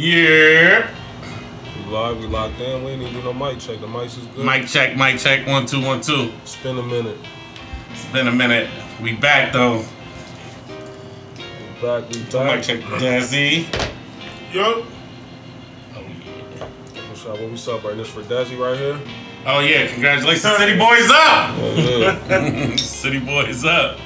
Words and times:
Yeah. 0.00 0.90
We 1.76 1.92
live, 1.92 2.18
we 2.18 2.26
locked 2.26 2.58
in. 2.58 2.82
We 2.82 2.92
ain't 2.92 3.02
even 3.02 3.12
do 3.12 3.22
no 3.22 3.34
mic 3.34 3.58
check. 3.58 3.82
The 3.82 3.86
mics 3.86 4.16
is 4.16 4.26
good. 4.28 4.46
Mic 4.46 4.66
check, 4.66 4.96
mic 4.96 5.18
check. 5.18 5.46
One, 5.46 5.66
two, 5.66 5.84
one, 5.84 6.00
two. 6.00 6.32
Spin 6.44 6.78
a 6.78 6.82
minute. 6.82 7.18
It's 7.90 8.06
been 8.06 8.26
a 8.26 8.32
minute. 8.32 8.70
We 9.02 9.12
back 9.12 9.52
though. 9.52 9.84
We 11.36 11.82
back, 11.82 12.08
we 12.08 12.18
Mic 12.20 12.62
check, 12.62 12.80
Dazzy. 12.96 13.66
Yo, 14.54 14.86
Oh 15.94 16.00
yeah. 16.00 16.66
What's 17.10 17.26
up? 17.26 17.38
What 17.38 17.50
we 17.50 17.56
celebrating? 17.58 17.98
This 17.98 18.08
for 18.08 18.22
Desi 18.22 18.58
right 18.58 18.78
here? 18.78 18.98
Oh 19.44 19.60
yeah. 19.60 19.86
Congratulations, 19.86 20.56
City 20.56 20.78
Boys 20.78 21.10
up. 21.10 21.50
Oh, 21.58 21.74
yeah, 21.76 22.26
yeah. 22.26 22.76
City 22.76 23.20
Boys 23.20 23.66
up. 23.66 23.98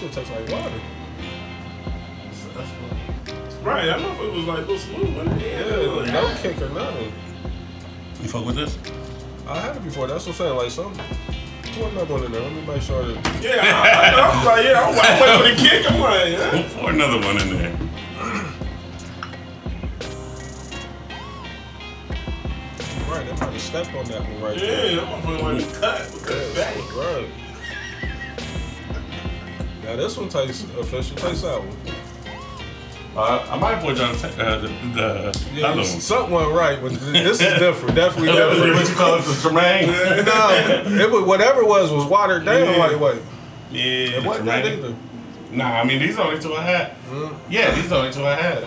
This 0.00 0.14
shit 0.14 0.24
tastes 0.24 0.30
like 0.30 0.48
water. 0.50 0.80
right? 3.62 3.88
I 3.88 3.98
don't 3.98 4.02
know 4.02 4.12
if 4.12 4.20
it 4.20 4.32
was 4.32 4.44
like 4.44 4.58
a 4.58 4.60
little 4.60 4.78
smooth. 4.78 5.16
wasn't 5.16 5.42
it? 5.42 5.52
Yeah, 5.52 5.76
Yeah, 5.76 5.86
like, 5.88 6.12
no 6.12 6.34
kick 6.42 6.60
or 6.60 6.68
nothing. 6.70 7.12
You 8.22 8.28
fuck 8.28 8.44
with 8.44 8.56
this? 8.56 8.78
I 9.46 9.60
had 9.60 9.76
it 9.76 9.84
before. 9.84 10.06
That's 10.06 10.26
what 10.26 10.32
I'm 10.32 10.38
saying. 10.38 10.56
Like 10.56 10.70
something. 10.70 11.06
Put 11.74 11.92
another 11.92 12.14
one 12.14 12.24
in 12.24 12.32
there. 12.32 12.42
Let 12.42 12.52
me 12.52 12.66
make 12.66 12.82
sure 12.82 13.06
that. 13.06 13.42
yeah. 13.42 13.60
I, 13.62 13.90
I, 13.90 14.20
I 14.20 14.36
was 14.36 14.46
like, 14.46 14.64
yeah, 14.64 14.82
I'm 14.82 14.96
like, 14.96 15.20
waiting 15.20 15.56
for 15.56 15.62
the 15.62 15.68
kick. 15.68 15.90
I'm 15.90 16.00
like, 16.00 16.32
yeah. 16.32 16.52
We'll 16.52 16.68
pour 16.70 16.90
another 16.90 17.20
one 17.26 17.40
in 17.40 17.56
there. 17.56 17.76
Right, 23.08 23.24
they 23.24 23.32
might 23.32 23.52
have 23.52 23.60
stepped 23.60 23.94
on 23.94 24.04
that 24.06 24.22
one 24.22 24.42
right 24.42 24.58
there. 24.58 24.92
Yeah, 24.92 25.14
I'm 25.14 25.22
gonna 25.22 25.42
like 25.42 25.72
cut 25.74 26.00
with 26.12 26.24
the 26.26 26.52
back. 26.54 26.76
Right. 26.94 27.45
Now 29.86 29.94
this 29.94 30.16
one 30.18 30.28
tastes 30.28 30.64
official. 30.78 31.16
Taste 31.16 31.42
that 31.42 31.60
one. 31.60 31.76
Uh, 33.16 33.46
I 33.50 33.58
might 33.58 33.80
put 33.80 33.96
you 33.96 34.02
on 34.04 34.12
the, 34.14 34.28
uh, 34.46 34.58
the, 34.58 34.68
the 34.68 35.46
Yeah, 35.54 35.68
other 35.68 35.76
one. 35.76 35.86
something 35.86 36.34
went 36.34 36.52
right, 36.52 36.78
but 36.82 36.92
this 36.92 37.40
is 37.40 37.58
different. 37.58 37.94
Definitely 37.94 38.32
different. 38.32 38.74
what 38.74 38.88
you 38.88 38.94
call 38.94 39.14
it, 39.14 39.22
the 39.22 39.32
Teremana? 39.32 40.26
no, 40.96 41.02
it 41.02 41.10
was, 41.10 41.22
whatever 41.24 41.62
it 41.62 41.68
was 41.68 41.90
was 41.92 42.04
watered 42.04 42.44
down. 42.44 42.64
Yeah. 42.64 42.76
Like 42.76 43.00
wait, 43.00 43.22
Yeah, 43.70 43.80
it 44.18 44.24
wasn't 44.24 44.46
that 44.46 44.66
either. 44.66 44.94
Nah, 45.52 45.80
I 45.80 45.84
mean 45.84 46.00
these 46.00 46.14
are 46.18 46.24
the 46.24 46.28
only 46.30 46.40
two 46.42 46.54
I 46.54 46.62
had. 46.62 46.90
Mm-hmm. 47.08 47.52
Yeah, 47.52 47.70
these 47.74 47.84
are 47.86 47.88
the 47.88 47.96
only 47.96 48.12
two 48.12 48.26
I 48.26 48.34
had. 48.34 48.64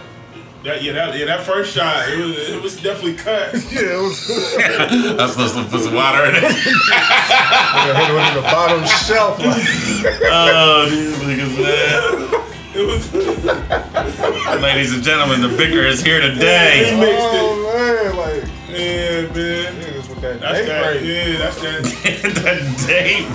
That, 0.64 0.84
yeah, 0.84 0.92
that, 0.92 1.18
yeah, 1.18 1.26
that 1.26 1.46
first 1.46 1.74
shot, 1.74 2.10
it 2.10 2.18
was, 2.18 2.36
it 2.50 2.62
was 2.62 2.82
definitely 2.82 3.16
cut. 3.16 3.54
Yeah, 3.72 3.96
it 3.96 4.02
was. 4.04 4.30
I 4.60 5.24
was 5.24 5.32
supposed 5.32 5.56
to 5.56 5.64
put 5.64 5.82
some 5.82 5.94
water 5.96 6.26
in 6.26 6.36
it. 6.36 6.44
I 6.44 6.52
hit 7.96 8.10
it 8.12 8.20
on 8.20 8.34
the 8.36 8.42
bottom 8.42 8.84
shelf. 9.08 9.38
Oh, 9.40 10.88
these 10.90 11.16
niggas, 11.24 11.56
man. 11.64 12.46
It 12.76 12.86
was, 12.86 13.14
Ladies 14.62 14.94
and 14.94 15.02
gentlemen, 15.02 15.42
the 15.42 15.48
bicker 15.58 15.80
is 15.86 16.02
here 16.02 16.22
he 16.22 16.28
today. 16.30 16.94
mixed 17.00 17.14
it. 17.14 17.42
oh 17.42 17.56
man, 17.74 18.16
like 18.18 18.44
Yeah, 18.70 19.34
man. 19.34 19.99
Niggas 20.22 20.34
with 20.34 20.40
that 20.40 20.40
That's 20.42 20.60
date 20.60 20.68
that. 20.68 20.82
rate. 20.88 21.04
Yeah, 21.04 21.38
that's 21.38 21.58
that. 21.62 21.84
the 22.40 22.54
date 22.88 23.28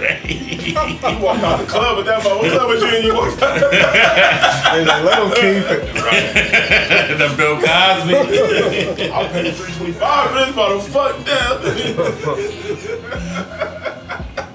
rate. 0.00 0.62
You 0.62 0.74
walked 1.22 1.42
out 1.42 1.58
the 1.60 1.66
club 1.66 1.96
with 1.98 2.06
that, 2.06 2.22
but 2.24 2.38
what 2.38 2.50
club 2.52 2.68
was 2.68 2.82
you 2.82 2.88
in? 2.88 3.04
You 3.06 3.14
walked 3.14 3.42
out. 3.42 3.60
They 4.72 4.84
like, 4.86 5.04
let 5.04 5.18
them 5.20 5.30
keep 5.32 5.68
it. 5.68 5.82
the 7.18 7.28
Bill 7.36 7.56
Cosby. 7.56 8.14
I 9.12 9.28
paid 9.28 9.54
three 9.54 9.72
twenty 9.74 9.92
five 9.92 10.30
for 10.30 10.36
this 10.38 10.54
bottle. 10.56 10.80
Fuck 10.80 11.16
that. 11.26 11.60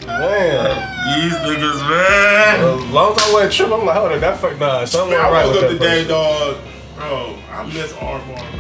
Man, 0.07 0.65
These 1.21 1.33
niggas, 1.45 1.81
man. 1.89 2.59
as 2.79 2.91
long 2.91 3.11
as 3.11 3.19
I 3.23 3.33
went 3.35 3.51
trip, 3.53 3.69
I'm 3.71 3.85
like, 3.85 3.95
hold 3.97 4.11
on, 4.13 4.19
that 4.21 4.37
fuck 4.39 4.57
nah, 4.59 4.85
something 4.85 5.11
Man, 5.11 5.19
went 5.21 5.27
I 5.27 5.31
right 5.31 5.45
woke 5.45 5.55
with 5.55 5.63
up 5.65 5.69
that 5.79 5.95
today, 5.95 6.07
dog. 6.07 6.57
Bro, 6.95 7.37
I 7.51 7.65
miss 7.67 7.93
R 7.93 8.19
bar, 8.19 8.51
bro. 8.51 8.56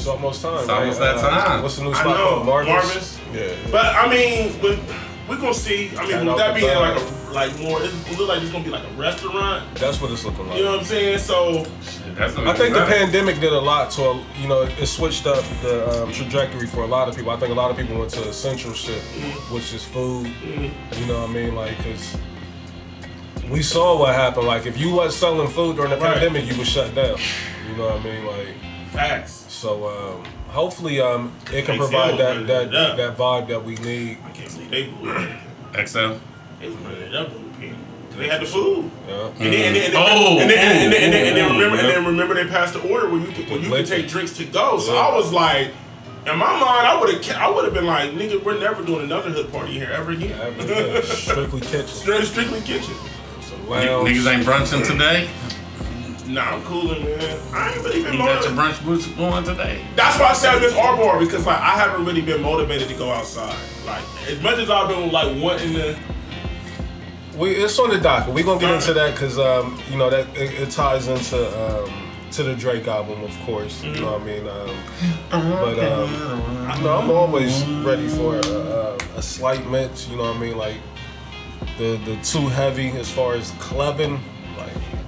It's 0.00 0.08
almost 0.08 0.40
time. 0.40 0.58
It's 0.60 0.68
right? 0.68 0.78
almost 0.80 0.98
that 1.00 1.16
uh, 1.16 1.44
time. 1.44 1.62
What's 1.62 1.76
the 1.76 1.84
new 1.84 1.92
spot 1.94 2.06
I 2.06 2.10
spot 2.10 2.18
know, 2.18 2.28
called? 2.30 2.46
Marvin's. 2.46 2.72
Marvin's. 2.72 3.20
Yeah. 3.34 3.70
But 3.70 3.94
I 3.94 4.08
mean, 4.08 4.56
but 4.62 4.78
we 5.28 5.36
gonna 5.36 5.52
see. 5.52 5.90
I 5.96 6.00
mean, 6.02 6.10
Shout 6.10 6.26
with 6.26 6.36
that 6.38 6.54
to 6.54 6.60
being 6.60 6.74
like 6.74 6.96
a 6.96 7.20
like 7.32 7.58
more, 7.60 7.82
it 7.82 8.18
look 8.18 8.28
like 8.28 8.42
it's 8.42 8.50
gonna 8.50 8.64
be 8.64 8.70
like 8.70 8.84
a 8.84 8.92
restaurant. 8.94 9.74
That's 9.76 10.00
what 10.00 10.10
it's 10.10 10.24
looking 10.24 10.48
like. 10.48 10.56
You 10.56 10.64
know 10.64 10.70
what 10.72 10.80
I'm 10.80 10.86
saying? 10.86 11.18
So 11.18 11.64
That's 12.14 12.34
I 12.36 12.54
think 12.54 12.74
the 12.74 12.86
pandemic 12.86 13.40
did 13.40 13.52
a 13.52 13.60
lot 13.60 13.90
to, 13.92 14.24
you 14.40 14.48
know, 14.48 14.62
it 14.62 14.86
switched 14.86 15.26
up 15.26 15.44
the 15.62 16.02
um, 16.02 16.12
trajectory 16.12 16.66
for 16.66 16.82
a 16.82 16.86
lot 16.86 17.08
of 17.08 17.14
people. 17.14 17.30
I 17.30 17.36
think 17.36 17.52
a 17.52 17.54
lot 17.54 17.70
of 17.70 17.76
people 17.76 17.98
went 17.98 18.10
to 18.12 18.28
essential 18.28 18.72
shit, 18.72 19.00
mm-hmm. 19.02 19.54
which 19.54 19.72
is 19.74 19.84
food. 19.84 20.26
Mm-hmm. 20.26 21.00
You 21.00 21.06
know 21.06 21.20
what 21.20 21.30
I 21.30 21.32
mean? 21.32 21.54
Like, 21.54 21.76
cause 21.84 22.16
we 23.50 23.62
saw 23.62 23.98
what 23.98 24.14
happened. 24.14 24.46
Like, 24.46 24.66
if 24.66 24.78
you 24.78 24.94
wasn't 24.94 25.14
selling 25.14 25.48
food 25.48 25.76
during 25.76 25.90
the 25.90 25.98
Right. 25.98 26.14
pandemic, 26.14 26.50
you 26.50 26.58
was 26.58 26.68
shut 26.68 26.94
down. 26.94 27.18
You 27.68 27.76
know 27.76 27.86
what 27.86 28.00
I 28.00 28.02
mean? 28.02 28.26
Like, 28.26 28.56
facts. 28.90 29.39
So 29.60 29.88
um, 29.88 30.24
hopefully, 30.48 31.00
um, 31.02 31.32
it 31.52 31.66
can 31.66 31.76
provide 31.76 32.14
it 32.14 32.46
that 32.46 32.70
that 32.72 32.96
that 32.96 33.16
vibe 33.18 33.48
that 33.48 33.62
we 33.62 33.74
need. 33.76 34.16
I 34.24 34.30
can't 34.30 34.50
believe 34.54 34.70
they 34.70 34.86
blew 34.86 35.12
it. 35.12 35.86
XL. 35.86 36.14
They 36.60 36.68
was 36.70 36.98
it 36.98 37.14
up 37.14 37.28
on 37.30 37.52
the 37.52 37.58
pen. 37.58 37.76
They 38.16 38.28
had 38.28 38.40
the 38.40 38.46
food. 38.46 38.90
Yeah. 39.06 39.26
And 39.38 39.52
then, 39.52 41.52
remember, 41.52 41.76
and 41.78 41.88
then 41.88 42.06
remember 42.06 42.34
they 42.34 42.46
passed 42.46 42.72
the 42.72 42.80
order 42.90 43.08
where 43.08 43.20
you 43.20 43.32
could, 43.32 43.48
where 43.50 43.58
you 43.60 43.68
could 43.70 43.86
take 43.86 44.08
drinks 44.08 44.32
to 44.38 44.44
go. 44.46 44.78
So 44.78 44.94
Yeah. 44.94 45.00
I 45.00 45.14
was 45.14 45.30
like, 45.32 45.68
in 46.26 46.38
my 46.38 46.52
mind, 46.52 46.86
I 46.86 46.98
would 46.98 47.12
have, 47.14 47.36
I 47.36 47.50
would 47.50 47.64
have 47.64 47.74
been 47.74 47.86
like, 47.86 48.10
nigga, 48.12 48.42
we're 48.42 48.58
never 48.58 48.82
doing 48.82 49.04
another 49.04 49.30
hood 49.30 49.52
party 49.52 49.72
here 49.72 49.90
ever 49.92 50.10
again. 50.10 50.30
Yeah, 50.68 51.00
Strictly 51.02 51.60
kitchen. 51.60 52.24
Strictly 52.24 52.60
kitchen. 52.62 52.94
So 53.42 53.56
lounge. 53.68 54.08
Niggas 54.08 54.34
ain't 54.34 54.46
brunching 54.46 54.86
today. 54.86 55.28
Nah, 56.30 56.54
I'm 56.54 56.62
cooling, 56.62 57.02
man. 57.02 57.38
I 57.52 57.72
ain't 57.72 57.82
really 57.82 58.04
been 58.04 58.12
You 58.12 58.18
got 58.20 58.44
your 58.44 58.52
brunch 58.52 58.84
boots 58.84 59.06
going 59.08 59.42
today. 59.42 59.84
That's 59.96 60.16
why 60.20 60.26
I 60.26 60.32
said 60.32 60.54
I 60.54 60.60
miss 60.60 60.74
R 60.74 60.96
bar 60.96 61.18
because 61.18 61.44
like 61.44 61.58
I 61.58 61.76
haven't 61.76 62.04
really 62.04 62.20
been 62.20 62.40
motivated 62.40 62.88
to 62.88 62.94
go 62.94 63.10
outside. 63.10 63.56
Like 63.84 64.04
as 64.28 64.40
much 64.40 64.58
as 64.58 64.70
I've 64.70 64.88
been 64.88 65.10
like 65.10 65.42
wanting 65.42 65.72
to. 65.74 65.98
We 67.36 67.50
it's 67.50 67.76
on 67.80 67.90
the 67.90 67.98
docket. 67.98 68.32
We're 68.32 68.44
gonna 68.44 68.60
get 68.60 68.72
into 68.72 68.94
that 68.94 69.14
because 69.14 69.40
um, 69.40 69.80
you 69.90 69.98
know 69.98 70.08
that 70.08 70.28
it, 70.36 70.60
it 70.60 70.70
ties 70.70 71.08
into 71.08 71.48
um, 71.60 72.12
to 72.30 72.44
the 72.44 72.54
Drake 72.54 72.86
album, 72.86 73.24
of 73.24 73.36
course. 73.40 73.82
You 73.82 74.00
know 74.00 74.12
what 74.12 74.22
I 74.22 74.24
mean? 74.24 74.46
Um, 74.46 74.76
but 75.30 75.78
um, 75.80 76.76
you 76.76 76.84
know, 76.84 76.96
I'm 76.96 77.10
always 77.10 77.64
ready 77.84 78.06
for 78.06 78.36
a, 78.36 78.46
a, 78.46 78.96
a 79.16 79.22
slight 79.22 79.68
mix. 79.68 80.06
You 80.08 80.16
know 80.16 80.24
what 80.24 80.36
I 80.36 80.40
mean? 80.40 80.56
Like 80.56 80.76
the 81.76 81.96
the 82.04 82.16
too 82.22 82.46
heavy 82.46 82.90
as 82.90 83.10
far 83.10 83.34
as 83.34 83.50
clubbing. 83.58 84.20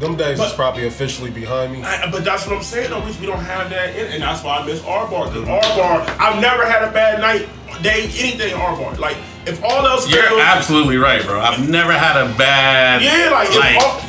Like 0.02 0.18
them 0.18 0.18
days 0.18 0.40
is 0.40 0.52
probably 0.52 0.86
officially 0.86 1.30
behind 1.30 1.72
me. 1.72 1.82
I, 1.82 2.10
but 2.10 2.24
that's 2.24 2.46
what 2.46 2.56
I'm 2.56 2.62
saying. 2.62 2.90
Though, 2.90 3.04
Reese, 3.04 3.20
we 3.20 3.26
don't 3.26 3.38
have 3.38 3.70
that, 3.70 3.94
in, 3.94 4.12
and 4.12 4.22
that's 4.22 4.42
why 4.42 4.58
I 4.58 4.66
miss 4.66 4.82
R 4.84 5.08
bar. 5.08 5.26
Because 5.26 5.48
R 5.48 5.60
bar, 5.76 6.04
I've 6.18 6.40
never 6.40 6.66
had 6.66 6.82
a 6.82 6.90
bad 6.90 7.20
night, 7.20 7.48
day, 7.82 8.10
anything 8.18 8.54
R 8.54 8.76
bar. 8.76 8.94
Like 8.96 9.16
if 9.46 9.62
all 9.62 9.86
else 9.86 10.10
You're 10.10 10.24
fails, 10.24 10.40
absolutely 10.40 10.96
right, 10.96 11.24
bro. 11.24 11.40
I've 11.40 11.68
never 11.68 11.92
had 11.92 12.16
a 12.16 12.36
bad. 12.36 13.02
yeah, 13.02 13.30
like, 13.30 13.48
if 13.50 13.84
all, 13.84 14.00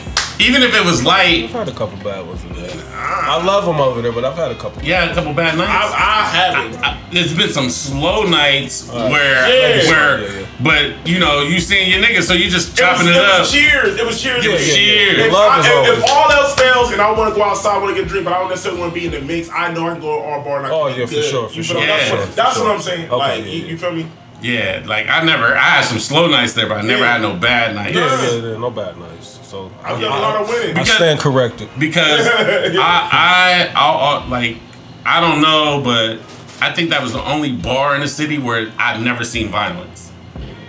even 0.41 0.63
if 0.63 0.73
it 0.73 0.83
was 0.83 1.05
light, 1.05 1.45
I've 1.45 1.51
had 1.51 1.69
a 1.69 1.73
couple 1.73 1.97
bad 1.97 2.25
ones 2.25 2.43
in 2.43 2.52
there. 2.67 2.83
I 2.95 3.43
love 3.43 3.65
them 3.65 3.79
over 3.79 4.01
there, 4.01 4.11
but 4.11 4.25
I've 4.25 4.35
had 4.35 4.51
a 4.51 4.55
couple. 4.55 4.83
yeah, 4.83 5.11
a 5.11 5.13
couple 5.15 5.33
bad 5.33 5.57
nights. 5.57 5.69
I, 5.69 5.93
I 5.93 6.23
haven't. 6.35 6.83
I- 6.83 6.99
there's 7.13 7.35
been 7.37 7.49
some 7.49 7.69
slow 7.69 8.23
nights 8.23 8.89
where, 8.89 9.09
Yeah. 9.11 9.89
where, 9.91 10.21
Yeah, 10.23 10.39
yeah. 10.39 10.45
but 10.61 11.07
you 11.07 11.19
know, 11.19 11.43
you 11.43 11.59
seeing 11.59 11.91
your 11.91 12.01
niggas, 12.01 12.23
so 12.23 12.33
you 12.33 12.49
just 12.49 12.69
It 12.69 12.71
was, 12.71 12.79
chopping 12.79 13.07
it, 13.07 13.15
it 13.15 13.21
up. 13.23 13.39
was 13.41 13.51
cheers. 13.51 13.99
It 13.99 14.05
was 14.05 14.19
cheers. 14.21 14.43
Yeah, 14.43 14.51
it 14.51 14.53
was 14.55 14.67
yeah, 14.67 14.83
yeah. 14.83 15.25
If, 15.27 15.31
Love 15.33 15.51
I- 15.51 15.59
is 15.59 15.65
if- 15.67 15.97
if 15.99 16.03
all 16.11 16.31
else 16.31 16.55
fails 16.55 16.91
and 16.91 16.99
I 17.01 17.11
want 17.11 17.29
to 17.33 17.35
go 17.39 17.43
outside, 17.43 17.77
want 17.81 17.95
to 17.95 18.01
get 18.01 18.05
a 18.05 18.09
drink, 18.09 18.25
but 18.25 18.33
I 18.33 18.39
don't 18.39 18.49
necessarily 18.49 18.81
want 18.81 18.93
to 18.95 18.99
be 18.99 19.05
in 19.05 19.11
the 19.11 19.21
mix, 19.21 19.47
I 19.49 19.71
know 19.71 19.87
I 19.87 19.91
can 19.93 20.01
go 20.01 20.17
to 20.17 20.23
R 20.23 20.41
bar 20.43 20.57
and 20.57 20.67
I 20.67 20.69
oh, 20.71 20.85
can 20.85 20.93
Oh, 20.93 20.97
yeah, 20.97 21.05
for 21.05 21.11
good. 21.13 21.23
sure, 21.25 21.49
for 21.49 21.55
You 21.55 21.63
sure, 21.63 21.75
feel 21.75 21.81
me? 21.81 21.87
That's, 21.87 22.09
what, 22.11 22.17
sure, 22.19 22.25
that's 22.35 22.57
for 22.57 22.63
what. 22.63 22.71
I'm 22.75 22.81
saying. 22.81 23.05
Okay, 23.05 23.15
like, 23.15 23.39
yeah, 23.45 23.51
you, 23.51 23.61
yeah. 23.61 23.67
you 23.69 23.77
feel 23.77 23.91
me? 23.91 24.07
Yeah, 24.41 24.83
like 24.85 25.07
I 25.07 25.23
never, 25.23 25.55
I 25.55 25.59
had 25.79 25.85
some 25.85 25.99
slow 25.99 26.27
nights 26.27 26.53
there, 26.53 26.67
but 26.67 26.77
I 26.77 26.81
never 26.81 27.03
Yeah. 27.03 27.13
had 27.13 27.21
no 27.21 27.35
bad 27.35 27.75
nights. 27.75 27.95
Yeah, 27.95 28.21
yeah, 28.31 28.51
yeah, 28.51 28.57
no 28.57 28.71
bad 28.71 28.97
nights. 28.97 29.37
So 29.53 29.69
I've 29.83 30.01
done 30.01 30.11
a 30.11 30.19
lot 30.19 30.41
of 30.41 30.49
winning. 30.49 30.69
I 30.71 30.79
Because- 30.79 30.95
stand 30.95 31.19
corrected. 31.19 31.69
because 31.77 32.25
I, 32.27 32.71
I, 33.11 33.71
I'll, 33.75 33.97
I'll, 34.23 34.27
like, 34.27 34.57
I 35.05 35.21
don't 35.21 35.43
know, 35.43 35.79
but 35.83 36.17
I 36.59 36.73
think 36.73 36.89
that 36.89 37.03
was 37.03 37.13
the 37.13 37.23
only 37.23 37.51
bar 37.51 37.93
in 37.93 38.01
the 38.01 38.07
city 38.07 38.39
where 38.39 38.73
I've 38.79 38.99
never 38.99 39.23
seen 39.23 39.49
violence, 39.49 40.11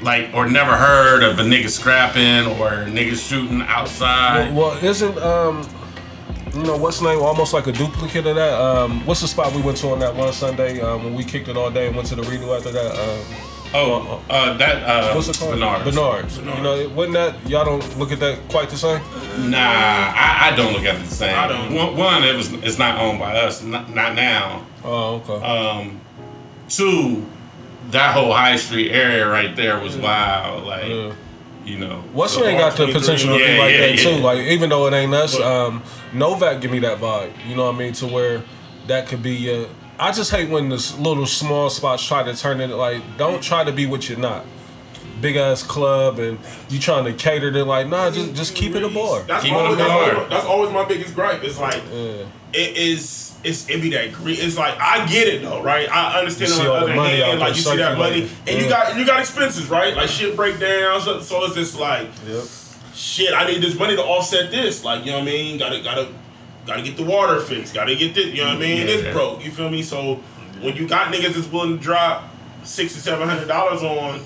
like, 0.02 0.28
or 0.34 0.46
never 0.50 0.76
heard 0.76 1.22
of 1.22 1.38
a 1.38 1.42
nigga 1.44 1.70
scrapping 1.70 2.44
or 2.60 2.84
niggas 2.84 3.26
shooting 3.26 3.62
outside. 3.62 4.54
Well, 4.54 4.76
isn't 4.84 5.16
um, 5.16 5.66
you 6.54 6.62
know 6.64 6.76
what's 6.76 7.00
the 7.00 7.06
name? 7.06 7.22
Almost 7.22 7.54
like 7.54 7.66
a 7.66 7.72
duplicate 7.72 8.26
of 8.26 8.36
that. 8.36 8.52
Um, 8.52 9.06
what's 9.06 9.22
the 9.22 9.28
spot 9.28 9.54
we 9.54 9.62
went 9.62 9.78
to 9.78 9.88
on 9.92 9.98
that 10.00 10.14
one 10.14 10.30
Sunday 10.34 10.82
um, 10.82 11.04
when 11.04 11.14
we 11.14 11.24
kicked 11.24 11.48
it 11.48 11.56
all 11.56 11.70
day 11.70 11.86
and 11.86 11.96
went 11.96 12.08
to 12.08 12.16
the 12.16 12.22
redo 12.24 12.54
after 12.54 12.70
that? 12.70 12.92
Um, 12.92 13.53
oh, 13.74 14.22
uh, 14.30 14.56
that 14.56 14.82
uh, 14.84 15.12
what's 15.14 15.28
it 15.28 15.36
called? 15.38 15.52
Bernard. 15.54 15.84
Bernard's. 15.84 16.38
You 16.38 16.44
know, 16.44 16.74
it- 16.76 16.90
wasn't 16.90 17.14
that 17.14 17.48
y'all 17.48 17.64
don't 17.64 17.98
look 17.98 18.12
at 18.12 18.20
that 18.20 18.38
quite 18.48 18.70
the 18.70 18.76
same? 18.76 19.00
Nah, 19.50 19.58
I, 19.58 20.50
I 20.52 20.56
don't 20.56 20.72
look 20.72 20.84
at 20.84 20.96
it 20.96 21.04
the 21.04 21.14
same. 21.14 21.36
I 21.36 21.48
don't. 21.48 21.74
One, 21.74 21.96
one, 21.96 22.24
it 22.24 22.36
was 22.36 22.52
it's 22.52 22.78
not 22.78 22.98
owned 23.00 23.18
by 23.18 23.36
us, 23.36 23.62
not, 23.62 23.92
not 23.94 24.14
now. 24.14 24.64
Oh, 24.84 25.16
okay. 25.26 25.44
Um, 25.44 26.00
two, 26.68 27.26
that 27.90 28.14
whole 28.14 28.32
High 28.32 28.56
Street 28.56 28.90
area 28.90 29.26
right 29.28 29.54
there 29.56 29.78
was 29.80 29.96
wild. 29.96 30.64
Like, 30.64 30.86
Yeah. 30.88 31.12
you 31.64 31.78
know. 31.78 32.02
What's 32.12 32.34
So 32.34 32.44
ain't 32.46 32.58
got 32.58 32.76
the 32.76 32.86
potential 32.86 33.32
to 33.32 33.38
be 33.38 33.52
yeah, 33.52 33.58
like 33.58 33.72
yeah, 33.72 33.80
that 33.80 34.02
yeah. 34.02 34.16
too. 34.16 34.22
Like 34.22 34.38
even 34.38 34.70
though 34.70 34.86
it 34.86 34.92
ain't 34.94 35.14
us, 35.14 35.36
But- 35.36 35.46
um, 35.66 35.82
Novak 36.12 36.60
give 36.60 36.70
me 36.70 36.78
that 36.80 36.98
vibe. 36.98 37.32
You 37.48 37.56
know 37.56 37.64
what 37.66 37.74
I 37.74 37.78
mean? 37.78 37.92
To 37.94 38.06
where 38.06 38.42
that 38.86 39.08
could 39.08 39.22
be. 39.22 39.50
Uh, 39.50 39.66
I 39.98 40.10
just 40.12 40.30
hate 40.30 40.50
when 40.50 40.68
this 40.68 40.96
little 40.98 41.26
small 41.26 41.70
spots 41.70 42.04
try 42.06 42.22
to 42.22 42.34
turn 42.36 42.60
it 42.60 42.68
like. 42.68 43.02
Don't 43.16 43.42
try 43.42 43.64
to 43.64 43.72
be 43.72 43.86
what 43.86 44.08
you're 44.08 44.18
not. 44.18 44.44
Big 45.20 45.36
ass 45.36 45.62
club 45.62 46.18
and 46.18 46.38
you 46.68 46.78
trying 46.78 47.04
to 47.04 47.12
cater 47.12 47.50
to 47.52 47.64
like 47.64 47.86
nah 47.88 48.10
just 48.10 48.34
just 48.34 48.54
keep 48.54 48.74
it 48.74 48.82
a 48.82 48.88
bar. 48.88 49.22
That's 49.22 49.44
Keep 49.44 49.52
it 49.52 49.56
a 49.56 49.58
always, 49.60 49.78
that's, 49.78 49.90
always, 49.90 50.28
that's 50.30 50.46
always 50.46 50.70
my 50.72 50.84
biggest 50.84 51.14
gripe. 51.14 51.42
It's 51.44 51.58
like 51.58 51.82
Yeah. 51.92 52.24
it 52.52 52.76
is. 52.76 53.32
It's 53.44 53.68
it 53.70 53.80
be 53.80 53.90
that 53.90 54.12
greed. 54.12 54.38
It's 54.40 54.58
like 54.58 54.76
I 54.80 55.06
get 55.06 55.28
it 55.28 55.42
though, 55.42 55.62
right? 55.62 55.88
I 55.90 56.18
understand 56.18 56.50
You 56.50 56.56
on 56.56 56.60
see 56.60 56.64
the 56.66 56.70
the 56.72 56.76
other 56.84 56.94
money 56.96 57.10
hand, 57.20 57.22
there 57.22 57.36
like 57.38 57.56
you 57.56 57.62
see 57.62 57.76
that 57.76 57.96
money, 57.96 58.22
circulating. 58.26 58.36
and 58.48 58.56
you 58.58 58.64
Yeah. 58.64 58.70
got 58.70 58.96
you 58.98 59.06
got 59.06 59.20
expenses, 59.20 59.70
right? 59.70 59.94
Like 59.96 60.08
shit 60.10 60.34
break 60.34 60.58
down. 60.58 61.00
So, 61.00 61.20
so 61.20 61.44
it's 61.44 61.54
just 61.54 61.78
like 61.78 62.08
Yep. 62.26 62.42
shit. 62.94 63.32
I 63.32 63.46
need 63.46 63.62
this 63.62 63.78
money 63.78 63.94
to 63.96 64.02
offset 64.02 64.50
this. 64.50 64.82
Like 64.84 65.06
you 65.06 65.12
know 65.12 65.18
what 65.20 65.28
I 65.28 65.30
mean? 65.30 65.58
Gotta 65.58 65.80
gotta 65.80 66.08
gotta 66.66 66.82
get 66.82 66.96
the 66.96 67.04
water 67.04 67.40
fixed. 67.40 67.74
Gotta 67.74 67.94
get 67.96 68.14
this. 68.14 68.26
You 68.26 68.42
know 68.42 68.48
what 68.48 68.56
I 68.56 68.60
mean? 68.60 68.78
Yeah. 68.78 68.84
This 68.86 69.12
broke. 69.14 69.44
You 69.44 69.50
feel 69.50 69.70
me? 69.70 69.82
So 69.82 70.16
when 70.60 70.76
you 70.76 70.86
got 70.88 71.12
niggas 71.12 71.34
that's 71.34 71.50
willing 71.50 71.76
to 71.78 71.82
drop 71.82 72.24
six 72.64 72.96
or 72.96 73.00
seven 73.00 73.28
hundred 73.28 73.48
dollars 73.48 73.82
on. 73.82 74.20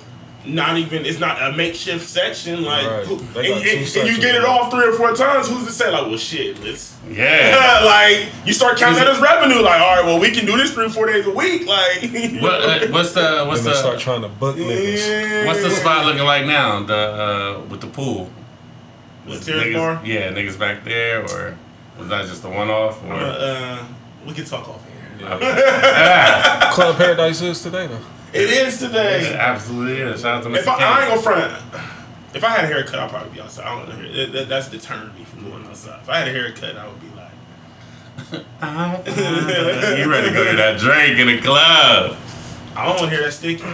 Not 0.47 0.79
even 0.79 1.05
it's 1.05 1.19
not 1.19 1.43
a 1.43 1.55
makeshift 1.55 2.09
section 2.09 2.63
like 2.63 2.87
Right. 2.87 3.05
who, 3.07 3.17
and, 3.17 3.37
and- 3.37 3.97
and 3.97 4.09
you 4.09 4.17
get 4.19 4.37
it 4.37 4.39
right. 4.39 4.49
off 4.49 4.71
three 4.71 4.87
or 4.87 4.93
four 4.93 5.13
times. 5.13 5.49
Who's 5.49 5.67
to 5.67 5.73
say 5.73 5.91
like 5.91 6.07
well 6.07 6.17
shit 6.17 6.63
let's 6.63 6.97
Yeah. 7.11 7.81
like 7.85 8.29
you 8.47 8.53
start 8.55 8.79
counting 8.79 8.99
that 9.01 9.09
as 9.09 9.21
revenue. 9.21 9.61
Like, 9.61 9.81
all 9.81 9.97
right, 9.97 10.05
well, 10.07 10.21
we 10.21 10.31
can 10.31 10.47
do 10.47 10.57
this 10.57 10.73
three 10.73 10.87
or 10.87 10.91
four 10.91 11.07
days 11.07 11.27
a 11.27 11.31
week. 11.31 11.63
Like, 11.67 12.41
what, 12.41 12.53
uh, 12.63 12.87
what's 12.93 13.13
the 13.13 13.45
what's 13.49 13.63
the 13.65 13.75
start 13.75 13.99
trying 13.99 14.23
to 14.23 14.29
book 14.29 14.57
niggas. 14.57 15.45
what's 15.45 15.61
the 15.63 15.71
spot 15.71 16.07
looking 16.07 16.25
like 16.25 16.47
now? 16.47 16.85
The 16.85 16.95
uh, 16.97 17.61
with 17.69 17.81
the 17.81 17.89
pool. 17.89 18.31
What's 19.25 19.41
Was 19.41 19.47
Terrace 19.47 19.65
niggas- 19.65 19.75
Bar? 19.75 20.01
Yeah, 20.07 20.33
niggas 20.33 20.59
back 20.59 20.85
there, 20.85 21.25
or 21.25 21.59
was 21.99 22.09
that 22.09 22.27
just 22.27 22.45
a 22.45 22.49
one 22.49 22.71
off? 22.71 23.03
Or 23.05 23.13
Uh, 23.13 23.19
uh, 23.19 23.85
we 24.27 24.33
can 24.33 24.45
talk 24.45 24.69
off 24.69 24.85
here. 24.87 24.95
Ah, 25.25 26.71
Club 26.75 26.97
Paradise 26.97 27.41
is 27.43 27.63
today 27.63 27.87
though. 27.87 27.99
It 28.33 28.51
is 28.51 28.81
it 28.83 28.89
today. 28.89 29.35
absolutely 29.35 30.01
is. 30.01 30.21
Shout 30.21 30.37
out 30.39 30.43
to 30.45 30.49
Mr. 30.51 30.59
If 30.59 30.69
I, 30.69 30.75
I 30.75 31.01
ain't 31.01 31.09
gonna 31.11 31.23
front, 31.23 31.53
if 32.35 32.45
I 32.45 32.49
had 32.51 32.65
a 32.65 32.67
haircut, 32.69 32.99
I'd 32.99 33.11
probably 33.11 33.31
be 33.31 33.41
outside. 33.41 33.67
I 33.67 33.79
don't 33.79 33.89
know. 33.89 34.13
That, 34.13 34.33
that, 34.33 34.49
that's 34.49 34.69
deterring 34.69 35.13
me 35.15 35.25
from 35.25 35.49
going 35.51 35.65
outside. 35.67 36.01
If 36.03 36.09
I 36.11 36.19
had 36.19 36.29
a 36.29 36.33
haircut, 36.33 36.77
I 36.77 36.87
would 36.87 37.01
be 37.01 37.09
like, 37.17 37.33
you 39.99 40.11
ready 40.11 40.29
to 40.29 40.35
go 40.35 40.45
to 40.51 40.57
that 40.57 40.79
drink 40.79 41.19
in 41.19 41.27
the 41.29 41.41
club? 41.41 42.17
I 42.77 42.85
don't 42.85 42.97
want 42.97 43.11
to 43.11 43.17
hear 43.17 43.23
that 43.25 43.33
sticky. 43.33 43.65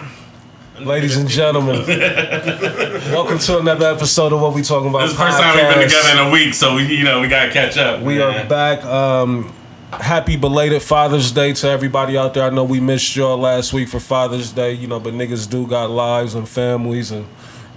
Ladies 0.81 1.17
and 1.17 1.29
gentlemen, 1.29 1.87
welcome 1.87 3.39
to 3.39 3.59
another 3.59 3.87
episode 3.87 4.33
of 4.33 4.41
what 4.41 4.55
we 4.55 4.63
talking 4.63 4.89
about. 4.89 5.03
This 5.03 5.13
is 5.13 5.17
the 5.17 5.23
first 5.23 5.39
time 5.39 5.57
we've 5.57 5.75
been 5.75 5.89
together 5.89 6.21
in 6.21 6.27
a 6.27 6.31
week, 6.33 6.53
so 6.53 6.75
we 6.75 6.97
you 6.97 7.05
know 7.05 7.21
we 7.21 7.29
gotta 7.29 7.53
catch 7.53 7.79
up. 7.79 8.03
We 8.03 8.19
man. 8.19 8.45
are 8.45 8.49
back. 8.49 8.85
Um, 8.85 9.53
happy 9.93 10.37
belated 10.37 10.83
Father's 10.83 11.31
Day 11.31 11.53
to 11.53 11.69
everybody 11.69 12.19
out 12.19 12.35
there. 12.35 12.43
I 12.43 12.51
know 12.51 12.65
we 12.65 12.81
missed 12.81 13.15
y'all 13.15 13.39
last 13.39 13.73
week 13.73 13.89
for 13.89 14.01
Father's 14.01 14.51
Day, 14.51 14.73
you 14.73 14.89
know, 14.89 14.99
but 14.99 15.15
niggas 15.15 15.49
do 15.49 15.67
got 15.67 15.91
lives 15.91 16.35
and 16.35 16.49
families 16.49 17.13
and, 17.13 17.27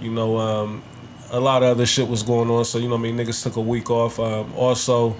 you 0.00 0.10
know, 0.10 0.36
um, 0.36 0.82
a 1.30 1.38
lot 1.38 1.62
of 1.62 1.68
other 1.68 1.86
shit 1.86 2.08
was 2.08 2.24
going 2.24 2.50
on. 2.50 2.64
So, 2.64 2.78
you 2.78 2.88
know 2.88 2.96
I 2.96 2.98
mean? 2.98 3.16
Niggas 3.16 3.44
took 3.44 3.56
a 3.56 3.60
week 3.60 3.90
off. 3.90 4.18
Um, 4.18 4.52
also, 4.54 5.16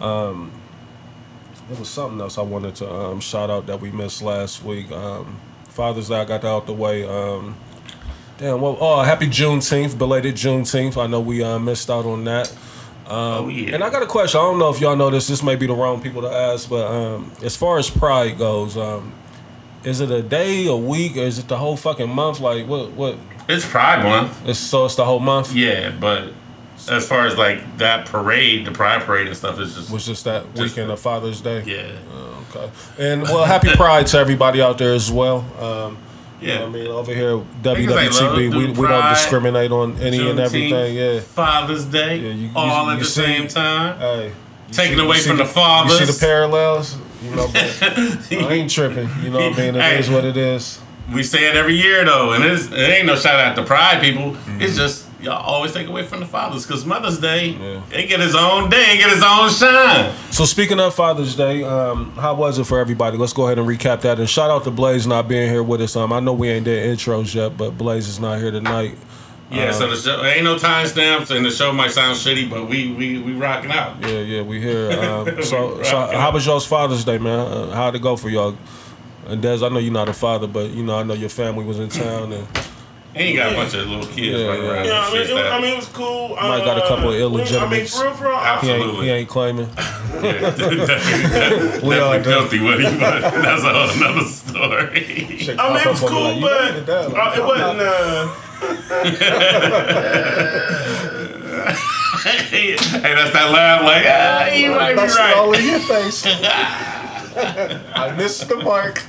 um, 0.00 0.52
there 1.68 1.78
was 1.78 1.88
something 1.88 2.20
else 2.20 2.38
I 2.38 2.42
wanted 2.42 2.76
to 2.76 2.92
um, 2.92 3.20
shout 3.20 3.50
out 3.50 3.66
that 3.66 3.80
we 3.80 3.90
missed 3.90 4.22
last 4.22 4.62
week. 4.62 4.92
Um, 4.92 5.40
Father's 5.70 6.08
Day, 6.08 6.16
I 6.16 6.24
got 6.24 6.42
that 6.42 6.48
out 6.48 6.66
the 6.66 6.72
way. 6.72 7.06
Um, 7.06 7.56
damn, 8.38 8.60
well, 8.60 8.76
oh, 8.80 9.02
happy 9.02 9.26
Juneteenth, 9.26 9.96
belated 9.96 10.34
Juneteenth. 10.34 11.02
I 11.02 11.06
know 11.06 11.20
we 11.20 11.42
uh, 11.42 11.58
missed 11.58 11.90
out 11.90 12.06
on 12.06 12.24
that. 12.24 12.54
oh 13.06 13.48
yeah. 13.48 13.74
And 13.74 13.84
I 13.84 13.90
got 13.90 14.02
a 14.02 14.06
question. 14.06 14.40
I 14.40 14.44
don't 14.44 14.58
know 14.58 14.70
if 14.70 14.80
y'all 14.80 14.96
know 14.96 15.10
this. 15.10 15.28
This 15.28 15.42
may 15.42 15.56
be 15.56 15.66
the 15.66 15.74
wrong 15.74 16.00
people 16.00 16.22
to 16.22 16.30
ask, 16.30 16.68
but 16.68 16.86
um, 16.86 17.32
as 17.42 17.56
far 17.56 17.78
as 17.78 17.88
Pride 17.88 18.38
goes, 18.38 18.76
um, 18.76 19.12
is 19.84 20.00
it 20.00 20.10
a 20.10 20.22
day, 20.22 20.66
a 20.66 20.76
week, 20.76 21.16
or 21.16 21.20
is 21.20 21.38
it 21.38 21.48
the 21.48 21.56
whole 21.56 21.76
fucking 21.76 22.10
month? 22.10 22.40
Like 22.40 22.66
what? 22.66 22.92
What? 22.92 23.16
it's 23.48 23.66
Pride 23.66 24.02
Month. 24.02 24.48
It's 24.48 24.58
so 24.58 24.84
it's 24.84 24.94
the 24.94 25.04
whole 25.04 25.20
month. 25.20 25.54
Yeah, 25.54 25.90
but 25.90 26.32
as 26.88 27.06
far 27.06 27.26
as 27.26 27.36
like 27.36 27.78
that 27.78 28.06
parade, 28.06 28.64
the 28.64 28.70
Pride 28.72 29.02
parade 29.02 29.26
and 29.26 29.36
stuff 29.36 29.58
is 29.60 29.74
just 29.74 29.90
Was 29.90 30.06
just 30.06 30.24
that 30.24 30.44
Just 30.54 30.74
weekend 30.74 30.88
the- 30.90 30.94
of 30.94 31.00
Father's 31.00 31.40
Day. 31.40 31.62
yeah, 31.66 31.92
Okay. 32.54 32.70
And 32.98 33.22
well, 33.22 33.44
happy 33.44 33.68
Pride 33.76 34.06
to 34.08 34.18
everybody 34.18 34.60
out 34.62 34.78
there 34.78 34.92
as 34.94 35.10
well. 35.10 35.44
Um, 35.60 35.98
you 36.40 36.48
know 36.48 36.54
yeah. 36.54 36.64
I 36.64 36.68
mean, 36.68 36.86
over 36.86 37.12
here, 37.14 37.36
WWTB, 37.62 38.36
we, 38.56 38.66
we 38.72 38.88
don't 38.88 39.08
discriminate 39.10 39.70
on 39.72 39.96
any 39.98 40.28
and 40.30 40.38
everything. 40.40 40.94
Yeah. 40.96 41.20
Father's 41.20 41.84
Day, 41.84 42.16
Yeah, 42.16 42.28
you- 42.30 42.46
you- 42.48 42.50
all 42.56 42.88
at 42.90 42.94
you 42.94 43.04
the 43.04 43.04
see- 43.08 43.22
same 43.22 43.46
time. 43.48 43.98
Hey. 43.98 44.26
you 44.68 44.74
Taken 44.74 44.98
see- 44.98 45.04
away 45.04 45.18
from 45.20 45.36
the 45.36 45.44
You 45.44 45.48
fathers. 45.50 45.98
see 45.98 46.04
the 46.06 46.18
parallels? 46.18 46.96
You 47.22 47.36
know, 47.36 47.48
but 47.52 47.82
I 48.32 48.52
ain't 48.54 48.70
tripping. 48.70 49.08
You 49.22 49.30
know 49.30 49.40
what 49.50 49.58
I 49.58 49.62
mean? 49.62 49.76
It 49.76 49.98
is 50.00 50.06
Hey. 50.08 50.14
what 50.14 50.24
it 50.24 50.36
is. 50.38 50.80
We 51.12 51.22
say 51.22 51.46
it 51.48 51.54
every 51.56 51.74
year 51.74 52.04
though, 52.04 52.32
and 52.32 52.42
it 52.44 52.72
ain't 52.72 53.06
no 53.06 53.16
shout 53.16 53.38
out 53.38 53.56
to 53.56 53.62
Pride 53.62 54.00
people. 54.00 54.32
Mm-hmm. 54.32 54.62
It's 54.62 54.76
just 54.76 55.04
y'all 55.22 55.42
always 55.42 55.72
take 55.72 55.86
away 55.88 56.04
from 56.04 56.20
the 56.20 56.26
fathers 56.26 56.66
because 56.66 56.84
Mother's 56.86 57.18
Day, 57.18 57.48
Yeah. 57.50 57.80
it 57.98 58.08
get 58.08 58.20
his 58.20 58.34
own 58.34 58.70
day, 58.70 58.94
it 58.94 58.98
get 58.98 59.10
his 59.10 59.22
own 59.22 59.50
shine. 59.50 60.12
So 60.30 60.44
speaking 60.44 60.80
of 60.80 60.94
Father's 60.94 61.34
Day, 61.36 61.62
um, 61.62 62.12
how 62.16 62.34
was 62.34 62.58
it 62.58 62.64
for 62.64 62.78
everybody? 62.80 63.16
Let's 63.16 63.32
go 63.32 63.46
ahead 63.46 63.58
and 63.58 63.68
recap 63.68 64.00
that. 64.02 64.18
And 64.18 64.28
shout 64.28 64.50
out 64.50 64.64
to 64.64 64.70
Blaze 64.70 65.06
not 65.06 65.28
being 65.28 65.48
here 65.50 65.62
with 65.62 65.80
us. 65.82 65.94
Um, 65.96 66.12
I 66.12 66.20
know 66.20 66.32
we 66.32 66.48
ain't 66.48 66.64
did 66.64 66.96
intros 66.98 67.34
yet, 67.34 67.56
but 67.56 67.76
Blaze 67.76 68.08
is 68.08 68.18
not 68.20 68.38
here 68.38 68.50
tonight. 68.50 68.96
Yeah, 69.52 69.72
so 69.72 69.90
the 69.90 69.96
show 69.96 70.22
ain't 70.24 70.44
no 70.44 70.54
timestamps, 70.54 71.34
and 71.34 71.44
the 71.44 71.50
show 71.50 71.72
might 71.72 71.90
sound 71.90 72.16
shitty, 72.16 72.48
but 72.48 72.68
we 72.68 72.92
we 72.92 73.18
we 73.18 73.32
rocking 73.32 73.72
out. 73.72 73.96
Yeah, 74.00 74.20
yeah, 74.20 74.42
we 74.42 74.60
here. 74.60 74.90
Um, 75.10 75.42
so, 75.42 75.76
Right. 75.78 75.86
so 75.86 76.06
how 76.16 76.30
was 76.30 76.46
y'all's 76.46 76.64
Father's 76.66 77.04
Day, 77.04 77.18
man? 77.18 77.40
Uh, 77.40 77.70
how'd 77.74 77.96
it 77.96 78.00
go 78.02 78.16
for 78.16 78.28
y'all? 78.28 78.56
And 79.26 79.42
Des, 79.42 79.64
I 79.64 79.68
know 79.68 79.78
you're 79.78 79.92
not 79.92 80.08
a 80.08 80.12
father, 80.12 80.46
but 80.46 80.70
you 80.70 80.84
know 80.84 80.96
I 80.96 81.02
know 81.02 81.14
your 81.14 81.28
family 81.30 81.64
was 81.64 81.80
in 81.80 81.88
town 81.88 82.32
and 82.32 82.46
And 83.12 83.28
you 83.28 83.34
got 83.36 83.52
a 83.52 83.56
bunch 83.56 83.74
of 83.74 83.88
little 83.88 84.06
kids 84.06 84.38
Yeah, 84.38 84.46
running 84.46 84.64
yeah. 84.64 84.70
around. 84.72 84.84
Yeah, 84.86 85.00
I 85.00 85.12
mean, 85.12 85.16
it, 85.16 85.20
was- 85.20 85.30
that- 85.42 85.52
I 85.52 85.58
mean, 85.60 85.72
it 85.72 85.76
was 85.76 85.86
cool. 85.88 86.28
Might 86.36 86.64
got 86.64 86.78
a 86.78 86.82
couple 86.86 86.96
of 86.96 87.04
Uh, 87.04 87.08
I 87.08 87.10
mean, 87.12 87.20
illegitimates. 87.22 87.92
for 87.98 88.04
real, 88.04 88.14
for 88.14 88.24
real, 88.28 88.36
I- 88.36 88.58
he 88.60 88.68
ain't, 88.70 88.76
Absolutely. 88.82 89.06
he 89.06 89.10
ain't 89.12 89.28
claiming. 89.28 89.68
yeah, 89.76 89.82
definitely, 90.32 90.76
definitely, 90.86 91.88
We 91.88 91.98
all 91.98 92.12
definitely 92.12 92.32
filthy 92.32 92.60
with 92.60 92.80
him, 92.80 92.98
but 93.00 93.20
that's 93.42 93.62
a 93.64 93.66
whole 93.72 93.90
another 93.90 94.24
story. 94.28 95.06
I 95.58 95.60
mean, 95.72 95.80
it 95.80 95.86
was 95.86 96.02
up 96.02 96.06
on 96.12 96.12
me 96.12 96.18
cool, 96.40 96.40
like, 96.40 96.40
but 96.40 96.86
know 96.86 97.08
me 97.08 97.14
uh, 97.18 97.32
it 97.34 97.44
wasn't. 97.44 97.80
Uh, 97.80 98.28
hey, 102.50 102.76
that's 102.76 103.32
that 103.32 103.50
laugh, 103.50 103.82
like 103.82 104.04
ah, 104.06 104.46
you 104.54 104.70
might 104.70 104.90
be 104.90 104.94
That's 104.96 105.16
all 105.16 105.50
right. 105.50 105.60
in 105.60 105.66
your 105.68 105.80
face. 105.80 106.26
I 107.36 108.14
missed 108.16 108.48
the 108.48 108.56
mark. 108.56 109.02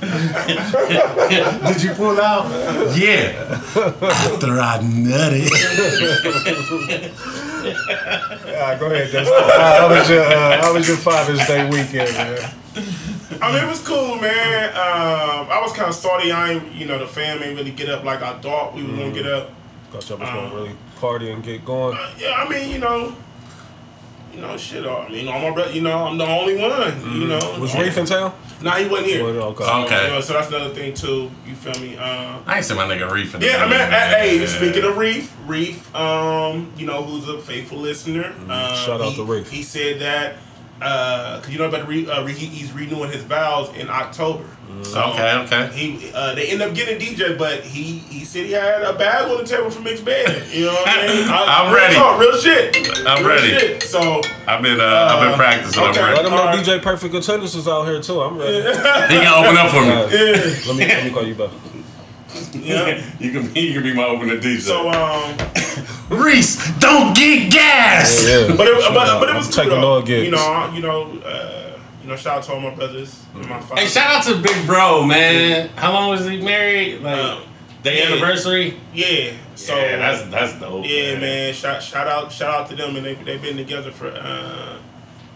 Did 1.72 1.82
you 1.82 1.92
pull 1.94 2.20
out? 2.20 2.46
Yeah, 2.96 3.60
after 3.72 4.60
I 4.60 4.78
nutted. 4.82 5.48
Ah, 8.56 8.76
go 8.78 8.86
ahead, 8.86 9.10
Des. 9.12 9.28
Uh, 9.30 9.78
how 9.80 9.88
was 9.88 10.08
your 10.10 10.22
uh, 10.22 10.60
How 10.62 10.72
was 10.74 10.88
your 10.88 10.96
Father's 10.96 11.46
Day 11.46 11.68
weekend, 11.68 12.12
man? 12.14 12.54
I 13.40 13.52
mean, 13.52 13.64
it 13.64 13.68
was 13.68 13.80
cool, 13.80 14.16
man. 14.16 14.68
Um, 14.70 15.48
I 15.50 15.60
was 15.62 15.72
kind 15.72 15.88
of 15.88 15.94
salty. 15.94 16.30
I 16.32 16.52
ain't, 16.52 16.72
you 16.72 16.86
know, 16.86 16.98
the 16.98 17.06
fam 17.06 17.42
ain't 17.42 17.56
really 17.56 17.70
get 17.72 17.88
up 17.88 18.04
like 18.04 18.22
I 18.22 18.38
thought 18.40 18.74
we 18.74 18.82
were 18.84 18.96
gonna 18.96 19.10
get 19.12 19.26
up. 19.26 19.50
Thought 19.90 20.08
y'all 20.08 20.18
was 20.18 20.28
gonna 20.28 20.46
Um, 20.46 20.54
really 20.54 20.76
party 21.00 21.30
and 21.32 21.42
get 21.42 21.64
going. 21.64 21.96
Uh, 21.96 22.10
yeah, 22.18 22.34
I 22.34 22.48
mean, 22.48 22.70
you 22.70 22.78
know, 22.78 23.14
you 24.34 24.40
know, 24.40 24.56
shit. 24.56 24.86
uh, 24.86 24.98
I 24.98 25.08
mean, 25.08 25.28
all 25.28 25.38
my 25.40 25.50
brother, 25.50 25.72
you 25.72 25.82
know, 25.82 26.04
I'm 26.06 26.16
the 26.18 26.26
only 26.26 26.56
one. 26.56 27.20
You 27.20 27.26
know, 27.28 27.56
Was 27.60 27.74
Reef 27.76 27.96
in 27.98 28.06
town? 28.06 28.32
Nah, 28.62 28.76
he 28.76 28.86
wasn't 28.88 29.08
here. 29.08 29.24
Well, 29.24 29.42
okay. 29.48 29.64
Okay. 29.64 30.04
You 30.06 30.10
know, 30.14 30.20
so 30.20 30.34
that's 30.34 30.48
another 30.48 30.72
thing 30.74 30.94
too. 30.94 31.30
You 31.46 31.54
feel 31.54 31.80
me? 31.82 31.96
Um, 31.96 32.42
I 32.46 32.56
ain't 32.56 32.64
seen 32.64 32.76
my 32.76 32.86
nigga 32.86 33.10
Reef 33.10 33.34
in 33.34 33.40
the 33.40 33.46
Yeah, 33.46 33.56
I 33.56 33.68
mean, 33.68 33.70
building, 33.70 33.90
hey, 33.90 34.38
man. 34.38 34.46
speaking 34.48 34.84
of 34.84 34.96
Reef, 34.96 35.36
Reef, 35.46 35.94
um, 35.96 36.72
you 36.76 36.86
know, 36.86 37.02
who's 37.02 37.28
a 37.28 37.38
faithful 37.38 37.78
listener. 37.78 38.26
Um, 38.26 38.32
Mm-hmm. 38.48 38.84
Shout 38.86 39.00
out 39.00 39.10
he, 39.10 39.16
to 39.16 39.24
Reef. 39.24 39.50
He 39.50 39.62
said 39.62 40.00
that, 40.00 40.36
uh, 40.82 41.40
cause 41.40 41.50
you 41.50 41.58
know 41.58 41.66
about 41.66 41.82
the 41.82 41.86
re, 41.86 42.08
uh, 42.10 42.24
re, 42.24 42.32
he's 42.32 42.72
renewing 42.72 43.10
his 43.10 43.22
vows 43.24 43.74
in 43.76 43.88
October. 43.88 44.44
So 44.82 45.00
Okay, 45.12 45.32
okay. 45.44 45.70
He, 45.74 46.10
uh, 46.14 46.34
they 46.34 46.48
end 46.48 46.62
up 46.62 46.74
getting 46.74 46.98
DJ, 46.98 47.36
but 47.38 47.60
he, 47.62 47.98
he 47.98 48.24
said 48.24 48.46
he 48.46 48.52
had 48.52 48.82
a 48.82 48.94
bag 48.94 49.30
on 49.30 49.36
the 49.38 49.44
table 49.44 49.70
for 49.70 49.80
mixed 49.82 50.04
bed. 50.04 50.48
You 50.50 50.64
know 50.66 50.72
what 50.72 50.88
I 50.88 51.06
mean? 51.06 51.26
I'm 51.30 51.66
real 51.66 51.74
ready. 51.76 51.94
Talk, 51.94 52.18
real 52.20 52.36
shit. 52.38 53.06
I'm 53.06 53.18
real 53.24 53.28
ready. 53.36 53.48
Shit. 53.50 53.82
So 53.84 54.22
I've 54.48 54.62
been 54.62 54.80
uh, 54.80 54.84
I've 54.84 55.20
been 55.20 55.34
Uh, 55.34 55.36
practicing. 55.36 55.82
okay. 55.84 56.00
I'm 56.00 56.14
Let 56.14 56.14
ready. 56.16 56.26
him 56.28 56.30
know 56.34 56.40
Alright. 56.42 56.64
DJ 56.66 56.82
Perfect 56.82 57.14
Attendance 57.14 57.54
is 57.54 57.68
out 57.68 57.84
here 57.84 58.00
too. 58.00 58.20
I'm 58.22 58.38
ready. 58.38 58.56
He 58.62 59.20
can 59.20 59.44
open 59.44 59.56
up 59.58 59.70
for 59.70 59.82
me. 59.82 59.90
Uh, 59.90 60.66
let 60.66 60.76
me 60.76 60.86
let 60.88 61.04
me 61.04 61.10
call 61.10 61.26
you 61.26 61.34
back. 61.34 61.50
yeah. 62.54 63.02
You 63.18 63.30
can 63.32 63.52
be, 63.52 63.60
you 63.60 63.72
can 63.74 63.82
be 63.82 63.94
my 63.94 64.04
opening 64.04 64.38
DJ. 64.40 64.60
So 64.60 64.88
um, 64.90 65.36
Reese, 66.22 66.56
don't 66.78 67.14
get 67.16 67.52
gas. 67.52 68.24
Yeah. 68.26 68.54
but 68.56 68.66
it, 68.66 68.94
but, 68.94 69.20
but 69.20 69.28
it 69.28 69.34
was 69.34 69.46
cool 69.46 69.64
taking 69.64 69.80
though. 69.80 69.92
all 69.94 70.02
gigs. 70.02 70.24
You 70.26 70.30
know, 70.32 70.72
you 70.74 70.80
know, 70.80 71.02
uh, 71.24 71.78
you 72.02 72.08
know. 72.08 72.16
Shout 72.16 72.38
out 72.38 72.42
to 72.44 72.52
all 72.52 72.60
my 72.60 72.74
brothers 72.74 73.22
and 73.34 73.48
my 73.48 73.60
father. 73.60 73.80
Hey, 73.82 73.86
shout 73.88 74.10
out 74.16 74.24
to 74.24 74.40
Big 74.42 74.66
Bro, 74.66 75.04
man. 75.06 75.68
How 75.76 75.92
long 75.92 76.10
was 76.10 76.26
he 76.26 76.40
married? 76.40 77.00
Like, 77.02 77.18
Uh, 77.18 77.40
Their 77.82 77.94
Yeah. 77.96 78.12
anniversary. 78.14 78.78
Yeah. 78.94 79.32
So 79.54 79.76
yeah, 79.76 79.96
that's 79.96 80.22
that's 80.30 80.60
dope. 80.60 80.84
yeah, 80.86 81.18
man. 81.18 81.52
Shout 81.54 81.82
shout 81.82 82.06
out 82.08 82.30
shout 82.32 82.54
out 82.54 82.68
to 82.70 82.76
them, 82.76 82.96
and 82.96 83.04
they 83.04 83.14
they've 83.14 83.40
been 83.42 83.56
together 83.56 83.90
for 83.92 84.08
uh, 84.08 84.76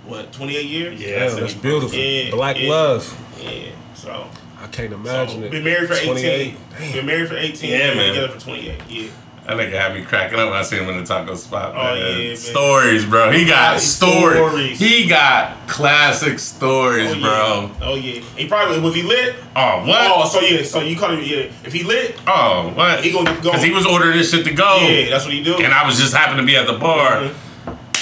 what 0.06 0.32
twenty 0.32 0.56
eight 0.56 0.66
years. 0.66 1.00
Yeah, 1.00 1.08
Yeah, 1.08 1.18
that's 1.20 1.34
that's 1.36 1.54
beautiful. 1.54 1.98
Yeah, 1.98 2.30
Black 2.30 2.58
yeah. 2.60 2.70
love. 2.70 3.20
Yeah. 3.42 3.70
So. 3.94 4.26
I 4.66 4.70
can't 4.72 4.90
so 4.90 4.96
imagine 4.96 5.44
it. 5.44 5.50
been 5.50 5.64
married 5.64 5.88
for 5.88 5.94
28. 5.96 6.24
eighteen. 6.26 6.56
Damn. 6.78 6.92
Been 6.92 7.06
married 7.06 7.28
for 7.28 7.36
eighteen. 7.36 7.70
Yeah, 7.70 7.88
been 7.88 7.96
man. 7.98 8.14
Together 8.14 8.32
for 8.32 8.40
twenty 8.40 8.68
eight. 8.70 8.82
Yeah. 8.88 9.08
That 9.46 9.58
nigga 9.58 9.80
had 9.80 9.94
me 9.94 10.02
cracking 10.02 10.40
up 10.40 10.48
when 10.50 10.58
I 10.58 10.62
seen 10.62 10.82
him 10.82 10.88
in 10.88 10.96
the 10.98 11.04
taco 11.06 11.36
spot. 11.36 11.72
Oh, 11.76 11.94
man. 11.94 11.98
yeah, 12.20 12.26
man. 12.30 12.36
Stories, 12.36 13.06
bro. 13.06 13.30
He 13.30 13.44
got 13.44 13.78
Classic 13.78 13.88
stories. 14.00 14.36
stories. 14.36 14.78
He 14.80 15.06
got 15.06 15.68
classic 15.68 16.40
stories, 16.40 17.12
Oh 17.12 17.14
yeah. 17.14 17.22
bro. 17.22 17.70
Oh 17.80 17.94
yeah. 17.94 18.20
He 18.36 18.48
probably 18.48 18.80
was 18.80 18.92
he 18.96 19.02
lit? 19.02 19.36
Oh 19.54 19.84
what? 19.86 20.10
Oh, 20.12 20.28
so 20.28 20.40
yeah. 20.40 20.64
So 20.64 20.80
you 20.80 20.96
call 20.98 21.12
him 21.12 21.20
yeah. 21.22 21.44
If 21.64 21.72
he 21.72 21.84
lit, 21.84 22.20
Oh, 22.26 22.72
what? 22.74 23.04
He 23.04 23.12
gonna 23.12 23.32
go. 23.40 23.52
Because 23.52 23.62
he 23.62 23.70
was 23.70 23.86
ordering 23.86 24.16
this 24.16 24.32
shit 24.32 24.44
to 24.46 24.52
go. 24.52 24.78
yeah, 24.82 25.10
that's 25.10 25.24
what 25.24 25.32
he 25.32 25.44
do. 25.44 25.54
And 25.54 25.72
I 25.72 25.86
was 25.86 25.96
just 25.96 26.12
happened 26.12 26.40
to 26.40 26.44
be 26.46 26.56
at 26.56 26.66
the 26.66 26.76
bar. 26.78 27.20
Mhm. 27.22 27.34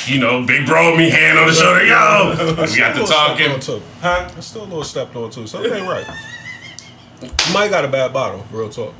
You 0.07 0.19
know, 0.21 0.45
big 0.47 0.67
bro, 0.67 0.95
me 0.97 1.09
hand 1.11 1.39
on 1.39 1.47
the 1.49 1.55
shoulder, 1.55 1.85
yo. 1.85 2.35
We 2.39 2.55
got 2.57 2.67
to 2.67 2.69
Still 2.69 3.07
stepped 3.07 3.09
talking. 3.09 3.51
on 3.53 3.61
too. 3.61 3.83
Huh? 4.03 4.31
It's 4.37 4.47
still 4.49 4.63
a 4.63 4.65
little 4.65 4.85
stepped 4.85 5.17
on 5.17 5.31
too. 5.31 5.47
Something 5.47 5.73
ain't 5.73 5.87
right. 5.89 6.05
You 7.23 7.31
might 7.53 7.71
got 7.71 7.85
a 7.85 7.89
bad 7.89 8.13
bottle. 8.13 8.45
Real 8.51 8.69
talk. 8.69 8.95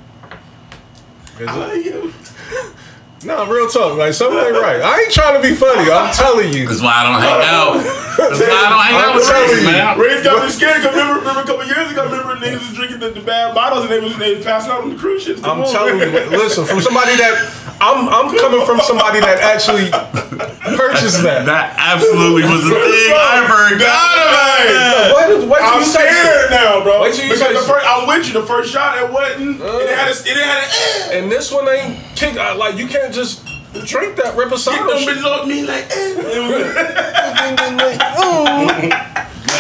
Is 1.39 1.49
it? 1.51 2.13
No, 3.25 3.47
real 3.47 3.69
talk. 3.69 3.97
Like 3.97 4.13
something 4.13 4.39
ain't 4.39 4.53
right. 4.57 4.81
I 4.83 5.01
ain't 5.01 5.13
trying 5.13 5.41
to 5.41 5.43
be 5.47 5.55
funny. 5.55 5.91
I'm 5.91 6.13
telling 6.15 6.53
you. 6.53 6.67
That's 6.69 6.81
why 6.83 6.93
I 6.93 7.03
don't 7.09 7.21
hang 7.21 7.41
out. 7.45 7.73
That's 7.81 8.41
why 8.41 8.53
I 8.53 8.69
don't 8.69 8.85
hang 8.85 8.97
out 9.01 9.15
with 9.17 9.25
I'm 9.25 9.33
telling 9.33 9.49
Tracy, 9.49 9.65
you. 9.65 9.73
man. 9.73 9.99
Ray's 9.99 10.23
got 10.25 10.45
me 10.45 10.51
scared. 10.53 10.83
Cause 10.83 10.93
remember, 10.93 11.19
remember 11.21 11.41
a 11.41 11.47
couple 11.49 11.65
years 11.65 11.89
ago, 11.91 12.05
remember 12.05 12.37
niggas 12.37 12.61
was 12.61 12.75
drinking 12.77 13.01
the, 13.01 13.11
the 13.11 13.25
bad 13.25 13.55
bottles 13.55 13.85
and 13.85 13.91
they 13.93 14.01
was 14.01 14.17
they 14.19 14.37
was 14.37 14.45
passing 14.45 14.73
out 14.73 14.83
on 14.85 14.91
the 14.91 14.97
cruise 15.01 15.23
ships. 15.25 15.41
Come 15.41 15.59
I'm 15.61 15.65
on, 15.65 15.73
telling 15.73 15.99
you. 15.99 16.13
man. 16.13 16.31
Listen, 16.31 16.65
from 16.69 16.81
somebody 16.85 17.17
that 17.17 17.33
I'm 17.81 18.09
I'm 18.13 18.29
coming 18.37 18.61
from 18.69 18.79
somebody 18.85 19.21
that 19.21 19.41
actually 19.41 19.89
purchased 20.77 21.23
that. 21.25 21.45
That 21.49 21.75
absolutely 21.81 22.45
was 22.45 22.63
the 22.65 22.77
thing. 22.77 23.13
I 23.17 23.45
forgot 23.49 24.15
about 24.21 24.61
that. 24.69 25.13
Wait, 25.17 25.49
wait 25.49 25.59
till 25.59 25.69
I'm 25.69 25.81
you 25.81 25.89
taste 25.89 25.97
it. 25.99 26.15
scared 26.15 26.51
now, 26.53 26.83
bro. 26.85 27.03
Wait 27.03 27.15
till 27.15 27.25
you 27.27 27.33
because 27.35 27.53
the 27.57 27.67
first, 27.67 27.85
I'm 27.89 28.07
with 28.07 28.27
you. 28.29 28.33
The 28.37 28.47
first 28.47 28.73
shot, 28.73 28.99
it 29.01 29.11
wasn't. 29.11 29.61
it 29.61 29.91
had 29.91 30.09
a, 30.09 30.15
it 30.15 30.25
didn't 30.25 30.45
a. 30.47 31.19
And 31.19 31.33
this 31.33 31.51
one 31.53 31.69
ain't 31.69 31.99
kick. 32.17 32.37
uh, 32.39 32.57
Like 32.57 32.77
you 32.77 32.87
can't 32.87 33.13
just 33.15 33.45
drink 33.87 34.17
that 34.17 34.37
Get 34.37 34.49
reposado 34.49 34.89
them 34.89 34.99
shit. 34.99 35.17
bitches 35.19 35.41
on 35.43 35.49
me 35.49 35.65
like. 35.67 35.85
Eh. 38.27 38.91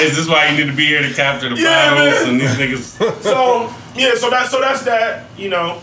Is 0.03 0.17
this 0.17 0.29
why 0.29 0.49
you 0.49 0.57
need 0.57 0.71
to 0.71 0.77
be 0.77 0.87
here 0.87 1.03
to 1.03 1.15
capture 1.15 1.49
the 1.49 1.57
Yeah, 1.57 1.95
bottles 1.95 2.21
man. 2.23 2.29
and 2.31 2.41
these 2.41 2.51
niggas? 2.57 3.23
so 3.23 3.73
yeah, 3.95 4.15
so 4.17 4.29
that's 4.31 4.51
so 4.51 4.61
that's 4.61 4.83
that. 4.83 5.25
You 5.37 5.51
know, 5.51 5.81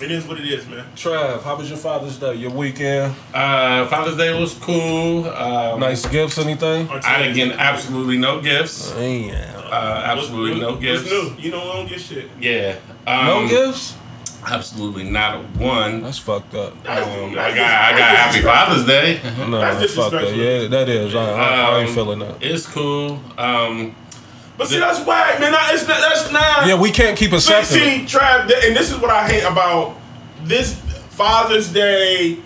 it 0.00 0.10
is 0.10 0.26
what 0.26 0.38
it 0.40 0.46
is, 0.46 0.66
man. 0.66 0.84
Trav, 0.96 1.42
how 1.42 1.56
was 1.56 1.68
your 1.68 1.78
Father's 1.78 2.18
Day? 2.18 2.34
Your 2.34 2.50
weekend? 2.50 3.14
Uh, 3.32 3.86
Father's 3.86 4.16
Day 4.16 4.38
was 4.38 4.54
cool. 4.54 5.28
Um, 5.28 5.78
Nice 5.80 6.04
gifts? 6.06 6.38
Anything? 6.38 6.88
I 6.90 7.22
didn't 7.22 7.36
get 7.36 7.52
absolutely 7.58 8.18
no 8.18 8.40
gifts. 8.40 8.90
Damn. 8.92 9.56
Uh, 9.70 10.02
absolutely 10.06 10.60
no 10.60 10.70
What's 10.70 10.80
gifts. 10.82 11.04
new? 11.10 11.34
You 11.38 11.50
know, 11.52 11.60
we 11.64 11.72
don't 11.72 11.88
get 11.88 12.00
shit. 12.00 12.28
Yeah. 12.40 12.76
Um, 13.06 13.26
No 13.26 13.48
gifts? 13.48 13.94
Absolutely 14.46 15.04
not 15.04 15.34
a 15.36 15.38
one. 15.62 16.02
That's 16.02 16.18
fucked 16.18 16.54
up. 16.54 16.72
Um, 16.72 16.82
I 16.88 17.34
got 17.34 17.58
I 17.58 17.98
got 17.98 18.16
Happy 18.16 18.40
Father's 18.42 18.86
Day. 18.86 19.20
No, 19.48 19.60
That's 19.60 19.94
fuck 19.94 20.10
that. 20.12 20.20
disrespectful. 20.20 20.32
Yeah, 20.34 20.68
that 20.68 20.88
is. 20.88 21.14
I, 21.14 21.20
I, 21.20 21.44
I 21.44 21.78
ain't 21.80 21.88
Um, 21.90 21.94
feeling 21.94 22.18
that. 22.20 22.36
It's 22.42 22.66
cool. 22.66 23.20
Um, 23.36 23.94
But 24.56 24.68
see, 24.68 24.78
that's 24.78 25.04
whack, 25.06 25.40
man. 25.40 25.52
That- 25.52 25.70
It's 25.74 25.86
not, 25.86 26.00
that's 26.00 26.30
not. 26.32 26.66
Yeah, 26.66 26.78
we 26.80 26.90
can't 26.90 27.16
keep 27.18 27.30
See, 27.30 27.36
accepting. 27.36 27.78
it. 27.78 28.08
see, 28.10 28.18
Trav, 28.18 28.42
and 28.66 28.76
this 28.76 28.90
is 28.90 28.98
what 28.98 29.10
I 29.10 29.28
hate 29.28 29.42
about 29.44 29.96
this 30.44 30.74
Father's 31.10 31.68
Day. 31.72 32.38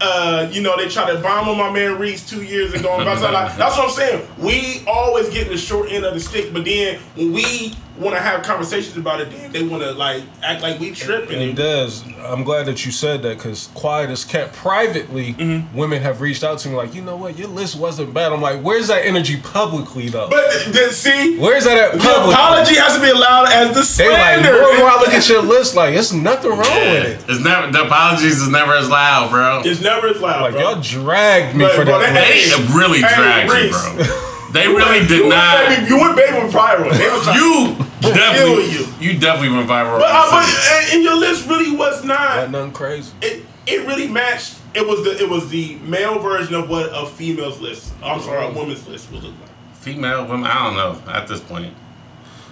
Uh, 0.00 0.48
you 0.50 0.60
know, 0.62 0.76
they 0.76 0.88
try 0.88 1.08
to 1.12 1.20
bomb 1.20 1.48
on 1.48 1.56
my 1.56 1.70
man 1.70 1.96
Reese 1.96 2.28
two 2.28 2.42
years 2.42 2.72
ago. 2.74 2.94
and 2.96 3.04
blah, 3.04 3.14
blah, 3.16 3.30
blah. 3.30 3.54
That's 3.56 3.76
what 3.78 3.88
I'm 3.88 3.90
saying. 3.94 4.26
We 4.36 4.82
always 4.88 5.28
get 5.28 5.48
the 5.48 5.56
short 5.56 5.92
end 5.92 6.04
of 6.04 6.14
the 6.14 6.18
stick, 6.20 6.52
but 6.52 6.64
then 6.64 6.98
when 7.14 7.32
we 7.32 7.76
want 7.98 8.16
to 8.16 8.22
have 8.22 8.42
conversations 8.42 8.96
about 8.96 9.20
it, 9.20 9.30
then 9.30 9.52
they 9.52 9.62
want 9.62 9.82
to 9.82 9.92
like 9.92 10.22
act 10.42 10.62
like 10.62 10.80
we 10.80 10.92
tripping. 10.92 11.42
And 11.42 11.56
Des, 11.56 11.90
I'm 12.24 12.42
glad 12.42 12.66
that 12.66 12.86
you 12.86 12.92
said 12.92 13.22
that 13.22 13.36
because 13.36 13.68
quiet 13.74 14.10
is 14.10 14.24
kept 14.24 14.54
privately. 14.54 15.34
Mm-hmm. 15.34 15.76
Women 15.76 16.00
have 16.02 16.20
reached 16.20 16.42
out 16.42 16.58
to 16.60 16.68
me 16.68 16.74
like, 16.76 16.94
you 16.94 17.02
know 17.02 17.16
what, 17.16 17.38
your 17.38 17.48
list 17.48 17.76
wasn't 17.78 18.14
bad. 18.14 18.32
I'm 18.32 18.40
like, 18.40 18.60
where's 18.62 18.88
that 18.88 19.04
energy 19.04 19.36
publicly 19.40 20.08
though? 20.08 20.28
But 20.30 20.72
then 20.72 20.90
see, 20.90 21.38
Where's 21.38 21.64
that 21.64 21.76
at 21.78 21.92
the 21.92 21.98
publicly? 21.98 22.32
apology 22.34 22.74
has 22.76 22.96
to 22.96 23.02
be 23.02 23.10
allowed 23.10 23.48
as 23.52 23.68
the 23.68 24.02
They 24.02 24.08
like, 24.08 24.40
slander. 24.42 24.58
boy, 24.58 24.86
I 24.86 24.96
look 25.00 25.08
at 25.14 25.28
your 25.28 25.42
list, 25.42 25.74
like, 25.76 25.94
it's 25.94 26.12
nothing 26.12 26.50
wrong 26.50 26.60
with 26.60 27.04
it. 27.04 27.24
it's 27.30 27.44
never 27.44 27.70
the 27.70 27.84
apologies 27.84 28.40
is 28.40 28.48
never 28.48 28.74
as 28.74 28.88
loud, 28.88 29.30
bro. 29.30 29.62
it's 29.64 29.80
never 29.82 30.08
as 30.08 30.20
loud, 30.20 30.42
Like 30.42 30.52
bro. 30.52 30.62
y'all 30.62 30.80
dragged 30.80 31.56
me 31.56 31.64
But, 31.64 31.74
for 31.74 31.84
bro, 31.84 31.98
that. 31.98 32.14
that- 32.14 32.28
list. 32.30 32.56
They 32.72 32.78
really 32.78 33.00
Hey, 33.02 33.14
dragged 33.46 33.52
you, 33.52 33.70
bro. 34.06 34.28
They 34.52 34.68
really 34.68 35.00
did 35.06 35.10
you 35.24 35.28
not. 35.28 35.56
And 35.64 35.82
baby, 35.84 35.94
you 35.94 36.00
and 36.06 36.16
baby 36.16 36.32
were 36.38 36.48
viral. 36.50 36.90
They 36.96 37.08
was 37.08 37.22
trying- 37.24 37.38
You 37.38 37.76
definitely, 38.14 38.70
you. 38.70 38.86
you 39.00 39.18
definitely 39.18 39.56
went 39.56 39.68
viral. 39.68 39.98
But, 39.98 40.10
uh, 40.10 40.30
but 40.30 40.44
and, 40.48 40.94
and 40.94 41.02
your 41.02 41.16
list 41.16 41.48
really 41.48 41.74
was 41.76 42.04
not. 42.04 42.36
Wasn't 42.36 42.52
nothing 42.52 42.72
crazy. 42.72 43.12
It 43.22 43.44
it 43.66 43.86
really 43.86 44.08
matched. 44.08 44.56
It 44.74 44.86
was 44.86 45.04
the 45.04 45.16
it 45.22 45.28
was 45.28 45.48
the 45.50 45.76
male 45.84 46.18
version 46.18 46.54
of 46.54 46.68
what 46.68 46.86
a 46.92 47.06
female's 47.06 47.60
list. 47.60 47.92
I'm 48.02 48.20
sorry, 48.20 48.46
a 48.46 48.50
woman's 48.50 48.86
list 48.88 49.10
would 49.12 49.22
look 49.22 49.34
like. 49.40 49.50
Female, 49.76 50.26
women, 50.26 50.46
I 50.46 50.64
don't 50.64 50.76
know 50.76 51.12
at 51.12 51.26
this 51.28 51.40
point. 51.40 51.74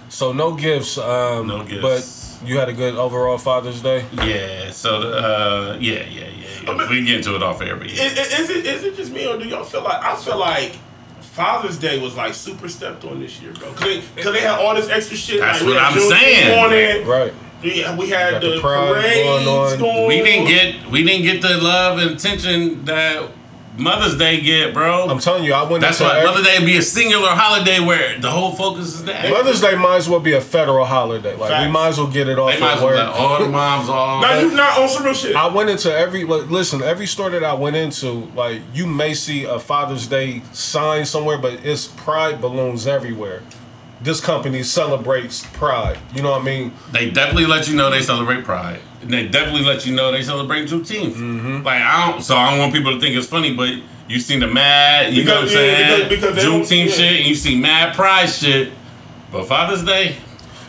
So 0.09 0.33
no 0.33 0.53
gifts. 0.55 0.97
Um, 0.97 1.47
No 1.47 1.63
gifts. 1.63 2.39
But 2.41 2.47
you 2.47 2.57
had 2.57 2.67
a 2.69 2.73
good 2.73 2.95
overall 2.95 3.37
Father's 3.37 3.81
Day. 3.81 4.05
Yeah, 4.11 4.71
so, 4.71 5.01
uh, 5.01 5.77
yeah, 5.79 6.03
yeah, 6.09 6.27
yeah. 6.27 6.47
yeah. 6.65 6.87
We 6.89 6.97
can 6.97 7.05
get 7.05 7.15
into 7.17 7.35
it 7.35 7.43
off 7.43 7.61
air, 7.61 7.75
but 7.75 7.89
yeah. 7.89 8.03
Is, 8.05 8.39
is 8.39 8.49
it 8.49 8.65
is 8.65 8.83
it 8.83 8.95
just 8.95 9.11
me 9.11 9.27
or 9.27 9.37
do 9.37 9.47
y'all 9.47 9.63
feel 9.63 9.83
like 9.83 10.01
I 10.03 10.15
feel 10.15 10.37
like 10.37 10.77
Father's 11.31 11.77
Day 11.77 11.97
was 11.99 12.15
like 12.15 12.33
super 12.33 12.67
stepped 12.67 13.05
on 13.05 13.19
this 13.21 13.41
year, 13.41 13.53
bro? 13.53 13.71
Cause 13.73 13.79
they, 14.15 14.21
cause 14.21 14.33
they 14.33 14.41
had 14.41 14.59
all 14.59 14.75
this 14.75 14.89
extra 14.89 15.15
shit. 15.15 15.39
That's 15.39 15.61
like, 15.61 15.69
what 15.69 15.77
I'm 15.77 15.93
Juneteenth 15.93 16.09
saying. 16.19 16.57
Morning, 16.57 17.07
Right. 17.07 17.33
we, 17.63 17.85
we 17.97 18.09
had 18.09 18.41
the 18.41 18.55
the, 18.55 18.59
pride 18.59 18.91
parades 18.93 19.23
going 19.23 19.45
going 19.45 19.81
on. 19.81 20.01
on. 20.01 20.07
We 20.07 20.21
didn't 20.21 20.47
get 20.47 20.87
we 20.91 21.03
didn't 21.03 21.23
get 21.23 21.41
the 21.41 21.57
love 21.57 21.99
and 21.99 22.11
attention 22.11 22.83
that 22.85 23.29
Mother's 23.77 24.17
Day 24.17 24.41
get, 24.41 24.73
bro. 24.73 25.07
I'm 25.07 25.19
telling 25.19 25.43
you, 25.43 25.53
I 25.53 25.63
went 25.63 25.81
That's 25.81 25.99
why 25.99 26.17
every- 26.17 26.29
Mother's 26.29 26.45
Day 26.45 26.65
be 26.65 26.77
a 26.77 26.81
singular 26.81 27.29
holiday 27.29 27.79
where 27.79 28.19
the 28.19 28.29
whole 28.29 28.51
focus 28.51 28.87
is 28.95 29.05
that. 29.05 29.29
Mother's 29.29 29.61
Day 29.61 29.75
might 29.75 29.97
as 29.97 30.09
well 30.09 30.19
be 30.19 30.33
a 30.33 30.41
federal 30.41 30.85
holiday. 30.85 31.35
Like 31.35 31.65
we 31.65 31.71
might 31.71 31.87
as 31.89 31.97
well 31.97 32.07
get 32.07 32.27
it 32.27 32.37
off 32.37 32.53
They 32.53 32.59
might 32.59 32.75
as 32.75 32.81
well 32.81 32.95
let 32.95 33.07
all 33.07 33.39
the 33.39 33.49
moms 33.49 33.89
off. 33.89 34.21
Now 34.21 34.39
you 34.39 34.51
not 34.53 34.77
on 34.79 34.89
some 34.89 35.05
real 35.05 35.13
shit. 35.13 35.35
I 35.35 35.47
went 35.47 35.69
into 35.69 35.91
every 35.93 36.25
like, 36.25 36.49
listen, 36.49 36.81
every 36.81 37.05
store 37.07 37.29
that 37.29 37.43
I 37.43 37.53
went 37.53 37.75
into, 37.75 38.29
like 38.35 38.61
you 38.73 38.85
may 38.85 39.13
see 39.13 39.45
a 39.45 39.57
Father's 39.59 40.07
Day 40.07 40.41
sign 40.51 41.05
somewhere, 41.05 41.37
but 41.37 41.65
it's 41.65 41.87
pride 41.87 42.41
balloons 42.41 42.87
everywhere. 42.87 43.41
This 44.01 44.19
company 44.19 44.63
celebrates 44.63 45.45
pride. 45.53 45.99
You 46.13 46.23
know 46.23 46.31
what 46.31 46.41
I 46.41 46.43
mean? 46.43 46.73
They 46.91 47.11
definitely 47.11 47.45
let 47.45 47.67
you 47.69 47.75
know 47.75 47.89
they 47.91 48.01
celebrate 48.01 48.43
Pride. 48.43 48.79
And 49.01 49.11
they 49.11 49.27
definitely 49.27 49.63
let 49.63 49.85
you 49.85 49.95
know 49.95 50.11
they 50.11 50.21
celebrate 50.23 50.67
Juneteenth. 50.69 51.13
Mm-hmm. 51.13 51.63
Like 51.63 51.81
I 51.81 52.11
don't, 52.11 52.21
so 52.21 52.35
I 52.35 52.51
don't 52.51 52.59
want 52.59 52.73
people 52.73 52.93
to 52.93 52.99
think 52.99 53.15
it's 53.15 53.27
funny, 53.27 53.55
but 53.55 53.69
you 54.07 54.19
seen 54.19 54.39
the 54.41 54.47
mad, 54.47 55.13
you 55.13 55.23
know 55.23 55.33
what 55.35 55.41
I'm 55.43 55.47
Because- 55.47 55.53
yeah, 55.69 55.87
saying? 55.97 56.09
because- 56.09 56.35
because 56.35 56.45
Juneteenth 56.45 56.85
yeah. 56.89 56.91
shit, 56.95 57.11
and 57.19 57.25
you 57.27 57.35
see 57.35 57.55
mad 57.59 57.95
Pride 57.95 58.27
shit. 58.29 58.71
But 59.31 59.47
Father's 59.47 59.83
Day, 59.83 60.17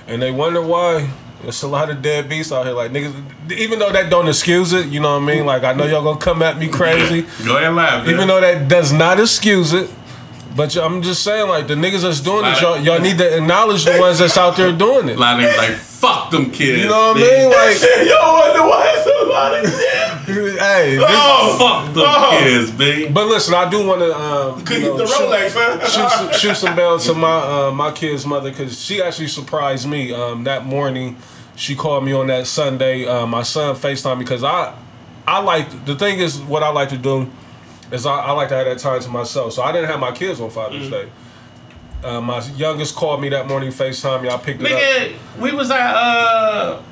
And 0.06 0.20
they 0.22 0.30
wonder 0.30 0.60
why 0.62 1.08
there's 1.42 1.62
a 1.62 1.68
lot 1.68 1.90
of 1.90 2.00
dead 2.02 2.28
beasts 2.28 2.52
out 2.52 2.64
here. 2.66 2.74
Like 2.74 2.90
niggas, 2.92 3.14
even 3.52 3.78
though 3.78 3.90
that 3.92 4.08
don't 4.10 4.28
excuse 4.28 4.72
it, 4.72 4.86
you 4.86 5.00
know 5.00 5.14
what 5.18 5.22
I 5.22 5.34
mean? 5.34 5.44
Like 5.46 5.64
I 5.64 5.72
know 5.74 5.84
y'all 5.84 6.02
gonna 6.02 6.18
come 6.20 6.42
at 6.42 6.56
me 6.58 6.68
crazy, 6.68 7.22
go 7.44 7.56
ahead 7.56 7.68
and 7.68 7.76
laugh. 7.76 8.08
even 8.08 8.28
though 8.28 8.40
that 8.40 8.68
does 8.68 8.92
not 8.92 9.18
excuse 9.20 9.72
it. 9.72 9.90
But 10.54 10.76
I'm 10.76 11.02
just 11.02 11.22
saying, 11.22 11.48
like 11.48 11.66
the 11.66 11.74
niggas 11.74 12.02
that's 12.02 12.20
doing 12.20 12.44
it, 12.46 12.60
y'all, 12.60 12.78
y'all 12.78 13.00
need 13.00 13.18
to 13.18 13.36
acknowledge 13.38 13.84
the 13.84 13.98
ones 13.98 14.18
that's 14.18 14.36
out 14.36 14.56
there 14.56 14.70
doing 14.70 15.08
it. 15.08 15.16
a 15.16 15.20
lot 15.20 15.40
of 15.42 15.48
niggas 15.48 15.56
like 15.58 15.76
fuck 16.02 16.30
them 16.32 16.50
kids. 16.50 16.82
You 16.82 16.88
know 16.88 17.12
what 17.12 17.16
I 17.16 17.20
mean? 17.20 17.50
Like, 17.50 17.80
Yo, 18.10 18.32
wonder 18.34 18.62
why 18.68 18.92
it's 18.96 19.06
a 19.06 19.26
lot 19.26 19.54
of 19.54 19.70
shit. 19.70 20.58
hey. 20.60 20.96
this- 20.96 21.04
Oh, 21.08 21.56
Fuck 21.58 21.94
them 21.94 22.04
Oh. 22.06 22.38
kids, 22.42 22.70
big. 22.72 23.14
But 23.14 23.26
listen, 23.28 23.54
I 23.54 23.70
do 23.70 23.86
want 23.86 24.00
to 24.00 24.12
um, 24.18 24.58
you 24.70 24.80
know, 24.88 24.96
the 24.98 25.06
shoot- 25.06 25.14
Rolex, 25.28 25.54
man. 25.54 25.80
shoot 25.88 26.10
some, 26.10 26.32
shoot 26.32 26.56
some 26.56 26.76
bells 26.76 27.06
to 27.06 27.14
my 27.14 27.28
uh, 27.68 27.70
my 27.70 27.92
kid's 27.92 28.26
mother 28.26 28.50
because 28.50 28.80
she 28.82 29.00
actually 29.02 29.28
surprised 29.28 29.88
me 29.88 30.12
um, 30.12 30.44
that 30.44 30.66
morning. 30.66 31.16
She 31.54 31.76
called 31.76 32.04
me 32.04 32.12
on 32.12 32.26
that 32.28 32.46
Sunday. 32.46 33.06
Uh, 33.06 33.26
my 33.26 33.42
son 33.42 33.74
Facetime 33.76 34.18
me 34.18 34.24
because 34.24 34.42
I 34.42 34.74
I 35.26 35.40
like 35.40 35.84
the 35.84 35.94
thing 35.94 36.18
is 36.18 36.40
what 36.40 36.62
I 36.62 36.70
like 36.70 36.88
to 36.90 36.98
do 36.98 37.30
is 37.92 38.06
I, 38.06 38.16
I 38.18 38.32
like 38.32 38.48
to 38.48 38.54
have 38.56 38.64
that 38.64 38.78
time 38.78 39.00
to 39.02 39.08
myself. 39.10 39.52
So 39.52 39.62
I 39.62 39.70
didn't 39.70 39.88
have 39.90 40.00
my 40.00 40.12
kids 40.12 40.40
on 40.40 40.50
Father's 40.50 40.88
Day. 40.90 41.08
Uh, 42.02 42.20
my 42.20 42.40
youngest 42.56 42.96
called 42.96 43.20
me 43.20 43.28
that 43.28 43.46
morning 43.46 43.70
Facetime 43.70 44.22
me. 44.22 44.28
I 44.28 44.36
picked 44.36 44.60
it 44.60 44.66
up. 44.72 44.78
Nigga, 44.78 45.40
we 45.40 45.52
was 45.52 45.70
at 45.70 45.94
uh, 45.94 46.82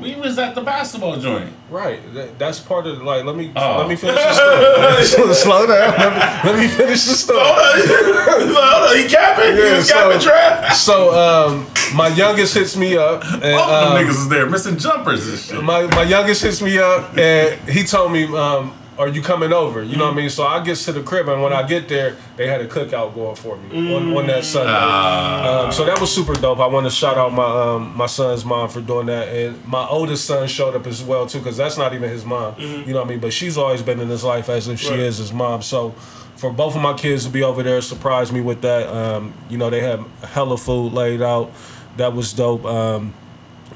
we 0.00 0.14
was 0.14 0.38
at 0.38 0.54
the 0.54 0.60
basketball 0.60 1.16
joint. 1.18 1.52
Right, 1.68 1.98
that, 2.14 2.38
that's 2.38 2.60
part 2.60 2.86
of 2.86 2.98
the, 2.98 3.04
like. 3.04 3.24
Let 3.24 3.34
me 3.34 3.50
Oh. 3.56 3.78
let 3.78 3.88
me 3.88 3.96
finish 3.96 4.14
the 4.22 5.04
story. 5.04 5.34
Slow 5.34 5.66
down. 5.66 5.94
Let 5.98 6.12
me, 6.44 6.50
let 6.52 6.58
me 6.60 6.68
finish 6.68 7.04
the 7.06 7.14
story. 7.14 7.40
Hold 7.42 8.90
on, 8.90 8.96
he 9.02 9.08
capping? 9.08 9.56
he 9.56 9.62
Yeah, 9.62 9.76
was 9.78 9.88
so- 9.88 9.94
capping 9.94 10.20
trap? 10.20 10.72
So 10.74 11.12
um, 11.18 11.66
my 11.96 12.06
youngest 12.08 12.54
hits 12.54 12.76
me 12.76 12.96
up, 12.96 13.24
and 13.24 13.44
All 13.44 13.62
of 13.68 13.88
um, 13.88 13.94
them 13.94 14.06
niggas 14.06 14.10
is 14.10 14.28
there 14.28 14.46
missing 14.48 14.76
jumpers 14.78 15.26
and 15.28 15.38
shit. 15.40 15.64
my 15.64 15.86
my 15.88 16.02
youngest 16.04 16.42
hits 16.42 16.62
me 16.62 16.78
up, 16.78 17.16
and 17.18 17.58
he 17.68 17.82
told 17.82 18.12
me, 18.12 18.24
um, 18.36 18.72
"Are 18.98 19.08
you 19.08 19.22
coming 19.22 19.52
over?" 19.52 19.82
You 19.82 19.96
know 19.96 20.04
what 20.06 20.14
I 20.14 20.16
mean. 20.16 20.30
So 20.30 20.46
I 20.46 20.62
get 20.62 20.76
to 20.78 20.92
the 20.92 21.02
crib, 21.02 21.28
and 21.28 21.42
when 21.42 21.52
I 21.52 21.62
get 21.62 21.88
there, 21.88 22.16
they 22.36 22.46
had 22.46 22.60
a 22.60 22.66
cookout 22.66 23.14
going 23.14 23.36
for 23.36 23.56
me 23.56 23.94
on, 23.94 24.16
on 24.16 24.26
that 24.28 24.44
Sunday. 24.44 24.72
um, 24.72 25.72
so 25.72 25.84
that 25.84 26.00
was 26.00 26.12
super 26.14 26.34
dope. 26.34 26.58
I 26.60 26.66
want 26.66 26.86
to 26.86 26.90
shout 26.90 27.16
out 27.18 27.32
my 27.32 27.44
um, 27.44 27.96
my 27.96 28.06
son's 28.06 28.44
mom 28.44 28.68
for 28.68 28.80
doing 28.80 29.06
that, 29.06 29.28
and 29.28 29.64
my 29.66 29.86
oldest 29.88 30.24
son 30.24 30.46
showed 30.48 30.74
up 30.74 30.86
as 30.86 31.02
well 31.02 31.26
too, 31.26 31.38
because 31.38 31.56
that's 31.56 31.76
not 31.78 31.94
even 31.94 32.08
his 32.10 32.24
mom. 32.24 32.54
You 32.58 32.86
know 32.92 33.00
what 33.00 33.06
I 33.06 33.10
mean. 33.10 33.20
But 33.20 33.32
she's 33.32 33.56
always 33.58 33.82
been 33.82 34.00
in 34.00 34.08
his 34.08 34.24
life 34.24 34.48
as 34.48 34.68
if 34.68 34.80
she 34.80 34.90
Right. 34.90 35.00
is 35.00 35.18
his 35.18 35.32
mom. 35.32 35.62
So. 35.62 35.94
For 36.36 36.52
both 36.52 36.76
of 36.76 36.82
my 36.82 36.92
kids 36.92 37.24
to 37.24 37.30
be 37.30 37.42
over 37.42 37.62
there 37.62 37.80
surprised 37.80 38.30
me 38.30 38.42
with 38.42 38.60
that. 38.60 38.86
Um, 38.94 39.32
you 39.48 39.56
know, 39.56 39.70
they 39.70 39.80
had 39.80 40.00
hella 40.22 40.58
food 40.58 40.92
laid 40.92 41.22
out. 41.22 41.50
That 41.96 42.12
was 42.14 42.34
dope. 42.34 42.62
Um, 42.66 43.14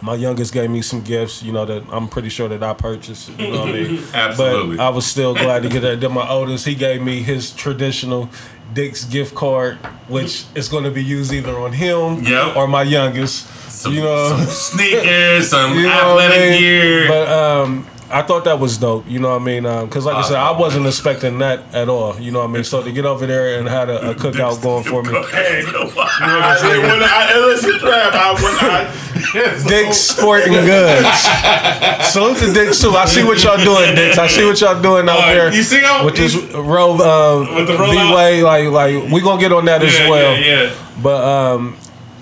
my 0.02 0.14
youngest 0.14 0.52
gave 0.52 0.70
me 0.70 0.82
some 0.82 1.02
gifts, 1.02 1.42
you 1.42 1.52
know, 1.52 1.64
that 1.64 1.84
I'm 1.90 2.08
pretty 2.08 2.28
sure 2.28 2.48
that 2.48 2.62
I 2.62 2.74
purchased. 2.74 3.28
You 3.38 3.52
know 3.52 3.60
what 3.60 3.68
I 3.68 3.72
mean? 3.72 4.04
Absolutely. 4.14 4.76
But 4.76 4.82
I 4.82 4.88
was 4.90 5.06
still 5.06 5.34
glad 5.34 5.62
to 5.62 5.68
get 5.68 5.80
that. 5.80 6.00
Then 6.00 6.12
my 6.12 6.28
oldest, 6.28 6.66
he 6.66 6.74
gave 6.74 7.02
me 7.02 7.22
his 7.22 7.52
traditional 7.52 8.28
Dick's 8.72 9.04
gift 9.04 9.34
card, 9.34 9.76
which 10.08 10.44
mm. 10.44 10.56
is 10.56 10.68
going 10.68 10.84
to 10.84 10.90
be 10.90 11.04
used 11.04 11.32
either 11.32 11.58
on 11.58 11.72
him 11.72 12.22
Yep. 12.24 12.56
or 12.56 12.66
my 12.66 12.82
youngest. 12.82 13.46
Some, 13.70 13.92
you 13.92 14.00
know, 14.00 14.36
some 14.36 14.46
sneakers, 14.80 15.50
some 15.50 15.74
you 15.74 15.84
know 15.84 16.14
what 16.14 16.24
I 16.24 16.26
athletic 16.26 16.50
mean? 16.50 16.60
gear. 16.60 17.08
But 17.08 17.28
um, 17.28 17.86
I 18.10 18.22
thought 18.22 18.44
that 18.44 18.58
was 18.58 18.76
dope. 18.76 19.08
You 19.08 19.20
know 19.20 19.30
what 19.30 19.42
I 19.42 19.44
mean? 19.44 19.64
Um, 19.64 19.86
because 19.86 20.04
like 20.04 20.16
I 20.16 20.22
said, 20.22 20.36
I 20.36 20.50
uh-huh. 20.50 20.60
wasn't 20.60 20.86
expecting 20.86 21.38
that 21.38 21.72
at 21.72 21.88
all. 21.88 22.18
You 22.18 22.32
know 22.32 22.40
what 22.40 22.50
I 22.50 22.52
mean? 22.52 22.64
So 22.64 22.82
to 22.82 22.90
get 22.90 23.06
over 23.06 23.24
there 23.26 23.58
and 23.58 23.68
had 23.68 23.88
a, 23.88 24.10
a 24.10 24.14
cookout 24.16 24.60
going 24.62 24.84
for 24.84 25.02
me. 25.02 25.12
Hey, 25.30 25.62
I, 25.64 26.58
hey, 26.60 26.78
when 26.78 27.02
I, 27.02 27.38
listen, 27.46 27.78
trap, 27.78 28.12
I, 28.12 28.32
when 28.34 28.54
I, 28.70 29.09
Dick's 29.68 29.96
Sporting 29.96 30.52
Goods. 30.52 31.08
Salute 32.10 32.38
to 32.38 32.52
Dick's 32.52 32.80
too. 32.80 32.90
I 32.90 33.04
see 33.06 33.22
what 33.24 33.42
y'all 33.42 33.56
doing, 33.56 33.94
Dick's. 33.94 34.18
I 34.18 34.26
see 34.26 34.44
what 34.44 34.60
y'all 34.60 34.80
doing 34.80 35.08
out 35.08 35.18
Oh, 35.18 35.34
there. 35.34 35.52
you 35.52 35.62
see 35.62 35.80
how- 35.80 36.04
with 36.04 36.16
this 36.16 36.34
row 36.54 36.92
um, 36.94 37.54
With 37.54 37.66
the? 37.66 37.76
V-way, 37.76 38.42
like 38.42 38.68
like 38.70 39.10
we 39.12 39.20
gonna 39.20 39.40
get 39.40 39.52
on 39.52 39.64
that 39.66 39.82
as 39.82 39.98
well. 40.08 40.36
yeah, 40.38 40.62
yeah. 40.64 40.74
But 41.02 41.22
um, 41.24 41.76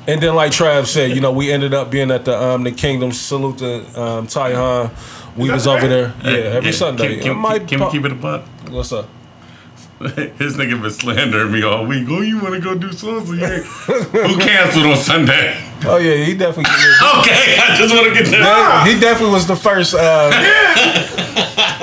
and 0.07 0.21
then 0.23 0.35
like 0.35 0.52
Trav 0.52 0.87
said, 0.87 1.11
you 1.12 1.21
know, 1.21 1.33
we 1.33 1.50
ended 1.52 1.75
up 1.75 1.90
being 1.90 2.11
at 2.11 2.25
the 2.25 2.40
um 2.40 2.64
the 2.64 2.73
Kingdom. 2.73 3.12
Salute 3.12 3.59
to 3.59 4.00
um 4.00 4.26
Ty 4.26 4.55
Han. 4.55 4.90
We 5.37 5.50
was 5.50 5.67
over 5.69 5.87
there, 5.87 6.14
yeah, 6.25 6.31
every 6.57 6.73
Sunday. 6.73 7.21
Can, 7.21 7.40
can 7.67 7.81
we 7.81 7.90
keep 7.90 8.05
it 8.05 8.11
a 8.12 8.14
buck? 8.17 8.43
What's 8.71 8.93
up? 8.93 9.09
His 10.38 10.55
nigga 10.57 10.81
been 10.81 10.90
slandering 10.93 11.50
me 11.50 11.62
all 11.64 11.85
week. 11.85 12.07
Oh, 12.09 12.21
you 12.21 12.38
want 12.38 12.55
to 12.55 12.61
go 12.61 12.76
do 12.76 12.93
so 12.93 13.19
so? 13.25 13.33
Who 13.35 14.38
canceled 14.38 14.87
on 14.87 14.97
Sunday? 14.97 15.61
Oh 15.85 15.97
yeah, 15.97 16.25
he 16.25 16.35
definitely. 16.37 16.71
Okay, 17.21 17.57
I 17.59 17.75
just 17.76 17.93
want 17.95 18.07
to 18.07 18.14
get 18.14 18.31
that. 18.31 18.87
he 18.87 18.99
definitely 19.00 19.35
was 19.35 19.47
the 19.49 19.57
first. 19.57 19.95
Uh, 19.95 20.31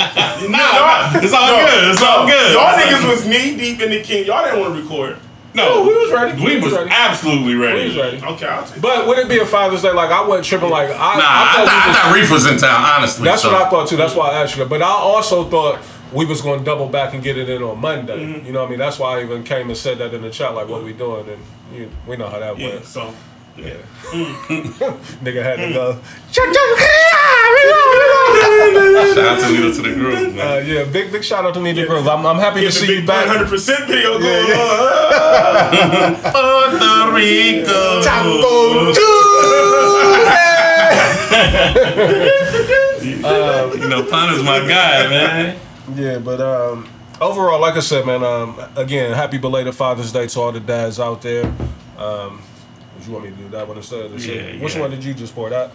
Nah, 0.47 1.11
it's 1.19 1.33
all 1.33 1.47
No, 1.47 1.65
good. 1.65 1.91
It's 1.91 2.01
no, 2.01 2.07
all 2.07 2.27
good. 2.27 2.53
Y'all 2.53 2.77
niggas 2.77 3.09
was 3.09 3.27
knee 3.27 3.57
deep 3.57 3.81
in 3.81 3.89
the 3.89 4.01
king. 4.01 4.25
Y'all 4.27 4.43
didn't 4.45 4.59
want 4.59 4.75
to 4.75 4.81
record. 4.81 5.17
no, 5.55 5.81
we 5.83 5.89
was 5.95 6.11
ready. 6.11 6.37
We 6.39 6.45
We 6.47 6.55
was 6.61 6.63
was 6.65 6.73
ready. 6.73 6.89
absolutely 6.93 7.55
ready. 7.55 7.81
he 7.81 7.87
was 7.87 7.97
ready. 7.97 8.17
Okay, 8.23 8.45
I'll 8.45 8.65
take 8.65 8.81
But 8.81 9.07
would 9.07 9.17
it 9.17 9.27
be 9.27 9.39
a 9.39 9.45
Father's 9.45 9.81
Day? 9.81 9.91
Like 9.91 10.11
I 10.11 10.25
wasn't 10.25 10.45
tripping. 10.45 10.69
Like 10.69 10.89
I, 10.89 10.93
Nah, 10.93 10.99
I, 10.99 11.53
thought 11.55 11.63
we 11.63 11.69
thought, 11.69 11.83
I 11.83 11.87
was- 11.87 11.97
thought 11.97 12.15
Reef 12.15 12.31
was 12.31 12.45
in 12.45 12.57
town. 12.59 12.83
Honestly, 12.83 13.23
That's 13.25 13.41
so. 13.41 13.51
what 13.51 13.61
I 13.61 13.69
thought 13.69 13.87
too. 13.89 13.95
That's 13.97 14.13
why 14.15 14.29
I 14.31 14.43
asked 14.43 14.55
you 14.55 14.63
that. 14.63 14.69
But 14.69 14.81
I 14.83 14.89
also 14.91 15.49
thought 15.49 15.79
we 16.15 16.25
was 16.25 16.41
going 16.41 16.59
to 16.59 16.65
double 16.65 16.87
back 16.87 17.13
and 17.13 17.21
get 17.23 17.37
it 17.37 17.49
in 17.49 17.61
on 17.61 17.79
Monday. 17.79 18.17
Mm-hmm. 18.17 18.45
You 18.45 18.53
know 18.53 18.61
what 18.61 18.67
I 18.67 18.69
mean? 18.69 18.79
That's 18.79 18.97
why 18.99 19.19
I 19.19 19.23
even 19.23 19.43
came 19.43 19.67
and 19.69 19.77
said 19.77 19.97
that 19.99 20.13
in 20.13 20.21
the 20.21 20.29
chat, 20.29 20.53
like, 20.55 20.67
what 20.69 20.83
we 20.83 20.93
doing? 20.93 21.27
And 21.27 21.41
you, 21.73 21.89
we 22.07 22.15
know 22.17 22.29
how 22.29 22.39
that 22.39 22.57
Yeah, 22.57 22.69
went. 22.75 22.85
so. 22.85 23.13
Yeah. 23.57 23.73
Nigga 25.23 25.41
had 25.41 25.55
to 25.57 25.71
go. 25.73 25.99
Shout 29.13 29.25
out 29.25 29.39
to 29.39 29.51
Needle 29.51 29.73
to 29.73 29.81
the 29.81 29.93
Groove. 29.93 30.27
Uh, 30.27 30.31
Man. 30.31 30.65
yeah, 30.67 30.83
big 30.83 31.11
big 31.11 31.23
shout 31.23 31.45
out 31.45 31.53
to 31.53 31.61
Need 31.61 31.77
the 31.77 31.85
Groove. 31.85 32.07
I'm, 32.07 32.25
I'm 32.25 32.37
happy 32.37 32.61
to 32.61 32.71
see 32.71 32.99
you 32.99 33.05
back. 33.07 33.27
100% 33.27 33.87
video 33.87 34.19
going 34.19 34.47
Yeah, 34.49 36.15
on. 36.15 36.15
Puerto 36.33 37.15
Rico. 37.15 38.01
you 43.75 43.87
know, 43.89 44.03
Pun 44.09 44.33
is 44.33 44.43
my 44.43 44.59
guy, 44.59 45.07
man. 45.09 45.59
Yeah, 45.93 46.19
but 46.19 46.41
um, 46.41 46.87
overall, 47.21 47.59
like 47.61 47.75
I 47.75 47.79
said, 47.79 48.05
man, 48.05 48.23
um, 48.23 48.59
again, 48.75 49.13
happy 49.13 49.37
belated 49.37 49.75
Father's 49.75 50.11
Day 50.11 50.27
to 50.27 50.39
all 50.39 50.51
the 50.51 50.59
dads 50.59 50.99
out 50.99 51.21
there. 51.21 51.45
Um, 51.97 52.41
would 52.95 53.05
you 53.05 53.13
want 53.13 53.25
me 53.25 53.31
to 53.31 53.35
do 53.37 53.49
that 53.49 53.67
one 53.67 53.77
instead? 53.77 54.05
Of 54.05 54.11
this 54.13 54.25
Yeah, 54.25 54.33
shit? 54.33 54.61
Which 54.61 54.75
yeah. 54.75 54.81
one 54.81 54.89
did 54.91 55.03
you 55.03 55.13
just 55.13 55.35
pour? 55.35 55.49
That 55.49 55.71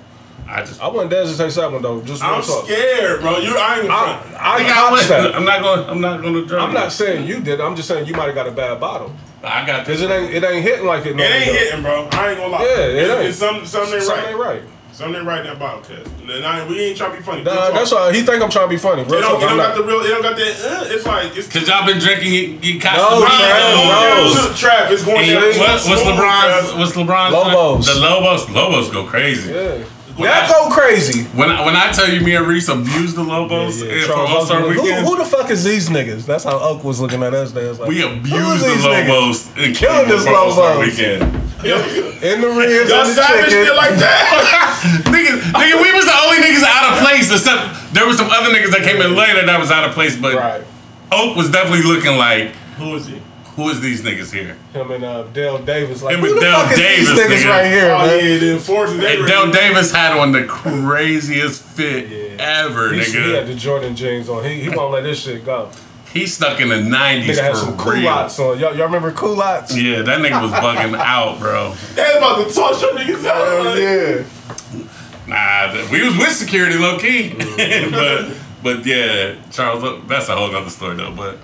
I 0.49 0.61
just. 0.63 0.81
I 0.83 0.89
want 0.89 1.11
dads 1.11 1.31
to 1.37 1.39
take 1.39 1.55
that 1.55 1.71
one 1.71 1.83
though. 1.83 2.01
Just 2.03 2.23
I'm 2.25 2.43
talk. 2.43 2.65
scared, 2.65 3.21
bro. 3.21 3.39
You, 3.39 3.57
I 3.57 3.79
ain't 3.79 3.87
gonna 3.89 3.95
I, 3.95 4.21
front. 4.23 4.35
I, 4.43 4.55
I 4.55 4.57
think 4.59 4.71
I 4.71 4.73
copped 4.75 4.93
went. 4.93 5.09
that. 5.09 5.35
I'm 5.37 5.45
not 5.45 5.63
going. 5.63 5.89
I'm 5.91 6.01
not 6.01 6.23
going 6.23 6.35
to 6.35 6.47
drink. 6.47 6.63
I'm 6.63 6.75
not 6.75 6.93
saying 6.93 7.27
you 7.29 7.41
did. 7.41 7.61
I'm 7.61 7.77
just 7.77 7.89
saying 7.89 8.07
you 8.07 8.15
might 8.15 8.27
have 8.27 8.35
got 8.35 8.49
a 8.49 8.53
bad 8.53 8.81
bottle 8.81 9.13
I 9.45 9.65
got 9.67 9.87
because 9.87 10.01
this. 10.01 10.11
it 10.11 10.13
ain't 10.13 10.35
it 10.35 10.45
ain't 10.45 10.63
hitting 10.65 10.87
like 10.87 11.07
it. 11.07 11.19
It 11.19 11.21
ain't 11.23 11.45
hitting, 11.57 11.83
bro. 11.83 12.09
I 12.13 12.31
ain't 12.31 12.39
gonna 12.39 12.49
lie. 12.53 12.63
Yeah, 12.65 12.79
it 12.87 12.97
It's- 12.97 13.19
ain't. 13.19 13.29
It's 13.29 13.39
something, 13.39 13.65
something 13.67 13.95
ain't 13.95 14.03
Something 14.03 14.25
right. 14.25 14.31
ain't 14.31 14.39
right. 14.41 14.63
Something 15.01 15.21
ain't 15.21 15.27
right 15.27 15.41
in 15.41 15.47
that 15.47 15.59
bottle, 15.59 15.81
cuz. 15.81 16.05
And 16.29 16.45
I, 16.45 16.69
we 16.69 16.79
ain't 16.93 16.97
trying 16.99 17.13
to 17.13 17.17
be 17.17 17.23
funny. 17.23 17.43
Nah, 17.43 17.71
that's 17.71 17.91
why 17.91 18.13
he 18.13 18.21
think 18.21 18.43
I'm 18.43 18.51
trying 18.51 18.67
to 18.67 18.69
be 18.69 18.77
funny. 18.77 19.01
It 19.01 19.09
don't, 19.09 19.41
it 19.41 19.47
don't 19.47 19.57
got 19.57 19.75
the 19.75 19.83
real. 19.83 20.01
It 20.05 20.09
don't 20.11 20.21
got 20.21 20.37
that. 20.37 20.53
Uh, 20.61 20.93
it's 20.93 21.07
like 21.07 21.35
it's. 21.35 21.49
Cause 21.51 21.67
y'all 21.67 21.87
been 21.87 21.99
drinking, 21.99 22.35
you, 22.35 22.61
you 22.61 22.75
No, 22.75 23.25
Casamigos. 23.25 23.25
Trap, 23.25 23.81
no. 23.81 24.55
Trap. 24.57 24.91
It's 24.93 25.03
going 25.03 25.27
down. 25.27 25.41
What, 25.41 25.57
what's 25.57 25.85
smooth, 25.85 26.21
LeBron's? 26.21 26.75
What's 26.75 26.93
LeBron's? 26.93 27.33
Lobos. 27.33 27.87
The 27.87 27.99
Lobos. 27.99 28.51
Lobos 28.51 28.91
go 28.91 29.07
crazy. 29.07 29.51
Yeah. 29.51 29.85
That 30.29 30.49
go 30.51 30.69
crazy. 30.75 31.25
When 31.37 31.51
I, 31.51 31.65
when 31.65 31.77
I 31.77 31.93
tell 31.93 32.09
you, 32.11 32.21
me 32.21 32.35
and 32.37 32.47
Reese 32.47 32.69
abused 32.69 33.17
the 33.17 33.23
Lobos 33.23 33.83
Yeah, 33.83 33.91
eh, 33.93 34.07
for 34.07 34.13
All 34.15 34.45
Star 34.45 34.61
Oakley, 34.63 34.75
who, 34.75 34.83
Weekend. 34.83 35.07
who 35.07 35.17
the 35.17 35.25
fuck 35.25 35.51
is 35.51 35.65
these 35.65 35.89
niggas? 35.89 36.27
That's 36.27 36.45
how 36.45 36.59
Oak 36.59 36.85
was 36.85 37.01
looking 37.01 37.23
at 37.23 37.35
us. 37.35 37.53
There, 37.53 37.71
It's 37.71 37.79
like, 37.79 37.89
we 37.89 38.01
who 38.01 38.09
abused 38.09 38.65
the 38.65 38.69
these 38.69 38.85
niggas? 38.85 39.09
Lobos 39.09 39.57
in 39.59 39.75
Killing 39.75 40.09
this 40.09 40.25
for 40.25 40.35
All 40.35 40.51
Star 40.53 40.75
Lobos. 40.77 40.97
Weekend. 40.97 41.23
In 41.61 42.41
the 42.41 42.49
ribs, 42.49 42.89
Y'all 42.91 43.05
savage 43.05 43.51
shit 43.51 43.77
like 43.77 43.93
that. 44.01 45.03
niggas, 45.05 45.41
nigga, 45.53 45.83
we 45.83 45.93
was 45.93 46.05
the 46.07 46.17
only 46.25 46.39
niggas 46.41 46.65
out 46.65 46.93
of 46.97 47.05
place. 47.05 47.31
Except 47.31 47.93
there 47.95 48.07
was 48.07 48.17
some 48.17 48.31
other 48.31 48.49
niggas 48.49 48.71
that 48.73 48.81
came 48.83 49.01
in 49.03 49.15
later 49.15 49.45
that 49.45 49.61
was 49.61 49.71
out 49.71 49.85
of 49.87 49.93
place. 49.93 50.17
But 50.17 50.35
Right. 50.37 50.65
Oak 51.13 51.37
was 51.37 51.51
definitely 51.51 51.85
looking 51.85 52.17
like, 52.17 52.53
Who 52.79 52.95
is 52.97 53.07
he? 53.09 53.21
Who 53.63 53.69
is 53.71 53.81
these 53.81 54.03
niggas 54.03 54.33
here? 54.33 54.57
Him 54.73 54.91
and 54.91 55.05
uh, 55.05 55.23
Dale 55.25 55.59
Davis. 55.59 56.03
Like, 56.03 56.15
Him 56.15 56.21
who 56.21 56.29
and 56.29 56.37
the 56.37 56.41
Dale 56.41 56.61
fuck 56.61 56.73
is 56.73 56.79
Davis, 56.79 57.09
these 57.09 57.19
niggas 57.19 57.43
nigga. 57.45 57.49
right 57.51 57.67
here, 57.67 57.91
Oh 57.93 58.07
man? 58.07 58.25
yeah, 58.33 58.39
the 58.39 58.53
enforcers. 58.55 58.99
They 58.99 59.13
And 59.17 59.21
ready. 59.25 59.33
Del 59.33 59.51
Davis 59.53 59.93
had 59.93 60.13
on 60.19 60.33
the 60.33 60.45
craziest 60.45 61.63
fit 61.63 62.39
ever, 62.41 62.93
He, 62.93 63.01
he 63.01 63.13
had 63.33 63.45
nigga. 63.45 63.47
the 63.47 63.55
Jordan 63.55 63.95
jeans 63.97 64.29
on. 64.29 64.45
He, 64.45 64.61
he 64.63 64.69
won't 64.71 64.93
let 64.93 65.03
this 65.03 65.23
shit 65.23 65.45
go. 65.45 65.71
He 66.13 66.27
stuck 66.27 66.61
in 66.61 66.69
the 66.71 66.75
90s 66.75 67.23
Nigga 67.25 67.39
had 67.41 67.57
some 67.57 67.77
for 67.79 67.93
real. 67.93 68.03
culottes 68.03 68.39
on. 68.41 68.59
Y'all, 68.59 68.75
y'all 68.75 68.87
remember 68.87 69.13
culottes? 69.13 69.77
Yeah, 69.77 70.03
that 70.03 70.19
nigga 70.21 70.43
was 70.43 70.51
bugging 70.51 70.95
out, 70.99 71.39
bro. 71.39 71.73
They 71.95 72.17
about 72.19 72.49
to 72.49 72.53
toss 72.53 72.83
your 72.83 72.95
niggas 72.95 73.25
out. 73.27 73.47
Hell 73.47 73.65
like, 73.65 73.79
yeah. 73.79 74.87
Nah, 75.27 75.73
th- 75.73 75.89
we 75.91 76.03
was 76.03 76.17
with 76.19 76.33
security 76.33 76.77
low 76.77 76.99
key, 76.99 77.35
but 77.91 78.35
but 78.63 78.85
yeah, 78.87 79.35
Charles, 79.51 80.07
that's 80.09 80.29
a 80.29 80.37
whole 80.37 80.51
nother 80.53 80.71
story 80.71 80.97
though. 80.97 81.13
But 81.15 81.39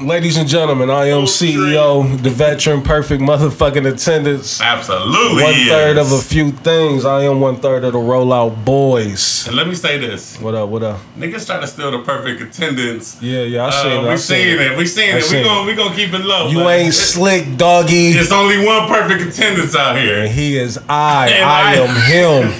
Ladies 0.00 0.36
and 0.36 0.48
gentlemen, 0.48 0.90
I 0.90 1.06
am 1.06 1.24
CEO, 1.24 2.20
the 2.22 2.30
veteran, 2.30 2.82
perfect 2.82 3.22
motherfucking 3.22 3.86
attendance. 3.92 4.60
absolutely, 4.60 5.42
One 5.42 5.54
is. 5.54 5.98
of 5.98 6.12
a 6.12 6.22
few 6.22 6.50
things. 6.50 7.04
I 7.04 7.22
am 7.22 7.40
one 7.40 7.56
third 7.56 7.84
of 7.84 7.92
the 7.92 7.98
rollout 7.98 8.64
boys. 8.64 9.46
And 9.46 9.56
let 9.56 9.68
me 9.68 9.74
say 9.74 9.98
this: 9.98 10.38
What 10.40 10.54
up? 10.54 10.68
What 10.68 10.82
up? 10.82 10.98
niggas 11.16 11.46
try 11.46 11.60
to 11.60 11.66
steal 11.66 11.90
the 11.92 12.00
perfect 12.00 12.40
attendance. 12.42 13.16
Yeah, 13.22 13.42
yeah, 13.42 13.64
I 13.64 13.68
Uh, 13.68 13.70
seen 13.82 13.92
it. 14.04 14.08
We 14.10 14.16
seen 14.16 14.48
it. 14.60 14.76
We 14.78 14.86
seen 14.86 15.14
I 15.14 15.18
it. 15.18 15.22
seen 15.24 15.38
We 15.38 15.44
gonna 15.44 15.66
we 15.66 15.74
gonna 15.74 15.94
keep 15.94 16.12
it 16.12 16.20
low. 16.24 16.48
You 16.48 16.68
ain't 16.68 16.88
it- 16.88 16.92
slick, 16.92 17.56
doggy. 17.56 18.12
There's 18.12 18.32
only 18.32 18.64
one 18.64 18.88
perfect 18.88 19.22
attendance 19.22 19.74
out 19.76 19.96
here. 19.98 20.20
And 20.22 20.30
he 20.30 20.58
is 20.58 20.78
I. 20.88 21.40
I, 21.42 21.74
I- 21.74 21.74
am 21.76 21.94
him. 22.10 22.52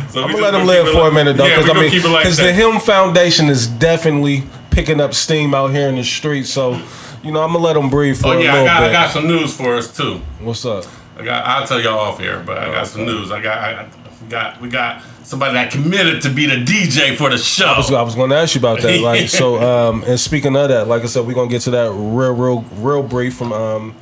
so 0.10 0.24
I'm 0.24 0.32
let 0.52 0.60
him 0.60 0.66
live 0.66 0.88
for 0.92 1.08
a 1.08 1.12
minute 1.12 1.36
though, 1.36 1.44
because 1.44 1.64
we 1.64 1.70
I 1.70 1.74
mean, 1.74 1.94
it 1.94 2.04
like 2.04 2.22
because 2.24 2.36
the. 2.36 2.52
Him 2.52 2.80
Foundation 2.80 3.48
is 3.48 3.66
definitely 3.66 4.44
picking 4.70 5.00
up 5.00 5.14
steam 5.14 5.54
out 5.54 5.70
here 5.70 5.88
in 5.88 5.96
the 5.96 6.04
street. 6.04 6.46
So, 6.46 6.80
you 7.22 7.32
know, 7.32 7.42
I'm 7.42 7.52
gonna 7.52 7.58
let 7.58 7.76
him 7.76 7.90
breathe 7.90 8.16
for 8.18 8.28
Oh 8.28 8.38
a 8.38 8.42
yeah, 8.42 8.50
I 8.50 8.52
little 8.52 8.66
got 8.66 8.80
bit. 8.80 8.88
I 8.88 8.92
got 8.92 9.10
some 9.10 9.26
news 9.26 9.56
for 9.56 9.76
us 9.76 9.94
too. 9.96 10.20
What's 10.40 10.64
up? 10.64 10.84
I 11.18 11.24
got. 11.24 11.44
I'll 11.46 11.66
tell 11.66 11.80
y'all 11.80 11.98
off 11.98 12.18
here, 12.18 12.42
but 12.44 12.58
I 12.58 12.66
got 12.66 12.86
some 12.86 13.04
news. 13.04 13.30
I 13.30 13.40
got. 13.40 13.58
I 13.58 13.88
got. 14.28 14.60
We 14.60 14.68
got 14.68 15.02
somebody 15.30 15.54
that 15.54 15.70
committed 15.70 16.22
to 16.22 16.28
be 16.28 16.46
the 16.46 16.56
DJ 16.56 17.16
for 17.16 17.30
the 17.30 17.38
show. 17.38 17.66
I 17.66 17.78
was, 17.78 17.92
I 17.92 18.02
was 18.02 18.16
going 18.16 18.30
to 18.30 18.36
ask 18.36 18.56
you 18.56 18.58
about 18.60 18.80
that. 18.80 19.00
Like, 19.00 19.28
so, 19.28 19.62
um, 19.62 20.02
and 20.04 20.18
speaking 20.18 20.56
of 20.56 20.68
that, 20.68 20.88
like 20.88 21.02
I 21.04 21.06
said, 21.06 21.24
we're 21.24 21.34
gonna 21.34 21.48
get 21.48 21.62
to 21.62 21.70
that 21.70 21.92
real, 21.92 22.34
real, 22.34 22.62
real 22.78 23.02
brief 23.04 23.36
from, 23.36 23.52
um, 23.52 23.94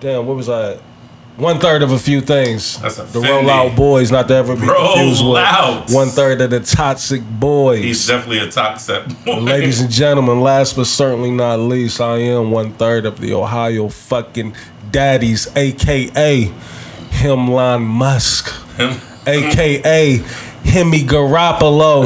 damn, 0.00 0.26
what 0.26 0.36
was 0.36 0.48
I? 0.48 0.72
at? 0.72 0.82
One 1.36 1.58
third 1.58 1.82
of 1.82 1.90
a 1.90 1.98
few 1.98 2.20
things. 2.20 2.80
That's 2.80 2.98
a 2.98 3.02
the 3.04 3.20
rollout 3.20 3.76
boys, 3.76 4.10
not 4.12 4.28
to 4.28 4.34
ever 4.34 4.54
be 4.54 4.66
confused 4.66 5.24
with 5.24 5.92
one 5.94 6.08
third 6.08 6.40
of 6.40 6.50
the 6.50 6.60
toxic 6.60 7.22
boys. 7.22 7.82
He's 7.82 8.06
definitely 8.06 8.38
a 8.38 8.50
toxic 8.50 9.04
boy. 9.24 9.40
Ladies 9.40 9.80
and 9.80 9.90
gentlemen, 9.90 10.40
last 10.40 10.76
but 10.76 10.86
certainly 10.86 11.30
not 11.30 11.58
least, 11.58 12.00
I 12.00 12.18
am 12.18 12.50
one 12.50 12.72
third 12.74 13.04
of 13.04 13.20
the 13.20 13.34
Ohio 13.34 13.88
fucking 13.88 14.54
daddies, 14.90 15.48
aka 15.56 16.52
Himlon 17.10 17.82
Musk, 17.82 18.50
Him 18.76 19.00
aka 19.26 20.16
Hemi 20.64 21.02
Garoppolo, 21.02 22.04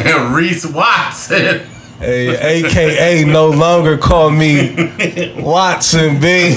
and 0.00 0.34
Reese 0.34 0.66
Watson. 0.66 1.66
A- 2.02 2.64
aka 2.64 3.24
no 3.24 3.48
longer 3.50 3.96
call 3.98 4.30
me 4.30 4.74
Watson 5.36 6.20
B. 6.20 6.54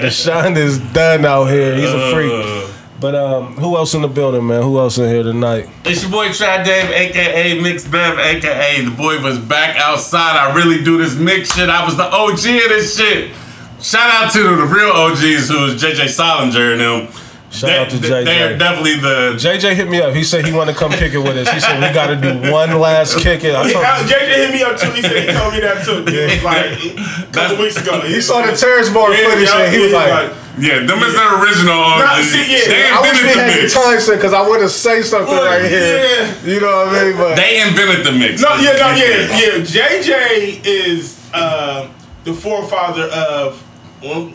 Deshaun 0.00 0.56
is 0.56 0.78
done 0.92 1.24
out 1.24 1.46
here. 1.46 1.76
He's 1.76 1.90
a 1.90 2.10
freak. 2.12 2.76
But 3.00 3.14
um, 3.14 3.54
who 3.54 3.76
else 3.78 3.94
in 3.94 4.02
the 4.02 4.08
building, 4.08 4.46
man? 4.46 4.62
Who 4.62 4.78
else 4.78 4.98
in 4.98 5.08
here 5.08 5.22
tonight? 5.22 5.68
It's 5.86 6.02
your 6.02 6.10
boy 6.10 6.28
Trad 6.28 6.66
Dave, 6.66 6.90
aka 6.90 7.58
Mix 7.60 7.88
Bev, 7.88 8.18
aka 8.18 8.84
the 8.84 8.90
boy 8.90 9.22
was 9.22 9.38
back 9.38 9.76
outside. 9.78 10.36
I 10.36 10.54
really 10.54 10.84
do 10.84 10.98
this 10.98 11.14
mix 11.16 11.54
shit. 11.54 11.70
I 11.70 11.82
was 11.84 11.96
the 11.96 12.04
OG 12.04 12.32
of 12.34 12.68
this 12.68 12.98
shit. 12.98 13.34
Shout 13.80 14.10
out 14.10 14.30
to 14.32 14.42
the 14.56 14.66
real 14.66 14.90
OGs 14.90 15.48
who 15.48 15.64
is 15.64 15.82
JJ 15.82 16.08
Solinger 16.14 16.72
and 16.72 16.80
them. 17.08 17.14
Shout 17.50 17.70
out 17.70 17.90
to 17.90 17.98
They- 17.98 18.08
JJ. 18.08 18.24
They're 18.24 18.56
definitely 18.58 18.96
the 19.00 19.34
JJ 19.36 19.74
hit 19.74 19.88
me 19.90 20.00
up. 20.00 20.14
He 20.14 20.22
said 20.22 20.46
he 20.46 20.52
wanted 20.52 20.74
to 20.74 20.78
come 20.78 20.92
kick 20.92 21.12
it 21.14 21.18
with 21.18 21.36
us. 21.36 21.48
He 21.52 21.58
said 21.60 21.80
we 21.82 21.92
got 21.92 22.06
to 22.06 22.16
do 22.16 22.50
one 22.50 22.78
last 22.78 23.18
kick 23.18 23.42
it. 23.42 23.54
I 23.54 23.66
He- 23.66 23.72
told 23.72 23.84
uh, 23.84 24.06
JJ 24.06 24.34
hit 24.34 24.50
me 24.52 24.62
up 24.62 24.78
too. 24.78 24.90
He 24.92 25.02
said 25.02 25.28
he 25.28 25.32
told 25.36 25.52
me 25.54 25.60
that 25.60 25.84
too. 25.84 26.06
Like 26.46 26.78
a 26.78 27.32
couple 27.32 27.58
weeks 27.58 27.76
ago. 27.76 28.00
He 28.02 28.20
saw 28.20 28.40
the 28.46 28.56
terrorist 28.56 28.94
board 28.94 29.16
footage 29.16 29.48
and 29.50 29.72
he 29.74 29.80
was 29.80 29.92
like, 29.92 30.32
yeah. 30.58 30.78
Them 30.86 30.98
is 31.02 31.14
the 31.14 31.26
original 31.42 31.74
Nah, 31.98 32.20
see, 32.22 32.52
yeah, 32.52 32.66
they 32.68 32.90
I 32.90 33.00
wish 33.02 33.22
we 33.22 33.28
invented 33.30 33.34
the 33.36 33.40
had 33.40 33.50
the 33.58 33.62
mix. 33.62 33.74
time 33.74 34.00
set 34.00 34.16
because 34.16 34.32
I 34.32 34.42
want 34.46 34.62
to 34.62 34.68
say 34.68 35.02
something 35.02 35.34
Well, 35.34 35.44
right 35.44 35.68
here. 35.68 35.98
yeah. 35.98 36.52
You 36.54 36.60
know 36.60 36.86
what 36.86 36.96
I 36.96 37.04
mean? 37.04 37.16
But 37.16 37.34
They 37.36 37.62
invented 37.62 38.04
the 38.06 38.12
mix. 38.12 38.40
No, 38.42 38.54
yeah, 38.56 38.72
no, 38.78 38.94
yeah, 38.94 39.38
yeah. 39.38 39.64
JJ 39.64 40.60
is 40.64 41.18
uh, 41.34 41.88
the 42.24 42.32
forefather 42.34 43.04
of 43.04 43.62
well, 44.02 44.32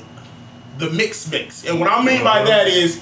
the 0.77 0.89
mix 0.89 1.29
mix, 1.29 1.65
and 1.65 1.79
what 1.79 1.89
I 1.89 2.03
mean 2.03 2.23
by 2.23 2.39
uh-huh. 2.41 2.45
that 2.45 2.67
is 2.67 3.01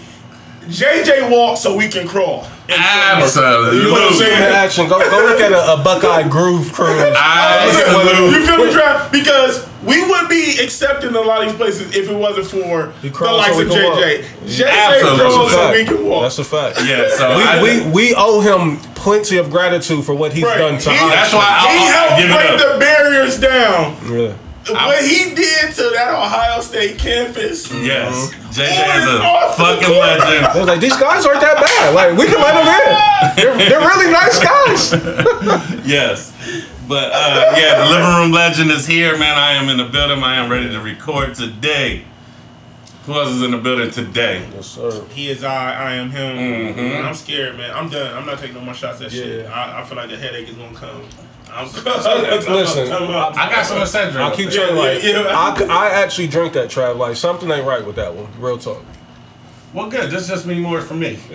JJ 0.68 1.30
walks 1.30 1.62
so 1.62 1.76
we 1.76 1.90
can 1.90 2.08
crawl. 2.08 2.48
Absolutely. 2.70 3.78
You 3.80 3.84
know 3.86 3.92
what 3.92 4.12
I'm 4.14 4.18
saying? 4.18 4.54
action, 4.56 4.88
go 4.88 4.98
go 5.00 5.18
look 5.26 5.42
at 5.42 5.52
a, 5.52 5.74
a 5.74 5.84
Buckeye 5.84 6.28
Groove 6.30 6.72
cruise. 6.72 6.90
Absolutely. 7.18 8.40
You 8.40 8.46
feel 8.46 8.58
me, 8.58 8.72
Trav? 8.72 9.12
Because 9.12 9.68
we 9.84 10.02
would 10.10 10.30
be 10.30 10.58
accepting 10.64 11.14
a 11.14 11.20
lot 11.20 11.42
of 11.44 11.50
these 11.50 11.58
places 11.58 11.94
if 11.96 12.10
it 12.10 12.16
wasn't 12.16 12.48
for 12.48 12.94
the 13.02 13.10
likes 13.10 13.56
so 13.56 13.62
of 13.62 13.68
we 13.68 13.74
can 13.74 13.84
walk. 13.84 14.00
JJ. 14.00 14.24
JJ 14.46 14.70
Absolutely. 14.70 15.20
crawls 15.20 15.52
so 15.52 15.72
we 15.74 15.86
can 15.86 16.06
walk. 16.06 16.22
That's 16.24 16.40
a 16.40 16.44
fact. 16.46 16.80
Yeah, 16.86 17.10
so 17.10 17.28
I, 17.28 17.62
We, 17.62 17.82
we 17.82 17.92
we 17.92 18.16
owe 18.16 18.40
him 18.40 18.78
plenty 18.96 19.38
of 19.38 19.50
gratitude 19.52 20.06
for 20.06 20.16
what 20.16 20.32
he's 20.32 20.46
Right. 20.46 20.58
done 20.58 20.80
to 20.80 20.90
He- 20.90 20.96
us. 20.96 21.12
That's 21.12 21.34
why 21.34 21.46
I'll, 21.50 21.68
he 21.68 21.84
I'll 21.84 22.30
helped 22.30 22.60
break 22.62 22.74
the 22.74 22.80
barriers 22.80 23.38
down. 23.40 23.98
Yeah. 24.10 24.34
What 24.70 25.04
he 25.04 25.34
did 25.36 25.74
to 25.76 25.84
that 25.94 26.14
Ohio 26.14 26.62
State 26.62 26.98
campus. 26.98 27.72
Yes, 27.72 28.32
JJ 28.56 28.70
Oh, 28.70 29.50
is 29.50 29.54
a 29.54 29.58
fucking 29.58 29.90
legend. 30.00 30.56
They're 30.56 30.66
like 30.66 30.80
these 30.80 30.96
guys 30.98 31.26
aren't 31.26 31.42
that 31.42 31.58
bad. 31.58 31.94
Like 31.96 32.18
we 32.18 32.26
can 32.26 32.40
let 32.40 32.54
them 32.54 32.68
in. 32.68 33.58
They're, 33.58 33.70
they're 33.70 33.88
really 33.88 34.12
nice 34.12 34.40
guys. 34.40 34.94
Yes. 35.86 36.32
But 36.88 37.12
uh, 37.14 37.54
yeah, 37.58 37.84
the 37.84 37.90
living 37.92 38.16
room 38.16 38.32
legend 38.32 38.72
is 38.72 38.86
here, 38.88 39.18
man. 39.18 39.38
I 39.38 39.54
am 39.54 39.70
in 39.70 39.78
the 39.78 39.86
building. 39.86 40.24
I 40.24 40.36
am 40.36 40.50
ready 40.52 40.70
to 40.70 40.80
record 40.82 41.36
today. 41.36 42.06
Who 43.06 43.14
else 43.14 43.30
is 43.32 43.42
in 43.44 43.52
the 43.52 43.58
building 43.58 43.92
today? 43.92 44.48
Yes, 44.54 44.68
sir. 44.68 45.06
He 45.10 45.30
is 45.30 45.44
I, 45.44 45.74
I 45.74 45.94
am 45.96 46.10
him. 46.10 46.38
Mm-hmm. 46.76 47.06
I'm 47.06 47.14
scared, 47.16 47.58
man. 47.58 47.72
I'm 47.72 47.90
done. 47.90 48.16
I'm 48.18 48.26
not 48.26 48.40
taking 48.40 48.56
no 48.56 48.62
more 48.62 48.74
shots 48.74 49.02
at 49.02 49.12
shit. 49.12 49.46
I, 49.46 49.82
I 49.82 49.84
feel 49.86 49.98
like 49.98 50.10
the 50.10 50.18
headache 50.18 50.48
is 50.48 50.56
gonna 50.56 50.74
come. 50.78 51.04
I'm 51.54 51.66
Listen, 52.54 52.92
I 52.92 53.50
got 53.50 53.66
some 53.66 53.78
Excedrin. 53.78 54.16
I 54.22 54.36
keep 54.36 54.46
Yeah, 54.46 54.52
saying 54.52 54.76
like 54.76 55.04
yeah, 55.04 55.22
yeah. 55.22 55.38
I, 55.38 55.58
c- 55.58 55.66
I 55.66 55.90
actually 55.90 56.28
drink 56.28 56.54
that 56.54 56.70
Trav. 56.70 56.98
Like 56.98 57.16
something 57.16 57.50
ain't 57.52 57.66
right 57.68 57.86
with 57.86 57.96
that 57.98 58.14
one. 58.16 58.28
Real 58.40 58.58
talk. 58.58 58.84
Well, 59.74 59.90
good. 59.90 60.10
This 60.12 60.28
just 60.28 60.46
means 60.46 60.62
more 60.62 60.82
for 60.82 60.96
me. 60.96 61.16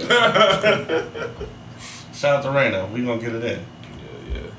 Shout 2.14 2.36
out 2.36 2.42
to 2.42 2.48
Raina. 2.48 2.90
We 2.90 3.04
gonna 3.04 3.20
get 3.20 3.34
it 3.34 3.44
in. 3.44 3.60
Yeah, 4.32 4.34
yeah. 4.34 4.50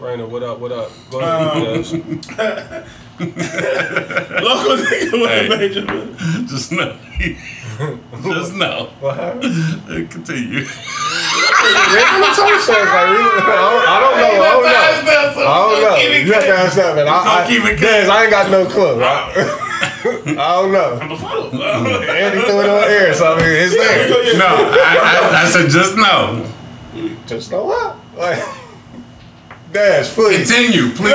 Raina, 0.00 0.28
what 0.28 0.42
up? 0.42 0.58
What 0.58 0.72
up? 0.72 0.90
Go 1.10 1.20
ahead. 1.20 1.76
yes. 1.76 1.92
Local 3.18 4.76
nigga 4.76 5.12
with 5.12 5.30
Hey. 5.30 5.46
a 5.46 5.48
major 5.58 5.84
man. 5.84 6.16
Just 6.46 6.72
know. 6.72 6.96
Just 7.78 8.54
know. 8.54 8.90
What 9.00 9.16
happened? 9.16 10.10
Continue. 10.10 10.60
Yeah, 10.60 12.18
let 12.18 12.20
me 12.20 12.34
tell 12.34 12.50
you 12.50 12.60
something. 12.60 12.84
Like, 12.84 12.94
I 12.94 13.54
don't, 13.56 13.86
I 13.86 14.00
don't 14.00 14.16
know. 14.18 14.34
I 14.34 14.50
don't 14.50 15.04
know. 15.06 15.42
I 15.42 15.58
don't 15.58 15.82
know. 15.82 15.96
You 16.26 16.32
have 16.32 16.42
to 16.42 16.56
ask 16.56 16.76
that, 16.76 16.96
man. 16.96 17.06
I, 17.08 17.44
I, 17.44 17.46
Keep 17.46 17.64
it 17.64 17.78
Dez, 17.78 18.08
I 18.08 18.22
ain't 18.22 18.30
got 18.30 18.50
no 18.50 18.66
clue. 18.66 19.00
Right? 19.00 19.32
I 20.38 20.60
don't 20.60 20.72
know. 20.72 20.98
I'm 21.00 21.12
a 21.12 21.18
follow. 21.18 21.50
Andy 21.52 22.40
threw 22.42 22.60
it 22.60 22.68
on 22.68 22.84
air, 22.84 23.14
so 23.14 23.34
I 23.34 23.38
mean, 23.38 23.46
it's 23.48 23.74
there. 23.74 24.38
No, 24.38 24.46
I, 24.46 25.30
I, 25.32 25.42
I 25.42 25.48
said 25.48 25.70
just 25.70 25.96
know. 25.96 26.50
Just 27.26 27.50
know 27.50 27.64
what? 27.64 27.96
Like, 28.16 28.42
Dash, 29.72 30.12
please. 30.14 30.50
Continue, 30.50 30.92
please. 30.94 31.12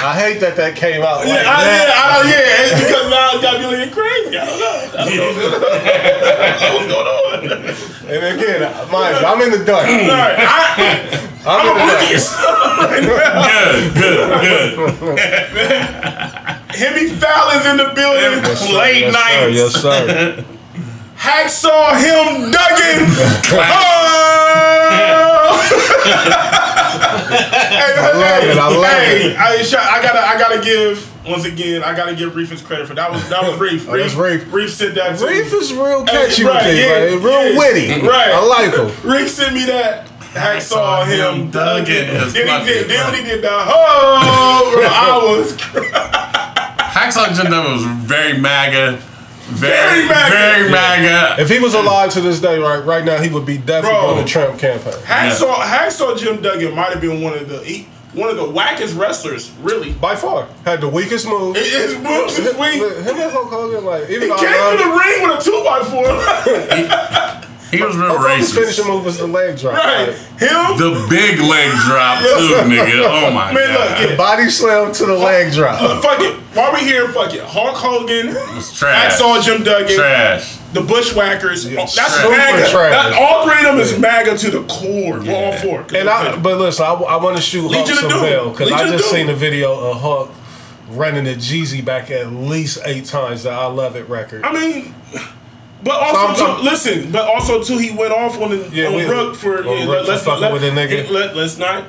I 0.00 0.14
hate 0.14 0.38
that 0.40 0.54
that 0.56 0.76
came 0.76 1.02
out 1.02 1.26
like 1.26 1.42
I, 1.42 1.42
that. 1.42 1.66
yeah, 1.66 1.90
I 1.90 2.22
don't, 2.22 2.30
yeah, 2.30 2.70
it's 2.70 2.78
because 2.86 3.10
now 3.10 3.34
it's 3.34 3.42
got 3.42 3.58
me 3.58 3.66
looking 3.66 3.90
crazy. 3.90 4.38
I 4.38 4.46
don't 4.46 4.62
know. 4.62 4.78
I 4.94 5.10
don't 5.10 5.18
know 5.18 5.58
what's 6.78 6.86
going 6.86 7.10
on. 7.10 7.74
And 8.06 8.22
again, 8.38 8.62
mind 8.92 9.18
you, 9.18 9.26
I'm 9.26 9.42
in 9.42 9.50
the 9.50 9.64
dark. 9.66 9.90
All 9.90 9.98
right, 10.06 10.38
I, 10.38 11.18
I'm 11.50 11.66
in 11.66 13.10
the 13.10 13.10
dark. 13.10 13.90
Good, 13.98 14.30
good, 14.78 14.94
good. 15.02 15.18
Hemi 16.78 17.10
Fallon's 17.18 17.66
in 17.66 17.76
the 17.76 17.90
building. 17.90 18.38
Late 18.78 19.10
Yes, 19.10 19.18
sir. 19.18 19.50
Yes, 19.50 19.74
sir. 19.82 20.44
Hacksaw 21.18 21.98
him 21.98 22.50
Duggan. 22.50 23.06
Oh! 23.50 23.58
hey, 27.28 27.94
I 27.96 28.12
love 28.14 28.44
it. 28.44 28.58
I 28.58 28.68
love 28.68 29.02
hey, 29.02 29.30
it. 29.32 29.36
I, 29.36 29.98
I 29.98 30.02
gotta, 30.02 30.20
I 30.20 30.38
gotta 30.38 30.60
give 30.62 31.10
once 31.26 31.44
again. 31.44 31.82
I 31.82 31.94
gotta 31.94 32.14
give 32.14 32.34
Reef 32.34 32.50
his 32.50 32.62
credit 32.62 32.86
for 32.86 32.94
that. 32.94 33.10
Was 33.10 33.28
that 33.28 33.42
was 33.42 33.58
Reef? 33.58 33.88
Oh, 33.88 33.96
that's 33.96 34.14
Reef. 34.14 34.52
Reef 34.52 34.72
said 34.72 34.94
that. 34.94 35.18
too. 35.18 35.26
Reef 35.26 35.52
is 35.52 35.72
real 35.72 36.04
Hey, 36.06 36.26
catchy 36.28 36.44
right, 36.44 36.66
with 36.66 36.78
yeah, 36.78 37.14
like, 37.14 37.24
real 37.24 37.52
yeah, 37.52 37.58
witty. 37.58 37.88
right. 38.06 38.30
I 38.32 38.44
like 38.44 38.74
him. 38.74 38.90
Rick 39.10 39.28
sent 39.28 39.54
me 39.54 39.64
that. 39.66 40.06
Hacksaw 40.32 41.06
him, 41.06 41.50
Duggan 41.50 42.14
Duggan. 42.14 42.32
Then 42.32 42.60
he 42.60 42.66
did, 42.66 42.88
then 42.90 43.10
when 43.10 43.14
he 43.24 43.28
did 43.28 43.42
the 43.42 43.48
oh, 43.50 44.70
bro, 44.74 44.86
I 44.86 45.18
was 45.24 45.56
Hacksaw 46.92 47.34
Jim 47.34 47.50
Duggan 47.50 47.72
was 47.72 47.84
very 48.06 48.38
MAGA. 48.38 49.00
Very, 49.48 50.06
Very 50.06 50.08
MAGA. 50.08 50.30
Very 50.30 50.70
MAGA. 50.70 51.42
If 51.42 51.48
he 51.48 51.58
was 51.58 51.74
alive 51.74 52.12
to 52.12 52.20
this 52.20 52.40
day, 52.40 52.58
right, 52.58 52.84
right 52.84 53.04
now, 53.04 53.18
he 53.20 53.30
would 53.30 53.46
be 53.46 53.56
definitely 53.56 53.98
Bro. 53.98 54.10
on 54.10 54.18
the 54.18 54.24
Trump 54.24 54.58
campaign. 54.58 54.92
Hacksaw. 55.04 55.54
Hacksaw 55.62 56.18
Jim 56.18 56.42
Duggan 56.42 56.74
might 56.74 56.90
have 56.90 57.00
been 57.00 57.22
one 57.22 57.32
of 57.32 57.48
the 57.48 57.64
he, 57.64 57.88
one 58.12 58.28
of 58.28 58.36
the 58.36 58.44
wackest 58.44 58.98
wrestlers, 58.98 59.50
really. 59.62 59.92
By 59.92 60.16
far, 60.16 60.48
had 60.64 60.80
the 60.80 60.88
weakest 60.88 61.26
move. 61.26 61.56
His 61.56 61.96
moves 61.98 62.38
is 62.38 62.54
weak. 62.56 62.74
Him 62.74 63.16
and 63.16 63.32
Hulk 63.32 63.48
Hogan, 63.50 63.84
like, 63.84 64.08
even 64.10 64.28
He 64.28 64.36
came 64.36 64.38
to 64.38 64.84
the 64.84 64.90
ring 64.90 65.22
with 65.22 65.38
a 65.38 65.42
two 65.42 65.62
by 65.64 65.82
four. 65.84 67.44
He 67.70 67.82
was 67.82 67.96
real 67.96 68.08
Hulk 68.16 68.20
Hogan's 68.20 68.54
finishing 68.54 68.84
racist. 68.84 68.88
move 68.88 69.04
was 69.04 69.18
the 69.18 69.26
leg 69.26 69.58
drop. 69.58 69.74
right, 69.74 70.08
him. 70.08 70.78
The 70.78 71.06
big 71.10 71.38
leg 71.40 71.70
drop 71.86 72.20
too, 72.22 72.68
nigga. 72.68 73.04
Oh 73.04 73.30
my 73.30 73.52
Man, 73.52 73.68
look, 73.72 73.78
god. 73.88 74.10
yeah. 74.10 74.16
body 74.16 74.48
slam 74.48 74.92
to 74.92 75.06
the 75.06 75.14
leg 75.14 75.52
drop. 75.52 75.78
Fuck 76.02 76.20
it. 76.20 76.34
While 76.54 76.72
we 76.72 76.80
here, 76.80 77.08
fuck 77.12 77.34
it. 77.34 77.42
Hulk 77.42 77.76
Hogan, 77.76 78.34
It's 78.56 78.76
trash. 78.76 79.12
Hacksaw 79.20 79.42
Jim 79.44 79.62
Duggan, 79.62 79.96
Trash. 79.96 80.56
the 80.72 80.80
Bushwhackers. 80.80 81.66
Oh, 81.66 81.70
that's 81.74 81.94
trash. 81.94 82.24
MAGA. 82.24 82.58
Super 82.66 82.70
trash. 82.70 82.90
That- 82.90 83.12
all 83.22 83.44
three 83.46 83.58
of 83.58 83.64
them 83.76 83.78
is 83.80 83.98
MAGA 83.98 84.38
to 84.38 84.50
the 84.50 84.62
core. 84.64 85.18
All 85.30 85.52
four. 85.58 85.84
And 85.94 86.08
I, 86.08 86.36
but 86.36 86.58
listen, 86.58 86.84
I, 86.86 87.16
want 87.16 87.36
to 87.36 87.42
shoot 87.42 87.60
Hulk 87.70 87.72
Legion 87.72 87.92
of 87.92 87.98
some 87.98 88.08
Doom. 88.10 88.22
bell 88.22 88.50
because 88.50 88.72
I 88.72 88.88
just 88.88 89.10
seen 89.10 89.28
a 89.28 89.34
video 89.34 89.72
of 89.78 90.00
Hulk 90.00 90.30
running 90.90 91.24
the 91.24 91.34
Jeezy 91.34 91.84
back 91.84 92.10
at 92.10 92.32
least 92.32 92.78
eight 92.86 93.04
times 93.04 93.42
the 93.42 93.50
I 93.50 93.66
Love 93.66 93.94
It 93.94 94.08
record. 94.08 94.42
I 94.42 94.52
mean, 94.52 94.94
but 95.82 95.94
also 95.94 96.34
So 96.34 96.56
too, 96.56 96.62
listen, 96.62 97.12
but 97.12 97.28
also 97.28 97.62
too, 97.62 97.78
he 97.78 97.90
went 97.92 98.12
off 98.12 98.40
on 98.40 98.50
the 98.50 98.68
Yeah, 98.72 98.88
on 98.88 98.94
we- 98.94 99.06
Brooke 99.06 99.36
for 99.36 99.58
on 99.58 99.78
yeah, 99.78 99.84
Brooke 99.86 100.08
let's 100.08 100.24
fucking 100.24 100.40
let, 100.40 100.52
with 100.52 100.64
a 100.64 100.70
nigga. 100.70 101.10
Let, 101.10 101.36
us 101.36 101.58
not. 101.58 101.84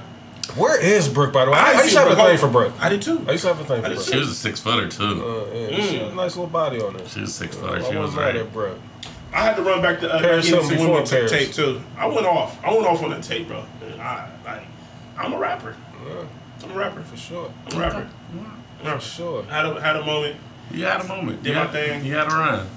Where 0.55 0.81
is 0.81 1.07
Brooke, 1.07 1.31
by 1.31 1.45
the 1.45 1.51
way? 1.51 1.57
I, 1.57 1.61
I 1.61 1.71
didn't 1.73 1.83
used 1.83 1.95
to 1.95 2.01
have 2.01 2.11
a 2.11 2.15
thing 2.15 2.37
for 2.37 2.47
Brooke. 2.47 2.73
I 2.79 2.89
did 2.89 3.01
too. 3.01 3.23
I 3.27 3.31
used 3.33 3.43
to 3.43 3.53
have 3.53 3.59
a 3.59 3.65
thing 3.65 3.81
for 3.81 3.89
did 3.89 3.95
Brooke. 3.95 4.07
She 4.07 4.17
was 4.17 4.29
a 4.29 4.35
six 4.35 4.59
footer 4.59 4.87
too. 4.87 5.03
Uh, 5.03 5.53
yeah, 5.53 5.75
she 5.81 5.97
had 5.97 6.11
a 6.11 6.15
nice 6.15 6.35
little 6.35 6.47
body 6.47 6.81
on 6.81 6.95
her. 6.95 7.07
She 7.07 7.21
was 7.21 7.33
six 7.35 7.55
I 7.57 7.59
footer. 7.61 7.83
She 7.91 7.97
was 7.97 8.15
right. 8.15 8.35
at 8.35 8.51
Brooke. 8.51 8.79
I 9.31 9.43
had 9.43 9.55
to 9.57 9.61
run 9.61 9.81
back 9.81 9.99
to 9.99 10.11
uh, 10.11 10.19
Paris 10.19 10.49
get 10.49 10.67
before 10.67 10.87
women 10.89 11.05
to 11.05 11.11
Paris. 11.15 11.31
tape 11.31 11.51
too. 11.53 11.81
I 11.97 12.07
went 12.07 12.25
off. 12.25 12.63
I 12.63 12.73
went 12.73 12.87
off 12.87 13.03
on 13.03 13.11
the 13.11 13.21
tape, 13.21 13.47
bro. 13.47 13.63
I 13.99 14.29
like. 14.43 14.63
I'm 15.17 15.33
a 15.33 15.37
rapper. 15.37 15.75
Yeah, 16.07 16.25
I'm 16.63 16.71
a 16.71 16.75
rapper. 16.75 17.01
for 17.03 17.17
sure. 17.17 17.53
I'm 17.67 17.77
a 17.77 17.79
rapper. 17.79 18.09
For 18.83 18.99
sure. 18.99 19.43
Had 19.43 19.65
a 19.65 19.79
had 19.81 19.97
a 19.97 20.05
moment. 20.05 20.37
You 20.71 20.85
had 20.85 21.01
a 21.01 21.07
moment. 21.07 21.43
Did 21.43 21.49
you 21.49 21.55
my 21.55 21.61
had, 21.61 21.71
thing. 21.71 22.05
You 22.05 22.15
had 22.15 22.27
a 22.27 22.31
run. 22.31 22.67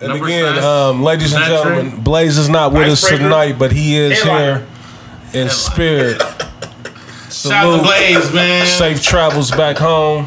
And 0.00 0.08
Number 0.08 0.24
again, 0.24 0.58
um, 0.64 1.02
ladies 1.02 1.32
and 1.34 1.44
gentlemen, 1.44 2.00
Blaze 2.02 2.38
is 2.38 2.48
not 2.48 2.72
with 2.72 2.88
us 2.88 3.04
Icebreaker. 3.04 3.24
tonight, 3.24 3.58
but 3.58 3.70
he 3.70 3.96
is 3.96 4.18
Headliner. 4.22 4.66
here 5.32 5.42
in 5.42 5.48
spirit. 5.50 6.20
Shout 6.22 6.32
out 6.32 7.30
Salute. 7.30 7.76
to 7.78 7.82
Blaze, 7.84 8.32
man. 8.32 8.66
Safe 8.66 9.02
travels 9.02 9.50
back 9.50 9.76
home. 9.76 10.26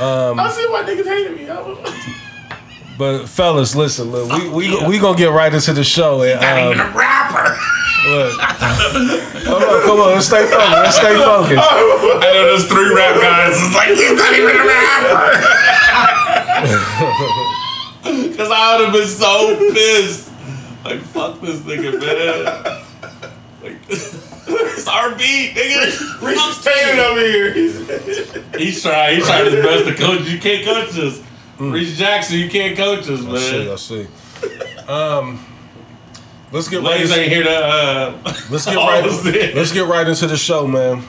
I 0.00 0.50
see 0.50 0.66
why 0.66 0.82
niggas 0.82 1.04
hated 1.04 1.36
me. 1.36 1.46
But 2.98 3.26
fellas, 3.26 3.74
listen, 3.76 4.10
look, 4.10 4.32
we 4.32 4.48
we 4.48 4.86
we 4.86 4.98
gonna 4.98 5.18
get 5.18 5.30
right 5.30 5.52
into 5.52 5.74
the 5.74 5.84
show. 5.84 6.22
And, 6.22 6.40
Not 6.40 6.58
even 6.58 6.80
um, 6.80 6.88
a 6.88 6.96
rapper. 6.96 7.58
look, 8.08 8.40
come 9.44 9.62
on, 9.62 9.82
come 9.84 10.00
on, 10.00 10.14
let's 10.14 10.26
stay 10.26 10.46
focused. 10.46 10.70
Let's 10.72 10.96
stay 10.96 11.14
focused. 11.14 11.60
I 11.60 12.32
know 12.32 12.44
there's 12.46 12.64
three 12.66 12.94
rap 12.94 13.20
guys. 13.20 13.52
It's 13.60 13.74
like 13.74 13.88
he's 13.88 14.16
not 14.16 14.32
even 14.32 14.56
a 14.56 14.64
rapper. 14.66 15.44
Cause 18.36 18.50
I 18.52 18.76
would 18.76 18.84
have 18.86 18.92
been 18.94 19.06
so 19.08 19.56
pissed. 19.72 20.30
Like 20.84 21.00
fuck 21.00 21.40
this 21.40 21.60
nigga, 21.60 21.98
man. 21.98 22.44
Like 23.62 23.78
it's 23.88 24.86
our 24.88 25.14
beat, 25.16 25.54
nigga. 25.54 26.22
Reese 26.22 26.40
is 26.46 26.56
standing 26.58 27.04
over 27.04 27.20
here. 27.20 27.52
He's- 27.52 28.38
He's 28.58 28.82
trying. 28.82 29.16
He's 29.16 29.26
trying 29.26 29.44
his 29.50 29.64
best 29.64 29.84
to 29.86 29.94
coach. 29.94 30.28
You 30.28 30.38
can't 30.38 30.64
coach 30.64 30.98
us. 30.98 31.22
Reese 31.58 31.96
Jackson, 31.98 32.38
you 32.38 32.48
can't 32.50 32.76
coach 32.76 33.08
us, 33.08 33.20
man. 33.22 33.34
I 33.34 33.38
see, 33.38 33.70
I 33.72 33.76
see. 33.76 34.86
Um, 34.86 35.44
let's 36.52 36.68
get 36.68 36.82
right. 36.82 37.00
Ain't 37.00 37.32
here 37.32 37.42
to. 37.44 37.50
Uh, 37.50 38.18
let's 38.50 38.64
get 38.66 38.76
all 38.76 38.88
right. 38.88 39.02
this. 39.02 39.54
Let's 39.54 39.72
get 39.72 39.86
right 39.88 40.06
into 40.06 40.26
the 40.26 40.36
show, 40.36 40.66
man. 40.66 41.02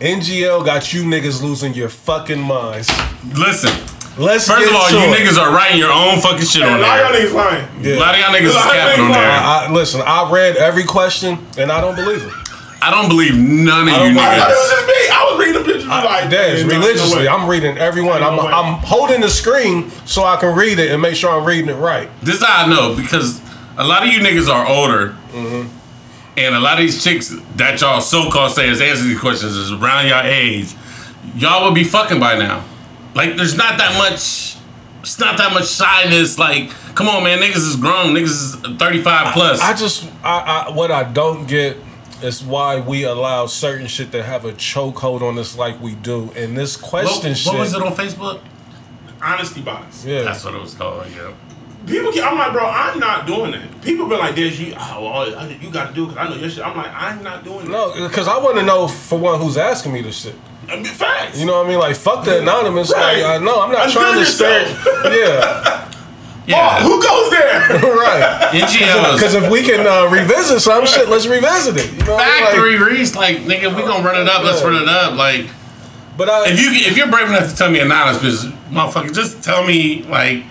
NGL 0.00 0.64
got 0.64 0.92
you 0.92 1.04
niggas 1.04 1.42
losing 1.42 1.72
your 1.74 1.88
fucking 1.88 2.40
minds. 2.40 2.90
Listen. 3.34 3.70
Let's 4.18 4.46
First 4.48 4.60
get 4.64 4.70
of 4.70 4.76
all, 4.76 4.90
you 4.90 5.12
it. 5.12 5.18
niggas 5.18 5.36
are 5.38 5.54
writing 5.54 5.78
your 5.78 5.92
own 5.92 6.20
fucking 6.20 6.46
shit 6.46 6.62
A 6.62 6.66
on 6.72 6.80
lot 6.80 7.00
of 7.00 7.12
y'all 7.12 7.20
niggas 7.20 7.34
lying. 7.34 7.64
A 7.86 7.98
lot 8.00 8.14
of 8.14 8.20
y'all 8.20 8.30
niggas 8.34 8.44
is 8.48 8.54
A 8.54 8.58
lot 8.58 8.66
of 8.66 8.72
capping 8.72 9.04
on 9.04 9.10
niggas 9.10 9.14
there. 9.14 9.28
lying. 9.28 9.70
I, 9.70 9.72
listen, 9.72 10.00
I 10.06 10.30
read 10.32 10.56
every 10.56 10.84
question 10.84 11.38
and 11.58 11.70
I 11.70 11.80
don't 11.82 11.94
believe 11.96 12.22
it. 12.22 12.32
I 12.80 12.90
don't 12.90 13.08
believe 13.08 13.34
none 13.36 13.88
of 13.88 13.94
you 13.94 14.14
don't- 14.14 14.18
I 14.18 14.38
thought 14.38 14.50
it 14.50 14.56
was 14.56 14.70
just 14.70 14.86
me. 14.86 15.08
I 15.10 15.24
was 15.30 15.38
reading 15.46 15.62
the 15.62 15.64
pictures 15.68 15.86
like 15.88 16.30
Des, 16.30 16.36
"Ain't 16.60 16.66
no- 16.68 16.74
no 16.74 16.80
religiously. 16.80 17.28
I'm 17.28 17.46
reading 17.46 17.76
every 17.78 18.02
one. 18.02 18.22
I'm, 18.22 18.36
No. 18.36 18.46
I'm 18.46 18.74
holding 18.84 19.20
the 19.20 19.28
screen 19.28 19.90
so 20.06 20.24
I 20.24 20.36
can 20.36 20.54
read 20.54 20.78
it 20.78 20.90
and 20.92 21.02
make 21.02 21.16
sure 21.16 21.30
I'm 21.30 21.44
reading 21.44 21.68
it 21.68 21.74
right. 21.76 22.08
This 22.22 22.42
I 22.46 22.66
know 22.66 22.94
because 22.94 23.40
a 23.76 23.84
lot 23.84 24.02
of 24.02 24.08
you 24.12 24.20
niggas 24.20 24.48
are 24.52 24.66
older, 24.66 25.14
Mm-hmm. 25.34 25.68
and 26.38 26.54
a 26.54 26.60
lot 26.60 26.74
of 26.74 26.78
these 26.80 27.02
chicks 27.04 27.34
that 27.56 27.80
y'all 27.82 28.00
so-called 28.00 28.52
say 28.52 28.68
is 28.68 28.80
answering 28.80 29.08
these 29.10 29.20
questions 29.20 29.56
is 29.56 29.72
around 29.72 30.06
your 30.06 30.20
age. 30.22 30.68
Y'all 31.36 31.64
would 31.64 31.74
be 31.74 31.84
fucking 31.84 32.18
by 32.20 32.38
now. 32.38 32.60
Like, 33.16 33.36
there's 33.36 33.56
not 33.56 33.78
that 33.78 33.96
much. 33.96 34.56
It's 35.00 35.18
not 35.18 35.38
that 35.38 35.52
much 35.52 35.68
shyness. 35.68 36.38
Like, 36.38 36.70
come 36.94 37.08
on, 37.08 37.24
man, 37.24 37.38
niggas 37.38 37.66
is 37.66 37.76
grown. 37.76 38.12
Niggas 38.12 38.24
is 38.24 38.56
35 38.78 39.32
plus. 39.32 39.60
I 39.60 39.74
just, 39.74 40.04
I, 40.22 40.66
I, 40.68 40.70
what 40.70 40.90
I 40.90 41.04
don't 41.04 41.46
get 41.46 41.76
is 42.22 42.42
why 42.42 42.80
we 42.80 43.04
allow 43.04 43.46
certain 43.46 43.86
shit 43.86 44.12
to 44.12 44.22
have 44.22 44.44
a 44.44 44.52
chokehold 44.52 45.22
on 45.22 45.38
us 45.38 45.56
like 45.56 45.80
we 45.80 45.94
do. 45.94 46.30
And 46.36 46.56
this 46.56 46.76
question 46.76 47.30
what 47.30 47.38
shit. 47.38 47.52
What 47.52 47.60
was 47.60 47.74
it 47.74 47.82
on 47.82 47.94
Facebook? 47.94 48.40
Honesty 49.22 49.62
box. 49.62 50.04
Yeah. 50.04 50.22
That's 50.22 50.44
what 50.44 50.54
it 50.54 50.60
was 50.60 50.74
called. 50.74 51.06
Yeah. 51.10 51.32
People, 51.86 52.10
get, 52.12 52.24
I'm 52.24 52.36
like, 52.36 52.52
bro, 52.52 52.66
I'm 52.66 52.98
not 52.98 53.26
doing 53.26 53.52
that. 53.52 53.80
People 53.80 54.08
been 54.08 54.18
like, 54.18 54.34
"There's 54.34 54.60
you. 54.60 54.74
Oh, 54.76 55.04
well, 55.04 55.50
you 55.52 55.70
got 55.70 55.90
to 55.90 55.94
do 55.94 56.04
it 56.04 56.08
because 56.08 56.26
I 56.26 56.28
know 56.28 56.36
your 56.36 56.50
shit." 56.50 56.66
I'm 56.66 56.76
like, 56.76 56.92
I'm 56.92 57.22
not 57.22 57.44
doing 57.44 57.66
that. 57.66 57.70
no, 57.70 58.08
because 58.08 58.26
I 58.26 58.38
want 58.38 58.56
to 58.58 58.64
know 58.64 58.88
for 58.88 59.16
one 59.16 59.38
who's 59.40 59.56
asking 59.56 59.92
me 59.92 60.02
this 60.02 60.18
shit. 60.18 60.34
I 60.68 60.76
mean, 60.76 60.84
facts. 60.84 61.38
You 61.38 61.46
know 61.46 61.58
what 61.58 61.66
I 61.66 61.68
mean? 61.68 61.78
Like, 61.78 61.96
fuck 61.96 62.24
the 62.24 62.40
anonymous. 62.40 62.92
Right. 62.92 63.22
Like, 63.22 63.40
I 63.40 63.44
know 63.44 63.62
I'm 63.62 63.72
not 63.72 63.86
Unveil 63.86 64.02
trying 64.02 64.18
to 64.18 64.26
stare. 64.26 64.66
Yeah, 65.12 65.90
Yeah. 66.46 66.78
Oh, 66.78 66.82
who 66.86 67.02
goes 67.02 67.30
there? 67.30 67.92
right. 67.96 68.50
NGL 68.52 69.14
Because 69.14 69.34
if 69.34 69.50
we 69.50 69.62
can 69.62 69.84
uh, 69.86 70.08
revisit 70.08 70.60
some 70.60 70.86
shit, 70.86 71.08
let's 71.08 71.26
revisit 71.26 71.76
it. 71.76 71.92
You 71.92 72.04
know 72.06 72.14
what 72.14 72.22
I 72.22 72.30
mean? 72.30 72.44
Like, 72.44 72.54
factory 72.54 72.76
Reese. 72.76 73.16
Like, 73.16 73.36
nigga, 73.38 73.70
if 73.70 73.76
we 73.76 73.82
gonna 73.82 74.04
run 74.04 74.20
it 74.20 74.28
up. 74.28 74.44
Let's 74.44 74.62
run 74.62 74.80
it 74.80 74.88
up. 74.88 75.16
Like, 75.16 75.50
but 76.16 76.28
I, 76.28 76.48
if 76.48 76.60
you 76.60 76.70
if 76.70 76.96
you're 76.96 77.10
brave 77.10 77.28
enough 77.28 77.50
to 77.50 77.56
tell 77.56 77.70
me 77.70 77.80
anonymous 77.80 78.22
business, 78.22 78.54
motherfucker, 78.70 79.12
just 79.12 79.42
tell 79.42 79.66
me 79.66 80.04
like 80.04 80.44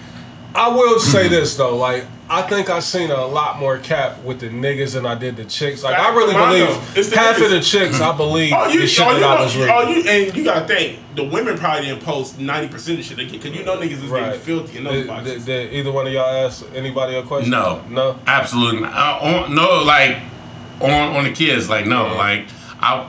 I 0.54 0.69
will 0.69 0.99
say 0.99 1.28
this 1.28 1.56
though, 1.56 1.78
like 1.78 2.06
I 2.27 2.41
think 2.41 2.71
I 2.71 2.79
seen 2.79 3.11
a 3.11 3.25
lot 3.25 3.59
more 3.59 3.77
cap 3.77 4.23
with 4.23 4.39
the 4.39 4.49
niggas 4.49 4.93
than 4.95 5.05
I 5.05 5.13
did 5.13 5.35
the 5.35 5.45
chicks. 5.45 5.83
Like 5.83 5.95
I 5.97 6.09
really 6.15 6.33
believe 6.33 6.67
though. 6.67 6.99
It's 6.99 7.09
the 7.11 7.17
half 7.19 7.39
of 7.39 7.51
the 7.51 7.59
chicks 7.61 8.01
I 8.01 8.17
believe 8.17 8.51
Oh, 8.55 8.67
you, 8.67 8.81
the 8.81 8.88
shit 8.88 9.05
oh, 9.05 9.11
you, 9.13 9.19
that 9.19 9.38
I 9.38 9.43
was 9.43 9.55
reading. 9.55 9.71
oh, 9.75 9.81
you, 9.89 10.09
and 10.09 10.35
you 10.35 10.43
gotta 10.43 10.65
think 10.67 10.99
the 11.15 11.23
women 11.23 11.55
probably 11.57 11.85
didn't 11.85 12.01
post 12.03 12.39
ninety 12.39 12.67
percent 12.67 12.97
of 12.97 13.05
shit 13.05 13.17
they 13.17 13.25
get 13.25 13.41
because 13.43 13.55
you 13.55 13.63
know 13.63 13.77
niggas 13.77 13.91
is 14.03 14.03
right. 14.05 14.25
getting 14.25 14.41
filthy 14.41 14.77
in 14.79 14.85
those 14.85 14.93
Did, 14.93 15.07
boxes. 15.07 15.45
did- 15.45 15.69
did 15.69 15.73
either 15.73 15.91
one 15.91 16.07
of 16.07 16.13
y'all 16.13 16.45
ask 16.45 16.65
anybody 16.73 17.15
a 17.15 17.21
question? 17.21 17.51
no, 17.51 17.83
No. 17.89 18.19
absolutely 18.25 18.81
not. 18.81 18.93
Uh, 18.93 19.25
on, 19.45 19.53
no, 19.55 19.83
like 19.83 20.17
on 20.81 21.15
on 21.17 21.23
the 21.25 21.31
kids, 21.31 21.69
like 21.69 21.85
no, 21.85 22.07
Yeah. 22.07 22.13
like 22.13 22.45
I, 22.79 23.07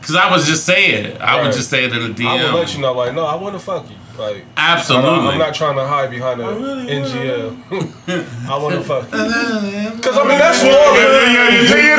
because 0.00 0.16
I 0.16 0.30
was 0.30 0.46
just 0.46 0.64
saying 0.64 1.04
it. 1.04 1.20
I 1.20 1.36
would 1.36 1.46
Right. 1.48 1.54
just 1.54 1.68
say 1.68 1.84
it 1.84 1.92
in 1.92 2.02
a 2.10 2.14
DM. 2.14 2.26
I 2.26 2.44
will 2.52 2.58
let 2.60 2.74
you 2.74 2.80
know, 2.80 2.92
like, 2.92 3.14
no, 3.14 3.24
I 3.26 3.34
want 3.36 3.54
to 3.54 3.58
fuck 3.58 3.88
you. 3.90 3.96
Like, 4.18 4.44
Absolutely. 4.56 5.10
I'm, 5.10 5.28
I'm 5.28 5.38
not 5.38 5.54
trying 5.54 5.76
to 5.76 5.86
hide 5.86 6.10
behind 6.10 6.40
the 6.40 6.46
really 6.46 6.86
NGL. 6.86 8.48
I 8.48 8.56
want 8.62 8.74
to 8.76 8.82
fuck 8.82 9.04
you. 9.04 9.96
Because, 9.96 10.16
I 10.16 10.28
mean, 10.28 10.38
that's 10.38 10.62
more. 10.62 11.94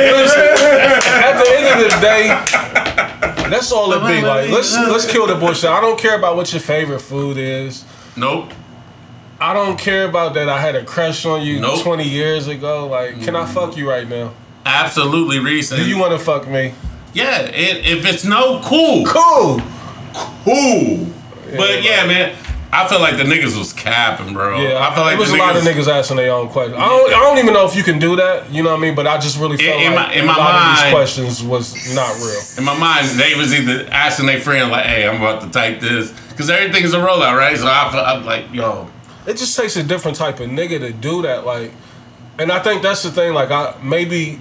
At 0.00 1.42
the 1.42 1.50
end 1.56 1.80
of 1.80 1.90
the 1.90 2.00
day, 2.00 2.28
that's 3.50 3.70
all 3.72 3.92
it 3.92 4.00
be. 4.00 4.26
Like, 4.26 4.50
let's 4.50 4.74
let's 4.76 5.10
kill 5.10 5.26
the 5.26 5.34
bullshit. 5.36 5.70
I 5.70 5.80
don't 5.80 5.98
care 5.98 6.16
about 6.18 6.36
what 6.36 6.52
your 6.52 6.60
favorite 6.60 7.00
food 7.00 7.36
is. 7.36 7.84
Nope. 8.16 8.52
I 9.40 9.54
don't 9.54 9.78
care 9.78 10.04
about 10.08 10.34
that. 10.34 10.48
I 10.48 10.60
had 10.60 10.74
a 10.76 10.84
crush 10.84 11.24
on 11.24 11.40
you 11.42 11.60
Nope. 11.60 11.82
20 11.82 12.04
years 12.06 12.46
ago. 12.48 12.86
Like, 12.88 13.22
can 13.22 13.34
I 13.34 13.46
fuck 13.46 13.76
you 13.76 13.88
right 13.88 14.06
now? 14.06 14.34
Absolutely, 14.66 15.38
Reese. 15.38 15.70
Do 15.70 15.82
you 15.88 15.96
want 15.98 16.12
to 16.12 16.18
fuck 16.18 16.46
me? 16.46 16.74
Yeah. 17.14 17.40
It, 17.42 17.86
if 17.86 18.04
it's 18.04 18.24
no, 18.24 18.60
cool, 18.62 19.04
Cool. 19.06 19.62
cool. 20.44 21.06
But 21.56 21.82
yeah, 21.82 22.06
man. 22.06 22.36
I 22.72 22.86
feel 22.86 23.00
like 23.00 23.16
the 23.16 23.24
niggas 23.24 23.58
was 23.58 23.72
capping, 23.72 24.32
bro. 24.32 24.60
Yeah, 24.60 24.78
I 24.78 24.94
feel 24.94 25.02
like 25.02 25.14
there 25.14 25.18
was 25.18 25.30
the 25.32 25.38
a 25.38 25.42
lot 25.42 25.56
of 25.56 25.64
niggas 25.64 25.88
asking 25.88 26.18
their 26.18 26.32
own 26.32 26.48
questions. 26.50 26.78
I 26.78 26.86
don't, 26.88 27.12
I 27.12 27.18
don't 27.18 27.38
even 27.38 27.52
know 27.52 27.66
if 27.66 27.74
you 27.74 27.82
can 27.82 27.98
do 27.98 28.14
that. 28.14 28.48
You 28.52 28.62
know 28.62 28.70
what 28.70 28.78
I 28.78 28.80
mean? 28.80 28.94
But 28.94 29.08
I 29.08 29.18
just 29.18 29.40
really 29.40 29.56
felt 29.56 29.80
in 29.82 29.92
like 29.92 30.06
my- 30.08 30.14
in 30.14 30.22
a 30.22 30.26
my 30.26 30.36
lot 30.36 30.54
of 30.78 30.84
these 30.84 30.92
questions 30.92 31.42
was 31.42 31.74
not 31.96 32.14
real. 32.18 32.40
in 32.58 32.62
my 32.64 32.78
mind, 32.78 33.08
they 33.18 33.34
was 33.34 33.52
either 33.52 33.88
asking 33.90 34.26
their 34.26 34.38
friend 34.40 34.70
like, 34.70 34.86
"Hey, 34.86 35.08
I'm 35.08 35.16
about 35.16 35.40
to 35.42 35.50
type 35.50 35.80
this," 35.80 36.12
because 36.28 36.48
everything 36.48 36.84
is 36.84 36.94
a 36.94 36.98
rollout, 36.98 37.36
right? 37.36 37.58
So 37.58 37.66
I 37.66 37.90
feel, 37.90 38.00
I'm 38.02 38.24
like, 38.24 38.44
"Yo, 38.52 38.88
It 39.26 39.36
just 39.36 39.56
takes 39.58 39.74
a 39.76 39.82
different 39.82 40.16
type 40.16 40.38
of 40.38 40.48
nigga 40.48 40.78
to 40.78 40.92
do 40.92 41.22
that. 41.22 41.44
Like, 41.44 41.72
and 42.38 42.52
I 42.52 42.60
think 42.60 42.82
that's 42.82 43.02
the 43.02 43.10
thing. 43.10 43.34
Like, 43.34 43.50
I 43.50 43.74
maybe, 43.82 44.40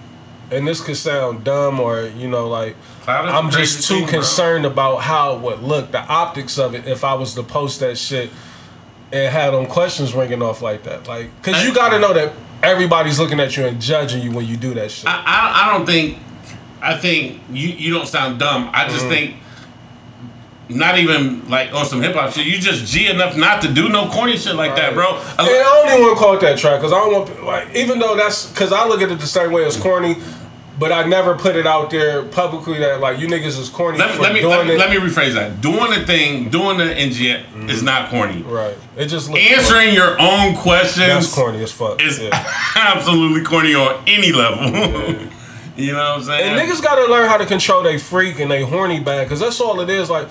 and 0.52 0.68
this 0.68 0.82
could 0.82 0.98
sound 0.98 1.44
dumb 1.44 1.80
or 1.80 2.04
you 2.18 2.28
know, 2.28 2.48
like 2.48 2.76
I'm 3.08 3.50
just 3.52 3.88
too 3.88 3.96
thing, 3.96 4.04
bro. 4.06 4.12
concerned 4.14 4.66
about 4.66 4.98
how 4.98 5.36
it 5.36 5.42
would 5.42 5.62
look, 5.62 5.92
the 5.92 6.02
optics 6.02 6.58
of 6.58 6.76
it. 6.76 6.88
If 6.88 7.04
I 7.04 7.14
was 7.16 7.34
to 7.36 7.44
post 7.44 7.80
that 7.82 7.98
shit 7.98 8.30
and 9.12 9.32
had 9.32 9.52
them 9.54 9.66
questions 9.66 10.14
ringing 10.14 10.42
off 10.42 10.62
like 10.62 10.84
that, 10.84 11.08
like, 11.08 11.30
cause 11.42 11.64
you 11.66 11.74
got 11.74 11.90
to 11.90 12.00
know 12.00 12.14
that 12.14 12.34
everybody's 12.62 13.20
looking 13.20 13.40
at 13.40 13.56
you 13.58 13.66
and 13.66 13.82
judging 13.82 14.22
you 14.22 14.32
when 14.32 14.46
you 14.46 14.58
do 14.58 14.74
that 14.76 14.92
shit. 14.92 15.08
I, 15.08 15.24
I, 15.26 15.64
I 15.66 15.74
don't 15.78 15.86
think. 15.86 16.20
I 16.82 16.98
think 16.98 17.42
you 17.52 17.70
you 17.70 17.94
don't 17.94 18.08
sound 18.08 18.40
dumb. 18.40 18.70
I 18.74 18.84
Mm-hmm. 18.86 18.94
just 18.94 19.08
think." 19.08 19.36
Not 20.72 21.00
even 21.00 21.50
like 21.50 21.74
on 21.74 21.84
some 21.88 22.00
hip 22.00 22.14
hop 22.14 22.32
shit. 22.32 22.46
You 22.46 22.60
just 22.60 22.86
G 22.86 23.08
enough 23.08 23.36
not 23.36 23.64
to 23.64 23.74
do 23.74 23.90
no 23.90 24.08
corny 24.08 24.38
shit 24.38 24.54
like 24.54 24.76
that, 24.76 24.94
bro. 24.94 25.14
Yeah, 25.14 25.20
I 25.40 25.64
don't 25.84 25.88
even 25.94 26.02
want 26.04 26.18
to 26.20 26.24
call 26.24 26.36
it 26.36 26.42
that 26.42 26.60
track 26.60 26.80
because 26.80 26.94
I 26.94 26.98
don't 26.98 27.12
want 27.12 27.44
like 27.44 27.76
even 27.76 27.98
though 27.98 28.16
that's 28.16 28.46
because 28.46 28.72
I 28.72 28.86
look 28.88 29.02
at 29.02 29.10
it 29.12 29.20
the 29.20 29.26
same 29.26 29.52
way 29.52 29.66
as 29.66 29.76
corny, 29.76 30.18
but 30.80 30.92
I 30.94 31.06
never 31.06 31.36
put 31.36 31.56
it 31.58 31.68
out 31.68 31.90
there 31.90 32.24
publicly 32.24 32.80
that 32.80 33.02
like 33.02 33.20
you 33.20 33.28
niggas 33.28 33.60
is 33.60 33.68
corny 33.70 33.98
Let, 33.98 34.16
for 34.16 34.22
let 34.22 34.34
me 34.34 34.40
doing 34.42 34.58
let 34.58 34.66
me, 34.68 34.74
it. 34.74 34.80
let 34.80 34.90
me 34.90 34.96
rephrase 34.98 35.34
that. 35.34 35.60
Doing 35.62 35.92
the 35.92 36.06
thing, 36.06 36.50
doing 36.50 36.78
the 36.78 36.86
NG 36.96 37.70
is 37.70 37.84
not 37.84 38.10
corny. 38.10 38.42
right, 38.44 38.78
it 38.96 39.08
just 39.08 39.30
looks 39.30 39.42
Answering 39.52 39.94
your 39.94 40.20
own 40.22 40.56
questions 40.56 41.08
that's 41.08 41.34
corny 41.36 41.62
as 41.62 41.72
fuck. 41.72 42.02
is 42.02 42.20
yeah. 42.20 42.30
absolutely 42.76 43.44
corny 43.44 43.76
on 43.76 44.02
any 44.08 44.32
level. 44.32 44.66
you 45.76 45.92
know 45.94 45.98
what 45.98 46.18
I'm 46.18 46.24
saying? 46.24 46.58
And 46.58 46.60
niggas 46.60 46.82
gotta 46.82 47.12
learn 47.12 47.28
how 47.28 47.38
to 47.38 47.46
control 47.46 47.84
they 47.84 47.98
freak 47.98 48.40
and 48.40 48.50
they 48.50 48.64
horny 48.64 49.00
bag 49.00 49.28
because 49.28 49.40
that's 49.42 49.60
all 49.60 49.82
it 49.82 49.90
is. 49.90 50.10
Like 50.10 50.30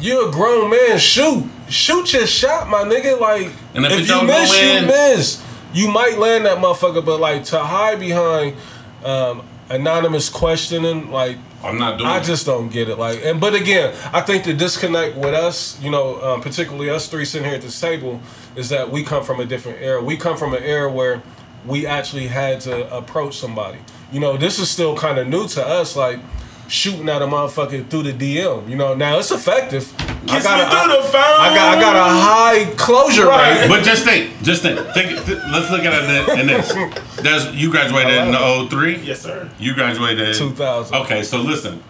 you're 0.00 0.28
a 0.28 0.32
grown 0.32 0.70
man, 0.70 0.98
shoot, 0.98 1.44
shoot 1.68 2.12
your 2.12 2.26
shot, 2.26 2.68
my 2.68 2.82
nigga. 2.82 3.18
Like 3.20 3.52
And 3.74 3.84
if 3.86 3.92
if, 4.00 4.08
you 4.08 4.22
miss, 4.24 4.54
in- 4.58 4.82
you 4.82 4.86
miss. 4.88 5.44
You 5.72 5.88
might 5.90 6.18
land 6.18 6.46
that 6.46 6.58
motherfucker, 6.58 7.04
but 7.04 7.20
like 7.20 7.44
to 7.44 7.58
hide 7.58 8.00
behind 8.00 8.56
um, 9.04 9.42
anonymous 9.70 10.28
questioning, 10.28 11.10
like 11.10 11.38
I'm 11.62 11.78
not 11.78 11.98
doing 11.98 12.08
I 12.08 12.20
just 12.22 12.46
don't 12.46 12.68
get 12.68 12.88
it. 12.88 12.96
Like, 12.96 13.24
and 13.24 13.40
but 13.40 13.54
again, 13.54 13.94
I 14.12 14.20
think 14.20 14.44
the 14.44 14.54
disconnect 14.54 15.16
with 15.16 15.34
us, 15.34 15.80
you 15.80 15.90
know, 15.90 16.20
um, 16.22 16.40
particularly 16.40 16.90
us 16.90 17.08
three 17.08 17.24
sitting 17.24 17.46
here 17.46 17.56
at 17.56 17.62
this 17.62 17.80
table, 17.80 18.20
is 18.56 18.68
that 18.68 18.90
we 18.90 19.02
come 19.02 19.24
from 19.24 19.40
a 19.40 19.44
different 19.44 19.80
era. 19.80 20.02
We 20.02 20.16
come 20.16 20.36
from 20.36 20.54
an 20.54 20.62
era 20.62 20.90
where 20.90 21.22
we 21.66 21.86
actually 21.86 22.28
had 22.28 22.60
to 22.62 22.94
approach 22.96 23.36
somebody. 23.36 23.78
You 24.12 24.20
know, 24.20 24.36
this 24.36 24.58
is 24.58 24.70
still 24.70 24.96
kind 24.96 25.18
of 25.18 25.28
new 25.28 25.48
to 25.48 25.66
us. 25.66 25.96
Like 25.96 26.20
shooting 26.68 27.08
at 27.08 27.22
a 27.22 27.26
motherfucker 27.26 27.88
through 27.88 28.04
the 28.04 28.12
DM. 28.12 28.68
You 28.68 28.76
know, 28.76 28.94
now 28.94 29.18
it's 29.18 29.30
effective. 29.30 29.92
Kiss 30.26 30.42
got 30.44 30.58
me 30.58 30.64
a- 30.64 30.70
through 30.70 30.96
the 30.96 31.02
phone. 31.08 31.22
I 31.22 31.54
got 31.54 31.76
I 31.78 31.80
got 31.80 31.96
a 31.96 32.10
high 32.10 32.64
closure 32.76 33.26
Right. 33.26 33.60
rate. 33.60 33.68
But 33.68 33.84
just 33.84 34.04
think, 34.04 34.42
just 34.42 34.62
think. 34.62 34.78
think 34.94 35.24
th- 35.26 35.38
let's 35.52 35.70
look 35.70 35.84
at 35.84 35.92
it 35.94 36.38
in 36.40 36.46
this. 36.48 36.72
There's, 37.16 37.54
you 37.54 37.70
graduated 37.70 38.14
in 38.14 38.32
the 38.32 38.38
03? 38.68 38.96
Yes, 38.98 39.20
sir. 39.22 39.48
You 39.58 39.74
graduated 39.74 40.34
2000. 40.34 40.94
Okay, 40.96 41.22
so 41.22 41.38
listen. 41.38 41.82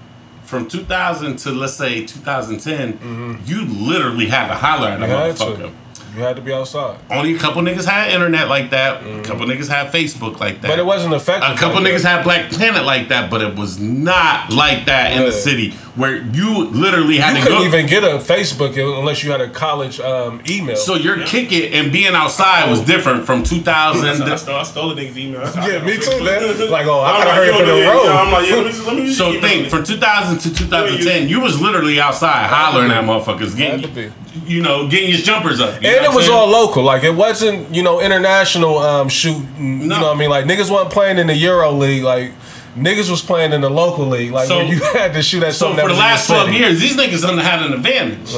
From 0.44 0.66
2000 0.66 1.36
to 1.40 1.50
let's 1.50 1.74
say 1.74 2.04
2010, 2.06 3.40
you 3.44 3.64
literally 3.66 4.26
had 4.26 4.48
to 4.48 4.54
holler 4.54 4.88
at 4.88 5.02
a 5.02 5.06
Mm-hmm. 5.06 5.36
To. 5.36 5.44
motherfucker. 5.44 5.72
You 6.16 6.22
had 6.22 6.36
to 6.36 6.42
be 6.42 6.52
outside. 6.52 6.98
Only 7.10 7.34
a 7.36 7.38
couple 7.38 7.62
niggas 7.62 7.84
had 7.84 8.10
internet 8.12 8.48
like 8.48 8.70
that. 8.70 9.02
A 9.06 9.22
couple 9.22 9.46
niggas 9.46 9.68
had 9.68 9.92
Facebook 9.92 10.40
like 10.40 10.60
that. 10.62 10.62
Mm-hmm. 10.62 10.66
But 10.68 10.78
it 10.78 10.86
wasn't 10.86 11.14
effective. 11.14 11.50
A 11.50 11.56
couple 11.56 11.80
like 11.82 11.92
niggas 11.92 12.02
that. 12.02 12.16
had 12.18 12.24
Black 12.24 12.50
Planet 12.50 12.84
like 12.84 13.08
that, 13.08 13.30
but 13.30 13.40
it 13.42 13.54
was 13.56 13.78
not 13.78 14.50
like 14.52 14.86
that 14.86 15.12
in 15.12 15.22
the 15.24 15.32
city 15.32 15.72
where 15.94 16.16
you 16.16 16.66
literally 16.66 17.16
had 17.18 17.30
You 17.36 17.42
to 17.42 17.42
couldn't 17.48 17.58
go. 17.70 17.76
even 17.76 17.86
get 17.86 18.04
a 18.04 18.18
Facebook 18.18 18.76
unless 18.98 19.24
you 19.24 19.32
had 19.32 19.40
a 19.40 19.50
college 19.50 19.98
um, 20.00 20.40
email. 20.48 20.76
so 20.76 20.94
your 20.94 21.24
kick 21.26 21.50
it 21.52 21.72
and 21.74 21.92
being 21.92 22.14
outside 22.14 22.70
was 22.70 22.80
different 22.82 23.26
from 23.26 23.42
2000. 23.42 24.22
I 24.22 24.36
stole, 24.36 24.54
I 24.56 24.62
stole 24.62 24.90
a 24.92 24.94
nigga's 24.94 25.18
email. 25.18 25.40
yeah, 25.56 25.84
me 25.84 25.98
too, 25.98 26.22
man. 26.24 26.38
Like, 26.70 26.86
oh, 26.86 27.00
I 27.00 27.10
I'm 27.12 27.24
gotta 27.24 27.30
like, 27.30 27.34
hurry 27.36 27.50
up 27.50 27.60
in 27.60 27.66
the 27.66 27.72
road. 27.72 28.04
yeah, 28.04 28.20
I'm 28.22 28.32
like, 28.32 28.48
yeah, 28.48 28.56
let 28.56 28.66
me, 28.74 28.80
let 28.86 28.96
me 28.96 29.12
So 29.12 29.40
think 29.40 29.64
me. 29.64 29.68
from 29.68 29.84
2000 29.84 30.38
to 30.38 30.54
2010, 30.54 31.28
you 31.28 31.40
was 31.40 31.60
literally 31.60 32.00
outside 32.00 32.46
hollering 32.48 32.90
at 32.90 33.04
motherfuckers, 33.04 33.56
Had 33.58 33.82
to 33.82 33.88
getting 33.88 33.94
be. 33.94 34.12
You 34.46 34.62
know 34.62 34.88
getting 34.88 35.10
his 35.10 35.22
jumpers 35.22 35.60
up. 35.60 35.74
And 35.76 35.84
it 35.86 36.10
was 36.12 36.28
I'm 36.28 36.34
all 36.34 36.46
local. 36.48 36.82
Like 36.82 37.04
it 37.04 37.14
wasn't, 37.14 37.74
you 37.74 37.82
know, 37.82 38.00
international 38.00 38.78
um 38.78 39.08
shooting. 39.08 39.48
You 39.58 39.86
know 39.88 40.00
what 40.02 40.16
I 40.16 40.18
mean? 40.18 40.30
Like 40.30 40.44
niggas 40.44 40.70
weren't 40.70 40.90
playing 40.90 41.18
in 41.18 41.26
the 41.26 41.34
Euro 41.36 41.72
League. 41.72 42.02
Like 42.02 42.32
niggas 42.76 43.10
was 43.10 43.22
playing 43.22 43.52
in 43.52 43.60
the 43.60 43.70
local 43.70 44.06
league. 44.06 44.30
Like 44.32 44.48
So- 44.48 44.60
you 44.60 44.80
had 44.92 45.12
to 45.14 45.22
shoot 45.22 45.42
at 45.42 45.54
So 45.54 45.66
something 45.66 45.80
for 45.84 45.88
that 45.88 45.94
the 45.94 45.98
last 46.00 46.26
12 46.28 46.52
years, 46.52 46.80
these 46.80 46.96
niggas 46.96 47.22
done 47.22 47.38
had 47.38 47.62
an 47.62 47.72
advantage. 47.72 48.34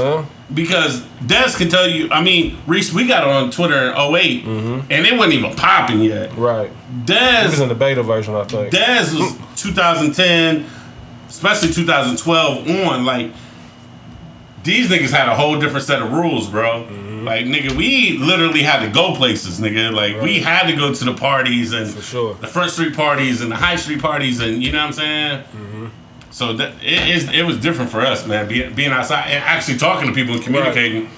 Because 0.53 1.03
Des 1.25 1.55
can 1.57 1.69
tell 1.69 1.89
you, 1.89 2.11
I 2.11 2.21
mean, 2.25 2.59
Reese, 2.67 2.93
we 2.93 3.07
got 3.07 3.23
on 3.23 3.53
Twitter 3.53 3.93
in 3.93 4.17
8 4.17 4.45
and 4.45 4.91
it 5.07 5.17
wasn't 5.17 5.35
even 5.35 5.55
popping 5.55 6.01
yet. 6.01 6.37
Right. 6.37 6.73
It 7.07 7.51
was 7.51 7.61
in 7.61 7.69
the 7.69 7.75
beta 7.77 8.03
version, 8.03 8.35
I 8.35 8.43
think. 8.45 8.73
Des 8.73 9.13
was 9.15 9.37
2010, 9.63 10.67
especially 11.29 11.73
2012 11.73 12.69
on. 12.89 13.05
Like, 13.05 13.31
these 14.63 14.89
niggas 14.89 15.11
had 15.11 15.29
a 15.29 15.35
whole 15.35 15.59
different 15.59 15.87
set 15.87 16.03
of 16.03 16.13
rules, 16.13 16.49
bro. 16.49 16.85
Mm-hmm. 16.85 17.25
Like, 17.25 17.47
nigga, 17.47 17.73
we 17.77 18.17
literally 18.19 18.63
had 18.63 18.81
to 18.85 18.91
go 18.91 19.15
places, 19.15 19.61
nigga. 19.61 19.93
Like, 19.93 20.21
we 20.23 20.41
had 20.41 20.67
to 20.69 20.77
go 20.77 20.93
to 20.95 21.05
the 21.05 21.15
parties 21.15 21.73
and 21.73 21.89
For 21.91 22.01
sure. 22.03 22.35
the 22.35 22.47
front 22.47 22.71
street 22.71 22.95
parties 22.97 23.41
and 23.43 23.51
the 23.53 23.57
high 23.57 23.77
street 23.77 24.01
parties, 24.01 24.41
and 24.41 24.63
you 24.63 24.73
know 24.73 24.79
what 24.79 24.87
I'm 24.87 24.93
saying? 24.93 25.39
Mm-hmm. 25.45 25.87
So 26.31 26.53
that 26.55 26.75
it 26.83 27.09
is 27.09 27.29
it 27.31 27.45
was 27.45 27.59
different 27.59 27.91
for 27.91 28.01
us, 28.01 28.27
man. 28.27 28.49
Being 28.49 28.73
being 28.75 28.93
outside 28.93 29.25
and 29.31 29.43
actually 29.45 29.79
talking 29.79 30.09
to 30.09 30.15
people 30.15 30.35
and 30.35 30.43
communicating. 30.43 31.09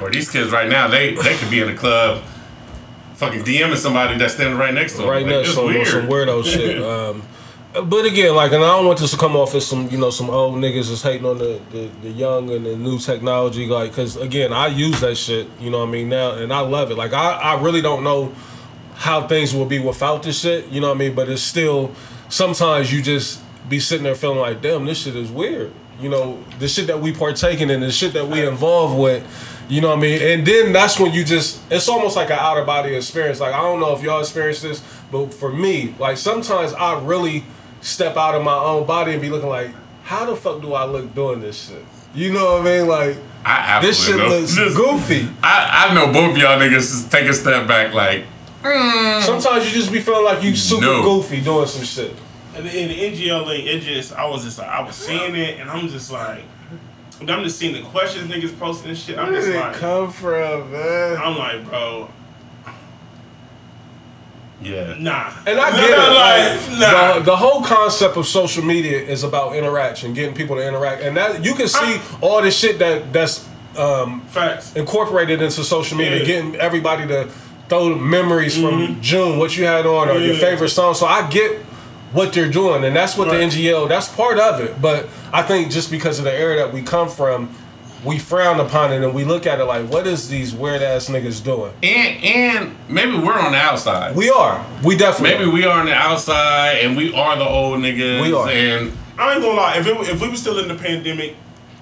Or 0.00 0.10
these 0.10 0.30
kids 0.30 0.50
right 0.50 0.68
now, 0.68 0.86
they 0.88 1.14
they 1.14 1.34
could 1.36 1.50
be 1.50 1.60
in 1.60 1.68
a 1.68 1.74
club, 1.74 2.22
fucking 3.14 3.42
DMing 3.44 3.76
somebody 3.76 4.18
that's 4.18 4.34
standing 4.34 4.58
right 4.58 4.74
next 4.74 4.92
to 4.94 4.98
them. 4.98 5.08
right 5.08 5.22
Like, 5.22 5.32
now, 5.32 5.38
it's 5.40 5.54
some, 5.54 5.72
some 5.84 6.08
weirdo 6.08 6.44
shit. 6.52 6.82
Um, 6.82 7.22
but 7.72 8.04
again, 8.04 8.34
like, 8.34 8.52
and 8.52 8.62
I 8.62 8.76
don't 8.76 8.86
want 8.86 8.98
this 8.98 9.12
to 9.12 9.16
come 9.16 9.34
off 9.34 9.54
as 9.54 9.66
some, 9.66 9.88
you 9.88 9.96
know, 9.96 10.10
some 10.10 10.28
old 10.28 10.56
niggas 10.56 10.88
just 10.88 11.02
hating 11.02 11.24
on 11.24 11.38
the, 11.38 11.58
the, 11.70 11.90
the 12.02 12.10
young 12.10 12.50
and 12.50 12.66
the 12.66 12.76
new 12.76 12.98
technology, 12.98 13.66
like, 13.66 13.90
because 13.90 14.16
again, 14.16 14.52
I 14.52 14.66
use 14.66 15.00
that 15.00 15.16
shit, 15.16 15.48
you 15.58 15.70
know 15.70 15.78
what 15.78 15.88
I 15.88 15.92
mean, 15.92 16.10
now, 16.10 16.32
and 16.32 16.52
I 16.52 16.60
love 16.60 16.90
it. 16.90 16.96
Like, 16.96 17.14
I, 17.14 17.32
I 17.32 17.60
really 17.62 17.80
don't 17.80 18.04
know 18.04 18.34
how 18.94 19.26
things 19.26 19.54
will 19.54 19.64
be 19.64 19.78
without 19.78 20.22
this 20.22 20.40
shit, 20.40 20.68
you 20.68 20.80
know 20.82 20.88
what 20.88 20.96
I 20.96 20.98
mean, 20.98 21.14
but 21.14 21.30
it's 21.30 21.42
still, 21.42 21.94
sometimes 22.28 22.92
you 22.92 23.00
just 23.00 23.40
be 23.68 23.80
sitting 23.80 24.04
there 24.04 24.14
feeling 24.14 24.38
like, 24.38 24.60
damn, 24.60 24.84
this 24.84 25.02
shit 25.02 25.16
is 25.16 25.30
weird. 25.30 25.72
You 25.98 26.10
know, 26.10 26.44
the 26.58 26.68
shit 26.68 26.88
that 26.88 27.00
we 27.00 27.12
partaking 27.12 27.70
in, 27.70 27.80
the 27.80 27.90
shit 27.90 28.12
that 28.12 28.28
we 28.28 28.46
involved 28.46 28.98
with, 28.98 29.24
you 29.68 29.80
know 29.80 29.88
what 29.88 29.98
I 29.98 30.02
mean? 30.02 30.20
And 30.20 30.46
then 30.46 30.72
that's 30.72 31.00
when 31.00 31.12
you 31.12 31.24
just, 31.24 31.62
it's 31.70 31.88
almost 31.88 32.16
like 32.16 32.28
an 32.28 32.38
out 32.38 32.58
of 32.58 32.66
body 32.66 32.94
experience. 32.94 33.40
Like, 33.40 33.54
I 33.54 33.62
don't 33.62 33.80
know 33.80 33.94
if 33.96 34.02
y'all 34.02 34.20
experience 34.20 34.60
this, 34.60 34.82
but 35.10 35.32
for 35.32 35.50
me, 35.50 35.94
like, 35.98 36.18
sometimes 36.18 36.74
I 36.74 37.00
really 37.02 37.44
step 37.82 38.16
out 38.16 38.34
of 38.34 38.42
my 38.42 38.56
own 38.56 38.86
body 38.86 39.12
and 39.12 39.20
be 39.20 39.28
looking 39.28 39.48
like, 39.50 39.70
how 40.04 40.24
the 40.24 40.34
fuck 40.36 40.60
do 40.62 40.72
I 40.72 40.84
look 40.86 41.14
doing 41.14 41.40
this 41.40 41.68
shit? 41.68 41.84
You 42.14 42.32
know 42.32 42.54
what 42.58 42.62
I 42.62 42.64
mean? 42.64 42.88
Like, 42.88 43.16
I 43.44 43.80
this 43.80 44.04
shit 44.06 44.16
know. 44.16 44.28
looks 44.28 44.54
This- 44.56 44.74
goofy. 44.76 45.28
I, 45.42 45.88
I 45.90 45.94
know 45.94 46.12
both 46.12 46.36
y'all 46.38 46.58
niggas 46.58 47.10
take 47.10 47.28
a 47.28 47.34
step 47.34 47.66
back, 47.68 47.92
like 47.92 48.24
mm. 48.62 49.22
Sometimes 49.22 49.66
you 49.66 49.72
just 49.72 49.92
be 49.92 50.00
feeling 50.00 50.24
like 50.24 50.42
you 50.42 50.54
super 50.54 50.82
No. 50.86 51.02
goofy 51.02 51.40
doing 51.40 51.66
some 51.66 51.84
shit. 51.84 52.14
And 52.54 52.66
in 52.66 52.88
the 52.88 52.94
NGL 52.94 53.46
link, 53.46 53.66
it 53.66 53.80
just 53.80 54.12
I 54.12 54.26
was 54.26 54.44
just 54.44 54.58
like 54.58 54.68
I 54.68 54.82
was 54.82 54.94
seeing 54.94 55.34
it, 55.34 55.58
and 55.58 55.70
I'm 55.70 55.88
just 55.88 56.12
like, 56.12 56.42
I'm 57.20 57.42
just 57.44 57.58
seeing 57.58 57.72
the 57.72 57.82
questions 57.88 58.30
niggas 58.30 58.56
posting 58.58 58.90
and 58.90 58.98
shit. 58.98 59.18
I'm 59.18 59.32
Where 59.32 59.36
just 59.40 59.46
did 59.46 59.56
it 59.56 59.60
like, 59.60 59.76
come 59.76 60.10
from, 60.12 60.70
man? 60.70 61.16
I'm 61.16 61.36
like, 61.38 61.64
bro, 61.64 62.10
yeah. 64.62 64.94
nah. 64.98 65.32
And 65.46 65.58
I 65.60 65.70
get 65.76 65.90
nah, 65.90 66.10
it. 66.10 66.14
like, 66.14 66.70
Like, 66.70 66.80
nah. 66.80 67.14
the, 67.14 67.20
the 67.20 67.36
whole 67.36 67.62
concept 67.62 68.16
of 68.16 68.26
social 68.26 68.64
media 68.64 68.98
is 68.98 69.22
about 69.24 69.54
interaction, 69.56 70.14
getting 70.14 70.34
people 70.34 70.56
to 70.56 70.66
interact, 70.66 71.02
and 71.02 71.16
that 71.16 71.44
you 71.44 71.54
can 71.54 71.68
see 71.68 72.00
all 72.20 72.42
the 72.42 72.50
shit 72.50 72.78
that 72.78 73.12
that's 73.12 73.48
um, 73.76 74.20
Facts. 74.28 74.74
incorporated 74.74 75.40
into 75.42 75.64
social 75.64 75.96
media, 75.98 76.18
Yeah. 76.20 76.24
getting 76.24 76.56
everybody 76.56 77.06
to 77.08 77.28
throw 77.68 77.94
memories 77.96 78.60
from 78.60 79.00
June, 79.00 79.38
what 79.38 79.56
you 79.56 79.64
had 79.64 79.86
on, 79.86 80.08
or 80.10 80.18
your 80.18 80.36
favorite 80.36 80.68
song. 80.68 80.94
So 80.94 81.06
I 81.06 81.28
get 81.30 81.58
what 82.12 82.34
they're 82.34 82.50
doing, 82.50 82.84
and 82.84 82.94
that's 82.94 83.16
what 83.16 83.28
Right. 83.28 83.38
the 83.38 83.44
NGL. 83.44 83.88
That's 83.88 84.08
part 84.08 84.38
of 84.38 84.60
it. 84.60 84.80
But 84.82 85.08
I 85.32 85.42
think 85.42 85.70
just 85.72 85.90
because 85.90 86.18
of 86.18 86.26
the 86.26 86.32
era 86.34 86.56
that 86.56 86.72
we 86.72 86.82
come 86.82 87.08
from, 87.08 87.48
we 88.04 88.18
frown 88.18 88.58
upon 88.60 88.92
it 88.92 89.02
and 89.02 89.14
we 89.14 89.24
look 89.24 89.46
at 89.46 89.60
it 89.60 89.64
like, 89.64 89.88
what 89.88 90.06
is 90.06 90.28
these 90.28 90.54
weird 90.54 90.82
ass 90.82 91.08
niggas 91.08 91.42
doing? 91.42 91.72
And 91.82 92.24
and 92.24 92.76
maybe 92.88 93.16
we're 93.18 93.38
on 93.38 93.52
the 93.52 93.58
outside. 93.58 94.16
We 94.16 94.30
are. 94.30 94.64
We 94.82 94.96
definitely. 94.96 95.38
Maybe 95.38 95.50
we 95.50 95.64
are 95.64 95.78
on 95.78 95.86
the 95.86 95.94
outside 95.94 96.78
and 96.78 96.96
we 96.96 97.14
are 97.14 97.36
the 97.36 97.46
old 97.46 97.78
niggas. 97.80 98.22
We 98.22 98.32
are. 98.32 98.48
And 98.48 98.92
I 99.18 99.34
ain't 99.34 99.42
gonna 99.42 99.54
lie. 99.56 99.76
If 99.76 99.86
it, 99.86 99.96
if 100.08 100.20
we 100.20 100.28
were 100.28 100.36
still 100.36 100.58
in 100.58 100.68
the 100.68 100.74
pandemic, 100.74 101.36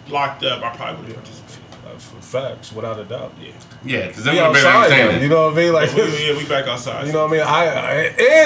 locked 0.08 0.44
up, 0.44 0.62
I 0.62 0.76
probably 0.76 1.06
would 1.06 1.16
have 1.16 1.24
participated. 1.24 1.64
Uh, 1.86 1.98
Facts, 2.20 2.72
without 2.72 2.98
a 2.98 3.04
doubt. 3.04 3.32
Yeah. 3.40 3.52
yeah, 3.84 4.06
because 4.08 4.24
that 4.24 4.34
We 4.34 4.40
would 4.40 4.56
have 4.56 4.66
outside, 4.66 4.90
though, 4.90 5.18
you 5.20 5.28
know 5.28 5.46
what 5.46 5.52
I 5.54 5.56
mean? 5.56 5.72
Like, 5.72 5.92
We, 5.94 6.28
yeah, 6.28 6.36
we 6.36 6.46
back 6.46 6.66
outside. 6.66 7.06
You 7.06 7.12
know 7.12 7.26
what 7.26 7.32
I 7.32 7.36
mean? 7.36 7.42
I, 7.42 7.64
I 7.66 7.94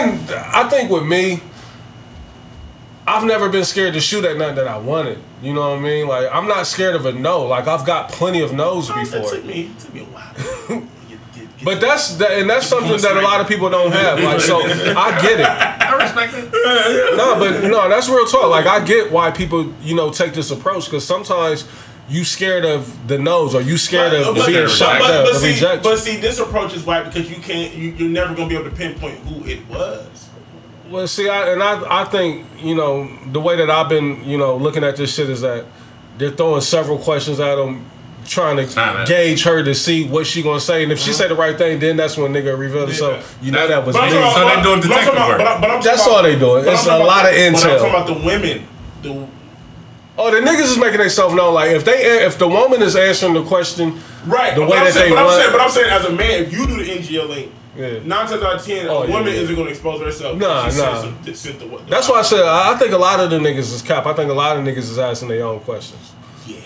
and 0.01 0.31
I 0.31 0.69
think 0.69 0.91
with 0.91 1.05
me, 1.05 1.41
I've 3.07 3.25
never 3.25 3.49
been 3.51 3.65
scared 3.65 3.93
to 3.95 4.01
shoot 4.01 4.25
at 4.25 4.37
nothing 4.39 4.55
that 4.57 4.67
I 4.69 4.79
wanted. 4.79 5.19
You 5.43 5.53
know 5.53 5.71
what 5.71 5.79
I 5.79 5.83
mean? 5.83 6.07
Like 6.09 6.29
I'm 6.33 6.47
not 6.49 6.67
scared 6.67 6.95
of 6.97 7.05
a 7.07 7.13
no. 7.13 7.43
Like 7.45 7.67
I've 7.67 7.85
got 7.85 8.11
plenty 8.11 8.41
of 8.41 8.53
no's 8.53 8.89
It 8.91 8.95
before. 8.95 9.31
took 9.31 9.45
me, 9.45 9.63
it 9.67 9.79
took 9.79 9.95
me 9.95 10.01
a 10.01 10.05
while. 10.05 10.33
Get- 10.35 11.19
get- 11.35 11.57
get 11.59 11.65
But 11.65 11.81
that's 11.83 12.17
that, 12.17 12.33
and 12.33 12.49
that's 12.49 12.67
something 12.67 12.97
that 13.01 13.17
a 13.17 13.21
lot 13.21 13.41
of 13.43 13.49
people 13.49 13.69
don't 13.69 13.93
have. 13.93 14.19
Like 14.21 14.41
so, 14.41 14.61
I 14.63 15.21
get 15.21 15.41
it. 15.41 15.47
I 15.47 15.97
respect 16.03 16.33
it. 16.35 16.51
No, 17.17 17.39
but 17.39 17.65
no, 17.69 17.89
that's 17.89 18.09
real 18.09 18.27
talk. 18.27 18.51
Like 18.51 18.67
I 18.67 18.83
get 18.85 19.13
why 19.13 19.31
people 19.31 19.71
you 19.83 19.95
know 19.95 20.11
take 20.11 20.33
this 20.33 20.51
approach 20.51 20.87
because 20.87 21.05
sometimes 21.07 21.69
you 22.09 22.25
scared 22.25 22.65
of 22.65 23.07
the 23.09 23.19
no's 23.19 23.55
or 23.55 23.61
you 23.61 23.77
scared 23.77 24.15
of 24.15 24.35
But- 24.35 24.47
being 24.47 24.65
but- 24.65 24.71
shot 24.71 24.99
but, 25.01 25.11
up, 25.11 25.25
but 25.27 25.33
the 25.41 25.53
see, 25.55 25.67
but 25.83 25.99
see, 25.99 26.17
this 26.17 26.39
approach 26.39 26.75
is 26.75 26.85
whack 26.87 27.05
because 27.13 27.29
you 27.31 27.37
can't. 27.37 27.75
You, 27.75 27.91
you're 27.91 28.09
never 28.09 28.35
gonna 28.35 28.49
be 28.49 28.57
able 28.57 28.71
to 28.71 28.77
pinpoint 28.77 29.19
who 29.19 29.45
it 29.47 29.67
was. 29.69 30.24
Well, 30.95 31.09
see, 31.09 31.29
I, 31.29 31.51
and 31.51 31.61
I, 31.61 32.03
I 32.03 32.05
think 32.05 32.47
you 32.63 32.77
know 32.77 33.11
the 33.33 33.41
way 33.41 33.57
that 33.57 33.69
I've 33.69 33.89
been, 33.89 34.23
you 34.23 34.39
know, 34.39 34.57
looking 34.57 34.85
at 34.85 34.95
this 34.95 35.13
shit 35.13 35.29
is 35.29 35.41
that 35.41 35.65
they're 36.19 36.31
throwing 36.31 36.61
several 36.61 36.99
questions 36.99 37.41
at 37.41 37.57
them, 37.57 37.85
trying 38.25 38.59
to 38.59 38.73
Trying 38.73 39.05
gauge 39.05 39.43
her 39.43 39.65
to 39.65 39.75
see 39.75 40.07
what 40.07 40.25
she 40.25 40.41
gonna 40.41 40.61
say, 40.61 40.85
and 40.85 40.93
if 40.93 41.01
she 41.01 41.11
uh-huh. 41.11 41.19
say 41.19 41.29
the 41.29 41.35
right 41.35 41.59
thing, 41.59 41.81
then 41.81 41.97
that's 41.97 42.17
when 42.17 42.33
nigga 42.33 42.57
revealed 42.57 42.91
it. 42.91 42.95
So 42.95 43.21
you 43.43 43.51
know 43.51 43.67
that 43.67 43.85
was 43.85 43.97
But 43.97 44.05
I'm 44.05 44.11
me. 44.13 44.21
talking 44.21 44.35
So 44.35 44.47
they 44.47 44.63
doing 44.63 44.81
but 44.81 44.85
I'm 44.87 45.05
detective 45.05 45.29
work. 45.29 45.39
but 45.39 45.61
but 45.61 45.83
That's 45.83 46.07
about- 46.07 46.17
all 46.17 46.23
they 46.23 46.39
doing. 46.39 46.65
It's 46.65 46.87
a 46.87 46.89
lot 46.91 47.01
about- 47.01 47.35
of 47.35 47.53
But 47.53 47.65
I'm 47.65 47.79
talking 47.79 47.91
about 47.91 48.07
the 48.07 48.27
women. 48.27 48.69
The 49.03 49.29
Oh, 50.17 50.31
the 50.31 50.49
niggas 50.49 50.63
is 50.63 50.79
making 50.79 51.01
themselves 51.01 51.35
known. 51.35 51.55
Like 51.55 51.73
if 51.73 51.85
they, 51.85 52.25
if 52.25 52.39
the 52.39 52.47
woman 52.47 52.83
is 52.83 52.95
answering 52.95 53.35
the 53.35 53.43
question, 53.43 53.99
right. 54.27 54.55
The 54.55 54.61
way 54.61 54.79
I'm 54.79 54.85
that 54.85 54.93
saying, 54.93 55.11
they 55.11 55.17
but 55.17 55.27
I'm 55.27 55.41
saying, 55.41 55.51
but 55.51 55.61
I'm 55.61 55.71
saying, 55.71 55.91
as 55.91 56.05
a 56.05 56.13
man, 56.13 56.45
if 56.45 56.53
you 56.53 56.69
do 56.69 56.77
the 56.77 56.85
NGL 56.89 57.29
link, 57.29 57.53
Yeah. 57.77 57.99
nine 58.05 58.27
times 58.29 58.43
out 58.43 58.55
of 58.55 58.65
ten, 58.65 58.87
Oh, 58.89 59.03
a 59.03 59.11
woman 59.11 59.27
yeah. 59.33 59.41
isn't 59.41 59.57
gonna 59.57 59.71
expose 59.71 60.01
herself. 60.01 60.39
Nah, 60.39 60.69
She 60.71 60.79
nah. 60.79 61.01
sent 61.03 61.25
some- 61.27 61.35
sent 61.35 61.59
the- 61.59 61.67
the- 61.67 61.83
that's 61.91 62.09
why 62.09 62.21
I 62.21 62.23
said 62.23 62.43
I 62.45 62.73
I 62.73 62.77
think 62.77 62.93
a 62.93 62.99
lot 62.99 63.19
of 63.21 63.31
the 63.31 63.39
niggas 63.39 63.73
is 63.75 63.83
cap. 63.83 64.07
I 64.07 64.13
think 64.13 64.31
a 64.31 64.35
lot 64.35 64.57
of 64.57 64.63
niggas 64.65 64.79
is 64.79 64.99
asking 64.99 65.29
their 65.29 65.45
own 65.45 65.61
questions, 65.61 66.13
Yeah. 66.47 66.57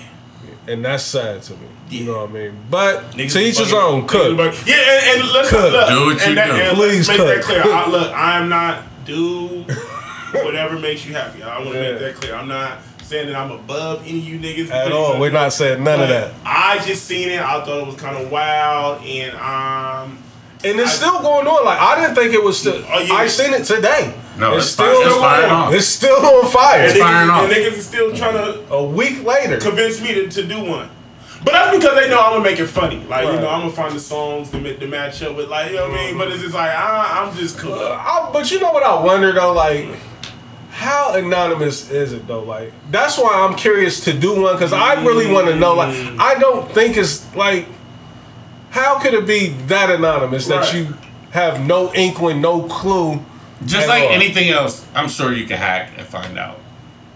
and 0.66 0.84
that's 0.84 1.02
sad 1.04 1.42
to 1.44 1.52
me. 1.54 1.58
You 1.90 2.04
know 2.04 2.18
what 2.20 2.30
I 2.30 2.32
mean? 2.34 2.58
But 2.70 3.12
Niggas 3.12 3.32
to 3.32 3.40
each 3.40 3.58
his 3.58 3.72
own. 3.72 4.06
Cook. 4.06 4.36
Yeah, 4.66 4.74
and, 4.74 5.20
and 5.22 5.32
let's 5.32 5.48
Cook. 5.48 5.72
look. 5.72 5.88
Do 5.88 6.04
what 6.04 6.16
you 6.16 6.20
and 6.26 6.36
that, 6.36 6.46
do. 6.48 6.52
And 6.52 6.76
Please 6.76 7.08
let's 7.08 7.18
make 7.20 7.28
that 7.28 7.42
clear. 7.42 7.62
I, 7.64 7.88
look, 7.88 8.12
I'm 8.14 8.48
not 8.50 8.82
do 9.06 9.64
whatever 10.44 10.78
makes 10.78 11.06
you 11.06 11.14
happy. 11.14 11.42
I 11.42 11.58
want 11.60 11.72
to 11.72 11.82
Yeah. 11.82 11.90
make 11.92 12.00
that 12.00 12.14
clear. 12.16 12.34
I'm 12.34 12.48
not 12.48 12.78
saying 13.04 13.28
that 13.28 13.36
I'm 13.36 13.50
above 13.52 14.02
any 14.06 14.18
of 14.18 14.24
you 14.24 14.38
niggas 14.38 14.70
At 14.70 14.92
all. 14.92 15.18
We're 15.18 15.30
not 15.30 15.54
saying 15.54 15.82
none 15.82 16.02
of 16.02 16.10
that. 16.10 16.32
I 16.44 16.78
just 16.86 17.06
seen 17.06 17.30
it. 17.30 17.40
I 17.40 17.64
thought 17.64 17.78
it 17.80 17.86
was 17.86 17.96
kind 17.96 18.18
of 18.18 18.30
wild, 18.30 19.02
and 19.02 19.34
um, 19.36 20.18
And 20.64 20.80
it's 20.80 20.90
I- 20.90 20.94
still 20.94 21.22
going 21.22 21.46
on. 21.46 21.64
Like 21.64 21.80
I 21.80 22.00
didn't 22.00 22.14
think 22.14 22.34
it 22.34 22.42
was 22.42 22.58
still. 22.58 22.84
Oh, 22.88 22.98
yeah. 23.00 23.14
I 23.14 23.26
seen 23.28 23.54
it 23.54 23.64
today. 23.64 24.14
No, 24.38 24.54
it's 24.54 24.66
it's, 24.66 24.74
still 24.74 25.20
fire, 25.20 25.42
it's 25.42 25.50
on. 25.50 25.50
off. 25.50 25.74
it's 25.74 25.86
still 25.86 26.16
on 26.16 26.50
fire. 26.50 26.82
And 26.82 26.98
firing 26.98 27.28
niggas, 27.28 27.32
off. 27.32 27.44
and 27.44 27.52
niggas 27.52 27.78
is 27.78 27.86
still 27.86 28.16
trying 28.16 28.34
to 28.34 28.72
A 28.72 28.84
week 28.84 29.24
later, 29.24 29.58
convince 29.58 30.00
me 30.00 30.14
to, 30.14 30.28
to 30.28 30.44
do 30.46 30.64
one. 30.64 30.90
But 31.44 31.52
that's 31.52 31.76
because 31.76 31.94
they 31.94 32.08
know 32.08 32.20
I'm 32.20 32.32
gonna 32.32 32.44
make 32.44 32.58
it 32.58 32.66
funny. 32.66 33.04
Like 33.04 33.26
you 33.26 33.40
know, 33.40 33.48
I'm 33.48 33.62
gonna 33.62 33.72
find 33.72 33.94
the 33.94 34.00
songs 34.00 34.50
to, 34.50 34.78
to 34.78 34.86
match 34.86 35.22
up 35.22 35.36
with. 35.36 35.48
Like 35.48 35.70
you 35.70 35.76
know 35.76 35.88
what 35.88 36.00
I 36.00 36.06
mean. 36.06 36.18
But 36.18 36.28
it's 36.32 36.42
just 36.42 36.54
like 36.54 36.70
I, 36.70 37.24
I'm 37.24 37.36
just 37.36 37.58
cool. 37.58 37.74
Uh, 37.74 37.90
I, 37.90 38.30
but 38.32 38.50
you 38.50 38.60
know 38.60 38.72
what 38.72 38.82
I 38.82 39.02
wonder 39.02 39.32
though, 39.32 39.52
like. 39.52 39.86
How 40.70 41.14
anonymous 41.14 41.90
is 41.90 42.12
it 42.12 42.28
though? 42.28 42.44
Like 42.44 42.72
that's 42.92 43.18
why 43.18 43.32
I'm 43.34 43.56
curious 43.56 44.04
to 44.04 44.12
do 44.12 44.40
one 44.42 44.54
because 44.54 44.72
I 44.72 45.04
really 45.04 45.28
want 45.28 45.48
to 45.48 45.56
know. 45.56 45.74
Like 45.74 45.92
mm. 45.92 46.16
I 46.20 46.38
don't 46.38 46.70
think 46.70 46.96
it's 46.96 47.34
like 47.34 47.66
how 48.70 48.98
could 48.98 49.14
it 49.14 49.26
be 49.26 49.48
that 49.66 49.90
anonymous 49.90 50.46
that 50.46 50.60
Right. 50.60 50.74
you 50.74 50.96
have 51.30 51.64
no 51.64 51.92
inkling, 51.94 52.40
no 52.40 52.62
clue? 52.62 53.20
Just 53.66 53.88
like 53.88 54.04
all? 54.04 54.10
anything 54.10 54.50
else, 54.50 54.86
I'm 54.94 55.08
sure 55.08 55.32
you 55.32 55.46
can 55.46 55.56
hack 55.58 55.90
and 55.96 56.06
find 56.06 56.38
out. 56.38 56.60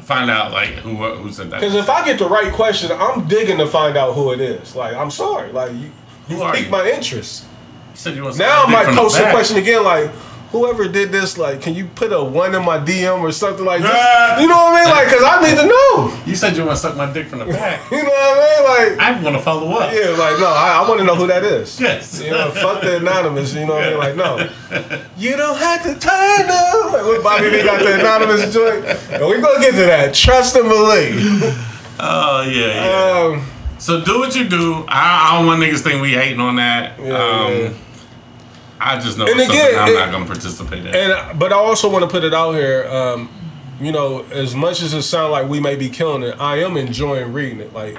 Find 0.00 0.28
out 0.28 0.50
like 0.50 0.70
who 0.70 0.96
who 0.96 1.30
said 1.32 1.50
that. 1.50 1.61
Because 1.61 1.76
if 1.76 1.88
I 1.88 2.05
get 2.05 2.18
the 2.18 2.28
right 2.28 2.53
question, 2.53 2.90
I'm 2.92 3.28
digging 3.28 3.59
to 3.59 3.66
find 3.68 3.96
out 3.96 4.14
who 4.14 4.32
it 4.32 4.40
is. 4.40 4.74
Like 4.74 4.94
I'm 4.94 5.11
sorry, 5.11 5.53
like 5.53 5.70
you, 5.72 5.90
you 6.28 6.50
piqued 6.53 6.70
my 6.70 6.90
interest. 6.90 7.44
You 7.92 7.96
said 7.96 8.16
you 8.16 8.24
want 8.24 8.36
Now 8.38 8.64
I 8.64 8.70
might 8.70 8.86
post 8.96 9.16
the 9.18 9.30
question 9.30 9.59
again, 9.59 9.84
like 9.84 10.11
whoever 10.53 10.86
did 10.86 11.11
this, 11.11 11.36
like 11.38 11.61
can 11.61 11.74
you 11.74 11.86
put 11.86 12.12
a 12.12 12.22
one 12.22 12.55
in 12.55 12.64
my 12.64 12.78
DM 12.78 13.20
or 13.22 13.32
something 13.32 13.64
like 13.64 13.82
this? 13.82 13.90
Ah. 13.92 14.38
You 14.40 14.46
know 14.46 14.55
what 14.55 14.74
I 14.74 14.84
mean? 14.84 14.90
Like, 14.94 15.09
cause 15.09 15.22
I 15.24 15.42
need 15.42 15.57
to 15.59 15.66
know. 15.66 16.22
You 16.26 16.36
said 16.36 16.57
you 16.57 16.64
want 16.64 16.76
to 16.76 16.82
suck 16.82 16.96
my 16.96 17.12
dick 17.12 17.26
from 17.26 17.40
the 17.40 17.46
back. 17.46 17.80
You 17.90 18.03
know 18.03 18.09
what 18.09 18.38
I 18.38 18.40
mean? 18.40 18.98
Like, 18.98 19.00
I 19.00 19.22
want 19.22 19.36
to 19.36 19.42
follow 19.42 19.68
up. 19.72 19.92
yeah, 19.92 20.11
like 20.11 20.38
no, 20.38 20.46
I, 20.46 20.82
I 20.84 20.88
want 20.88 21.00
to 21.00 21.07
know 21.07 21.14
who 21.16 21.26
that 21.26 21.42
is. 21.44 21.80
Yes. 21.88 22.22
You 22.22 22.30
know, 22.30 22.50
fuck 22.53 22.82
the 22.82 22.98
anonymous. 22.98 23.55
You 23.55 23.66
know 23.66 23.74
what 23.74 23.84
I 23.84 23.90
mean? 23.90 23.98
Like, 23.98 24.16
no, 24.16 24.30
you 25.16 25.36
don't 25.36 25.57
have 25.59 25.82
to 25.82 25.98
turn 25.98 26.46
up. 26.48 26.92
Like, 26.92 27.05
when 27.05 27.22
Bobby 27.22 27.50
B 27.50 27.62
got 27.64 27.82
the 27.82 27.98
anonymous 27.98 28.53
joint, 28.55 28.84
and 29.11 29.26
we 29.26 29.40
gonna 29.40 29.61
get 29.61 29.72
to 29.72 29.86
that. 29.86 30.14
Trust 30.14 30.55
and 30.57 30.68
believe. 30.68 31.18
Oh 32.00 32.42
yeah, 32.42 32.84
yeah. 32.84 33.36
Um, 33.36 33.46
So 33.78 34.05
do 34.05 34.18
what 34.20 34.34
you 34.36 34.48
do. 34.48 34.84
I, 34.88 35.30
I 35.32 35.36
don't 35.38 35.46
want 35.46 35.61
niggas 35.62 35.80
think 35.80 36.00
we 36.03 36.12
hating 36.12 36.40
on 36.40 36.57
that. 36.57 36.98
Yeah, 36.98 37.05
um, 37.16 37.53
yeah. 37.53 37.72
I 38.84 38.98
just 39.00 39.16
know 39.18 39.26
And 39.26 39.38
it's 39.40 39.48
again, 39.48 39.74
something 39.74 39.78
I'm 39.78 39.88
it- 40.02 40.06
not 40.06 40.12
gonna 40.12 40.26
participate 40.26 40.86
in. 40.86 40.94
And 40.94 41.38
but 41.38 41.52
I 41.52 41.56
also 41.56 41.88
want 41.90 42.02
to 42.04 42.08
put 42.10 42.24
it 42.24 42.34
out 42.34 42.52
here. 42.52 42.88
Um, 42.88 43.28
you 43.80 43.90
know, 43.92 44.22
as 44.32 44.54
much 44.54 44.80
as 44.82 44.92
it 44.94 45.02
sounds 45.02 45.30
like 45.32 45.48
we 45.48 45.58
may 45.60 45.74
be 45.76 45.88
killing 45.88 46.22
it, 46.22 46.36
I 46.40 46.58
am 46.62 46.76
enjoying 46.76 47.32
reading 47.32 47.60
it. 47.60 47.72
Like 47.72 47.96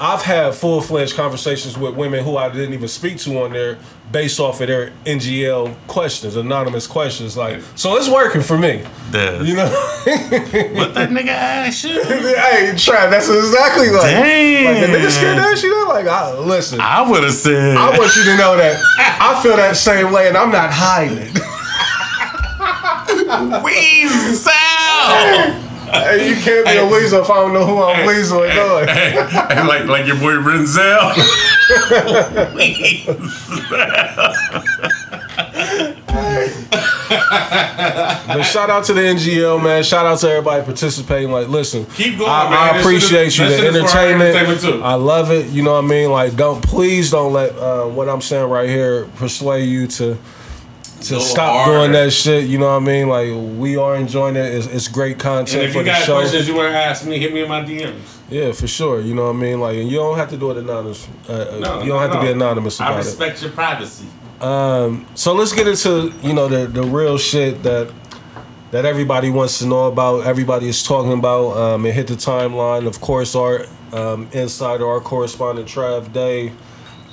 I've 0.00 0.22
had 0.22 0.54
full 0.54 0.80
fledged 0.80 1.14
conversations 1.14 1.78
with 1.78 1.94
women 1.94 2.24
who 2.24 2.36
I 2.36 2.48
didn't 2.48 2.74
even 2.74 2.88
speak 2.88 3.18
to 3.18 3.42
on 3.42 3.52
there, 3.52 3.78
based 4.10 4.40
off 4.40 4.60
of 4.60 4.66
their 4.66 4.90
NGL 5.06 5.72
questions, 5.86 6.34
anonymous 6.34 6.88
questions. 6.88 7.36
Like, 7.36 7.60
so 7.76 7.96
it's 7.96 8.08
working 8.08 8.42
for 8.42 8.58
me. 8.58 8.82
Duh. 9.12 9.40
You 9.44 9.54
know, 9.54 9.68
what 9.68 10.94
that 10.94 11.10
nigga 11.10 11.28
ass 11.28 11.84
you? 11.84 11.90
hey, 12.02 12.72
Trav, 12.74 13.10
that's 13.10 13.28
exactly 13.28 13.90
like. 13.90 14.02
Damn. 14.02 14.74
Like 14.74 14.90
the 14.90 14.98
nigga 14.98 15.10
scared 15.10 15.38
that 15.38 15.58
shit. 15.58 15.72
I'm 15.72 15.88
like, 15.88 16.06
I, 16.06 16.38
listen. 16.38 16.80
I, 16.80 16.98
I 16.98 17.10
would 17.10 17.22
have 17.22 17.32
said. 17.32 17.76
I 17.76 17.96
want 17.96 18.16
you 18.16 18.24
to 18.24 18.36
know 18.36 18.56
that 18.56 18.82
I 18.98 19.40
feel 19.42 19.56
that 19.56 19.76
same 19.76 20.12
way, 20.12 20.26
and 20.26 20.36
I'm 20.36 20.50
not 20.50 20.70
hiding 20.72 21.18
it. 21.20 21.40
Weasel. 23.62 25.63
Hey, 25.94 26.28
you 26.28 26.36
can't 26.36 26.66
be 26.66 26.76
a 26.76 26.86
weasel 26.86 27.22
if 27.22 27.30
I 27.30 27.36
don't 27.36 27.52
know 27.52 27.64
who 27.66 27.82
I'm 27.82 28.06
weaseling 28.06 28.52
doing. 28.54 28.88
and 29.58 29.68
like 29.68 29.84
like 29.86 30.06
your 30.06 30.16
boy 30.16 30.34
Renzel. 30.34 31.14
But 38.26 38.42
shout 38.44 38.70
out 38.70 38.84
to 38.84 38.92
the 38.92 39.00
NGL, 39.00 39.62
man. 39.62 39.82
Shout 39.82 40.06
out 40.06 40.18
to 40.20 40.28
everybody 40.30 40.64
participating. 40.64 41.30
Like, 41.30 41.48
listen, 41.48 41.84
Keep 41.86 42.18
going, 42.18 42.30
I, 42.30 42.50
man. 42.50 42.74
I 42.74 42.78
appreciate 42.78 43.36
you. 43.38 43.44
The 43.44 43.50
that 43.50 43.60
shit 43.60 43.74
is 43.74 43.92
for 43.92 43.98
our 43.98 44.06
entertainment, 44.06 44.36
entertainment. 44.36 44.84
I 44.84 44.94
love 44.94 45.30
it. 45.30 45.46
You 45.50 45.62
know 45.62 45.72
what 45.74 45.84
I 45.84 45.88
mean? 45.88 46.10
Like, 46.10 46.36
don't 46.36 46.62
please 46.62 47.10
don't 47.10 47.32
let 47.32 47.54
uh, 47.56 47.84
what 47.86 48.08
I'm 48.08 48.20
saying 48.20 48.48
right 48.48 48.68
here 48.68 49.04
persuade 49.16 49.68
you 49.68 49.86
to 49.88 50.18
to 51.04 51.20
stop 51.20 51.54
harder. 51.54 51.78
doing 51.80 51.92
that 51.92 52.12
shit. 52.12 52.44
You 52.44 52.58
know 52.58 52.66
what 52.66 52.82
I 52.82 52.86
mean? 52.86 53.08
Like, 53.08 53.28
we 53.58 53.76
are 53.76 53.94
enjoying 53.96 54.36
it. 54.36 54.46
It's, 54.54 54.66
it's 54.66 54.88
great 54.88 55.12
And 55.12 55.20
content 55.20 55.62
if 55.64 55.72
for 55.72 55.78
you 55.78 55.84
the 55.84 55.90
got 55.90 56.04
show. 56.04 56.18
questions 56.20 56.48
you 56.48 56.54
want 56.54 56.72
to 56.72 56.78
ask 56.78 57.06
me, 57.06 57.18
hit 57.18 57.32
me 57.32 57.42
in 57.42 57.48
my 57.48 57.62
DMs. 57.62 58.18
Yeah, 58.30 58.52
for 58.52 58.66
sure. 58.66 59.00
You 59.00 59.14
know 59.14 59.24
what 59.26 59.36
I 59.36 59.38
mean? 59.38 59.60
Like, 59.60 59.76
and 59.76 59.88
you 59.88 59.96
don't 59.98 60.16
have 60.16 60.30
to 60.30 60.36
do 60.36 60.50
it 60.50 60.56
anonymous. 60.56 61.06
Uh, 61.28 61.32
uh, 61.32 61.58
No, 61.60 61.82
you 61.82 61.88
don't 61.90 62.00
have 62.00 62.12
to 62.12 62.20
be 62.20 62.30
anonymous 62.32 62.76
about 62.80 62.92
it. 62.92 62.94
I 62.94 62.98
respect 62.98 63.42
your 63.42 63.50
privacy. 63.52 64.06
Um, 64.40 65.06
So 65.14 65.32
let's 65.34 65.52
get 65.52 65.66
into 65.68 66.12
you 66.22 66.32
know 66.34 66.48
the 66.48 66.66
the 66.66 66.82
real 66.82 67.16
shit 67.18 67.62
that 67.62 67.90
that 68.72 68.84
everybody 68.84 69.30
wants 69.30 69.58
to 69.60 69.66
know 69.66 69.84
about. 69.86 70.26
Everybody 70.26 70.68
is 70.68 70.82
talking 70.82 71.12
about. 71.12 71.56
Um, 71.56 71.86
it 71.86 71.94
hit 71.94 72.08
the 72.08 72.14
timeline. 72.16 72.86
Of 72.86 73.00
course, 73.00 73.34
our 73.36 73.66
um, 73.92 74.28
insider, 74.32 74.86
our 74.86 75.00
correspondent 75.00 75.68
Trav 75.68 76.12
Day, 76.12 76.52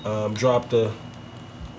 um, 0.04 0.34
dropped 0.34 0.72
the 0.72 0.92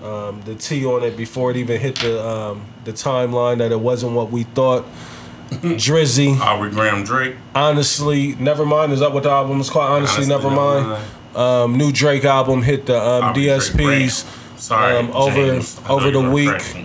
um, 0.03 0.41
the 0.43 0.55
T 0.55 0.85
on 0.85 1.03
it 1.03 1.15
before 1.15 1.51
it 1.51 1.57
even 1.57 1.79
hit 1.79 1.99
the 1.99 2.25
um, 2.25 2.65
the 2.83 2.91
timeline 2.93 3.59
that 3.59 3.71
it 3.71 3.79
wasn't 3.79 4.13
what 4.13 4.31
we 4.31 4.43
thought. 4.43 4.85
Drizzy, 5.49 6.39
Aubrey 6.39 6.71
Graham 6.71 7.03
Drake. 7.03 7.35
honestly, 7.53 8.33
never 8.35 8.65
mind. 8.65 8.91
Is 8.91 9.01
that 9.01 9.11
what 9.13 9.23
the 9.23 9.29
album 9.29 9.59
is 9.61 9.69
called? 9.69 9.91
Honestly, 9.91 10.25
Honestly, 10.25 10.35
never 10.35 10.49
Never 10.49 10.87
mind. 10.87 11.03
Um, 11.35 11.77
new 11.77 11.91
Drake 11.91 12.25
album 12.25 12.61
hit 12.63 12.85
the 12.87 12.99
um, 12.99 13.33
DSPs. 13.33 14.25
Sorry, 14.59 14.97
um, 14.97 15.11
over- 15.11 15.35
James. 15.35 15.79
Over 15.87 16.11
the 16.11 16.21
week. 16.21 16.49
correct. 16.49 16.75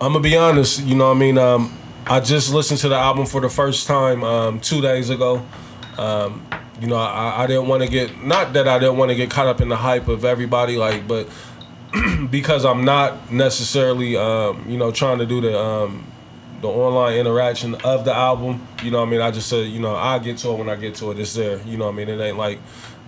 I'm 0.00 0.12
gonna 0.12 0.20
be 0.20 0.36
honest. 0.36 0.82
You 0.84 0.94
know, 0.96 1.08
what 1.08 1.16
I 1.16 1.20
mean, 1.20 1.38
um, 1.38 1.76
I 2.06 2.20
just 2.20 2.52
listened 2.52 2.80
to 2.80 2.88
the 2.88 2.96
album 2.96 3.26
for 3.26 3.40
the 3.40 3.48
first 3.48 3.86
time 3.86 4.22
um, 4.24 4.60
two 4.60 4.80
days 4.80 5.08
ago. 5.10 5.44
Um, 5.96 6.46
you 6.80 6.88
know, 6.88 6.96
I, 6.96 7.44
I 7.44 7.46
didn't 7.46 7.68
want 7.68 7.82
to 7.82 7.88
get 7.88 8.22
not 8.24 8.52
that 8.54 8.66
I 8.66 8.78
didn't 8.78 8.96
want 8.96 9.10
to 9.10 9.14
get 9.14 9.30
caught 9.30 9.46
up 9.46 9.60
in 9.60 9.68
the 9.68 9.76
hype 9.76 10.08
of 10.08 10.24
everybody, 10.24 10.76
like, 10.76 11.06
but 11.06 11.28
because 12.30 12.64
I'm 12.64 12.84
not 12.84 13.32
necessarily, 13.32 14.16
um, 14.16 14.64
you 14.68 14.76
know, 14.76 14.90
trying 14.90 15.18
to 15.18 15.26
do 15.26 15.40
the 15.40 15.58
um, 15.58 16.04
the 16.60 16.68
online 16.68 17.18
interaction 17.18 17.74
of 17.84 18.04
the 18.04 18.14
album. 18.14 18.66
You 18.82 18.90
know, 18.90 19.02
I 19.02 19.04
mean, 19.04 19.20
I 19.20 19.30
just 19.30 19.48
said, 19.48 19.68
you 19.68 19.80
know, 19.80 19.94
I 19.94 20.18
get 20.18 20.38
to 20.38 20.50
it 20.50 20.58
when 20.58 20.68
I 20.68 20.76
get 20.76 20.96
to 20.96 21.10
it. 21.12 21.18
It's 21.18 21.34
there. 21.34 21.60
You 21.62 21.76
know, 21.76 21.86
what 21.86 21.92
I 21.92 21.96
mean, 21.96 22.08
it 22.08 22.20
ain't 22.20 22.38
like 22.38 22.58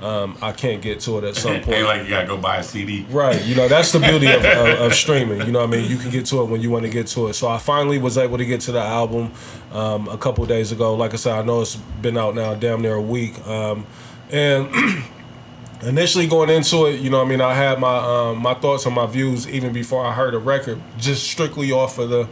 um, 0.01 0.37
I 0.43 0.53
can't 0.53 0.83
get 0.83 1.01
to 1.01 1.19
it 1.19 1.25
at 1.25 1.37
some 1.37 1.53
point. 1.63 1.69
Ain't 1.69 1.87
like 1.87 2.03
you 2.03 2.11
gotta 2.11 2.27
go 2.27 2.37
buy 2.37 2.59
a 2.59 2.63
CD. 2.63 3.07
Right, 3.09 3.43
you 3.45 3.55
know 3.55 3.67
that's 3.67 3.93
the 3.93 3.99
beauty 3.99 4.27
of, 4.27 4.45
of, 4.45 4.81
of 4.81 4.95
streaming. 5.05 5.41
You 5.47 5.53
know, 5.53 5.61
what 5.61 5.69
I 5.75 5.79
mean, 5.79 5.91
you 5.91 5.97
can 5.97 6.11
get 6.11 6.27
to 6.27 6.43
it 6.43 6.45
when 6.47 6.61
you 6.61 6.71
want 6.71 6.85
to 6.85 6.91
get 6.91 7.07
to 7.09 7.29
it. 7.29 7.35
So 7.35 7.49
I 7.49 7.59
finally 7.59 7.99
was 7.99 8.19
able 8.19 8.37
to 8.39 8.45
get 8.45 8.61
to 8.63 8.73
the 8.73 8.81
album 8.81 9.33
um, 9.73 10.09
a 10.09 10.19
couple 10.19 10.45
days 10.47 10.73
ago. 10.73 10.95
Like 10.95 11.15
I 11.15 11.17
said, 11.17 11.33
I 11.39 11.43
know 11.43 11.63
it's 11.63 11.77
been 11.77 12.19
out 12.19 12.35
now, 12.35 12.55
damn 12.55 12.83
near 12.83 12.95
a 12.95 13.01
week. 13.01 13.47
Um, 13.47 13.87
and 14.31 14.69
initially 15.83 16.27
going 16.27 16.51
into 16.51 16.87
it, 16.87 17.01
you 17.01 17.09
know, 17.09 17.19
what 17.19 17.27
I 17.27 17.31
mean, 17.31 17.41
I 17.41 17.55
had 17.55 17.81
my 17.81 17.97
um, 17.97 18.39
my 18.43 18.55
thoughts 18.55 18.85
and 18.85 18.95
my 18.95 19.07
views 19.07 19.49
even 19.49 19.73
before 19.73 20.05
I 20.05 20.13
heard 20.13 20.35
the 20.35 20.39
record, 20.39 20.81
just 20.99 21.25
strictly 21.25 21.73
off 21.73 21.99
of 21.99 22.11
the 22.11 22.29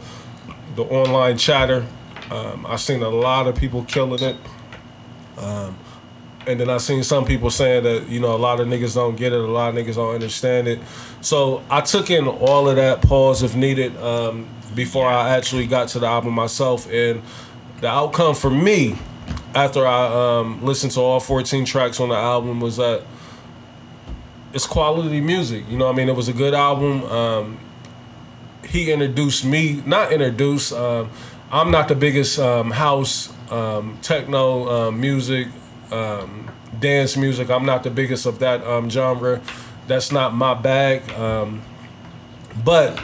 the 0.75 0.83
online 0.83 1.37
chatter. 1.37 1.85
Um, 2.29 2.65
I 2.67 2.75
seen 2.75 3.01
a 3.01 3.09
lot 3.09 3.47
of 3.47 3.55
people 3.55 3.83
killing 3.85 4.21
it. 4.23 4.35
And 6.47 6.59
then 6.59 6.69
I 6.69 6.77
seen 6.77 7.03
some 7.03 7.25
people 7.25 7.49
saying 7.49 7.83
that 7.83 8.07
you 8.07 8.19
know 8.19 8.35
a 8.35 8.37
lot 8.37 8.59
of 8.59 8.67
niggas 8.67 8.95
don't 8.95 9.15
get 9.15 9.33
it, 9.33 9.39
a 9.39 9.47
lot 9.47 9.69
of 9.69 9.75
niggas 9.75 9.95
don't 9.95 10.13
understand 10.13 10.67
it. 10.67 10.79
So 11.21 11.63
I 11.69 11.81
took 11.81 12.09
in 12.09 12.27
all 12.27 12.69
of 12.69 12.75
that 12.75 13.01
pause 13.01 13.41
if 13.41 13.55
needed 13.55 13.97
um, 13.97 14.47
before 14.75 15.07
I 15.07 15.35
actually 15.35 15.65
got 15.65 15.87
to 15.89 15.99
the 15.99 16.07
album 16.07 16.33
myself, 16.33 16.89
and 16.91 17.21
the 17.81 17.87
outcome 17.87 18.35
for 18.35 18.49
me 18.49 18.97
after 19.55 19.87
I 19.87 20.39
um, 20.39 20.63
listened 20.63 20.91
to 20.93 21.01
all 21.01 21.19
14 21.19 21.65
tracks 21.65 21.99
on 21.99 22.09
the 22.09 22.15
album 22.15 22.59
was 22.59 22.77
that 22.77 23.03
it's 24.53 24.67
quality 24.67 25.21
music. 25.21 25.65
You 25.69 25.77
know, 25.77 25.89
I 25.89 25.93
mean, 25.93 26.09
it 26.09 26.15
was 26.15 26.27
a 26.27 26.33
good 26.33 26.53
album. 26.53 27.03
Um, 27.05 27.59
he 28.67 28.91
introduced 28.91 29.45
me, 29.45 29.81
not 29.85 30.11
introduced. 30.11 30.73
Um, 30.73 31.09
I'm 31.51 31.71
not 31.71 31.87
the 31.87 31.95
biggest 31.95 32.39
um, 32.39 32.71
house, 32.71 33.31
um, 33.51 33.97
techno 34.01 34.87
um, 34.87 34.99
music, 34.99 35.47
um, 35.91 36.51
dance 36.79 37.17
music. 37.17 37.49
I'm 37.49 37.65
not 37.65 37.83
the 37.83 37.89
biggest 37.89 38.25
of 38.25 38.39
that 38.39 38.65
um, 38.65 38.89
genre. 38.89 39.41
That's 39.87 40.11
not 40.11 40.33
my 40.33 40.53
bag. 40.53 41.09
Um, 41.11 41.61
but 42.63 43.01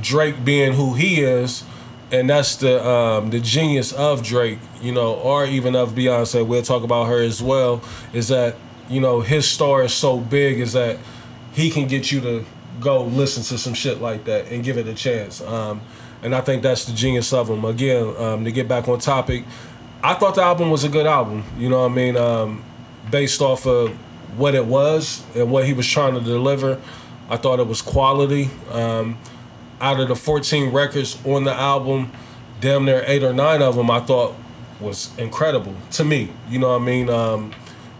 Drake 0.00 0.44
being 0.44 0.72
who 0.74 0.94
he 0.94 1.20
is, 1.20 1.64
and 2.12 2.28
that's 2.28 2.56
the 2.56 2.86
um, 2.86 3.30
the 3.30 3.40
genius 3.40 3.92
of 3.92 4.22
Drake, 4.22 4.58
you 4.80 4.92
know, 4.92 5.14
or 5.14 5.44
even 5.46 5.74
of 5.74 5.92
Beyonce. 5.92 6.46
We'll 6.46 6.62
talk 6.62 6.82
about 6.82 7.04
her 7.04 7.22
as 7.22 7.42
well. 7.42 7.82
Is 8.12 8.28
that 8.28 8.56
you 8.88 9.00
know 9.00 9.20
his 9.20 9.48
star 9.48 9.82
is 9.84 9.94
so 9.94 10.18
big 10.18 10.60
is 10.60 10.72
that 10.72 10.98
he 11.52 11.70
can 11.70 11.88
get 11.88 12.12
you 12.12 12.20
to 12.20 12.44
go 12.80 13.04
listen 13.04 13.42
to 13.42 13.58
some 13.58 13.74
shit 13.74 14.00
like 14.00 14.24
that 14.24 14.50
and 14.50 14.64
give 14.64 14.78
it 14.78 14.86
a 14.86 14.94
chance. 14.94 15.40
Um, 15.40 15.80
and 16.22 16.34
I 16.34 16.40
think 16.40 16.62
that's 16.62 16.84
the 16.84 16.92
genius 16.92 17.32
of 17.32 17.48
him. 17.48 17.64
Again, 17.64 18.14
um, 18.18 18.44
to 18.44 18.52
get 18.52 18.68
back 18.68 18.88
on 18.88 18.98
topic, 18.98 19.44
I 20.02 20.14
thought 20.14 20.34
the 20.34 20.42
album 20.42 20.70
was 20.70 20.84
a 20.84 20.88
good 20.88 21.06
album. 21.06 21.44
You 21.58 21.68
know 21.68 21.80
what 21.80 21.92
I 21.92 21.94
mean? 21.94 22.16
Um, 22.16 22.64
based 23.10 23.40
off 23.40 23.66
of 23.66 23.90
what 24.38 24.54
it 24.54 24.64
was 24.64 25.24
and 25.34 25.50
what 25.50 25.66
he 25.66 25.72
was 25.72 25.86
trying 25.86 26.14
to 26.14 26.20
deliver, 26.20 26.80
I 27.28 27.36
thought 27.36 27.60
it 27.60 27.66
was 27.66 27.82
quality. 27.82 28.50
Um, 28.70 29.18
out 29.80 30.00
of 30.00 30.08
the 30.08 30.16
14 30.16 30.72
records 30.72 31.18
on 31.26 31.44
the 31.44 31.52
album, 31.52 32.12
damn 32.60 32.84
near 32.84 33.04
eight 33.06 33.22
or 33.22 33.32
nine 33.32 33.62
of 33.62 33.76
them 33.76 33.90
I 33.90 34.00
thought 34.00 34.34
was 34.80 35.16
incredible 35.18 35.74
to 35.92 36.04
me. 36.04 36.30
You 36.48 36.58
know 36.58 36.70
what 36.70 36.82
I 36.82 36.84
mean? 36.84 37.10
Um, 37.10 37.52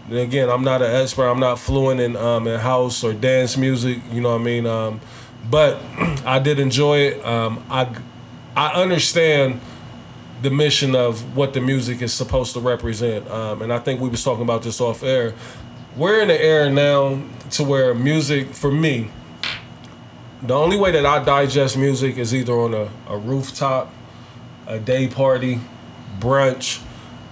again, 0.09 0.49
I'm 0.49 0.63
not 0.63 0.81
an 0.81 0.91
expert. 0.91 1.29
I'm 1.29 1.39
not 1.39 1.59
fluent 1.59 1.99
in 1.99 2.15
um, 2.15 2.47
in 2.47 2.59
house 2.59 3.03
or 3.03 3.13
dance 3.13 3.57
music. 3.57 3.99
You 4.11 4.21
know 4.21 4.31
what 4.31 4.41
I 4.41 4.43
mean? 4.43 4.65
Um, 4.65 5.01
but 5.49 5.81
I 6.25 6.39
did 6.39 6.59
enjoy 6.59 6.97
it. 6.99 7.25
Um, 7.25 7.63
I 7.69 7.95
I 8.55 8.73
understand 8.81 9.61
the 10.41 10.49
mission 10.49 10.95
of 10.95 11.35
what 11.35 11.53
the 11.53 11.61
music 11.61 12.01
is 12.01 12.13
supposed 12.13 12.53
to 12.53 12.59
represent. 12.59 13.29
Um, 13.29 13.61
and 13.61 13.71
I 13.71 13.79
think 13.79 14.01
we 14.01 14.09
was 14.09 14.23
talking 14.23 14.43
about 14.43 14.63
this 14.63 14.81
off 14.81 15.03
air. 15.03 15.33
We're 15.95 16.21
in 16.21 16.29
the 16.29 16.41
era 16.41 16.69
now 16.69 17.21
to 17.51 17.63
where 17.63 17.93
music, 17.93 18.49
for 18.49 18.71
me, 18.71 19.11
the 20.41 20.55
only 20.55 20.77
way 20.77 20.91
that 20.91 21.05
I 21.05 21.23
digest 21.23 21.77
music 21.77 22.17
is 22.17 22.33
either 22.33 22.53
on 22.53 22.73
a, 22.73 22.89
a 23.07 23.17
rooftop, 23.17 23.93
a 24.65 24.79
day 24.79 25.07
party, 25.07 25.59
brunch, 26.19 26.81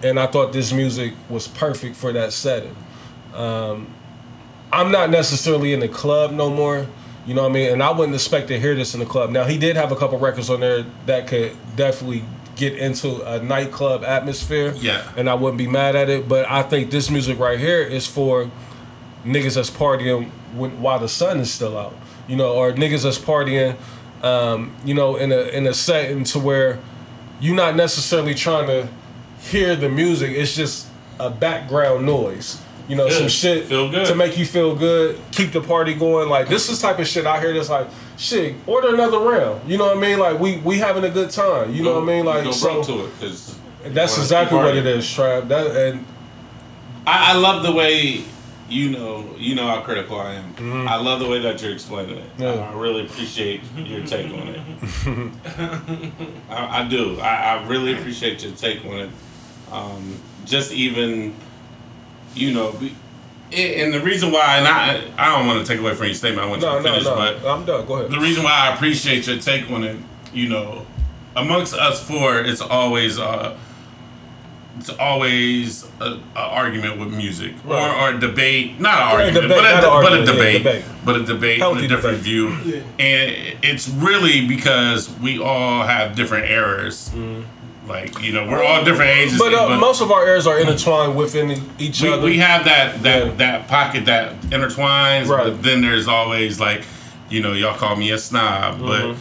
and 0.03 0.19
I 0.19 0.27
thought 0.27 0.53
this 0.53 0.71
music 0.71 1.13
was 1.29 1.47
perfect 1.47 1.95
for 1.95 2.13
that 2.13 2.33
setting. 2.33 2.75
Um, 3.33 3.87
I'm 4.71 4.91
not 4.91 5.09
necessarily 5.09 5.73
in 5.73 5.79
the 5.79 5.87
club 5.87 6.31
no 6.31 6.49
more. 6.49 6.85
You 7.25 7.33
know 7.33 7.43
what 7.43 7.51
I 7.51 7.53
mean? 7.53 7.73
And 7.73 7.83
I 7.83 7.91
wouldn't 7.91 8.15
expect 8.15 8.47
to 8.49 8.59
hear 8.59 8.75
this 8.75 8.93
in 8.93 8.99
the 8.99 9.05
club. 9.05 9.29
Now 9.29 9.43
he 9.43 9.57
did 9.57 9.75
have 9.75 9.91
a 9.91 9.95
couple 9.95 10.17
records 10.19 10.49
on 10.49 10.59
there 10.59 10.85
that 11.05 11.27
could 11.27 11.55
definitely 11.75 12.23
get 12.59 12.77
into 12.77 13.23
a 13.25 13.41
nightclub 13.41 14.03
atmosphere. 14.03 14.73
Yeah. 14.75 15.09
And 15.15 15.29
I 15.29 15.33
wouldn't 15.33 15.57
be 15.57 15.67
mad 15.67 15.95
at 15.95 16.09
it. 16.09 16.27
But 16.27 16.49
I 16.49 16.61
think 16.61 16.91
this 16.91 17.09
music 17.09 17.39
right 17.39 17.59
here 17.59 17.81
is 17.81 18.05
for 18.05 18.51
niggas 19.25 19.55
that's 19.55 19.69
partying 19.69 20.29
when, 20.53 20.81
while 20.81 20.99
the 20.99 21.09
sun 21.09 21.39
is 21.39 21.51
still 21.51 21.77
out. 21.77 21.95
You 22.27 22.35
know, 22.35 22.53
or 22.53 22.71
niggas 22.73 23.03
that's 23.03 23.17
partying, 23.17 23.75
um, 24.21 24.75
you 24.85 24.93
know, 24.93 25.15
in 25.15 25.31
a 25.31 25.41
in 25.49 25.65
a 25.65 25.73
setting 25.73 26.23
to 26.25 26.39
where 26.39 26.79
you're 27.39 27.55
not 27.55 27.75
necessarily 27.75 28.35
trying 28.35 28.67
to 28.67 28.87
hear 29.41 29.75
the 29.75 29.89
music. 29.89 30.31
It's 30.31 30.55
just 30.55 30.87
a 31.19 31.29
background 31.29 32.05
noise. 32.05 32.61
You 32.87 32.95
know, 32.95 33.09
some 33.09 33.27
shit 33.27 33.65
Feel 33.65 33.89
good. 33.89 34.07
to 34.07 34.15
make 34.15 34.37
you 34.37 34.45
feel 34.45 34.75
good, 34.75 35.19
keep 35.31 35.51
the 35.51 35.61
party 35.61 35.93
going. 35.93 36.27
Like 36.27 36.47
this 36.49 36.69
is 36.69 36.81
type 36.81 36.99
of 36.99 37.07
shit 37.07 37.25
I 37.25 37.39
hear 37.39 37.53
that's 37.53 37.69
like, 37.69 37.87
shit, 38.19 38.55
order 38.67 38.93
another 38.93 39.17
round. 39.19 39.69
You 39.69 39.77
know 39.77 39.87
what 39.87 39.97
I 39.97 39.99
mean? 39.99 40.19
Like 40.19 40.39
we 40.39 40.57
we 40.57 40.77
having 40.77 41.03
a 41.05 41.09
good 41.09 41.31
time. 41.31 41.73
You 41.73 41.83
know 41.83 41.95
what 41.95 42.03
I 42.03 42.05
mean? 42.05 42.25
Like 42.25 42.43
go 42.43 42.51
so 42.51 42.83
to 42.83 43.05
it 43.05 43.13
because 43.19 43.57
that's 43.83 44.17
exactly 44.17 44.57
what 44.57 44.75
it 44.75 44.85
is, 44.85 45.05
Trav. 45.05 45.47
That 45.47 45.75
and 45.75 46.05
I, 47.07 47.31
I 47.31 47.37
love 47.37 47.63
the 47.63 47.71
way 47.71 48.23
you 48.69 48.91
know 48.91 49.33
you 49.37 49.55
know 49.55 49.65
how 49.65 49.81
critical 49.81 50.19
I 50.19 50.35
am. 50.35 50.87
I 50.87 50.97
love 50.97 51.19
the 51.19 51.27
way 51.27 51.39
that 51.39 51.61
you're 51.61 51.73
explaining 51.73 52.17
it. 52.17 52.37
Mm-hmm. 52.37 52.41
Yeah. 52.43 52.69
I 52.69 52.73
really 52.73 53.05
appreciate 53.05 53.61
your 53.75 54.05
take 54.05 54.31
on 54.33 54.47
it. 54.49 54.61
I, 56.49 56.81
I 56.81 56.87
do. 56.87 57.19
I, 57.19 57.55
I 57.55 57.67
really 57.67 57.93
appreciate 57.93 58.43
your 58.43 58.53
take 58.53 58.83
on 58.85 58.99
it. 58.99 59.09
Um, 59.71 60.19
just 60.45 60.71
even, 60.71 61.35
you 62.33 62.53
know, 62.53 62.71
be, 62.73 62.95
and 63.51 63.93
the 63.93 63.99
reason 64.01 64.31
why, 64.31 64.57
and 64.57 64.67
I, 64.67 65.01
I 65.17 65.35
don't 65.37 65.47
want 65.47 65.65
to 65.65 65.71
take 65.71 65.79
away 65.81 65.95
from 65.95 66.05
your 66.07 66.15
statement. 66.15 66.45
I 66.45 66.49
want 66.49 66.61
no, 66.61 66.77
you 66.77 66.83
to 66.83 66.83
no, 66.83 66.91
finish, 66.91 67.05
no. 67.05 67.15
but 67.15 67.45
I'm 67.45 67.65
done. 67.65 67.85
Go 67.87 67.95
ahead. 67.97 68.11
the 68.11 68.19
reason 68.19 68.43
why 68.43 68.51
I 68.69 68.73
appreciate 68.75 69.25
your 69.27 69.37
take 69.39 69.69
on 69.71 69.83
it, 69.83 69.97
you 70.33 70.49
know, 70.49 70.85
amongst 71.35 71.73
us 71.73 72.01
four, 72.05 72.39
it's 72.41 72.61
always 72.61 73.17
uh, 73.19 73.57
it's 74.77 74.89
always 74.91 75.83
a, 75.99 76.19
a 76.35 76.39
argument 76.39 76.99
with 76.99 77.13
music 77.13 77.53
Right. 77.65 78.09
or, 78.09 78.13
or 78.13 78.15
a 78.15 78.19
debate, 78.19 78.79
not 78.79 78.93
an 78.93 78.99
Yeah, 78.99 79.25
argument, 79.25 79.47
debate, 79.49 79.57
but, 79.57 79.65
a, 79.65 79.75
an 79.75 79.81
but 79.81 79.83
a 79.83 79.89
argument, 79.89 80.25
yeah, 80.27 80.33
debate, 80.33 80.63
debate. 80.63 80.85
but 81.05 81.15
a 81.17 81.23
debate, 81.25 81.59
Healthy 81.59 81.75
with 81.81 81.85
a 81.85 81.87
different 81.95 82.17
debate. 82.23 82.53
view, 82.63 82.83
and 82.99 83.57
it's 83.63 83.89
really 83.89 84.47
because 84.47 85.09
we 85.19 85.39
all 85.41 85.83
have 85.83 86.15
different 86.15 86.49
eras. 86.49 87.11
Like 87.89 88.21
you 88.21 88.31
know, 88.31 88.47
we're 88.47 88.63
all 88.63 88.83
different 88.85 89.11
ages. 89.11 89.39
But, 89.39 89.53
uh, 89.53 89.77
most 89.79 89.99
of 90.01 90.11
our 90.11 90.25
eras 90.27 90.45
are 90.45 90.59
intertwined 90.59 91.15
within 91.17 91.61
each 91.79 92.01
we, 92.01 92.09
other. 92.09 92.21
we 92.23 92.37
have 92.37 92.63
that 92.65 93.01
that 93.03 93.25
Yeah. 93.25 93.33
that 93.37 93.67
pocket 93.67 94.05
that 94.05 94.39
intertwines, 94.43 95.27
Right. 95.27 95.45
but 95.45 95.63
then 95.63 95.81
there's 95.81 96.07
always 96.07 96.59
like, 96.59 96.83
you 97.29 97.41
know, 97.41 97.53
y'all 97.53 97.75
call 97.77 97.95
me 97.95 98.11
a 98.11 98.17
snob, 98.19 98.75
Mm-hmm. 98.79 98.85
but 98.87 99.15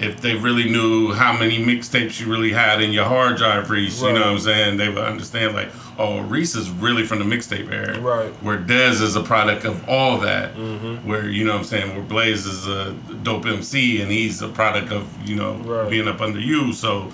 if 0.00 0.20
they 0.22 0.34
really 0.34 0.68
knew 0.70 1.12
how 1.12 1.32
many 1.32 1.62
mixtapes 1.64 2.18
you 2.20 2.26
really 2.26 2.52
had 2.52 2.80
in 2.80 2.92
your 2.92 3.04
hard 3.04 3.36
drive, 3.36 3.70
Reese, 3.70 4.00
you 4.02 4.08
know 4.12 4.20
what 4.20 4.28
I'm 4.28 4.38
saying, 4.40 4.76
they 4.78 4.88
would 4.88 4.98
understand 4.98 5.54
like, 5.54 5.68
oh, 5.98 6.20
Reese 6.22 6.56
is 6.56 6.68
really 6.68 7.04
from 7.06 7.20
the 7.20 7.24
mixtape 7.24 7.70
era, 7.70 8.00
Right. 8.00 8.30
Where 8.42 8.58
Dez 8.58 9.00
is 9.00 9.14
a 9.16 9.22
product 9.22 9.64
of 9.64 9.86
all 9.88 10.18
that, 10.18 10.56
Mm-hmm. 10.56 11.06
where 11.08 11.28
you 11.28 11.44
know 11.44 11.52
what 11.52 11.58
I'm 11.58 11.64
saying, 11.64 11.94
where 11.94 12.02
Blaze 12.02 12.44
is 12.46 12.66
a 12.66 12.92
dope 13.22 13.46
MC 13.46 14.00
and 14.00 14.10
he's 14.10 14.40
a 14.42 14.48
product 14.48 14.90
of 14.92 15.04
you 15.28 15.36
know 15.36 15.52
Right. 15.56 15.90
being 15.90 16.08
up 16.08 16.20
under 16.22 16.40
you, 16.40 16.72
so. 16.72 17.12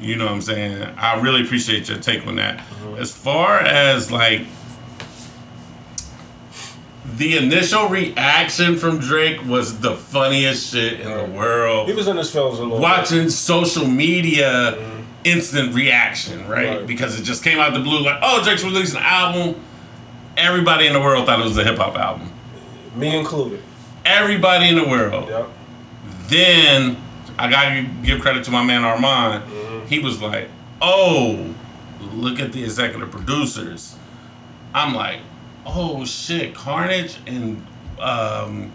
You 0.00 0.16
know 0.16 0.24
what 0.24 0.34
I'm 0.34 0.40
saying? 0.40 0.82
I 0.96 1.20
really 1.20 1.42
appreciate 1.42 1.88
your 1.88 1.98
take 1.98 2.26
on 2.26 2.36
that. 2.36 2.64
As 2.98 3.12
far 3.12 3.58
as 3.60 4.10
like 4.10 4.46
the 7.16 7.36
initial 7.36 7.88
reaction 7.88 8.76
from 8.76 8.98
Drake 8.98 9.44
was 9.44 9.80
the 9.80 9.94
funniest 9.94 10.72
shit 10.72 11.00
in 11.00 11.08
the 11.12 11.24
world. 11.24 11.88
he 11.88 11.94
was 11.94 12.08
in 12.08 12.16
his 12.16 12.30
films 12.30 12.58
a 12.58 12.62
little. 12.62 12.78
bit. 12.78 12.82
Watching 12.82 13.28
social 13.28 13.86
media 13.86 14.72
mm-hmm. 14.72 15.02
instant 15.24 15.74
reaction, 15.74 16.48
right? 16.48 16.78
Right. 16.78 16.86
Because 16.86 17.20
it 17.20 17.24
just 17.24 17.44
came 17.44 17.58
out 17.58 17.74
the 17.74 17.80
blue 17.80 18.02
like, 18.02 18.18
oh, 18.22 18.42
Drake's 18.42 18.64
releasing 18.64 18.96
an 18.96 19.02
album. 19.04 19.60
Everybody 20.38 20.86
in 20.86 20.94
the 20.94 21.00
world 21.00 21.26
thought 21.26 21.40
it 21.40 21.44
was 21.44 21.58
a 21.58 21.64
hip 21.64 21.76
hop 21.76 21.96
album. 21.96 22.32
me 22.94 23.14
included. 23.14 23.62
Everybody 24.06 24.68
in 24.68 24.76
the 24.76 24.88
world. 24.88 25.28
Yep. 25.28 25.48
Then 26.28 26.96
I 27.38 27.50
gotta 27.50 27.86
give 28.02 28.20
credit 28.20 28.44
to 28.44 28.50
my 28.50 28.64
man 28.64 28.82
Armand. 28.84 29.44
Mm-hmm. 29.44 29.59
He 29.90 29.98
was 29.98 30.22
like, 30.22 30.48
"Oh, 30.80 31.52
look 32.14 32.40
at 32.40 32.52
the 32.52 32.62
executive 32.64 33.10
producers." 33.10 33.96
I'm 34.72 34.94
like, 34.94 35.18
"Oh 35.66 36.04
shit, 36.04 36.54
Carnage 36.54 37.18
and 37.26 37.66
um, 37.98 38.72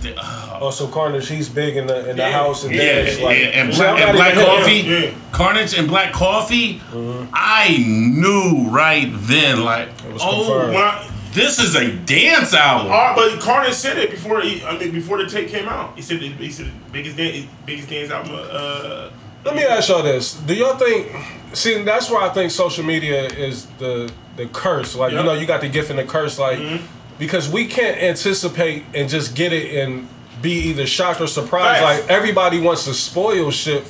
the, 0.00 0.16
uh, 0.18 0.58
Also, 0.60 0.88
Carnage, 0.88 1.28
he's 1.28 1.48
big 1.50 1.76
in 1.76 1.86
the 1.86 2.08
in 2.10 2.16
the 2.16 2.22
Yeah. 2.22 2.32
house 2.32 2.64
and 2.64 2.74
yeah, 2.74 3.02
dance, 3.04 3.18
yeah, 3.18 3.24
like, 3.24 3.38
and, 3.38 3.74
See, 3.74 3.80
Black, 3.82 4.00
and 4.00 4.16
Black 4.16 4.34
Coffee, 4.34 4.72
Yeah, 4.76 4.98
yeah. 4.98 5.10
Carnage 5.30 5.74
and 5.78 5.88
Black 5.88 6.12
Coffee. 6.12 6.80
I 7.34 7.84
knew 7.86 8.68
right 8.70 9.10
then, 9.12 9.62
like, 9.62 9.88
was 10.10 10.22
oh, 10.24 10.70
confirmed. 10.70 11.08
This 11.34 11.58
is 11.58 11.74
a 11.74 11.90
dance 11.92 12.52
album. 12.54 12.92
Uh, 12.92 13.14
but 13.14 13.40
Carnage 13.40 13.74
said 13.74 13.98
it 13.98 14.10
before. 14.10 14.40
He, 14.40 14.62
I 14.64 14.78
mean, 14.78 14.90
before 14.92 15.16
the 15.22 15.28
tape 15.28 15.48
came 15.48 15.68
out, 15.68 15.94
he 15.96 16.02
said 16.02 16.20
the, 16.20 16.28
he 16.28 16.50
said 16.50 16.66
the 16.66 16.72
biggest 16.92 17.16
dance, 17.16 17.46
biggest 17.66 17.88
dance 17.88 18.10
album. 18.10 18.32
Uh, 18.34 19.10
Let 19.44 19.56
me 19.56 19.64
ask 19.64 19.88
y'all 19.88 20.02
this: 20.02 20.34
Do 20.34 20.54
y'all 20.54 20.76
think? 20.76 21.12
See, 21.52 21.82
that's 21.82 22.10
why 22.10 22.26
I 22.26 22.30
think 22.30 22.50
social 22.50 22.84
media 22.84 23.24
is 23.24 23.66
the 23.78 24.12
the 24.36 24.46
curse. 24.46 24.94
Like 24.94 25.12
you 25.12 25.22
know, 25.22 25.34
you 25.34 25.46
got 25.46 25.60
the 25.60 25.68
gift 25.68 25.90
and 25.90 25.98
the 25.98 26.04
curse. 26.04 26.38
Like 26.38 26.58
mm-hmm. 26.58 26.84
because 27.18 27.48
we 27.50 27.66
can't 27.66 28.00
anticipate 28.00 28.84
and 28.94 29.08
just 29.08 29.34
get 29.34 29.52
it 29.52 29.82
and 29.82 30.08
be 30.40 30.52
either 30.70 30.86
shocked 30.86 31.20
or 31.20 31.26
surprised. 31.26 31.82
Like 31.82 32.10
everybody 32.10 32.60
wants 32.60 32.84
to 32.84 32.94
spoil 32.94 33.50
shit 33.50 33.84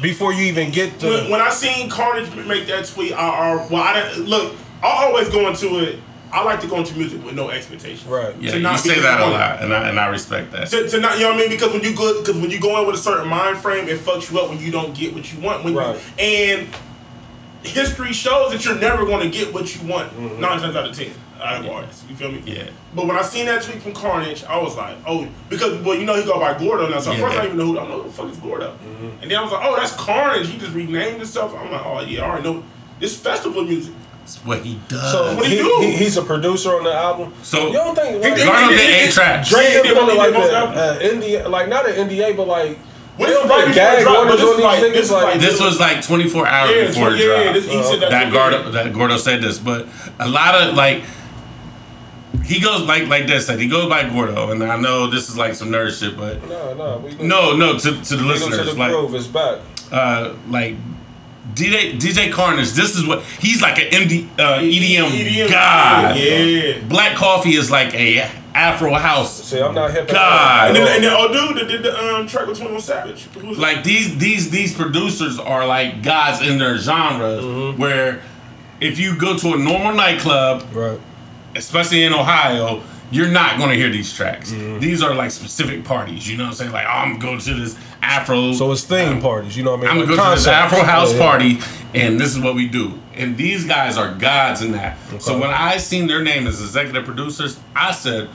before 0.00 0.32
you 0.32 0.44
even 0.44 0.70
get 0.70 0.98
to. 1.00 1.08
when, 1.08 1.30
when 1.30 1.40
I 1.40 1.50
seen 1.50 1.90
Carnage 1.90 2.34
make 2.46 2.66
that 2.68 2.86
tweet, 2.86 3.12
I, 3.12 3.28
I 3.28 3.68
well, 3.70 3.82
I 3.82 3.94
didn't, 3.94 4.26
look. 4.26 4.56
I 4.82 5.04
always 5.04 5.28
go 5.28 5.46
into 5.48 5.78
it. 5.84 5.98
I 6.32 6.44
like 6.44 6.60
to 6.60 6.68
go 6.68 6.76
into 6.76 6.96
music 6.96 7.24
with 7.24 7.34
no 7.34 7.50
expectation. 7.50 8.08
Right. 8.08 8.34
yeah, 8.40 8.52
to 8.52 8.56
you 8.58 8.62
not 8.62 8.82
be 8.82 8.90
say 8.90 9.00
that 9.00 9.20
a 9.20 9.26
lot, 9.26 9.62
and 9.62 9.74
I, 9.74 9.88
and 9.88 9.98
I 9.98 10.06
respect 10.08 10.52
that. 10.52 10.68
To, 10.68 10.88
to 10.88 11.00
not, 11.00 11.16
you 11.18 11.24
know 11.24 11.30
what 11.30 11.36
I 11.36 11.40
mean? 11.40 11.50
Because 11.50 11.72
when 11.72 11.82
you 11.82 11.94
go, 11.94 12.20
because 12.20 12.36
when 12.40 12.50
you 12.50 12.60
go 12.60 12.80
in 12.80 12.86
with 12.86 12.94
a 12.96 12.98
certain 12.98 13.28
mind 13.28 13.58
frame, 13.58 13.88
it 13.88 13.98
fucks 13.98 14.30
you 14.30 14.38
up 14.38 14.48
when 14.48 14.58
you 14.60 14.70
don't 14.70 14.94
get 14.94 15.12
what 15.14 15.32
you 15.32 15.40
want. 15.40 15.64
When 15.64 15.74
Right. 15.74 15.96
you, 15.96 16.24
and 16.24 16.68
history 17.62 18.12
shows 18.12 18.52
that 18.52 18.64
you're 18.64 18.78
never 18.78 19.04
going 19.04 19.28
to 19.28 19.36
get 19.36 19.52
what 19.52 19.74
you 19.74 19.88
want 19.88 20.10
Mm-hmm. 20.12 20.40
nine 20.40 20.60
times 20.60 20.76
out 20.76 20.88
of 20.88 20.96
ten 20.96 21.10
out 21.42 21.64
of 21.64 21.70
artists. 21.70 22.04
You 22.08 22.14
feel 22.14 22.30
me? 22.30 22.42
Yeah. 22.44 22.68
But 22.94 23.06
when 23.06 23.16
I 23.16 23.22
seen 23.22 23.46
that 23.46 23.62
tweet 23.62 23.80
from 23.80 23.94
Carnage, 23.94 24.44
I 24.44 24.58
was 24.58 24.76
like, 24.76 24.96
oh, 25.06 25.26
because 25.48 25.82
well, 25.82 25.96
you 25.96 26.04
know 26.04 26.14
he 26.14 26.22
go 26.24 26.38
by 26.38 26.58
Gordo 26.58 26.86
now. 26.88 27.00
So 27.00 27.12
Yeah. 27.12 27.20
first 27.20 27.38
I 27.38 27.42
didn't 27.46 27.54
even 27.54 27.58
know 27.58 27.72
who, 27.72 27.78
I'm 27.78 27.88
like, 27.90 27.98
who 28.02 28.08
the 28.08 28.12
fuck 28.12 28.30
is 28.30 28.36
Gordo? 28.36 28.72
Mm-hmm. 28.72 29.22
And 29.22 29.30
then 29.30 29.38
I 29.38 29.42
was 29.42 29.50
like, 29.52 29.64
oh, 29.64 29.74
that's 29.76 29.92
Carnage. 29.94 30.48
He 30.48 30.58
just 30.58 30.74
renamed 30.74 31.16
himself. 31.16 31.54
I'm 31.56 31.72
like, 31.72 31.84
oh 31.84 32.00
yeah, 32.02 32.24
I 32.24 32.28
already 32.28 32.44
know. 32.44 32.62
This 33.00 33.16
festival 33.18 33.64
music. 33.64 33.94
It's 34.22 34.36
what 34.44 34.60
he 34.60 34.78
does. 34.88 35.10
So 35.12 35.34
What 35.34 35.44
do 35.44 35.50
he, 35.50 35.56
do? 35.56 35.78
he- 35.80 35.96
he's 35.96 36.16
a 36.16 36.22
producer 36.22 36.70
on 36.76 36.84
the 36.84 36.94
album. 36.94 37.32
So- 37.42 37.66
you 37.68 37.72
don't 37.72 37.94
think 37.96 38.22
He 38.22 38.28
like, 38.30 38.36
did- 38.38 38.46
Garno 38.48 38.68
he 38.70 38.76
did 38.76 38.86
did- 39.06 39.44
Drake 39.48 39.68
Yeah, 39.68 39.82
did 39.82 39.86
he 39.86 39.92
put 39.94 40.06
did 40.06 40.16
like 40.18 40.32
most 40.32 40.50
the 40.50 40.56
albums. 40.56 40.78
uh, 40.78 40.98
NDA, 41.02 41.48
like 41.48 41.68
not 41.68 41.88
an 41.88 41.94
NDA, 42.08 42.36
but 42.36 42.46
like 42.46 42.78
When 43.16 43.28
they 43.28 43.34
it's 43.34 43.40
don't 43.42 43.48
right 43.48 43.58
put 43.64 43.66
before 43.68 43.74
gag 43.82 43.98
it 43.98 44.02
dropped, 44.02 44.16
but 44.16 44.24
orders 44.24 44.40
this 44.40 44.50
on 44.50 44.56
these 44.56 44.64
like- 44.64 44.80
this 44.92 45.04
is 45.06 45.10
like- 45.10 45.24
like- 45.24 45.40
This 45.40 45.60
was 45.60 45.80
like 45.80 46.06
24 46.06 46.46
hours 46.46 46.70
Yeah, 46.76 46.86
before 46.86 47.10
yeah, 47.10 47.16
it 47.40 47.44
yeah, 47.46 47.52
this, 47.52 47.64
he 47.66 47.82
said 47.82 48.00
that. 48.02 48.10
that 48.10 48.32
Gordo 48.32 48.70
that 48.70 48.92
Gordo 48.92 49.16
said 49.16 49.42
this, 49.42 49.58
but 49.58 49.88
a 50.20 50.28
lot 50.28 50.54
of 50.54 50.74
like 50.76 51.02
he 52.44 52.60
goes 52.60 52.82
like 52.82 53.08
like 53.08 53.26
this 53.26 53.46
said 53.46 53.58
he 53.58 53.66
goes 53.68 53.88
by 53.88 54.04
Gordo, 54.08 54.50
and 54.52 54.62
I 54.62 54.76
know 54.76 55.08
this 55.10 55.28
is 55.28 55.36
like 55.36 55.54
some 55.54 55.70
nerd 55.70 55.98
shit, 55.98 56.16
but 56.16 56.46
no, 56.48 56.74
no, 56.74 57.02
we 57.04 57.14
no, 57.26 57.56
no 57.56 57.78
to 57.78 57.90
to 58.02 58.16
the 58.16 58.22
we 58.22 58.28
go 58.28 58.38
to 58.38 58.44
listeners 58.46 58.72
the 58.74 58.78
like 58.78 58.90
groove. 58.92 59.14
It's 59.14 59.26
back. 59.26 59.58
uh 59.90 60.30
like. 60.48 60.76
DJ 61.54 61.98
DJ 61.98 62.32
Carnage, 62.32 62.72
this 62.72 62.96
is 62.96 63.06
what 63.06 63.22
he's 63.24 63.60
like 63.62 63.78
an 63.78 63.90
MD, 63.90 64.28
uh, 64.38 64.58
EDM, 64.60 65.08
EDM 65.10 65.48
god. 65.50 66.16
Yeah. 66.16 66.80
Black 66.88 67.16
Coffee 67.16 67.54
is 67.54 67.70
like 67.70 67.94
a 67.94 68.30
Afro 68.54 68.92
house. 68.94 69.44
See, 69.44 69.60
I'm 69.60 69.74
not 69.74 69.92
hip 69.92 70.08
hop. 70.08 70.10
God. 70.10 70.66
And 70.68 70.76
then, 70.76 70.94
and 70.96 71.04
then 71.04 71.12
oh 71.16 71.32
dude 71.32 71.56
that 71.58 71.68
did 71.68 71.82
the 71.82 71.96
um, 71.98 72.26
track 72.26 72.46
with 72.48 72.58
Twenty 72.58 72.72
One 72.72 72.80
Savage. 72.82 73.22
Who 73.24 73.48
was 73.48 73.58
Like 73.58 73.84
these 73.84 74.16
these 74.18 74.50
these 74.50 74.74
producers 74.74 75.38
are 75.38 75.66
like 75.66 76.02
gods 76.02 76.46
in 76.46 76.58
their 76.58 76.76
genres. 76.78 77.44
Mm-hmm. 77.44 77.80
Where 77.80 78.22
if 78.80 78.98
you 78.98 79.16
go 79.16 79.36
to 79.36 79.54
a 79.54 79.56
normal 79.58 79.94
nightclub, 79.94 80.64
Right. 80.74 80.98
especially 81.54 82.02
in 82.02 82.12
Ohio, 82.12 82.82
you're 83.10 83.28
not 83.28 83.58
going 83.58 83.70
to 83.70 83.76
hear 83.76 83.90
these 83.90 84.12
tracks. 84.12 84.50
Mm-hmm. 84.52 84.80
These 84.80 85.02
are 85.02 85.14
like 85.14 85.30
specific 85.30 85.84
parties. 85.84 86.28
You 86.28 86.36
know 86.38 86.44
what 86.44 86.50
I'm 86.50 86.54
saying? 86.56 86.72
Like, 86.72 86.86
oh, 86.86 86.90
I'm 86.90 87.18
going 87.18 87.38
to 87.40 87.54
this 87.54 87.76
Afro. 88.02 88.52
So 88.52 88.72
it's 88.72 88.84
theme 88.84 89.20
parties. 89.20 89.56
You 89.56 89.64
know 89.64 89.72
what 89.72 89.80
I 89.80 89.82
mean? 89.82 89.90
I'm 89.90 89.96
gonna 90.06 90.16
Like 90.16 90.26
go 90.26 90.34
to 90.34 90.36
this. 90.36 90.46
Afro 90.46 90.82
house 90.82 91.12
Yeah, 91.12 91.18
yeah. 91.18 91.26
party, 91.26 91.58
and 91.94 92.20
this 92.20 92.34
is 92.34 92.40
what 92.40 92.54
we 92.54 92.68
do. 92.68 92.98
And 93.14 93.36
these 93.36 93.64
guys 93.64 93.98
are 93.98 94.14
gods 94.14 94.62
in 94.62 94.72
that. 94.72 94.96
So 95.20 95.38
when 95.38 95.50
I 95.50 95.76
seen 95.76 96.06
their 96.06 96.22
name 96.22 96.46
as 96.46 96.60
executive 96.60 97.04
producers, 97.04 97.58
I 97.76 97.92
said, 97.92 98.28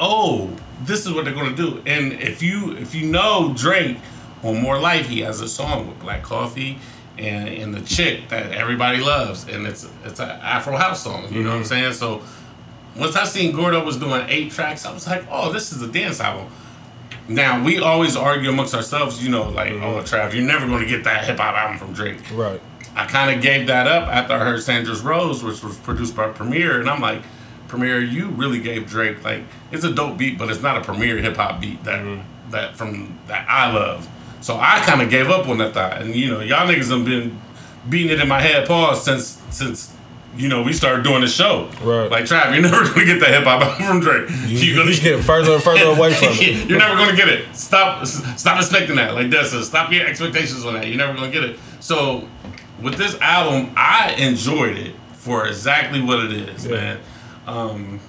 "Oh, 0.00 0.50
this 0.84 1.06
is 1.06 1.12
what 1.12 1.24
they're 1.24 1.34
gonna 1.34 1.56
do." 1.56 1.82
And 1.86 2.14
if 2.14 2.42
you 2.42 2.76
if 2.76 2.94
you 2.94 3.06
know 3.06 3.52
Drake 3.56 3.98
on 4.42 4.62
More 4.62 4.78
Life, 4.78 5.08
he 5.08 5.20
has 5.20 5.40
a 5.40 5.48
song 5.48 5.88
with 5.88 5.98
Black 5.98 6.22
Coffee 6.22 6.78
and 7.18 7.48
and 7.48 7.74
the 7.74 7.80
chick 7.82 8.28
that 8.28 8.52
everybody 8.52 8.98
loves, 8.98 9.46
and 9.48 9.66
it's 9.66 9.88
it's 10.04 10.20
an 10.20 10.30
Afro 10.30 10.76
house 10.76 11.02
song. 11.02 11.32
You 11.32 11.42
know 11.42 11.50
what 11.50 11.56
I'm 11.56 11.62
mm-hmm. 11.62 11.68
saying? 11.68 11.92
So 11.94 12.22
once 12.96 13.16
I 13.16 13.24
seen 13.24 13.54
Gordo 13.54 13.84
was 13.84 13.96
doing 13.96 14.24
eight 14.28 14.52
tracks, 14.52 14.86
I 14.86 14.92
was 14.92 15.06
like, 15.06 15.24
"Oh, 15.30 15.52
this 15.52 15.72
is 15.72 15.82
a 15.82 15.88
dance 15.88 16.20
album." 16.20 16.50
Now 17.28 17.62
we 17.62 17.78
always 17.78 18.16
argue 18.16 18.48
amongst 18.48 18.74
ourselves, 18.74 19.22
you 19.22 19.30
know, 19.30 19.50
like, 19.50 19.72
mm-hmm. 19.72 19.84
oh, 19.84 20.02
Trav, 20.02 20.32
you're 20.32 20.44
never 20.44 20.66
going 20.66 20.82
to 20.82 20.88
get 20.88 21.04
that 21.04 21.24
hip 21.24 21.38
hop 21.38 21.54
album 21.54 21.78
from 21.78 21.92
Drake. 21.92 22.18
Right. 22.32 22.60
I 22.96 23.06
kind 23.06 23.34
of 23.34 23.42
gave 23.42 23.66
that 23.68 23.86
up 23.86 24.08
after 24.08 24.32
I 24.34 24.38
heard 24.38 24.62
Sandra's 24.62 25.02
Rose, 25.02 25.44
which 25.44 25.62
was 25.62 25.76
produced 25.78 26.16
by 26.16 26.30
Premier, 26.30 26.80
and 26.80 26.88
I'm 26.90 27.00
like, 27.00 27.22
Premier, 27.68 28.00
you 28.00 28.30
really 28.30 28.58
gave 28.58 28.88
Drake 28.88 29.22
like 29.22 29.44
it's 29.70 29.84
a 29.84 29.92
dope 29.92 30.16
beat, 30.16 30.38
but 30.38 30.50
it's 30.50 30.62
not 30.62 30.78
a 30.78 30.80
Premier 30.80 31.18
hip 31.18 31.36
hop 31.36 31.60
beat 31.60 31.84
that 31.84 32.00
mm-hmm. 32.00 32.50
that 32.50 32.76
from 32.76 33.18
that 33.28 33.46
I 33.48 33.72
love. 33.72 34.08
So 34.40 34.56
I 34.56 34.82
kind 34.84 35.02
of 35.02 35.10
gave 35.10 35.28
up 35.28 35.48
on 35.48 35.58
that 35.58 35.74
thought, 35.74 36.00
and 36.00 36.14
you 36.14 36.30
know, 36.30 36.40
y'all 36.40 36.66
niggas 36.66 36.90
have 36.90 37.04
been 37.04 37.38
beating 37.88 38.10
it 38.10 38.20
in 38.20 38.28
my 38.28 38.40
head, 38.40 38.66
pause 38.66 39.04
since 39.04 39.40
since. 39.50 39.94
You 40.36 40.48
know, 40.48 40.62
we 40.62 40.72
started 40.72 41.02
doing 41.02 41.20
the 41.22 41.26
show. 41.26 41.68
Right. 41.82 42.08
Like, 42.10 42.24
Trav, 42.24 42.52
you're 42.52 42.62
never 42.70 42.84
gonna 42.84 43.04
get 43.04 43.18
that 43.20 43.30
hip 43.30 43.44
hop 43.44 43.60
album 43.62 43.86
from 43.86 44.00
Drake. 44.06 44.30
You, 44.46 44.58
You're 44.58 44.84
gonna 44.84 44.94
getting 44.96 45.22
further 45.22 45.54
and 45.54 45.62
further 45.62 45.86
away 45.86 46.14
from 46.14 46.28
it. 46.30 46.68
You're 46.68 46.78
never 46.78 46.94
gonna 46.96 47.16
get 47.16 47.28
it. 47.28 47.54
Stop 47.56 48.06
stop 48.06 48.58
expecting 48.60 48.96
that. 48.96 49.14
Like 49.14 49.30
this. 49.30 49.50
So 49.50 49.62
stop 49.62 49.90
your 49.92 50.06
expectations 50.06 50.64
on 50.64 50.74
that. 50.74 50.86
You're 50.86 50.96
never 50.98 51.14
gonna 51.14 51.30
get 51.32 51.42
it. 51.44 51.58
So 51.80 52.28
with 52.80 52.94
this 52.96 53.18
album, 53.20 53.72
I 53.76 54.12
enjoyed 54.18 54.76
it 54.76 54.94
for 55.14 55.46
exactly 55.48 56.00
what 56.00 56.20
it 56.20 56.32
is, 56.32 56.66
Yeah. 56.66 56.72
man. 56.76 56.98
Um, 57.48 58.00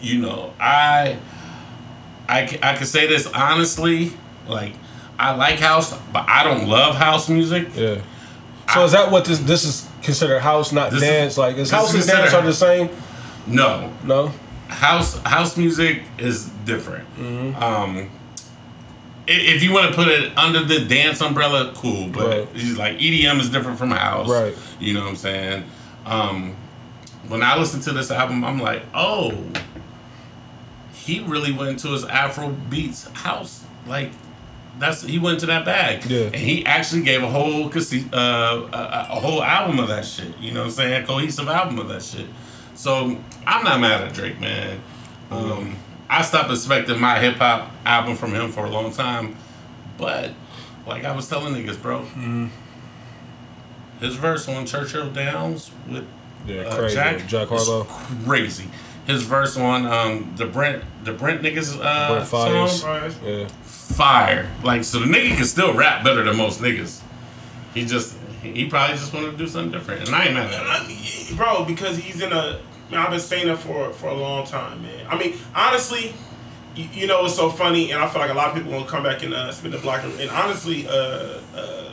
you 0.00 0.20
know, 0.20 0.52
I 0.60 1.18
I 2.28 2.42
I 2.62 2.76
can 2.76 2.86
say 2.86 3.06
this 3.08 3.26
honestly, 3.26 4.12
like 4.46 4.74
I 5.18 5.34
like 5.34 5.58
house, 5.58 5.92
but 6.12 6.28
I 6.28 6.44
don't 6.44 6.68
love 6.68 6.94
house 6.94 7.28
music. 7.28 7.68
Yeah. 7.74 8.02
So 8.74 8.84
is 8.84 8.92
that 8.92 9.10
what 9.10 9.24
this 9.24 9.38
this 9.40 9.64
is 9.64 9.88
considered 10.02 10.40
house, 10.40 10.72
not 10.72 10.90
This 10.90 11.02
is- 11.02 11.08
dance? 11.08 11.38
like 11.38 11.56
is 11.56 11.70
house 11.70 11.94
is 11.94 12.08
and 12.08 12.18
dance 12.18 12.34
are 12.34 12.42
the 12.42 12.52
same? 12.52 12.88
No, 13.46 13.92
No. 14.04 14.32
house 14.68 15.18
house 15.22 15.56
music 15.56 16.02
is 16.18 16.46
different. 16.64 17.04
Mm-hmm. 17.18 17.62
Um, 17.62 18.10
if 19.28 19.62
you 19.62 19.72
want 19.72 19.88
to 19.90 19.94
put 19.96 20.08
it 20.08 20.36
under 20.38 20.64
the 20.64 20.84
dance 20.84 21.20
umbrella, 21.20 21.72
cool. 21.76 22.08
But 22.08 22.26
Right. 22.54 22.76
like 22.76 22.98
EDM 23.00 23.40
is 23.40 23.50
different 23.50 23.78
from 23.78 23.90
house, 23.92 24.28
Right. 24.28 24.54
You 24.80 24.94
know 24.94 25.00
what 25.00 25.10
I'm 25.10 25.16
saying? 25.16 25.64
Um, 26.04 26.54
when 27.28 27.42
I 27.42 27.56
listen 27.56 27.80
to 27.82 27.92
this 27.92 28.10
album, 28.10 28.44
I'm 28.44 28.60
like, 28.60 28.82
oh, 28.94 29.32
he 30.92 31.20
really 31.20 31.52
went 31.52 31.70
into 31.70 31.88
his 31.88 32.04
Afro 32.04 32.48
beats 32.50 33.08
house. 33.14 33.62
Like 33.86 34.10
that's 34.78 35.02
he 35.02 35.18
went 35.18 35.40
to 35.40 35.46
that 35.46 35.64
bag, 35.64 36.04
Yeah. 36.06 36.24
And 36.26 36.34
he 36.36 36.64
actually 36.66 37.02
gave 37.02 37.22
a 37.22 37.28
whole 37.28 37.66
uh, 37.66 37.70
a, 38.12 39.06
a 39.10 39.20
whole 39.20 39.42
album 39.42 39.78
of 39.78 39.88
that 39.88 40.04
shit. 40.04 40.36
You 40.38 40.52
know 40.52 40.60
what 40.60 40.66
I'm 40.66 40.72
saying? 40.72 41.02
A 41.04 41.06
cohesive 41.06 41.48
album 41.48 41.78
of 41.78 41.88
that 41.88 42.02
shit. 42.02 42.26
So 42.74 43.18
I'm 43.46 43.64
not 43.64 43.80
mad 43.80 44.02
at 44.02 44.12
Drake, 44.14 44.38
man. 44.40 44.80
Um, 45.30 45.76
I 46.10 46.22
stopped 46.22 46.50
expecting 46.50 47.00
my 47.00 47.18
hip 47.18 47.36
hop 47.36 47.70
album 47.84 48.16
from 48.16 48.32
him 48.34 48.52
for 48.52 48.64
a 48.66 48.70
long 48.70 48.92
time, 48.92 49.34
but 49.98 50.32
like 50.86 51.04
I 51.04 51.14
was 51.16 51.28
telling 51.28 51.54
niggas, 51.54 51.80
bro, 51.80 52.04
his 54.00 54.14
verse 54.16 54.48
on 54.48 54.66
Churchill 54.66 55.10
Downs 55.10 55.70
with 55.88 56.06
Yeah, 56.46 56.60
uh, 56.62 56.76
crazy. 56.78 56.94
Jack, 56.94 57.26
Jack 57.26 57.50
is 57.52 57.66
Harlow. 57.66 57.84
crazy. 58.24 58.68
His 59.06 59.22
verse 59.22 59.56
on 59.56 59.86
um, 59.86 60.34
the 60.36 60.46
Brent 60.46 60.82
the 61.04 61.12
Brent 61.12 61.40
niggas 61.42 61.76
uh, 61.82 62.12
Brent 62.12 62.28
Faiyaz. 62.28 62.68
song, 62.68 63.12
Yeah. 63.24 63.48
Fire. 63.94 64.50
Like 64.62 64.84
so, 64.84 64.98
the 65.00 65.06
nigga 65.06 65.36
can 65.36 65.44
still 65.44 65.74
rap 65.74 66.04
better 66.04 66.22
than 66.24 66.36
most 66.36 66.60
niggas. 66.60 67.00
He 67.74 67.84
just 67.84 68.16
he 68.42 68.68
probably 68.68 68.96
just 68.96 69.12
wanted 69.12 69.32
to 69.32 69.36
do 69.36 69.46
something 69.46 69.72
different, 69.72 70.06
and 70.06 70.14
I 70.14 70.26
ain't 70.26 70.34
mad 70.34 70.52
at 70.52 70.86
it. 70.88 71.36
bro, 71.36 71.64
because 71.64 71.96
he's 71.98 72.20
in 72.20 72.32
a. 72.32 72.60
Man, 72.90 73.00
I've 73.00 73.10
been 73.10 73.18
saying 73.20 73.48
that 73.48 73.58
for 73.58 73.92
for 73.92 74.08
a 74.08 74.14
long 74.14 74.46
time, 74.46 74.82
man. 74.82 75.06
I 75.10 75.18
mean, 75.18 75.34
honestly, 75.54 76.14
you, 76.76 76.88
you 76.92 77.06
know, 77.08 77.24
it's 77.24 77.34
so 77.34 77.50
funny, 77.50 77.90
and 77.90 78.00
I 78.00 78.06
feel 78.08 78.20
like 78.20 78.30
a 78.30 78.34
lot 78.34 78.48
of 78.48 78.54
people 78.54 78.70
gonna 78.70 78.86
come 78.86 79.02
back 79.02 79.22
and 79.24 79.34
uh, 79.34 79.50
spin 79.50 79.72
the 79.72 79.78
block. 79.78 80.04
And 80.04 80.30
honestly, 80.30 80.86
uh, 80.86 81.40
uh, 81.56 81.90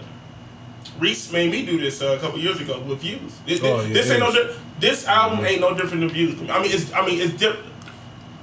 Reese 0.99 1.31
made 1.31 1.51
me 1.51 1.65
do 1.65 1.79
this 1.79 2.01
uh, 2.01 2.15
a 2.17 2.19
couple 2.19 2.37
years 2.39 2.61
ago 2.61 2.79
with 2.81 2.99
views. 2.99 3.39
This, 3.47 3.59
Oh, 3.63 3.81
yeah, 3.81 3.93
this 3.93 4.11
ain't 4.11 4.19
no. 4.19 4.31
Di- 4.31 4.53
this 4.79 5.07
album 5.07 5.43
ain't 5.45 5.61
no 5.61 5.73
different 5.73 6.01
than 6.01 6.09
views. 6.09 6.39
I 6.49 6.61
mean, 6.61 6.71
it's. 6.71 6.93
I 6.93 7.03
mean, 7.05 7.19
it's 7.19 7.33
different. 7.33 7.65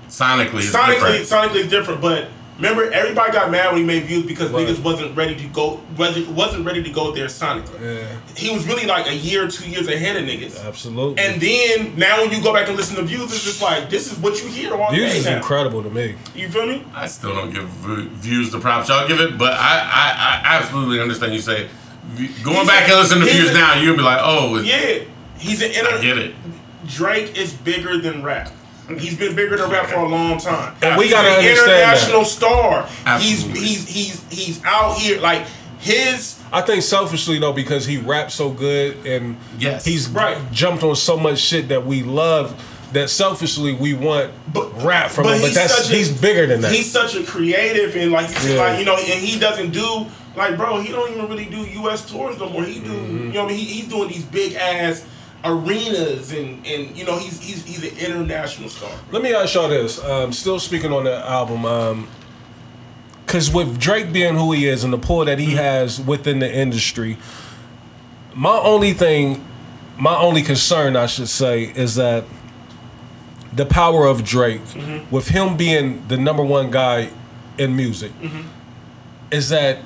Sonically, 0.08 0.58
it's 0.64 0.74
Sonically, 0.74 1.18
different. 1.18 1.26
sonically, 1.26 1.60
it's 1.60 1.70
different. 1.70 2.00
But 2.00 2.28
remember, 2.60 2.90
everybody 2.92 3.32
got 3.32 3.50
mad 3.50 3.68
when 3.72 3.78
he 3.78 3.84
made 3.84 4.04
views 4.04 4.24
because 4.26 4.50
Right. 4.50 4.66
niggas 4.66 4.80
wasn't 4.82 5.16
ready 5.16 5.34
to 5.34 5.44
go. 5.48 5.80
wasn't 5.96 6.28
wasn't 6.28 6.64
ready 6.64 6.82
to 6.82 6.90
go 6.90 7.12
there 7.12 7.26
sonically. 7.26 7.80
Yeah. 7.82 8.06
He 8.36 8.50
was 8.50 8.66
really 8.66 8.86
like 8.86 9.06
a 9.08 9.14
year, 9.14 9.44
or 9.44 9.48
two 9.48 9.68
years 9.68 9.88
ahead 9.88 10.16
of 10.16 10.24
niggas. 10.24 10.64
Absolutely. 10.66 11.22
And 11.22 11.40
then 11.40 11.94
now 11.96 12.20
when 12.22 12.30
you 12.30 12.42
go 12.42 12.52
back 12.52 12.68
and 12.68 12.76
listen 12.76 12.96
to 12.96 13.02
views, 13.02 13.32
it's 13.32 13.44
just 13.44 13.60
like 13.62 13.90
this 13.90 14.10
is 14.10 14.18
what 14.18 14.42
you 14.42 14.48
hear 14.48 14.74
all 14.74 14.92
Views 14.92 15.12
day 15.12 15.18
is 15.18 15.24
now. 15.26 15.36
incredible 15.36 15.82
to 15.82 15.90
me. 15.90 16.14
You 16.34 16.48
feel 16.48 16.66
me? 16.66 16.84
I 16.94 17.06
still 17.06 17.34
don't 17.34 17.52
give 17.52 17.64
v- 17.64 18.08
views 18.14 18.50
the 18.50 18.60
props 18.60 18.88
y'all 18.88 19.06
give 19.08 19.20
it, 19.20 19.36
but 19.38 19.52
I, 19.54 19.78
I, 19.80 20.40
I 20.44 20.56
absolutely 20.58 21.00
understand 21.00 21.34
you 21.34 21.40
say. 21.40 21.68
Going 22.42 22.56
He's 22.58 22.66
back 22.66 22.88
a- 22.88 22.92
and 22.92 23.00
listening 23.02 23.26
to 23.28 23.32
views 23.32 23.50
a- 23.50 23.54
now, 23.54 23.74
you'll 23.80 23.96
be 23.96 24.02
like, 24.02 24.20
oh, 24.22 24.58
Yeah, 24.60 25.00
he's 25.38 25.62
an 25.62 25.70
inter- 25.70 25.98
I 25.98 26.00
get 26.00 26.18
it. 26.18 26.34
Drake 26.88 27.36
is 27.38 27.52
bigger 27.52 27.98
than 27.98 28.22
rap. 28.22 28.50
He's 28.98 29.16
been 29.16 29.34
bigger 29.36 29.56
than 29.56 29.70
rap 29.70 29.86
for 29.86 30.00
a 30.00 30.08
long 30.08 30.38
time. 30.38 30.74
And 30.82 30.96
we 30.98 31.08
gotta 31.10 31.28
an 31.28 31.34
understand 31.38 31.68
that. 31.68 31.92
international 31.96 32.24
star. 32.24 32.88
Absolutely. 33.06 33.60
He's 33.60 33.88
he's 33.88 34.20
he's 34.28 34.46
he's 34.46 34.64
out 34.64 34.96
here 34.98 35.20
like 35.20 35.46
his 35.78 36.38
I 36.52 36.62
think 36.62 36.82
selfishly 36.82 37.38
though, 37.38 37.52
because 37.52 37.86
he 37.86 37.98
raps 37.98 38.34
so 38.34 38.50
good 38.50 39.06
and 39.06 39.36
Yes. 39.58 39.84
he's 39.84 40.08
Right. 40.08 40.36
jumped 40.52 40.82
on 40.82 40.96
so 40.96 41.16
much 41.16 41.38
shit 41.38 41.68
that 41.68 41.86
we 41.86 42.02
love. 42.02 42.60
That 42.92 43.08
selfishly 43.08 43.72
we 43.72 43.94
want 43.94 44.32
But- 44.52 44.82
rap 44.82 45.12
from 45.12 45.22
but 45.24 45.34
him, 45.34 45.40
but 45.42 45.46
he's 45.48 45.54
that's 45.54 45.88
a- 45.88 45.92
he's 45.94 46.08
bigger 46.10 46.46
than 46.48 46.60
that. 46.62 46.72
He's 46.72 46.90
such 46.90 47.14
a 47.14 47.22
creative 47.22 47.94
and 47.94 48.10
like, 48.10 48.28
Yeah. 48.44 48.54
like 48.60 48.78
you 48.80 48.84
know, 48.84 48.96
and 48.96 49.04
he 49.24 49.38
doesn't 49.38 49.70
do 49.70 50.06
like, 50.36 50.56
bro, 50.56 50.80
he 50.80 50.90
don't 50.90 51.10
even 51.12 51.28
really 51.28 51.44
do 51.44 51.58
U.S. 51.82 52.04
tours 52.10 52.36
no 52.38 52.48
more. 52.48 52.64
He 52.64 52.80
do, 52.80 52.88
Mm-hmm. 52.90 53.26
you 53.28 53.32
know, 53.34 53.44
what 53.44 53.52
I 53.52 53.54
mean, 53.54 53.64
he, 53.64 53.74
he's 53.74 53.84
doing 53.88 54.08
these 54.08 54.22
big 54.24 54.54
ass 54.54 55.02
arenas 55.44 56.32
and 56.32 56.64
and 56.66 56.96
you 56.96 57.04
know, 57.04 57.18
he's 57.18 57.40
he's 57.40 57.64
he's 57.64 57.92
an 57.92 57.98
international 57.98 58.68
star. 58.68 58.90
Let 59.10 59.22
me 59.22 59.34
ask 59.34 59.54
y'all 59.54 59.68
this. 59.68 60.02
Um, 60.02 60.32
still 60.32 60.58
speaking 60.58 60.92
on 60.92 61.04
the 61.04 61.16
album, 61.26 61.64
um, 61.64 62.08
because 63.24 63.50
with 63.52 63.78
Drake 63.78 64.12
being 64.12 64.34
who 64.36 64.52
he 64.52 64.66
is 64.66 64.84
and 64.84 64.92
the 64.92 64.98
pull 64.98 65.24
that 65.24 65.38
he 65.38 65.52
has 65.52 66.00
within 66.00 66.40
the 66.40 66.52
industry, 66.52 67.16
my 68.34 68.58
only 68.58 68.92
thing, 68.92 69.44
my 69.98 70.16
only 70.16 70.42
concern, 70.42 70.96
I 70.96 71.06
should 71.06 71.28
say, 71.28 71.64
is 71.64 71.94
that 71.94 72.24
the 73.52 73.66
power 73.66 74.06
of 74.06 74.24
Drake, 74.24 74.60
with 75.10 75.28
him 75.28 75.56
being 75.56 76.06
the 76.08 76.16
number 76.16 76.42
one 76.42 76.70
guy 76.70 77.10
in 77.58 77.74
music, 77.76 78.12
is 79.30 79.48
that 79.48 79.78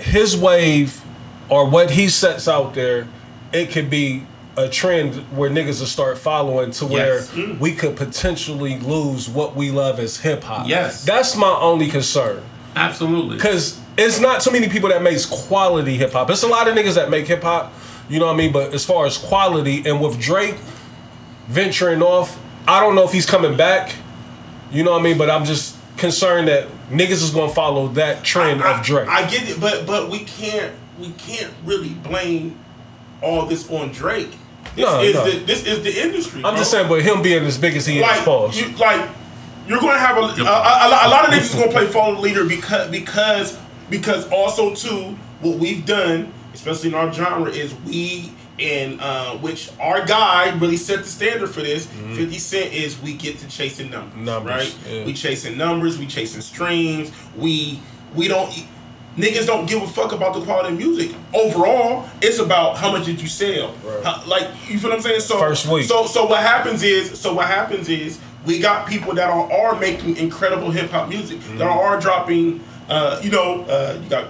his 0.00 0.36
wave 0.36 1.02
or 1.48 1.68
what 1.68 1.90
he 1.90 2.08
sets 2.08 2.46
out 2.48 2.74
there, 2.74 3.08
it 3.52 3.70
could 3.70 3.88
be 3.90 4.26
a 4.64 4.68
trend 4.68 5.14
where 5.36 5.48
niggas 5.50 5.80
will 5.80 5.86
start 5.86 6.18
following 6.18 6.70
to 6.72 6.86
where 6.86 7.16
Yes. 7.16 7.30
Mm. 7.30 7.58
we 7.60 7.72
could 7.74 7.96
potentially 7.96 8.78
lose 8.80 9.28
what 9.28 9.54
we 9.54 9.70
love 9.70 9.98
as 10.00 10.18
hip 10.18 10.42
hop. 10.44 10.68
Yes. 10.68 11.04
That's 11.04 11.36
my 11.36 11.50
only 11.60 11.88
concern. 11.88 12.42
Absolutely. 12.74 13.38
Cause 13.38 13.78
it's 13.96 14.20
not 14.20 14.40
too 14.40 14.50
many 14.50 14.68
people 14.68 14.88
that 14.90 15.02
makes 15.02 15.24
quality 15.26 15.96
hip 15.96 16.12
hop. 16.12 16.30
It's 16.30 16.42
a 16.42 16.48
lot 16.48 16.68
of 16.68 16.74
niggas 16.74 16.94
that 16.94 17.10
make 17.10 17.26
hip 17.26 17.42
hop, 17.42 17.72
you 18.08 18.18
know 18.18 18.26
what 18.26 18.34
I 18.34 18.36
mean? 18.36 18.52
But 18.52 18.74
as 18.74 18.84
far 18.84 19.06
as 19.06 19.16
quality 19.16 19.82
and 19.88 20.00
with 20.00 20.18
Drake 20.20 20.56
venturing 21.48 22.02
off, 22.02 22.38
I 22.66 22.80
don't 22.80 22.94
know 22.94 23.04
if 23.04 23.12
he's 23.12 23.26
coming 23.26 23.56
back. 23.56 23.94
You 24.70 24.82
know 24.84 24.92
what 24.92 25.00
I 25.00 25.04
mean? 25.04 25.18
But 25.18 25.30
I'm 25.30 25.44
just 25.44 25.76
concerned 25.96 26.48
that 26.48 26.68
niggas 26.90 27.22
is 27.22 27.30
gonna 27.30 27.52
follow 27.52 27.88
that 27.88 28.22
trend 28.22 28.62
I, 28.62 28.78
of 28.78 28.84
Drake. 28.84 29.08
I 29.08 29.28
get 29.28 29.48
it, 29.48 29.60
but 29.60 29.86
but 29.86 30.10
we 30.10 30.20
can't 30.20 30.74
we 30.98 31.10
can't 31.12 31.52
really 31.64 31.90
blame 31.90 32.58
all 33.22 33.46
this 33.46 33.68
on 33.70 33.90
Drake. 33.92 34.30
This 34.78 34.86
No, 34.86 35.00
is 35.02 35.14
no. 35.14 35.24
the 35.30 35.38
this 35.44 35.64
is 35.66 35.82
the 35.82 36.02
industry. 36.02 36.38
I'm 36.44 36.52
bro. 36.54 36.56
just 36.56 36.70
saying, 36.70 36.88
but 36.88 37.02
him 37.02 37.20
being 37.22 37.44
as 37.44 37.58
big 37.58 37.74
as 37.76 37.84
he 37.86 37.96
is, 37.98 38.02
like 38.02 38.24
pause. 38.24 38.58
you 38.58 38.68
like 38.76 39.08
you're 39.66 39.80
going 39.80 39.92
to 39.94 40.00
have 40.00 40.16
a, 40.16 40.20
a, 40.20 40.24
a, 40.24 41.08
a 41.08 41.10
lot 41.10 41.28
of 41.28 41.34
niggas 41.34 41.54
going 41.54 41.68
to 41.70 41.74
play 41.76 41.86
phone 41.86 42.20
leader 42.22 42.44
because 42.44 42.90
because 42.90 43.58
because 43.90 44.26
also 44.30 44.74
too 44.74 45.16
what 45.40 45.58
we've 45.58 45.84
done, 45.84 46.32
especially 46.54 46.88
in 46.90 46.94
our 46.94 47.12
genre, 47.12 47.50
is 47.50 47.74
we 47.86 48.32
and 48.60 49.00
uh, 49.00 49.36
which 49.38 49.70
our 49.78 50.04
guy 50.04 50.50
really 50.58 50.76
set 50.76 50.98
the 51.00 51.08
standard 51.08 51.48
for 51.48 51.60
this. 51.60 51.86
Fifty 51.86 52.38
Cent 52.38 52.72
is 52.72 53.00
we 53.00 53.14
get 53.14 53.38
to 53.40 53.48
chasing 53.48 53.90
numbers, 53.90 54.14
Mm-hmm. 54.14 54.24
Numbers, 54.24 54.74
right? 54.74 54.76
yeah. 54.92 55.04
We 55.04 55.12
chasing 55.12 55.56
numbers, 55.58 55.98
we 55.98 56.06
chasing 56.06 56.40
streams, 56.40 57.12
we 57.36 57.80
we 58.14 58.26
don't. 58.28 58.52
Niggas 59.18 59.46
don't 59.46 59.66
give 59.66 59.82
a 59.82 59.86
fuck 59.88 60.12
about 60.12 60.32
the 60.34 60.40
quality 60.42 60.68
of 60.72 60.78
music. 60.78 61.10
Overall, 61.34 62.08
it's 62.22 62.38
about 62.38 62.76
how 62.76 62.92
much 62.92 63.04
did 63.04 63.20
you 63.20 63.26
sell. 63.26 63.74
Right. 63.84 64.04
How- 64.04 64.22
like 64.26 64.46
you 64.68 64.78
feel 64.78 64.90
what 64.90 64.96
I'm 64.96 65.02
saying? 65.02 65.20
So 65.20 65.38
First 65.38 65.66
week. 65.66 65.86
So 65.86 66.06
so 66.06 66.26
what 66.26 66.40
happens 66.40 66.82
is 66.84 67.18
so 67.18 67.34
what 67.34 67.48
happens 67.48 67.88
is 67.88 68.20
we 68.46 68.60
got 68.60 68.88
people 68.88 69.14
that 69.14 69.28
are, 69.28 69.52
are 69.52 69.78
making 69.78 70.16
incredible 70.16 70.70
hip 70.70 70.90
hop 70.90 71.08
music 71.08 71.40
that 71.58 71.66
are 71.68 71.98
dropping. 72.00 72.60
Uh, 72.88 73.20
you 73.22 73.30
know, 73.30 73.62
uh, 73.64 73.98
you 74.02 74.08
got 74.08 74.28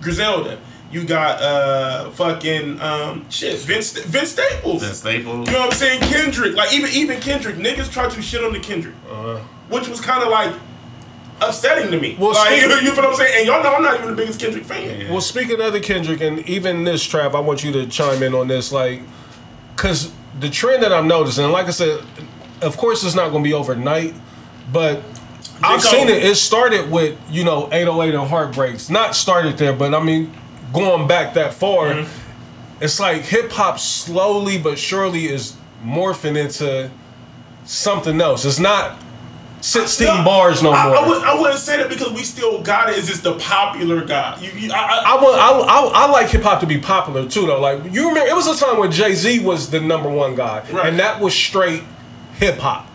Griselda. 0.00 0.58
You 0.90 1.04
got 1.04 1.40
uh 1.40 2.10
fucking 2.10 2.78
um 2.82 3.24
shit 3.30 3.58
Vince 3.60 3.92
Vince 3.98 4.32
Staples. 4.32 4.82
Vince 4.82 4.98
Staples. 4.98 5.46
You 5.48 5.54
know 5.54 5.60
what 5.60 5.72
I'm 5.72 5.78
saying? 5.78 6.00
Kendrick. 6.02 6.54
Like 6.54 6.74
even 6.74 6.90
even 6.92 7.18
Kendrick, 7.18 7.56
niggas 7.56 7.90
try 7.90 8.10
to 8.10 8.20
shit 8.22 8.44
on 8.44 8.52
the 8.52 8.60
Kendrick, 8.60 8.94
which 9.70 9.88
was 9.88 10.02
kind 10.02 10.22
of 10.22 10.28
like 10.28 10.54
upsetting 11.48 11.90
to 11.90 12.00
me. 12.00 12.16
Well, 12.18 12.32
like 12.32 12.48
speaking- 12.60 12.70
you, 12.70 12.76
you 12.76 12.90
feel 12.92 13.04
what 13.04 13.10
I'm 13.10 13.14
saying? 13.16 13.34
And 13.38 13.46
y'all 13.46 13.62
know 13.62 13.74
I'm 13.74 13.82
not 13.82 13.96
even 13.96 14.10
the 14.10 14.16
biggest 14.16 14.40
Kendrick 14.40 14.64
fan. 14.64 15.10
Well, 15.10 15.20
speaking 15.20 15.60
of 15.60 15.72
the 15.72 15.80
Kendrick 15.80 16.20
and 16.20 16.40
even 16.48 16.84
this 16.84 17.02
trap, 17.04 17.34
I 17.34 17.40
want 17.40 17.62
you 17.64 17.72
to 17.72 17.86
chime 17.86 18.22
in 18.22 18.34
on 18.34 18.48
this, 18.48 18.72
like, 18.72 19.00
because 19.76 20.12
the 20.40 20.48
trend 20.50 20.82
that 20.82 20.92
I'm 20.92 21.08
noticing, 21.08 21.50
like 21.50 21.66
I 21.66 21.70
said, 21.70 22.02
of 22.60 22.76
course 22.76 23.04
it's 23.04 23.14
not 23.14 23.30
going 23.30 23.42
to 23.42 23.48
be 23.48 23.54
overnight, 23.54 24.14
but 24.72 25.02
I've 25.62 25.82
seen 25.82 26.08
it. 26.08 26.22
It 26.24 26.36
started 26.36 26.90
with 26.90 27.18
you 27.30 27.44
know 27.44 27.68
808 27.72 28.14
and 28.14 28.28
heartbreaks. 28.28 28.88
Not 28.90 29.14
started 29.14 29.58
there, 29.58 29.72
but 29.72 29.94
I 29.94 30.02
mean 30.02 30.32
going 30.72 31.06
back 31.06 31.34
that 31.34 31.54
far, 31.54 31.86
Mm-hmm. 31.88 32.84
it's 32.84 32.98
like 32.98 33.22
hip 33.22 33.50
hop 33.52 33.78
slowly 33.78 34.58
but 34.58 34.78
surely 34.78 35.26
is 35.26 35.56
morphing 35.84 36.36
into 36.36 36.90
something 37.64 38.20
else. 38.20 38.44
It's 38.44 38.58
not 38.58 38.98
16 39.62 40.06
No, 40.06 40.24
bars 40.24 40.62
no 40.62 40.72
I, 40.72 40.86
more. 40.86 40.96
I, 40.96 41.08
would, 41.08 41.22
I 41.22 41.40
wouldn't 41.40 41.58
say 41.60 41.76
that 41.76 41.88
because 41.88 42.12
we 42.12 42.24
still 42.24 42.60
got 42.62 42.90
it. 42.90 42.98
It's 42.98 43.06
just 43.08 43.22
the 43.22 43.34
popular 43.38 44.04
guy. 44.04 44.38
You, 44.40 44.50
you, 44.52 44.72
I, 44.72 44.76
I, 44.76 45.02
I, 45.16 45.22
want, 45.22 45.38
I, 45.40 45.50
I, 45.50 46.06
I 46.06 46.10
like 46.10 46.28
hip 46.30 46.42
hop 46.42 46.60
to 46.60 46.66
be 46.66 46.78
popular 46.78 47.28
too, 47.28 47.46
though. 47.46 47.60
Like 47.60 47.84
you 47.92 48.08
remember, 48.08 48.28
it 48.28 48.34
was 48.34 48.48
a 48.48 48.64
time 48.64 48.78
when 48.78 48.90
Jay 48.90 49.14
Z 49.14 49.38
was 49.44 49.70
the 49.70 49.80
number 49.80 50.08
one 50.10 50.34
guy, 50.34 50.64
Right. 50.70 50.86
and 50.88 50.98
that 50.98 51.20
was 51.20 51.32
straight 51.34 51.82
hip 52.34 52.58
hop. 52.58 52.86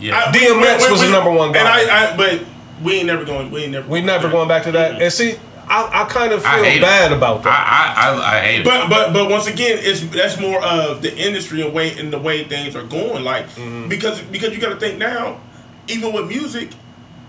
Yeah. 0.00 0.16
I- 0.18 0.32
DMX 0.32 0.90
was 0.90 1.00
the 1.02 1.10
number 1.10 1.30
one 1.30 1.52
guy. 1.52 1.60
And 1.60 1.68
I, 1.90 2.12
I, 2.12 2.16
but 2.16 2.44
we 2.82 2.94
ain't 2.94 3.06
never 3.06 3.24
going. 3.24 3.50
We 3.50 3.64
ain't 3.64 3.72
never. 3.72 3.88
We 3.88 4.00
never 4.00 4.28
going 4.30 4.48
back 4.48 4.64
to 4.64 4.72
that. 4.72 5.00
And 5.00 5.12
see, 5.12 5.36
I, 5.68 6.02
I 6.02 6.04
kind 6.10 6.32
of 6.32 6.40
feel 6.42 6.50
I 6.50 6.78
bad 6.80 7.12
it. 7.12 7.16
about 7.16 7.42
that. 7.44 7.94
I, 7.96 8.10
I, 8.10 8.14
I, 8.14 8.36
I 8.38 8.40
hate 8.40 8.60
it. 8.60 8.64
But 8.64 8.88
but 8.88 9.12
but 9.12 9.30
once 9.30 9.46
again, 9.46 9.78
it's 9.80 10.00
that's 10.08 10.40
more 10.40 10.62
of 10.64 11.00
the 11.02 11.14
industry 11.16 11.62
and 11.62 11.72
way 11.74 11.96
and 11.98 12.12
the 12.12 12.18
way 12.18 12.44
things 12.44 12.74
are 12.74 12.82
going. 12.82 13.24
Like 13.24 13.46
Mm-hmm. 13.50 13.88
because 13.88 14.20
because 14.22 14.54
you 14.54 14.60
got 14.60 14.70
to 14.70 14.76
think 14.80 14.98
now, 14.98 15.40
even 15.88 16.12
with 16.12 16.28
music, 16.28 16.70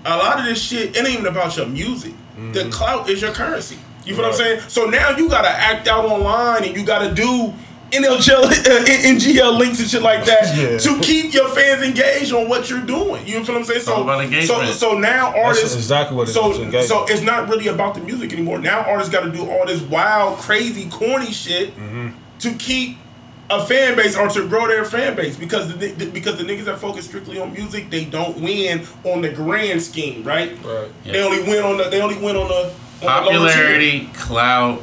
a 0.06 0.16
lot 0.18 0.40
of 0.40 0.46
this 0.46 0.62
shit 0.62 0.96
it 0.96 1.00
ain't 1.00 1.10
even 1.10 1.28
about 1.28 1.56
your 1.58 1.66
music. 1.68 2.14
The 2.52 2.70
clout 2.70 3.10
is 3.10 3.22
your 3.22 3.32
currency. 3.32 3.78
You 4.06 4.14
feel 4.16 4.26
what 4.26 4.34
I'm 4.36 4.40
Mm-hmm. 4.40 4.60
Saying? 4.60 4.70
So 4.70 4.86
now 4.86 5.10
you 5.18 5.30
gotta 5.30 5.50
act 5.50 5.88
out 5.88 6.06
online 6.06 6.64
and 6.66 6.76
you 6.76 6.86
gotta 6.86 7.14
do 7.14 7.54
NLGL, 7.92 8.44
uh, 8.44 8.50
NGL 8.86 9.58
links 9.58 9.80
and 9.80 9.90
shit 9.90 10.02
like 10.02 10.26
that 10.26 10.56
Yeah. 10.58 10.78
to 10.78 11.00
keep 11.02 11.34
your 11.34 11.48
fans 11.50 11.82
engaged 11.84 12.34
on 12.34 12.50
what 12.50 12.70
you're 12.70 12.82
doing. 12.82 13.26
You 13.26 13.44
feel 13.46 13.56
what 13.56 13.60
I'm 13.60 13.64
saying? 13.66 13.82
So 13.82 14.06
so 14.46 14.66
so 14.74 14.98
now 14.98 15.34
artists 15.40 15.76
exactly 15.76 16.18
what 16.18 16.28
it 16.28 16.34
so 16.34 16.52
is, 16.52 16.88
so 16.88 17.06
it's 17.08 17.22
not 17.22 17.48
really 17.48 17.68
about 17.68 17.96
the 17.96 18.02
music 18.02 18.34
anymore. 18.34 18.60
Now 18.60 18.82
artists 18.82 19.12
got 19.14 19.22
to 19.22 19.32
do 19.32 19.50
all 19.50 19.66
this 19.66 19.82
wild, 19.82 20.40
crazy, 20.40 20.90
corny 20.90 21.32
shit 21.32 21.76
Mm-hmm. 21.78 22.10
to 22.40 22.54
keep 22.56 22.98
a 23.50 23.66
fan 23.66 23.96
base 23.96 24.18
or 24.18 24.28
to 24.30 24.48
grow 24.48 24.68
their 24.68 24.86
fan 24.86 25.16
base 25.16 25.38
because 25.38 25.76
the, 25.76 25.88
the 25.92 26.06
because 26.08 26.38
the 26.38 26.44
niggas 26.44 26.66
that 26.66 26.80
focus 26.80 27.06
strictly 27.06 27.40
on 27.40 27.54
music 27.54 27.90
they 27.90 28.06
don't 28.06 28.40
win 28.42 28.86
on 29.04 29.22
the 29.22 29.30
grand 29.30 29.82
scheme, 29.82 30.24
right? 30.24 30.52
Right. 30.64 30.90
They 31.04 31.24
only 31.24 31.44
win 31.44 31.64
on 31.64 31.78
the 31.78 31.90
they 31.90 32.02
only 32.02 32.18
win 32.18 32.36
on 32.36 32.48
the 32.48 32.64
on 32.64 32.72
the. 33.02 33.06
Popularity, 33.06 34.10
clout, 34.14 34.82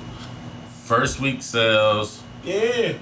first 0.84 1.20
week 1.20 1.42
sales. 1.42 2.22
Yeah. 2.44 2.94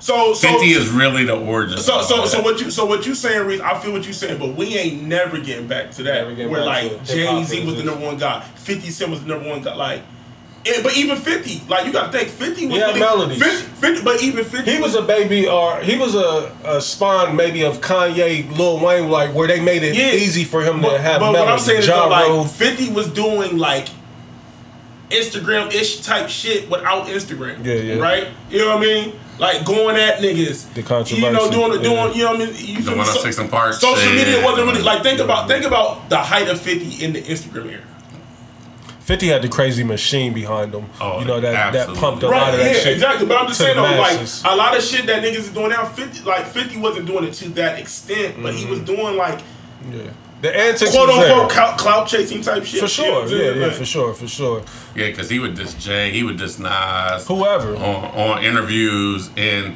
So 0.00 0.32
so 0.32 0.48
50 0.52 0.66
is 0.66 0.90
really 0.90 1.24
the 1.24 1.36
origin. 1.36 1.78
So 1.78 2.02
so 2.02 2.18
that. 2.18 2.28
so 2.28 2.42
what 2.42 2.60
you 2.60 2.70
so 2.70 2.84
what 2.84 3.06
you 3.06 3.14
saying, 3.14 3.46
Reese? 3.46 3.60
I 3.60 3.78
feel 3.78 3.92
what 3.92 4.06
you 4.06 4.12
saying, 4.12 4.38
but 4.38 4.54
we 4.54 4.76
ain't 4.76 5.02
never 5.02 5.38
getting 5.38 5.66
back 5.66 5.90
to 5.92 6.02
that. 6.04 6.22
Never 6.22 6.34
getting 6.34 6.52
Where 6.52 6.64
like 6.64 7.04
Jay 7.04 7.42
Z 7.44 7.64
was 7.64 7.76
the 7.76 7.82
number 7.82 8.04
one 8.04 8.18
guy, 8.18 8.42
Fifty 8.56 8.90
Cent 8.90 9.10
was 9.10 9.22
the 9.22 9.28
number 9.28 9.48
one 9.48 9.62
guy, 9.62 9.74
like. 9.74 10.02
Eh, 10.66 10.80
but 10.82 10.96
even 10.96 11.16
Fifty, 11.16 11.62
like 11.68 11.86
you 11.86 11.92
got 11.92 12.12
to 12.12 12.18
think, 12.18 12.30
Fifty 12.30 12.66
was 12.66 12.74
He 12.74 12.80
had 12.80 12.88
really, 12.88 13.00
melodies. 13.00 13.42
50, 13.42 13.66
50 13.80 14.04
but 14.04 14.22
even 14.22 14.44
Fifty, 14.44 14.70
He 14.72 14.80
was 14.80 14.94
a 14.94 15.02
baby, 15.02 15.46
or 15.48 15.80
he 15.80 15.96
was 15.98 16.14
a, 16.14 16.52
a 16.64 16.80
spawn 16.80 17.36
maybe 17.36 17.62
of 17.64 17.80
Kanye, 17.80 18.50
Lil 18.56 18.80
Wayne, 18.80 19.08
like 19.10 19.34
where 19.34 19.48
they 19.48 19.60
made 19.60 19.82
it 19.82 19.94
Yeah. 19.96 20.12
easy 20.12 20.44
for 20.44 20.62
him 20.62 20.80
But, 20.80 20.92
to 20.96 20.98
have 20.98 21.20
but 21.20 21.32
melody. 21.32 21.44
what 21.44 21.52
I'm 21.54 21.58
saying 21.58 21.80
is, 21.80 21.86
though, 21.86 22.08
like 22.08 22.28
Rule. 22.28 22.44
Fifty 22.44 22.90
was 22.90 23.08
doing 23.08 23.56
like 23.58 23.88
Instagram 25.10 25.72
ish 25.72 26.00
type 26.00 26.28
shit 26.28 26.68
without 26.68 27.06
Instagram. 27.06 27.64
Yeah, 27.64 27.74
yeah. 27.74 27.94
Right? 28.00 28.28
You 28.50 28.58
know 28.58 28.76
what 28.76 28.78
I 28.78 28.80
mean? 28.86 29.12
Like 29.38 29.64
going 29.64 29.96
at 29.96 30.18
niggas. 30.18 30.74
The 30.74 30.82
controversy, 30.82 31.22
You 31.22 31.30
know, 31.32 31.50
doing 31.50 31.72
the 31.72 31.78
doing. 31.78 31.96
yeah. 31.96 32.12
You 32.12 32.24
know 32.24 32.32
what 32.32 32.42
I 32.42 32.44
mean? 32.46 32.54
You 32.56 32.76
The 32.76 32.82
feel 32.82 32.92
me? 32.92 32.98
106 32.98 33.36
So- 33.36 33.42
and 33.42 33.50
Park 33.50 33.72
Social 33.74 33.96
shit. 33.96 34.14
media 34.14 34.44
wasn't 34.44 34.66
really 34.66 34.82
like 34.82 35.02
think 35.02 35.20
about 35.20 35.48
think 35.48 35.64
about 35.64 36.10
the 36.10 36.18
height 36.18 36.48
of 36.48 36.60
Fifty 36.60 37.02
in 37.04 37.12
the 37.14 37.22
Instagram 37.22 37.70
era. 37.72 37.80
50 39.08 39.26
had 39.28 39.40
the 39.40 39.48
crazy 39.48 39.82
machine 39.84 40.34
behind 40.34 40.74
him. 40.74 40.84
Oh, 41.00 41.18
you 41.20 41.24
know, 41.24 41.40
that, 41.40 41.72
that 41.72 41.96
pumped 41.96 42.22
a 42.22 42.26
lot 42.28 42.32
Right, 42.32 42.52
of 42.54 42.60
that 42.60 42.74
yeah, 42.76 42.80
shit. 42.82 42.92
exactly. 42.92 43.26
But 43.26 43.38
I'm 43.40 43.46
just 43.48 43.58
saying 43.58 43.74
though, 43.74 43.82
like 43.82 44.20
a 44.44 44.54
lot 44.54 44.76
of 44.76 44.82
shit 44.82 45.06
that 45.06 45.22
niggas 45.24 45.36
is 45.38 45.48
doing 45.50 45.70
now, 45.70 45.86
fifty 45.86 46.22
like 46.24 46.46
fifty 46.46 46.76
wasn't 46.76 47.06
doing 47.06 47.24
it 47.24 47.32
to 47.34 47.48
that 47.50 47.78
extent, 47.78 48.36
but 48.42 48.52
he 48.52 48.60
Mm-hmm. 48.64 48.70
was 48.70 48.80
doing 48.80 49.16
like 49.16 49.40
Yeah. 49.90 50.10
The 50.42 50.54
antics 50.56 50.90
quote 50.92 51.08
was 51.08 51.16
there. 51.18 51.32
unquote 51.32 51.50
clout, 51.50 51.78
clout 51.78 52.06
chasing 52.06 52.42
type 52.42 52.64
shit. 52.64 52.86
For 52.86 53.02
You 53.02 53.08
know 53.08 53.20
what 53.20 53.20
sure, 53.20 53.22
I'm 53.22 53.28
yeah, 53.32 53.38
saying? 53.48 53.60
yeah, 53.60 53.66
Like, 53.68 53.76
for 53.76 53.84
sure, 53.86 54.12
for 54.14 54.28
sure. 54.28 54.62
Yeah, 54.94 55.06
because 55.06 55.30
he 55.30 55.38
would 55.38 55.54
diss 55.54 55.72
Jay, 55.74 56.10
he 56.10 56.22
would 56.22 56.36
diss 56.36 56.58
Nas. 56.58 57.26
Whoever. 57.26 57.74
On, 57.76 58.04
on 58.14 58.44
interviews. 58.44 59.30
And 59.38 59.74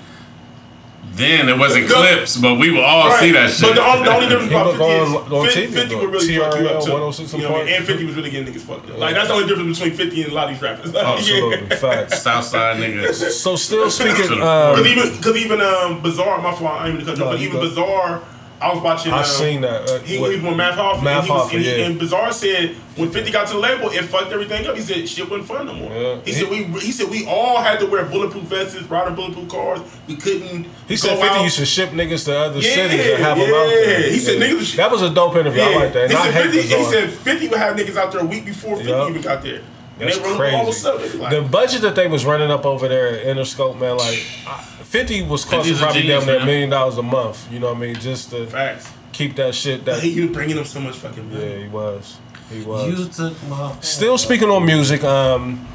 then 1.15 1.49
it 1.49 1.59
wasn't 1.59 1.89
The- 1.89 1.95
clips, 1.95 2.37
but 2.37 2.55
we 2.59 2.71
would 2.71 2.83
all 2.83 3.09
Right. 3.11 3.21
see 3.21 3.33
that 3.33 3.51
shit. 3.51 3.61
But 3.63 3.75
the 3.75 3.85
only, 3.85 4.05
the 4.05 4.15
only 4.15 4.29
difference 4.29 4.51
He 4.51 4.57
about 4.57 4.71
50 4.77 4.85
is 4.85 5.09
on- 5.09 5.33
on 5.33 5.47
50, 5.47 5.67
50 5.67 5.95
would 5.97 6.11
really 6.13 6.37
fuck 6.39 6.59
you 6.61 6.69
up 6.69 6.85
too. 6.85 6.91
You 7.37 7.43
know 7.43 7.51
what 7.53 7.61
I 7.63 7.65
mean? 7.65 7.75
And 7.75 7.85
50 7.87 8.05
was 8.07 8.15
really 8.17 8.31
getting 8.31 8.53
niggas 8.55 8.61
fucked 8.63 8.91
up. 8.91 8.99
Like 8.99 9.15
that's 9.15 9.29
the 9.29 9.35
only 9.35 9.47
difference 9.49 9.79
between 9.79 9.97
50 9.97 10.23
and 10.23 10.33
a 10.33 10.35
lot 10.35 10.45
of 10.49 10.55
these 10.55 10.63
rappers. 10.63 10.93
Like, 10.95 11.07
Absolutely, 11.07 11.67
yeah. 11.71 11.77
facts. 11.77 12.23
Southside 12.23 12.77
niggas. 12.79 13.15
So 13.33 13.57
still 13.57 13.91
speaking, 13.91 14.17
To 14.17 14.35
the 14.37 14.47
um, 14.47 14.77
Cause 14.77 14.87
even, 14.87 15.19
cause 15.23 15.37
even 15.37 15.61
um, 15.61 16.01
Bizarre, 16.03 16.41
my 16.41 16.53
fault, 16.53 16.81
I 16.81 16.87
ain't 16.89 16.95
even 17.01 17.07
cut 17.07 17.17
you, 17.19 17.25
No, 17.25 17.31
but 17.31 17.41
even 17.41 17.61
good. 17.61 17.69
Bizarre, 17.71 18.23
I 18.63 18.73
was 18.73 18.83
watching. 18.83 19.13
I 19.13 19.19
um, 19.19 19.25
seen 19.25 19.61
that. 19.63 19.91
Uh, 19.91 19.99
He, 20.01 20.17
he 20.17 20.21
was 20.23 20.31
with 20.31 20.43
Hoffa. 20.43 20.99
And, 20.99 21.25
he 21.25 21.31
was, 21.31 21.51
Hoffa, 21.51 21.55
and, 21.55 21.65
he- 21.65 21.79
yeah. 21.79 21.87
and 21.87 21.99
Bizarre 21.99 22.33
said 22.33 22.75
when 22.97 23.11
50 23.11 23.31
got 23.33 23.47
to 23.49 23.55
the 23.55 23.59
label, 23.59 23.91
it 23.91 24.03
fucked 24.05 24.33
everything 24.33 24.67
up. 24.67 24.77
He 24.77 24.83
said 24.83 25.09
shit 25.09 25.29
wasn't 25.29 25.49
fun 25.49 25.67
no 25.67 25.75
more. 25.75 25.91
Yeah. 25.91 26.21
He, 26.25 26.33
said 26.33 26.49
we 26.49 26.65
he 26.81 26.93
said 26.93 27.09
we 27.11 27.27
all 27.27 27.61
had 27.61 27.81
to 27.81 27.87
wear 27.87 28.05
bulletproof 28.05 28.45
vests, 28.45 28.81
ride 28.85 29.15
bulletproof 29.17 29.49
cars. 29.49 29.81
We 30.07 30.17
couldn't. 30.17 30.67
He 30.89 30.97
said 30.97 31.19
50 31.19 31.27
out. 31.29 31.43
used 31.43 31.59
to 31.59 31.67
ship 31.67 31.91
niggas 31.91 32.25
to 32.27 32.39
other 32.39 32.61
Yeah, 32.61 32.75
cities 32.75 33.07
and 33.07 33.23
have 33.23 33.39
them 33.39 33.49
out 33.53 33.67
yeah. 33.71 33.87
there. 33.87 34.11
He 34.11 34.19
said 34.19 34.41
niggas 34.41 34.77
That 34.77 34.91
was 34.91 35.03
a 35.03 35.11
dope 35.11 35.37
interview. 35.37 35.63
I 35.63 35.75
like 35.75 35.93
that. 35.95 36.05
And 36.05 36.13
he, 36.13 36.17
I 36.19 36.25
said 36.31 36.35
hate 36.35 36.63
50, 36.63 36.77
he 36.77 36.85
said 36.85 37.11
50 37.11 37.49
would 37.49 37.59
have 37.59 37.77
niggas 37.77 37.97
out 37.97 38.13
there 38.13 38.21
a 38.21 38.25
week 38.25 38.45
before 38.45 38.77
50 38.77 38.91
Yup. 38.91 39.11
even 39.11 39.23
got 39.23 39.43
there. 39.43 39.63
And 40.03 40.11
That's 40.11 40.19
they 40.21 40.31
were 40.31 40.37
crazy. 40.37 40.57
all 40.57 40.65
what's 40.67 40.85
up. 40.85 41.01
They 41.01 41.09
like, 41.19 41.31
the 41.33 41.43
budget 41.43 41.83
that 41.83 41.95
they 41.95 42.09
was 42.09 42.25
running 42.25 42.51
up 42.51 42.67
over 42.67 42.89
there 42.89 43.09
at 43.21 43.25
Interscope, 43.27 43.79
man, 43.79 43.97
like 43.97 44.23
I- 44.47 44.61
50 44.83 45.23
was 45.23 45.45
costing 45.45 45.77
probably 45.77 46.03
genius, 46.03 46.19
down 46.25 46.27
there 46.27 46.43
a 46.43 46.45
million 46.45 46.69
dollars 46.71 46.99
a 46.99 47.03
month. 47.03 47.51
You 47.53 47.61
know 47.61 47.69
what 47.69 47.77
I 47.77 47.81
mean? 47.81 47.95
Just 47.95 48.31
to 48.31 48.47
facts. 48.47 48.91
keep 49.13 49.37
that 49.37 49.55
shit. 49.55 49.85
But 49.85 49.95
That 49.97 50.03
he 50.03 50.21
was 50.21 50.31
bringing 50.31 50.57
them 50.57 50.65
so 50.65 50.81
much 50.81 50.97
fucking 50.97 51.33
money. 51.33 51.47
yeah, 51.51 51.59
he 51.63 51.69
was. 51.69 52.17
He 52.51 52.63
was. 52.63 52.99
You 52.99 53.09
took 53.31 53.43
my. 53.49 53.75
Still 53.81 54.19
speaking 54.19 54.51
on 54.51 54.67
music, 54.67 55.05
um, 55.05 55.67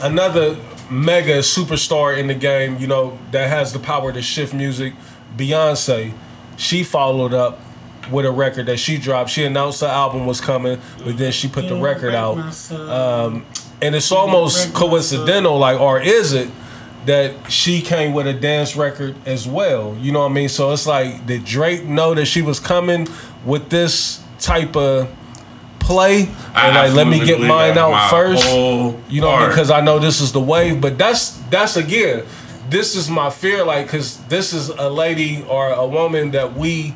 another 0.00 0.56
mega 0.90 1.38
superstar 1.38 2.16
in 2.18 2.26
the 2.26 2.34
game, 2.34 2.78
you 2.78 2.86
know, 2.86 3.18
that 3.30 3.48
has 3.48 3.72
the 3.72 3.78
power 3.78 4.12
to 4.12 4.20
shift 4.22 4.52
music, 4.54 4.94
Beyonce, 5.36 6.12
she 6.56 6.82
followed 6.84 7.32
up 7.32 7.60
with 8.10 8.26
a 8.26 8.30
record 8.30 8.66
that 8.66 8.78
she 8.78 8.98
dropped. 8.98 9.30
She 9.30 9.44
announced 9.44 9.80
the 9.80 9.88
album 9.88 10.26
was 10.26 10.40
coming, 10.40 10.80
but 11.04 11.16
then 11.16 11.32
she 11.32 11.48
put 11.48 11.68
the 11.68 11.76
record 11.76 12.14
out. 12.14 12.38
Um, 12.72 13.46
and 13.80 13.94
it's 13.94 14.12
almost 14.12 14.74
coincidental, 14.74 15.58
like, 15.58 15.80
or 15.80 16.00
is 16.00 16.32
it? 16.32 16.50
That 17.06 17.50
she 17.50 17.80
came 17.80 18.12
with 18.12 18.28
a 18.28 18.32
dance 18.32 18.76
record 18.76 19.16
as 19.26 19.48
well, 19.48 19.96
you 19.98 20.12
know 20.12 20.20
what 20.20 20.30
I 20.30 20.34
mean? 20.34 20.48
So 20.48 20.70
it's 20.72 20.86
like, 20.86 21.26
did 21.26 21.44
Drake 21.44 21.84
know 21.84 22.14
that 22.14 22.26
she 22.26 22.42
was 22.42 22.60
coming 22.60 23.08
with 23.44 23.70
this 23.70 24.22
type 24.38 24.76
of 24.76 25.12
play? 25.80 26.28
And 26.54 26.76
like, 26.76 26.92
let 26.92 27.08
me 27.08 27.24
get 27.24 27.40
mine 27.40 27.76
out 27.76 28.08
first. 28.08 28.46
You 29.10 29.20
know, 29.20 29.30
heart. 29.30 29.50
because 29.50 29.68
I 29.68 29.80
know 29.80 29.98
this 29.98 30.20
is 30.20 30.30
the 30.30 30.40
wave. 30.40 30.80
But 30.80 30.96
that's 30.96 31.30
that's 31.50 31.76
again, 31.76 32.24
this 32.70 32.94
is 32.94 33.10
my 33.10 33.30
fear, 33.30 33.64
like, 33.64 33.88
cause 33.88 34.18
this 34.28 34.52
is 34.52 34.68
a 34.68 34.88
lady 34.88 35.44
or 35.48 35.70
a 35.70 35.84
woman 35.84 36.30
that 36.30 36.54
we 36.56 36.94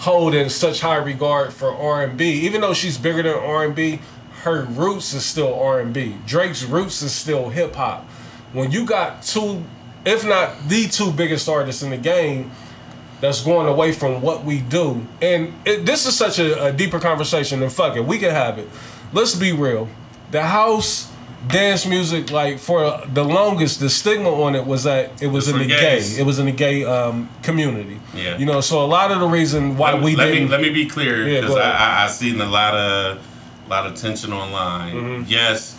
hold 0.00 0.34
in 0.34 0.50
such 0.50 0.80
high 0.80 0.96
regard 0.96 1.52
for 1.52 1.74
R 1.74 2.02
and 2.04 2.18
B. 2.18 2.46
Even 2.46 2.60
though 2.60 2.74
she's 2.74 2.98
bigger 2.98 3.22
than 3.22 3.34
R 3.34 3.64
and 3.64 3.74
B, 3.74 4.00
her 4.42 4.64
roots 4.64 5.12
is 5.12 5.24
still 5.24 5.54
R 5.54 5.80
and 5.80 5.92
B. 5.92 6.16
Drake's 6.26 6.64
roots 6.64 7.02
is 7.02 7.12
still 7.12 7.50
hip 7.50 7.74
hop. 7.74 8.04
When 8.52 8.70
you 8.70 8.84
got 8.84 9.22
two, 9.22 9.62
if 10.04 10.26
not 10.26 10.68
the 10.68 10.88
two 10.88 11.12
biggest 11.12 11.48
artists 11.48 11.82
in 11.82 11.90
the 11.90 11.98
game, 11.98 12.50
that's 13.20 13.44
going 13.44 13.68
away 13.68 13.92
from 13.92 14.22
what 14.22 14.44
we 14.44 14.60
do, 14.60 15.06
and 15.20 15.52
it, 15.66 15.84
this 15.84 16.06
is 16.06 16.16
such 16.16 16.38
a, 16.38 16.64
a 16.64 16.72
deeper 16.72 16.98
conversation. 16.98 17.62
And 17.62 17.70
fuck 17.70 17.96
it, 17.96 18.04
we 18.04 18.18
can 18.18 18.30
have 18.30 18.58
it. 18.58 18.68
Let's 19.12 19.34
be 19.34 19.52
real. 19.52 19.88
The 20.30 20.42
house 20.42 21.12
dance 21.48 21.86
music, 21.86 22.30
like 22.30 22.58
for 22.58 23.02
the 23.12 23.24
longest, 23.24 23.80
the 23.80 23.90
stigma 23.90 24.30
on 24.30 24.54
it 24.54 24.66
was 24.66 24.84
that 24.84 25.22
it 25.22 25.28
was 25.28 25.48
in 25.48 25.58
the 25.58 25.66
gays. 25.66 26.14
gay. 26.16 26.22
It 26.22 26.24
was 26.26 26.38
in 26.38 26.46
the 26.46 26.52
gay 26.52 26.84
um, 26.84 27.28
community. 27.42 28.00
Yeah. 28.14 28.36
You 28.36 28.46
know, 28.46 28.60
so 28.60 28.84
a 28.84 28.86
lot 28.86 29.10
of 29.10 29.20
the 29.20 29.26
reason 29.26 29.76
why 29.76 29.92
let, 29.92 30.02
we 30.02 30.16
let 30.16 30.26
didn't. 30.26 30.44
me 30.44 30.50
let 30.50 30.60
me 30.60 30.70
be 30.70 30.86
clear 30.86 31.24
because 31.24 31.54
go 31.54 31.60
I. 31.60 31.70
I 31.70 32.04
I 32.04 32.08
seen 32.08 32.40
a 32.40 32.46
lot 32.46 32.74
of 32.74 33.18
a 33.66 33.70
lot 33.70 33.86
of 33.86 33.94
tension 33.94 34.32
online. 34.32 34.94
Mm-hmm. 34.94 35.24
Yes, 35.28 35.78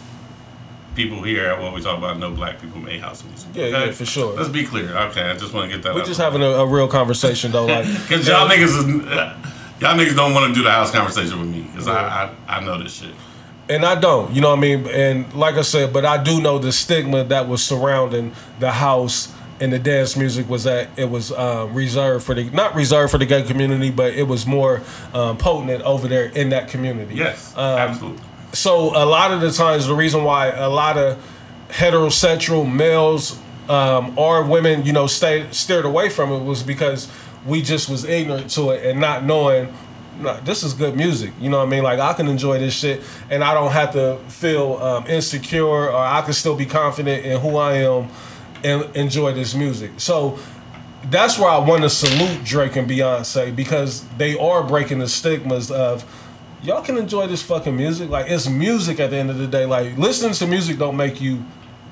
people 0.96 1.22
here 1.22 1.60
what 1.60 1.74
we 1.74 1.82
talk 1.82 1.98
about 1.98 2.18
no 2.18 2.32
black 2.32 2.60
people 2.60 2.80
made 2.80 3.02
house 3.02 3.24
music. 3.24 3.50
Yeah, 3.54 3.68
yeah, 3.68 3.92
for 3.92 4.06
sure. 4.06 4.34
Let's 4.34 4.50
be 4.50 4.66
clear. 4.66 4.96
Okay, 4.98 5.22
I 5.22 5.36
just 5.38 5.54
want 5.54 5.70
to 5.70 5.78
get 5.78 5.84
that. 5.84 5.94
we're 5.94 6.06
just 6.06 6.20
having 6.20 6.42
a, 6.42 6.50
a 6.50 6.66
real 6.66 6.88
conversation 6.88 7.52
though. 7.52 7.66
Like, 7.66 7.86
Because 8.08 8.28
y'all 8.28 8.50
niggas 8.50 8.64
is, 8.64 8.86
y'all 9.80 9.98
niggas 9.98 10.16
don't 10.16 10.34
want 10.34 10.54
to 10.54 10.54
do 10.54 10.64
the 10.64 10.72
house 10.72 10.92
conversation 10.92 11.40
with 11.40 11.50
me 11.50 11.62
because 11.64 11.88
I, 11.88 12.32
I 12.48 12.58
I 12.58 12.64
know 12.64 12.82
this 12.82 12.94
shit. 12.94 13.14
And 13.72 13.86
I 13.86 13.96
don't, 14.00 14.32
you 14.34 14.42
know 14.42 14.50
what 14.50 14.58
I 14.60 14.62
mean? 14.62 14.88
And 14.88 15.34
like 15.34 15.56
I 15.56 15.62
said, 15.62 15.92
but 15.94 16.06
I 16.06 16.22
do 16.22 16.42
know 16.42 16.60
the 16.60 16.72
stigma 16.72 17.24
that 17.26 17.48
was 17.48 17.64
surrounding 17.64 18.34
the 18.60 18.72
house 18.72 19.32
and 19.60 19.72
the 19.72 19.80
dance 19.80 20.18
music 20.18 20.50
was 20.50 20.64
that 20.66 20.90
it 20.98 21.06
was 21.10 21.32
um, 21.32 21.74
reserved 21.74 22.26
for 22.26 22.34
the 22.36 22.50
not 22.50 22.74
reserved 22.76 23.12
for 23.12 23.18
the 23.20 23.26
gay 23.28 23.44
community, 23.44 23.92
but 23.92 24.14
it 24.14 24.24
was 24.28 24.46
more 24.46 24.82
um, 25.14 25.38
potent 25.38 25.82
over 25.84 26.08
there 26.08 26.26
in 26.26 26.50
that 26.50 26.68
community. 26.68 27.16
Yes, 27.16 27.54
Um, 27.56 27.64
absolutely. 27.64 28.22
so 28.54 28.90
a 28.96 29.06
lot 29.06 29.32
of 29.32 29.40
the 29.42 29.52
times 29.52 29.86
the 29.88 29.94
reason 29.96 30.24
why 30.24 30.48
a 30.48 30.70
lot 30.70 30.98
of 30.98 31.18
heterosexual 31.70 32.72
males 32.72 33.40
um, 33.70 34.18
or 34.18 34.44
women 34.44 34.86
you 34.86 34.94
know 34.94 35.08
stayed 35.08 35.54
steered 35.54 35.86
away 35.86 36.10
from 36.10 36.32
it 36.32 36.44
was 36.44 36.64
because 36.64 37.12
we 37.46 37.62
just 37.62 37.90
was 37.90 38.04
ignorant 38.04 38.50
to 38.52 38.72
it 38.72 38.86
and 38.86 39.00
not 39.00 39.24
knowing 39.24 39.72
this 40.44 40.64
is 40.64 40.74
good 40.74 40.96
music 40.96 41.32
you 41.40 41.50
know 41.50 41.58
what 41.58 41.68
i 41.68 41.70
mean 41.70 41.84
like 41.84 42.00
i 42.00 42.14
can 42.14 42.28
enjoy 42.28 42.60
this 42.60 42.74
shit 42.74 43.02
and 43.30 43.44
i 43.44 43.54
don't 43.54 43.72
have 43.72 43.92
to 43.94 44.18
feel 44.28 44.74
um, 44.78 45.08
insecure 45.08 45.66
or 45.66 45.96
i 45.96 46.22
can 46.22 46.34
still 46.34 46.56
be 46.56 46.66
confident 46.66 47.26
in 47.26 47.40
who 47.40 47.58
i 47.58 47.76
am 47.76 48.08
and 48.64 48.96
enjoy 48.96 49.34
this 49.34 49.56
music 49.56 49.92
so 49.98 50.38
that's 51.10 51.40
where 51.40 51.50
I 51.50 51.58
want 51.58 51.84
to 51.84 51.90
salute 51.90 52.44
Drake 52.44 52.76
and 52.76 52.90
Beyonce 52.90 53.56
because 53.56 54.08
they 54.18 54.38
are 54.38 54.64
breaking 54.64 55.00
the 55.00 55.08
stigmas 55.08 55.72
of 55.72 56.06
y'all 56.62 56.82
can 56.82 56.98
enjoy 56.98 57.28
this 57.28 57.42
fucking 57.42 57.76
music. 57.76 58.10
Like 58.10 58.30
it's 58.30 58.48
music 58.48 59.00
at 59.00 59.10
the 59.10 59.18
end 59.18 59.30
of 59.30 59.38
the 59.38 59.48
day. 59.48 59.66
Like 59.66 59.98
listening 59.98 60.34
to 60.34 60.48
music 60.48 60.78
don't 60.78 60.98
make 60.98 61.22
you. 61.22 61.44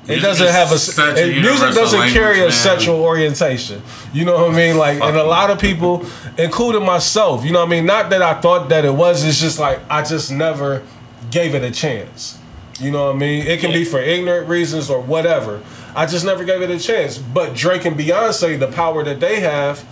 It 0.09 0.21
doesn't 0.21 0.47
have 0.47 0.71
a 0.71 1.19
a 1.19 1.41
music 1.41 1.73
doesn't 1.73 2.09
carry 2.09 2.37
language, 2.37 2.53
a 2.53 2.57
sexual 2.57 3.01
orientation. 3.01 3.81
You 4.13 4.25
know 4.25 4.45
what 4.45 4.53
I 4.53 4.55
mean? 4.55 4.77
Like 4.77 5.01
and 5.01 5.15
a 5.15 5.23
lot 5.23 5.49
of 5.49 5.59
people, 5.59 6.05
including 6.37 6.85
myself, 6.85 7.45
you 7.45 7.51
know 7.51 7.59
what 7.59 7.67
I 7.67 7.71
mean. 7.71 7.85
Not 7.85 8.09
that 8.09 8.21
I 8.21 8.39
thought 8.41 8.69
that 8.69 8.85
it 8.85 8.93
was. 8.93 9.23
It's 9.23 9.39
just 9.39 9.59
like 9.59 9.79
I 9.89 10.03
just 10.03 10.31
never 10.31 10.83
gave 11.31 11.55
it 11.55 11.63
a 11.63 11.71
chance. 11.71 12.39
You 12.79 12.91
know 12.91 13.07
what 13.07 13.15
I 13.15 13.19
mean? 13.19 13.45
It 13.45 13.59
can 13.59 13.71
be 13.71 13.83
for 13.83 13.99
ignorant 13.99 14.47
reasons 14.47 14.89
or 14.89 15.01
whatever. 15.01 15.61
I 15.95 16.05
just 16.05 16.25
never 16.25 16.43
gave 16.43 16.61
it 16.61 16.69
a 16.69 16.79
chance. 16.79 17.17
But 17.17 17.53
Drake 17.53 17.85
and 17.85 17.97
Beyonce, 17.97 18.57
the 18.57 18.67
power 18.67 19.03
that 19.03 19.19
they 19.19 19.41
have, 19.41 19.85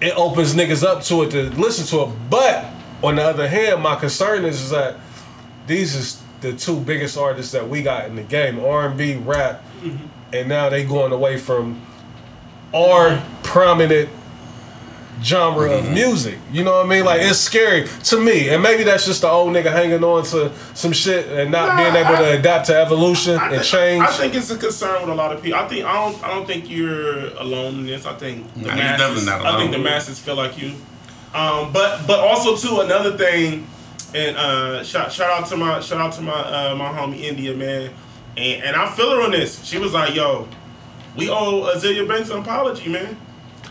it 0.00 0.12
opens 0.16 0.54
niggas 0.54 0.82
up 0.82 1.02
to 1.04 1.22
it 1.22 1.30
to 1.30 1.50
listen 1.60 1.86
to 1.86 2.10
it. 2.10 2.16
But 2.28 2.66
on 3.02 3.16
the 3.16 3.22
other 3.22 3.48
hand, 3.48 3.82
my 3.82 3.94
concern 3.96 4.44
is, 4.44 4.60
is 4.60 4.70
that 4.70 4.96
these 5.66 5.94
is 5.94 6.22
the 6.40 6.52
two 6.52 6.78
biggest 6.80 7.16
artists 7.18 7.52
that 7.52 7.68
we 7.68 7.82
got 7.82 8.06
in 8.06 8.16
the 8.16 8.22
game: 8.22 8.58
R 8.60 8.86
and 8.88 8.96
B, 8.96 9.16
rap, 9.16 9.62
and 10.32 10.48
now 10.48 10.68
they 10.68 10.84
going 10.84 11.12
away 11.12 11.36
from 11.38 11.80
our 12.74 13.22
prominent 13.42 14.08
genre 15.22 15.70
of 15.72 15.90
music. 15.90 16.38
You 16.52 16.62
know 16.62 16.72
what 16.76 16.86
I 16.86 16.88
mean? 16.88 17.04
Like 17.04 17.22
it's 17.22 17.38
scary 17.38 17.88
to 18.04 18.20
me, 18.20 18.50
and 18.50 18.62
maybe 18.62 18.82
that's 18.82 19.06
just 19.06 19.22
the 19.22 19.28
old 19.30 19.54
nigga 19.54 19.72
hanging 19.72 20.04
on 20.04 20.24
to 20.26 20.52
some 20.74 20.92
shit 20.92 21.26
and 21.28 21.50
not 21.50 21.68
Nah, 21.68 21.76
being 21.76 21.96
able 21.96 22.16
I- 22.16 22.20
to 22.32 22.38
adapt 22.38 22.66
to 22.66 22.76
evolution 22.76 23.38
I 23.38 23.48
and 23.54 23.62
thi- 23.62 23.66
change. 23.68 24.02
I 24.02 24.12
think 24.12 24.34
it's 24.34 24.50
a 24.50 24.58
concern 24.58 25.00
with 25.00 25.10
a 25.10 25.14
lot 25.14 25.32
of 25.32 25.42
people. 25.42 25.58
I 25.58 25.66
think 25.68 25.84
I 25.86 25.92
don't. 25.94 26.22
I 26.22 26.28
don't 26.28 26.46
think 26.46 26.68
you're 26.68 27.28
alone 27.38 27.74
in 27.80 27.86
this. 27.86 28.04
I 28.04 28.12
think 28.14 28.52
the 28.54 28.60
Nah, 28.62 28.66
you're 28.74 28.76
definitely 28.76 29.14
masses. 29.24 29.26
not 29.26 29.46
I 29.46 29.58
think 29.58 29.72
the 29.72 29.78
masses 29.78 30.18
feel 30.18 30.36
like 30.36 30.58
you. 30.60 30.72
Um, 31.34 31.72
but 31.72 32.06
but 32.06 32.20
also 32.20 32.56
too 32.56 32.80
another 32.80 33.16
thing, 33.16 33.66
and 34.14 34.36
uh, 34.36 34.82
shout 34.84 35.12
shout 35.12 35.30
out 35.30 35.48
to 35.48 35.56
my 35.56 35.80
shout 35.80 36.00
out 36.00 36.12
to 36.14 36.22
my 36.22 36.32
uh, 36.32 36.74
my 36.76 36.88
homie 36.88 37.20
India 37.20 37.54
man, 37.54 37.90
and 38.36 38.62
and 38.62 38.76
I 38.76 38.90
feel 38.90 39.10
her 39.16 39.22
on 39.22 39.30
this. 39.32 39.64
She 39.64 39.78
was 39.78 39.92
like, 39.92 40.14
"Yo, 40.14 40.48
we 41.16 41.28
owe 41.30 41.72
Azealia 41.74 42.06
Banks 42.08 42.30
an 42.30 42.38
apology, 42.40 42.88
man." 42.88 43.16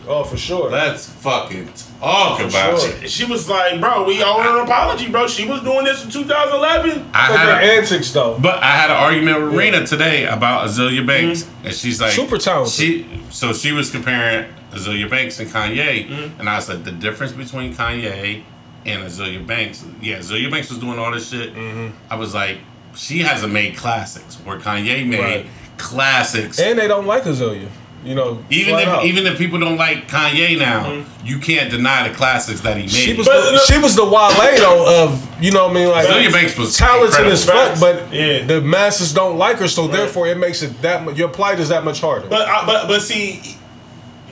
oh, 0.08 0.22
for 0.22 0.36
sure. 0.36 0.70
Let's 0.70 1.08
fucking 1.08 1.68
talk 1.98 2.38
about 2.38 2.80
sure. 2.80 2.90
it. 3.02 3.10
She 3.10 3.24
was 3.24 3.48
like, 3.48 3.80
"Bro, 3.80 4.04
we 4.04 4.22
owe 4.22 4.40
her 4.40 4.60
an 4.60 4.64
apology, 4.64 5.10
bro. 5.10 5.26
She 5.26 5.48
was 5.48 5.62
doing 5.62 5.84
this 5.84 6.04
in 6.04 6.10
2011." 6.10 7.10
I 7.12 7.28
But 7.28 7.38
had 7.40 7.46
their 7.48 7.60
a, 7.60 7.78
antics 7.80 8.12
though. 8.12 8.38
But 8.38 8.62
I 8.62 8.76
had 8.76 8.90
an 8.90 8.96
argument 8.96 9.42
with 9.42 9.54
Rena 9.54 9.84
today 9.84 10.26
about 10.26 10.68
Azealia 10.68 11.04
Banks, 11.04 11.42
Mm-hmm. 11.42 11.66
and 11.66 11.74
she's 11.74 12.00
like 12.00 12.12
Super 12.12 12.38
talented. 12.38 12.72
She 12.72 13.20
so 13.30 13.52
she 13.52 13.72
was 13.72 13.90
comparing 13.90 14.46
Azealia 14.70 15.10
Banks 15.10 15.40
and 15.40 15.50
Kanye, 15.50 16.06
Mm-hmm. 16.08 16.38
and 16.40 16.48
I 16.48 16.60
said 16.60 16.84
the 16.84 16.92
difference 16.92 17.32
between 17.32 17.74
Kanye 17.74 18.44
and 18.86 19.02
Azealia 19.04 19.46
Banks. 19.46 19.84
Yeah, 20.00 20.18
Azealia 20.18 20.50
Banks 20.50 20.70
was 20.70 20.78
doing 20.78 20.98
all 20.98 21.10
this 21.12 21.30
shit. 21.30 21.54
Mm-hmm. 21.54 21.94
I 22.12 22.16
was 22.16 22.34
like, 22.34 22.58
she 22.94 23.18
hasn't 23.20 23.52
made 23.52 23.76
classics 23.76 24.36
where 24.44 24.58
Kanye 24.58 25.06
made 25.06 25.20
Right. 25.20 25.46
classics. 25.76 26.58
And 26.58 26.78
they 26.78 26.88
don't 26.88 27.06
like 27.06 27.24
Azealia. 27.24 27.68
You 28.04 28.14
know, 28.14 28.44
even 28.50 28.76
if 28.76 28.86
out. 28.86 29.04
even 29.04 29.26
if 29.26 29.36
people 29.36 29.58
don't 29.58 29.76
like 29.76 30.06
Kanye 30.06 30.56
now, 30.56 31.04
you 31.24 31.40
can't 31.40 31.68
deny 31.72 32.06
the 32.08 32.14
classics 32.14 32.60
that 32.60 32.76
he 32.76 32.82
made. 32.84 32.90
she 32.90 33.14
was 33.14 33.26
But 33.26 33.46
the, 33.46 33.52
look- 33.52 33.62
she 33.66 33.78
was 33.78 33.96
the 33.96 34.04
Wale 34.04 34.30
though 34.58 35.04
of 35.04 35.42
you 35.42 35.50
know 35.50 35.64
what 35.66 35.72
I 35.72 35.74
mean 35.74 35.88
like 35.88 36.06
Azealia 36.06 36.32
Banks 36.32 36.56
was 36.56 36.76
talented 36.76 37.08
incredible. 37.26 37.32
as 37.32 37.44
fuck, 37.44 37.80
but 37.80 38.12
Yeah. 38.14 38.44
the 38.44 38.60
masses 38.60 39.12
don't 39.12 39.36
like 39.38 39.56
her, 39.58 39.66
so 39.66 39.88
therefore 39.88 40.28
it 40.28 40.38
makes 40.38 40.62
it 40.62 40.80
that 40.82 41.04
mu- 41.04 41.14
your 41.14 41.28
plight 41.28 41.58
is 41.58 41.70
that 41.70 41.84
much 41.84 42.00
harder. 42.00 42.28
But 42.28 42.46
I, 42.48 42.64
but 42.64 42.86
but 42.86 43.02
see, 43.02 43.56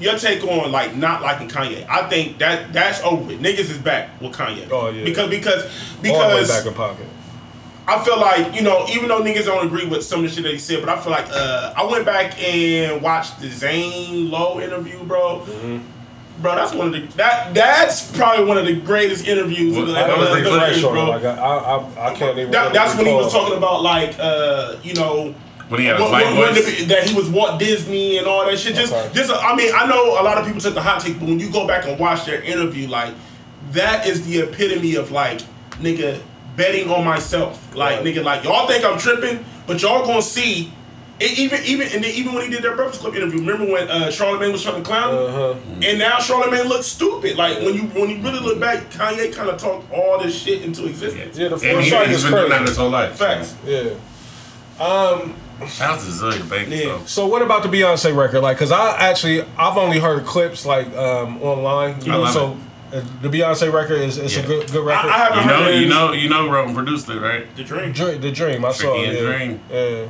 your 0.00 0.18
take 0.18 0.42
on 0.44 0.72
like 0.72 0.96
not 0.96 1.22
liking 1.22 1.48
Kanye, 1.48 1.86
I 1.88 2.08
think 2.08 2.38
that 2.38 2.72
that's 2.72 3.02
over. 3.02 3.22
with. 3.24 3.40
Niggas 3.40 3.70
is 3.70 3.78
back 3.78 4.20
with 4.20 4.32
Kanye. 4.32 4.68
Oh, 4.70 4.88
yeah. 4.90 5.04
Because 5.04 5.30
because 5.30 5.70
because 6.02 6.48
back 6.48 6.66
in 6.66 6.74
pocket. 6.74 7.06
I 7.86 8.02
feel 8.02 8.18
like 8.18 8.54
you 8.54 8.62
know 8.62 8.86
even 8.88 9.08
though 9.08 9.22
niggas 9.22 9.44
don't 9.44 9.66
agree 9.66 9.86
with 9.86 10.02
some 10.02 10.24
of 10.24 10.30
the 10.30 10.34
shit 10.34 10.44
that 10.44 10.52
he 10.52 10.58
said, 10.58 10.80
but 10.84 10.88
I 10.88 11.00
feel 11.00 11.12
like 11.12 11.26
uh, 11.30 11.74
I 11.76 11.84
went 11.84 12.06
back 12.06 12.40
and 12.42 13.02
watched 13.02 13.40
the 13.40 13.48
Zane 13.50 14.30
Lowe 14.30 14.58
interview, 14.60 15.02
bro. 15.04 15.40
Mm-hmm. 15.40 16.42
Bro, 16.42 16.56
that's 16.56 16.74
one 16.74 16.88
of 16.88 16.92
the 16.94 17.00
that 17.16 17.54
that's 17.54 18.10
probably 18.16 18.44
one 18.46 18.56
of 18.58 18.64
the 18.66 18.74
greatest 18.80 19.26
interviews. 19.28 19.76
What- 19.76 19.82
of 19.82 19.88
the- 19.88 19.92
what 19.94 20.10
of 20.10 20.18
was 20.18 20.28
the- 20.30 20.36
it 20.38 20.42
the 20.44 20.50
fresh 20.58 20.76
year, 20.78 20.86
on 20.88 20.92
bro. 20.94 21.04
Like 21.10 21.24
I, 21.24 21.30
I, 21.36 22.10
I 22.10 22.14
can't 22.14 22.38
even. 22.38 22.50
That, 22.50 22.72
that's 22.72 22.96
when 22.96 23.06
he 23.06 23.12
was 23.12 23.32
talking 23.32 23.56
about 23.56 23.82
like 23.82 24.16
uh, 24.18 24.76
you 24.82 24.94
know 24.94 25.34
when 25.74 25.80
he 25.82 25.86
had 25.86 25.96
his 25.96 26.02
what- 26.02 26.12
white 26.12 26.24
what- 26.26 26.36
what 26.36 26.54
voice. 26.54 26.78
the- 26.78 26.84
that 26.86 27.04
he 27.08 27.14
was 27.14 27.26
Walt 27.28 27.58
Disney 27.58 28.18
and 28.18 28.26
all 28.26 28.44
that 28.46 28.58
shit. 28.58 28.74
Just, 28.74 28.92
Okay. 28.92 29.08
just. 29.14 29.30
I 29.30 29.54
mean, 29.54 29.70
I 29.74 29.86
know 29.86 30.12
a 30.20 30.22
lot 30.22 30.38
of 30.38 30.46
people 30.46 30.60
took 30.60 30.74
the 30.74 30.80
hot 30.82 31.00
take, 31.00 31.18
but 31.18 31.28
when 31.28 31.38
you 31.40 31.50
go 31.50 31.66
back 31.66 31.86
and 31.86 31.98
watch 31.98 32.24
their 32.24 32.40
interview, 32.42 32.88
like 32.88 33.12
that 33.72 34.06
is 34.06 34.24
the 34.26 34.40
epitome 34.40 34.94
of 34.94 35.10
like 35.10 35.40
nigga 35.82 36.18
betting 36.56 36.90
on 36.90 37.04
myself. 37.04 37.58
Like 37.74 37.96
Right. 38.00 38.04
nigga, 38.14 38.22
like 38.24 38.44
y'all 38.44 38.66
think 38.66 38.84
I'm 38.84 38.98
tripping, 38.98 39.44
but 39.66 39.82
y'all 39.82 40.06
gonna 40.06 40.22
see. 40.22 40.72
It, 41.20 41.38
even 41.38 41.60
even 41.64 41.86
and 41.94 42.02
then 42.02 42.10
even 42.12 42.34
when 42.34 42.42
he 42.44 42.50
did 42.50 42.62
their 42.64 42.74
Breakfast 42.74 43.00
Club 43.00 43.14
interview, 43.14 43.38
remember 43.38 43.70
when 43.72 43.88
uh, 43.88 44.08
Charlamagne 44.08 44.50
was 44.50 44.64
trying 44.64 44.76
to 44.76 44.82
clown 44.82 45.14
him? 45.14 45.20
Uh-huh. 45.34 45.54
And 45.82 45.98
now 46.00 46.16
Charlamagne 46.18 46.64
looks 46.68 46.86
stupid. 46.88 47.36
Like 47.36 47.58
when 47.62 47.72
you 47.74 47.82
when 47.94 48.10
you 48.10 48.18
really 48.20 48.40
look 48.40 48.58
back, 48.58 48.90
Kanye 48.90 49.32
kind 49.32 49.48
of 49.48 49.56
talked 49.56 49.92
all 49.92 50.18
this 50.20 50.34
shit 50.42 50.62
into 50.62 50.86
existence. 50.86 51.38
Yeah, 51.38 51.48
the 51.48 51.54
and 51.54 51.62
first 51.62 51.84
he, 51.88 51.94
has 51.94 52.10
is 52.16 52.22
been 52.24 52.32
doing 52.32 52.50
that 52.50 52.62
his 52.62 52.76
whole 52.76 52.90
life. 52.90 53.12
Facts. 53.16 53.54
Yeah. 53.64 53.90
Um. 54.80 55.34
Shout 55.68 55.90
out 55.94 56.00
to 56.00 56.06
Azealia 56.06 56.48
Banks 56.50 56.70
Yeah. 56.70 56.84
though. 56.86 57.04
So 57.06 57.26
what 57.26 57.42
about 57.42 57.62
the 57.62 57.68
Beyonce 57.68 58.14
record? 58.16 58.40
Like, 58.40 58.58
cause 58.58 58.72
I 58.72 58.96
actually 58.98 59.42
I've 59.56 59.76
only 59.76 59.98
heard 60.00 60.24
clips 60.24 60.66
like 60.66 60.88
um 60.96 61.40
online. 61.42 62.00
You 62.04 62.12
I 62.12 62.16
know, 62.16 62.22
love 62.22 62.32
so 62.32 62.56
uh, 62.92 63.02
the 63.22 63.28
Beyonce 63.28 63.72
record 63.72 64.00
is 64.00 64.18
it's 64.18 64.36
Yeah. 64.36 64.42
a 64.42 64.46
good 64.46 64.70
good 64.72 64.84
record. 64.84 65.10
I 65.10 65.16
haven't 65.18 65.38
You 65.42 65.46
know, 65.46 65.64
heard 65.64 65.74
you 65.80 65.88
know, 65.88 66.12
you 66.12 66.28
know, 66.28 66.50
wrote 66.50 66.66
and 66.66 66.74
produced 66.76 67.08
it, 67.08 67.20
right? 67.20 67.54
the 67.56 67.64
drink. 67.64 67.94
Dr- 67.96 68.20
the 68.20 68.30
Dream. 68.32 68.64
I 68.64 68.72
saw 68.72 68.94
Tricky 68.94 69.10
it. 69.10 69.14
Yeah. 69.22 69.36
Dream. 69.36 69.60
yeah. 69.70 70.06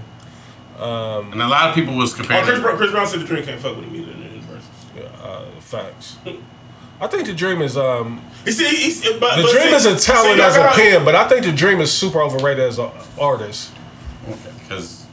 And 1.32 1.42
a 1.42 1.46
lot 1.48 1.68
of 1.68 1.74
people 1.74 1.96
was 1.96 2.12
Oh, 2.14 2.16
comparing. 2.16 2.44
Chris, 2.44 2.60
Brown, 2.60 2.76
Chris 2.76 2.90
Brown 2.90 3.06
said 3.06 3.20
the 3.20 3.24
Dream 3.26 3.44
can't 3.44 3.60
fuck 3.60 3.76
with 3.76 3.84
him 3.86 3.94
either 3.94 4.12
in 4.12 4.22
his 4.30 4.44
verses. 4.44 4.68
Yeah, 4.96 5.02
uh, 5.22 5.44
facts. 5.60 6.16
I 7.00 7.06
think 7.06 7.26
the 7.26 7.34
Dream 7.34 7.60
is 7.62 7.76
um 7.76 8.22
You 8.46 8.52
see, 8.52 8.66
he's, 8.68 9.02
but 9.02 9.36
the 9.36 9.42
but 9.42 9.52
Dream 9.52 9.68
see- 9.68 9.74
is 9.76 9.86
a 9.86 9.98
talent 9.98 10.36
y'all 10.38 10.46
as 10.46 10.56
a 10.56 10.60
gotta- 10.60 10.76
pen, 10.80 11.04
but 11.04 11.14
I 11.14 11.28
think 11.28 11.44
the 11.44 11.52
Dream 11.52 11.80
is 11.80 11.92
super 11.92 12.20
overrated 12.22 12.64
as 12.64 12.78
an 12.78 12.90
artist. 13.20 13.70
because 14.62 15.03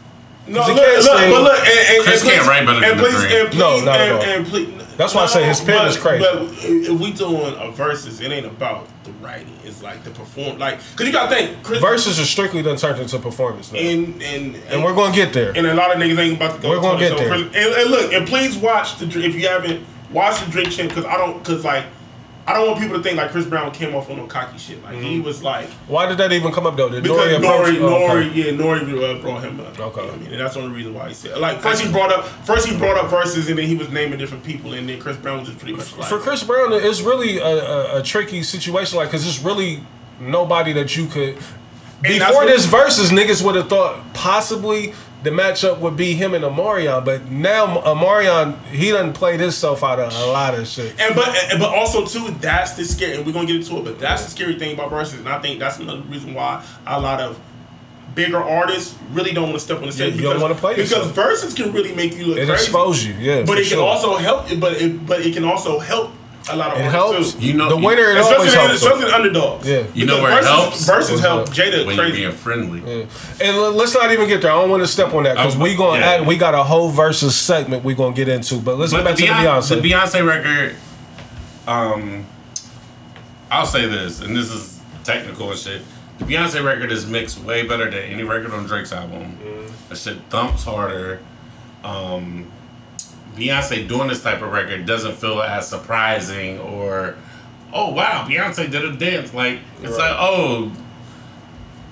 No, 0.52 0.60
'Cause 0.60 0.68
he 0.70 0.74
look, 0.76 0.86
can't 0.86 1.04
look, 1.06 1.20
sing. 1.20 1.32
but 1.32 1.42
look, 1.44 1.60
and, 1.60 1.68
and, 1.96 2.04
Chris 2.04 2.22
and 2.22 2.30
please, 2.30 2.34
can't 2.36 2.48
write 2.48 2.66
better 2.66 2.86
and 2.86 3.00
than 3.00 3.06
please, 3.06 3.16
Kareem. 3.24 3.42
and 3.42 3.50
please, 3.52 3.60
No, 3.60 3.80
not 3.86 4.00
at 4.02 4.12
all. 4.12 4.22
and 4.22 4.46
please, 4.48 4.70
That's 4.98 5.16
why 5.16 5.24
I 5.24 5.26
say 5.28 5.44
his 5.46 5.60
pen 5.62 5.78
but, 5.80 5.88
is 5.88 5.98
crazy. 5.98 6.24
But 6.24 6.42
if 6.64 7.00
we 7.00 7.12
doing 7.12 7.56
a 7.58 7.72
versus, 7.72 8.20
it 8.22 8.32
ain't 8.32 8.46
about 8.46 8.88
the 9.04 9.12
writing. 9.14 9.58
It's 9.64 9.82
like 9.82 10.04
the 10.04 10.12
perform, 10.12 10.60
like 10.60 10.80
because 10.92 11.08
you 11.08 11.14
gotta 11.14 11.34
think 11.34 11.64
Chris 11.64 11.80
Verses 11.80 12.20
are 12.20 12.26
strictly 12.26 12.62
done 12.62 12.76
turned 12.78 13.00
into 13.00 13.18
performance 13.18 13.72
now. 13.72 13.80
and 13.80 14.22
and 14.22 14.56
and 14.70 14.84
we're 14.84 14.94
gonna 14.94 15.16
get 15.16 15.34
there. 15.34 15.54
and 15.56 15.66
a 15.66 15.74
lot 15.74 15.92
of 15.96 15.98
niggas 16.02 16.20
ain't 16.20 16.36
about 16.36 16.56
to 16.58 16.62
go. 16.62 16.70
We're 16.70 16.82
gonna 16.82 17.00
to 17.00 17.06
it. 17.06 17.10
get 17.10 17.18
there. 17.18 17.28
Chris- 17.30 17.42
and, 17.56 17.56
and 17.82 17.90
look, 17.92 18.14
and 18.14 18.28
please 18.28 18.58
watch 18.58 18.98
the 19.00 19.06
if 19.06 19.34
you 19.34 19.48
haven't 19.48 19.84
watched 20.12 20.46
the 20.46 20.52
Drink 20.52 20.72
Champ 20.72 20.90
because 20.90 21.06
I 21.06 21.18
don't 21.18 21.40
because 21.42 21.64
like 21.66 21.86
I 22.48 22.54
don't 22.54 22.68
want 22.68 22.80
people 22.80 22.98
to 22.98 23.04
think 23.04 23.18
like 23.18 23.32
Chris 23.32 23.46
Brown 23.46 23.72
came 23.72 23.94
off 23.96 24.10
on 24.10 24.18
no 24.18 24.26
cocky 24.26 24.58
shit. 24.58 24.82
Like 24.84 24.98
he 24.98 25.20
was 25.20 25.44
like 25.44 25.70
Why 25.88 26.08
did 26.08 26.18
that 26.18 26.32
even 26.32 26.52
come 26.52 26.66
up 26.66 26.76
though? 26.76 26.90
Did 26.90 27.04
because 27.04 27.34
N.O.R.E.? 27.34 27.78
N.O.R.E., 27.78 27.80
oh, 27.82 28.06
N.O.R.E., 28.06 28.30
okay. 28.30 28.40
yeah, 28.40 28.52
N.O.R.E. 28.52 29.06
uh, 29.06 29.22
brought 29.22 29.44
him 29.44 29.60
up. 29.60 29.80
Okay. 29.80 30.02
You 30.02 30.08
know 30.08 30.14
I 30.14 30.18
mean, 30.18 30.32
and 30.32 30.42
that's 30.42 30.56
the 30.56 30.62
only 30.62 30.76
reason 30.76 30.94
why 30.94 31.08
he 31.10 31.14
said 31.14 31.38
like 31.38 31.60
first 31.60 31.82
he 31.82 31.92
brought 31.92 32.12
up 32.12 32.26
first 32.46 32.68
he 32.68 32.78
brought 32.78 32.98
up 32.98 33.10
verses 33.10 33.50
and 33.50 33.58
then 33.58 33.68
he 33.68 33.76
was 33.76 33.90
naming 33.90 34.18
different 34.18 34.44
people 34.44 34.74
and 34.74 34.90
then 34.90 35.00
Chris 35.00 35.18
Brown 35.18 35.40
was 35.40 35.50
just 35.50 35.60
pretty 35.60 35.76
much 35.76 35.96
like 35.98 36.10
For 36.10 36.20
Chris 36.20 36.44
Brown, 36.44 36.74
it's 36.74 37.02
really 37.02 37.38
a, 37.38 37.46
a, 37.46 38.00
a 38.00 38.04
tricky 38.04 38.44
situation, 38.44 38.98
like 38.98 39.10
because 39.10 39.28
it's 39.28 39.40
really 39.44 39.84
nobody 40.20 40.74
that 40.74 40.96
you 40.96 41.08
could. 41.08 41.38
Before 42.02 42.46
this 42.46 42.66
verses, 42.66 43.12
niggas 43.12 43.46
would 43.46 43.56
have 43.56 43.70
thought 43.70 44.14
possibly 44.14 44.94
the 45.24 45.30
matchup 45.30 45.80
would 45.80 45.96
be 45.96 46.14
him 46.14 46.34
and 46.34 46.44
Omarion, 46.44 47.06
but 47.06 47.30
now 47.30 47.80
Omarion 47.82 48.58
he 48.66 48.92
done 48.92 49.14
played 49.14 49.40
himself 49.40 49.84
out 49.84 50.00
of 50.00 50.14
a 50.16 50.26
lot 50.28 50.56
of 50.56 50.68
shit. 50.68 51.00
And 51.00 51.14
but 51.16 51.36
but 51.60 51.74
also 51.76 52.06
too, 52.06 52.32
that's 52.40 52.74
the 52.74 52.86
scary. 52.86 53.18
And 53.18 53.26
we're 53.26 53.34
gonna 53.34 53.46
get 53.48 53.58
into 53.58 53.78
it, 53.78 53.84
but 53.84 54.00
that's 54.00 54.24
the 54.26 54.32
scary 54.32 54.58
thing 54.58 54.74
about 54.74 54.90
verses, 54.90 55.20
and 55.20 55.30
I 55.30 55.40
think 55.40 55.60
that's 55.60 55.78
another 55.80 56.02
reason 56.02 56.34
why 56.34 56.64
a 56.88 57.00
lot 57.00 57.20
of 57.20 57.40
bigger 58.16 58.42
artists 58.44 58.98
really 59.12 59.32
don't 59.32 59.46
want 59.46 59.56
to 59.56 59.60
step 59.60 59.78
on 59.78 59.86
the 59.86 59.92
stage 59.92 60.16
you 60.16 60.22
don't 60.22 60.32
because, 60.34 60.42
wanna 60.42 60.56
play 60.56 60.76
because 60.76 60.92
yourself. 60.92 61.14
verses 61.16 61.54
can 61.54 61.72
really 61.72 61.96
make 61.96 62.14
you 62.18 62.26
look 62.26 62.38
It 62.38 62.48
crazy. 62.48 62.64
expose 62.64 63.06
you, 63.06 63.14
yeah. 63.14 63.44
but 63.44 63.58
it 63.58 63.68
can 63.68 63.78
sure. 63.78 63.88
also 63.88 64.18
help. 64.18 64.48
But 64.60 64.82
it 64.82 65.06
but 65.06 65.22
it 65.26 65.34
can 65.34 65.46
also 65.46 65.80
help 65.80 66.12
a 66.50 66.56
lot 66.56 66.74
of 66.74 66.80
it 66.80 66.86
artists 66.94 66.94
helps. 66.94 67.34
too. 67.34 67.46
You 67.46 67.54
know- 67.54 67.70
the 67.70 67.78
winner 67.78 68.02
it 68.12 68.18
Especially, 68.18 68.36
always 68.38 68.52
the, 68.54 68.60
helps. 68.60 68.74
especially 68.82 69.06
the 69.06 69.16
underdogs. 69.16 69.68
Yeah. 69.70 69.84
You 69.94 70.06
know 70.06 70.16
Because 70.18 70.22
where 70.24 70.40
it 70.40 70.46
helps? 70.46 70.86
Verses 70.86 71.12
What's 71.12 71.22
help 71.24 71.42
up? 71.48 71.50
Jada 71.54 71.86
when 71.86 71.96
you're 71.96 72.06
crazy. 72.06 72.18
being 72.22 72.32
friendly. 72.32 73.08
And 73.42 73.58
let's 73.76 73.94
not 73.94 74.12
even 74.12 74.28
get 74.28 74.42
there. 74.42 74.52
I 74.52 74.56
don't 74.56 74.70
want 74.70 74.82
to 74.84 74.88
step 74.88 75.14
on 75.14 75.24
that 75.24 75.36
because 75.36 75.56
we 75.58 75.76
going 75.76 76.02
yeah. 76.02 76.18
to 76.18 76.24
we 76.24 76.38
got 76.38 76.54
a 76.54 76.64
whole 76.64 76.90
versus 76.90 77.36
segment 77.36 77.84
we 77.84 77.94
are 77.94 77.96
gonna 77.98 78.16
get 78.16 78.28
into. 78.28 78.56
But 78.60 78.78
let's 78.78 78.92
get 78.92 79.04
But 79.04 79.12
back 79.12 79.16
the, 79.18 79.28
to 79.28 79.28
the 79.28 79.34
Beyonce. 79.34 79.82
Beyonce, 79.82 79.82
the 79.82 79.90
Beyonce 79.92 80.28
record, 80.28 80.76
um, 81.68 82.26
I'll 83.52 83.66
say 83.66 83.86
this, 83.88 84.22
and 84.22 84.36
this 84.36 84.52
is 84.52 84.80
technical 85.04 85.52
and 85.52 85.60
shit. 85.60 85.82
The 86.20 86.26
Beyonce 86.26 86.64
record 86.64 86.92
is 86.92 87.06
mixed 87.08 87.40
way 87.44 87.68
better 87.68 87.86
than 87.90 88.04
any 88.04 88.24
record 88.24 88.52
on 88.52 88.66
Drake's 88.66 88.92
album. 88.94 89.38
That 89.90 89.98
shit 89.98 90.18
thumps 90.30 90.64
harder. 90.64 91.20
Um, 91.84 92.52
Beyonce 93.42 93.88
doing 93.88 94.08
this 94.08 94.22
type 94.22 94.42
of 94.42 94.52
record 94.52 94.86
doesn't 94.86 95.16
feel 95.16 95.42
as 95.42 95.68
surprising 95.68 96.60
or, 96.60 97.16
oh 97.74 97.92
wow, 97.92 98.26
Beyonce 98.28 98.70
did 98.70 98.86
a 98.86 98.96
dance. 98.96 99.34
Like 99.34 99.60
it's 99.82 99.98
like 99.98 100.16
oh, 100.18 100.72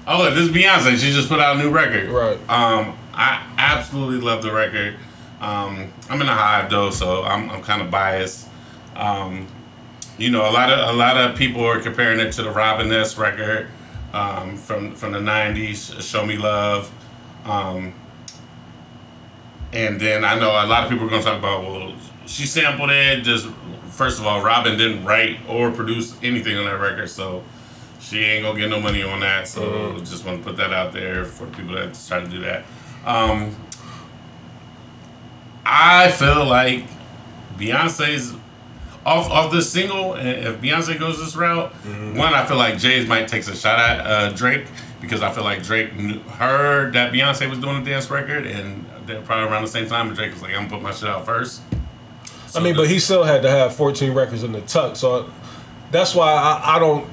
oh 0.08 0.18
look, 0.20 0.36
this 0.36 0.44
is 0.44 0.52
Beyonce. 0.52 0.98
She 0.98 1.12
just 1.12 1.30
put 1.30 1.40
out 1.40 1.56
a 1.56 1.60
new 1.60 1.72
record. 1.72 2.10
Right. 2.10 2.38
Um, 2.50 2.98
I 3.14 3.46
absolutely 3.58 4.22
love 4.22 4.44
the 4.44 4.52
record. 4.52 4.96
Um, 5.42 5.92
I'm 6.10 6.22
in 6.22 6.28
a 6.28 6.36
hive 6.36 6.70
though, 6.70 6.90
so 6.90 7.24
I'm, 7.24 7.50
I'm 7.50 7.62
kind 7.62 7.82
of 7.82 7.90
biased. 7.90 8.48
Um, 8.96 9.48
you 10.18 10.30
know, 10.30 10.50
a 10.50 10.52
lot 10.52 10.70
of 10.70 10.94
a 10.94 10.98
lot 10.98 11.18
of 11.18 11.38
people 11.38 11.64
are 11.64 11.80
comparing 11.80 12.20
it 12.20 12.34
to 12.34 12.44
the 12.44 12.52
Robin 12.52 12.92
S 12.92 13.18
record 13.18 13.68
um, 14.14 14.58
from 14.58 14.94
from 14.96 15.14
the 15.14 15.20
'90s, 15.20 16.02
"Show 16.02 16.26
Me 16.26 16.38
Love," 16.38 16.92
um, 17.46 17.94
and 19.74 20.00
then 20.00 20.24
I 20.24 20.40
know 20.40 20.52
a 20.52 20.66
lot 20.66 20.84
of 20.84 20.90
people 20.90 21.06
are 21.06 21.10
going 21.10 21.22
to 21.22 21.28
talk 21.28 21.40
about, 21.40 21.64
well, 21.64 21.94
she 22.26 22.46
sampled 22.46 22.92
it. 22.92 23.24
Just 23.24 23.48
first 24.00 24.20
of 24.20 24.26
all, 24.26 24.42
Robin 24.42 24.78
didn't 24.78 25.04
write 25.04 25.40
or 25.48 25.72
produce 25.72 26.16
anything 26.24 26.58
on 26.58 26.66
that 26.66 26.80
record, 26.80 27.10
so 27.10 27.44
she 28.00 28.20
ain't 28.24 28.44
gonna 28.44 28.58
get 28.58 28.70
no 28.70 28.80
money 28.80 29.04
on 29.04 29.20
that. 29.20 29.48
So 29.48 29.98
just 30.00 30.26
want 30.26 30.40
to 30.40 30.44
put 30.48 30.56
that 30.58 30.72
out 30.72 30.94
there 30.94 31.26
for 31.26 31.46
the 31.46 31.52
people 31.52 31.76
that 31.76 32.00
try 32.08 32.22
to 32.22 32.28
do 32.28 32.40
that. 32.40 32.64
Um, 33.06 33.56
I 35.66 36.10
feel 36.12 36.46
like 36.46 36.86
Beyonce's 37.58 38.36
off 39.06 39.30
of 39.30 39.52
this 39.52 39.72
single, 39.72 40.14
and 40.14 40.30
if 40.48 40.62
Beyonce 40.62 40.98
goes 40.98 41.20
this 41.20 41.36
route, 41.36 41.72
one 42.16 42.34
I 42.34 42.46
feel 42.46 42.58
like 42.58 42.78
Jay-Z 42.78 43.08
might 43.08 43.28
take 43.28 43.46
a 43.48 43.56
shot 43.56 43.80
at 43.80 44.06
uh, 44.06 44.32
Drake 44.32 44.66
because 45.02 45.22
I 45.22 45.32
feel 45.32 45.44
like 45.44 45.64
Drake 45.64 45.96
knew, 45.96 46.20
heard 46.20 46.94
that 46.94 47.12
Beyonce 47.12 47.50
was 47.50 47.60
doing 47.60 47.82
a 47.82 47.86
dance 47.86 48.10
record, 48.10 48.46
and 48.46 48.86
probably 49.26 49.50
around 49.52 49.62
the 49.64 49.68
same 49.70 49.88
time. 49.88 50.08
And 50.08 50.16
Drake 50.16 50.32
was 50.34 50.42
like, 50.42 50.52
"I'm 50.52 50.68
gonna 50.68 50.70
put 50.70 50.82
my 50.82 50.92
shit 50.92 51.10
out 51.10 51.26
first. 51.26 51.62
I 52.56 52.60
mean, 52.60 52.76
but 52.76 52.88
he 52.88 53.00
still 53.00 53.24
had 53.24 53.42
to 53.44 53.50
have 53.50 53.76
14 53.76 54.14
records 54.14 54.44
in 54.44 54.52
the 54.52 54.62
tuck, 54.62 54.96
so 54.96 55.30
that's 55.92 56.16
why 56.16 56.32
I, 56.34 56.76
I 56.76 56.80
don't. 56.80 57.08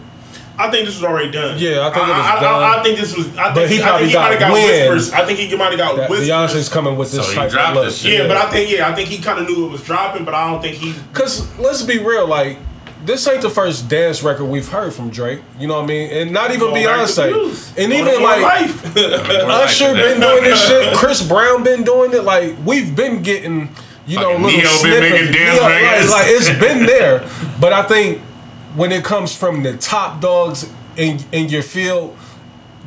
I 0.58 0.70
think 0.70 0.86
this 0.86 0.94
was 0.94 1.04
already 1.04 1.30
done. 1.30 1.58
Yeah, 1.58 1.86
I 1.86 1.90
think 1.92 2.06
it 2.06 2.10
was 2.12 2.18
I, 2.18 2.36
I, 2.36 2.40
done. 2.40 2.62
I, 2.62 2.78
I 2.78 2.82
think 2.82 2.98
this 2.98 3.14
was. 3.14 3.26
I 3.36 3.52
think 3.52 3.54
But 3.54 3.70
he 3.70 3.78
I 3.78 3.82
probably 3.82 3.98
think 3.98 4.08
he 4.08 4.12
got 4.14 4.22
might 4.22 4.30
have 4.30 4.40
got 4.40 4.52
whispers. 4.54 5.12
I 5.12 5.26
think 5.26 5.38
he 5.38 5.56
might 5.56 5.68
have 5.68 5.78
got 5.78 5.96
That 5.96 6.08
whispers. 6.10 6.28
Beyonce's 6.30 6.68
coming 6.70 6.96
with 6.96 7.12
this 7.12 7.26
So 7.26 7.30
he 7.32 7.36
type 7.36 7.50
dropped 7.50 7.68
of 7.70 7.74
look. 7.76 7.84
this 7.84 7.98
shit. 7.98 8.12
Yeah, 8.20 8.26
but 8.26 8.38
I 8.38 8.50
think 8.50 8.70
yeah, 8.70 8.88
I 8.88 8.94
think 8.94 9.10
he 9.10 9.18
kind 9.18 9.38
of 9.38 9.46
knew 9.46 9.66
it 9.66 9.72
was 9.72 9.82
dropping, 9.82 10.24
but 10.24 10.32
I 10.32 10.50
don't 10.50 10.62
think 10.62 10.76
he. 10.76 10.94
Cause 11.12 11.46
let's 11.58 11.82
be 11.82 11.98
real, 11.98 12.26
like 12.26 12.56
this 13.04 13.26
ain't 13.28 13.42
the 13.42 13.50
first 13.50 13.88
dance 13.88 14.22
record 14.22 14.46
we've 14.46 14.68
heard 14.68 14.92
from 14.92 15.10
Drake. 15.10 15.40
You 15.58 15.68
know 15.68 15.74
what 15.74 15.84
I 15.84 15.86
mean? 15.86 16.10
And 16.10 16.32
not 16.32 16.50
even 16.50 16.68
Beyonce. 16.68 17.78
And 17.78 17.92
even 17.92 18.22
like 18.22 18.42
life. 18.42 18.96
Usher 18.96 19.92
been 19.92 20.20
doing 20.20 20.44
this 20.44 20.66
shit. 20.66 20.96
Chris 20.96 21.26
Brown 21.26 21.62
been 21.62 21.84
doing 21.84 22.12
it. 22.12 22.24
Like 22.24 22.54
we've 22.64 22.94
been 22.96 23.22
getting, 23.22 23.68
you 24.06 24.16
know, 24.18 24.38
Fucking 24.38 24.42
little 24.44 24.58
Ne-Yo 24.58 24.62
been 24.62 24.78
snippets. 24.78 25.10
making 25.10 25.32
dance 25.32 25.60
Yeah, 25.60 25.66
like, 25.66 26.10
like 26.10 26.26
it's 26.28 26.48
been 26.58 26.86
there. 26.86 27.28
But 27.60 27.72
I 27.72 27.82
think 27.82 28.20
when 28.74 28.92
it 28.92 29.04
comes 29.04 29.34
from 29.34 29.62
the 29.62 29.76
top 29.76 30.20
dogs 30.20 30.70
in 30.96 31.20
in 31.32 31.48
your 31.48 31.62
field, 31.62 32.16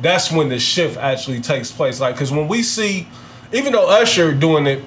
that's 0.02 0.30
when 0.32 0.48
the 0.48 0.58
shift 0.58 0.96
actually 0.96 1.40
takes 1.40 1.70
place. 1.70 2.00
Like, 2.00 2.16
cause 2.16 2.32
when 2.32 2.48
we 2.48 2.62
see, 2.62 3.06
even 3.52 3.72
though 3.72 3.88
Usher 3.88 4.32
doing 4.34 4.66
it, 4.66 4.82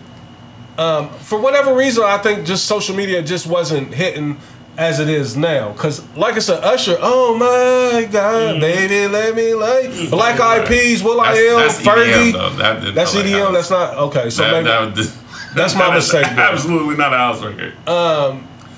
um, 0.77 1.09
for 1.09 1.39
whatever 1.39 1.75
reason, 1.75 2.03
I 2.03 2.17
think 2.17 2.47
just 2.47 2.65
social 2.65 2.95
media 2.95 3.21
just 3.21 3.45
wasn't 3.45 3.93
hitting 3.93 4.37
as 4.77 4.99
it 4.99 5.09
is 5.09 5.37
now. 5.37 5.73
Cause 5.73 6.05
like 6.15 6.35
I 6.35 6.39
said, 6.39 6.63
Usher, 6.63 6.97
oh 6.99 7.35
my 7.37 8.05
God, 8.11 8.55
mm-hmm. 8.55 8.59
baby, 8.59 9.07
let 9.07 9.35
me 9.35 9.53
lay. 9.53 10.09
Black 10.09 10.39
Eyed 10.39 10.67
Peas, 10.67 11.03
Will 11.03 11.21
I 11.21 11.33
Mm-hmm. 11.33 11.57
That's, 11.59 11.79
Am, 11.79 11.85
that's 11.85 12.05
EDM 12.05 12.31
Fergie. 12.31 12.33
though. 12.33 12.49
That 12.51 12.95
That's 12.95 13.11
feel 13.13 13.21
like 13.21 13.31
EDM. 13.31 13.53
That's 13.53 13.69
not 13.69 13.93
okay. 13.97 14.29
So 14.29 14.43
That- 14.43 14.51
maybe 14.51 14.67
that 14.67 14.95
was- 14.97 15.17
That's 15.53 15.75
my 15.75 15.87
that 15.89 15.97
is 15.97 16.13
mistake, 16.13 16.25
then. 16.35 16.39
Absolutely 16.39 16.95
not 16.95 17.13
a 17.13 17.17
house 17.17 17.43
record. 17.43 17.73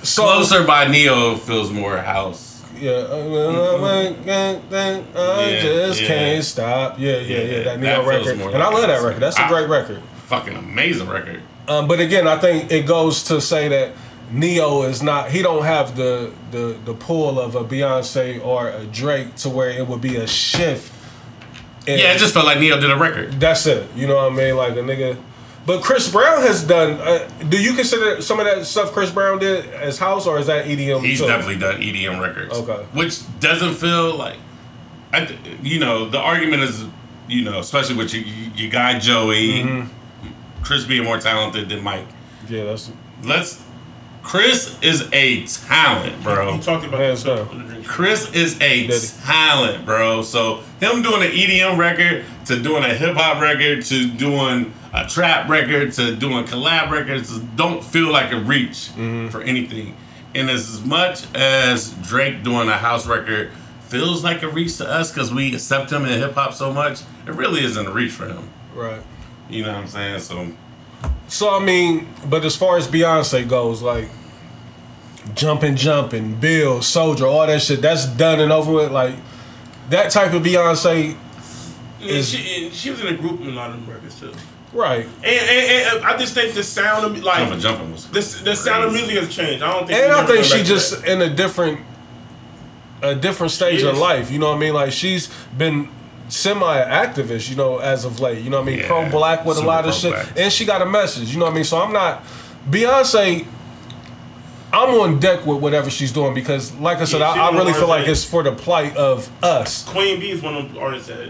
so 0.03 0.23
Closer 0.23 0.65
by 0.65 0.87
Ne-Yo 0.87 1.37
feels 1.37 1.71
more 1.71 1.97
house. 1.97 2.63
Yeah, 2.77 2.91
uh, 2.91 2.95
uh, 2.95 3.79
mm-hmm. 3.79 5.17
uh, 5.17 5.37
I 5.39 5.59
just 5.61 6.01
yeah. 6.01 6.07
can't 6.07 6.43
stop. 6.43 6.99
Yeah, 6.99 7.17
yeah, 7.17 7.19
yeah. 7.19 7.37
Yeah, 7.43 7.57
That 7.63 7.63
that 7.63 7.79
Ne-Yo 7.79 8.05
record, 8.05 8.37
more 8.37 8.49
and 8.51 8.61
I 8.61 8.69
love 8.69 8.87
that 8.87 9.01
record. 9.01 9.21
That's 9.21 9.37
a 9.39 9.43
I- 9.43 9.49
great 9.49 9.69
record. 9.69 10.01
Fucking 10.27 10.55
amazing 10.55 11.07
record. 11.07 11.41
Um, 11.67 11.87
but 11.87 11.99
again, 11.99 12.27
I 12.27 12.37
think 12.37 12.71
it 12.71 12.85
goes 12.85 13.23
to 13.23 13.41
say 13.41 13.67
that 13.69 13.93
Ne-Yo 14.31 14.83
is 14.83 15.01
not. 15.03 15.29
He 15.31 15.41
don't 15.41 15.63
have 15.63 15.95
the 15.95 16.31
the 16.51 16.77
the 16.85 16.93
pull 16.93 17.39
of 17.39 17.55
a 17.55 17.63
Beyonce 17.63 18.43
or 18.43 18.69
a 18.69 18.85
Drake 18.85 19.35
to 19.37 19.49
where 19.49 19.69
it 19.69 19.87
would 19.87 20.01
be 20.01 20.15
a 20.17 20.27
shift. 20.27 20.91
in- 21.87 21.99
Yeah, 21.99 22.13
it 22.13 22.17
just 22.17 22.33
felt 22.33 22.45
like 22.45 22.59
Ne-Yo 22.59 22.79
did 22.79 22.91
a 22.91 22.97
record. 22.97 23.39
that's 23.39 23.65
it. 23.67 23.87
You 23.95 24.07
know 24.07 24.15
what 24.15 24.31
I 24.31 24.35
mean? 24.35 24.55
Like 24.57 24.73
a 24.73 24.77
nigga. 24.81 25.17
But 25.67 25.81
Chris 25.81 26.11
Brown 26.11 26.41
has 26.43 26.63
done. 26.63 26.99
Uh, 27.01 27.27
do 27.49 27.59
you 27.61 27.73
consider 27.73 28.21
some 28.21 28.39
of 28.39 28.45
that 28.45 28.65
stuff 28.65 28.91
Chris 28.91 29.09
Brown 29.11 29.39
did 29.39 29.65
as 29.73 29.97
house, 29.97 30.27
or 30.27 30.37
is 30.39 30.45
that 30.47 30.65
EDM? 30.65 31.03
He's 31.03 31.19
too? 31.19 31.25
definitely 31.27 31.57
done 31.57 31.81
EDM 31.81 32.21
records. 32.21 32.53
Okay. 32.53 32.83
Which 32.93 33.21
doesn't 33.39 33.73
feel 33.73 34.15
like, 34.15 34.37
I, 35.11 35.35
you 35.63 35.79
know, 35.79 36.07
the 36.07 36.19
argument 36.19 36.61
is, 36.63 36.85
you 37.27 37.43
know, 37.43 37.57
especially 37.59 37.95
with 37.95 38.13
your, 38.13 38.23
your 38.55 38.69
guy 38.71 38.99
Joey, 38.99 39.63
Mm-hmm. 39.63 40.63
Chris 40.63 40.83
being 40.85 41.03
more 41.03 41.19
talented 41.19 41.69
than 41.69 41.83
Mike. 41.83 42.05
Yeah, 42.47 42.65
that's 42.65 42.91
Let's. 43.23 43.63
Chris 44.25 44.77
is 44.81 45.07
a 45.13 45.45
talent, 45.45 46.21
bro. 46.23 46.53
He 46.53 46.59
talked 46.59 46.83
about 46.83 46.99
Hands 46.99 47.23
this 47.23 47.47
the 47.47 47.63
drink. 47.63 47.85
Chris 47.85 48.33
is 48.33 48.59
a 48.59 48.87
talent, 49.23 49.85
bro. 49.85 50.23
So 50.23 50.57
him 50.79 51.03
doing 51.03 51.21
an 51.21 51.29
EDM 51.31 51.77
record 51.77 52.25
to 52.45 52.61
doing 52.61 52.83
a 52.83 52.93
hip 52.93 53.15
hop 53.15 53.39
record 53.39 53.85
to 53.85 54.07
doing 54.11 54.73
a 54.93 55.05
trap 55.07 55.47
record 55.47 55.93
to 55.93 56.15
doing 56.15 56.43
collab 56.45 56.89
records 56.89 57.37
don't 57.39 57.83
feel 57.83 58.11
like 58.11 58.31
a 58.31 58.39
reach 58.39 58.89
Mm-hmm. 58.95 59.29
for 59.29 59.41
anything. 59.43 59.95
And 60.33 60.49
as 60.49 60.83
much 60.83 61.23
as 61.35 61.91
Drake 62.01 62.43
doing 62.43 62.67
a 62.67 62.77
house 62.77 63.05
record 63.07 63.51
feels 63.81 64.23
like 64.23 64.41
a 64.41 64.49
reach 64.49 64.77
to 64.77 64.89
us 64.89 65.11
because 65.11 65.31
we 65.31 65.53
accept 65.53 65.91
him 65.91 66.03
in 66.03 66.19
hip 66.19 66.33
hop 66.33 66.53
so 66.55 66.73
much, 66.73 67.01
it 67.27 67.31
really 67.35 67.63
isn't 67.63 67.85
a 67.85 67.91
reach 67.91 68.11
for 68.11 68.25
him. 68.27 68.49
right. 68.73 69.01
You 69.49 69.61
know 69.61 69.73
what 69.73 69.81
I'm 69.81 69.87
saying? 69.87 70.19
So 70.21 70.47
So 71.27 71.55
I 71.55 71.63
mean, 71.63 72.07
but 72.29 72.45
as 72.45 72.55
far 72.55 72.77
as 72.77 72.87
Beyonce 72.87 73.47
goes, 73.47 73.81
like 73.81 74.09
jumping, 75.33 75.75
jumping, 75.75 76.35
Bill, 76.35 76.81
Soldier, 76.81 77.25
all 77.27 77.45
that 77.47 77.61
shit, 77.61 77.81
that's 77.81 78.05
done 78.05 78.39
and 78.39 78.51
over 78.51 78.71
with. 78.71 78.91
Like 78.91 79.15
that 79.89 80.11
type 80.11 80.33
of 80.33 80.43
Beyonce, 80.43 81.15
And 82.01 82.09
Is- 82.09 82.29
she, 82.29 82.65
and 82.65 82.73
she 82.73 82.89
was 82.91 83.01
in 83.01 83.07
a 83.07 83.17
group 83.17 83.41
in 83.41 83.47
a 83.49 83.51
lot 83.51 83.71
of 83.71 83.77
them 83.77 83.93
records 83.93 84.19
too. 84.19 84.33
Right. 84.73 85.05
And, 85.05 85.25
and, 85.25 85.97
and 85.97 86.03
uh, 86.03 86.07
I 86.07 86.17
just 86.17 86.33
think 86.33 86.53
the 86.53 86.63
sound 86.63 87.05
of 87.05 87.23
like 87.23 87.39
Jumping, 87.39 87.59
jumping 87.59 87.91
was. 87.93 88.07
the, 88.07 88.43
the 88.43 88.55
sound 88.55 88.83
of 88.83 88.91
music 88.93 89.15
has 89.17 89.33
changed. 89.33 89.63
I 89.63 89.71
don't 89.71 89.87
think. 89.87 89.99
And 89.99 90.11
I 90.11 90.25
think 90.25 90.43
she 90.43 90.63
just 90.63 91.01
that. 91.01 91.09
in 91.09 91.21
a 91.21 91.33
different 91.33 91.79
a 93.01 93.15
different 93.15 93.51
stage 93.53 93.83
of 93.83 93.97
life. 93.97 94.31
You 94.31 94.39
know 94.39 94.49
what 94.49 94.57
I 94.57 94.59
mean? 94.59 94.73
Like 94.73 94.91
she's 94.91 95.29
been 95.57 95.89
semi 96.27 96.81
activist, 96.83 97.49
you 97.49 97.55
know, 97.55 97.77
as 97.79 98.05
of 98.05 98.19
late. 98.19 98.43
You 98.43 98.49
know 98.49 98.59
what 98.61 98.67
I 98.67 98.71
mean? 98.71 98.79
Yeah, 98.79 98.87
pro 98.87 99.09
black 99.09 99.45
with 99.45 99.57
a 99.57 99.61
lot 99.61 99.85
of 99.87 99.93
shit. 99.93 100.13
pro-black. 100.13 100.39
And 100.39 100.51
she 100.51 100.65
got 100.65 100.81
a 100.81 100.85
message, 100.85 101.31
you 101.31 101.39
know 101.39 101.45
what 101.45 101.51
I 101.51 101.55
mean? 101.55 101.63
So 101.63 101.79
I'm 101.81 101.93
not 101.93 102.23
Beyonce 102.69 103.45
I'm 104.73 104.89
on 104.99 105.19
deck 105.19 105.45
with 105.45 105.61
whatever 105.61 105.89
she's 105.89 106.11
doing 106.11 106.33
because 106.33 106.73
like 106.75 106.97
I 106.97 107.05
said, 107.05 107.19
Yeah, 107.19 107.29
I, 107.31 107.49
I 107.49 107.51
really 107.53 107.71
feel 107.73 107.87
like 107.87 108.07
it's 108.07 108.25
for 108.25 108.43
the 108.43 108.51
plight 108.51 108.97
of 108.97 109.29
us. 109.43 109.83
Queen 109.87 110.19
Bey 110.19 110.31
is 110.31 110.41
one 110.41 110.55
of 110.55 110.73
the 110.73 110.79
artists 110.79 111.07
that 111.07 111.29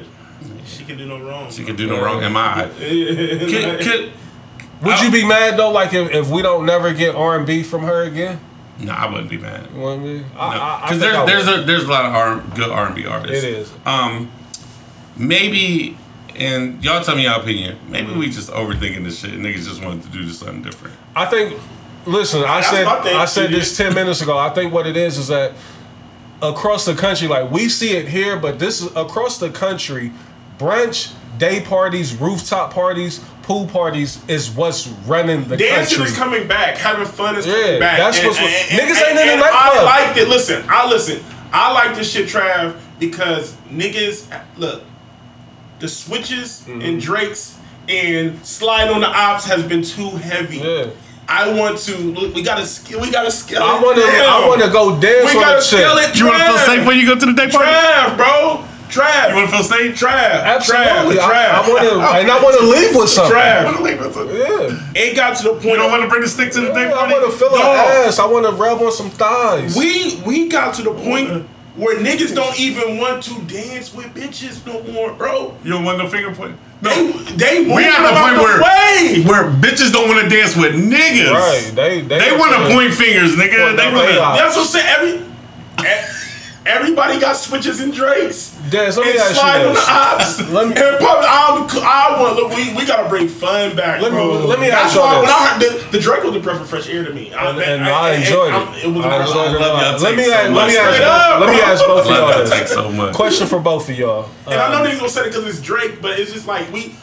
she 0.66 0.84
can 0.84 0.98
do 0.98 1.06
no 1.06 1.20
wrong. 1.24 1.52
She 1.52 1.64
can 1.64 1.76
do 1.76 1.86
no 1.88 2.04
wrong 2.04 2.24
in 2.24 2.32
my 2.32 2.64
eye. 2.64 2.70
Could, 2.78 3.82
could, 3.82 4.12
Would 4.82 5.00
you 5.02 5.12
be 5.12 5.28
mad 5.28 5.58
though, 5.58 5.72
like 5.72 5.94
if, 5.94 6.12
if 6.12 6.30
we 6.30 6.42
don't 6.42 6.66
never 6.66 6.94
get 6.94 7.16
R 7.16 7.38
and 7.38 7.46
B 7.46 7.62
from 7.64 7.84
her 7.84 8.04
again? 8.04 8.40
no, 8.80 8.92
I 8.92 9.10
wouldn't 9.10 9.30
be 9.30 9.38
mad. 9.38 9.70
You 9.72 9.78
know 9.78 9.84
what 9.86 9.92
I 9.94 9.98
mean? 9.98 10.26
I- 10.36 10.40
I- 10.58 10.80
I 10.86 10.88
Because 10.90 11.00
think 11.02 11.14
I 11.16 11.26
there's 11.26 11.46
there's 11.46 11.60
a 11.60 11.66
there's 11.66 11.84
a 11.84 11.88
lot 11.88 12.06
of 12.06 12.14
R, 12.16 12.56
good 12.56 12.70
R 12.72 12.86
and 12.88 12.96
B 12.96 13.06
artists. 13.06 13.44
It 13.44 13.54
is. 13.54 13.72
Um, 13.86 14.32
maybe, 15.18 15.98
and 16.36 16.84
y'all 16.84 17.04
tell 17.04 17.16
me 17.16 17.24
your 17.24 17.34
opinion. 17.36 17.78
Maybe 17.88 18.12
we 18.14 18.30
just 18.30 18.50
overthinking 18.50 19.04
this 19.04 19.20
shit. 19.20 19.32
Niggas 19.32 19.66
just 19.68 19.84
wanted 19.84 20.04
to 20.04 20.10
do 20.10 20.28
something 20.30 20.62
different. 20.62 20.96
I 21.16 21.26
think. 21.26 21.60
Listen, 22.08 22.42
I 22.44 22.62
That's 22.62 22.70
said 22.70 22.86
my 22.86 23.02
thing, 23.02 23.16
I 23.18 23.26
said 23.26 23.48
too, 23.50 23.56
this 23.56 23.76
ten 23.76 23.96
minutes 23.96 24.22
ago. 24.22 24.38
I 24.38 24.50
think 24.52 24.72
what 24.72 24.86
it 24.86 24.96
is 24.96 25.18
is 25.18 25.30
that 25.30 25.54
across 26.42 26.86
the 26.86 26.94
country, 26.94 27.28
like 27.28 27.50
we 27.50 27.68
see 27.68 27.98
it 27.98 28.08
here, 28.08 28.38
but 28.38 28.60
this 28.60 28.82
is 28.82 28.96
across 28.96 29.40
the 29.40 29.50
country. 29.50 30.12
Brunch, 30.60 31.12
day 31.40 31.62
parties, 31.62 32.16
rooftop 32.16 32.72
parties, 32.74 33.20
pool 33.42 33.66
parties 33.68 34.22
is 34.30 34.52
what's 34.52 34.88
running 35.08 35.46
the 35.46 35.58
Dancing 35.58 35.98
country. 35.98 36.12
is 36.12 36.18
coming 36.18 36.48
back. 36.48 36.78
Having 36.78 37.08
fun 37.08 37.36
is 37.38 37.46
Yeah, 37.48 37.54
coming 37.64 37.80
back. 37.80 37.98
that's 37.98 38.24
what's- 38.24 38.38
niggas 38.38 39.02
ain't 39.02 39.10
in 39.10 39.16
the 39.16 39.22
and 39.24 39.42
nightclub. 39.42 39.74
I 39.74 39.84
liked 40.06 40.18
it. 40.20 40.28
Listen, 40.30 40.64
I 40.70 40.88
listen. 40.88 41.24
I 41.52 41.74
like 41.74 41.96
this 41.96 42.12
shit, 42.12 42.28
Trav, 42.28 42.76
because 43.00 43.54
niggas 43.72 44.26
look. 44.58 44.84
The 45.86 45.90
switches 45.92 46.64
Mm-hmm. 46.66 46.82
and 46.82 46.94
Dracos 47.00 47.54
and 47.88 48.44
slide 48.44 48.90
on 48.90 49.02
the 49.02 49.08
ops 49.08 49.46
has 49.46 49.62
been 49.64 49.84
too 49.84 50.10
heavy. 50.18 50.58
Yeah. 50.58 50.88
I 51.30 51.54
want 51.54 51.78
to. 51.86 51.96
Look, 51.96 52.34
we 52.34 52.42
gotta. 52.42 52.66
sk- 52.66 53.00
We 53.00 53.12
gotta 53.12 53.30
scale 53.30 53.62
I 53.62 53.80
want 53.80 53.98
to. 53.98 54.04
I 54.04 54.48
want 54.50 54.62
to 54.64 54.70
go 54.70 55.00
dance 55.00 55.30
We 55.32 55.38
on 55.38 55.44
gotta 55.46 55.58
a 55.60 55.62
scale 55.62 55.98
it. 55.98 56.18
You 56.18 56.26
want 56.26 56.38
to 56.42 56.46
feel 56.46 56.58
safe 56.58 56.88
when 56.88 56.98
you 56.98 57.06
go 57.06 57.14
to 57.14 57.26
the 57.28 57.34
day 57.34 57.50
party? 57.50 57.70
Trav, 57.70 58.18
bro. 58.18 58.66
Trav. 58.90 59.30
You 59.30 59.36
want 59.36 59.50
to 59.50 59.56
feel 59.58 59.64
safe? 59.64 59.94
Trav. 60.00 60.42
Absolutely, 60.58 61.18
Trav. 61.18 61.22
I, 61.22 61.62
I 61.62 61.70
want 61.70 61.82
to, 61.90 61.94
and 62.22 62.32
I 62.32 62.42
want 62.42 62.60
to 62.60 62.66
leave 62.66 62.96
with 62.96 63.10
something. 63.10 63.36
Trav. 63.38 63.66
Want 63.66 63.78
to 63.78 63.84
leave 63.84 64.02
us? 64.02 64.16
Yeah, 64.18 65.02
It 65.02 65.16
got 65.16 65.38
to 65.38 65.44
the 65.44 65.50
point. 65.54 65.66
You 65.66 65.76
don't 65.78 65.92
want 65.92 66.02
to 66.02 66.10
bring 66.10 66.22
the 66.22 66.28
stick 66.30 66.52
to 66.54 66.62
the 66.62 66.74
day 66.74 66.90
I 66.90 66.94
party? 66.94 67.14
want 67.14 67.26
to 67.32 67.38
feel 67.38 67.50
Dog. 67.50 67.62
an 67.62 68.08
ass. 68.10 68.18
I 68.18 68.26
want 68.26 68.46
to 68.48 68.52
rub 68.54 68.82
on 68.82 68.92
some 68.92 69.10
thighs. 69.12 69.76
We 69.78 70.18
we 70.26 70.48
got 70.50 70.74
to 70.76 70.82
the 70.84 70.94
point 70.94 71.46
where 71.76 71.98
niggas 71.98 72.34
don't 72.34 72.58
even 72.60 72.98
want 73.00 73.24
to 73.24 73.42
dance 73.44 73.94
with 73.94 74.08
bitches 74.14 74.66
no 74.66 74.82
more, 74.94 75.14
bro. 75.14 75.58
You 75.64 75.72
don't 75.72 75.84
want 75.84 75.98
no 75.98 76.08
finger 76.10 76.34
point? 76.34 76.56
They 76.82 76.90
No. 77.08 77.12
they 77.36 77.60
moving 77.60 77.76
We 77.76 77.86
at 77.86 78.02
the 78.02 78.20
point 78.20 78.36
the 78.36 78.42
where 78.44 78.62
way. 78.62 79.24
where 79.24 79.44
bitches 79.52 79.92
don't 79.92 80.08
want 80.08 80.24
to 80.24 80.30
dance 80.30 80.56
with 80.56 80.74
niggas. 80.76 81.32
right? 81.32 81.72
They 81.76 82.02
they, 82.02 82.20
They 82.20 82.38
want 82.38 82.54
to 82.56 82.74
point 82.74 82.94
fingers, 82.94 83.36
nigga. 83.36 83.58
Well, 83.58 83.76
They 83.76 83.92
no, 83.92 83.96
want 83.98 84.08
they 84.08 84.14
to. 84.16 84.22
are. 84.24 84.38
That's 84.38 84.56
what 84.56 84.62
I'm 84.64 84.68
saying. 84.68 84.88
Every 84.88 85.26
everybody 86.66 87.20
got 87.20 87.36
switches 87.38 87.80
and 87.80 87.94
dracos. 87.94 88.54
Des, 88.72 88.98
let 88.98 89.06
me 89.06 89.12
and 89.12 89.20
ask 89.20 89.36
slide 89.36 89.62
you 89.62 89.68
on 89.68 89.74
the 89.76 89.86
ops. 89.88 90.40
Let 90.50 90.68
me- 90.68 90.74
and 90.76 90.98
probably, 90.98 91.28
I'm, 91.28 91.70
I 91.86 92.18
want 92.20 92.36
look. 92.36 92.50
We, 92.56 92.74
we 92.76 92.86
gotta 92.86 93.08
bring 93.10 93.28
fun 93.28 93.76
back, 93.76 94.02
Let 94.02 94.12
me- 94.12 94.18
bro. 94.18 94.46
let 94.48 94.60
me 94.60 94.68
That's 94.70 94.94
ask 94.94 94.96
y'all 94.96 95.06
why 95.06 95.16
when 95.20 95.26
this. 95.26 95.32
I 95.36 95.48
heard 95.78 95.92
the, 95.92 95.98
the 95.98 96.00
Drake 96.04 96.24
was 96.24 96.34
the 96.34 96.40
breath 96.40 96.62
of 96.62 96.68
fresh 96.70 96.90
air 96.90 97.04
to 97.04 97.14
me. 97.14 97.34
I, 97.34 97.50
And, 97.52 97.60
and 97.60 97.84
I 97.86 98.16
enjoyed 98.16 98.54
I'm- 98.54 98.74
it. 98.74 98.86
It 98.86 98.88
was 98.88 99.06
I 99.06 99.22
enjoyed 99.22 99.56
it 99.56 99.60
love 99.62 99.82
y'all 99.82 100.02
Let 100.02 100.18
me 100.18 100.24
so 100.26 100.34
ask, 100.34 100.52
let 100.54 100.68
me 100.68 100.78
ask, 100.78 101.02
up, 101.02 101.40
let 101.42 101.50
me 101.50 101.62
ask 101.62 101.86
both 101.86 102.06
of 102.06 102.08
y'all 102.12 102.30
y'all 102.32 102.46
this. 102.46 102.72
so 102.72 102.92
much. 102.92 103.14
Question 103.14 103.48
for 103.48 103.60
both 103.60 103.90
of 103.90 103.98
y'all. 103.98 104.30
And 104.48 104.56
I 104.56 104.72
know 104.72 104.80
Um, 104.84 104.88
niggas 104.88 104.98
gonna 105.00 105.10
say 105.10 105.22
it 105.22 105.28
because 105.28 105.46
it's 105.48 105.62
Drake, 105.62 106.02
but 106.02 106.20
it's 106.20 106.34
just 106.34 106.48
like 106.48 106.72
we. 106.74 106.96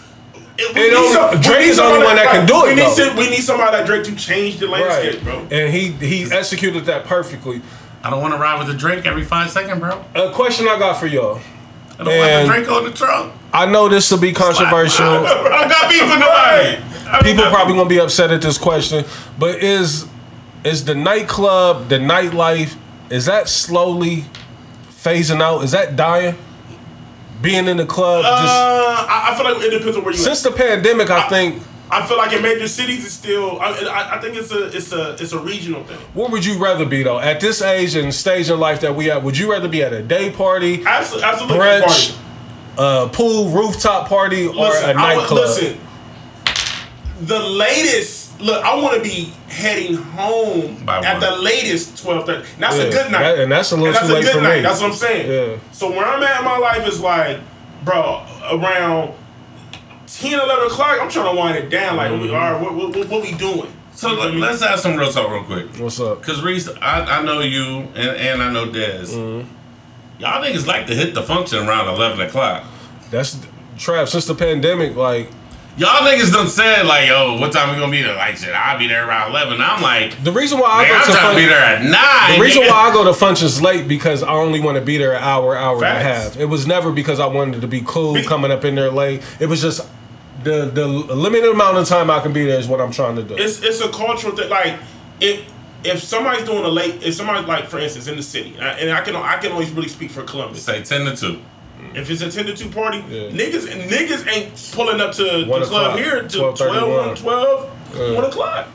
It, 0.58 0.76
It 0.76 0.94
only- 0.94 1.40
Drake 1.42 1.68
is 1.68 1.76
the 1.78 1.82
only 1.82 2.04
one 2.04 2.14
that 2.16 2.26
can 2.30 2.46
do 2.46 2.66
it, 2.66 2.68
We 2.70 2.74
need, 2.74 2.82
though. 2.82 2.90
some- 2.90 3.16
we 3.16 3.30
need 3.30 3.40
somebody 3.42 3.74
like 3.78 3.86
Drake 3.86 4.04
to 4.04 4.14
change 4.14 4.58
the 4.58 4.66
landscape, 4.68 5.14
right, 5.14 5.24
bro. 5.24 5.46
and 5.50 5.72
he 5.72 5.92
he 5.92 6.30
executed 6.30 6.84
that 6.86 7.04
perfectly. 7.06 7.62
I 8.04 8.10
don't 8.10 8.20
want 8.20 8.34
to 8.34 8.38
ride 8.40 8.58
with 8.58 8.74
a 8.74 8.78
drink 8.78 9.06
every 9.06 9.24
five 9.24 9.50
seconds, 9.50 9.78
bro. 9.80 10.04
A 10.14 10.32
question 10.32 10.66
I 10.68 10.78
got 10.78 10.98
for 10.98 11.06
y'all. 11.06 11.40
I 11.98 12.04
don't 12.04 12.08
And- 12.12 12.48
want 12.48 12.64
the 12.64 12.64
drink 12.66 12.68
on 12.78 12.84
the 12.90 12.96
trunk. 12.96 13.32
I 13.54 13.66
know 13.66 13.88
this 13.88 14.10
will 14.10 14.18
be 14.18 14.32
controversial. 14.32 15.06
I 15.26 15.68
got 15.68 15.90
beef 15.90 16.02
with 16.02 16.18
nobody. 16.18 17.22
People 17.22 17.44
probably 17.50 17.74
gonna 17.74 17.88
be 17.88 18.00
upset 18.00 18.30
at 18.30 18.40
this 18.42 18.56
question, 18.58 19.04
but 19.38 19.62
is 19.62 20.06
is 20.64 20.84
the 20.84 20.94
nightclub, 20.94 21.88
the 21.88 21.98
nightlife, 21.98 22.76
is 23.10 23.26
that 23.26 23.48
slowly 23.48 24.24
phasing 24.90 25.42
out? 25.42 25.62
Is 25.64 25.72
that 25.72 25.96
dying? 25.96 26.36
Being 27.42 27.66
in 27.66 27.76
the 27.76 27.84
club, 27.86 28.24
Uh, 28.24 28.40
just 28.42 28.54
I, 29.10 29.30
I 29.32 29.34
feel 29.36 29.44
like 29.52 29.62
it 29.64 29.70
depends 29.70 29.96
on 29.96 30.04
where 30.04 30.14
you. 30.14 30.18
at. 30.20 30.24
since 30.24 30.42
the 30.42 30.52
pandemic, 30.52 31.10
I 31.10 31.28
think. 31.28 31.62
I 31.94 32.06
feel 32.06 32.16
like 32.16 32.32
in 32.32 32.40
major 32.42 32.66
cities, 32.68 33.04
it's 33.04 33.12
still. 33.14 33.60
I, 33.60 33.68
I, 33.68 34.16
I 34.16 34.20
think 34.20 34.34
it's 34.36 34.50
a 34.50 34.74
it's 34.74 34.92
a 34.92 35.12
it's 35.20 35.32
a 35.32 35.38
regional 35.38 35.84
thing. 35.84 35.98
What 36.14 36.30
would 36.32 36.42
you 36.44 36.58
rather 36.58 36.86
be 36.86 37.02
though? 37.02 37.18
At 37.20 37.38
this 37.40 37.60
age 37.60 37.94
and 37.96 38.14
stage 38.14 38.48
in 38.48 38.58
life 38.58 38.80
that 38.80 38.96
we 38.96 39.10
at, 39.10 39.22
would 39.22 39.36
you 39.36 39.52
rather 39.52 39.68
be 39.68 39.82
at 39.82 39.92
a 39.92 40.02
day 40.02 40.30
party, 40.30 40.82
Absolutely, 40.86 41.28
absolutely. 41.28 41.58
brunch, 41.58 42.16
party. 42.76 43.08
a 43.08 43.08
pool 43.12 43.50
rooftop 43.50 44.08
party, 44.08 44.46
or 44.46 44.54
Listen, 44.54 44.96
a 44.96 45.00
I 45.00 45.16
would- 45.16 45.20
nightclub? 45.20 45.38
listen, 45.40 45.78
the 47.20 47.38
latest. 47.40 48.40
Look, 48.40 48.64
I 48.64 48.74
want 48.82 48.96
to 48.96 49.02
be 49.02 49.32
heading 49.48 49.94
home 49.94 50.84
By 50.84 50.98
at 50.98 51.20
what? 51.20 51.36
the 51.36 51.42
latest 51.42 52.02
twelve 52.02 52.26
thirty. 52.26 52.48
That's 52.58 52.76
Yeah, 52.76 52.82
a 52.84 52.90
good 52.90 53.12
night, 53.12 53.22
that- 53.22 53.38
and 53.38 53.52
that's 53.52 53.70
a 53.70 53.76
little 53.76 53.88
And 53.88 53.96
that's 53.96 54.06
too 54.08 54.12
a 54.12 54.16
late 54.16 54.24
good 54.24 54.32
for 54.34 54.40
night. 54.40 54.56
me. 54.56 54.62
That's 54.62 54.80
what 54.80 54.90
I'm 54.90 54.96
saying. 54.96 55.30
Yeah. 55.52 55.56
So 55.72 55.90
where 55.90 56.04
I'm 56.06 56.22
at 56.22 56.38
in 56.38 56.44
my 56.44 56.56
life 56.58 56.88
is 56.88 57.00
like, 57.00 57.38
bro, 57.84 58.22
around 58.50 59.12
10, 60.20 60.34
11 60.40 60.66
o'clock. 60.66 60.98
I'm 61.00 61.08
trying 61.10 61.34
to 61.34 61.38
wind 61.38 61.56
it 61.58 61.68
down. 61.70 61.96
Like, 61.96 62.10
Mm-hmm. 62.10 62.34
all 62.34 62.40
right, 62.40 62.60
what, 62.60 62.74
what, 62.74 62.96
what, 62.96 63.08
what 63.08 63.22
we 63.22 63.32
doing? 63.32 63.72
So 63.94 64.14
let, 64.14 64.34
let's 64.34 64.62
have 64.62 64.80
some 64.80 64.96
real 64.96 65.10
talk 65.12 65.30
real 65.30 65.44
quick. 65.44 65.76
What's 65.78 66.00
up? 66.00 66.22
Cause 66.22 66.42
Reese, 66.42 66.68
I, 66.80 67.18
I 67.18 67.22
know 67.22 67.40
you 67.40 67.80
and, 67.94 67.96
and 68.16 68.42
I 68.42 68.50
know 68.50 68.66
Dez. 68.66 69.10
Mm-hmm. 69.14 69.48
Y'all 70.18 70.42
niggas 70.42 70.66
like 70.66 70.86
to 70.86 70.94
hit 70.94 71.14
the 71.14 71.22
function 71.22 71.66
around 71.68 71.88
eleven 71.88 72.20
o'clock. 72.26 72.64
That's 73.10 73.38
trap. 73.78 74.08
Since 74.08 74.26
the 74.26 74.34
pandemic, 74.34 74.96
like 74.96 75.28
Y'all 75.76 76.06
niggas 76.06 76.30
done 76.32 76.48
said 76.48 76.84
like, 76.86 77.08
yo, 77.08 77.38
what 77.40 77.50
time 77.52 77.70
we 77.74 77.80
gonna 77.80 77.90
be 77.92 78.02
there? 78.02 78.14
Like, 78.14 78.36
shit, 78.36 78.54
I'll 78.54 78.78
be 78.78 78.86
there 78.88 79.06
around 79.08 79.30
eleven. 79.30 79.58
I'm 79.60 79.82
like, 79.82 80.22
the 80.24 80.32
reason 80.32 80.58
why 80.58 80.68
I 80.70 80.82
man, 80.82 80.88
go 80.90 80.96
I'm 80.96 81.04
to 81.06 81.12
trying 81.12 81.34
to 81.36 81.40
be 81.42 81.46
there 81.46 81.58
at 81.64 81.82
nine. 81.82 82.38
The 82.38 82.44
reason 82.44 82.62
nigga. 82.62 82.68
why 82.70 82.88
I 82.90 82.92
go 82.94 83.04
to 83.04 83.14
functions 83.14 83.60
late 83.62 83.88
because 83.88 84.22
I 84.22 84.32
only 84.32 84.60
want 84.60 84.76
to 84.78 84.84
be 84.84 84.96
there 84.98 85.12
an 85.14 85.22
hour, 85.22 85.56
hour 85.56 85.76
and 85.84 85.96
a 85.98 86.00
half. 86.02 86.36
It 86.38 86.44
was 86.46 86.66
never 86.66 86.92
because 86.92 87.20
I 87.20 87.26
wanted 87.26 87.60
to 87.62 87.66
be 87.68 87.82
cool 87.84 88.14
Be- 88.14 88.22
coming 88.24 88.50
up 88.50 88.64
in 88.64 88.74
there 88.74 88.90
late. 88.90 89.22
It 89.40 89.46
was 89.46 89.60
just 89.62 89.80
the 90.44 90.66
the 90.66 90.86
limited 90.86 91.50
amount 91.50 91.76
of 91.78 91.86
time 91.88 92.10
I 92.10 92.20
can 92.20 92.32
be 92.32 92.44
there 92.44 92.58
is 92.58 92.66
what 92.68 92.80
I'm 92.80 92.92
trying 92.92 93.16
to 93.16 93.22
do. 93.22 93.34
It's 93.36 93.62
it's 93.62 93.80
a 93.80 93.88
cultural 93.90 94.34
thing. 94.36 94.48
Like, 94.50 94.78
if 95.20 95.40
if 95.84 96.02
somebody's 96.02 96.44
doing 96.44 96.64
a 96.64 96.68
late, 96.68 97.02
if 97.02 97.14
somebody 97.14 97.44
like, 97.46 97.66
for 97.68 97.78
instance, 97.78 98.06
in 98.08 98.16
the 98.16 98.22
city, 98.22 98.54
and 98.56 98.64
I- 98.64 98.72
and 98.74 98.90
I 98.90 99.00
can 99.00 99.16
I 99.16 99.36
can 99.38 99.52
always 99.52 99.70
really 99.70 99.88
speak 99.88 100.10
for 100.10 100.22
Columbus. 100.22 100.62
say 100.62 100.82
ten 100.82 101.04
to 101.06 101.16
two. 101.16 101.38
Mm. 101.80 101.96
If 101.96 102.10
it's 102.10 102.22
a 102.22 102.30
10 102.30 102.46
to 102.46 102.54
2 102.56 102.68
party, 102.70 103.02
Yeah. 103.10 103.22
niggas 103.30 103.66
niggas 103.88 104.24
ain't 104.32 104.70
pulling 104.72 105.00
up 105.00 105.12
to 105.14 105.44
One 105.46 105.60
the 105.60 105.66
club 105.66 105.98
here 105.98 106.22
to 106.22 106.38
12, 106.38 106.54
12:31. 106.58 107.06
1, 107.08 107.16
12, 107.16 107.70
Yeah. 107.96 108.12
1 108.14 108.24
o'clock. 108.24 108.68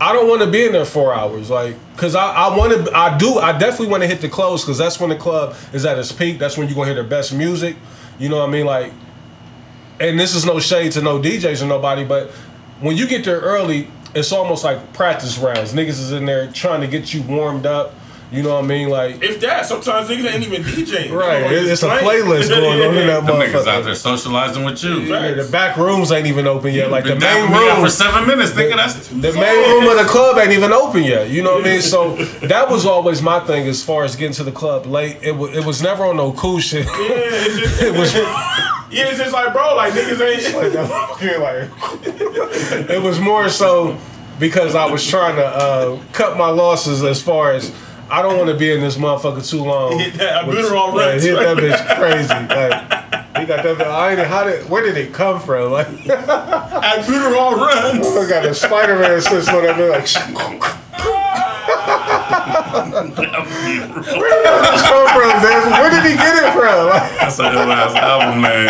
I 0.00 0.12
don't 0.12 0.28
want 0.28 0.40
to 0.42 0.46
be 0.46 0.64
in 0.64 0.72
there 0.72 0.84
four 0.84 1.12
hours, 1.12 1.50
like, 1.50 1.74
cause 1.96 2.14
I, 2.14 2.32
I 2.32 2.56
want 2.56 2.72
to, 2.86 2.96
I 2.96 3.18
do, 3.18 3.38
I 3.38 3.52
definitely 3.52 3.88
want 3.88 4.02
to 4.04 4.06
hit 4.08 4.20
the 4.20 4.28
close, 4.28 4.64
cause 4.64 4.78
that's 4.78 4.98
when 5.00 5.10
the 5.10 5.16
club 5.16 5.56
is 5.72 5.84
at 5.84 5.98
its 5.98 6.10
peak. 6.12 6.38
That's 6.38 6.56
when 6.56 6.68
you 6.68 6.72
are 6.74 6.76
gonna 6.76 6.94
hear 6.94 7.02
the 7.02 7.08
best 7.08 7.34
music. 7.34 7.76
You 8.18 8.28
know 8.28 8.38
what 8.38 8.48
I 8.48 8.52
mean? 8.52 8.64
Like, 8.64 8.92
and 10.00 10.18
this 10.18 10.34
is 10.34 10.44
no 10.44 10.60
shade 10.60 10.92
to 10.92 11.02
no 11.02 11.18
DJs 11.20 11.62
or 11.62 11.66
nobody, 11.66 12.04
but 12.04 12.30
when 12.80 12.96
you 12.96 13.06
get 13.06 13.24
there 13.24 13.40
early, 13.40 13.88
it's 14.14 14.32
almost 14.32 14.64
like 14.64 14.92
practice 14.92 15.38
rounds. 15.38 15.72
Niggas 15.72 15.88
is 15.88 16.12
in 16.12 16.24
there 16.24 16.50
trying 16.50 16.80
to 16.80 16.86
get 16.86 17.12
you 17.12 17.22
warmed 17.22 17.66
up. 17.66 17.94
You 18.30 18.42
know 18.42 18.56
what 18.56 18.64
I 18.64 18.66
mean? 18.66 18.90
Like, 18.90 19.22
If 19.22 19.40
that, 19.40 19.64
sometimes 19.64 20.10
niggas 20.10 20.30
ain't 20.30 20.46
even 20.46 20.62
DJing. 20.62 21.10
right? 21.18 21.48
They 21.48 21.60
It's 21.60 21.80
just 21.80 21.82
a 21.82 21.86
playlist 21.86 22.50
going 22.50 22.78
on 22.82 22.94
in 22.94 23.06
that 23.06 23.24
Them 23.26 23.36
niggas 23.36 23.66
out 23.66 23.84
there 23.84 23.94
socializing 23.94 24.64
with 24.64 24.84
you. 24.84 25.00
Yeah, 25.00 25.32
the 25.32 25.48
back 25.50 25.78
rooms 25.78 26.12
ain't 26.12 26.26
even 26.26 26.46
open 26.46 26.74
yet. 26.74 26.90
Like 26.90 27.04
the 27.04 27.10
Been 27.10 27.20
main 27.20 27.46
dapping 27.46 27.50
me 27.52 27.68
up 27.70 27.76
room, 27.78 27.86
for 27.86 27.90
seven 27.90 28.26
minutes, 28.26 28.52
nigga. 28.52 28.76
That's 28.76 29.08
The 29.08 29.32
main 29.32 29.70
room 29.70 29.88
of 29.90 29.96
the 29.96 30.04
club 30.10 30.36
ain't 30.36 30.52
even 30.52 30.72
open 30.72 31.04
yet. 31.04 31.30
You 31.30 31.42
know 31.42 31.54
what 31.54 31.66
I 31.66 31.70
mean? 31.70 31.80
So 31.80 32.16
that 32.42 32.68
was 32.68 32.84
always 32.84 33.22
my 33.22 33.40
thing 33.40 33.66
as 33.66 33.82
far 33.82 34.04
as 34.04 34.14
getting 34.14 34.34
to 34.34 34.44
the 34.44 34.52
club 34.52 34.84
late. 34.84 35.16
It 35.22 35.32
was 35.34 35.56
it 35.56 35.64
was 35.64 35.80
never 35.80 36.04
on 36.04 36.18
no 36.18 36.32
cool 36.32 36.58
shit. 36.60 36.84
Yeah, 36.84 36.92
it 36.92 37.94
was 37.98 38.14
yeah, 38.90 39.08
it's 39.08 39.18
just 39.18 39.32
like, 39.32 39.52
bro, 39.52 39.74
like 39.76 39.92
niggas 39.92 40.20
ain't. 40.20 40.54
like 40.56 40.72
Sh 40.72 41.38
like 41.38 42.90
It 42.90 43.02
was 43.02 43.18
more 43.20 43.48
so 43.48 43.96
because 44.38 44.74
I 44.74 44.86
was 44.86 45.06
trying 45.06 45.36
to 45.36 45.44
uh, 45.46 45.98
cut 46.12 46.36
my 46.36 46.48
losses 46.50 47.02
as 47.02 47.20
far 47.22 47.52
as 47.52 47.72
I 48.10 48.22
don't 48.22 48.36
want 48.38 48.48
to 48.50 48.56
be 48.56 48.70
in 48.72 48.80
this 48.80 48.96
motherfucker 48.96 49.46
too 49.48 49.62
long. 49.64 49.98
Hit 49.98 50.14
that 50.14 50.46
With- 50.46 50.56
albuterol 50.58 50.94
yeah, 50.96 51.10
rinse. 51.10 51.22
hit 51.24 51.34
that 51.36 51.56
bitch 51.58 51.96
crazy. 51.98 52.28
Like 52.28 53.38
He 53.38 53.44
got 53.46 53.62
that. 53.62 53.80
I 53.82 54.10
ain't, 54.12 54.20
how 54.20 54.44
did? 54.44 54.68
Where 54.70 54.82
did 54.82 54.96
it 54.96 55.12
come 55.12 55.40
from? 55.40 55.70
Like, 55.72 55.88
Admiral 56.08 57.54
runs. 57.56 58.06
I 58.06 58.26
got 58.28 58.44
a 58.46 58.54
Spider-Man 58.54 59.20
system 59.20 59.54
on 59.56 59.62
that. 59.64 59.76
bit, 59.76 59.90
Like, 59.90 60.06
where 62.68 64.34
did 64.42 64.62
this 64.64 64.82
come 64.82 65.08
from, 65.08 65.42
man? 65.42 65.70
Where 65.72 65.90
did 65.90 66.04
he 66.10 66.16
get 66.16 66.34
it 66.42 66.52
from? 66.52 66.88
Like, 66.88 67.18
That's 67.18 67.38
a 67.38 67.52
ill 67.52 67.72
ass 67.72 67.94
album, 67.94 68.40
man. 68.42 68.68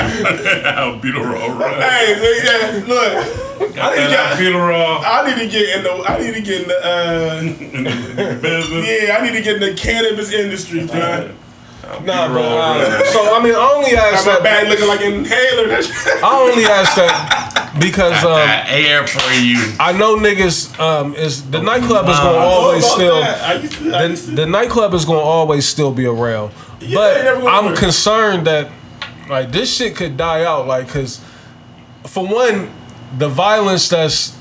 How 0.75 0.99
beautiful 0.99 1.29
run. 1.29 1.81
Hey, 1.81 2.15
look, 2.21 2.45
yeah, 2.45 2.95
look. 2.95 3.45
I 3.81 3.95
need, 3.95 4.03
to 4.03 4.11
get, 4.11 4.37
funeral 4.37 5.03
I 5.05 5.27
need 5.27 5.43
to 5.43 5.49
get 5.49 5.77
in 5.77 5.83
the. 5.85 5.91
I 6.07 6.19
need 6.19 6.35
to 6.35 6.41
get 6.41 6.63
in 6.63 6.69
the. 6.69 6.79
Uh, 6.85 7.43
business. 8.41 8.87
yeah, 8.87 9.17
I 9.17 9.23
need 9.23 9.33
to 9.33 9.43
get 9.43 9.57
in 9.57 9.61
the 9.61 9.75
cannabis 9.75 10.33
industry, 10.33 10.87
bro. 10.87 11.31
Nah, 12.05 12.29
but, 12.29 12.43
uh, 12.43 13.05
so 13.07 13.35
I 13.35 13.43
mean, 13.43 13.55
I 13.55 13.73
only 13.77 13.97
asked 13.97 14.25
Got 14.27 14.43
my 14.43 14.49
that. 14.51 14.63
bag 14.63 14.69
looking 14.69 14.89
like 14.89 15.01
an 15.01 15.13
inhaler. 15.15 15.69
I 16.23 16.49
only 16.51 16.65
asked 16.65 16.97
that 16.97 17.75
because 17.81 18.25
um, 18.25 18.33
That 18.33 18.67
air 18.71 19.07
for 19.07 19.33
you. 19.41 19.75
I 19.81 19.93
know 19.93 20.17
niggas 20.17 20.79
um, 20.79 21.15
is 21.15 21.49
the 21.51 21.63
nightclub 21.63 22.09
is 22.09 22.17
gonna 22.17 22.39
always 22.39 22.85
still. 22.85 23.21
that? 23.21 23.43
I 23.43 23.55
used 24.05 24.25
to, 24.27 24.31
the, 24.31 24.37
the 24.43 24.47
nightclub 24.47 24.95
is 24.95 25.05
gonna 25.05 25.19
always 25.21 25.67
still 25.67 25.93
be 25.93 26.07
around. 26.07 26.53
Yeah, 26.81 26.95
but 26.99 27.25
never 27.25 27.41
gonna 27.41 27.51
I'm 27.51 27.65
quit. 27.69 27.79
concerned 27.79 28.47
that 28.47 28.71
like 29.29 29.51
this 29.53 29.75
shit 29.75 29.97
could 29.97 30.17
die 30.17 30.45
out. 30.45 30.67
Like, 30.67 30.89
cause 30.89 31.21
for 32.07 32.27
one, 32.27 32.71
the 33.17 33.29
violence 33.29 33.89
that's 33.89 34.37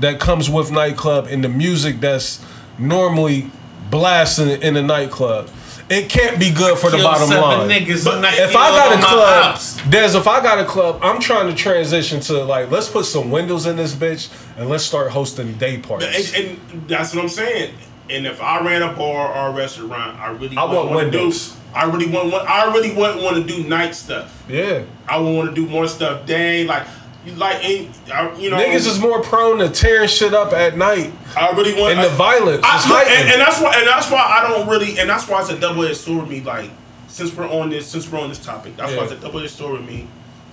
that 0.00 0.20
comes 0.20 0.48
with 0.50 0.70
nightclub 0.70 1.26
and 1.26 1.42
the 1.42 1.48
music 1.48 2.00
that's 2.00 2.44
normally 2.78 3.50
blasting 3.90 4.48
in 4.62 4.74
the 4.74 4.82
nightclub, 4.82 5.48
it 5.90 6.08
can't 6.10 6.38
be 6.38 6.50
good 6.50 6.78
for 6.78 6.90
the 6.90 6.98
bottom 6.98 7.28
line. 7.30 7.68
niggas 7.68 8.04
But 8.04 8.22
if 8.24 8.54
I 8.56 8.70
got 8.70 8.98
a 8.98 9.02
club. 9.04 9.90
Des, 9.90 10.16
if 10.18 10.26
I 10.26 10.42
got 10.42 10.58
a 10.58 10.64
club, 10.64 11.00
I'm 11.02 11.20
trying 11.20 11.48
to 11.48 11.54
transition 11.54 12.20
to 12.20 12.44
like 12.44 12.70
let's 12.70 12.88
put 12.88 13.04
some 13.06 13.30
windows 13.30 13.66
in 13.66 13.76
this 13.76 13.94
bitch 13.94 14.30
and 14.56 14.68
let's 14.68 14.84
start 14.84 15.10
hosting 15.10 15.54
day 15.54 15.78
parties. 15.78 16.34
and, 16.34 16.58
and 16.70 16.88
that's 16.88 17.14
what 17.14 17.22
I'm 17.22 17.28
saying. 17.28 17.74
And 18.10 18.26
if 18.26 18.40
I 18.40 18.64
ran 18.64 18.82
a 18.82 18.92
bar 18.94 19.28
or 19.34 19.48
a 19.48 19.52
restaurant, 19.52 20.18
I 20.18 20.28
really 20.30 20.56
I 20.56 20.64
want 20.64 20.90
wanna 20.90 21.10
do. 21.10 21.18
windows. 21.18 21.54
I 21.74 21.84
really 21.84 22.06
want. 22.06 22.32
I 22.32 22.72
really 22.72 22.94
wouldn't 22.94 23.22
want 23.22 23.36
to 23.36 23.44
do 23.44 23.68
night 23.68 23.94
stuff. 23.94 24.42
yeah. 24.48 24.84
I 25.06 25.18
would 25.18 25.34
want 25.36 25.48
to 25.50 25.54
do 25.54 25.66
more 25.70 25.86
stuff 25.86 26.26
day, 26.26 26.64
like, 26.64 26.86
you 27.28 27.34
like, 27.36 27.64
ain't- 27.64 27.90
I- 28.12 28.34
you 28.38 28.50
know, 28.50 28.56
Niggas 28.56 28.86
is 28.86 28.98
more 28.98 29.22
prone 29.22 29.58
to 29.58 29.68
tearing 29.68 30.08
shit 30.08 30.34
up 30.34 30.52
at 30.52 30.76
night, 30.76 31.12
I 31.36 31.50
really 31.50 31.74
want 31.80 31.94
and 31.94 32.04
the 32.04 32.08
violence 32.10 32.62
I, 32.64 33.04
and, 33.08 33.28
and 33.32 33.40
that's 33.40 33.60
why, 33.60 33.74
and 33.76 33.86
that's 33.86 34.10
why 34.10 34.18
I 34.20 34.48
don't 34.48 34.68
really, 34.68 34.98
and 34.98 35.08
that's 35.08 35.28
why 35.28 35.40
it's 35.40 35.50
a 35.50 35.58
double 35.58 35.84
edged 35.84 35.98
sword 35.98 36.22
with 36.22 36.30
me. 36.30 36.40
Like, 36.40 36.70
since 37.08 37.34
we're 37.34 37.48
on 37.48 37.70
this, 37.70 37.86
since 37.86 38.10
we're 38.10 38.20
on 38.20 38.28
this 38.28 38.38
topic, 38.44 38.76
that's 38.76 38.90
why 38.92 38.98
Yeah. 38.98 39.04
it's 39.04 39.12
a 39.12 39.16
double 39.16 39.40
edged 39.40 39.50
sword 39.54 39.80
with 39.80 39.88
me. 39.88 40.06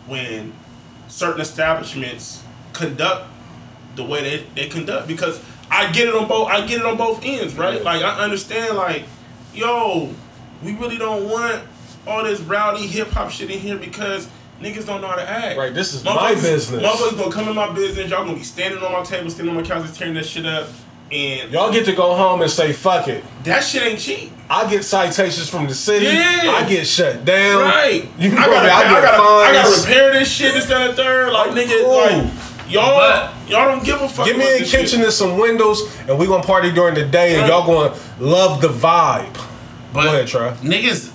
When 0.08 0.54
certain 1.08 1.42
establishments 1.42 2.42
conduct 2.74 3.28
the 3.96 4.04
way 4.04 4.22
they, 4.24 4.46
they 4.64 4.70
conduct, 4.70 5.08
because 5.08 5.40
I 5.72 5.92
get 5.92 6.08
it 6.08 6.14
on 6.16 6.28
both, 6.28 6.50
I 6.50 6.66
get 6.66 6.80
it 6.80 6.86
on 6.86 6.98
both 6.98 7.22
ends, 7.24 7.56
right? 7.56 7.76
Yeah. 7.78 7.84
Like, 7.84 8.02
I 8.04 8.20
understand, 8.24 8.78
like, 8.78 9.04
yo, 9.54 10.14
we 10.64 10.74
really 10.76 10.98
don't 10.98 11.30
want 11.30 11.64
all 12.08 12.24
this 12.24 12.40
rowdy 12.42 12.86
hip 12.88 13.10
hop 13.12 13.32
shit 13.32 13.50
in 13.50 13.60
here 13.60 13.78
because. 13.78 14.28
Niggas 14.62 14.86
don't 14.86 15.02
know 15.02 15.08
how 15.08 15.16
to 15.16 15.30
act. 15.30 15.58
Right, 15.58 15.74
this 15.74 15.94
is 15.94 16.04
my 16.04 16.12
Motherfuckers- 16.12 16.42
business. 16.42 16.82
Motherfuckers 16.84 17.18
gonna 17.20 17.32
come 17.32 17.48
in 17.50 17.56
my 17.56 17.70
business. 17.72 18.10
Y'all 18.10 18.24
gonna 18.26 18.38
be 18.38 18.44
standing 18.44 18.82
on 18.82 18.92
my 18.94 19.04
table, 19.04 19.30
standing 19.30 19.56
on 19.56 19.62
my 19.62 19.68
couch, 19.68 19.86
tearing 19.98 20.14
that 20.14 20.26
shit 20.26 20.46
up, 20.46 20.68
and 21.12 21.52
Y'all 21.52 21.72
get 21.72 21.86
to 21.86 21.94
go 21.94 22.16
home 22.16 22.42
and 22.42 22.50
say 22.50 22.72
fuck 22.72 23.08
it. 23.10 23.24
that 23.44 23.64
shit 23.64 23.84
ain't 23.84 24.00
cheap. 24.00 24.32
I 24.50 24.70
get 24.70 24.84
citations 24.86 25.50
from 25.50 25.68
the 25.68 25.74
city. 25.74 26.06
Yeah. 26.06 26.54
I 26.56 26.66
get 26.70 26.86
shut 26.88 27.26
down. 27.26 27.64
Right. 27.64 28.08
You 28.18 28.32
I 28.32 28.44
I, 28.44 28.46
gotta, 28.46 28.72
I 28.72 28.76
I, 28.78 28.84
get 28.84 29.02
gotta, 29.04 29.24
I 29.24 29.52
gotta 29.54 29.82
repair 29.82 30.14
this 30.14 30.32
shit, 30.32 30.54
this, 30.54 30.66
that, 30.68 30.88
and 30.90 30.96
third. 30.96 31.34
Like, 31.34 31.52
nigga, 31.52 31.84
cool. 31.84 31.98
like, 31.98 32.72
y'all, 32.72 32.96
But- 32.96 33.34
y'all 33.50 33.66
don't 33.68 33.84
give 33.84 34.02
a 34.02 34.08
fuck. 34.08 34.26
Give 34.26 34.36
about 34.36 34.46
me 34.46 34.56
a 34.56 34.60
this 34.60 34.72
kitchen 34.72 34.88
shit. 34.88 35.04
and 35.04 35.12
some 35.14 35.38
windows, 35.38 35.82
and 36.08 36.18
we 36.18 36.28
gonna 36.28 36.44
party 36.44 36.72
during 36.72 36.94
the 36.96 37.06
day, 37.06 37.36
and 37.40 37.48
y'all 37.48 37.66
gonna 37.66 37.96
love 38.20 38.62
the 38.62 38.70
vibe. 38.70 39.34
But 39.94 40.04
Go 40.04 40.08
ahead, 40.10 40.28
Troy. 40.28 40.52
niggas, 40.62 41.10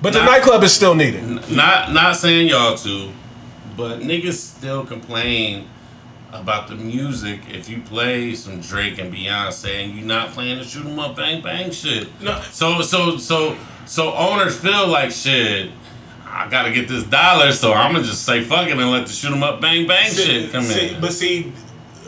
But 0.00 0.12
the 0.12 0.22
nightclub 0.24 0.62
is 0.62 0.72
still 0.72 0.94
needed. 0.94 1.24
not 1.50 1.92
not 1.92 2.16
saying 2.16 2.48
y'all 2.48 2.76
to, 2.78 3.10
but 3.76 4.00
niggas 4.00 4.34
still 4.34 4.84
complain 4.84 5.68
about 6.32 6.68
the 6.68 6.74
music 6.74 7.40
if 7.48 7.68
you 7.68 7.80
play 7.80 8.34
some 8.34 8.60
Drake 8.60 8.98
and 8.98 9.12
Beyonce 9.12 9.84
and 9.84 9.94
you're 9.96 10.06
not 10.06 10.30
playing 10.32 10.58
the 10.58 10.64
shoot 10.64 10.84
'em 10.86 10.98
up 10.98 11.16
bang 11.16 11.42
bang 11.42 11.70
shit. 11.70 12.08
No. 12.20 12.40
So 12.52 12.82
so 12.82 13.16
so 13.16 13.56
so 13.86 14.12
owners 14.14 14.56
feel 14.56 14.86
like 14.86 15.10
shit. 15.10 15.70
I 16.30 16.46
gotta 16.48 16.70
get 16.70 16.86
this 16.88 17.04
dollar, 17.04 17.50
so 17.52 17.72
I'm 17.72 17.92
gonna 17.94 18.04
just 18.04 18.24
say 18.24 18.42
fuck 18.44 18.68
it 18.68 18.72
and 18.78 18.90
let 18.90 19.06
the 19.06 19.12
shoot 19.12 19.32
'em 19.32 19.42
up 19.42 19.60
bang 19.60 19.86
bang 19.88 20.10
See- 20.10 20.22
shit 20.24 20.52
come 20.52 20.62
see- 20.64 20.88
in. 20.90 21.00
But 21.00 21.12
see, 21.14 21.52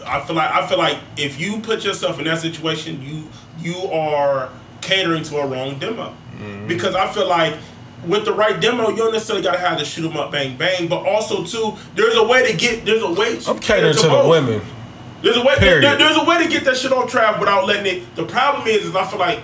I 0.07 0.21
feel 0.21 0.37
like 0.37 0.51
I 0.53 0.67
feel 0.67 0.79
like 0.79 0.99
if 1.17 1.41
you 1.41 1.59
put 1.61 1.83
yourself 1.85 2.19
in 2.19 2.27
that 2.27 2.41
situation, 2.41 3.03
you 3.03 3.29
you 3.59 3.91
are 3.91 4.51
catering 4.83 5.23
to 5.25 5.39
a 5.39 5.47
wrong 5.47 5.79
demo. 5.79 6.15
Mm-hmm. 6.37 6.67
Because 6.67 6.95
I 6.95 7.07
feel 7.13 7.27
like 7.29 7.55
with 8.07 8.25
the 8.25 8.33
right 8.33 8.61
demo, 8.61 8.91
you 8.91 8.97
don't 8.97 9.13
necessarily 9.13 9.43
gotta 9.45 9.59
have 9.59 9.79
to 9.79 9.85
shoot 9.85 10.11
'em 10.11 10.17
up 10.17 10.31
bang 10.33 10.57
bang, 10.57 10.89
but 10.89 11.05
also 11.07 11.45
too, 11.45 11.77
there's 11.95 12.17
a 12.17 12.23
way 12.25 12.51
to 12.51 12.57
get 12.57 12.85
there's 12.85 13.03
a 13.03 13.11
way 13.11 13.39
to 13.39 13.51
I'm 13.51 13.59
cater 13.59 13.93
catering 13.93 13.95
to 13.97 14.09
the 14.09 14.29
women. 14.29 14.63
There's 15.23 15.37
a 15.37 15.43
way. 15.43 15.55
There, 15.61 15.81
there's 15.99 16.17
a 16.17 16.25
way 16.25 16.43
to 16.43 16.49
get 16.49 16.65
that 16.65 16.77
shit 16.77 16.93
on 16.93 17.07
track 17.07 17.39
without 17.39 17.67
letting 17.67 17.87
it. 17.87 18.17
The 18.17 18.25
problem 18.25 18.67
is, 18.67 18.87
is 18.87 18.97
I 18.97 19.07
feel 19.07 19.19
like 19.19 19.41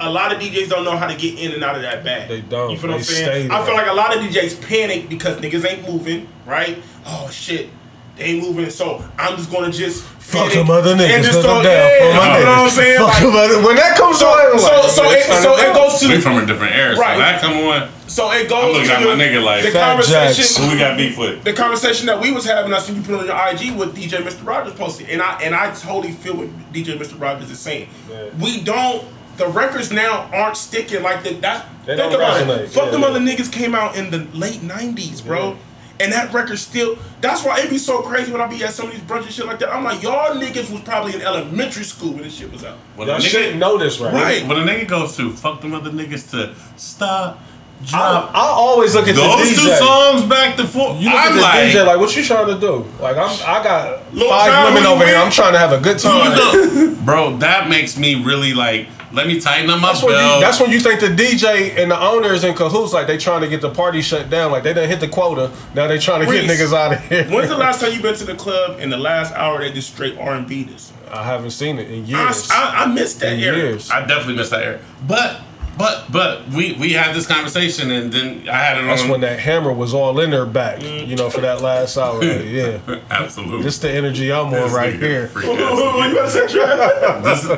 a 0.00 0.10
lot 0.10 0.32
of 0.34 0.40
DJs 0.40 0.68
don't 0.68 0.84
know 0.84 0.96
how 0.96 1.06
to 1.06 1.16
get 1.16 1.38
in 1.38 1.52
and 1.52 1.64
out 1.64 1.76
of 1.76 1.82
that 1.82 2.04
bag. 2.04 2.28
They 2.28 2.40
don't. 2.42 2.70
You 2.70 2.76
feel 2.76 2.90
what 2.90 2.98
I'm 2.98 3.02
saying? 3.04 3.50
I 3.50 3.64
feel 3.64 3.74
like 3.74 3.86
a 3.86 3.92
lot 3.94 4.14
of 4.14 4.22
DJs 4.22 4.66
panic 4.66 5.08
because 5.08 5.38
niggas 5.38 5.64
ain't 5.66 5.88
moving. 5.88 6.28
Right? 6.44 6.82
Oh 7.06 7.30
shit, 7.30 7.70
they 8.16 8.24
ain't 8.24 8.42
moving. 8.42 8.68
So 8.70 9.04
I'm 9.18 9.36
just 9.36 9.50
gonna 9.50 9.70
just 9.70 10.04
Fuck 10.04 10.50
panic 10.52 10.54
them 10.54 10.70
other 10.70 10.92
and 10.92 11.00
just 11.24 11.32
cause 11.32 11.44
throw- 11.44 11.56
I'm 11.58 11.64
down 11.64 11.74
yeah, 11.74 11.98
for 11.98 12.16
my 12.16 12.38
You 12.38 12.44
know 12.44 12.50
what 12.50 12.58
I'm 12.58 12.70
saying? 12.70 12.98
Fuck 12.98 13.08
Like, 13.08 13.22
them 13.22 13.36
other- 13.36 13.66
when 13.66 13.76
that 13.76 13.96
comes 13.98 14.18
so, 14.18 14.26
on, 14.28 14.58
so, 14.58 14.66
like, 14.66 14.88
so, 14.90 15.10
it, 15.10 15.42
so 15.42 15.56
it 15.58 15.74
goes 15.74 16.00
to 16.00 16.08
we 16.08 16.14
the, 16.14 16.20
from 16.20 16.38
a 16.38 16.46
different 16.46 16.74
era, 16.74 16.94
so 16.96 17.02
Right. 17.02 17.18
that 17.18 17.40
come 17.42 17.52
on. 17.58 17.88
so 18.06 18.30
it 18.32 18.48
goes 18.48 18.64
I'm 18.64 18.72
looking 18.72 18.88
to 18.88 18.94
at 18.94 19.00
the, 19.00 19.06
my 19.16 19.24
nigga 19.24 19.42
like, 19.44 19.62
the 19.64 19.72
conversation. 19.72 20.34
Jacks. 20.34 20.56
Who 20.56 20.70
we 20.72 20.78
got 20.78 20.96
beef 20.96 21.18
with? 21.18 21.42
the 21.44 21.52
conversation 21.52 22.06
that 22.06 22.20
we 22.20 22.30
was 22.32 22.44
having, 22.46 22.72
I 22.72 22.78
see 22.78 22.94
you 22.94 23.02
put 23.02 23.18
on 23.20 23.26
your 23.26 23.36
IG 23.36 23.76
with 23.76 23.94
DJ 23.96 24.22
Mr. 24.22 24.46
Rogers 24.46 24.74
posted, 24.74 25.10
and 25.10 25.20
I 25.20 25.40
and 25.42 25.54
I 25.54 25.74
totally 25.74 26.12
feel 26.12 26.36
what 26.36 26.48
DJ 26.72 26.96
Mr. 26.98 27.20
Rogers 27.20 27.50
is 27.50 27.58
saying. 27.58 27.88
Yeah. 28.10 28.26
We 28.40 28.60
don't. 28.62 29.04
The 29.38 29.48
records 29.48 29.90
now 29.90 30.28
aren't 30.32 30.56
sticking 30.58 31.02
like 31.02 31.24
that. 31.24 31.40
That 31.40 31.66
They 31.86 31.96
think 31.96 32.12
about 32.14 32.40
resonate. 32.46 32.58
it. 32.64 32.70
Fuck 32.70 32.84
Yeah, 32.86 32.90
them 32.92 33.00
yeah. 33.00 33.06
other 33.08 33.20
niggas 33.20 33.50
came 33.50 33.74
out 33.74 33.96
in 33.96 34.10
the 34.10 34.26
late 34.34 34.60
'90s, 34.62 35.24
bro. 35.24 35.56
And 36.00 36.12
that 36.12 36.32
record 36.32 36.58
still. 36.58 36.98
That's 37.20 37.44
why 37.44 37.60
it 37.60 37.70
be 37.70 37.78
so 37.78 38.02
crazy 38.02 38.32
when 38.32 38.40
I 38.40 38.46
be 38.48 38.62
at 38.64 38.72
some 38.72 38.86
of 38.86 38.92
these 38.92 39.02
brunches 39.02 39.24
and 39.24 39.32
shit 39.32 39.46
like 39.46 39.58
that. 39.60 39.72
I'm 39.72 39.84
like, 39.84 40.02
y'all 40.02 40.34
niggas 40.34 40.70
was 40.70 40.80
probably 40.80 41.14
in 41.14 41.22
elementary 41.22 41.84
school 41.84 42.12
when 42.12 42.22
this 42.22 42.34
shit 42.34 42.50
was 42.50 42.64
out. 42.64 42.78
When 42.96 43.06
Y'all 43.08 43.16
a 43.16 43.20
nigga- 43.20 43.28
shouldn't 43.28 43.58
know 43.58 43.78
this, 43.78 44.00
right? 44.00 44.12
Right. 44.12 44.46
When 44.46 44.56
a 44.58 44.64
nigga 44.64 44.88
goes 44.88 45.16
to 45.18 45.32
fuck 45.32 45.60
them 45.60 45.74
other 45.74 45.90
niggas 45.90 46.30
to 46.32 46.54
stop, 46.76 47.38
I, 47.82 47.84
drop. 47.86 48.34
I 48.34 48.38
always 48.40 48.94
look 48.94 49.08
at 49.08 49.14
Those 49.16 49.50
the 49.50 49.60
two 49.60 49.76
songs 49.76 50.24
back 50.24 50.56
to 50.56 50.66
forth. 50.66 51.00
You 51.00 51.10
look 51.10 51.18
I'm 51.18 51.32
at 51.32 51.34
the 51.34 51.40
like, 51.40 51.72
DJ 51.72 51.86
like, 51.86 51.98
what 52.00 52.16
you 52.16 52.22
trying 52.24 52.46
to 52.46 52.60
do? 52.60 52.86
Like, 53.00 53.16
I'm, 53.16 53.30
I 53.44 53.62
got 53.62 54.14
Lil 54.14 54.28
five 54.28 54.46
Jon, 54.50 54.64
women 54.66 54.82
who 54.84 54.88
over 54.90 55.06
here. 55.06 55.16
I'm 55.16 55.30
trying 55.32 55.52
to 55.52 55.58
have 55.58 55.72
a 55.72 55.80
good 55.80 55.98
time. 55.98 56.94
bro, 57.04 57.36
that 57.38 57.68
makes 57.68 57.96
me 57.98 58.22
really 58.22 58.54
like. 58.54 58.88
Let 59.12 59.26
me 59.26 59.40
tighten 59.40 59.68
up 59.68 59.80
my 59.80 59.88
That's 59.88 60.02
when, 60.02 60.12
you, 60.12 60.40
that's 60.40 60.60
when 60.60 60.70
you 60.70 60.80
think 60.80 61.00
the 61.00 61.08
DJ 61.08 61.76
and 61.76 61.90
the 61.90 62.00
owners 62.00 62.44
in 62.44 62.54
cahoots, 62.54 62.94
like 62.94 63.06
they 63.06 63.18
trying 63.18 63.42
to 63.42 63.48
get 63.48 63.60
the 63.60 63.70
party 63.70 64.00
shut 64.00 64.30
down, 64.30 64.50
like 64.50 64.62
they 64.62 64.72
didn't 64.72 64.88
hit 64.88 65.00
the 65.00 65.08
quota. 65.08 65.50
Now 65.74 65.86
they 65.86 65.98
trying 65.98 66.26
to 66.26 66.32
get 66.32 66.48
niggas 66.48 66.72
out 66.72 66.94
of 66.94 67.04
here. 67.04 67.24
When's 67.28 67.50
the 67.50 67.56
last 67.56 67.80
time 67.80 67.92
you 67.92 68.00
been 68.00 68.14
to 68.14 68.24
the 68.24 68.34
club? 68.34 68.80
In 68.80 68.88
the 68.88 68.96
last 68.96 69.34
hour, 69.34 69.58
they 69.60 69.70
just 69.70 69.92
straight 69.92 70.16
R 70.18 70.34
and 70.34 70.46
B 70.46 70.64
this. 70.64 70.92
I 71.10 71.24
haven't 71.24 71.50
seen 71.50 71.78
it 71.78 71.90
in 71.90 72.04
I, 72.04 72.06
years. 72.06 72.50
I, 72.50 72.84
I 72.84 72.86
missed 72.86 73.20
that 73.20 73.34
in 73.34 73.40
era. 73.40 73.56
years. 73.56 73.90
I 73.90 74.00
definitely 74.06 74.36
missed 74.36 74.50
that 74.50 74.62
era. 74.62 74.80
But, 75.06 75.42
but, 75.82 76.10
but 76.12 76.48
we 76.50 76.74
we 76.78 76.92
had 76.92 77.14
this 77.14 77.26
conversation, 77.26 77.90
and 77.90 78.10
then 78.12 78.48
I 78.48 78.56
had 78.56 78.78
it 78.78 78.84
That's 78.86 79.02
on. 79.02 79.08
when 79.10 79.20
that 79.22 79.38
hammer 79.40 79.72
was 79.72 79.92
all 79.94 80.18
in 80.20 80.30
her 80.32 80.46
back, 80.46 80.80
you 80.82 81.16
know, 81.16 81.28
for 81.30 81.40
that 81.42 81.60
last 81.60 81.96
hour. 81.98 82.22
Yeah, 82.52 82.78
Absolutely. 83.10 83.62
this 83.64 83.78
the 83.78 83.90
energy 83.90 84.30
I'm 84.32 84.52
on 84.54 84.70
right 84.72 84.94
here. 84.94 85.26
freak 85.28 85.46
What 85.48 85.60
ass. 85.60 85.78
you 85.78 85.84
about 86.12 86.24
to 86.24 86.30
say, 86.30 86.46
Trey? 86.48 86.76
This- 87.22 87.48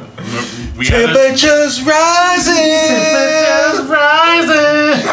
we 0.76 0.86
had 0.86 1.10
a- 1.10 1.14
Temperatures 1.14 1.82
rising. 1.82 2.54
Temperatures 2.54 3.80
rising. 3.88 5.04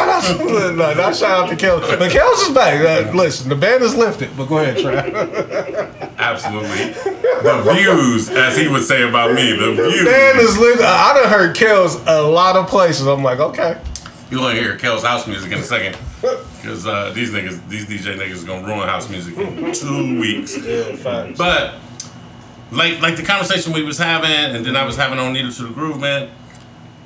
no, 0.78 0.94
not 0.94 1.16
shout 1.16 1.44
out 1.44 1.50
to 1.50 1.56
Kels. 1.56 1.82
But 2.00 2.12
Kels 2.12 2.42
is 2.48 2.54
back. 2.56 2.82
Uh, 2.82 3.12
listen, 3.16 3.50
the 3.50 3.56
band 3.56 3.84
is 3.84 3.96
lifted. 3.96 4.30
But 4.38 4.46
go 4.46 4.58
ahead, 4.60 4.78
Trey. 4.78 5.12
Absolutely. 6.22 6.94
The 7.42 7.74
views, 7.74 8.30
as 8.30 8.56
he 8.56 8.68
would 8.68 8.84
say 8.84 9.02
about 9.08 9.34
me, 9.34 9.54
the 9.54 9.74
views. 9.74 10.06
band 10.06 10.40
is 10.40 10.58
lifted. 10.58 10.86
I 10.86 11.14
done 11.20 11.30
heard 11.30 11.56
Kels 11.56 12.02
a 12.06 12.22
lot 12.22 12.56
of 12.56 12.68
places. 12.68 13.08
I'm 13.08 13.24
like, 13.24 13.40
okay. 13.40 13.82
You're 14.30 14.40
gonna 14.40 14.54
hear 14.54 14.78
Kel's 14.78 15.04
house 15.04 15.28
music 15.28 15.52
in 15.52 15.58
a 15.58 15.64
second. 15.64 15.98
Because 16.22 16.86
uh, 16.86 17.12
these 17.14 17.32
niggas, 17.32 17.68
these 17.68 17.86
DJ 17.86 18.18
niggas 18.18 18.46
gonna 18.46 18.66
ruin 18.66 18.88
house 18.88 19.10
music 19.10 19.36
in 19.38 19.74
two 19.74 20.20
weeks. 20.20 20.56
Yeah, 20.58 20.96
facts. 20.96 21.38
But 21.38 21.76
like 22.72 23.02
like 23.02 23.18
the 23.18 23.24
conversation 23.24 23.74
we 23.74 23.84
was 23.84 23.98
having 23.98 24.56
and 24.56 24.66
then 24.66 24.76
I 24.76 24.86
was 24.86 24.96
having 24.96 25.20
on 25.20 25.34
Needle 25.34 25.52
to 25.52 25.64
the 25.64 25.74
Groove, 25.74 26.00
man. 26.00 26.30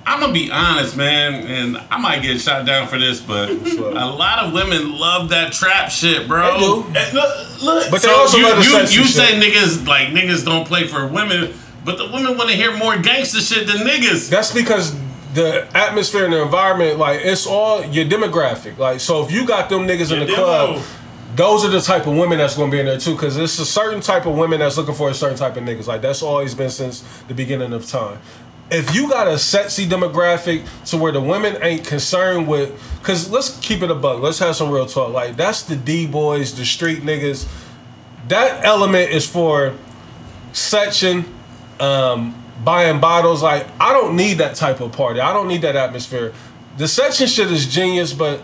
I'm 0.07 0.19
gonna 0.19 0.33
be 0.33 0.51
honest, 0.51 0.95
man, 0.95 1.33
and 1.47 1.77
I 1.89 1.99
might 1.99 2.21
get 2.21 2.39
shot 2.39 2.65
down 2.65 2.87
for 2.87 2.99
this, 2.99 3.19
but 3.19 3.49
a 3.49 4.05
lot 4.05 4.39
of 4.45 4.53
women 4.53 4.91
love 4.97 5.29
that 5.29 5.51
trap 5.51 5.89
shit, 5.89 6.27
bro. 6.27 6.53
They 6.53 6.59
do. 6.59 6.99
Eh, 6.99 7.11
Look, 7.13 7.63
look. 7.63 7.91
But 7.91 8.01
they 8.01 8.07
So 8.09 8.15
also 8.15 8.37
you 8.37 8.43
love 8.47 8.57
the 8.57 8.63
you, 8.63 8.69
sexy 8.71 8.95
you 8.95 9.03
shit. 9.03 9.15
say 9.15 9.39
niggas 9.39 9.87
like 9.87 10.09
niggas 10.09 10.45
don't 10.45 10.67
play 10.67 10.87
for 10.87 11.07
women, 11.07 11.53
but 11.83 11.97
the 11.97 12.05
women 12.11 12.37
want 12.37 12.49
to 12.51 12.55
hear 12.55 12.75
more 12.77 12.97
gangster 12.99 13.39
shit 13.41 13.65
than 13.67 13.77
niggas. 13.77 14.29
That's 14.29 14.53
because 14.53 14.95
the 15.33 15.67
atmosphere 15.75 16.23
and 16.25 16.33
the 16.33 16.41
environment, 16.43 16.99
like 16.99 17.21
it's 17.23 17.47
all 17.47 17.83
your 17.83 18.05
demographic. 18.05 18.77
Like, 18.77 18.99
so 18.99 19.23
if 19.25 19.31
you 19.31 19.45
got 19.47 19.69
them 19.69 19.87
niggas 19.87 20.13
in 20.13 20.19
the 20.19 20.25
demo. 20.27 20.35
club, 20.35 20.83
those 21.35 21.65
are 21.65 21.69
the 21.69 21.81
type 21.81 22.07
of 22.07 22.15
women 22.15 22.37
that's 22.37 22.55
gonna 22.55 22.71
be 22.71 22.79
in 22.79 22.85
there 22.85 22.97
too. 22.99 23.17
Cause 23.17 23.35
it's 23.35 23.59
a 23.59 23.65
certain 23.65 23.99
type 23.99 24.25
of 24.25 24.35
women 24.37 24.59
that's 24.59 24.77
looking 24.77 24.95
for 24.95 25.09
a 25.09 25.13
certain 25.13 25.35
type 25.37 25.57
of 25.57 25.63
niggas. 25.63 25.87
Like 25.87 26.01
that's 26.01 26.21
always 26.21 26.53
been 26.55 26.69
since 26.69 27.01
the 27.27 27.33
beginning 27.33 27.73
of 27.73 27.85
time. 27.85 28.19
If 28.71 28.95
you 28.95 29.09
got 29.09 29.27
a 29.27 29.37
sexy 29.37 29.85
demographic 29.85 30.65
to 30.87 30.97
where 30.97 31.11
the 31.11 31.21
women 31.21 31.57
ain't 31.61 31.85
concerned 31.85 32.47
with, 32.47 32.81
cause 33.03 33.29
let's 33.29 33.59
keep 33.59 33.83
it 33.83 33.91
a 33.91 33.95
buck. 33.95 34.21
Let's 34.21 34.39
have 34.39 34.55
some 34.55 34.71
real 34.71 34.87
talk. 34.87 35.13
Like 35.13 35.35
that's 35.35 35.61
the 35.63 35.75
D 35.75 36.07
boys, 36.07 36.57
the 36.57 36.65
street 36.65 37.03
niggas. 37.03 37.47
That 38.27 38.65
element 38.65 39.11
is 39.11 39.29
for 39.29 39.75
section, 40.53 41.25
um, 41.79 42.43
buying 42.63 42.99
bottles. 42.99 43.43
Like 43.43 43.67
I 43.79 43.93
don't 43.93 44.15
need 44.15 44.39
that 44.39 44.55
type 44.55 44.81
of 44.81 44.91
party. 44.93 45.19
I 45.19 45.31
don't 45.31 45.47
need 45.47 45.61
that 45.61 45.75
atmosphere. 45.75 46.33
The 46.77 46.87
section 46.87 47.27
shit 47.27 47.51
is 47.51 47.67
genius, 47.67 48.13
but 48.13 48.41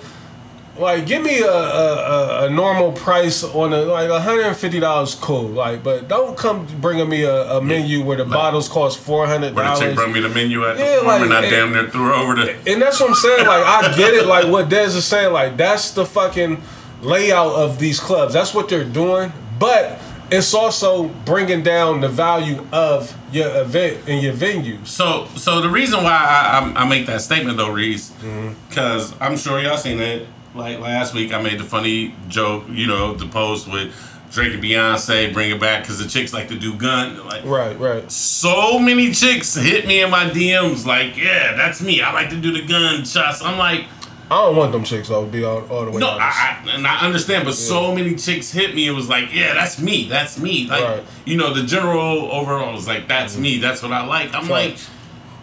like 0.77 1.05
give 1.05 1.21
me 1.23 1.39
a 1.41 1.51
a, 1.51 2.45
a, 2.45 2.49
normal 2.49 2.91
price 2.93 3.43
on 3.43 3.73
a 3.73 3.81
like 3.81 4.09
hundred 4.21 4.45
and 4.45 4.55
fifty 4.55 4.79
dollars. 4.79 5.15
Cool. 5.15 5.49
Like, 5.49 5.83
but 5.83 6.07
don't 6.07 6.37
come 6.37 6.65
bringing 6.79 7.09
me 7.09 7.23
a, 7.23 7.57
a 7.57 7.61
menu 7.61 8.03
where 8.03 8.17
the 8.17 8.25
bottles 8.25 8.69
cost 8.69 8.99
four 8.99 9.27
hundred 9.27 9.53
Where 9.53 9.65
the 9.65 9.71
chick 9.73 9.79
dollars. 9.81 9.95
brought 9.95 10.11
me 10.11 10.21
the 10.21 10.29
menu 10.29 10.65
at 10.65 10.77
the 10.77 10.83
Yeah, 10.83 10.95
farm 10.97 11.07
like, 11.07 11.21
and 11.23 11.33
I 11.33 11.41
damn 11.49 11.73
near 11.73 11.89
threw 11.89 12.13
over 12.13 12.35
the. 12.35 12.51
And 12.71 12.81
that's 12.81 12.99
what 12.99 13.09
I'm 13.09 13.15
saying. 13.15 13.45
Like 13.47 13.65
I 13.65 13.95
get 13.97 14.13
it. 14.13 14.25
Like 14.27 14.47
what 14.51 14.69
Dez 14.69 14.95
is 14.95 15.05
saying. 15.05 15.33
Like 15.33 15.57
that's 15.57 15.91
the 15.91 16.05
fucking 16.05 16.61
layout 17.01 17.53
of 17.53 17.77
these 17.79 17.99
clubs. 17.99 18.33
That's 18.33 18.53
what 18.53 18.69
they're 18.69 18.83
doing. 18.85 19.31
But 19.59 19.99
it's 20.31 20.53
also 20.53 21.09
bringing 21.25 21.61
down 21.61 21.99
the 21.99 22.07
value 22.07 22.65
of 22.71 23.13
your 23.33 23.53
event 23.61 24.07
and 24.07 24.23
your 24.23 24.31
venue. 24.33 24.77
So, 24.85 25.27
so 25.35 25.59
the 25.59 25.67
reason 25.69 26.03
why 26.03 26.11
I, 26.13 26.59
I, 26.59 26.83
I 26.83 26.87
make 26.87 27.05
that 27.07 27.19
statement 27.21 27.57
though, 27.57 27.71
Reese, 27.71 28.11
Mm-hmm. 28.11 28.53
because 28.69 29.13
I'm 29.19 29.35
sure 29.35 29.59
y'all 29.59 29.75
seen 29.77 29.99
it. 29.99 30.27
Like 30.53 30.79
last 30.79 31.13
week, 31.13 31.33
I 31.33 31.41
made 31.41 31.59
the 31.59 31.63
funny 31.63 32.13
joke, 32.27 32.65
you 32.69 32.87
know, 32.87 33.13
the 33.13 33.27
post 33.27 33.71
with 33.71 33.93
Drake 34.31 34.53
and 34.53 34.63
Beyonce, 34.63 35.33
bring 35.33 35.51
it 35.51 35.59
back 35.59 35.83
because 35.83 35.99
the 35.99 36.07
chicks 36.07 36.33
like 36.33 36.47
to 36.49 36.57
do 36.57 36.73
gun. 36.75 37.25
Like, 37.25 37.43
Right. 37.45 37.77
Right. 37.77 38.11
so 38.11 38.79
many 38.79 39.11
chicks 39.11 39.55
hit 39.55 39.85
me 39.87 40.01
in 40.01 40.09
my 40.09 40.25
DMs, 40.25 40.85
like, 40.85 41.17
yeah, 41.17 41.53
that's 41.55 41.81
me. 41.81 42.01
I 42.01 42.13
like 42.13 42.29
to 42.29 42.37
do 42.37 42.51
the 42.51 42.65
gun 42.65 43.03
shots. 43.05 43.41
I'm 43.41 43.57
like, 43.57 43.85
I 44.31 44.35
don't 44.45 44.55
want 44.55 44.71
them 44.71 44.85
chicks. 44.85 45.09
To 45.09 45.25
be 45.25 45.43
all, 45.43 45.67
all 45.67 45.83
the 45.83 45.91
way 45.91 45.99
no. 45.99 46.07
I, 46.07 46.63
I 46.65 46.75
and 46.75 46.87
I 46.87 46.99
understand, 46.99 47.43
but 47.43 47.53
so 47.53 47.93
many 47.93 48.15
chicks 48.15 48.49
hit 48.49 48.73
me. 48.73 48.87
It 48.87 48.91
was 48.91 49.09
like, 49.09 49.33
yeah, 49.33 49.53
that's 49.53 49.81
me. 49.81 50.07
That's 50.07 50.39
me. 50.39 50.67
Like, 50.67 50.83
Right. 50.83 51.03
you 51.25 51.35
know, 51.35 51.53
the 51.53 51.63
general 51.63 52.31
overall 52.31 52.73
was 52.73 52.87
like, 52.87 53.09
that's 53.09 53.35
mm. 53.35 53.41
me. 53.41 53.57
That's 53.57 53.83
what 53.83 53.91
I 53.91 54.05
like. 54.05 54.33
I'm 54.33 54.47
like, 54.47 54.77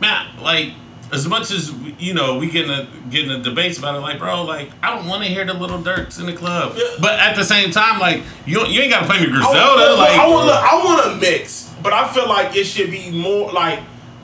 man, 0.00 0.26
like 0.40 0.72
as 1.12 1.26
much 1.26 1.50
as 1.50 1.72
you 1.98 2.12
know, 2.14 2.38
we 2.38 2.50
get 2.50 2.66
in 2.66 2.70
a 2.70 2.88
get 3.10 3.24
in 3.24 3.30
a 3.30 3.42
debates 3.42 3.78
about 3.78 3.94
it. 3.96 4.00
Like, 4.00 4.18
bro, 4.18 4.42
like 4.44 4.70
I 4.82 4.94
don't 4.94 5.06
want 5.06 5.22
to 5.24 5.28
hear 5.28 5.44
the 5.44 5.54
Lil 5.54 5.82
Durks 5.82 6.20
in 6.20 6.26
the 6.26 6.32
club, 6.34 6.76
but 7.00 7.18
at 7.18 7.34
the 7.36 7.44
same 7.44 7.70
time, 7.70 7.98
like 7.98 8.22
you 8.46 8.64
you 8.66 8.80
ain't 8.82 8.90
got 8.90 9.00
to 9.00 9.06
play 9.06 9.20
me 9.20 9.26
I, 9.26 9.30
Griselda. 9.30 9.58
want, 9.58 9.98
like, 9.98 10.10
I 10.18 10.28
want, 10.28 10.50
I 10.50 10.84
want 10.84 11.12
a 11.12 11.16
mix, 11.20 11.72
but 11.82 11.92
I 11.92 12.08
feel 12.12 12.28
like 12.28 12.54
it 12.56 12.64
should 12.64 12.90
be 12.90 13.10
more 13.10 13.50
like 13.52 13.80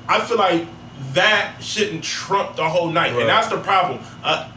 I 0.08 0.20
feel 0.20 0.36
like 0.38 0.66
that 1.14 1.54
shouldn't 1.60 2.04
trump 2.04 2.56
the 2.56 2.68
whole 2.68 2.90
night, 2.90 3.12
Right. 3.12 3.20
and 3.20 3.28
that's 3.28 3.48
the 3.48 3.58
problem. 3.58 4.00
Uh, 4.22 4.50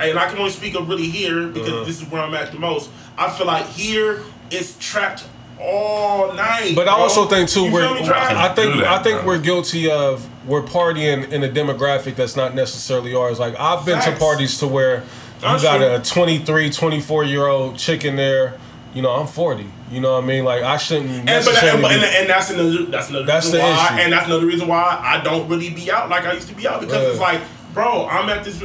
and 0.00 0.18
I 0.18 0.28
can 0.28 0.38
only 0.38 0.50
speak 0.50 0.74
of 0.74 0.88
really 0.88 1.08
here 1.08 1.46
because 1.48 1.68
Uh-huh. 1.70 1.84
this 1.84 2.00
is 2.02 2.08
where 2.10 2.22
I'm 2.22 2.34
at 2.34 2.52
the 2.52 2.58
most. 2.58 2.90
I 3.16 3.30
feel 3.30 3.46
like 3.46 3.66
here 3.68 4.22
it's 4.50 4.76
trapped 4.78 5.24
all 5.60 6.32
night. 6.32 6.72
But 6.74 6.88
I 6.88 6.92
also 6.92 7.26
think 7.26 7.48
too 7.50 7.64
You 7.66 7.72
we're 7.72 7.82
feel? 7.98 8.12
I 8.14 8.48
think 8.54 8.74
that, 8.76 8.86
I 8.86 9.02
think 9.02 9.18
bro. 9.18 9.26
we're 9.26 9.38
guilty 9.38 9.90
of 9.90 10.26
we're 10.50 10.62
partying 10.62 11.30
in 11.30 11.44
a 11.44 11.48
demographic 11.48 12.16
that's 12.16 12.34
not 12.34 12.56
necessarily 12.56 13.14
ours. 13.14 13.38
Like 13.38 13.54
I've 13.58 13.86
been 13.86 14.02
to 14.02 14.16
parties 14.16 14.58
to 14.58 14.66
where 14.66 15.04
you 15.36 15.42
got 15.42 15.76
true. 15.76 15.94
a 15.94 16.00
23, 16.00 16.70
24 16.70 17.24
year 17.24 17.46
old 17.46 17.78
chick 17.78 18.04
in 18.04 18.16
there. 18.16 18.58
You 18.92 19.02
know, 19.02 19.12
I'm 19.12 19.28
40. 19.28 19.70
You 19.92 20.00
know 20.00 20.14
what 20.14 20.24
I 20.24 20.26
mean? 20.26 20.44
Like 20.44 20.64
I 20.64 20.76
shouldn't 20.76 21.08
And, 21.08 21.44
but, 21.44 21.62
and, 21.62 21.84
and, 21.84 22.02
and 22.02 22.28
that's 22.28 22.50
another 22.50 22.84
that's 22.86 23.10
another 23.10 23.26
That's 23.26 23.46
reason 23.46 23.60
the 23.60 23.64
why 23.64 23.86
issue. 23.86 24.02
and 24.02 24.12
that's 24.12 24.26
another 24.26 24.46
reason 24.46 24.66
why 24.66 25.00
I 25.00 25.22
don't 25.22 25.48
really 25.48 25.70
be 25.70 25.88
out 25.88 26.08
like 26.08 26.24
I 26.24 26.32
used 26.32 26.48
to 26.48 26.54
be 26.54 26.66
out 26.66 26.80
because 26.80 27.06
it's 27.12 27.20
like, 27.20 27.40
bro, 27.72 28.06
I'm 28.08 28.28
at 28.28 28.42
this 28.42 28.62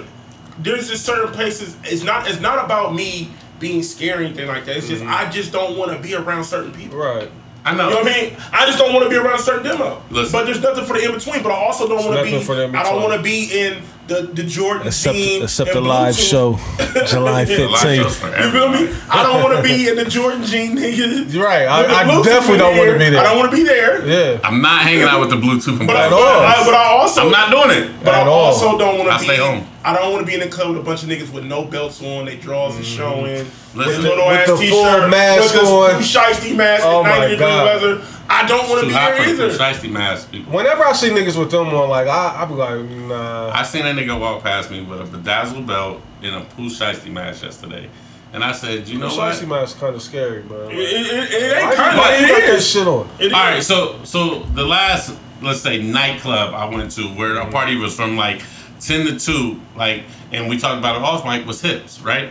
there's 0.57 0.90
just 0.90 1.06
certain 1.06 1.34
places 1.34 1.78
it's 1.84 2.03
not 2.03 2.28
it's 2.28 2.40
not 2.40 2.66
about 2.66 2.95
me 2.95 3.30
being 3.60 3.84
scary 3.84 4.24
or 4.24 4.28
anything 4.28 4.48
like 4.48 4.66
that. 4.66 4.78
It's 4.78 4.88
just 4.88 5.03
I 5.03 5.30
just 5.30 5.52
don't 5.52 5.78
want 5.78 5.91
to 5.91 5.99
be 5.99 6.16
around 6.16 6.45
certain 6.45 6.72
people. 6.72 6.98
Mm-hmm. 6.98 7.20
right. 7.20 7.32
I 7.66 7.74
know. 7.76 7.90
You 7.90 7.96
know 7.96 8.02
what 8.04 8.14
I 8.14 8.22
mean? 8.22 8.38
I 8.54 8.66
just 8.68 8.78
don't 8.78 8.94
want 8.94 9.04
to 9.06 9.10
be 9.10 9.16
around 9.16 9.40
a 9.40 9.42
certain 9.42 9.64
demo. 9.64 10.02
Listen. 10.12 10.32
But 10.32 10.46
there's 10.46 10.62
nothing 10.62 10.86
for 10.86 10.94
the 10.94 11.04
in 11.06 11.14
between. 11.14 11.42
But 11.44 11.52
I 11.52 11.56
also 11.56 11.88
don't 11.88 12.06
want 12.06 12.18
to 12.18 12.24
be. 12.24 12.40
for 12.44 12.54
the 12.56 12.66
I 12.66 12.68
don't 12.68 12.76
in-between. 12.76 13.02
want 13.02 13.14
to 13.16 13.22
be 13.24 13.60
in 13.60 13.82
the 14.08 14.22
the 14.34 14.44
Jordan 14.44 14.86
Except 14.86 15.16
jean 15.16 15.42
except 15.42 15.74
the 15.74 15.82
live 15.82 16.14
show, 16.16 16.60
July 17.08 17.42
Yeah, 17.42 17.58
live 17.58 17.72
Live 17.72 17.80
15th. 17.82 17.96
shows 18.04 18.20
for 18.20 18.28
You 18.28 18.52
feel 18.52 18.70
me? 18.70 18.94
I 19.10 19.24
don't 19.24 19.42
want 19.44 19.58
to 19.58 19.64
be 19.64 19.90
in 19.90 19.96
the 19.96 20.06
Jordan 20.06 20.44
jean, 20.46 20.78
nigga. 20.78 21.42
Right. 21.42 21.66
I- 21.66 22.04
I 22.04 22.22
definitely 22.22 22.60
don't 22.60 22.78
wanna 22.78 22.90
here. 22.92 23.00
be 23.00 23.10
there. 23.10 23.20
I 23.20 23.24
don't 23.24 23.40
want 23.40 23.50
to 23.50 23.58
be 23.58 23.64
there. 23.64 24.06
Yeah. 24.06 24.40
I'm 24.44 24.62
not 24.62 24.84
hanging 24.84 25.02
out 25.10 25.20
with 25.22 25.32
the 25.32 25.38
Bluetooth 25.38 25.80
and 25.80 25.88
But 25.88 25.96
I, 25.96 26.06
At 26.06 26.10
but, 26.12 26.20
all. 26.22 26.40
I, 26.46 26.64
but 26.66 26.74
I 26.76 26.84
also 27.02 27.22
I'm 27.26 27.32
not 27.32 27.50
doing 27.50 27.72
it. 27.84 27.92
But 28.04 28.14
I 28.14 28.22
At 28.22 28.28
all. 28.28 28.54
also 28.54 28.78
don't 28.78 29.00
want 29.00 29.10
to 29.10 29.26
be. 29.26 29.32
I 29.32 29.34
stay 29.34 29.38
home. 29.38 29.68
I 29.86 29.94
don't 29.94 30.12
want 30.12 30.26
to 30.26 30.28
be 30.28 30.34
in 30.36 30.41
a 30.41 30.49
club 30.49 30.70
with 30.70 30.80
a 30.80 30.84
bunch 30.84 31.03
of 31.03 31.10
niggas 31.10 31.32
with 31.32 31.45
no 31.45 31.64
belts 31.66 32.02
on, 32.02 32.26
they 32.26 32.38
drawers 32.38 32.74
are 32.76 32.80
mm-hmm. 32.80 32.98
showing, 32.98 33.24
with 33.45 33.76
Listen. 33.76 34.02
little 34.03 34.26
With 34.28 34.38
ass 34.40 34.48
the 34.48 34.57
t-shirt, 34.57 35.10
mask 35.12 35.53
with 35.53 35.62
the 35.62 35.68
on. 35.70 36.02
shiesty 36.02 36.56
mask, 36.56 36.84
Oh 36.86 37.06
at 37.06 37.20
90 37.20 37.30
degree 37.36 37.45
weather. 37.45 38.06
I 38.28 38.48
don't 38.48 38.68
want 38.68 38.82
to 38.82 38.88
be 38.88 38.94
hot 38.94 39.12
there 39.16 39.30
either. 39.30 39.49
shiesty 39.52 39.91
mask 39.91 40.32
people. 40.32 40.52
Whenever 40.53 40.84
I 40.84 40.94
see 40.94 41.10
niggas 41.12 41.38
with 41.40 41.52
them 41.52 41.68
on, 41.68 41.90
like 41.90 42.07
I, 42.07 42.41
I 42.41 42.45
be 42.45 42.53
like, 42.56 42.80
nah. 43.07 43.52
I 43.53 43.62
seen 43.64 43.86
a 43.86 43.90
nigga 43.94 44.20
walk 44.20 44.41
past 44.41 44.72
me 44.72 44.82
with 44.82 44.99
a 45.02 45.06
bedazzled 45.06 45.68
belt 45.68 46.02
and 46.24 46.36
a 46.36 46.41
Pooh 46.41 46.70
shiesty 46.70 47.12
mask 47.12 47.44
yesterday, 47.44 47.88
and 48.34 48.44
I 48.44 48.53
said, 48.53 48.88
you 48.88 48.98
know 48.98 49.10
The 49.10 49.16
what? 49.18 49.34
shiesty 49.36 49.48
mask 49.48 49.76
is 49.76 49.80
kind 49.82 49.95
of 49.95 50.02
scary, 50.02 50.41
bro. 50.41 50.68
It, 50.70 50.74
it, 50.80 50.80
it, 50.80 51.32
it 51.32 51.57
ain't 51.64 51.76
kind 51.76 51.99
of. 51.99 52.22
you 52.22 52.28
got 52.28 52.40
It 52.40 52.45
that 52.48 52.56
is. 52.56 52.68
shit 52.68 52.88
on? 52.88 53.07
It 53.20 53.32
All 53.34 53.40
right, 53.40 53.57
is. 53.60 53.68
so 53.68 54.03
so 54.03 54.40
the 54.40 54.66
last 54.66 55.16
let's 55.44 55.62
say 55.62 55.80
nightclub 55.82 56.56
I 56.56 56.66
went 56.74 56.90
to 56.94 57.03
where 57.10 57.38
a 57.38 57.52
party 57.52 57.76
was 57.76 57.95
from 57.95 58.16
like 58.18 58.41
ten 58.80 59.06
to 59.06 59.19
two, 59.19 59.60
like, 59.76 60.03
and 60.31 60.49
we 60.49 60.57
talked 60.57 60.77
about 60.80 60.95
it 60.95 61.02
off 61.02 61.26
mic 61.26 61.45
was 61.45 61.61
hips, 61.61 62.02
right? 62.02 62.30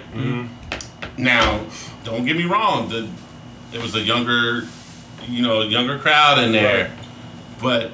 Now, 1.17 1.61
don't 2.05 2.25
get 2.25 2.37
me 2.37 2.45
wrong, 2.45 2.89
the 2.89 3.09
it 3.73 3.83
was 3.83 3.95
a 3.95 4.01
younger, 4.01 4.63
you 5.29 5.43
know, 5.43 5.63
younger 5.63 5.99
crowd 5.99 6.39
in 6.39 6.53
there, 6.53 6.93
but 7.61 7.91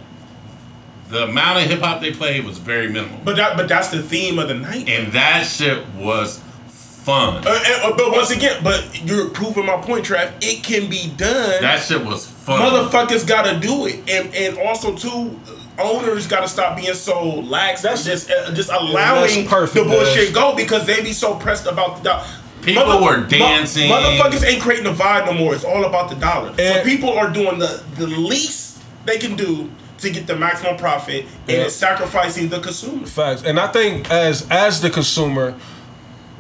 the 1.09 1.25
amount 1.25 1.59
of 1.59 1.65
hip 1.71 1.81
hop 1.81 2.01
they 2.01 2.13
played 2.13 2.45
was 2.45 2.59
very 2.59 2.89
minimal, 2.89 3.19
But 3.25 3.37
that, 3.37 3.57
but 3.57 3.69
that's 3.69 3.89
the 3.89 4.03
theme 4.03 4.39
of 4.39 4.49
the 4.49 4.55
night. 4.55 4.89
and 4.89 5.13
that 5.13 5.45
shit 5.47 5.85
was 5.97 6.39
fun. 6.69 7.47
Uh, 7.47 7.59
and- 7.67 7.83
uh, 7.93 7.97
but 7.97 8.13
once 8.13 8.31
again, 8.31 8.63
but 8.63 8.85
you're 9.07 9.31
proving 9.31 9.67
my 9.67 9.77
point, 9.79 10.05
Trav. 10.07 10.33
It 10.43 10.63
can 10.63 10.89
be 10.91 11.11
done. 11.17 11.63
That 11.63 11.83
shit 11.83 12.05
was 12.05 12.27
fun. 12.27 12.61
Motherfuckers 12.61 13.27
gotta 13.27 13.59
do 13.59 13.87
it, 13.87 14.09
and 14.11 14.35
and 14.35 14.59
also 14.59 14.95
too, 14.95 15.39
owners 15.79 16.27
gotta 16.27 16.49
stop 16.49 16.77
being 16.77 16.95
so 16.95 17.25
lax. 17.41 17.83
That's 17.83 18.05
just 18.05 18.31
uh, 18.31 18.53
just 18.53 18.71
allowing 18.71 19.47
perfect, 19.47 19.75
the 19.75 19.91
bullshit 19.91 20.27
Dash. 20.27 20.35
go 20.35 20.55
because 20.55 20.87
they 20.87 21.03
be 21.03 21.13
so 21.13 21.35
pressed 21.37 21.67
about 21.67 21.99
the 21.99 22.03
dollar. 22.05 22.27
People 22.63 23.03
were 23.03 23.25
dancing. 23.25 23.91
motherfuckers 23.91 24.45
ain't 24.45 24.61
creating 24.63 24.85
the 24.85 24.93
vibe 24.93 25.25
no 25.27 25.33
more. 25.33 25.55
It's 25.55 25.65
all 25.65 25.85
about 25.87 26.11
the 26.11 26.17
dollar. 26.17 26.55
so 26.57 26.63
And- 26.63 26.89
people 26.89 27.11
are 27.19 27.31
doing 27.31 27.59
the 27.59 27.83
the 27.97 28.07
least 28.07 28.79
they 29.07 29.19
can 29.19 29.35
do 29.37 29.71
to 29.99 30.11
get 30.11 30.27
the 30.27 30.35
maximum 30.37 30.77
profit, 30.77 31.25
and 31.47 31.59
Yeah. 31.59 31.65
it's 31.65 31.75
sacrificing 31.77 32.49
the 32.49 32.61
consumer. 32.61 33.07
Facts. 33.07 33.43
And 33.45 33.59
I 33.61 33.67
think 33.69 34.11
as 34.11 34.47
as 34.51 34.81
the 34.81 34.91
consumer, 34.91 35.55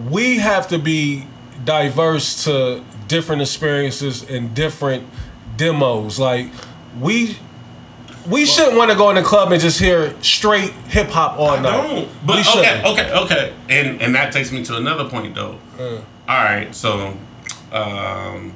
we 0.09 0.39
have 0.39 0.69
to 0.69 0.79
be 0.79 1.27
diverse 1.65 2.45
to 2.45 2.83
different 3.09 3.43
experiences 3.43 4.23
and 4.29 4.55
different 4.55 5.05
demos. 5.57 6.19
Like 6.19 6.49
we 6.99 7.37
we 8.29 8.45
shouldn't 8.47 8.77
want 8.77 8.91
to 8.91 8.97
go 8.97 9.09
in 9.11 9.17
the 9.17 9.23
club 9.23 9.51
and 9.53 9.61
just 9.61 9.79
hear 9.79 10.15
straight 10.23 10.71
hip 10.89 11.09
hop 11.09 11.39
all 11.39 11.57
night. 11.61 11.63
don't. 11.63 12.09
But 12.27 12.37
we 12.37 12.61
okay, 12.61 12.83
okay, 12.85 13.13
okay, 13.13 13.55
and 13.69 14.01
and 14.03 14.15
that 14.15 14.33
takes 14.33 14.53
me 14.53 14.63
to 14.65 14.77
another 14.77 15.09
point 15.09 15.35
though. 15.35 15.59
Uh. 15.79 16.01
All 16.29 16.45
right, 16.45 16.73
so, 16.75 17.17
um, 17.73 18.53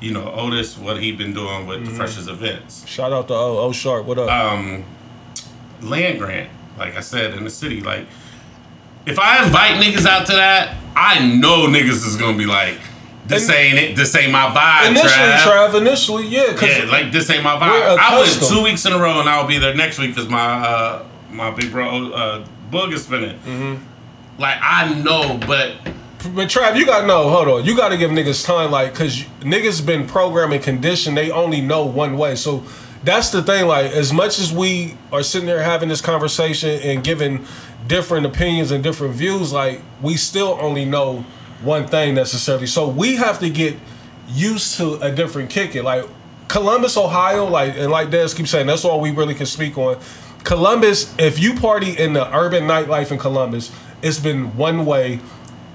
you 0.00 0.12
know 0.12 0.30
Otis, 0.32 0.76
what 0.76 1.00
he 1.00 1.12
been 1.12 1.32
doing 1.34 1.66
with 1.66 1.78
Mm-hmm. 1.80 1.90
the 1.90 1.96
freshest 1.96 2.28
events, 2.28 2.86
Shout 2.88 3.12
out 3.12 3.28
to 3.28 3.34
O 3.34 3.58
O 3.58 3.72
Sharp. 3.72 4.06
What 4.06 4.18
up? 4.18 4.28
um, 4.30 4.84
land 5.82 6.18
grant. 6.18 6.50
Like 6.78 6.96
I 6.96 7.00
said 7.00 7.34
in 7.34 7.44
the 7.44 7.50
city, 7.50 7.80
like 7.80 8.06
if 9.06 9.18
I 9.18 9.44
invite 9.44 9.82
niggas 9.82 10.04
out 10.06 10.26
to 10.26 10.32
that, 10.32 10.76
I 10.96 11.24
know 11.36 11.66
niggas 11.68 12.06
is 12.06 12.16
gonna 12.16 12.36
be 12.36 12.46
like, 12.46 12.78
this 13.28 13.48
And- 13.48 13.56
ain't 13.56 13.78
it. 13.78 13.96
This 13.96 14.14
ain't 14.16 14.32
my 14.32 14.46
vibe, 14.46 14.90
initially, 14.90 15.10
Trav. 15.10 15.70
Trav. 15.70 15.74
Initially, 15.74 16.26
yeah. 16.26 16.54
Yeah, 16.60 16.90
like 16.90 17.12
this 17.12 17.28
ain't 17.30 17.42
my 17.42 17.56
vibe. 17.56 17.98
I 17.98 18.16
went 18.18 18.28
accustomed. 18.28 18.56
two 18.58 18.62
weeks 18.64 18.84
in 18.86 18.92
a 18.92 18.98
row, 18.98 19.20
and 19.20 19.28
I'll 19.28 19.46
be 19.46 19.58
there 19.58 19.74
next 19.74 19.98
week 19.98 20.14
because 20.14 20.28
my 20.28 20.38
uh, 20.66 21.04
my 21.30 21.50
big 21.50 21.70
bro 21.70 22.12
uh, 22.12 22.46
Boog 22.70 22.92
is 22.92 23.04
spinning. 23.04 23.38
Mm-hmm. 23.40 23.84
Like 24.38 24.58
I 24.60 24.94
know, 25.02 25.38
but 25.46 25.72
But 26.34 26.48
Trav, 26.48 26.76
you 26.76 26.84
gotta 26.86 27.06
know. 27.06 27.28
Hold 27.30 27.48
on, 27.48 27.64
you 27.64 27.76
gotta 27.76 27.96
give 27.96 28.10
niggas 28.10 28.44
time, 28.44 28.70
like, 28.70 28.94
cause 28.94 29.22
niggas 29.40 29.84
been 29.84 30.06
programmed 30.06 30.52
and 30.52 30.62
conditioned. 30.62 31.16
They 31.16 31.30
only 31.30 31.60
know 31.60 31.84
one 31.86 32.16
way. 32.18 32.34
So 32.36 32.64
that's 33.04 33.30
the 33.30 33.42
thing. 33.42 33.66
Like, 33.66 33.92
as 33.92 34.12
much 34.12 34.38
as 34.38 34.52
we 34.52 34.96
are 35.12 35.22
sitting 35.22 35.46
there 35.46 35.62
having 35.62 35.88
this 35.88 36.00
conversation 36.00 36.70
and 36.82 37.02
giving 37.04 37.46
different 37.86 38.26
opinions 38.26 38.72
and 38.72 38.82
different 38.82 39.14
views, 39.14 39.52
like, 39.52 39.80
we 40.02 40.16
still 40.16 40.58
only 40.60 40.84
know 40.84 41.24
one 41.62 41.86
thing 41.86 42.14
necessarily. 42.14 42.66
So 42.66 42.88
we 42.88 43.16
have 43.16 43.38
to 43.40 43.50
get 43.50 43.76
used 44.28 44.76
to 44.78 44.94
a 45.00 45.10
different 45.10 45.50
kick. 45.50 45.74
It 45.76 45.82
like 45.84 46.04
Columbus, 46.48 46.96
Ohio, 46.96 47.46
like, 47.46 47.76
and 47.76 47.90
like 47.90 48.10
Des 48.10 48.28
keeps 48.34 48.50
saying, 48.50 48.66
that's 48.66 48.84
all 48.84 49.00
we 49.00 49.10
really 49.10 49.34
can 49.34 49.46
speak 49.46 49.76
on. 49.78 49.98
Columbus, 50.44 51.12
if 51.18 51.38
you 51.40 51.54
party 51.54 51.98
in 51.98 52.12
the 52.12 52.32
urban 52.36 52.64
nightlife 52.64 53.10
in 53.10 53.18
Columbus, 53.18 53.72
it's 54.02 54.20
been 54.20 54.56
one 54.56 54.86
way 54.86 55.18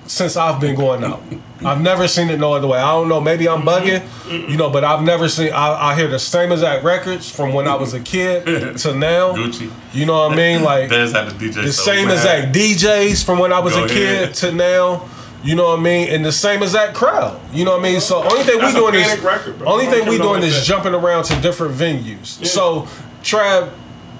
since 0.06 0.36
I've 0.36 0.60
been 0.60 0.76
going 0.76 1.04
out. 1.04 1.22
I've 1.64 1.82
never 1.82 2.08
seen 2.08 2.30
it 2.30 2.40
no 2.40 2.54
other 2.54 2.68
way. 2.68 2.78
I 2.80 2.92
don't 2.92 3.08
know. 3.08 3.22
Maybe 3.22 3.48
I'm 3.48 3.62
bugging, 3.62 4.02
you 4.50 4.58
know, 4.58 4.70
but 4.70 4.84
I've 4.84 5.04
never 5.04 5.30
seen. 5.30 5.54
I, 5.54 5.92
I 5.92 5.96
hear 5.96 6.08
the 6.08 6.20
same 6.20 6.52
exact 6.52 6.84
records 6.84 7.30
from 7.30 7.54
when 7.54 7.68
I 7.68 7.76
was 7.76 7.94
a 7.94 8.00
kid 8.00 8.78
to 8.80 8.96
now. 8.96 9.34
Gucci. 9.34 9.72
You 9.94 10.06
know 10.06 10.28
what 10.28 10.34
I 10.34 10.36
mean? 10.36 10.64
Like 10.64 10.90
the 10.90 10.96
DJ. 10.96 11.54
the 11.64 11.72
so 11.72 11.84
same 11.84 12.10
exact 12.10 12.54
DJs 12.56 13.24
from 13.26 13.40
when 13.40 13.54
I 13.54 13.60
was 13.60 13.74
Go 13.74 13.86
a 13.86 13.88
kid 13.88 14.24
ahead. 14.24 14.34
to 14.36 14.52
now. 14.52 15.10
You 15.44 15.56
know 15.56 15.70
what 15.70 15.80
I 15.80 15.82
mean? 15.82 16.10
And 16.10 16.24
the 16.24 16.32
same 16.32 16.62
exact 16.62 16.94
crowd. 16.94 17.40
You 17.52 17.66
know 17.66 17.72
what 17.72 17.80
I 17.80 17.92
mean? 17.92 18.00
So 18.00 18.24
only 18.24 18.44
thing 18.44 18.60
That's 18.60 18.74
we 18.74 18.80
doing 18.80 18.96
is 18.96 19.20
record, 19.20 19.58
bro. 19.58 19.72
only 19.72 19.88
thing 19.88 20.08
we 20.08 20.18
doing 20.18 20.44
is 20.44 20.56
that. 20.56 20.66
jumping 20.66 20.94
around 20.94 21.24
to 21.26 21.42
different 21.42 21.76
venues. 21.76 22.46
So 22.46 22.88
Trav, 23.24 23.72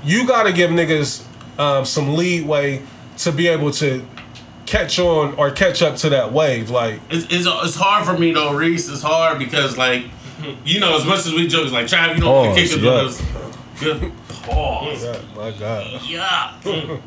you 0.04 0.26
got 0.28 0.44
to 0.44 0.54
give 0.54 0.72
niggas 0.72 1.26
um, 1.60 1.86
some 1.86 2.16
leeway 2.16 2.82
to 3.20 3.32
be 3.32 3.48
able 3.48 3.72
to 3.72 4.06
catch 4.66 4.98
on 5.00 5.36
or 5.36 5.52
catch 5.52 5.82
up 5.82 5.96
to 5.98 6.10
that 6.10 6.32
wave. 6.34 6.70
Like 6.70 7.00
It's, 7.10 7.26
it's, 7.26 7.46
it's 7.48 7.76
hard 7.76 8.06
for 8.06 8.18
me 8.18 8.32
though, 8.32 8.54
Reese. 8.56 8.90
It's 8.90 9.02
hard 9.02 9.38
because 9.38 9.78
like, 9.78 10.06
you 10.66 10.80
know, 10.80 10.98
as 10.98 11.06
much 11.06 11.20
as 11.20 11.34
we 11.34 11.48
joke, 11.48 11.66
it's 11.66 11.74
like 11.74 11.86
Trav, 11.86 12.16
you 12.16 12.22
know, 12.22 12.54
Pause, 12.54 12.58
kick 12.58 12.72
it 12.72 14.02
yeah. 14.02 14.12
Pause. 14.44 15.18
my 15.36 15.52
God, 15.52 16.02
Yeah. 16.04 16.52
Fuck. 16.62 17.02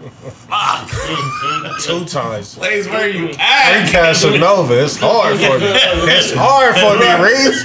Ah. 0.51 1.77
two 1.81 2.05
times. 2.05 2.55
Place 2.57 2.87
where 2.89 3.09
you 3.09 3.31
at? 3.39 3.91
Casanova, 3.91 4.85
it's 4.85 4.97
hard 4.99 5.37
for 5.37 5.59
me. 5.59 5.67
It's 6.13 6.33
hard 6.33 6.75
for 6.77 6.97
me, 6.99 7.09
Reese. 7.25 7.65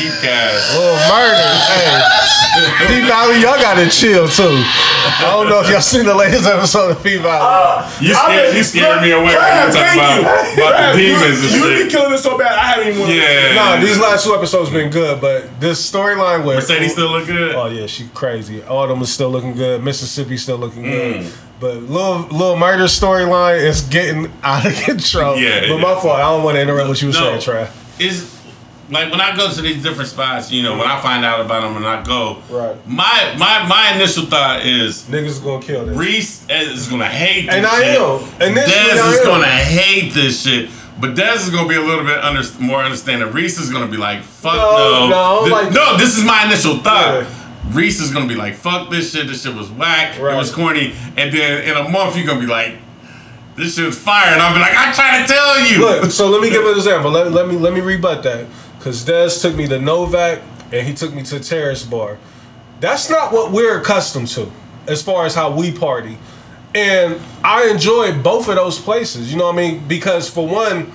Keep 0.00 0.12
cash. 0.24 0.56
Lil 0.72 0.96
Murda. 1.12 1.48
Hey, 1.68 3.00
P 3.00 3.06
Valley, 3.06 3.36
y'all 3.40 3.60
gotta 3.60 3.88
chill 3.88 4.26
too. 4.28 4.48
I 4.64 5.28
don't 5.32 5.48
know 5.48 5.60
if 5.60 5.68
y'all 5.70 5.80
seen 5.80 6.06
the 6.06 6.14
latest 6.14 6.46
episode 6.46 6.92
of 6.96 7.02
P 7.02 7.16
Valley. 7.16 7.38
Uh, 7.40 7.90
you 8.00 8.14
scared, 8.14 8.56
you 8.56 8.62
scared 8.64 9.02
me 9.02 9.10
away 9.12 9.24
when 9.24 9.32
you 9.34 9.38
talking 9.38 9.72
thank 9.72 10.00
about, 10.00 10.56
you. 10.56 10.62
about 10.64 10.92
the 10.94 10.98
demons 10.98 11.22
you, 11.22 11.28
and 11.28 11.54
you 11.54 11.62
shit. 11.62 11.78
been 11.78 11.88
killing 11.90 12.14
it 12.14 12.18
so 12.18 12.38
bad. 12.38 12.52
I 12.58 12.62
haven't 12.72 12.88
even. 12.88 13.00
wanted 13.00 13.14
to- 13.14 13.20
Yeah. 13.20 13.54
Nah, 13.54 13.80
these 13.80 13.98
last 13.98 14.24
two 14.24 14.34
episodes 14.34 14.70
been 14.70 14.90
good, 14.90 15.20
but 15.20 15.60
this 15.60 15.78
storyline 15.90 16.44
with 16.46 16.56
Mercedes 16.56 16.90
oh, 16.90 16.94
still 16.94 17.10
look 17.10 17.26
good. 17.26 17.54
Oh 17.54 17.66
yeah, 17.66 17.86
she 17.86 18.08
crazy. 18.14 18.62
Autumn 18.64 19.02
is 19.02 19.12
still 19.12 19.28
looking 19.30 19.54
good. 19.54 19.82
Mississippi 19.84 20.36
still 20.38 20.56
looking 20.58 20.82
good. 20.82 21.16
Mm. 21.26 21.36
But 21.60 21.74
little 21.82 22.20
Lil 22.36 22.56
Murda 22.56 22.86
storyline 22.88 23.60
is 23.60 23.82
getting 23.82 24.32
out 24.42 24.64
of 24.64 24.74
control. 24.82 25.36
Yeah, 25.36 25.60
But 25.60 25.68
yeah. 25.68 25.76
my 25.76 25.94
fault. 26.00 26.16
I 26.16 26.22
don't 26.22 26.42
want 26.42 26.56
to 26.56 26.62
interrupt 26.62 26.88
what 26.88 27.02
you 27.02 27.08
were 27.08 27.14
No. 27.14 27.38
saying, 27.38 27.40
Trav. 27.68 27.70
Is 28.00 28.39
like 28.90 29.10
when 29.10 29.20
I 29.20 29.36
go 29.36 29.50
to 29.52 29.62
these 29.62 29.82
different 29.82 30.08
spots, 30.10 30.50
you 30.50 30.62
know, 30.62 30.76
when 30.76 30.86
I 30.88 31.00
find 31.00 31.24
out 31.24 31.40
about 31.40 31.62
them 31.62 31.76
and 31.76 31.86
I 31.86 32.02
go, 32.02 32.42
Right. 32.50 32.76
my 32.88 33.34
my 33.38 33.66
my 33.66 33.94
initial 33.94 34.26
thought 34.26 34.64
is 34.66 35.02
Niggas 35.04 35.42
gonna 35.42 35.62
kill 35.62 35.86
this. 35.86 35.96
Reese 35.96 36.44
is 36.50 36.88
gonna 36.88 37.06
hate 37.06 37.46
this 37.46 37.54
And 37.54 37.66
I 37.66 37.80
shit. 37.80 38.00
am. 38.00 38.50
Initially, 38.50 38.74
Dez 38.74 39.00
I 39.00 39.12
is 39.12 39.18
am. 39.20 39.24
gonna 39.26 39.46
hate 39.46 40.12
this 40.14 40.42
shit. 40.42 40.70
But 41.00 41.14
Dez 41.14 41.36
is 41.36 41.50
gonna 41.50 41.68
be 41.68 41.76
a 41.76 41.80
little 41.80 42.04
bit 42.04 42.18
under, 42.22 42.42
more 42.58 42.82
understanding. 42.82 43.30
Reese 43.32 43.58
is 43.58 43.70
gonna 43.70 43.86
be 43.86 43.96
like, 43.96 44.22
"Fuck 44.22 44.54
No, 44.56 45.08
no, 45.08 45.44
no, 45.46 45.50
like- 45.54 45.72
no." 45.72 45.96
This 45.96 46.18
is 46.18 46.24
my 46.24 46.44
initial 46.44 46.76
thought. 46.78 47.20
Yeah. 47.22 47.26
Reese 47.72 48.00
is 48.00 48.10
gonna 48.10 48.26
be 48.26 48.34
like, 48.34 48.56
"Fuck 48.58 48.90
this 48.90 49.12
shit. 49.12 49.28
This 49.28 49.42
shit 49.44 49.54
was 49.54 49.68
whack. 49.70 50.18
Right. 50.20 50.34
It 50.34 50.36
was 50.36 50.50
corny." 50.50 50.92
And 51.16 51.32
then 51.32 51.62
in 51.62 51.76
a 51.76 51.88
month, 51.88 52.16
you're 52.16 52.26
gonna 52.26 52.40
be 52.40 52.46
like, 52.46 52.78
"This 53.56 53.76
shit's 53.76 53.96
fire," 53.96 54.32
and 54.32 54.42
I'll 54.42 54.52
be 54.52 54.60
like, 54.60 54.76
"I 54.76 54.92
try 54.92 55.22
to 55.22 55.26
tell 55.32 55.60
you." 55.60 55.78
Look, 55.78 56.10
so 56.10 56.28
let 56.28 56.42
me 56.42 56.50
give 56.54 56.66
an 56.66 56.74
example. 56.76 57.10
Let, 57.10 57.32
let 57.32 57.48
me 57.48 57.56
let 57.56 57.72
me 57.72 57.80
rebut 57.80 58.22
that. 58.24 58.44
Cause 58.80 59.04
Dez 59.04 59.40
took 59.42 59.54
me 59.54 59.68
to 59.68 59.78
Novak 59.78 60.40
and 60.72 60.86
he 60.86 60.94
took 60.94 61.12
me 61.12 61.22
to 61.24 61.40
Terrace 61.40 61.84
Bar. 61.84 62.18
That's 62.80 63.10
not 63.10 63.32
what 63.32 63.52
we're 63.52 63.80
accustomed 63.80 64.28
to 64.28 64.50
as 64.86 65.02
far 65.02 65.26
as 65.26 65.34
how 65.34 65.54
we 65.54 65.70
party. 65.70 66.18
And 66.74 67.20
I 67.44 67.68
enjoy 67.68 68.20
both 68.22 68.48
of 68.48 68.54
those 68.54 68.78
places, 68.78 69.32
you 69.32 69.38
know 69.38 69.46
what 69.46 69.54
I 69.54 69.58
mean? 69.58 69.88
Because 69.88 70.30
for 70.30 70.46
one, 70.46 70.92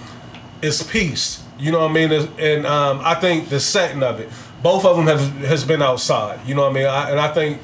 it's 0.61 0.81
peace. 0.81 1.43
You 1.59 1.71
know 1.71 1.79
what 1.79 1.91
I 1.91 1.93
mean? 1.93 2.11
And 2.39 2.65
um, 2.65 3.01
I 3.03 3.15
think 3.15 3.49
the 3.49 3.59
setting 3.59 4.03
of 4.03 4.19
it, 4.19 4.29
both 4.61 4.83
of 4.83 4.97
them 4.97 5.07
have 5.07 5.21
has 5.45 5.63
been 5.63 5.81
outside. 5.81 6.39
You 6.45 6.55
know 6.55 6.63
what 6.63 6.71
I 6.71 6.73
mean? 6.73 6.85
I, 6.85 7.09
and 7.11 7.19
I 7.19 7.27
think 7.29 7.61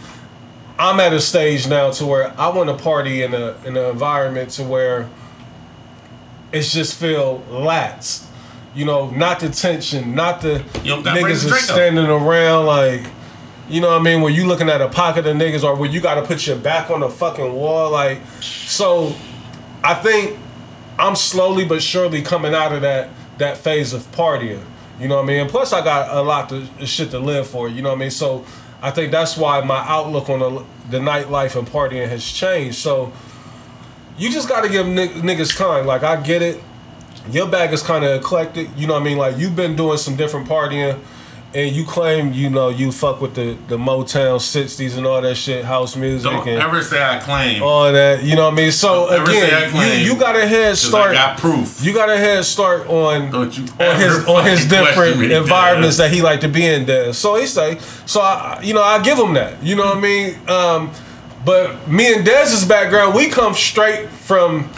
I'm 0.77 0.99
at 0.99 1.13
a 1.13 1.19
stage 1.19 1.67
now 1.67 1.91
to 1.91 2.05
where 2.05 2.39
I 2.39 2.49
want 2.49 2.69
to 2.69 2.81
party 2.81 3.23
in 3.23 3.33
a 3.33 3.55
in 3.65 3.75
an 3.75 3.89
environment 3.89 4.51
to 4.51 4.63
where 4.63 5.09
it's 6.51 6.71
just 6.73 6.99
feel 6.99 7.43
lax. 7.49 8.27
You 8.73 8.85
know, 8.85 9.09
not 9.09 9.41
the 9.41 9.49
tension, 9.49 10.15
not 10.15 10.41
the 10.41 10.59
niggas 10.83 11.31
is 11.31 11.41
drink 11.47 11.63
up. 11.69 11.75
standing 11.75 12.05
around 12.05 12.65
like, 12.67 13.03
you 13.67 13.81
know 13.81 13.89
what 13.89 13.99
I 13.99 14.03
mean? 14.03 14.21
Where 14.21 14.31
you 14.31 14.47
looking 14.47 14.69
at 14.69 14.81
a 14.81 14.87
pocket 14.87 15.25
of 15.27 15.35
niggas 15.35 15.63
or 15.63 15.75
where 15.75 15.89
you 15.89 15.99
got 15.99 16.15
to 16.15 16.21
put 16.23 16.45
your 16.47 16.57
back 16.57 16.89
on 16.89 17.01
the 17.01 17.09
fucking 17.09 17.53
wall, 17.53 17.91
like. 17.91 18.19
So, 18.41 19.13
I 19.83 19.93
think 19.95 20.37
I'm 20.97 21.15
slowly 21.15 21.65
but 21.65 21.81
surely 21.81 22.21
coming 22.21 22.53
out 22.53 22.71
of 22.73 22.81
that 22.81 23.09
that 23.39 23.57
phase 23.57 23.93
of 23.93 24.09
partying. 24.11 24.63
You 24.99 25.07
know 25.07 25.15
what 25.15 25.23
I 25.23 25.27
mean? 25.27 25.39
And 25.41 25.49
plus, 25.49 25.73
I 25.73 25.83
got 25.83 26.15
a 26.15 26.21
lot 26.21 26.51
of 26.51 26.69
shit 26.87 27.11
to 27.11 27.19
live 27.19 27.47
for. 27.47 27.67
You 27.67 27.81
know 27.81 27.89
what 27.89 27.95
I 27.95 27.99
mean? 27.99 28.11
So, 28.11 28.45
I 28.81 28.91
think 28.91 29.11
that's 29.11 29.35
why 29.35 29.61
my 29.61 29.79
outlook 29.87 30.29
on 30.29 30.39
the, 30.39 30.65
the 30.89 30.97
nightlife 30.99 31.57
and 31.57 31.67
partying 31.67 32.07
has 32.07 32.23
changed. 32.23 32.77
So, 32.77 33.11
you 34.17 34.31
just 34.31 34.47
got 34.47 34.61
to 34.61 34.69
give 34.69 34.87
nig- 34.87 35.11
niggas 35.11 35.57
time. 35.57 35.85
Like, 35.85 36.03
I 36.03 36.21
get 36.21 36.41
it. 36.41 36.61
Your 37.29 37.47
bag 37.47 37.71
is 37.73 37.83
kind 37.83 38.03
of 38.03 38.19
eclectic. 38.19 38.69
You 38.75 38.87
know 38.87 38.93
what 38.93 39.01
I 39.01 39.05
mean? 39.05 39.17
Like, 39.17 39.37
you've 39.37 39.55
been 39.55 39.75
doing 39.75 39.97
some 39.97 40.15
different 40.15 40.47
partying. 40.47 40.99
And 41.53 41.75
you 41.75 41.83
claim, 41.83 42.31
you 42.31 42.49
know, 42.49 42.69
you 42.69 42.93
fuck 42.93 43.19
with 43.19 43.35
the, 43.35 43.57
the 43.67 43.75
Motown 43.75 44.37
60s 44.39 44.97
and 44.97 45.05
all 45.05 45.21
that 45.21 45.35
shit, 45.35 45.65
house 45.65 45.97
music 45.97 46.31
Don't 46.31 46.47
and 46.47 46.61
ever 46.61 46.81
say 46.81 47.03
I 47.03 47.19
claim. 47.19 47.61
all 47.61 47.91
that. 47.91 48.23
You 48.23 48.37
know 48.37 48.45
what 48.45 48.53
I 48.53 48.55
mean? 48.55 48.71
So 48.71 49.09
Don't 49.09 49.19
ever 49.19 49.31
say 49.33 49.41
I 49.53 49.57
again, 49.59 49.71
claim, 49.71 49.99
you, 50.05 50.13
you 50.13 50.17
got 50.17 50.37
a 50.37 50.47
head 50.47 50.77
start. 50.77 51.09
I 51.11 51.13
got 51.13 51.37
proof. 51.39 51.83
You 51.83 51.93
got 51.93 52.09
a 52.09 52.15
head 52.15 52.45
start 52.45 52.87
on 52.87 53.35
on 53.35 53.51
his 53.51 54.25
on 54.27 54.45
his 54.45 54.65
different 54.65 55.19
me, 55.19 55.33
environments 55.33 55.97
that 55.97 56.09
he 56.09 56.21
like 56.21 56.39
to 56.39 56.47
be 56.47 56.65
in 56.65 56.85
there. 56.85 57.11
So 57.11 57.35
he 57.35 57.45
say, 57.45 57.79
so 58.05 58.21
I, 58.21 58.61
you 58.63 58.73
know, 58.73 58.81
I 58.81 59.03
give 59.03 59.17
him 59.17 59.33
that. 59.33 59.61
You 59.61 59.75
know 59.75 59.87
what 59.87 59.97
I 59.97 59.99
mean? 59.99 60.35
Um, 60.47 60.91
but 61.43 61.85
me 61.85 62.13
and 62.13 62.23
Dez's 62.23 62.63
background, 62.65 63.13
we 63.13 63.27
come 63.27 63.55
straight 63.55 64.07
from 64.07 64.69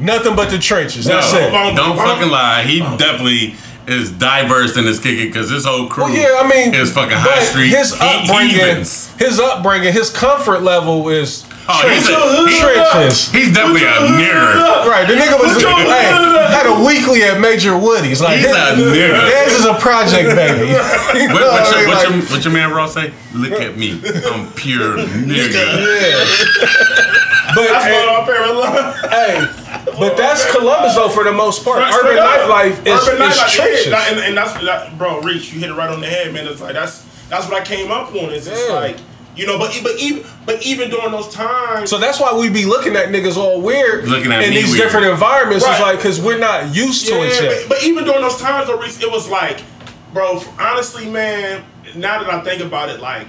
nothing 0.00 0.34
but 0.36 0.50
the 0.50 0.58
trenches. 0.58 1.04
That's 1.04 1.32
No, 1.32 1.38
it. 1.38 1.76
Don't 1.76 1.96
fucking 1.96 2.30
lie. 2.30 2.62
He 2.64 2.80
definitely 2.80 3.54
is 3.86 4.10
diverse 4.12 4.76
in 4.76 4.84
his 4.84 5.00
kicking 5.00 5.26
because 5.28 5.50
his 5.50 5.64
whole 5.64 5.88
crew 5.88 6.04
Well, 6.04 6.14
yeah, 6.14 6.38
I 6.40 6.46
mean, 6.48 6.74
is 6.74 6.92
fucking 6.92 7.16
high 7.16 7.42
street 7.42 7.70
His 7.70 7.92
he- 7.94 7.98
upbringing, 8.00 8.54
heathens. 8.54 9.10
his 9.18 9.40
upbringing, 9.40 9.92
his 9.92 10.10
comfort 10.10 10.62
level 10.62 11.08
is 11.08 11.44
Oh, 11.72 11.88
he's 11.88 12.08
a- 12.08 12.60
trenches. 12.60 13.30
he- 13.32 13.38
He's 13.40 13.52
definitely 13.54 13.84
a 13.84 13.92
nigger. 13.92 14.86
Right, 14.86 15.06
the 15.08 15.14
nigga 15.14 15.38
was 15.40 15.54
Put 15.54 15.62
your- 15.62 15.72
hey, 15.78 16.02
had 16.52 16.66
a 16.66 16.84
weekly 16.84 17.22
at 17.24 17.40
Major 17.40 17.76
Woody's. 17.76 18.20
Like 18.20 18.38
He's 18.38 18.46
his, 18.46 18.56
a 18.56 18.58
nigga. 18.74 19.30
Theirs 19.30 19.52
is 19.54 19.64
a 19.64 19.74
project 19.74 20.36
baby. 20.36 20.68
You 20.68 20.72
know 21.28 21.34
What, 21.34 21.42
what 21.42 21.52
what, 21.52 21.76
your, 21.76 21.88
what, 21.88 22.08
your, 22.10 22.20
what 22.30 22.44
your 22.44 22.52
man 22.52 22.70
Ross 22.72 22.94
say? 22.94 23.12
Look 23.34 23.52
at 23.60 23.76
me. 23.76 24.00
I'm 24.30 24.50
pure 24.52 24.96
nigga. 24.98 25.52
yeah. 25.54 26.24
But 27.54 27.66
That's 27.66 27.84
hey, 27.84 28.06
one 28.06 28.14
of 28.14 28.26
my 28.26 28.32
favorite 28.32 28.54
lines. 28.54 29.00
hey, 29.10 29.59
but 29.84 30.16
that's 30.16 30.50
Columbus 30.50 30.94
though 30.94 31.08
for 31.08 31.24
the 31.24 31.32
most 31.32 31.64
part. 31.64 31.78
Right, 31.78 31.92
Urban 31.94 32.06
straight 32.12 32.18
up. 32.18 32.40
nightlife 32.48 32.86
is, 32.86 33.08
Urban 33.08 33.22
is 33.28 33.36
nightlife, 33.38 33.54
trenches. 33.56 33.86
yeah, 33.86 34.10
and, 34.10 34.20
and 34.20 34.36
that's 34.36 34.52
that, 34.64 34.96
bro, 34.98 35.20
Reach, 35.20 35.52
you 35.52 35.60
hit 35.60 35.70
it 35.70 35.74
right 35.74 35.90
on 35.90 36.00
the 36.00 36.06
head, 36.06 36.32
man. 36.32 36.46
It's 36.46 36.60
like 36.60 36.74
that's 36.74 37.04
that's 37.28 37.48
what 37.48 37.60
I 37.60 37.64
came 37.64 37.90
up 37.90 38.08
on. 38.14 38.30
It's 38.30 38.46
just 38.46 38.66
Yeah. 38.68 38.74
like 38.74 38.96
you 39.36 39.46
know, 39.46 39.58
but 39.58 39.78
but 39.82 39.96
even 40.00 40.24
but 40.44 40.64
even 40.66 40.90
during 40.90 41.12
those 41.12 41.32
times, 41.32 41.88
So 41.88 41.98
that's 41.98 42.18
why 42.20 42.36
we 42.36 42.50
be 42.50 42.64
looking 42.66 42.96
at 42.96 43.08
niggas 43.08 43.36
all 43.36 43.60
weird 43.60 44.06
Looking 44.08 44.32
at 44.32 44.42
in 44.42 44.50
these 44.50 44.70
weird. 44.72 44.78
different 44.82 45.06
environments. 45.06 45.64
It's 45.66 45.80
like 45.80 45.96
because 45.98 46.20
we're 46.20 46.38
not 46.38 46.74
used 46.74 47.06
to 47.06 47.14
it 47.22 47.40
yet. 47.40 47.68
but, 47.68 47.76
but 47.76 47.84
even 47.84 48.04
during 48.04 48.20
those 48.22 48.38
times, 48.40 48.66
though, 48.66 48.78
Reese, 48.78 49.00
it 49.00 49.10
was 49.10 49.28
like, 49.30 49.62
bro, 50.12 50.42
honestly, 50.58 51.08
man. 51.08 51.64
Now 51.94 52.22
that 52.22 52.30
I 52.32 52.40
think 52.42 52.60
about 52.62 52.88
it, 52.88 53.00
like, 53.00 53.26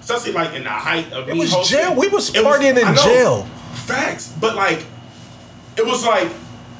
especially 0.00 0.32
like 0.32 0.54
in 0.54 0.64
the 0.64 0.70
height 0.70 1.10
of 1.12 1.28
It 1.28 1.36
was 1.36 1.52
hosting, 1.52 1.78
jail. 1.78 1.94
We 1.96 2.08
was 2.08 2.28
it 2.34 2.44
partying 2.44 2.78
in 2.78 2.94
jail. 2.96 3.42
Facts, 3.86 4.32
but 4.40 4.54
like, 4.56 4.84
it 5.76 5.84
was 5.86 6.04
like 6.04 6.28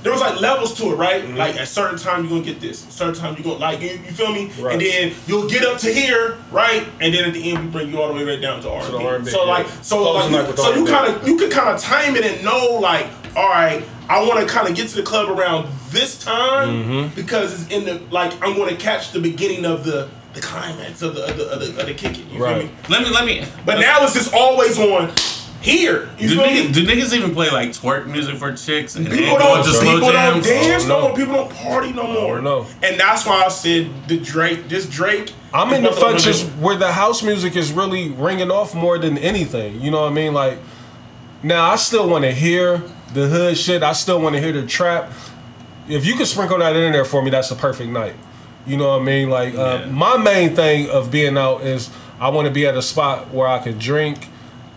there 0.03 0.13
was 0.13 0.21
like 0.21 0.39
levels 0.39 0.75
to 0.75 0.93
it, 0.93 0.97
right? 0.97 1.27
Like 1.31 1.57
at 1.57 1.67
certain 1.67 1.99
time 1.99 2.25
you're 2.25 2.31
gonna 2.31 2.43
get 2.45 2.61
this, 2.61 2.81
certain 2.91 3.15
time 3.15 3.35
you're 3.37 3.43
gonna 3.45 3.57
like 3.59 3.81
you, 3.81 3.89
you 3.93 4.13
feel 4.13 4.33
me, 4.33 4.51
Right. 4.61 4.75
and 4.75 4.81
then 4.83 5.15
you'll 5.27 5.49
get 5.49 5.65
up 5.65 5.79
to 5.79 5.91
here, 5.93 6.37
right? 6.53 6.87
And 7.01 7.15
then 7.15 7.25
at 7.25 7.33
the 7.33 7.51
end 7.51 7.65
we 7.65 7.71
bring 7.71 7.89
you 7.91 8.01
all 8.03 8.09
the 8.09 8.15
way 8.15 8.23
right 8.25 8.41
down 8.41 8.61
to 8.63 8.71
R&B. 8.71 8.91
the 8.93 8.99
R&B, 8.99 9.31
so 9.31 9.45
yeah. 9.47 9.51
like, 9.51 9.67
so 9.81 9.97
Closing 10.03 10.33
like, 10.33 10.47
night 10.49 10.59
so 10.59 10.75
you 10.75 10.85
kind 10.85 11.15
of 11.15 11.27
you 11.27 11.39
can 11.39 11.49
kind 11.51 11.71
of 11.71 11.81
time 11.81 12.17
it 12.17 12.25
and 12.27 12.45
know 12.45 12.79
like, 12.83 13.07
all 13.35 13.49
right, 13.49 13.83
I 14.11 14.21
want 14.29 14.47
to 14.47 14.53
kind 14.55 14.69
of 14.69 14.77
get 14.77 14.89
to 14.91 14.97
the 14.97 15.03
club 15.03 15.31
around 15.31 15.69
this 15.89 16.23
time 16.23 16.69
Mm-hmm. 16.69 17.15
because 17.15 17.63
it's 17.63 17.73
in 17.73 17.85
the 17.87 17.95
like 18.13 18.33
I'm 18.43 18.55
going 18.57 18.77
to 18.77 18.81
catch 18.81 19.13
the 19.13 19.21
beginning 19.21 19.65
of 19.65 19.85
the 19.85 20.11
the 20.35 20.41
climax 20.43 21.01
of 21.01 21.15
the 21.15 21.25
of 21.31 21.37
the, 21.39 21.45
of 21.51 21.61
the, 21.61 21.81
of 21.81 21.87
the 21.87 21.95
kicking. 21.95 22.29
You 22.29 22.43
Right. 22.45 22.63
feel 22.63 22.67
me? 22.69 22.75
Let 22.91 23.03
me 23.05 23.11
let 23.11 23.25
me. 23.25 23.47
But 23.65 23.81
now 23.81 24.05
it's 24.05 24.13
just 24.13 24.35
always 24.35 24.79
on 24.79 25.11
here. 25.65 26.11
You 26.19 26.29
do 26.29 26.37
niggas, 26.41 26.75
do 26.75 26.87
niggas 26.87 27.15
even 27.15 27.33
play 27.35 27.51
like 27.51 27.71
twerk 27.71 28.07
music 28.07 28.37
for 28.37 28.53
chicks 28.55 28.97
and 28.97 29.09
People 29.09 29.39
don't, 29.39 29.59
into 29.59 29.71
slow 29.71 29.95
people 29.95 30.13
don't 30.13 30.45
dance 30.45 30.85
Oh, 30.85 30.89
no 30.89 31.01
no. 31.01 31.09
more. 31.09 31.17
People 31.17 31.35
don't 31.35 31.51
party 31.55 31.93
no 31.93 32.07
more. 32.13 32.41
no. 32.43 32.67
And 32.83 33.01
that's 33.01 33.25
why 33.27 33.45
I 33.45 33.49
said 33.49 33.91
the 34.07 34.19
Drake, 34.19 34.69
this 34.69 34.87
Drake. 34.89 35.33
I'm 35.55 35.73
in 35.73 35.83
the 35.83 35.89
what 35.91 35.99
functions 35.99 36.43
where 36.61 36.77
the 36.77 36.93
house 36.93 37.23
music 37.23 37.57
is 37.57 37.73
really 37.73 38.11
ringing 38.11 38.51
off 38.51 38.75
more 38.75 38.99
than 38.99 39.17
anything. 39.17 39.81
You 39.81 39.91
know 39.91 40.03
what 40.03 40.13
I 40.13 40.15
mean? 40.15 40.35
Like, 40.35 40.59
now 41.43 41.71
I 41.71 41.77
still 41.77 42.09
want 42.11 42.25
to 42.25 42.33
hear 42.33 42.83
the 43.15 43.29
hood 43.29 43.57
shit. 43.57 43.83
I 43.83 43.93
still 43.93 44.21
want 44.21 44.35
to 44.35 44.43
hear 44.43 44.53
the 44.53 44.67
trap. 44.67 45.11
If 45.89 46.05
you 46.05 46.15
could 46.17 46.27
sprinkle 46.27 46.59
that 46.59 46.77
in 46.77 46.93
there 46.93 47.05
for 47.05 47.23
me, 47.23 47.31
that's 47.31 47.51
a 47.51 47.57
perfect 47.57 47.91
night. 47.91 48.15
You 48.67 48.77
know 48.77 48.89
what 48.91 49.03
I 49.03 49.05
mean? 49.05 49.31
Like, 49.31 49.55
uh, 49.55 49.87
my 49.91 50.17
main 50.17 50.55
thing 50.57 50.89
of 50.91 51.11
being 51.11 51.37
out 51.39 51.63
is 51.63 51.91
I 52.21 52.29
want 52.31 52.49
to 52.49 52.53
be 52.53 52.67
at 52.67 52.77
a 52.77 52.83
spot 52.83 53.31
where 53.33 53.47
I 53.49 53.59
can 53.59 53.79
drink. 53.79 54.29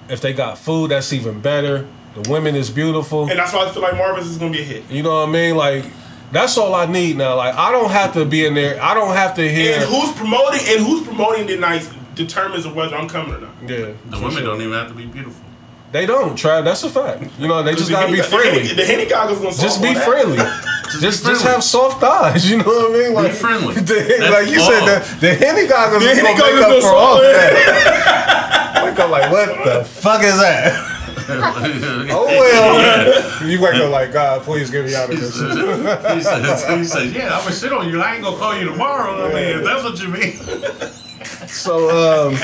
If 0.09 0.21
they 0.21 0.33
got 0.33 0.57
food, 0.57 0.91
that's 0.91 1.11
even 1.13 1.39
better. 1.39 1.85
The 2.15 2.29
women 2.31 2.55
is 2.55 2.69
beautiful. 2.69 3.29
And 3.29 3.37
that's 3.37 3.53
why 3.53 3.65
I 3.67 3.71
feel 3.71 3.81
like 3.81 3.95
Marvin's 3.95 4.27
is 4.27 4.37
gonna 4.37 4.51
be 4.51 4.61
a 4.61 4.63
hit. 4.63 4.89
You 4.89 5.03
know 5.03 5.19
what 5.21 5.29
I 5.29 5.31
mean? 5.31 5.55
Like, 5.55 5.85
that's 6.31 6.57
all 6.57 6.73
I 6.73 6.85
need 6.85 7.17
now. 7.17 7.35
Like, 7.35 7.55
I 7.55 7.71
don't 7.71 7.91
have 7.91 8.13
to 8.13 8.25
be 8.25 8.45
in 8.45 8.53
there. 8.53 8.81
I 8.81 8.93
don't 8.93 9.15
have 9.15 9.35
to 9.35 9.47
hear. 9.49 9.75
And 9.79 9.83
who's 9.85 10.11
promoting 10.13 10.61
and 10.67 10.85
who's 10.85 11.05
promoting 11.05 11.47
the 11.47 11.57
night 11.57 11.87
determines 12.15 12.67
whether 12.67 12.95
I'm 12.95 13.07
coming 13.07 13.35
or 13.35 13.41
not. 13.41 13.51
yeah, 13.61 13.91
The 14.09 14.19
women 14.19 14.43
don't 14.43 14.61
even 14.61 14.73
have 14.73 14.87
to 14.87 14.93
be 14.95 15.05
beautiful. 15.05 15.45
They 15.91 16.05
don't, 16.05 16.33
Trav. 16.37 16.63
That's 16.65 16.83
a 16.83 16.89
fact. 16.89 17.23
You 17.39 17.47
know, 17.47 17.63
they 17.63 17.73
just 17.73 17.87
The 17.87 17.93
gotta 17.93 18.07
Henny- 18.07 18.17
be 18.21 18.23
friendly. 18.27 18.67
The 18.73 18.85
Henny 18.85 19.05
goggles 19.05 19.39
gonna 19.39 19.55
Just 19.55 19.81
be 19.81 19.93
friendly. 19.95 20.37
Just 20.87 21.01
just 21.01 21.23
friendly. 21.25 21.43
have 21.43 21.63
soft 21.65 22.01
eyes. 22.01 22.49
You 22.49 22.57
know 22.59 22.63
what 22.63 22.91
I 22.91 22.93
mean? 22.97 23.13
Like 23.13 23.33
friendly. 23.33 23.73
the- 23.91 24.29
like 24.31 24.47
you 24.49 24.59
said, 24.59 24.85
the, 24.85 25.17
the 25.19 25.35
Henny 25.35 25.67
goggles 25.67 26.01
The 26.01 26.09
is 26.11 26.17
Henny 26.19 26.37
gonna 26.39 26.53
make 26.55 26.61
goggles 26.61 26.83
up 26.85 26.89
for 26.91 26.95
all 26.95 27.21
that. 27.21 28.83
Wake 28.85 28.99
up 28.99 29.09
like, 29.09 29.29
what 29.31 29.47
the 29.65 29.83
fuck 29.83 30.23
is 30.23 30.37
that? 30.39 30.93
Oh 31.29 32.25
well. 32.25 33.45
You 33.49 33.59
wake 33.61 33.75
up 33.75 33.91
like, 33.91 34.13
God, 34.13 34.43
please 34.43 34.69
get 34.71 34.85
me 34.85 34.95
out 34.95 35.11
of 35.11 35.19
this. 35.19 35.35
he 35.35 36.21
says, 36.21 36.63
he 36.79 36.83
says, 36.85 37.13
yeah, 37.13 37.35
I'm 37.37 37.43
gonna 37.43 37.53
shit 37.53 37.73
on 37.73 37.89
you. 37.89 38.01
I 38.01 38.13
ain't 38.15 38.23
gonna 38.23 38.37
call 38.37 38.57
you 38.57 38.63
tomorrow. 38.69 39.27
I 39.29 39.33
mean, 39.33 39.57
if 39.59 39.63
that's 39.65 39.83
what 39.83 40.01
you 40.01 40.07
mean. 40.07 40.39
So 41.25 41.89
um, 41.89 42.37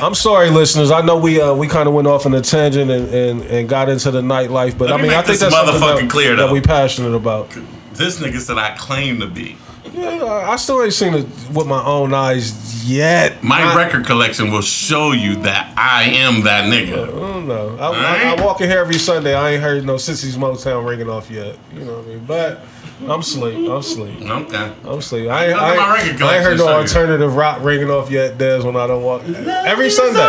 I'm 0.00 0.14
sorry, 0.14 0.50
listeners. 0.50 0.90
I 0.90 1.00
know 1.02 1.16
we 1.18 1.40
uh, 1.40 1.54
we 1.54 1.68
kind 1.68 1.88
of 1.88 1.94
went 1.94 2.08
off 2.08 2.26
on 2.26 2.34
a 2.34 2.40
tangent 2.40 2.90
and, 2.90 3.08
and, 3.12 3.42
and 3.42 3.68
got 3.68 3.88
into 3.88 4.10
the 4.10 4.22
nightlife, 4.22 4.76
but 4.78 4.90
Let 4.90 4.94
I 4.94 5.02
me 5.02 5.08
mean, 5.08 5.16
I 5.16 5.22
think 5.22 5.38
that's 5.38 5.54
something 5.54 5.80
that, 5.80 6.10
clear, 6.10 6.36
that 6.36 6.46
though. 6.46 6.52
we 6.52 6.60
passionate 6.60 7.14
about. 7.14 7.50
This 7.92 8.20
nigga 8.20 8.40
said 8.40 8.58
I 8.58 8.74
claim 8.76 9.20
to 9.20 9.26
be. 9.26 9.56
Yeah, 9.92 10.24
I 10.24 10.56
still 10.56 10.82
ain't 10.82 10.92
seen 10.92 11.14
it 11.14 11.26
with 11.52 11.68
my 11.68 11.84
own 11.84 12.12
eyes 12.12 12.84
yet. 12.84 13.44
My 13.44 13.62
I, 13.62 13.76
record 13.76 14.04
collection 14.04 14.50
will 14.50 14.62
show 14.62 15.12
you 15.12 15.36
that 15.42 15.72
I 15.76 16.04
am 16.04 16.42
that 16.44 16.64
nigga. 16.64 17.04
I 17.04 17.10
don't 17.10 17.46
know. 17.46 17.76
I, 17.78 18.32
I, 18.32 18.34
I 18.34 18.44
walk 18.44 18.60
in 18.60 18.68
here 18.68 18.80
every 18.80 18.98
Sunday. 18.98 19.34
I 19.34 19.52
ain't 19.52 19.62
heard 19.62 19.84
no 19.84 19.94
Sissy's 19.94 20.36
Motown 20.36 20.88
ringing 20.88 21.08
off 21.08 21.30
yet. 21.30 21.56
You 21.72 21.84
know 21.84 21.98
what 21.98 22.06
I 22.06 22.08
mean? 22.08 22.24
But 22.24 22.64
I'm 23.08 23.22
sleep. 23.22 23.68
I'm 23.68 23.82
sleep. 23.82 24.22
Okay. 24.22 24.72
I'm 24.84 25.02
sleep. 25.02 25.28
I 25.28 25.46
ain't, 25.46 25.58
I 25.58 25.68
at 25.68 25.70
ain't, 25.70 25.80
my 25.80 25.94
record 25.94 26.22
I 26.22 26.36
ain't 26.36 26.44
heard 26.44 26.58
no 26.58 26.64
collection, 26.64 27.00
you. 27.00 27.02
alternative 27.02 27.34
rock 27.36 27.62
ringing 27.62 27.90
off 27.90 28.10
yet, 28.10 28.38
Des, 28.38 28.62
when 28.62 28.76
I 28.76 28.86
don't 28.86 29.02
walk. 29.02 29.22
Every 29.28 29.90
Sunday. 29.90 30.20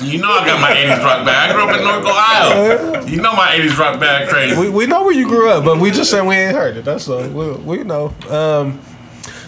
You 0.00 0.18
know 0.18 0.30
I 0.30 0.46
got 0.46 0.60
my 0.60 0.70
80s 0.70 1.04
rock 1.04 1.26
bag. 1.26 1.50
I 1.50 1.52
grew 1.52 1.64
up 1.64 1.76
in 1.76 1.84
North 1.84 2.06
Ohio. 2.06 3.04
You 3.06 3.20
know 3.20 3.32
my 3.34 3.48
80s 3.48 3.76
rock 3.76 4.00
bag 4.00 4.28
crazy. 4.28 4.58
we, 4.58 4.70
we 4.70 4.86
know 4.86 5.02
where 5.02 5.12
you 5.12 5.26
grew 5.28 5.50
up, 5.50 5.64
but 5.64 5.78
we 5.78 5.90
just 5.90 6.10
said 6.10 6.26
we 6.26 6.36
ain't 6.36 6.56
heard 6.56 6.76
it. 6.76 6.84
That's 6.84 7.08
all. 7.08 7.26
We, 7.28 7.52
we 7.78 7.84
know. 7.84 8.14
Um, 8.28 8.80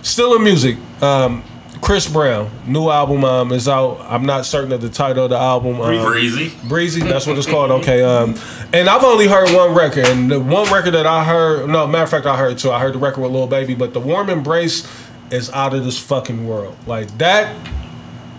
still 0.02 0.34
in 0.36 0.42
music. 0.44 0.76
Um, 1.02 1.42
Chris 1.82 2.08
Brown, 2.08 2.48
new 2.64 2.88
album 2.88 3.24
um, 3.24 3.50
is 3.50 3.66
out. 3.68 4.00
I'm 4.08 4.24
not 4.24 4.46
certain 4.46 4.70
of 4.70 4.80
the 4.80 4.88
title 4.88 5.24
of 5.24 5.30
the 5.30 5.36
album. 5.36 5.80
Um, 5.80 6.04
Breezy. 6.06 6.52
Breezy, 6.68 7.00
that's 7.00 7.26
what 7.26 7.36
it's 7.36 7.46
called. 7.46 7.72
Okay, 7.72 8.02
um, 8.04 8.36
and 8.72 8.88
I've 8.88 9.02
only 9.02 9.26
heard 9.26 9.50
one 9.50 9.74
record, 9.74 10.06
and 10.06 10.30
the 10.30 10.38
one 10.38 10.72
record 10.72 10.92
that 10.92 11.06
I 11.08 11.24
heard, 11.24 11.68
no, 11.68 11.84
matter 11.88 12.04
of 12.04 12.10
fact, 12.10 12.24
I 12.26 12.36
heard 12.36 12.56
two. 12.56 12.70
I 12.70 12.78
heard 12.78 12.94
the 12.94 13.00
record 13.00 13.22
with 13.22 13.32
Lil 13.32 13.48
Baby, 13.48 13.74
but 13.74 13.92
the 13.94 14.00
Warm 14.00 14.30
Embrace 14.30 14.88
is 15.32 15.50
out 15.50 15.74
of 15.74 15.84
this 15.84 15.98
fucking 15.98 16.46
world. 16.46 16.76
Like 16.86 17.08
that, 17.18 17.52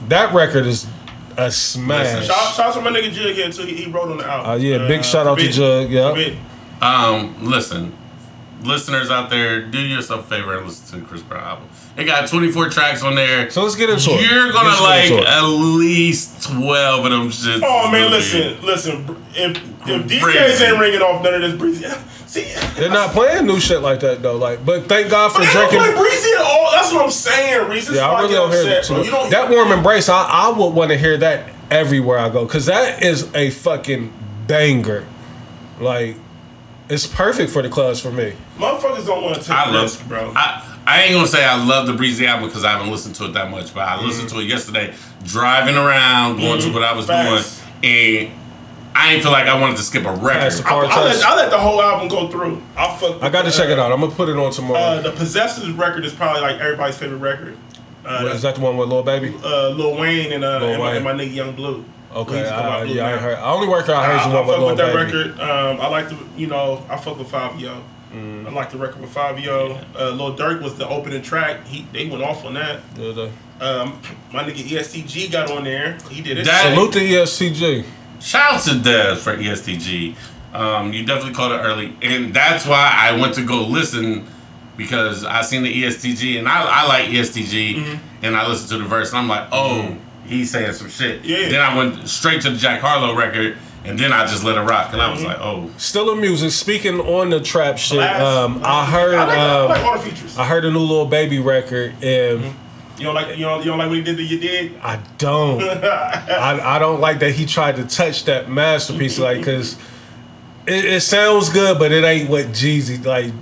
that 0.08 0.34
record 0.34 0.66
is 0.66 0.88
a 1.36 1.52
smash. 1.52 2.26
Shout, 2.26 2.56
shout 2.56 2.60
out 2.68 2.74
to 2.76 2.82
my 2.82 2.92
nigga 2.98 3.12
Jig 3.12 3.36
here 3.36 3.50
too. 3.52 3.64
He, 3.64 3.76
he 3.76 3.92
wrote 3.92 4.10
on 4.10 4.18
the 4.20 4.26
album. 4.26 4.52
Uh, 4.52 4.56
yeah, 4.56 4.88
big 4.88 5.04
shout 5.04 5.28
out 5.28 5.38
to 5.38 5.52
Forbidden. 5.52 5.92
Jug. 5.92 6.18
Yeah, 6.18 6.38
Um, 6.82 7.36
listen, 7.44 7.94
listeners 8.62 9.12
out 9.12 9.30
there, 9.30 9.62
do 9.66 9.80
yourself 9.82 10.32
a 10.32 10.36
favor 10.36 10.56
and 10.56 10.66
listen 10.66 10.86
to 10.96 11.04
the 11.04 11.08
Chris 11.10 11.22
Brown 11.22 11.44
album. 11.44 11.68
It 11.96 12.06
got 12.06 12.28
24 12.28 12.70
tracks 12.70 13.04
on 13.04 13.14
there. 13.16 13.50
So 13.52 13.62
let's 13.64 13.76
get 13.76 13.90
into 13.90 14.10
it. 14.12 14.22
You're 14.30 14.52
gonna 14.52 14.70
Let's 14.70 14.82
like 14.82 15.12
at 15.28 15.42
least 15.44 16.42
12 16.44 17.06
of 17.06 17.12
them 17.12 17.30
shits. 17.30 17.62
Oh 17.64 17.92
man, 17.92 18.02
Really. 18.04 18.10
listen, 18.18 18.66
listen. 18.66 19.26
If 19.36 19.58
if 19.88 20.08
DJs 20.08 20.22
Breezy. 20.22 20.64
ain't 20.66 20.80
ringing 20.80 21.02
off 21.02 21.24
none 21.24 21.36
of 21.36 21.42
this 21.42 21.54
breezy, 21.60 21.86
see, 22.26 22.46
They're 22.80 22.90
not 22.90 23.12
playing 23.12 23.46
new 23.46 23.60
shit 23.60 23.82
like 23.82 24.00
that 24.00 24.24
though. 24.24 24.38
Like, 24.38 24.66
but 24.66 24.88
thank 24.88 25.10
God 25.12 25.32
for 25.34 25.40
But 25.40 25.48
they 25.48 25.54
don't 25.54 25.70
drinking. 25.70 25.94
play 25.94 26.02
breezy 26.10 26.32
at 26.36 26.42
all. 26.42 26.72
That's 26.72 26.92
what 26.94 27.04
I'm 27.06 27.12
saying. 27.12 27.70
Reese. 27.70 27.92
Yeah, 27.92 28.10
I 28.10 28.22
really 28.22 28.34
don't 28.34 28.50
hear 28.52 28.62
upset, 28.62 28.88
that. 28.88 28.96
Too. 28.96 29.06
You 29.06 29.12
don't 29.12 29.30
That 29.30 29.50
warm 29.52 29.72
embrace, 29.72 30.10
I, 30.10 30.24
I 30.24 30.50
would 30.50 30.70
want 30.74 30.90
to 30.92 30.98
hear 30.98 31.18
that 31.18 31.50
everywhere 31.70 32.18
I 32.18 32.30
go 32.30 32.44
because 32.46 32.66
that 32.66 33.04
is 33.04 33.30
a 33.36 33.52
fucking 33.52 34.12
banger. 34.48 35.06
Like, 35.80 36.16
it's 36.90 37.06
perfect 37.06 37.52
for 37.52 37.62
the 37.62 37.70
clubs 37.70 38.00
for 38.00 38.12
me. 38.12 38.34
Motherfuckers 38.58 39.06
don't 39.06 39.24
want 39.24 39.36
to 39.36 39.42
take 39.42 39.52
I 39.52 39.82
risk, 39.82 40.00
love, 40.00 40.10
bro. 40.10 40.34
I, 40.36 40.73
I 40.86 41.04
ain't 41.04 41.14
gonna 41.14 41.28
say 41.28 41.44
I 41.46 41.64
love 41.64 41.88
the 41.88 41.94
Breezy 41.94 42.26
album 42.28 42.48
because 42.50 42.66
I 42.66 42.72
haven't 42.72 42.92
listened 42.92 43.16
to 43.16 43.26
it 43.26 43.34
that 43.34 43.50
much, 43.50 43.74
but 43.74 43.88
I 43.88 43.96
Mm-hmm. 43.98 44.06
listened 44.08 44.30
to 44.30 44.40
it 44.40 44.46
yesterday, 44.46 44.94
driving 45.24 45.76
around, 45.76 46.38
going 46.38 46.60
to 46.62 46.74
what 46.74 46.84
I 46.84 46.94
was 46.94 47.06
Facts. 47.08 47.62
doing, 47.82 47.84
and 47.94 48.32
I 48.96 49.14
ain't 49.14 49.24
feel 49.24 49.32
like 49.32 49.48
I 49.48 49.60
wanted 49.60 49.78
to 49.78 49.84
skip 49.84 50.04
a 50.06 50.12
record. 50.12 50.66
I, 50.66 50.76
I, 50.76 51.04
let. 51.06 51.24
I 51.24 51.36
let 51.36 51.50
the 51.52 51.58
whole 51.58 51.82
album 51.82 52.10
go 52.10 52.28
through. 52.30 52.62
I 52.78 52.96
fuck. 52.98 53.24
I 53.24 53.30
got 53.30 53.42
to 53.42 53.46
with, 53.48 53.56
check 53.56 53.70
uh, 53.70 53.72
it 53.72 53.80
out. 53.80 53.92
I'm 53.92 54.02
gonna 54.02 54.12
put 54.14 54.28
it 54.30 54.38
on 54.38 54.52
tomorrow. 54.52 54.80
Uh, 54.80 55.02
the 55.02 55.12
Possessors 55.12 55.72
record 55.72 56.04
is 56.06 56.14
probably 56.14 56.42
like 56.42 56.58
everybody's 56.60 56.98
favorite 56.98 57.18
record. 57.18 57.58
Uh, 58.06 58.30
is 58.34 58.42
that 58.42 58.56
the 58.56 58.62
one 58.62 58.76
with 58.76 58.90
Lil 58.90 59.02
Baby? 59.04 59.34
uh, 59.44 59.70
Lil 59.70 59.96
Wayne 59.98 60.34
and, 60.34 60.44
uh, 60.44 60.60
Lil 60.60 60.70
and, 60.72 60.80
my, 60.80 60.96
and 60.96 61.04
my 61.06 61.14
nigga 61.14 61.34
Young 61.34 61.56
Blue. 61.56 61.86
Okay, 62.14 62.46
I, 62.48 62.84
Blue 62.84 62.94
yeah, 62.94 63.08
I 63.08 63.12
heard. 63.18 63.38
I 63.38 63.52
only 63.54 63.68
record 63.74 63.92
I 63.92 64.06
heard 64.06 64.16
is 64.20 64.28
I, 64.28 64.30
the 64.30 64.36
I 64.36 64.40
one 64.42 64.48
with 64.48 64.56
fuck 64.56 64.60
Lil 64.60 64.68
with 64.68 64.78
that 64.78 64.94
Baby. 64.94 65.18
record. 65.30 65.40
Um, 65.40 65.80
I 65.82 65.88
like 65.88 66.10
the, 66.10 66.18
you 66.38 66.48
know, 66.48 66.86
I 66.90 66.98
fuck 66.98 67.18
with 67.18 67.32
Fabio. 67.32 67.82
Mm. 68.14 68.48
I 68.48 68.52
like 68.52 68.70
the 68.72 68.78
record 68.78 69.02
with 69.02 69.10
Fabio. 69.12 69.80
Uh, 69.98 70.10
Lil 70.12 70.36
Durk 70.38 70.62
was 70.62 70.76
the 70.76 70.88
opening 70.88 71.22
track. 71.22 71.66
He 71.68 71.88
they 71.92 72.06
went 72.08 72.24
off 72.24 72.46
on 72.46 72.54
that. 72.54 72.82
Yeah, 72.98 73.12
the- 73.12 73.32
Um, 73.62 74.00
my 74.34 74.44
nigga 74.44 74.58
ESTG 74.64 75.32
got 75.32 75.50
on 75.50 75.64
there. 75.64 75.98
He 76.10 76.22
did 76.22 76.38
it. 76.38 76.46
That- 76.46 76.74
Salute 76.74 76.92
to 76.94 77.00
E 77.00 77.12
ESTG. 77.14 77.86
Shout 78.22 78.54
out 78.54 78.62
to 78.64 78.76
Des 78.80 79.16
for 79.16 79.36
ESTG. 79.38 80.16
Um, 80.54 80.94
you 80.94 81.04
definitely 81.06 81.34
called 81.34 81.52
it 81.54 81.60
early, 81.64 81.96
and 82.02 82.34
that's 82.34 82.66
why 82.66 82.92
I 82.96 83.14
went 83.20 83.34
to 83.36 83.42
go 83.44 83.64
listen 83.64 84.28
because 84.78 85.24
I 85.26 85.42
seen 85.44 85.64
the 85.64 85.72
ESTG 85.84 86.38
and 86.40 86.48
I, 86.48 86.64
I 86.84 86.88
like 86.88 87.10
ESTG, 87.10 87.76
Mm-hmm. 87.78 88.26
and 88.26 88.36
I 88.36 88.48
listened 88.48 88.70
to 88.72 88.78
the 88.80 88.86
verse 88.86 89.10
and 89.12 89.20
I'm 89.20 89.28
like, 89.28 89.48
oh, 89.52 89.96
he's 90.28 90.52
saying 90.52 90.74
some 90.74 90.90
shit. 90.90 91.24
Yeah. 91.24 91.50
Then 91.50 91.62
I 91.62 91.76
went 91.78 92.08
straight 92.08 92.42
to 92.42 92.50
the 92.50 92.58
Jack 92.58 92.82
Harlow 92.82 93.16
record, 93.16 93.58
and 93.86 94.00
then 94.00 94.14
I 94.14 94.26
just 94.26 94.44
let 94.44 94.58
it 94.58 94.62
rock, 94.62 94.94
and 94.94 95.02
I 95.02 95.10
was 95.12 95.20
Mm-hmm. 95.20 95.28
like, 95.28 95.40
oh, 95.40 95.70
Still 95.78 96.12
in 96.12 96.22
music. 96.22 96.52
Speaking 96.52 97.00
on 97.00 97.30
the 97.30 97.40
trap 97.42 97.78
shit, 97.78 97.98
Blast. 97.98 98.22
um, 98.22 98.62
I 98.64 98.86
heard. 98.86 99.16
I 99.16 99.26
like, 99.26 99.38
I 99.38 99.64
like 99.66 99.80
Um, 99.80 99.86
all 99.86 99.98
the 99.98 100.10
features. 100.10 100.38
I 100.38 100.46
heard 100.46 100.66
a 100.66 100.72
new 100.72 100.80
Lil 100.80 101.06
Baby 101.06 101.40
record, 101.40 101.94
and 102.04 102.44
You 102.98 103.04
don't 103.06 103.16
like 103.16 103.36
you 103.38 103.44
don't, 103.44 103.60
you 103.60 103.66
don't 103.72 103.78
like 103.80 103.90
what 103.90 103.98
he 103.98 104.04
did 104.04 104.18
to 104.18 104.24
you 104.24 104.40
did. 104.40 104.78
I 104.82 105.00
don't. 105.18 105.62
I, 105.84 106.76
I 106.76 106.80
don't 106.80 107.00
like 107.02 107.20
that 107.20 107.32
he 107.32 107.46
tried 107.46 107.76
to 107.78 107.86
touch 107.86 108.26
that 108.26 108.50
masterpiece, 108.50 109.18
like, 109.20 109.38
because 109.40 109.78
it, 110.68 110.86
it 110.86 111.02
sounds 111.02 111.50
good, 111.50 111.78
but 111.80 111.92
it 111.92 112.04
ain't 112.04 112.30
what 112.30 112.46
Jeezy, 112.48 113.04
like, 113.04 113.34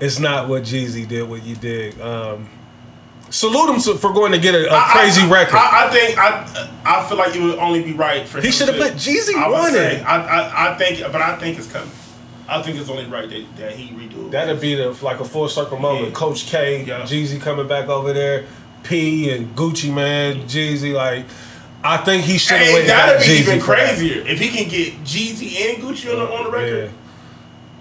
it's 0.00 0.18
not 0.20 0.48
what 0.48 0.62
Jeezy 0.64 1.08
did, 1.08 1.28
what 1.28 1.42
you 1.42 1.56
did. 1.56 2.00
Um, 2.00 2.48
salute 3.34 3.68
him 3.74 3.80
for 3.98 4.12
going 4.12 4.30
to 4.32 4.38
get 4.38 4.54
a, 4.54 4.66
a 4.72 4.80
crazy 4.90 5.22
I, 5.22 5.30
record. 5.30 5.56
I, 5.56 5.86
I 5.88 5.90
think 5.90 6.18
I 6.18 6.70
I 6.84 7.08
feel 7.08 7.18
like 7.18 7.34
it 7.34 7.42
would 7.42 7.58
only 7.58 7.82
be 7.82 7.92
right 7.92 8.26
for 8.28 8.40
He 8.40 8.46
him 8.46 8.52
shoulda 8.52 8.72
to- 8.72 8.78
put 8.78 8.92
Jeezy 8.94 9.34
I 9.34 9.48
would 9.48 9.56
on 9.56 9.72
say, 9.72 9.96
it. 9.96 10.02
I, 10.06 10.16
I 10.22 10.72
I 10.74 10.78
think, 10.78 11.00
but 11.12 11.20
I 11.20 11.36
think 11.36 11.58
it's 11.58 11.70
coming. 11.70 11.90
I 12.46 12.62
think 12.62 12.78
it's 12.78 12.90
only 12.90 13.06
right 13.06 13.28
that, 13.28 13.56
that 13.56 13.72
he 13.72 13.88
redo 13.94 14.26
it. 14.26 14.30
That'd 14.30 14.60
be 14.60 14.74
the, 14.74 14.90
like 15.02 15.18
a 15.20 15.24
full 15.24 15.48
circle 15.48 15.78
moment. 15.78 16.08
Yeah. 16.08 16.14
Coach 16.14 16.46
K, 16.46 16.84
Yeah. 16.84 17.00
Jeezy 17.02 17.40
coming 17.40 17.66
back 17.66 17.88
over 17.88 18.12
there, 18.12 18.44
P 18.84 19.30
and 19.30 19.56
Gucci 19.56 19.92
Mane, 19.92 20.42
Jeezy, 20.46 20.92
like, 20.92 21.24
I 21.82 21.96
think 21.98 22.22
he 22.24 22.36
should 22.38 22.58
have 22.58 22.66
Hey, 22.66 22.86
that'd 22.86 23.20
be 23.20 23.26
Jeezy 23.26 23.40
even 23.40 23.60
crazier 23.60 24.26
if 24.26 24.38
he 24.38 24.48
can 24.50 24.68
get 24.68 24.92
Jeezy 25.04 25.70
and 25.74 25.82
Gucci 25.82 26.12
on 26.12 26.18
the, 26.18 26.32
on 26.32 26.44
the 26.44 26.50
record. 26.50 26.90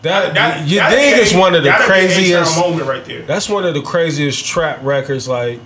That, 0.03 0.67
you 0.67 0.80
dig 0.80 1.19
is 1.19 1.34
one 1.34 1.55
of 1.55 1.63
the 1.63 1.69
that'd 1.69 1.88
be 1.88 1.93
an 1.93 2.05
A-Town 2.05 2.17
craziest. 2.17 2.59
moment 2.59 2.88
right 2.88 3.05
there. 3.05 3.21
That's 3.23 3.49
one 3.49 3.65
of 3.65 3.73
the 3.73 3.81
craziest 3.81 4.45
trap 4.45 4.80
records. 4.84 5.27
Like 5.27 5.59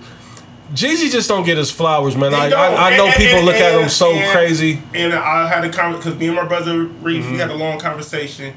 Jeezy 0.72 1.10
just 1.10 1.28
don't 1.28 1.44
get 1.44 1.56
his 1.58 1.70
flowers, 1.70 2.14
man. 2.16 2.34
I, 2.34 2.50
I, 2.50 2.92
I 2.92 2.96
know 2.96 3.06
And- 3.06 3.14
people 3.16 3.36
and- 3.38 3.46
look 3.46 3.56
at 3.56 3.80
him 3.80 3.88
so 3.88 4.12
and- 4.12 4.30
crazy. 4.32 4.80
And 4.94 5.12
I 5.14 5.48
had 5.48 5.64
a 5.64 5.70
comment 5.70 6.02
because 6.02 6.18
me 6.18 6.26
and 6.28 6.36
my 6.36 6.44
brother 6.46 6.84
Reef, 6.84 7.24
Mm-hmm. 7.24 7.32
we 7.32 7.38
had 7.38 7.50
a 7.50 7.54
long 7.54 7.78
conversation. 7.78 8.54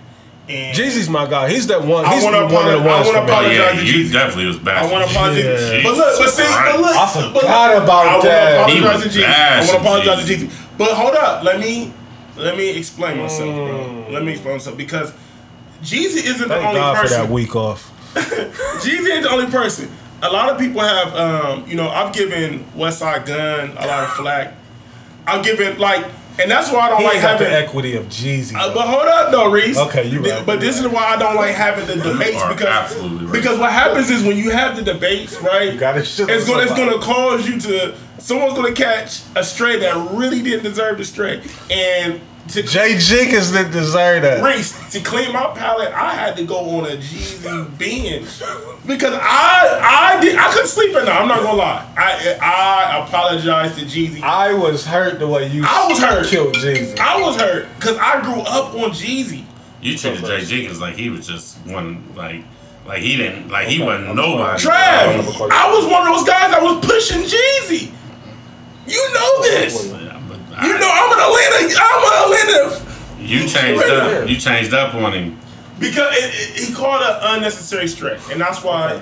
And 0.49 0.75
Jeezy's 0.77 1.07
my 1.09 1.25
guy. 1.29 1.49
He's 1.49 1.67
that 1.67 1.83
one. 1.83 2.03
I 2.03 2.15
He's 2.15 2.23
wanna 2.25 2.43
one 2.43 2.45
of 2.45 2.51
the 2.51 2.77
apologize- 2.79 2.81
I 2.81 2.87
wanna 2.87 3.05
for 3.05 3.13
me. 3.13 3.19
Oh 3.19 3.23
apologize. 3.23 3.57
yeah, 3.57 3.71
to 3.79 3.85
you 3.85 3.91
Jesus. 3.93 4.13
definitely 4.13 4.45
was 4.47 4.59
bad. 4.59 4.83
I 4.85 4.91
want 4.91 5.05
to 5.09 5.11
apologize. 5.15 5.71
Yeah. 5.71 5.83
But 5.83 5.93
look, 5.97 6.19
but 6.19 6.29
see, 6.29 6.43
but 6.43 6.79
look, 6.81 6.95
I 6.95 7.07
forgot 7.07 7.33
look, 7.33 7.83
about 7.83 8.05
I 8.05 8.17
wanna 8.17 8.85
apologize 8.85 9.03
to 9.03 9.09
Jeezy. 9.19 9.25
I 9.25 9.57
want 9.57 9.65
to 9.67 9.73
to 9.73 9.79
apologize 9.79 10.25
to 10.25 10.33
Jeezy. 10.33 10.47
Jeezy. 10.47 10.51
But 10.77 10.91
hold 10.91 11.15
up, 11.15 11.43
let 11.43 11.59
me 11.59 11.93
let 12.37 12.57
me 12.57 12.69
explain 12.77 13.17
myself, 13.19 13.49
Mm. 13.49 14.05
bro. 14.05 14.13
Let 14.13 14.23
me 14.23 14.31
explain 14.33 14.55
myself 14.55 14.75
because 14.75 15.13
Jeezy 15.81 16.25
isn't 16.25 16.47
the 16.47 16.55
Thank 16.55 16.65
only 16.67 16.79
God 16.79 16.95
for 16.97 17.01
person. 17.03 17.21
that 17.21 17.29
week 17.31 17.55
off. 17.55 17.89
Jeezy 18.15 19.09
ain't 19.13 19.23
the 19.23 19.29
only 19.31 19.47
person. 19.47 19.89
A 20.23 20.29
lot 20.29 20.49
of 20.49 20.59
people 20.59 20.81
have, 20.81 21.15
um, 21.15 21.67
you 21.67 21.75
know, 21.75 21.89
I've 21.89 22.13
given 22.13 22.63
Westside 22.75 23.25
Gun 23.25 23.71
a 23.77 23.87
lot 23.87 24.03
of 24.03 24.09
flack. 24.11 24.53
I've 25.25 25.43
given 25.43 25.79
like, 25.79 26.05
and 26.39 26.49
that's 26.49 26.71
why 26.71 26.79
I 26.81 26.89
don't 26.89 26.99
He 27.01 27.05
like 27.07 27.17
having. 27.17 27.47
the 27.47 27.53
equity 27.57 27.95
of 27.97 28.05
Jeezy. 28.05 28.55
Uh, 28.55 28.73
but 28.73 28.87
hold 28.87 29.07
up, 29.07 29.31
though, 29.31 29.51
Reese. 29.51 29.77
Okay, 29.77 30.07
you 30.07 30.21
right, 30.21 30.45
But 30.45 30.55
you 30.55 30.59
this 30.59 30.79
is 30.79 30.87
why 30.87 31.03
I 31.05 31.17
don't 31.17 31.35
like 31.35 31.55
having 31.55 31.85
the 31.87 31.95
debates 31.95 32.41
because 32.47 32.95
right. 32.95 33.31
because 33.31 33.59
what 33.59 33.71
happens 33.71 34.09
is 34.09 34.23
when 34.23 34.37
you 34.37 34.51
have 34.51 34.75
the 34.75 34.81
debates, 34.83 35.39
right? 35.41 35.73
You 35.73 35.79
gotta 35.79 36.03
shit 36.05 36.29
on 36.29 36.35
it's 36.35 36.47
gonna 36.47 36.63
it's 36.63 36.71
gonna 36.73 36.99
cause 36.99 37.47
you 37.47 37.59
to 37.61 37.95
someone's 38.19 38.53
gonna 38.53 38.73
catch 38.73 39.21
a 39.35 39.43
stray 39.43 39.79
that 39.79 40.11
really 40.11 40.41
didn't 40.41 40.63
deserve 40.63 40.97
the 40.99 41.05
stray, 41.05 41.41
and 41.69 42.21
to 42.49 42.63
Jay 42.63 42.97
Jenkins 42.97 43.51
didn't 43.51 43.71
deserve 43.71 44.23
that. 44.23 44.43
Reese, 44.43 44.91
to 44.91 44.99
clean 45.01 45.31
my 45.31 45.53
palate, 45.55 45.93
I 45.93 46.13
had 46.13 46.35
to 46.37 46.43
go 46.43 46.57
on 46.79 46.85
a 46.85 46.97
Jeezy 46.97 47.77
binge 47.77 48.27
because 48.85 49.13
I 49.13 50.15
I 50.17 50.21
did 50.21 50.35
I 50.35 50.51
couldn't 50.51 50.67
sleep 50.67 50.95
at 50.95 51.05
night. 51.05 51.21
I'm 51.21 51.27
not 51.27 51.41
gonna 51.43 51.57
lie. 51.57 51.93
I 51.97 52.37
I 52.41 53.05
apologize 53.05 53.75
to 53.75 53.85
Jeezy. 53.85 54.21
I, 54.21 54.51
I 54.51 54.53
was 54.53 54.85
hurt 54.85 55.19
the 55.19 55.27
way 55.27 55.47
you 55.47 55.63
I 55.65 55.87
was 55.87 55.99
hurt. 55.99 56.27
killed 56.27 56.55
Jeezy. 56.55 56.97
I 56.97 57.21
was 57.21 57.35
hurt 57.35 57.67
because 57.75 57.97
I 57.97 58.21
grew 58.21 58.41
up 58.41 58.73
on 58.73 58.91
Jeezy. 58.91 59.45
You 59.81 59.97
treated 59.97 60.25
Jay 60.25 60.41
Jenkins 60.45 60.79
like 60.79 60.95
he 60.95 61.09
was 61.09 61.25
just 61.27 61.57
one, 61.65 62.03
like, 62.15 62.43
like 62.85 62.99
he 63.01 63.17
didn't, 63.17 63.49
like 63.49 63.67
he 63.67 63.81
wasn't 63.81 64.09
I'm 64.09 64.15
nobody. 64.15 64.61
Trav, 64.63 65.49
I 65.51 65.71
was 65.71 65.85
one 65.91 66.07
of 66.07 66.15
those 66.15 66.27
guys 66.27 66.51
that 66.51 66.61
was 66.61 66.85
pushing 66.85 67.21
Jeezy. 67.21 67.91
You 68.87 69.13
know 69.13 69.41
this. 69.43 69.91
Yeah, 70.61 70.67
but 70.67 70.67
You 70.67 70.79
know 70.79 70.91
I'm 70.91 71.11
an 71.11 71.19
Atlanta. 71.19 71.75
I'm 71.79 72.03
an 72.03 72.47
Atlanta 72.47 72.91
you 73.21 73.47
changed 73.47 73.83
up. 73.85 74.27
You 74.27 74.35
changed 74.37 74.73
up 74.73 74.93
on 74.95 75.13
him. 75.13 75.39
because 75.79 76.13
it, 76.17 76.33
it, 76.33 76.67
he 76.67 76.73
called 76.73 77.01
an 77.01 77.17
unnecessary 77.37 77.87
stray, 77.87 78.19
and 78.31 78.41
that's 78.41 78.63
why 78.63 79.01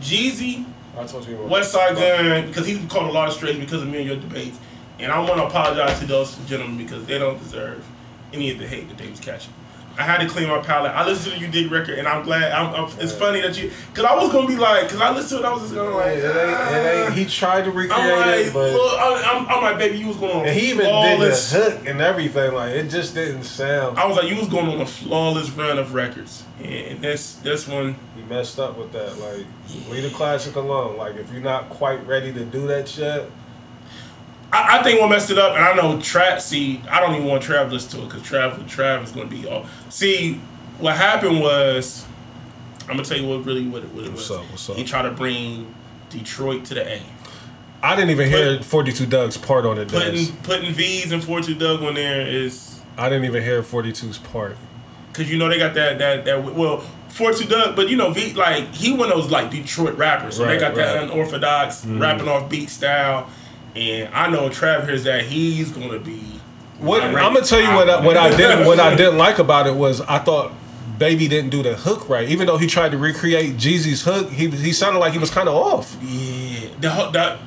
Jeezy 0.00 0.66
I 0.96 1.04
told 1.04 1.26
you 1.26 1.36
Westside 1.36 1.94
Gunn, 1.94 2.48
because 2.48 2.66
he's 2.66 2.78
called 2.90 3.08
a 3.08 3.12
lot 3.12 3.28
of 3.28 3.34
strays 3.34 3.58
because 3.58 3.82
of 3.82 3.88
me 3.88 3.98
and 3.98 4.06
your 4.06 4.16
debates. 4.16 4.58
And 4.98 5.10
I 5.10 5.18
want 5.20 5.36
to 5.36 5.46
apologize 5.46 5.98
to 6.00 6.06
those 6.06 6.36
gentlemen 6.46 6.76
because 6.76 7.06
they 7.06 7.18
don't 7.18 7.38
deserve 7.38 7.86
any 8.34 8.50
of 8.50 8.58
the 8.58 8.66
hate 8.66 8.88
that 8.88 8.98
they 8.98 9.08
was 9.08 9.18
catching. 9.18 9.52
I 9.98 10.02
had 10.02 10.18
to 10.20 10.28
clean 10.28 10.48
my 10.48 10.60
palate. 10.60 10.92
I 10.92 11.04
listened 11.04 11.34
to 11.34 11.40
the 11.40 11.46
U-Digg 11.46 11.70
record, 11.70 11.98
and 11.98 12.08
I'm 12.08 12.24
glad. 12.24 12.52
I'm, 12.52 12.74
I'm, 12.74 13.00
it's 13.00 13.12
funny 13.12 13.40
that 13.42 13.60
you, 13.60 13.70
because 13.88 14.04
I 14.04 14.14
was 14.14 14.32
gonna 14.32 14.46
be 14.46 14.56
like, 14.56 14.84
because 14.84 15.00
I 15.00 15.12
listened 15.12 15.42
to 15.42 15.46
it, 15.46 15.50
I 15.50 15.52
was 15.52 15.62
just 15.62 15.74
gonna 15.74 15.94
like, 15.94 16.16
It 16.16 16.24
ain't, 16.24 16.26
it 16.26 16.34
ain't, 16.34 17.08
ah. 17.08 17.12
he 17.14 17.24
tried 17.26 17.64
to 17.64 17.70
recreate 17.70 17.92
I'm 17.92 18.18
like, 18.18 18.46
it, 18.46 18.52
but 18.52 18.72
look, 18.72 18.98
I'm, 18.98 19.36
I'm, 19.36 19.48
I'm 19.48 19.62
like, 19.62 19.78
baby, 19.78 19.98
you 19.98 20.06
was 20.08 20.16
going 20.16 20.32
on. 20.32 20.46
and 20.46 20.58
he 20.58 20.70
even 20.70 20.86
flawless, 20.86 21.52
did 21.52 21.60
the 21.60 21.70
hook 21.70 21.86
and 21.88 22.00
everything. 22.00 22.54
Like 22.54 22.72
it 22.72 22.88
just 22.88 23.14
didn't 23.14 23.42
sound. 23.42 23.98
I 23.98 24.06
was 24.06 24.16
like, 24.16 24.28
you 24.30 24.36
was 24.36 24.48
going 24.48 24.68
on 24.68 24.80
a 24.80 24.86
flawless 24.86 25.50
run 25.50 25.78
of 25.78 25.92
records, 25.92 26.44
and 26.62 27.00
this 27.00 27.34
this 27.36 27.68
one, 27.68 27.96
He 28.16 28.22
messed 28.22 28.58
up 28.58 28.78
with 28.78 28.92
that. 28.92 29.18
Like 29.18 29.44
leave 29.90 30.04
the 30.04 30.10
classic 30.10 30.56
alone. 30.56 30.96
Like 30.96 31.16
if 31.16 31.30
you're 31.32 31.42
not 31.42 31.68
quite 31.68 32.06
ready 32.06 32.32
to 32.32 32.44
do 32.44 32.66
that 32.68 32.88
shit, 32.88 33.30
I, 34.52 34.78
I 34.78 34.82
think 34.82 35.00
what 35.00 35.08
messed 35.10 35.30
it 35.30 35.38
up, 35.38 35.54
and 35.54 35.62
I 35.64 35.74
know 35.74 35.96
Trav. 35.98 36.40
See, 36.40 36.80
I 36.90 37.00
don't 37.00 37.14
even 37.14 37.26
want 37.26 37.42
Trav 37.42 37.68
to 37.68 37.72
listen 37.74 38.00
to 38.00 38.04
it 38.04 38.08
because 38.08 38.22
Trav, 38.22 38.56
Trav 38.68 39.04
is 39.04 39.12
going 39.12 39.28
to 39.28 39.34
be 39.34 39.46
all. 39.48 39.66
See, 39.90 40.34
what 40.78 40.96
happened 40.96 41.40
was, 41.40 42.04
I'm 42.82 42.88
gonna 42.96 43.04
tell 43.04 43.18
you 43.18 43.28
what 43.28 43.44
really 43.44 43.66
what 43.68 43.82
it, 43.84 43.90
what 43.94 44.04
it 44.04 44.10
What's 44.10 44.28
was. 44.30 44.38
up, 44.38 44.50
what's 44.50 44.70
up? 44.70 44.76
He 44.76 44.84
tried 44.84 45.02
to 45.02 45.10
bring 45.12 45.72
Detroit 46.08 46.64
to 46.66 46.74
the 46.74 46.88
A, 46.88 47.02
I 47.82 47.94
didn't 47.94 48.10
even 48.10 48.28
hear 48.28 48.60
42 48.62 49.06
Dugg's 49.06 49.36
part 49.36 49.64
on 49.64 49.78
it. 49.78 49.88
putting 49.88 50.14
Dez. 50.14 50.42
putting 50.42 50.72
Veeze 50.74 51.12
and 51.12 51.22
42 51.22 51.54
Dugg 51.58 51.82
on 51.82 51.94
there 51.94 52.26
is 52.26 52.80
I 52.98 53.08
didn't 53.08 53.24
even 53.26 53.42
hear 53.42 53.62
42's 53.62 54.18
part. 54.18 54.56
because 55.12 55.30
you 55.30 55.38
know 55.38 55.48
they 55.48 55.58
got 55.58 55.74
that 55.74 55.98
that 55.98 56.24
that 56.24 56.42
well. 56.44 56.84
42 57.10 57.48
Dugg, 57.48 57.74
but 57.76 57.88
you 57.88 57.96
know, 57.96 58.10
V 58.12 58.32
like 58.34 58.72
he 58.74 58.92
one 58.92 59.10
of 59.10 59.18
those 59.18 59.30
like 59.30 59.50
Detroit 59.50 59.96
rappers, 59.96 60.36
so 60.36 60.44
Right, 60.44 60.54
they 60.54 60.60
got 60.60 60.74
that 60.76 60.94
right. 60.94 61.02
Mm-hmm. 61.02 61.12
unorthodox 61.12 61.84
rapping 61.84 62.28
off 62.28 62.48
beat 62.48 62.70
style, 62.70 63.28
and 63.76 64.14
I 64.14 64.28
know 64.28 64.48
Trav 64.48 64.86
hears 64.86 65.04
that 65.04 65.24
he's 65.24 65.70
gonna 65.70 65.98
be. 65.98 66.20
What. 66.78 67.02
I'm 67.02 67.12
gonna 67.14 67.42
tell 67.42 67.60
you 67.60 67.68
what 67.74 67.90
I, 67.90 68.04
what 68.04 68.16
I 68.16 68.34
didn't 68.34 68.66
what 68.66 68.80
I 68.80 68.94
didn't 68.96 69.18
like 69.18 69.38
about 69.38 69.66
it 69.66 69.74
was 69.74 70.00
I 70.02 70.18
thought 70.18 70.52
Baby 70.98 71.28
didn't 71.28 71.50
do 71.50 71.62
the 71.62 71.74
hook 71.74 72.08
right. 72.10 72.28
Even 72.28 72.46
though 72.46 72.58
he 72.58 72.66
tried 72.66 72.90
to 72.90 72.98
recreate 72.98 73.56
Jeezy's 73.56 74.02
hook, 74.02 74.30
he 74.30 74.48
he 74.50 74.72
sounded 74.72 74.98
like 74.98 75.12
he 75.12 75.18
was 75.18 75.30
kind 75.30 75.48
of 75.48 75.54
off. 75.54 75.96
Yeah, 76.02 76.68
the, 76.78 77.10
that, 77.12 77.38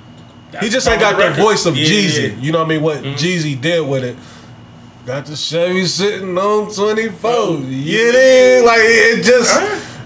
He 0.59 0.69
just 0.69 0.87
ain't 0.87 0.99
got 0.99 1.17
the 1.17 1.41
voice 1.41 1.65
of 1.65 1.77
Yeah. 1.77 1.85
Jeezy. 1.85 2.41
You 2.41 2.51
know 2.51 2.59
what 2.59 2.65
I 2.65 2.69
mean? 2.69 2.81
What 2.81 2.97
mm-hmm. 3.03 3.15
Jeezy 3.15 3.59
did 3.59 3.87
with 3.87 4.03
it. 4.03 4.17
Got 5.05 5.25
the 5.25 5.35
Chevy 5.35 5.85
sitting 5.85 6.37
on 6.37 6.73
24. 6.73 7.59
You 7.67 8.11
dig? 8.11 8.65
Like 8.65 8.79
it 8.81 9.23
just 9.23 9.53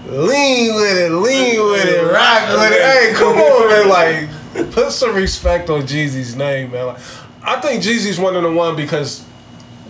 lean 0.08 0.74
with 0.74 0.98
it, 0.98 1.10
lean 1.12 1.62
with 1.70 1.86
it, 1.86 2.02
rock 2.12 2.48
with 2.58 2.72
it. 2.72 2.82
Hey, 2.82 3.12
come 3.14 3.38
on, 3.38 3.68
man. 3.68 3.88
Like 3.88 4.28
put 4.72 4.92
some 4.92 5.14
respect 5.14 5.70
on 5.70 5.82
Jeezy's 5.82 6.34
name, 6.36 6.70
man. 6.72 6.86
Like, 6.86 6.98
I 7.42 7.60
think 7.60 7.82
Jeezy's 7.82 8.18
one 8.18 8.36
of 8.36 8.42
the 8.42 8.50
one 8.52 8.76
because 8.76 9.24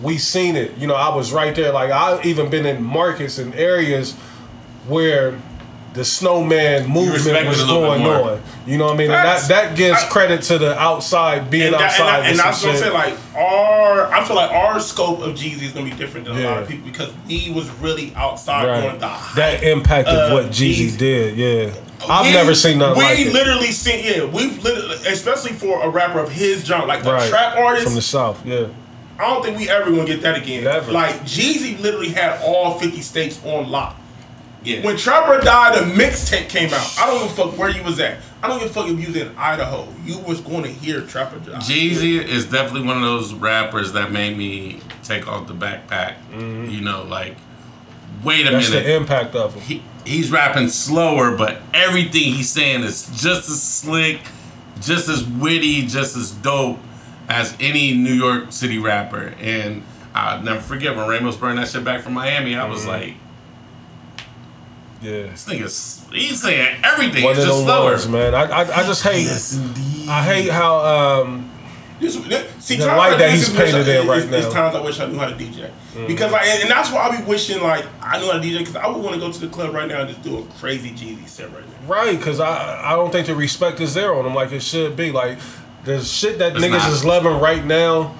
we 0.01 0.17
seen 0.17 0.55
it. 0.55 0.77
You 0.77 0.87
know, 0.87 0.95
I 0.95 1.13
was 1.15 1.31
right 1.33 1.53
there. 1.55 1.71
Like 1.73 1.91
I've 1.91 2.25
even 2.25 2.49
been 2.49 2.65
in 2.65 2.81
markets 2.83 3.37
and 3.37 3.53
areas 3.55 4.13
where 4.87 5.39
the 5.93 6.05
snowman 6.05 6.87
movement 6.87 7.47
was 7.47 7.61
a 7.61 7.65
little 7.65 7.81
bit 7.81 8.03
going 8.03 8.03
on. 8.03 8.41
You 8.67 8.77
know 8.77 8.85
what 8.85 8.93
I 8.93 8.97
mean? 8.97 9.11
And 9.11 9.15
that 9.25 9.47
that 9.49 9.75
gives 9.75 10.01
I- 10.03 10.07
credit 10.07 10.43
to 10.43 10.57
the 10.59 10.77
outside 10.79 11.49
being 11.49 11.73
and, 11.73 11.73
that, 11.73 11.99
outside. 11.99 12.25
and 12.27 12.37
some 12.37 12.45
what 12.69 12.77
I'm 12.77 12.83
shit. 12.83 12.93
Like 12.93 13.35
our, 13.35 14.05
I 14.13 14.23
feel 14.23 14.35
like 14.35 14.51
our 14.51 14.79
scope 14.79 15.19
of 15.21 15.33
Jeezy 15.35 15.63
is 15.63 15.71
gonna 15.73 15.89
be 15.89 15.95
different 15.97 16.27
than 16.27 16.37
a 16.37 16.43
lot 16.47 16.61
of 16.61 16.67
people 16.69 16.87
because 16.87 17.11
he 17.27 17.51
was 17.51 17.67
really 17.81 18.13
outside 18.15 18.67
Right. 18.67 18.81
going 18.83 18.99
the 18.99 19.17
That 19.35 19.63
impacted 19.63 20.13
of 20.13 20.31
what 20.33 20.45
Jeezy 20.51 20.89
Jeezy. 20.91 20.97
did. 20.97 21.37
Yeah, 21.37 21.81
I've 22.07 22.25
We- 22.27 22.31
never 22.33 22.55
seen 22.55 22.77
nothing 22.77 22.97
we 22.97 23.03
like 23.03 23.19
it. 23.19 23.33
literally 23.33 23.71
seen, 23.71 24.03
yeah, 24.05 24.23
we've 24.25 24.63
literally, 24.63 24.95
especially 25.07 25.53
for 25.53 25.81
a 25.83 25.89
rapper 25.89 26.19
of 26.19 26.31
his 26.31 26.63
genre, 26.63 26.85
like 26.87 27.03
a 27.05 27.11
Right. 27.11 27.29
trap 27.29 27.57
artist. 27.57 27.85
from 27.85 27.95
the 27.95 28.01
south. 28.01 28.39
Yeah, 28.45 28.65
I 29.19 29.27
don't 29.27 29.43
think 29.43 29.57
we 29.57 29.69
ever 29.69 29.89
gonna 29.91 30.05
get 30.05 30.21
that 30.21 30.35
again. 30.37 30.63
Never. 30.63 30.91
Like 30.91 31.23
Jeezy 31.25 31.79
literally 31.81 32.09
had 32.09 32.39
all 32.41 32.79
50 32.79 33.01
states 33.01 33.39
on 33.43 33.69
lock. 33.69 33.95
Yeah. 34.63 34.81
When 34.81 34.97
Trap 34.97 35.29
or 35.29 35.39
Die, 35.39 35.73
a 35.73 35.83
mixtape 35.83 36.49
came 36.49 36.73
out. 36.73 36.85
I 36.99 37.05
don't 37.07 37.19
give 37.23 37.31
a 37.31 37.33
fuck 37.33 37.57
where 37.57 37.69
you 37.69 37.81
was 37.81 37.97
at. 38.01 38.17
I 38.43 38.49
don't 38.49 38.59
give 38.59 38.69
a 38.69 38.73
fuck 38.73 38.89
if 38.89 38.99
you 38.99 39.07
was 39.07 39.15
in 39.15 39.31
Idaho. 39.37 39.87
You 40.05 40.17
was 40.19 40.41
going 40.41 40.63
to 40.63 40.69
hear 40.69 40.99
Trap 40.99 41.33
or 41.33 41.39
Die. 41.39 41.57
Jeezy 41.59 42.21
is 42.21 42.43
definitely 42.45 42.81
one 42.85 42.97
of 42.97 43.03
those 43.03 43.33
rappers 43.33 43.93
that 43.93 44.11
made 44.11 44.37
me 44.37 44.81
take 45.01 45.29
off 45.29 45.47
the 45.47 45.53
backpack. 45.53 46.15
Mm-hmm. 46.33 46.71
You 46.71 46.81
know, 46.81 47.03
like, 47.03 47.37
wait 48.21 48.47
a 48.47 48.51
that's 48.51 48.69
minute. 48.69 48.83
the 48.83 48.95
impact 48.95 49.33
of 49.33 49.53
him. 49.53 49.61
he, 49.63 49.81
he's 50.05 50.31
rapping 50.31 50.67
slower, 50.69 51.35
but 51.35 51.61
everything 51.73 52.23
he's 52.33 52.49
saying 52.49 52.83
is 52.83 53.05
just 53.21 53.49
as 53.49 53.61
slick, 53.61 54.21
just 54.81 55.09
as 55.09 55.23
witty, 55.25 55.85
just 55.87 56.15
as 56.17 56.31
dope 56.31 56.79
as 57.27 57.55
any 57.59 57.93
New 57.93 58.13
York 58.13 58.51
City 58.51 58.77
rapper. 58.79 59.33
And 59.39 59.83
I'll 60.15 60.41
never 60.41 60.61
forget 60.61 60.95
when 60.95 61.07
Ramos 61.07 61.37
burned 61.37 61.57
that 61.59 61.67
shit 61.67 61.83
back 61.83 62.01
from 62.01 62.13
Miami. 62.13 62.55
I 62.55 62.67
was 62.67 62.85
like, 62.87 63.13
Yeah, 65.01 65.23
this 65.27 65.45
nigga's 65.45 66.05
he's 66.11 66.41
saying 66.41 66.81
everything. 66.83 67.23
one 67.23 67.35
It's 67.35 67.45
just 67.45 67.63
slower. 67.63 67.91
ones, 67.91 68.07
man. 68.07 68.35
I, 68.35 68.43
I 68.43 68.61
I 68.61 68.83
just 68.83 69.03
hate. 69.03 69.29
I 70.09 70.23
hate 70.23 70.49
how 70.49 70.79
um 71.23 71.48
This, 71.99 72.15
this, 72.15 72.63
see, 72.63 72.77
The 72.77 72.85
light 72.87 73.17
that 73.17 73.31
he's 73.31 73.49
painted 73.53 73.87
in 73.87 74.07
right 74.07 74.21
it's 74.21 74.31
now. 74.31 74.49
times 74.51 74.75
I 74.75 74.81
wish 74.81 74.99
I 75.01 75.07
knew 75.07 75.17
how 75.17 75.27
to 75.27 75.35
DJ 75.35 75.69
mm. 75.93 76.07
because 76.07 76.31
like, 76.31 76.45
and, 76.45 76.61
and 76.61 76.71
that's 76.71 76.91
why 76.91 77.01
I 77.09 77.17
be 77.19 77.23
wishing 77.25 77.61
like 77.61 77.85
I 78.01 78.17
knew 78.19 78.27
how 78.31 78.33
to 78.33 78.39
DJ 78.39 78.59
because 78.59 78.75
I 78.77 78.87
would 78.87 79.01
want 79.03 79.15
to 79.15 79.19
go 79.19 79.29
to 79.31 79.39
the 79.39 79.47
club 79.49 79.73
right 79.73 79.87
now 79.87 80.01
and 80.01 80.09
just 80.09 80.21
do 80.21 80.37
a 80.37 80.43
crazy 80.59 80.91
Jeezy 80.91 81.27
set 81.27 81.51
right 81.53 81.63
now. 81.65 81.87
right 81.93 82.17
because 82.17 82.39
I 82.39 82.91
I 82.93 82.95
don't 82.95 83.11
think 83.11 83.27
the 83.27 83.35
respect 83.35 83.81
is 83.81 83.93
there 83.93 84.13
on 84.15 84.25
him 84.25 84.33
like 84.33 84.51
it 84.53 84.61
should 84.63 84.95
be. 84.95 85.11
Like 85.11 85.39
the 85.83 85.99
shit 86.01 86.39
that 86.39 86.55
It's 86.55 86.65
niggas 86.65 86.71
not. 86.79 86.91
is 86.91 87.03
loving 87.03 87.39
right 87.39 87.65
now. 87.65 88.15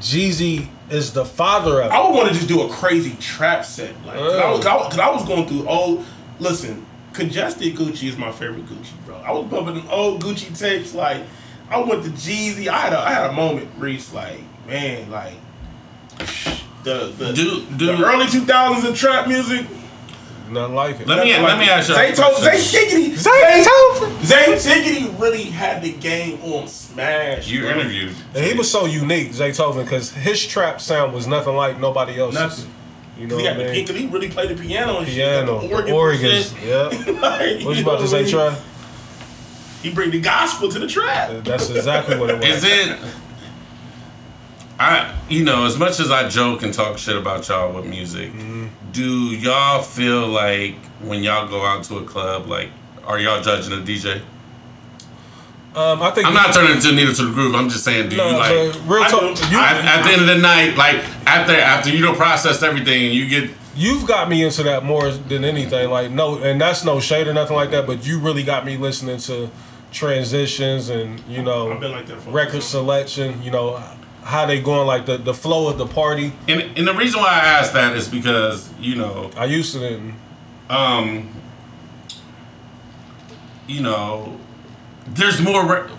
Jeezy 0.00 0.68
is 0.90 1.12
the 1.12 1.24
father 1.24 1.80
of. 1.80 1.86
it. 1.86 1.94
I 1.94 2.04
would 2.06 2.14
want 2.14 2.28
to 2.28 2.34
just 2.34 2.48
do 2.48 2.62
a 2.62 2.68
crazy 2.68 3.14
trap 3.20 3.64
set, 3.64 3.94
like 4.04 4.14
because 4.16 4.34
I, 4.40 4.50
was- 4.50 4.58
'cause 4.64 4.66
I 4.66 4.76
was- 4.76 4.98
I 4.98 5.10
was 5.10 5.24
going 5.24 5.46
through 5.46 5.66
old. 5.68 6.04
Listen, 6.40 6.84
congested 7.12 7.76
Gucci 7.76 8.08
is 8.08 8.16
my 8.16 8.32
favorite 8.32 8.66
Gucci, 8.66 8.90
bro. 9.06 9.16
I 9.16 9.30
was 9.32 9.46
bumping 9.48 9.88
old 9.88 10.22
Gucci 10.22 10.56
tapes. 10.58 10.92
Like 10.94 11.22
I 11.72 11.78
went 11.80 12.04
to 12.04 12.10
Jeezy. 12.10 12.68
I 12.68 12.78
had 12.78 12.92
a 12.92 12.98
I 12.98 13.12
had 13.12 13.30
a 13.30 13.32
moment, 13.32 13.68
Reese. 13.78 14.12
Like 14.12 14.40
man, 14.66 15.10
like 15.10 15.34
the 16.84 17.12
the, 17.16 17.32
Do- 17.32 17.64
do- 17.76 17.96
the 17.96 18.04
early 18.04 18.26
two 18.26 18.42
thousands 18.42 18.84
in 18.88 18.94
trap 18.94 19.28
music. 19.28 19.66
Nothing 20.50 20.74
like 20.74 21.00
it. 21.00 21.06
Let 21.08 21.24
me 21.24 21.32
let 21.38 21.58
me 21.58 21.70
ask 21.70 21.88
you. 21.88 21.94
a 21.94 21.98
Zay 21.98 22.12
told 22.14 22.36
Zay 22.36 22.50
question. 22.50 22.80
Tiggity. 22.80 23.12
Zaytoven. 23.14 24.22
Zay 24.24 24.44
Tiggity 24.56 25.18
really 25.20 25.44
had 25.44 25.82
the 25.82 25.92
game 25.94 26.42
on 26.42 26.68
smash. 26.68 27.48
You 27.48 27.62
bro. 27.62 27.70
interviewed. 27.70 28.14
And 28.34 28.44
he 28.44 28.52
was 28.52 28.70
so 28.70 28.84
unique, 28.84 29.30
Zaytoven, 29.30 29.84
because 29.84 30.10
his 30.12 30.44
trap 30.46 30.80
sound 30.80 31.14
was 31.14 31.26
nothing 31.26 31.56
like 31.56 31.80
nobody 31.80 32.20
else's. 32.20 32.38
Nothing. 32.40 32.74
You 33.18 33.26
know 33.28 33.38
He 33.38 33.44
what 33.44 33.52
I 33.54 33.72
mean? 33.72 33.86
he 33.86 34.06
really 34.08 34.28
played 34.30 34.50
the 34.50 34.60
piano 34.62 34.98
and 34.98 35.06
Piano, 35.06 35.60
shit. 35.60 35.70
the 35.70 35.76
organ 35.76 35.94
organs. 35.94 36.52
shit. 36.52 36.64
Yeah. 36.64 36.88
Like, 37.20 37.64
What 37.64 37.76
you 37.76 37.82
about 37.82 38.00
to 38.00 38.08
say, 38.08 38.24
I? 38.26 38.30
Trey? 38.30 38.56
He 39.82 39.92
bring 39.92 40.10
the 40.10 40.20
gospel 40.20 40.68
to 40.70 40.78
the 40.78 40.86
trap. 40.86 41.44
That's 41.44 41.68
exactly 41.70 42.16
what 42.18 42.30
it 42.30 42.38
was. 42.38 42.46
Is 42.46 42.64
it? 42.64 42.98
I 44.78 45.14
you 45.28 45.44
know 45.44 45.64
as 45.66 45.78
much 45.78 46.00
as 46.00 46.10
I 46.10 46.28
joke 46.28 46.62
and 46.62 46.72
talk 46.72 46.98
shit 46.98 47.16
about 47.16 47.48
y'all 47.48 47.72
with 47.72 47.86
music, 47.86 48.32
Mm-hmm. 48.32 48.66
do 48.92 49.02
y'all 49.36 49.82
feel 49.82 50.26
like 50.28 50.74
when 51.00 51.22
y'all 51.22 51.46
go 51.48 51.64
out 51.64 51.84
to 51.84 51.98
a 51.98 52.04
club, 52.04 52.46
like 52.46 52.70
are 53.06 53.18
y'all 53.18 53.42
judging 53.42 53.70
the 53.84 53.92
DJ? 53.92 54.22
Um, 55.74 56.02
I 56.02 56.10
think 56.10 56.26
I'm 56.26 56.34
not 56.34 56.52
turning 56.52 56.80
to 56.82 56.92
neither 56.92 57.14
to 57.14 57.24
the 57.24 57.32
groove. 57.32 57.54
I'm 57.54 57.70
just 57.70 57.82
saying, 57.84 58.10
do 58.10 58.16
No, 58.16 58.28
you 58.30 58.36
like? 58.36 58.72
but 58.74 58.80
real 58.86 59.04
talk. 59.04 59.36
do. 59.36 59.48
You, 59.48 59.58
at, 59.58 59.82
at 59.84 60.02
the 60.04 60.12
end 60.12 60.20
of 60.20 60.26
the 60.26 60.36
night, 60.38 60.76
like 60.76 60.96
after 61.26 61.54
after 61.54 61.90
you 61.90 62.02
don't 62.02 62.16
process 62.16 62.62
everything, 62.62 63.12
you 63.12 63.26
get 63.28 63.50
you've 63.74 64.06
got 64.06 64.28
me 64.28 64.44
into 64.44 64.62
that 64.64 64.84
more 64.84 65.10
than 65.10 65.44
anything. 65.44 65.88
Like 65.90 66.10
no, 66.10 66.38
and 66.38 66.60
that's 66.60 66.84
no 66.84 67.00
shade 67.00 67.26
or 67.26 67.32
nothing 67.34 67.56
like 67.56 67.70
that. 67.70 67.86
But 67.86 68.06
you 68.06 68.18
really 68.18 68.42
got 68.42 68.64
me 68.66 68.76
listening 68.76 69.18
to 69.20 69.50
transitions 69.92 70.88
and 70.88 71.20
you 71.28 71.42
know 71.42 71.66
like 71.66 72.06
record 72.26 72.62
selection. 72.62 73.42
You 73.42 73.50
know 73.50 73.82
how 74.24 74.46
they 74.46 74.60
going, 74.60 74.86
like 74.86 75.06
the 75.06 75.16
the 75.18 75.34
flow 75.34 75.68
of 75.68 75.78
the 75.78 75.86
party. 75.86 76.32
and 76.48 76.60
and 76.76 76.86
the 76.88 76.94
reason 76.94 77.20
why 77.20 77.28
I 77.28 77.38
asked 77.58 77.74
that 77.74 77.96
is 77.96 78.08
because 78.08 78.70
you 78.80 78.96
know 78.96 79.30
I 79.36 79.44
used 79.44 79.72
to 79.74 79.78
didn't. 79.80 80.14
um, 80.70 81.28
you 83.68 83.80
know, 83.82 84.36
there's 85.06 85.40
more 85.40 85.64
re- 85.64 85.90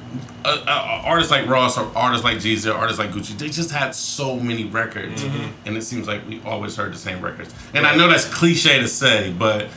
uh, 0.45 0.64
uh, 0.68 1.02
artists 1.06 1.32
like 1.32 1.48
Ross 1.48 1.78
or 1.78 1.90
artists 1.95 2.24
like 2.26 2.38
Jeezy 2.38 2.70
or 2.72 2.78
artists 2.78 2.99
like 2.99 3.11
Gucci. 3.11 3.38
They 3.38 3.48
just 3.49 3.72
had 3.72 3.95
so 3.95 4.36
many 4.38 4.65
records, 4.65 5.24
Mm-hmm. 5.24 5.68
and 5.68 5.78
it 5.78 5.84
seems 5.84 6.07
like 6.07 6.28
we 6.28 6.41
always 6.45 6.76
heard 6.76 6.94
the 6.94 6.98
same 6.98 7.22
records. 7.22 7.53
And 7.74 7.88
I 7.88 7.95
know 7.95 8.07
that's 8.10 8.26
cliche 8.26 8.80
to 8.80 8.88
say, 8.88 9.32
but. 9.32 9.68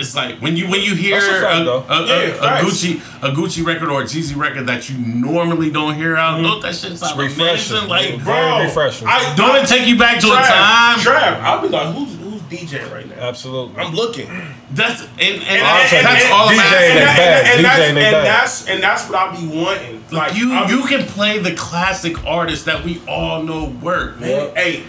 It's 0.00 0.14
like 0.14 0.38
when 0.40 0.56
you 0.56 0.68
when 0.68 0.80
you 0.80 0.94
hear 0.94 1.18
a 1.18 1.20
fact, 1.20 1.66
a, 1.66 1.70
a, 1.70 1.76
a- 1.76 2.06
Yeah, 2.06 2.14
a 2.32 2.34
facts. 2.34 2.64
Gucci 2.64 2.96
a 3.22 3.32
Gucci 3.32 3.64
record 3.64 3.90
or 3.90 4.00
a 4.00 4.04
Jeezy 4.04 4.34
record 4.36 4.66
that 4.66 4.88
you 4.88 4.96
normally 4.98 5.70
don't 5.70 5.94
hear 5.94 6.16
out, 6.16 6.34
mm-hmm. 6.34 6.44
don't 6.44 6.62
that 6.62 6.74
shit 6.74 6.96
sound 6.98 7.18
refreshing. 7.18 7.76
amazing? 7.76 7.88
Like, 7.90 8.08
Very 8.20 8.48
Bro, 8.48 8.62
refreshing. 8.64 9.06
I, 9.08 9.34
don't 9.36 9.56
it 9.56 9.68
take 9.68 9.86
you 9.86 9.98
back 9.98 10.20
to 10.20 10.26
a 10.28 10.36
time? 10.36 10.98
Trap. 11.00 11.40
I'll 11.42 11.60
be 11.62 11.68
like, 11.68 11.94
who's 11.94 12.14
who's 12.16 12.40
DJ 12.42 12.90
right 12.90 13.06
now? 13.08 13.16
Absolutely. 13.28 13.76
I'm 13.76 13.94
looking. 13.94 14.26
That's 14.72 15.02
and, 15.02 15.10
and, 15.20 15.42
And, 15.42 15.60
that's, 15.62 15.92
and- 15.92 16.06
that's 16.06 16.24
and- 16.24 16.32
all 16.32 16.48
I'm 16.48 16.54
DJ 16.56 16.60
asking. 16.60 16.88
and, 16.90 16.98
they 16.98 17.04
that- 17.04 17.16
bad. 17.16 17.46
and, 17.46 17.60
DJ 17.60 17.62
that's, 17.62 17.86
and 17.90 18.26
that's 18.26 18.68
and 18.68 18.82
that's 18.82 19.08
what 19.10 19.18
I 19.18 19.36
be 19.36 19.62
wanting. 19.62 20.04
Like 20.10 20.34
you 20.36 20.52
I 20.52 20.66
be- 20.66 20.72
you 20.74 20.82
can 20.86 21.06
play 21.06 21.38
the 21.38 21.54
classic 21.54 22.24
artists 22.26 22.64
that 22.64 22.84
we 22.84 23.00
all 23.06 23.42
know 23.42 23.66
work, 23.82 24.18
man, 24.18 24.54
hey, 24.56 24.82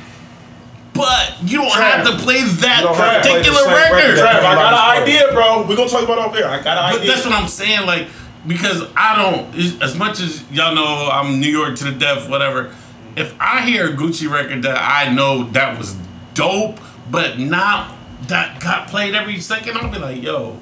but 1.01 1.49
you 1.49 1.57
don't 1.57 1.69
Trav. 1.71 1.91
have 1.91 2.07
to 2.07 2.23
play 2.23 2.43
that 2.43 2.79
You 2.81 2.87
don't 2.87 2.95
have 2.95 3.23
to 3.23 3.29
play 3.29 3.37
particular 3.39 3.65
record. 3.67 3.95
record. 3.95 4.17
Trav, 4.19 4.39
I 4.39 4.55
got 4.55 4.73
an 4.73 5.01
idea, 5.03 5.23
bro. 5.33 5.67
We're 5.67 5.75
gonna 5.75 5.89
talk 5.89 6.03
about 6.03 6.17
it 6.19 6.25
off 6.25 6.33
there. 6.33 6.47
I 6.47 6.61
got 6.61 6.77
an 6.77 6.83
idea. 6.85 6.91
But 6.91 7.01
idea. 7.01 7.11
that's 7.11 7.25
what 7.25 7.33
I'm 7.35 7.47
saying, 7.47 7.85
like 7.85 8.07
because 8.47 8.83
I 8.95 9.15
don't 9.21 9.81
as 9.83 9.95
much 9.95 10.19
as 10.19 10.43
y'all 10.51 10.73
know 10.73 11.09
I'm 11.11 11.39
New 11.39 11.49
York 11.49 11.75
to 11.77 11.85
the 11.85 11.91
death, 11.91 12.29
whatever. 12.29 12.73
If 13.15 13.35
I 13.39 13.61
hear 13.61 13.89
a 13.89 13.93
Gucci 13.93 14.29
record 14.31 14.63
that 14.63 14.77
I 14.77 15.13
know 15.13 15.43
that 15.51 15.77
was 15.77 15.95
dope, 16.33 16.79
but 17.09 17.39
not 17.39 17.93
that 18.27 18.61
got 18.61 18.87
played 18.87 19.13
every 19.15 19.39
second, 19.39 19.77
I'll 19.77 19.91
be 19.91 19.99
like, 19.99 20.21
yo, 20.23 20.59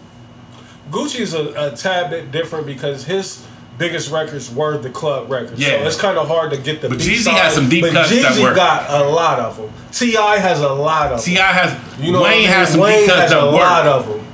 Gucci 0.89 1.19
is 1.19 1.33
a, 1.33 1.67
a 1.71 1.75
tad 1.75 2.09
bit 2.09 2.31
different 2.31 2.65
because 2.65 3.05
his 3.05 3.45
biggest 3.79 4.11
records 4.11 4.53
were 4.53 4.77
the 4.77 4.89
club 4.91 5.31
records. 5.31 5.59
Yeah. 5.59 5.79
So 5.79 5.87
it's 5.87 5.99
kind 5.99 6.17
of 6.19 6.27
hard 6.27 6.51
to 6.51 6.57
get 6.57 6.81
the 6.81 6.89
But 6.89 6.99
Jeezy 6.99 7.31
has 7.31 7.55
some 7.55 7.67
deep 7.69 7.81
but 7.85 7.93
cuts 7.93 8.09
that 8.11 8.33
Jeezy 8.33 8.43
work. 8.43 8.55
got 8.55 8.87
a 9.01 9.07
lot 9.09 9.39
of 9.39 9.57
them. 9.57 9.71
T.I. 9.91 10.37
has 10.37 10.61
a 10.61 10.69
lot 10.71 11.11
of 11.13 11.23
T.I. 11.23 11.41
has 11.41 11.99
You 11.99 12.11
know, 12.11 12.21
Wayne 12.21 12.47
has 12.47 12.69
some 12.73 12.81
Wayne 12.81 12.99
deep 12.99 13.07
cuts 13.09 13.21
has 13.21 13.31
that 13.31 13.41
a 13.41 13.45
work. 13.47 13.55
lot 13.55 13.87
of 13.87 14.07
them. 14.07 14.25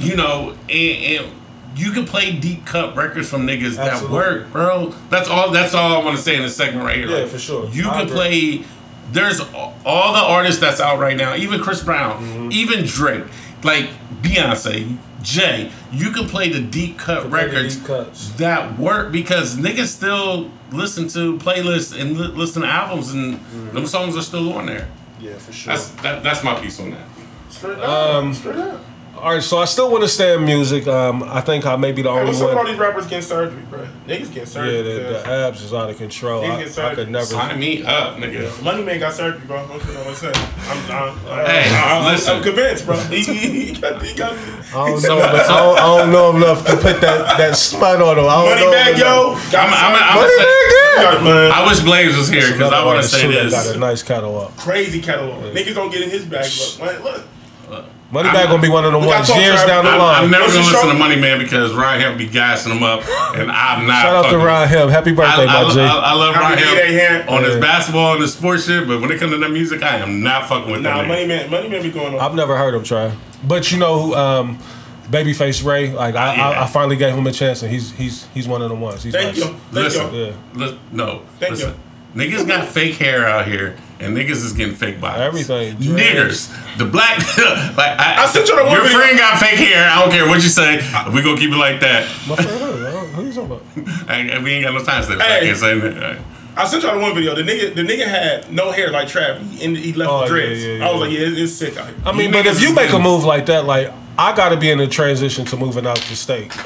you 0.00 0.16
know, 0.16 0.56
and, 0.68 1.24
and 1.24 1.32
you 1.76 1.92
can 1.92 2.04
play 2.04 2.32
deep 2.32 2.66
cut 2.66 2.96
records 2.96 3.28
from 3.30 3.46
niggas 3.46 3.76
that 3.76 4.02
work, 4.10 4.50
bro. 4.50 4.92
That's 5.10 5.28
all. 5.28 5.50
That's 5.50 5.72
all 5.74 5.94
I 6.00 6.04
want 6.04 6.16
to 6.16 6.22
say 6.22 6.34
in 6.36 6.42
this 6.42 6.56
segment 6.56 6.84
right 6.84 6.96
here. 6.98 7.08
Yeah, 7.08 7.16
Like, 7.18 7.28
for 7.28 7.38
sure. 7.38 7.68
You 7.70 7.88
I 7.88 7.92
can 7.92 8.00
agree. 8.02 8.14
play. 8.14 8.64
There's 9.12 9.40
all 9.40 9.74
all 9.86 10.12
the 10.14 10.18
artists 10.20 10.60
that's 10.60 10.80
out 10.80 10.98
right 10.98 11.16
now, 11.16 11.34
even 11.36 11.60
Chris 11.62 11.82
Brown, 11.82 12.22
Mm-hmm. 12.22 12.52
even 12.52 12.84
Drake, 12.86 13.24
like 13.62 13.88
Beyonce, 14.22 14.96
Jay. 15.22 15.70
You 15.92 16.10
can 16.10 16.28
play 16.28 16.48
the 16.50 16.60
deep 16.60 16.98
cut 16.98 17.22
Can 17.22 17.30
records 17.30 17.76
deep 17.76 17.86
cuts. 17.86 18.30
that 18.32 18.78
work 18.78 19.12
because 19.12 19.56
niggas 19.56 19.86
still 19.88 20.50
listen 20.72 21.08
to 21.08 21.38
playlists 21.38 21.98
and 21.98 22.16
li- 22.18 22.28
listen 22.28 22.62
to 22.62 22.68
albums, 22.68 23.12
and 23.12 23.34
Mm-hmm. 23.34 23.74
them 23.74 23.86
songs 23.86 24.16
are 24.16 24.22
still 24.22 24.52
on 24.54 24.66
there. 24.66 24.88
Yeah, 25.20 25.36
for 25.38 25.52
sure. 25.52 25.72
That's 25.74 25.88
that, 26.02 26.22
that's 26.22 26.42
my 26.42 26.54
piece 26.60 26.80
on 26.80 26.90
that. 26.90 27.06
straight 27.50 27.78
up, 27.78 27.88
Um, 27.88 28.34
straight 28.34 28.56
up. 28.56 28.80
All 29.22 29.32
right, 29.32 29.40
so 29.40 29.58
I 29.58 29.66
still 29.66 29.88
want 29.88 30.02
to 30.02 30.08
stay 30.08 30.34
in 30.34 30.44
music. 30.44 30.88
Um, 30.88 31.22
I 31.22 31.40
think 31.40 31.64
I 31.64 31.76
may 31.76 31.92
be 31.92 32.02
the 32.02 32.10
Hey, 32.12 32.18
only 32.18 32.30
what's 32.32 32.40
up 32.42 32.56
all 32.56 32.66
these 32.66 32.76
rappers 32.76 33.06
getting 33.06 33.22
surgery, 33.22 33.62
bro? 33.70 33.86
Niggas 34.04 34.34
getting 34.34 34.46
surgery. 34.46 34.78
Yeah, 34.78 34.82
the, 34.82 35.12
the 35.12 35.26
abs 35.28 35.62
is 35.62 35.72
out 35.72 35.88
of 35.88 35.96
control. 35.96 36.42
Niggas 36.42 36.50
I, 36.50 36.58
get 36.58 36.66
I 36.66 36.70
surgery. 36.70 36.94
could 36.96 37.10
never. 37.12 37.24
Sign 37.26 37.60
me 37.60 37.84
up, 37.84 38.16
nigga. 38.16 38.62
Money 38.64 38.82
Man 38.82 38.98
got 38.98 39.14
surgery, 39.14 39.46
bro. 39.46 39.64
Don't 39.68 39.80
you 39.86 39.92
know 39.94 40.00
what 40.00 40.08
I'm 40.08 40.14
saying? 40.16 40.34
I'm, 40.34 40.90
I'm, 40.90 41.28
I'm, 41.28 41.46
Hey, 41.46 41.70
I'm, 41.70 42.02
I'm, 42.02 42.12
listen. 42.12 42.34
I'm 42.36 42.42
convinced, 42.42 42.84
bro. 42.84 42.96
He, 43.12 43.22
he 43.22 43.80
got, 43.80 44.02
he 44.02 44.12
got 44.12 44.32
I 44.32 44.90
don't 44.90 45.02
know, 45.04 45.18
but 45.20 45.48
I 45.48 45.56
don't, 45.56 45.78
I 45.78 45.98
don't 45.98 46.10
know 46.10 46.36
enough 46.36 46.66
to 46.66 46.72
put 46.78 47.00
that, 47.02 47.38
that 47.38 47.54
spot 47.56 48.02
on 48.02 48.18
him. 48.18 48.24
I 48.24 48.34
don't 48.34 48.48
money 48.50 48.60
know 48.60 48.72
bag, 48.72 48.94
enough. 48.96 49.52
yo. 49.52 49.58
I'm, 49.60 49.70
I'm, 49.72 50.02
I'm, 50.02 50.14
Money 50.16 50.30
say, 50.30 50.44
bag, 50.98 51.24
yeah. 51.24 51.50
I 51.54 51.64
wish 51.68 51.78
Blaze 51.78 52.16
was 52.16 52.28
here 52.28 52.50
because 52.50 52.72
I 52.72 52.84
want 52.84 53.00
to 53.00 53.08
say 53.08 53.28
that 53.28 53.44
this. 53.44 53.52
Got 53.52 53.76
a 53.76 53.78
nice 53.78 54.02
catalog. 54.02 54.50
Crazy 54.56 55.00
catalog. 55.00 55.44
Niggas 55.54 55.74
don't 55.76 55.92
get 55.92 56.02
in 56.02 56.10
his 56.10 56.24
bag, 56.24 56.50
but 56.80 57.04
look. 57.04 57.22
Moneybag 58.12 58.48
gonna 58.48 58.60
be 58.60 58.68
one 58.68 58.84
of 58.84 58.92
the 58.92 58.98
ones 58.98 59.26
years 59.30 59.64
down 59.64 59.84
the 59.86 59.90
I'm, 59.90 59.98
line. 59.98 60.24
I'm 60.24 60.30
never 60.30 60.42
What's 60.44 60.54
gonna 60.54 60.66
listen 60.66 60.80
show? 60.82 60.92
to 60.92 60.98
Money 60.98 61.16
Man 61.16 61.38
because 61.38 61.72
Ryan 61.72 62.00
Hill 62.00 62.16
be 62.18 62.26
gassing 62.28 62.70
him 62.70 62.82
up, 62.82 63.00
and 63.34 63.50
I'm 63.50 63.86
not. 63.86 64.02
Shout 64.02 64.16
out 64.16 64.22
to 64.24 64.28
fucking- 64.32 64.44
Ryan 64.44 64.68
Hill. 64.68 64.88
Happy 64.88 65.10
I, 65.12 65.14
birthday, 65.14 65.46
I, 65.46 65.62
my 65.62 65.72
G. 65.72 65.80
I, 65.80 65.86
I 65.86 66.12
love 66.12 66.34
Happy 66.34 66.44
Ryan 66.44 66.58
birthday, 66.76 66.92
Hill 66.92 67.08
Ham. 67.22 67.28
on 67.30 67.44
his 67.44 67.56
basketball 67.56 68.12
and 68.12 68.20
his 68.22 68.34
sports 68.34 68.66
shit, 68.66 68.86
but 68.86 69.00
when 69.00 69.10
it 69.10 69.18
comes 69.18 69.32
to 69.32 69.38
that 69.38 69.50
music, 69.50 69.82
I 69.82 69.96
am 69.96 70.22
not 70.22 70.46
fucking 70.46 70.70
with 70.70 70.82
Nah, 70.82 70.98
that. 70.98 71.08
Money 71.08 71.24
nigga. 71.24 71.28
Man, 71.28 71.50
Money 71.50 71.68
Man 71.70 71.82
be 71.82 71.90
going 71.90 72.12
on. 72.14 72.20
I've 72.20 72.34
never 72.34 72.54
heard 72.56 72.74
him 72.74 72.84
try, 72.84 73.12
but 73.44 73.72
you 73.72 73.78
know, 73.78 74.12
um, 74.14 74.58
Babyface 75.10 75.64
Ray. 75.64 75.92
Like 75.92 76.14
I, 76.14 76.34
Yeah. 76.36 76.48
I, 76.50 76.64
I 76.64 76.66
finally 76.66 76.96
gave 76.96 77.14
him 77.14 77.26
a 77.26 77.32
chance, 77.32 77.62
and 77.62 77.72
he's 77.72 77.92
he's 77.92 78.26
he's 78.34 78.46
one 78.46 78.60
of 78.60 78.68
them 78.68 78.82
ones. 78.82 79.02
He's 79.02 79.14
Thank 79.14 79.28
nice. 79.28 79.38
you. 79.38 79.44
Thank 79.44 79.72
Listen, 79.72 80.14
you. 80.14 80.24
Yeah. 80.26 80.32
li- 80.54 80.78
no, 80.92 81.22
Thank 81.40 81.52
listen. 81.52 81.74
Niggas 82.14 82.46
got 82.46 82.68
fake 82.68 82.96
hair 82.96 83.26
out 83.26 83.46
here, 83.46 83.74
and 84.02 84.16
niggas 84.16 84.44
is 84.44 84.52
getting 84.52 84.74
fake 84.74 85.00
bodies. 85.00 85.22
Everything, 85.48 85.76
Niggers, 85.76 86.50
the 86.76 86.84
black, 86.84 87.18
like 87.76 87.98
I, 87.98 88.24
I 88.24 88.26
sent 88.26 88.48
you 88.48 88.56
the 88.56 88.64
one 88.64 88.72
video. 88.72 88.82
your 88.82 88.88
video. 88.88 88.98
friend 88.98 89.18
got 89.18 89.38
fake 89.40 89.58
hair. 89.58 89.88
I 89.88 90.00
don't 90.02 90.10
care 90.10 90.26
what 90.28 90.42
you 90.42 90.48
say. 90.48 90.76
We 91.14 91.22
gonna 91.22 91.36
keep 91.38 91.50
it 91.52 91.56
like 91.56 91.80
that. 91.80 92.04
My 92.28 92.36
friend, 92.36 92.50
who, 92.50 93.22
who 93.22 93.26
you 93.26 93.32
talking 93.32 93.50
about? 93.52 94.08
And 94.10 94.44
we 94.44 94.52
ain't 94.52 94.64
got 94.64 94.74
no 94.74 94.82
time 94.84 95.02
to 95.02 95.08
say 95.08 95.14
that. 95.16 95.26
Hey. 95.26 95.36
I 95.36 95.40
can't 95.46 95.56
say 95.58 95.78
that. 95.78 96.18
I 96.54 96.66
sent 96.66 96.82
y'all 96.82 96.94
the 96.96 97.00
one 97.00 97.14
video. 97.14 97.34
The 97.34 97.42
nigga, 97.42 97.74
the 97.74 97.82
nigga 97.82 98.06
had 98.06 98.52
no 98.52 98.72
hair 98.72 98.90
like 98.90 99.08
Trav, 99.08 99.40
he, 99.40 99.64
and 99.64 99.74
he 99.76 99.92
left 99.94 100.10
Oh, 100.10 100.20
with 100.20 100.30
yeah, 100.30 100.36
dreads. 100.36 100.64
yeah, 100.64 100.86
I 100.86 100.92
was 100.92 101.00
like, 101.00 101.10
yeah, 101.10 101.26
it's, 101.26 101.38
it's 101.38 101.52
sick 101.54 101.78
out. 101.78 101.88
I 102.04 102.12
mean, 102.12 102.26
You 102.28 102.32
but 102.32 102.46
if 102.46 102.60
you 102.60 102.68
is 102.68 102.74
make 102.74 102.92
a 102.92 102.98
move 102.98 103.24
like 103.24 103.46
that, 103.46 103.64
like 103.64 103.90
I 104.18 104.36
got 104.36 104.50
to 104.50 104.58
be 104.58 104.70
in 104.70 104.78
a 104.80 104.86
transition 104.86 105.46
to 105.46 105.56
moving 105.56 105.86
out 105.86 105.96
the 105.98 106.16
state. 106.16 106.52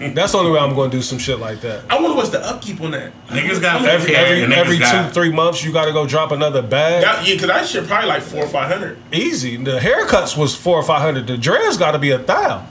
That's 0.00 0.32
the 0.32 0.38
only 0.38 0.50
way 0.52 0.58
I'm 0.58 0.74
going 0.74 0.90
to 0.90 0.96
do 0.96 1.02
some 1.02 1.18
shit 1.18 1.38
like 1.38 1.60
that. 1.60 1.84
I 1.90 2.00
wonder 2.00 2.16
what's 2.16 2.30
the 2.30 2.44
upkeep 2.44 2.80
on 2.80 2.92
that. 2.92 3.12
Niggas 3.28 3.60
got 3.60 3.84
Every 3.84 4.16
every 4.16 4.46
niggas 4.46 4.56
every 4.56 4.76
two 4.76 4.82
got, 4.82 5.12
three 5.12 5.30
months, 5.30 5.62
you 5.62 5.72
got 5.72 5.84
to 5.84 5.92
go 5.92 6.06
drop 6.06 6.32
another 6.32 6.62
bag. 6.62 7.04
That, 7.04 7.26
yeah, 7.26 7.34
because 7.34 7.48
that 7.48 7.66
shit 7.66 7.86
probably 7.86 8.08
like 8.08 8.22
four 8.22 8.44
or 8.44 8.48
five 8.48 8.70
hundred. 8.70 8.98
Easy. 9.12 9.56
The 9.56 9.78
haircuts 9.78 10.36
was 10.36 10.56
four 10.56 10.76
or 10.76 10.82
five 10.82 11.02
hundred. 11.02 11.26
The 11.26 11.36
dreads 11.36 11.76
got 11.76 11.92
to 11.92 11.98
be 11.98 12.12
a 12.12 12.18
thou. 12.18 12.66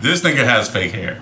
This 0.00 0.22
nigga 0.22 0.44
has 0.44 0.68
fake 0.70 0.92
hair. 0.92 1.20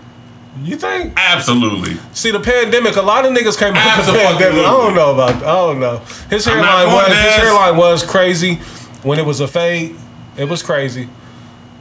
You 0.62 0.76
think? 0.76 1.14
Absolutely. 1.16 1.96
See 2.12 2.30
the 2.30 2.40
pandemic. 2.40 2.96
A 2.96 3.02
lot 3.02 3.24
of 3.24 3.32
niggas 3.32 3.58
came 3.58 3.74
out 3.74 4.04
the 4.04 4.12
pandemic. 4.12 4.58
I 4.58 4.70
don't 4.70 4.94
know 4.94 5.14
about. 5.14 5.36
I 5.36 5.40
don't 5.40 5.80
know. 5.80 5.98
His 6.30 6.44
hairline 6.44 6.64
not 6.64 6.84
going 6.84 7.10
was 7.10 7.18
his 7.18 7.36
hairline 7.36 7.76
was 7.76 8.04
crazy 8.04 8.56
when 9.02 9.18
it 9.18 9.26
was 9.26 9.40
a 9.40 9.48
fade. 9.48 9.96
It 10.36 10.44
was 10.48 10.62
crazy. 10.62 11.08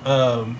Um, 0.05 0.57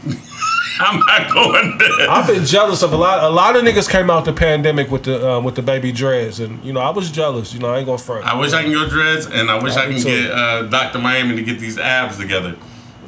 I'm 0.80 0.99
not 0.99 1.31
going 1.34 1.77
there. 1.77 2.10
I've 2.10 2.27
been 2.27 2.45
jealous 2.45 2.81
of 2.81 2.93
a 2.93 2.98
lot. 2.98 3.23
A 3.23 3.30
lot 3.30 3.56
of 3.56 3.64
niggas 3.64 3.89
came 3.89 4.10
out 4.10 4.26
the 4.26 4.34
pandemic 4.34 4.89
with 4.89 5.03
the 5.03 5.30
um, 5.30 5.43
with 5.43 5.56
the 5.56 5.61
baby 5.61 5.91
dreads, 5.91 6.39
and 6.39 6.64
you 6.64 6.72
know 6.73 6.80
I 6.80 6.89
was 6.89 7.11
jealous. 7.11 7.53
You 7.53 7.60
know 7.60 7.73
I 7.73 7.77
ain't 7.80 7.85
gonna 7.85 7.98
front. 7.98 8.26
I 8.26 8.35
wish 8.39 8.53
I 8.53 8.64
can 8.64 8.72
go 8.72 8.88
dreads, 8.88 9.26
and 9.26 9.49
I 9.52 9.61
wish 9.61 9.76
I 9.76 9.88
me 9.88 9.95
can 10.02 10.03
get 10.03 10.31
uh, 10.31 10.64
Dr. 10.64 10.99
Miami 10.99 11.35
to 11.35 11.43
get 11.43 11.60
these 11.60 11.77
abs 11.77 12.18
together. 12.18 12.56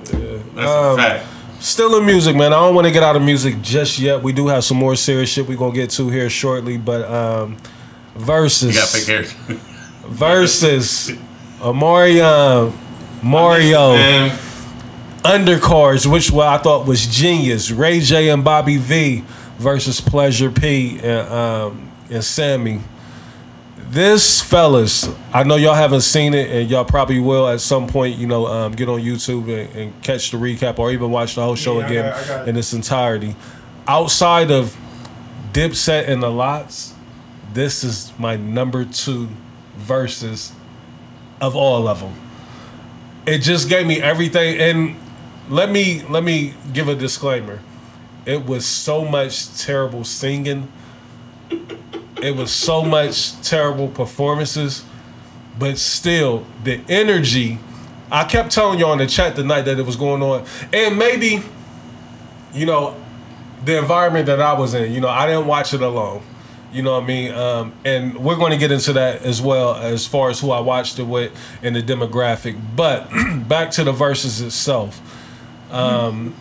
That's 0.03 0.17
Um, 0.69 0.93
a 0.93 0.95
fact. 0.97 1.25
Still 1.59 1.95
in 1.97 2.05
music, 2.05 2.35
man. 2.35 2.51
I 2.51 2.57
don't 2.57 2.75
want 2.75 2.87
to 2.87 2.91
get 2.93 3.03
out 3.03 3.15
of 3.15 3.21
music 3.21 3.61
just 3.61 3.97
yet. 3.97 4.21
We 4.21 4.33
do 4.33 4.47
have 4.47 4.65
some 4.65 4.75
more 4.77 4.95
serious 4.97 5.29
shit 5.29 5.47
we 5.47 5.55
gonna 5.55 5.73
get 5.73 5.89
to 5.91 6.09
here 6.09 6.29
shortly, 6.29 6.77
but 6.77 7.09
um, 7.09 7.55
versus 8.15 8.75
You 8.75 8.81
got 8.81 8.89
fake 8.89 9.05
hair. 9.07 9.57
versus 10.07 11.09
Omarion 11.59 12.73
Mario. 13.23 13.95
Undercards, 15.23 16.05
which 16.05 16.31
what 16.31 16.47
I 16.47 16.57
thought 16.57 16.85
was 16.85 17.05
genius. 17.07 17.71
Ray 17.71 17.99
J 18.01 18.29
and 18.29 18.43
Bobby 18.43 18.77
V 18.77 19.23
versus 19.57 20.01
Pleasure 20.01 20.51
P 20.51 20.99
and 20.99 21.27
um, 21.29 21.91
and 22.09 22.23
Sammie. 22.23 22.81
This 23.77 24.41
fellas, 24.41 25.07
I 25.31 25.43
know 25.43 25.55
y'all 25.55 25.75
haven't 25.75 26.01
seen 26.01 26.33
it, 26.33 26.49
and 26.49 26.69
y'all 26.69 26.83
probably 26.83 27.19
will 27.19 27.47
at 27.47 27.61
some 27.61 27.87
point. 27.87 28.17
You 28.17 28.27
know, 28.27 28.47
um, 28.47 28.71
get 28.73 28.89
on 28.89 28.99
YouTube 28.99 29.43
and, 29.43 29.75
and 29.75 30.03
catch 30.03 30.31
the 30.31 30.37
recap, 30.37 30.79
or 30.79 30.91
even 30.91 31.09
watch 31.11 31.35
the 31.35 31.43
whole 31.43 31.55
show 31.55 31.79
Yeah, 31.79 31.85
I 31.85 31.87
again 31.89 32.05
got- 32.05 32.17
I 32.23 32.27
got 32.27 32.41
it. 32.41 32.49
in 32.49 32.57
its 32.57 32.73
entirety. 32.73 33.35
Outside 33.87 34.49
of 34.51 34.75
Dipset 35.53 36.07
and 36.09 36.23
the 36.23 36.29
LOX, 36.29 36.95
this 37.53 37.83
is 37.83 38.11
my 38.17 38.35
number 38.35 38.83
two 38.83 39.29
versus 39.77 40.51
of 41.39 41.55
all 41.55 41.87
of 41.87 41.99
them. 41.99 42.13
It 43.25 43.39
just 43.39 43.69
gave 43.69 43.85
me 43.85 44.01
everything, 44.01 44.57
and 44.59 44.95
let 45.49 45.69
me 45.69 46.01
let 46.09 46.23
me 46.23 46.53
give 46.71 46.87
a 46.87 46.95
disclaimer. 46.95 47.59
It 48.25 48.45
was 48.45 48.65
so 48.65 49.03
much 49.03 49.57
terrible 49.59 50.03
singing. 50.03 50.71
It 52.21 52.35
was 52.35 52.51
so 52.51 52.83
much 52.83 53.41
terrible 53.41 53.89
performances, 53.89 54.85
but 55.59 55.77
still 55.77 56.45
the 56.63 56.81
energy. 56.87 57.59
I 58.09 58.23
kept 58.25 58.51
telling 58.51 58.79
y'all 58.79 58.93
in 58.93 58.99
the 58.99 59.07
chat 59.07 59.35
the 59.35 59.43
night 59.43 59.63
that 59.63 59.77
it 59.77 59.85
was 59.85 59.95
going 59.95 60.21
on, 60.21 60.45
and 60.71 60.97
maybe, 60.97 61.41
you 62.53 62.65
know, 62.65 62.95
the 63.65 63.77
environment 63.77 64.27
that 64.27 64.39
I 64.39 64.53
was 64.53 64.73
in. 64.73 64.93
You 64.93 65.01
know, 65.01 65.09
I 65.09 65.25
didn't 65.25 65.47
watch 65.47 65.73
it 65.73 65.81
alone. 65.81 66.21
You 66.71 66.81
know 66.81 66.93
what 66.93 67.03
I 67.03 67.07
mean? 67.07 67.31
Um, 67.33 67.73
and 67.85 68.17
we're 68.17 68.35
going 68.35 68.51
to 68.51 68.57
get 68.57 68.71
into 68.71 68.93
that 68.93 69.21
as 69.21 69.41
well 69.41 69.75
as 69.75 70.07
far 70.07 70.29
as 70.29 70.39
who 70.39 70.51
I 70.51 70.59
watched 70.59 70.97
it 70.97 71.03
with 71.03 71.31
and 71.61 71.75
the 71.75 71.83
demographic. 71.83 72.59
But 72.75 73.09
back 73.47 73.69
to 73.71 73.83
the 73.83 73.91
verses 73.91 74.41
itself. 74.41 75.12
Um, 75.73 76.35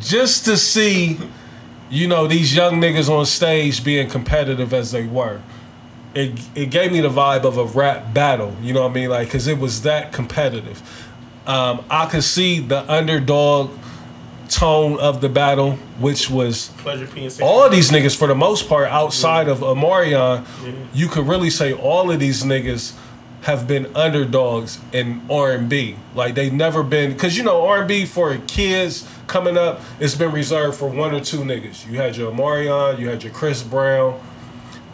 just 0.00 0.46
to 0.46 0.56
see, 0.56 1.18
you 1.90 2.08
know, 2.08 2.26
these 2.26 2.54
young 2.54 2.80
niggas 2.80 3.08
on 3.08 3.26
stage 3.26 3.84
being 3.84 4.08
competitive 4.08 4.72
as 4.72 4.92
they 4.92 5.06
were. 5.06 5.42
It, 6.14 6.40
it 6.54 6.70
gave 6.70 6.92
me 6.92 7.00
the 7.00 7.10
vibe 7.10 7.44
of 7.44 7.58
a 7.58 7.64
rap 7.64 8.14
battle, 8.14 8.54
you 8.62 8.72
know 8.72 8.82
what 8.82 8.92
I 8.92 8.94
mean? 8.94 9.10
Like, 9.10 9.28
cause 9.30 9.46
it 9.48 9.58
was 9.58 9.82
that 9.82 10.12
competitive. 10.12 10.80
Um, 11.46 11.84
I 11.90 12.06
could 12.06 12.22
see 12.22 12.60
the 12.60 12.90
underdog 12.90 13.76
tone 14.48 14.98
of 15.00 15.20
the 15.20 15.28
battle, 15.28 15.72
which 15.98 16.30
was 16.30 16.68
Pleasure 16.78 17.06
P 17.06 17.24
and 17.24 17.32
Sammie. 17.32 17.48
all 17.48 17.68
these 17.68 17.90
niggas 17.90 18.16
for 18.16 18.28
the 18.28 18.34
most 18.34 18.68
part 18.68 18.88
outside 18.88 19.48
of 19.48 19.58
Omarion, 19.58 20.46
you 20.94 21.08
could 21.08 21.26
really 21.26 21.50
say 21.50 21.72
all 21.72 22.10
of 22.10 22.20
these 22.20 22.44
niggas 22.44 22.94
have 23.44 23.68
been 23.68 23.94
underdogs 23.94 24.80
in 24.92 25.20
R&B. 25.30 25.96
Like 26.14 26.34
they've 26.34 26.52
never 26.52 26.82
been 26.82 27.16
cuz 27.16 27.36
you 27.36 27.42
know 27.42 27.66
R&B 27.66 28.06
for 28.06 28.36
kids 28.46 29.06
coming 29.26 29.56
up 29.56 29.80
it's 30.00 30.14
been 30.14 30.32
reserved 30.32 30.78
for 30.78 30.88
one 30.88 31.14
or 31.14 31.20
two 31.20 31.38
niggas. 31.38 31.86
You 31.86 31.98
had 31.98 32.16
your 32.16 32.32
Omarion, 32.32 32.98
you 32.98 33.08
had 33.08 33.22
your 33.22 33.32
Chris 33.32 33.62
Brown. 33.62 34.18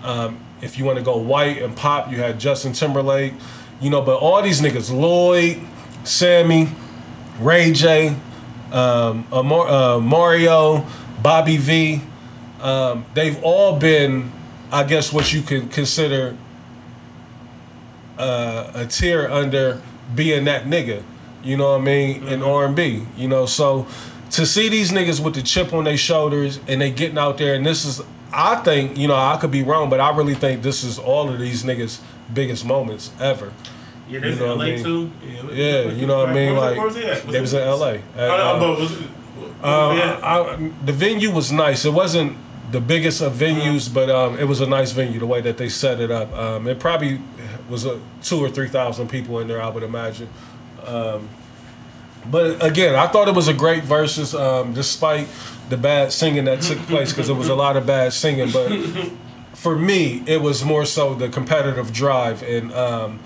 Um, 0.03 0.41
if 0.63 0.79
you 0.79 0.85
want 0.85 0.99
to 0.99 1.05
go 1.05 1.17
white 1.17 1.63
and 1.63 1.77
pop, 1.77 2.11
you 2.11 2.19
had 2.19 2.39
Justin 2.39 2.73
Timberlake. 2.73 3.35
You 3.81 3.91
know, 3.91 4.03
but 4.03 4.19
all 4.19 4.43
these 4.43 4.61
niggas 4.61 4.93
Lloyd, 4.93 5.59
Sammie, 6.05 6.69
Ray 7.39 7.73
J, 7.73 8.15
um, 8.73 9.27
uh, 9.33 9.99
Mario, 10.03 10.87
Bobby 11.23 11.57
V. 11.57 12.03
Um, 12.61 13.07
they've 13.15 13.43
all 13.43 13.79
been, 13.79 14.31
I 14.71 14.85
guess, 14.85 15.13
what 15.13 15.33
you 15.33 15.41
could 15.41 15.71
consider 15.71 16.37
uh, 18.21 18.71
a 18.75 18.87
tier 18.87 19.29
under 19.29 19.81
being 20.15 20.45
that 20.45 20.65
nigga. 20.65 21.03
You 21.43 21.57
know 21.57 21.73
what 21.73 21.81
I 21.81 21.85
mean? 21.85 22.29
In 22.29 22.43
R 22.43 22.67
and 22.67 22.77
B. 22.77 23.07
You 23.17 23.29
know, 23.29 23.47
so 23.47 23.87
to 24.33 24.45
see 24.47 24.69
these 24.69 24.93
niggas 24.93 25.23
with 25.25 25.35
the 25.35 25.43
chip 25.43 25.73
on 25.73 25.85
their 25.85 25.97
shoulders 25.97 26.61
and 26.69 26.81
they 26.81 26.91
getting 26.91 27.19
out 27.19 27.39
there, 27.39 27.55
and 27.55 27.65
this 27.65 27.85
is, 27.85 28.03
I 28.33 28.57
think, 28.57 28.97
you 28.99 29.09
know, 29.09 29.15
I 29.17 29.39
could 29.41 29.51
be 29.51 29.63
wrong, 29.63 29.89
but 29.91 30.01
I 30.01 30.15
really 30.17 30.35
think 30.35 30.63
this 30.63 30.85
is 30.85 30.99
all 30.99 31.29
of 31.29 31.39
these 31.41 31.63
niggas' 31.65 32.01
biggest 32.33 32.65
moments 32.65 33.11
ever. 33.19 33.53
Yeah, 34.09 34.21
there's 34.21 34.39
you 34.39 34.47
know 34.47 34.55
LA 34.55 34.57
what 34.57 34.67
I 34.67 34.71
mean? 34.73 34.85
too. 34.85 35.11
Yeah, 35.53 35.83
you 35.85 36.07
know 36.07 36.19
what 36.19 36.29
I 36.31 36.35
mean? 36.35 36.57
Like 36.57 36.77
was 36.79 36.95
they 36.95 37.41
was 37.41 37.55
in 37.55 37.61
L.A. 37.63 37.95
At, 37.95 38.03
Oh, 38.17 38.59
no, 38.59 38.75
uh, 38.75 38.79
was 38.81 38.93
it? 38.93 38.99
um, 39.63 39.97
yeah. 39.99 40.21
I, 40.23 40.71
the 40.85 40.93
venue 40.93 41.31
was 41.31 41.53
nice. 41.53 41.85
It 41.85 41.93
wasn't 41.93 42.37
the 42.73 42.81
biggest 42.81 43.21
of 43.21 43.33
venues, 43.35 43.93
but 43.93 44.11
um, 44.11 44.37
it 44.39 44.45
was 44.45 44.61
a 44.61 44.67
nice 44.67 44.91
venue. 44.93 45.19
The 45.21 45.27
way 45.27 45.41
that 45.41 45.59
they 45.59 45.69
set 45.69 46.01
it 46.01 46.11
up, 46.11 46.33
um, 46.35 46.67
it 46.69 46.79
probably 46.81 47.21
was 47.71 47.87
a 47.87 48.01
two 48.23 48.39
or 48.39 48.51
three 48.51 48.69
thousand 48.69 49.09
people 49.09 49.39
in 49.39 49.49
there. 49.49 49.63
I 49.63 49.69
would 49.69 49.83
imagine. 49.83 50.29
Um, 50.85 51.29
but 52.27 52.63
again, 52.65 52.95
I 52.95 53.07
thought 53.07 53.29
it 53.29 53.35
was 53.35 53.49
a 53.49 53.55
great 53.55 53.85
versus, 53.85 54.35
um, 54.35 54.75
despite 54.75 55.27
the 55.69 55.77
bad 55.77 56.13
singing 56.13 56.45
that 56.45 56.61
took 56.61 56.79
place, 56.81 57.13
because 57.13 57.29
it 57.29 57.35
was 57.35 57.49
a 57.49 57.55
lot 57.55 57.77
of 57.77 57.87
bad 57.87 58.13
singing. 58.13 58.51
But 58.51 58.71
for 59.55 59.77
me, 59.77 60.23
it 60.27 60.41
was 60.43 60.65
more 60.65 60.85
so 60.85 61.15
the 61.15 61.29
competitive 61.29 61.93
drive 61.93 62.43
and 62.43 62.73
um, 62.73 63.21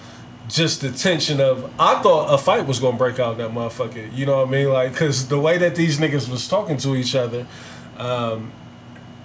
just 0.49 0.81
the 0.81 0.93
tension 0.93 1.41
of. 1.41 1.65
I 1.81 2.01
thought 2.03 2.33
a 2.33 2.39
fight 2.39 2.66
was 2.66 2.79
gonna 2.79 2.97
break 2.97 3.19
out 3.19 3.39
that 3.39 3.51
motherfucker. 3.51 4.15
You 4.15 4.27
know 4.27 4.39
what 4.39 4.49
I 4.49 4.51
mean? 4.51 4.69
Like, 4.69 4.95
cause 4.95 5.29
the 5.29 5.41
way 5.41 5.59
that 5.59 5.75
these 5.75 5.99
niggas 5.99 6.29
was 6.29 6.47
talking 6.47 6.77
to 6.79 6.95
each 6.95 7.15
other, 7.15 7.47
um, 7.99 8.53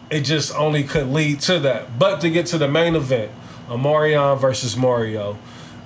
it 0.10 0.22
just 0.22 0.56
only 0.56 0.84
could 0.84 1.08
lead 1.08 1.41
to 1.41 1.60
that. 1.60 2.00
But 2.00 2.22
to 2.22 2.30
get 2.30 2.48
to 2.48 2.58
the 2.58 2.68
main 2.68 2.96
event, 2.96 3.32
Omarion 3.70 4.40
versus 4.40 4.76
Mario, 4.76 5.38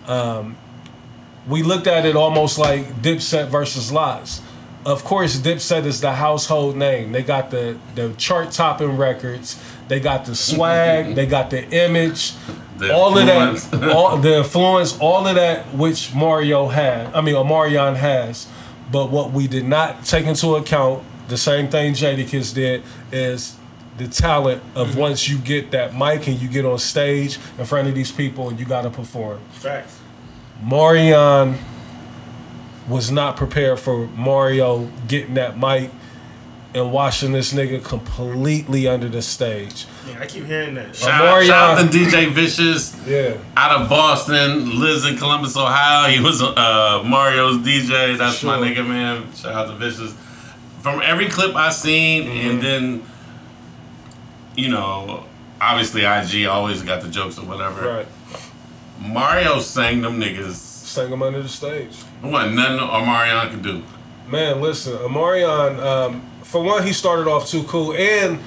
um, 0.08 0.58
we 1.48 1.62
looked 1.64 1.88
at 1.88 2.06
it 2.06 2.16
almost 2.16 2.58
like 2.58 3.02
Dipset 3.02 3.50
versus 3.50 3.92
LOX. 3.92 4.42
Of 4.86 5.04
course, 5.04 5.38
Dipset 5.38 5.86
is 5.86 6.02
the 6.02 6.14
household 6.14 6.76
name. 6.76 7.12
They 7.12 7.24
got 7.24 7.52
the 7.52 7.78
the 7.96 8.14
chart 8.18 8.52
topping 8.52 8.98
records. 8.98 9.62
They 9.88 10.00
got 10.00 10.26
the 10.26 10.36
swag. 10.36 11.16
they 11.16 11.26
got 11.26 11.50
the 11.50 11.70
image. 11.70 12.34
The 12.78 12.94
all 12.94 13.18
influence. 13.18 13.72
of 13.72 13.82
that, 13.82 13.90
all 13.96 14.18
the 14.18 14.38
influence, 14.38 14.98
all 15.00 15.28
of 15.28 15.36
that, 15.36 15.74
which 15.74 16.14
Mario 16.14 16.68
had. 16.68 17.14
I 17.14 17.22
mean, 17.22 17.36
Omarion 17.36 17.96
has. 17.96 18.48
But 18.92 19.10
what 19.10 19.32
we 19.32 19.48
did 19.48 19.66
not 19.66 20.06
take 20.06 20.26
into 20.26 20.56
account, 20.56 21.04
the 21.28 21.38
same 21.38 21.70
thing 21.70 21.94
Jadakiss 21.94 22.54
did, 22.54 22.84
is 23.12 23.56
the 23.98 24.08
talent 24.08 24.62
of 24.76 24.96
once 24.98 25.28
you 25.30 25.38
get 25.38 25.72
that 25.72 25.96
mic 25.96 26.28
and 26.28 26.42
you 26.42 26.48
get 26.50 26.66
on 26.66 26.80
stage 26.80 27.38
in 27.60 27.66
front 27.66 27.88
of 27.88 27.94
these 27.96 28.12
people 28.12 28.50
and 28.50 28.60
you 28.60 28.66
got 28.66 28.82
to 28.84 28.90
perform. 28.90 29.40
Facts. 29.52 30.00
Marion 30.64 31.58
was 32.88 33.12
not 33.12 33.38
prepared 33.38 33.80
for 33.80 34.08
Mario 34.08 34.90
getting 35.08 35.36
that 35.36 35.58
mic 35.58 35.90
and 36.76 36.92
watching 36.92 37.32
this 37.32 37.54
nigga 37.54 37.84
completely 37.84 38.88
under 38.88 39.08
the 39.08 39.22
stage. 39.22 39.86
Yeah, 40.08 40.20
I 40.22 40.26
keep 40.26 40.46
hearing 40.46 40.74
that. 40.74 40.96
Shout, 40.96 41.24
out, 41.24 41.44
shout 41.44 41.78
out 41.80 41.92
to 41.92 41.98
DJ 41.98 42.32
Vicious 42.32 42.96
Yeah. 43.06 43.38
out 43.56 43.80
of 43.82 43.90
Boston, 43.90 44.80
lives 44.80 45.06
in 45.06 45.16
Columbus, 45.18 45.56
Ohio. 45.56 46.10
He 46.10 46.20
was 46.20 46.42
uh, 46.42 47.04
Mario's 47.06 47.58
DJ. 47.58 48.18
That's 48.18 48.42
my 48.44 48.58
nigga, 48.58 48.86
man. 48.88 49.32
Shout 49.36 49.54
out 49.54 49.68
to 49.68 49.76
Vicious. 49.76 50.16
From 50.82 51.00
every 51.04 51.30
clip 51.30 51.56
I 51.56 51.70
seen, 51.70 52.24
Mm-hmm. 52.24 52.50
and 52.50 52.62
then, 52.62 53.04
you 54.56 54.70
know, 54.70 55.26
obviously 55.60 56.04
IG 56.04 56.46
always 56.48 56.82
got 56.82 57.02
the 57.02 57.10
jokes 57.10 57.38
or 57.38 57.46
whatever. 57.46 57.88
Right. 57.88 58.08
Mario 59.00 59.60
sang 59.60 60.02
them 60.02 60.20
niggas. 60.20 60.54
Sang 60.54 61.10
them 61.10 61.24
under 61.24 61.42
the 61.42 61.50
stage. 61.50 61.98
There 62.22 62.32
wasn't 62.32 62.56
nothing 62.56 62.80
Omarion 62.80 63.50
could 63.52 63.64
do. 63.64 63.84
Man, 64.28 64.62
listen, 64.62 64.94
Omarion, 64.98 65.80
um, 65.80 66.22
for 66.44 66.64
one, 66.64 66.86
he 66.86 66.94
started 66.94 67.28
off 67.28 67.48
too 67.50 67.64
cool, 67.64 67.94
and 67.94 68.40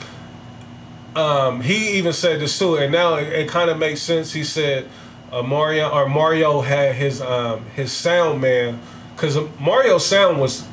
um, 1.16 1.60
he 1.60 1.98
even 1.98 2.12
said 2.12 2.40
this 2.40 2.58
too, 2.58 2.76
and 2.76 2.92
now 2.92 3.16
it, 3.16 3.28
it 3.28 3.48
kind 3.48 3.68
of 3.70 3.78
makes 3.78 4.00
sense. 4.00 4.32
He 4.32 4.44
said 4.44 4.88
Omarion 5.30 5.92
or 5.92 6.08
Mario 6.08 6.60
had 6.60 6.94
his 6.94 7.20
um, 7.20 7.64
his 7.74 7.92
sound 7.92 8.40
man, 8.40 8.80
because 9.14 9.36
Mario's 9.58 10.06
sound 10.06 10.40
was 10.40 10.66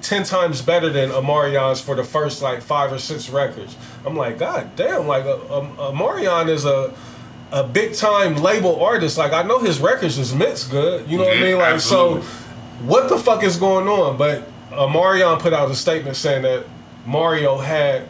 ten 0.00 0.24
times 0.24 0.62
better 0.62 0.90
than 0.90 1.10
Omarion's 1.10 1.80
for 1.80 1.94
the 1.94 2.04
first 2.04 2.42
like 2.42 2.62
five 2.62 2.92
or 2.92 2.98
six 2.98 3.30
records. 3.30 3.76
I'm 4.06 4.16
like, 4.16 4.38
God 4.38 4.74
damn, 4.76 5.06
like 5.06 5.24
uh, 5.24 5.58
um, 5.58 5.76
Omarion 5.76 6.48
is 6.48 6.64
a 6.64 6.94
a 7.52 7.64
big 7.64 7.94
time 7.94 8.36
label 8.36 8.82
artist. 8.82 9.18
Like 9.18 9.32
I 9.32 9.42
know 9.42 9.58
his 9.58 9.80
records 9.80 10.18
is 10.18 10.34
mixed 10.34 10.70
good. 10.70 11.08
You 11.08 11.18
know 11.18 11.24
what 11.24 11.36
I 11.36 11.40
mean? 11.40 11.58
Like 11.58 11.74
absolutely. 11.74 12.22
so 12.22 12.28
what 12.84 13.08
the 13.08 13.18
fuck 13.18 13.42
is 13.42 13.56
going 13.56 13.88
on? 13.88 14.16
But 14.16 14.48
uh, 14.72 14.88
Marion 14.88 15.38
put 15.38 15.52
out 15.52 15.70
a 15.70 15.74
statement 15.74 16.16
saying 16.16 16.42
that 16.42 16.66
Mario 17.06 17.58
had 17.58 18.08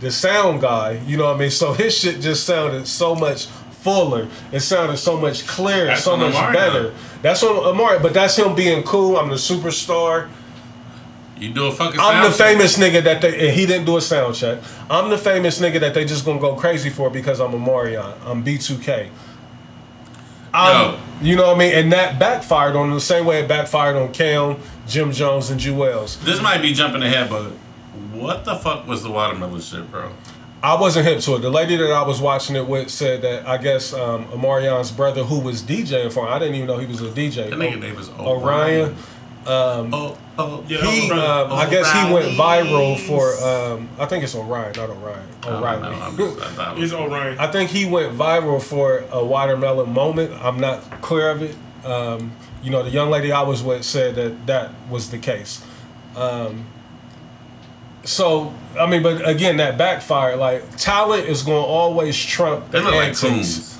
the 0.00 0.10
sound 0.10 0.60
guy, 0.60 0.92
you 1.06 1.16
know 1.16 1.24
what 1.26 1.36
I 1.36 1.38
mean? 1.38 1.50
So 1.50 1.72
his 1.72 1.96
shit 1.96 2.20
just 2.20 2.44
sounded 2.44 2.86
so 2.86 3.14
much 3.14 3.46
fuller. 3.46 4.28
It 4.52 4.60
sounded 4.60 4.96
so 4.96 5.18
much 5.18 5.46
clearer, 5.46 5.86
That's 5.86 6.04
so 6.04 6.16
much 6.16 6.34
better. 6.52 6.92
That's 7.22 7.42
on 7.42 7.76
Mario, 7.76 8.02
but 8.02 8.12
that's 8.14 8.36
him 8.36 8.54
being 8.54 8.82
cool. 8.82 9.16
I'm 9.16 9.28
the 9.28 9.36
superstar. 9.36 10.28
You 11.38 11.52
do 11.52 11.66
a 11.66 11.72
fucking 11.72 12.00
I'm 12.00 12.22
the 12.22 12.36
check. 12.36 12.48
famous 12.48 12.78
nigga 12.78 13.04
that 13.04 13.20
they 13.20 13.48
and 13.48 13.56
he 13.56 13.66
didn't 13.66 13.84
do 13.84 13.96
a 13.96 14.00
sound 14.00 14.34
check. 14.34 14.58
I'm 14.88 15.10
the 15.10 15.18
famous 15.18 15.60
nigga 15.60 15.80
that 15.80 15.92
they 15.92 16.04
just 16.04 16.24
gonna 16.24 16.40
go 16.40 16.54
crazy 16.56 16.88
for 16.90 17.10
because 17.10 17.40
I'm 17.40 17.52
Omarion. 17.52 18.14
I'm 18.24 18.42
B2K. 18.44 19.10
I'm, 20.54 20.98
you 21.20 21.36
know 21.36 21.48
what 21.48 21.56
I 21.56 21.58
mean? 21.58 21.74
And 21.74 21.92
that 21.92 22.18
backfired 22.18 22.76
on 22.76 22.90
the 22.90 23.00
same 23.00 23.26
way 23.26 23.40
it 23.40 23.48
backfired 23.48 23.96
on 23.96 24.12
Cam, 24.14 24.56
Jim 24.86 25.12
Jones, 25.12 25.50
and 25.50 25.60
Juelz. 25.60 26.18
This 26.24 26.40
might 26.40 26.62
be 26.62 26.72
jumping 26.72 27.02
ahead, 27.02 27.28
but 27.28 27.50
what 28.12 28.46
the 28.46 28.56
fuck 28.56 28.86
was 28.86 29.02
the 29.02 29.10
watermelon 29.10 29.60
shit, 29.60 29.90
bro? 29.90 30.12
I 30.62 30.80
wasn't 30.80 31.06
hip 31.06 31.20
to 31.20 31.36
it. 31.36 31.40
The 31.40 31.50
lady 31.50 31.76
that 31.76 31.92
I 31.92 32.02
was 32.02 32.20
watching 32.20 32.56
it 32.56 32.66
with 32.66 32.90
said 32.90 33.20
that 33.22 33.46
I 33.46 33.58
guess 33.58 33.92
um, 33.92 34.24
Omarion's 34.28 34.90
brother, 34.90 35.22
who 35.22 35.40
was 35.40 35.62
DJing 35.62 36.10
for 36.10 36.26
him, 36.26 36.32
I 36.32 36.38
didn't 36.38 36.54
even 36.54 36.66
know 36.66 36.78
he 36.78 36.86
was 36.86 37.02
a 37.02 37.10
DJ. 37.10 37.50
The 37.50 37.56
nigga 37.56 37.78
name 37.78 37.94
was 37.94 38.08
Orion. 38.18 38.96
Oh, 39.48 40.18
oh, 40.38 40.64
Yeah, 40.66 40.78
He, 40.90 41.08
brother. 41.08 41.52
um, 41.52 41.58
I 41.58 41.70
guess 41.70 41.90
he 41.92 42.12
went 42.12 42.26
viral 42.36 42.98
for. 42.98 43.32
Um, 43.42 43.88
I 43.98 44.06
think 44.06 44.24
it's 44.24 44.34
Orion, 44.34 44.72
not 44.76 44.90
Orion. 44.90 45.26
I 45.42 45.46
don't 45.50 45.60
know. 45.82 45.88
I'm 45.88 46.16
just, 46.16 46.40
I 46.40 46.48
thought 46.50 46.78
it 46.78 46.84
It's 46.84 46.92
Orion. 46.92 47.38
I 47.38 47.46
think 47.50 47.70
he 47.70 47.86
went 47.86 48.12
viral 48.16 48.62
for 48.62 49.04
a 49.10 49.24
watermelon 49.24 49.92
moment. 49.92 50.32
I'm 50.44 50.58
not 50.58 51.02
clear 51.02 51.30
of 51.30 51.42
it. 51.42 51.56
Um, 51.84 52.32
you 52.62 52.70
know, 52.70 52.82
the 52.82 52.90
young 52.90 53.10
lady 53.10 53.30
I 53.30 53.42
was 53.42 53.62
with 53.62 53.84
said 53.84 54.16
that 54.16 54.46
that 54.46 54.72
was 54.90 55.10
the 55.10 55.18
case. 55.18 55.64
Um, 56.16 56.66
so, 58.02 58.52
I 58.78 58.86
mean, 58.86 59.02
but 59.02 59.28
again, 59.28 59.56
that 59.58 59.76
backfired. 59.78 60.38
Like, 60.38 60.76
talent 60.76 61.24
is 61.28 61.42
going 61.42 61.62
to 61.62 61.66
always 61.68 62.16
trump 62.16 62.70
they 62.70 62.80
look 62.80 62.94
like 62.94 63.08
antics. 63.08 63.75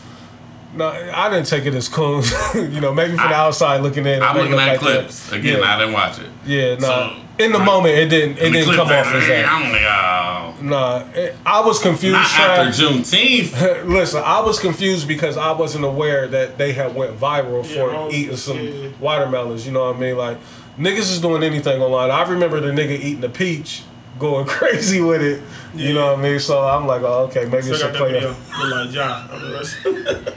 Coons. 0.76 1.06
No, 1.06 1.12
I 1.14 1.30
didn't 1.30 1.46
take 1.46 1.64
it 1.66 1.74
as 1.74 1.88
coons. 1.88 2.32
you 2.54 2.80
know, 2.80 2.92
maybe 2.94 3.16
from 3.16 3.28
the 3.28 3.34
outside 3.34 3.80
looking 3.80 4.06
in. 4.06 4.22
I'm 4.22 4.34
may 4.36 4.42
looking 4.42 4.56
look 4.56 4.60
at 4.66 4.68
like 4.68 4.80
that. 4.80 5.00
clips. 5.00 5.32
Again, 5.32 5.58
Yeah. 5.60 5.74
I 5.74 5.78
didn't 5.78 5.94
watch 5.94 6.18
it. 6.18 6.30
Yeah, 6.44 6.74
no. 6.74 6.80
So, 6.80 7.16
in 7.38 7.52
the 7.52 7.58
right. 7.58 7.64
moment, 7.66 7.94
it 7.94 8.08
didn't. 8.08 8.38
It 8.38 8.50
didn't 8.50 8.74
come 8.74 8.88
that- 8.88 9.06
off 9.06 9.14
as 9.14 9.26
that. 9.28 9.46
I'm 9.48 9.70
like, 9.72 9.82
oh. 9.82 10.54
Nah, 10.62 11.04
it, 11.14 11.36
I 11.44 11.60
was 11.60 11.78
confused. 11.78 12.14
Not 12.14 12.26
trying- 12.26 12.68
after 12.68 12.82
Juneteenth. 12.82 13.84
Listen, 13.88 14.22
I 14.24 14.40
was 14.40 14.58
confused 14.58 15.06
because 15.06 15.36
I 15.36 15.52
wasn't 15.52 15.84
aware 15.84 16.26
that 16.28 16.56
they 16.56 16.72
had 16.72 16.94
went 16.94 17.18
viral 17.20 17.64
for 17.66 17.90
Yeah, 17.92 18.08
eating 18.10 18.36
some 18.36 18.58
yeah. 18.58 18.88
watermelons. 19.00 19.66
You 19.66 19.72
know 19.72 19.84
what 19.86 19.96
I 19.96 19.98
mean? 19.98 20.16
Like 20.16 20.38
niggas 20.78 21.10
is 21.12 21.20
doing 21.20 21.42
anything 21.42 21.82
online. 21.82 22.10
I 22.10 22.22
remember 22.28 22.58
the 22.60 22.68
nigga 22.70 22.98
eating 22.98 23.22
a 23.24 23.28
peach, 23.28 23.82
going 24.18 24.46
crazy 24.58 25.02
with 25.02 25.20
it. 25.20 25.42
You 25.74 25.92
know 25.92 26.12
what 26.12 26.20
I 26.20 26.22
mean? 26.22 26.40
So 26.40 26.66
I'm 26.66 26.86
like, 26.86 27.02
oh, 27.02 27.24
okay, 27.24 27.44
maybe 27.44 27.68
it's 27.68 27.82
a 27.82 27.92
got 27.92 27.92
that 27.92 28.10
video. 28.10 28.34
play. 28.34 28.70
Like 28.70 28.90
John. 28.90 30.32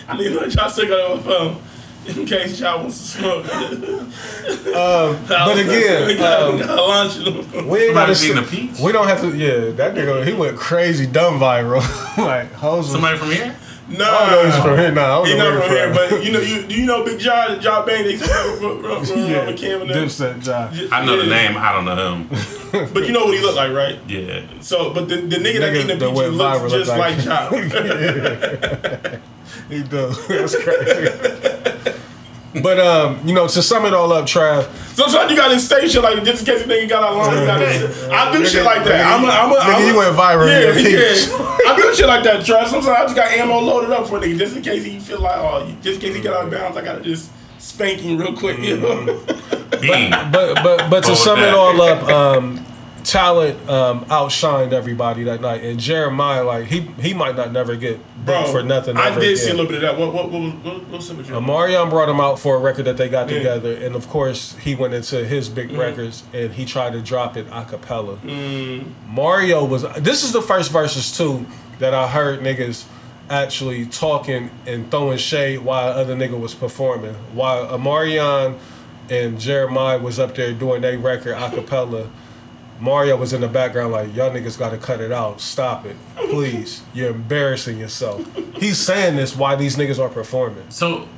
I'm 0.08 0.18
the 0.18 0.24
rest. 0.24 0.34
Nigga, 0.34 0.40
like 0.42 0.50
John 0.50 0.70
still 0.70 0.88
got 0.88 0.98
it 0.98 1.10
on 1.10 1.16
my 1.16 1.22
phone. 1.22 1.56
In 2.04 2.26
case 2.26 2.58
y'all 2.58 2.80
wants 2.80 2.98
to 3.14 3.18
smoke. 3.20 3.46
But 5.28 5.58
again, 5.58 6.02
um, 6.20 6.56
we 7.68 7.78
ain't 7.78 7.94
Somebody 7.94 7.94
gotta. 7.94 8.24
eating 8.24 8.38
a 8.38 8.40
s- 8.42 8.50
peach? 8.50 8.78
We 8.80 8.90
don't 8.90 9.06
have 9.06 9.20
to. 9.20 9.36
Yeah, 9.36 9.70
that 9.70 9.94
nigga, 9.94 10.26
he 10.26 10.32
went 10.32 10.56
crazy, 10.56 11.06
dumb 11.06 11.38
viral. 11.38 11.80
like 12.18 12.50
hoes. 12.54 12.84
was- 12.86 12.90
Somebody 12.92 13.18
from 13.18 13.30
here? 13.30 13.54
No, 13.88 14.04
I 14.10 14.30
don't 14.30 14.30
know 14.30 14.44
he's 14.50 14.62
from 14.64 14.78
here. 14.78 14.90
Nah, 14.92 15.02
I 15.02 15.06
don't 15.08 15.26
He's 15.26 15.36
not 15.36 15.52
where 15.52 15.60
from 15.60 15.70
here, 15.70 15.88
he 15.92 15.94
but 15.94 16.24
you 16.24 16.32
know, 16.32 16.40
you 16.40 16.62
do 16.66 16.74
you 16.74 16.86
know 16.86 17.04
Big 17.04 17.18
John, 17.20 17.60
John 17.60 17.84
Bang? 17.86 18.04
They 18.04 18.16
said, 18.16 18.28
yeah, 18.60 19.48
yeah, 19.48 19.52
Cam 19.52 19.82
and 19.82 19.90
them. 19.90 20.06
Dipset 20.08 20.42
John. 20.42 20.72
I 20.90 21.04
know 21.04 21.16
the 21.18 21.26
name. 21.28 21.56
I 21.56 21.72
don't 21.72 21.84
know 21.84 22.14
him. 22.14 22.28
But 22.94 23.06
you 23.06 23.12
know 23.12 23.26
what 23.26 23.34
he 23.36 23.40
looked 23.42 23.56
like, 23.56 23.70
right? 23.72 23.98
Yeah. 24.08 24.44
So, 24.60 24.92
but 24.94 25.08
the, 25.08 25.16
the 25.16 25.36
nigga, 25.36 25.58
that 25.60 25.72
Nigga 25.72 25.84
eating 25.84 25.98
the 25.98 26.06
that 26.06 26.14
peach 26.14 26.32
looks 26.32 26.72
just 26.72 26.88
look 26.90 26.98
like, 26.98 27.16
like- 27.16 29.10
John. 29.12 29.22
He 29.68 29.82
does. 29.82 30.26
That's 30.28 30.56
crazy. 30.62 31.08
but 32.62 32.78
um, 32.78 33.26
you 33.26 33.34
know, 33.34 33.48
to 33.48 33.62
sum 33.62 33.86
it 33.86 33.94
all 33.94 34.12
up, 34.12 34.26
Trav, 34.26 34.68
Sometimes 34.94 35.30
you 35.30 35.36
gotta 35.36 35.58
say 35.58 35.88
shit 35.88 36.02
like 36.02 36.22
just 36.22 36.46
in 36.46 36.54
case 36.54 36.66
the 36.66 36.72
nigga 36.72 36.88
got 36.88 37.02
out 37.02 37.32
you 37.32 37.46
gotta- 37.46 38.12
I 38.14 38.36
do 38.36 38.44
shit 38.46 38.62
like 38.64 38.84
that. 38.84 39.06
I'm 39.06 39.24
a, 39.24 39.28
I'm 39.28 39.50
a, 39.50 39.54
Nigga, 39.54 39.74
I'm 39.76 39.82
a, 39.82 39.86
you 39.86 39.96
went 39.96 40.14
viral 40.16 40.46
Yeah, 40.46 40.76
yeah. 40.76 41.70
I 41.72 41.76
do 41.80 41.94
shit 41.94 42.06
like 42.06 42.22
that, 42.24 42.44
Trav. 42.44 42.66
Sometimes 42.66 42.88
I 42.88 43.02
just 43.04 43.16
got 43.16 43.30
ammo 43.32 43.58
loaded 43.58 43.90
up 43.90 44.06
for 44.06 44.18
a 44.18 44.20
nigga 44.20 44.36
just 44.38 44.54
in 44.56 44.62
case 44.62 44.84
he 44.84 44.98
feel 45.00 45.20
like, 45.20 45.38
oh, 45.38 45.66
just 45.82 45.94
in 45.96 46.00
case 46.00 46.16
he 46.16 46.20
get 46.22 46.34
out 46.34 46.44
of 46.44 46.50
bounds, 46.50 46.76
I 46.76 46.84
gotta 46.84 47.00
just 47.00 47.30
spank 47.58 48.00
him 48.00 48.18
real 48.18 48.36
quick. 48.36 48.58
You 48.58 48.76
know? 48.78 49.04
Bean. 49.80 50.10
but 50.30 50.54
but 50.62 50.90
but 50.90 51.04
to 51.04 51.12
Oh, 51.12 51.14
sum 51.14 51.38
it 51.40 51.54
all 51.54 51.80
up, 51.80 52.02
um, 52.08 52.64
talent 53.04 53.68
um, 53.68 54.04
outshined 54.06 54.72
everybody 54.72 55.24
that 55.24 55.40
night, 55.40 55.62
and 55.62 55.78
Jeremiah, 55.78 56.44
like 56.44 56.66
he 56.66 56.80
he 57.00 57.14
might 57.14 57.36
not 57.36 57.52
never 57.52 57.76
get 57.76 58.00
Bro, 58.24 58.40
booked 58.42 58.50
for 58.52 58.62
nothing. 58.62 58.96
I 58.96 59.18
did 59.18 59.36
see 59.38 59.50
a 59.50 59.54
little 59.54 59.66
bit 59.66 59.76
of 59.76 59.80
that. 59.82 59.98
What 59.98 60.12
what 60.12 60.30
what 60.30 60.40
was 60.42 60.52
what, 60.54 60.86
what 60.88 61.02
symmetry? 61.02 61.40
Marion 61.40 61.88
brought 61.90 62.08
him 62.08 62.20
out 62.20 62.38
for 62.38 62.56
a 62.56 62.58
record 62.58 62.84
that 62.86 62.96
they 62.96 63.08
got 63.08 63.28
Yeah. 63.30 63.38
together, 63.38 63.72
and 63.74 63.94
of 63.94 64.08
course 64.08 64.56
he 64.58 64.74
went 64.74 64.94
into 64.94 65.24
his 65.24 65.48
big 65.48 65.68
Mm-hmm. 65.70 65.78
records 65.80 66.22
and 66.32 66.52
he 66.52 66.64
tried 66.64 66.92
to 66.92 67.00
drop 67.00 67.36
it 67.36 67.46
a 67.52 67.64
cappella. 67.64 68.16
Mm. 68.16 68.92
Mario 69.08 69.64
was. 69.64 69.82
This 69.98 70.22
is 70.24 70.32
the 70.32 70.42
first 70.42 70.70
verses 70.70 71.16
too 71.16 71.46
that 71.78 71.94
I 71.94 72.08
heard 72.08 72.40
niggas 72.40 72.84
actually 73.30 73.86
talking 73.86 74.50
and 74.66 74.90
throwing 74.90 75.16
shade 75.18 75.58
while 75.60 75.88
other 75.92 76.14
nigga 76.14 76.38
was 76.38 76.54
performing. 76.54 77.14
While 77.34 77.66
Omarion 77.68 78.58
and 79.08 79.40
Jeremiah 79.40 79.98
was 79.98 80.18
up 80.18 80.34
there 80.34 80.52
doing 80.52 80.82
their 80.82 80.98
record 80.98 81.32
a 81.32 81.50
cappella. 81.50 82.08
Mario 82.82 83.16
was 83.16 83.32
in 83.32 83.40
the 83.40 83.46
background 83.48 83.92
like, 83.92 84.12
y'all 84.14 84.30
niggas 84.30 84.58
gotta 84.58 84.76
cut 84.76 85.00
it 85.00 85.12
out. 85.12 85.40
Stop 85.40 85.86
it. 85.86 85.96
Please. 86.16 86.82
You're 86.94 87.10
embarrassing 87.10 87.78
yourself. 87.78 88.26
He's 88.56 88.76
saying 88.76 89.14
this 89.14 89.36
while 89.36 89.56
these 89.56 89.76
niggas 89.76 90.00
are 90.02 90.08
performing. 90.08 90.64
So, 90.68 91.08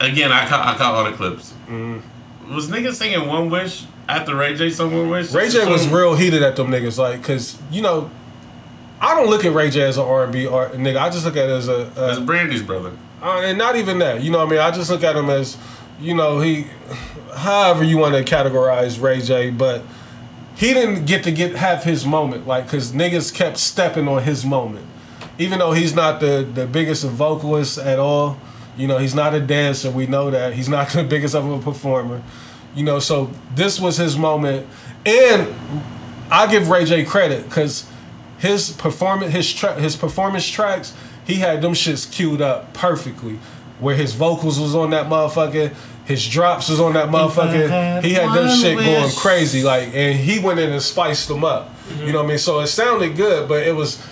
again, 0.00 0.30
I 0.32 0.46
caught, 0.46 0.66
I 0.66 0.76
caught 0.76 0.94
all 0.94 1.04
the 1.10 1.16
clips. 1.16 1.54
Mm-hmm. 1.66 2.54
Was 2.54 2.68
niggas 2.68 2.94
singing 2.94 3.26
One 3.26 3.48
Wish 3.48 3.86
after 4.06 4.36
Ray 4.36 4.54
J 4.54 4.68
sung 4.68 4.94
One 4.94 5.08
Wish? 5.08 5.32
Ray 5.32 5.48
J 5.48 5.66
was 5.70 5.88
real 5.88 6.14
heated 6.14 6.42
at 6.42 6.56
them 6.56 6.68
niggas, 6.68 6.98
like, 6.98 7.22
cause 7.22 7.58
you 7.70 7.80
know, 7.80 8.10
I 9.00 9.14
don't 9.14 9.30
look 9.30 9.46
at 9.46 9.54
Ray 9.54 9.70
J 9.70 9.82
as 9.82 9.96
an 9.96 10.04
R 10.04 10.24
and 10.24 10.32
B 10.32 10.46
art 10.46 10.72
nigga. 10.74 11.00
I 11.00 11.08
just 11.08 11.24
look 11.24 11.36
at 11.36 11.48
it 11.48 11.52
as 11.52 11.68
a, 11.68 11.84
That's 11.94 12.18
a 12.18 12.20
Brandy's 12.20 12.62
brother. 12.62 12.92
uh, 13.22 13.40
and 13.44 13.56
not 13.56 13.76
even 13.76 13.98
that. 14.00 14.22
You 14.22 14.30
know 14.30 14.38
what 14.38 14.48
I 14.48 14.50
mean? 14.50 14.60
I 14.60 14.70
just 14.72 14.90
look 14.90 15.04
at 15.04 15.16
him 15.16 15.30
as, 15.30 15.56
you 16.00 16.14
know, 16.14 16.40
he, 16.40 16.66
however 17.34 17.82
you 17.82 17.96
want 17.96 18.14
to 18.14 18.24
categorize 18.34 19.00
Ray 19.00 19.22
J, 19.22 19.50
but 19.50 19.82
he 20.58 20.74
didn't 20.74 21.04
get 21.04 21.22
to 21.22 21.30
get 21.30 21.54
have 21.54 21.84
his 21.84 22.04
moment, 22.04 22.44
like, 22.44 22.68
cause 22.68 22.90
niggas 22.90 23.32
kept 23.32 23.58
stepping 23.58 24.08
on 24.08 24.24
his 24.24 24.44
moment, 24.44 24.84
even 25.38 25.60
though 25.60 25.70
he's 25.70 25.94
not 25.94 26.18
the 26.18 26.46
the 26.52 26.66
biggest 26.66 27.04
of 27.04 27.12
vocalists 27.12 27.78
at 27.78 28.00
all. 28.00 28.36
You 28.76 28.88
know, 28.88 28.98
he's 28.98 29.14
not 29.14 29.34
a 29.34 29.40
dancer. 29.40 29.90
We 29.90 30.08
know 30.08 30.30
that 30.32 30.54
he's 30.54 30.68
not 30.68 30.88
the 30.92 31.04
biggest 31.04 31.36
of 31.36 31.48
a 31.48 31.60
performer. 31.60 32.22
You 32.74 32.82
know, 32.82 32.98
so 32.98 33.30
this 33.54 33.78
was 33.80 33.96
his 33.98 34.18
moment, 34.18 34.66
and 35.06 35.54
I 36.28 36.48
give 36.50 36.68
Ray 36.68 36.84
J 36.84 37.04
credit 37.04 37.44
because 37.44 37.88
his 38.38 38.72
performance, 38.72 39.32
his 39.32 39.52
tra- 39.52 39.80
his 39.80 39.94
performance 39.94 40.48
tracks, 40.48 40.92
he 41.24 41.36
had 41.36 41.62
them 41.62 41.72
shits 41.72 42.10
queued 42.10 42.40
up 42.40 42.74
perfectly. 42.74 43.38
Where 43.78 43.94
his 43.94 44.12
vocals 44.12 44.58
was 44.58 44.74
on 44.74 44.90
that 44.90 45.06
motherfucker, 45.06 45.72
his 46.08 46.26
drops 46.26 46.70
was 46.70 46.80
on 46.80 46.94
that 46.94 47.10
motherfucker. 47.10 48.02
He 48.02 48.14
had 48.14 48.34
them 48.34 48.48
shit 48.58 48.78
going 48.78 49.10
crazy, 49.12 49.62
like, 49.62 49.90
and 49.94 50.18
he 50.18 50.38
went 50.38 50.58
in 50.58 50.72
and 50.72 50.82
spiced 50.82 51.28
them 51.28 51.44
up. 51.44 51.70
You 51.98 52.12
know 52.12 52.18
what 52.20 52.24
I 52.24 52.28
mean? 52.28 52.38
So 52.38 52.60
it 52.60 52.66
sounded 52.68 53.14
good, 53.14 53.46
but 53.46 53.66
it 53.66 53.76
was, 53.76 54.02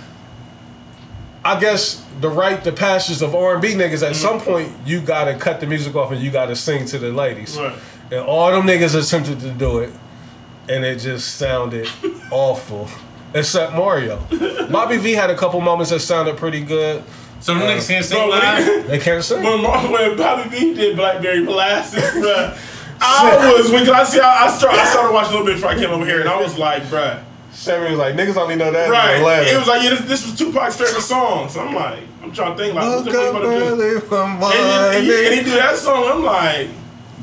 I 1.42 1.58
guess, 1.58 2.04
the 2.20 2.28
right, 2.28 2.62
the 2.62 2.72
passions 2.72 3.22
of 3.22 3.34
R 3.34 3.54
and 3.54 3.62
B 3.62 3.68
niggas. 3.72 4.06
At 4.06 4.14
some 4.14 4.40
point, 4.40 4.72
you 4.84 5.00
gotta 5.00 5.34
cut 5.36 5.60
the 5.60 5.66
music 5.66 5.96
off 5.96 6.12
and 6.12 6.20
you 6.20 6.30
gotta 6.30 6.54
sing 6.54 6.84
to 6.86 6.98
the 6.98 7.10
ladies. 7.10 7.56
Right. 7.58 7.78
And 8.10 8.20
all 8.20 8.50
them 8.50 8.66
niggas 8.66 8.94
attempted 8.94 9.40
to 9.40 9.50
do 9.50 9.78
it, 9.78 9.90
and 10.68 10.84
it 10.84 10.98
just 10.98 11.36
sounded 11.36 11.88
awful. 12.30 12.88
Except 13.34 13.74
Mario. 13.74 14.18
Bobby 14.70 14.98
V 14.98 15.12
had 15.12 15.30
a 15.30 15.34
couple 15.36 15.60
moments 15.60 15.90
that 15.90 16.00
sounded 16.00 16.36
pretty 16.36 16.60
good. 16.62 17.02
So 17.40 17.54
the 17.54 17.64
uh, 17.64 17.68
niggas 17.68 17.88
can't 17.88 18.04
sing 18.04 18.18
Bro, 18.18 18.28
live? 18.28 18.86
They 18.88 18.98
can't 18.98 19.22
sing. 19.24 19.42
when, 19.42 19.62
Mar- 19.62 19.90
when 19.92 20.16
Bobby 20.16 20.48
V 20.48 20.74
did 20.74 20.96
Blackberry 20.96 21.42
Molasses, 21.42 22.02
bruh, 22.22 22.58
I 23.00 23.52
was 23.56 23.70
when 23.70 23.84
'cause 23.84 23.94
I 23.94 24.04
see 24.04 24.20
I, 24.20 24.46
I 24.46 24.50
started 24.50 24.80
I 24.80 24.84
started 24.86 25.12
watching 25.12 25.34
a 25.34 25.38
little 25.38 25.46
bit 25.46 25.54
before 25.56 25.70
I 25.70 25.74
came 25.76 25.90
over 25.90 26.04
here, 26.04 26.20
and 26.20 26.28
I 26.28 26.40
was 26.40 26.56
like, 26.58 26.82
bruh, 26.84 27.22
Sammie 27.52 27.90
was 27.90 27.98
like, 27.98 28.14
niggas 28.14 28.36
only 28.36 28.56
know 28.56 28.70
that. 28.72 28.88
right? 28.90 29.46
It 29.46 29.58
was 29.58 29.68
like, 29.68 29.82
yeah, 29.82 29.90
this, 29.90 30.00
this 30.02 30.26
was 30.26 30.38
Tupac's 30.38 30.76
favorite 30.76 31.02
song. 31.02 31.48
So 31.48 31.60
I'm 31.60 31.74
like, 31.74 32.00
I'm 32.22 32.32
trying 32.32 32.56
to 32.56 32.62
think 32.62 32.74
like, 32.74 32.84
what's 32.84 32.96
Woke 32.96 33.04
the 33.06 33.12
fuck 33.12 33.34
up 33.34 33.42
about 33.42 33.50
to 33.50 33.58
do? 33.58 33.64
early 33.84 34.00
from 34.00 34.42
And 34.42 34.42
he, 34.42 34.50
and, 34.50 34.94
he, 34.94 34.98
and 34.98 35.06
he 35.06 35.24
morning. 35.30 35.44
did 35.44 35.58
that 35.60 35.76
song. 35.76 36.04
I'm 36.04 36.22
like, 36.24 36.68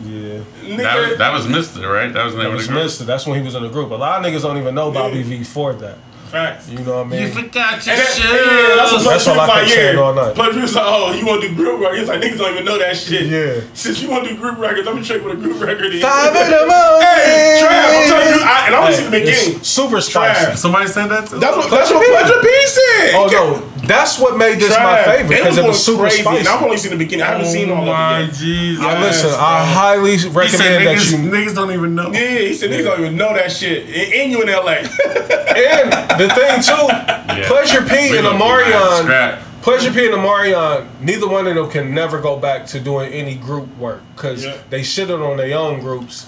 Yeah. 0.06 0.78
That 0.78 1.10
was, 1.10 1.18
that 1.18 1.34
was 1.34 1.48
Mista, 1.48 1.88
right? 1.88 2.12
That 2.14 2.24
was 2.26 2.34
the 2.34 2.40
name 2.40 2.48
That 2.50 2.54
of 2.54 2.58
was 2.58 2.68
group. 2.68 2.84
Mista. 2.84 3.04
That's 3.04 3.28
when 3.28 3.40
he 3.40 3.46
was 3.46 3.54
in 3.56 3.64
the 3.64 3.70
group. 3.70 3.92
A 3.92 3.96
lot 3.96 4.20
of 4.26 4.32
niggas 4.32 4.42
don't 4.42 4.58
even 4.58 4.74
know 4.76 4.92
Bobby 4.92 5.18
Yeah. 5.20 5.24
V 5.24 5.44
for 5.44 5.74
that. 5.74 5.98
Facts. 6.34 6.68
You 6.68 6.80
know 6.80 7.04
what 7.04 7.14
I 7.14 7.16
You 7.22 7.26
mean? 7.30 7.32
forgot 7.46 7.86
your 7.86 7.94
And 7.94 8.02
that, 8.02 8.10
shoes. 8.10 8.26
yeah, 8.26 8.74
that's 8.76 8.92
what 8.92 9.04
That's 9.06 9.28
all 9.30 9.38
I 9.40 9.46
was 9.46 9.50
like, 9.54 9.62
kept 9.62 9.70
saying 9.70 9.98
all 10.02 10.14
night. 10.18 10.34
Plus, 10.34 10.56
he 10.58 10.62
was 10.66 10.74
like, 10.76 10.86
oh, 10.90 11.14
you 11.14 11.26
want 11.30 11.42
to 11.44 11.48
do 11.48 11.56
group 11.56 11.78
records? 11.80 12.00
He's 12.02 12.10
like, 12.10 12.22
niggas 12.26 12.38
don't 12.42 12.54
even 12.58 12.66
know 12.66 12.80
that 12.82 12.98
shit. 12.98 13.30
Yeah. 13.30 13.62
Since 13.78 14.02
you 14.02 14.10
want 14.10 14.26
to 14.26 14.34
do 14.34 14.42
group 14.42 14.58
records, 14.58 14.86
let 14.90 14.96
me 14.98 15.04
check 15.06 15.22
what 15.22 15.32
a 15.34 15.38
group 15.38 15.62
record 15.62 15.94
is. 15.94 16.02
Five 16.02 16.34
in 16.34 16.50
the 16.50 16.66
morning. 16.66 17.06
Hey, 17.06 17.62
Trav, 17.62 17.86
I'm 17.86 18.04
telling 18.10 18.30
you, 18.34 18.42
I, 18.42 18.58
and 18.66 18.74
I 18.74 18.78
only 18.82 18.94
see 18.98 19.06
the 19.06 19.12
beginning. 19.14 19.62
It's 19.62 19.68
super 19.70 20.02
spicy. 20.02 20.46
Trav. 20.52 20.58
Somebody 20.58 20.88
said 20.90 21.08
that 21.14 21.30
too? 21.30 21.38
That's 21.38 21.54
what, 21.56 21.70
that's 21.70 21.92
what 21.94 22.02
Pleasure 22.02 22.42
P 22.42 22.50
said. 22.66 23.14
Oh 23.14 23.30
no, 23.30 23.62
that's 23.84 24.18
what 24.20 24.38
made 24.38 24.60
this 24.60 24.70
my 24.78 25.04
favorite 25.04 25.38
because 25.38 25.58
it 25.58 25.66
was 25.66 25.84
super 25.86 26.04
crazy, 26.04 26.22
spicy. 26.22 26.40
And 26.40 26.48
I've 26.48 26.64
only 26.64 26.78
seen 26.78 26.92
the 26.92 26.98
beginning. 26.98 27.24
I 27.26 27.30
haven't 27.32 27.48
seen 27.48 27.70
all 27.70 27.86
my 27.86 28.20
of 28.20 28.24
it 28.24 28.32
yet. 28.32 28.34
Jesus. 28.36 28.82
Now, 28.82 28.92
Yes, 28.92 29.24
listen, 29.24 29.40
I 29.40 29.64
bro. 29.66 29.74
highly 29.74 30.12
He 30.12 30.18
said 30.18 30.36
recommend 30.36 30.88
that 30.88 30.98
niggas, 30.98 31.12
you. 31.12 31.18
niggas 31.32 31.56
don't 31.56 31.72
even 31.72 31.96
know. 31.96 32.12
Yeah, 32.12 32.38
he 32.40 32.54
said 32.54 32.72
niggas 32.72 32.84
don't 32.86 33.00
even 33.02 33.18
know 33.18 33.34
that 33.34 33.52
shit. 33.52 33.84
And, 33.88 34.14
and 34.14 34.32
you 34.32 34.42
in 34.42 34.48
LA. 34.48 34.84
And 35.54 35.92
the 36.20 36.30
thing 36.34 36.62
too, 36.64 37.48
Pleasure 37.48 37.82
P 37.84 38.12
We 38.12 38.18
and 38.18 38.26
gonna 38.26 38.38
be 38.40 39.08
mad 39.08 39.40
Omarion. 39.40 39.62
Pleasure 39.62 39.92
P 39.94 40.06
and 40.08 40.16
Omarion, 40.16 40.88
neither 41.02 41.28
one 41.28 41.46
of 41.46 41.54
them 41.56 41.70
can 41.70 41.94
never 41.94 42.20
go 42.20 42.38
back 42.40 42.66
to 42.68 42.80
doing 42.80 43.12
any 43.14 43.36
group 43.36 43.76
work 43.78 44.02
because 44.16 44.44
Yeah. 44.44 44.58
they 44.72 44.82
shitted 44.82 45.24
on 45.24 45.38
their 45.38 45.56
own 45.58 45.80
groups 45.80 46.26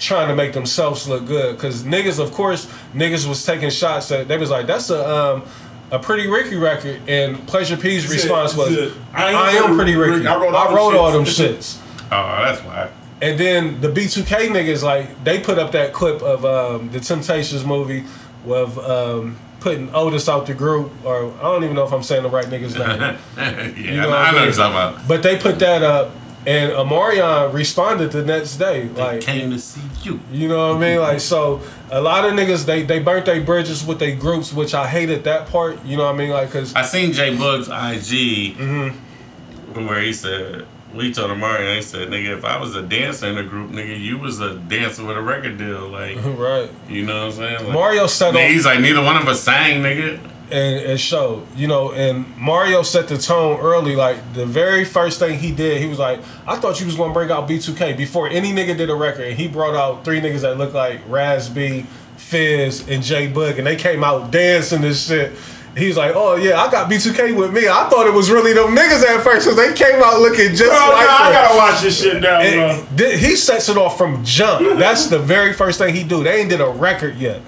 trying 0.00 0.26
to 0.28 0.34
make 0.34 0.52
themselves 0.54 1.08
look 1.08 1.26
good. 1.26 1.54
Because 1.56 1.84
niggas, 1.84 2.18
of 2.18 2.32
course, 2.32 2.66
niggas 2.94 3.28
was 3.28 3.44
taking 3.46 3.70
shots 3.70 4.10
at, 4.10 4.26
they 4.28 4.38
was 4.38 4.50
like, 4.50 4.66
that's 4.66 4.90
a, 4.90 5.08
um, 5.08 5.42
a 5.90 5.98
Pretty 5.98 6.28
Ricky 6.28 6.56
record. 6.56 7.00
And 7.08 7.46
Pleasure 7.46 7.76
P's 7.76 8.10
response 8.10 8.54
was, 8.54 8.74
said, 8.74 8.92
I, 9.12 9.52
am 9.52 9.76
Pretty 9.76 9.94
Ricky. 9.94 10.26
I 10.26 10.36
wrote 10.38 10.94
all, 10.94 11.12
them 11.12 11.24
shits. 11.24 11.80
Oh, 12.10 12.44
that's 12.44 12.62
why. 12.62 12.90
And 13.20 13.38
then 13.38 13.80
the 13.80 13.88
B2K 13.88 14.48
niggas, 14.48 14.82
like, 14.82 15.24
they 15.24 15.40
put 15.40 15.58
up 15.58 15.72
that 15.72 15.92
clip 15.92 16.22
of 16.22 16.44
um, 16.44 16.90
the 16.90 17.00
Temptations 17.00 17.64
movie 17.64 18.04
with 18.44 18.78
um, 18.78 19.36
putting 19.60 19.92
Otis 19.94 20.28
out 20.28 20.46
the 20.46 20.54
group, 20.54 20.92
or 21.04 21.32
I 21.38 21.42
don't 21.42 21.64
even 21.64 21.74
know 21.74 21.84
if 21.84 21.92
I'm 21.92 22.02
saying 22.02 22.22
the 22.22 22.30
right 22.30 22.46
nigga's 22.46 22.74
name. 22.76 22.86
yeah, 23.00 23.16
I 23.36 24.02
know, 24.02 24.08
what 24.08 24.18
I 24.18 24.28
I 24.28 24.32
know 24.32 24.46
what 24.46 24.54
talking 24.54 24.76
about. 24.76 25.08
but 25.08 25.22
they 25.22 25.36
put 25.36 25.58
that 25.58 25.82
up, 25.82 26.12
and 26.48 26.72
Omarion 26.72 27.52
responded 27.52 28.10
the 28.10 28.24
next 28.24 28.56
day. 28.56 28.88
Like, 28.88 29.20
Came 29.20 29.50
to 29.50 29.58
see 29.58 29.82
you. 30.02 30.18
you 30.32 30.48
know 30.48 30.68
what 30.72 30.82
I 30.82 30.88
mean? 30.88 30.98
Like, 30.98 31.20
so 31.20 31.60
a 31.90 32.00
lot 32.00 32.24
of 32.24 32.32
niggas, 32.32 32.64
they, 32.64 32.84
they 32.84 33.00
burnt 33.00 33.26
their 33.26 33.42
bridges 33.42 33.84
with 33.84 33.98
their 33.98 34.16
groups, 34.16 34.50
which 34.50 34.72
I 34.72 34.86
hated 34.88 35.24
that 35.24 35.48
part. 35.48 35.84
You 35.84 35.98
know 35.98 36.04
what 36.04 36.14
I 36.14 36.18
mean? 36.18 36.30
Like, 36.30 36.50
cause 36.50 36.74
I 36.74 36.82
seen 36.82 37.12
J-Boog's 37.12 37.68
IG 37.68 38.56
Mm-hmm. 38.56 39.86
where 39.86 40.00
he 40.00 40.14
said, 40.14 40.64
we 40.94 41.12
told 41.12 41.30
him 41.30 41.40
Mario, 41.40 41.74
he 41.74 41.82
said, 41.82 42.08
nigga, 42.08 42.38
if 42.38 42.46
I 42.46 42.58
was 42.58 42.74
a 42.74 42.82
dancer 42.82 43.26
in 43.26 43.34
the 43.34 43.42
group, 43.42 43.70
nigga, 43.70 44.00
you 44.00 44.16
was 44.16 44.40
a 44.40 44.54
dancer 44.56 45.04
with 45.04 45.18
a 45.18 45.22
record 45.22 45.58
deal. 45.58 45.86
Like, 45.88 46.16
right. 46.24 46.70
you 46.88 47.04
know 47.04 47.26
what 47.26 47.32
I'm 47.34 47.38
saying? 47.38 47.64
Like, 47.64 47.74
Mario 47.74 48.04
off 48.04 48.34
He's 48.34 48.64
like, 48.64 48.80
neither 48.80 49.02
one 49.02 49.18
of 49.18 49.28
us 49.28 49.42
sang, 49.42 49.82
nigga. 49.82 50.18
And 50.50 50.76
it 50.76 50.98
showed, 50.98 51.46
you 51.54 51.66
know, 51.66 51.92
and 51.92 52.34
Mario 52.38 52.82
set 52.82 53.08
the 53.08 53.18
tone 53.18 53.60
early. 53.60 53.94
Like 53.94 54.32
the 54.32 54.46
very 54.46 54.84
first 54.84 55.18
thing 55.18 55.38
he 55.38 55.52
did, 55.52 55.80
he 55.82 55.86
was 55.88 55.98
like, 55.98 56.20
"I 56.46 56.56
thought 56.56 56.80
you 56.80 56.86
was 56.86 56.96
gonna 56.96 57.12
break 57.12 57.30
out 57.30 57.46
B2K 57.46 57.96
before 57.96 58.28
any 58.28 58.52
nigga 58.52 58.76
did 58.76 58.88
a 58.88 58.94
record." 58.94 59.26
And 59.26 59.36
he 59.36 59.46
brought 59.46 59.74
out 59.74 60.04
three 60.04 60.20
niggas 60.22 60.40
that 60.40 60.56
looked 60.56 60.74
like 60.74 61.00
Raz 61.06 61.50
B, 61.50 61.84
Fizz, 62.16 62.88
and 62.88 63.02
J-Boog, 63.02 63.58
and 63.58 63.66
they 63.66 63.76
came 63.76 64.02
out 64.02 64.30
dancing 64.30 64.84
and 64.84 64.96
shit. 64.96 65.32
He's 65.76 65.96
like, 65.98 66.12
"Oh 66.14 66.36
yeah, 66.36 66.60
I 66.60 66.70
got 66.70 66.90
B2K 66.90 67.36
with 67.36 67.52
me. 67.52 67.68
I 67.68 67.88
thought 67.90 68.06
it 68.06 68.14
was 68.14 68.30
really 68.30 68.54
them 68.54 68.74
niggas 68.74 69.04
at 69.04 69.22
first 69.22 69.46
because 69.46 69.56
they 69.56 69.74
came 69.74 70.02
out 70.02 70.18
looking 70.20 70.50
just 70.50 70.64
Bro, 70.64 70.70
like 70.72 71.06
nah, 71.06 71.24
I 71.24 71.32
gotta 71.32 71.56
watch 71.58 71.82
this 71.82 72.00
shit 72.00 72.22
now, 72.22 72.38
bro. 72.38 72.70
And 72.70 72.98
th- 72.98 73.20
he 73.20 73.36
sets 73.36 73.68
it 73.68 73.76
off 73.76 73.98
from 73.98 74.24
jump. 74.24 74.78
That's 74.78 75.08
the 75.08 75.18
very 75.18 75.52
first 75.52 75.78
thing 75.78 75.94
he 75.94 76.04
do. 76.04 76.24
They 76.24 76.40
ain't 76.40 76.48
did 76.50 76.62
a 76.62 76.68
record 76.68 77.16
yet. 77.16 77.42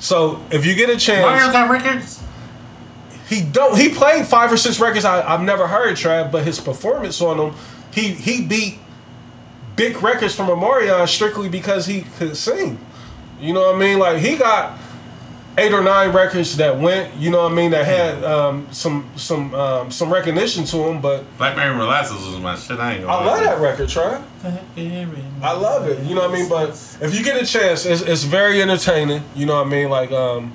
So 0.00 0.40
if 0.50 0.64
you 0.64 0.74
get 0.74 0.90
a 0.90 0.96
chance, 0.96 1.22
Mario 1.22 1.52
got 1.52 1.70
records? 1.70 2.22
He 3.28 3.42
don't. 3.42 3.76
He 3.76 3.90
played 3.90 4.26
five 4.26 4.50
or 4.50 4.56
six 4.56 4.80
records 4.80 5.04
I, 5.04 5.22
I've 5.22 5.42
never 5.42 5.66
heard, 5.66 5.96
Trav, 5.96 6.32
but 6.32 6.44
his 6.44 6.58
performance 6.58 7.20
on 7.20 7.36
them, 7.36 7.54
he 7.92 8.12
he 8.12 8.44
beat 8.44 8.78
big 9.76 10.02
records 10.02 10.34
from 10.34 10.46
Omarion 10.48 11.06
strictly 11.06 11.48
because 11.48 11.86
he 11.86 12.02
could 12.18 12.36
sing. 12.36 12.78
You 13.40 13.52
know 13.52 13.60
what 13.60 13.76
I 13.76 13.78
mean? 13.78 13.98
Like 13.98 14.18
he 14.18 14.36
got 14.36 14.78
eight 15.58 15.72
or 15.72 15.82
nine 15.82 16.12
records 16.12 16.56
that 16.56 16.78
went. 16.78 17.14
You 17.16 17.30
know 17.30 17.42
what 17.42 17.52
I 17.52 17.54
mean? 17.54 17.70
That 17.72 17.84
had 17.84 18.24
um, 18.24 18.66
some 18.70 19.10
some 19.16 19.54
um, 19.54 19.90
some 19.90 20.12
recognition 20.12 20.64
to 20.64 20.76
them. 20.78 21.00
But 21.00 21.24
Blackberry 21.36 21.76
Molasses 21.76 22.26
was 22.26 22.38
my 22.40 22.56
shit. 22.56 22.78
I 22.78 22.94
ain't 22.94 23.04
gonna 23.04 23.12
I 23.12 23.24
love 23.26 23.44
that 23.44 23.60
record, 23.60 23.88
Trav. 23.88 24.22
I 25.42 25.52
love 25.52 25.86
it. 25.86 26.02
You 26.04 26.14
know 26.14 26.22
what 26.22 26.30
I 26.30 26.34
mean? 26.34 26.48
But 26.48 26.70
if 27.02 27.14
you 27.14 27.22
get 27.22 27.40
a 27.40 27.44
chance, 27.44 27.84
it's, 27.84 28.00
it's 28.00 28.24
very 28.24 28.62
entertaining. 28.62 29.22
You 29.34 29.46
know 29.46 29.56
what 29.56 29.66
I 29.66 29.70
mean? 29.70 29.90
Like, 29.90 30.12
um, 30.12 30.52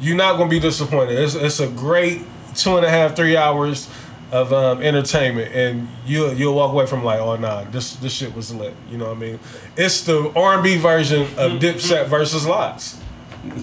you're 0.00 0.16
not 0.16 0.36
gonna 0.36 0.50
be 0.50 0.60
disappointed. 0.60 1.18
It's, 1.18 1.34
it's 1.34 1.60
a 1.60 1.68
great 1.68 2.22
two 2.54 2.76
and 2.76 2.84
a 2.84 2.90
half, 2.90 3.16
three 3.16 3.36
hours 3.36 3.88
of 4.32 4.52
um, 4.52 4.82
entertainment, 4.82 5.52
and 5.54 5.88
you 6.06 6.30
you'll 6.32 6.54
walk 6.54 6.72
away 6.72 6.86
from 6.86 7.04
like, 7.04 7.20
oh 7.20 7.36
nah, 7.36 7.64
this 7.64 7.94
this 7.96 8.12
shit 8.12 8.34
was 8.34 8.54
lit. 8.54 8.74
You 8.90 8.98
know 8.98 9.08
what 9.08 9.16
I 9.16 9.20
mean? 9.20 9.40
It's 9.76 10.02
the 10.02 10.32
R&B 10.36 10.76
version 10.78 11.22
of 11.36 11.60
Dipset 11.60 12.06
versus 12.06 12.46
LOX. 12.46 13.00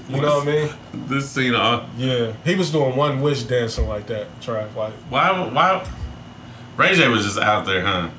You 0.10 0.22
know 0.22 0.40
what 0.40 0.48
I 0.48 0.52
mean? 0.52 0.70
This 1.08 1.30
scene, 1.30 1.54
uh, 1.54 1.88
Yeah, 1.96 2.34
he 2.44 2.56
was 2.56 2.72
doing 2.72 2.96
one 2.96 3.22
wish 3.22 3.44
dancing 3.44 3.88
like 3.88 4.08
that. 4.08 4.42
Try 4.42 4.66
like 4.76 4.94
why, 5.10 5.50
why? 5.50 5.88
Ray 6.76 6.96
J 6.96 7.08
was 7.08 7.24
just 7.24 7.38
out 7.38 7.66
there, 7.66 7.86
huh? 7.86 8.10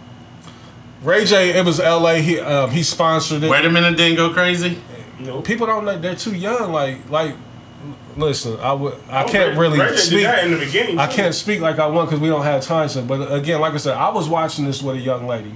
Ray 1.03 1.25
J. 1.25 1.59
It 1.59 1.65
was 1.65 1.79
L.A. 1.81 2.21
He 2.21 2.41
um, 2.41 2.71
he 2.71 2.83
sponsored 2.83 3.43
it. 3.43 3.51
Wait 3.51 3.65
a 3.65 3.71
minute, 3.71 3.97
didn't 3.97 4.17
go 4.17 4.33
crazy? 4.33 4.81
people 5.45 5.67
don't 5.67 5.85
know 5.85 5.99
they're 5.99 6.15
too 6.15 6.35
young. 6.35 6.73
Like 6.73 7.09
like, 7.11 7.35
listen, 8.19 8.59
I 8.61 8.73
would 8.73 8.95
I 9.09 9.25
Oh, 9.25 9.29
can't 9.29 9.57
really 9.59 9.79
speak. 9.97 10.23
that 10.25 10.45
in 10.45 10.51
the 10.53 10.59
beginning. 10.59 10.99
I 10.99 11.07
too. 11.07 11.17
can't 11.17 11.35
speak 11.35 11.61
like 11.61 11.79
I 11.79 11.87
want 11.87 12.09
because 12.09 12.21
we 12.21 12.29
don't 12.29 12.43
have 12.45 12.63
time 12.63 12.89
So, 12.89 13.03
But 13.03 13.33
again, 13.33 13.61
like 13.61 13.75
I 13.75 13.79
said, 13.79 13.97
I 13.97 14.11
was 14.11 14.29
watching 14.29 14.65
this 14.67 14.83
with 14.83 14.97
a 14.97 15.01
young 15.01 15.27
lady. 15.27 15.55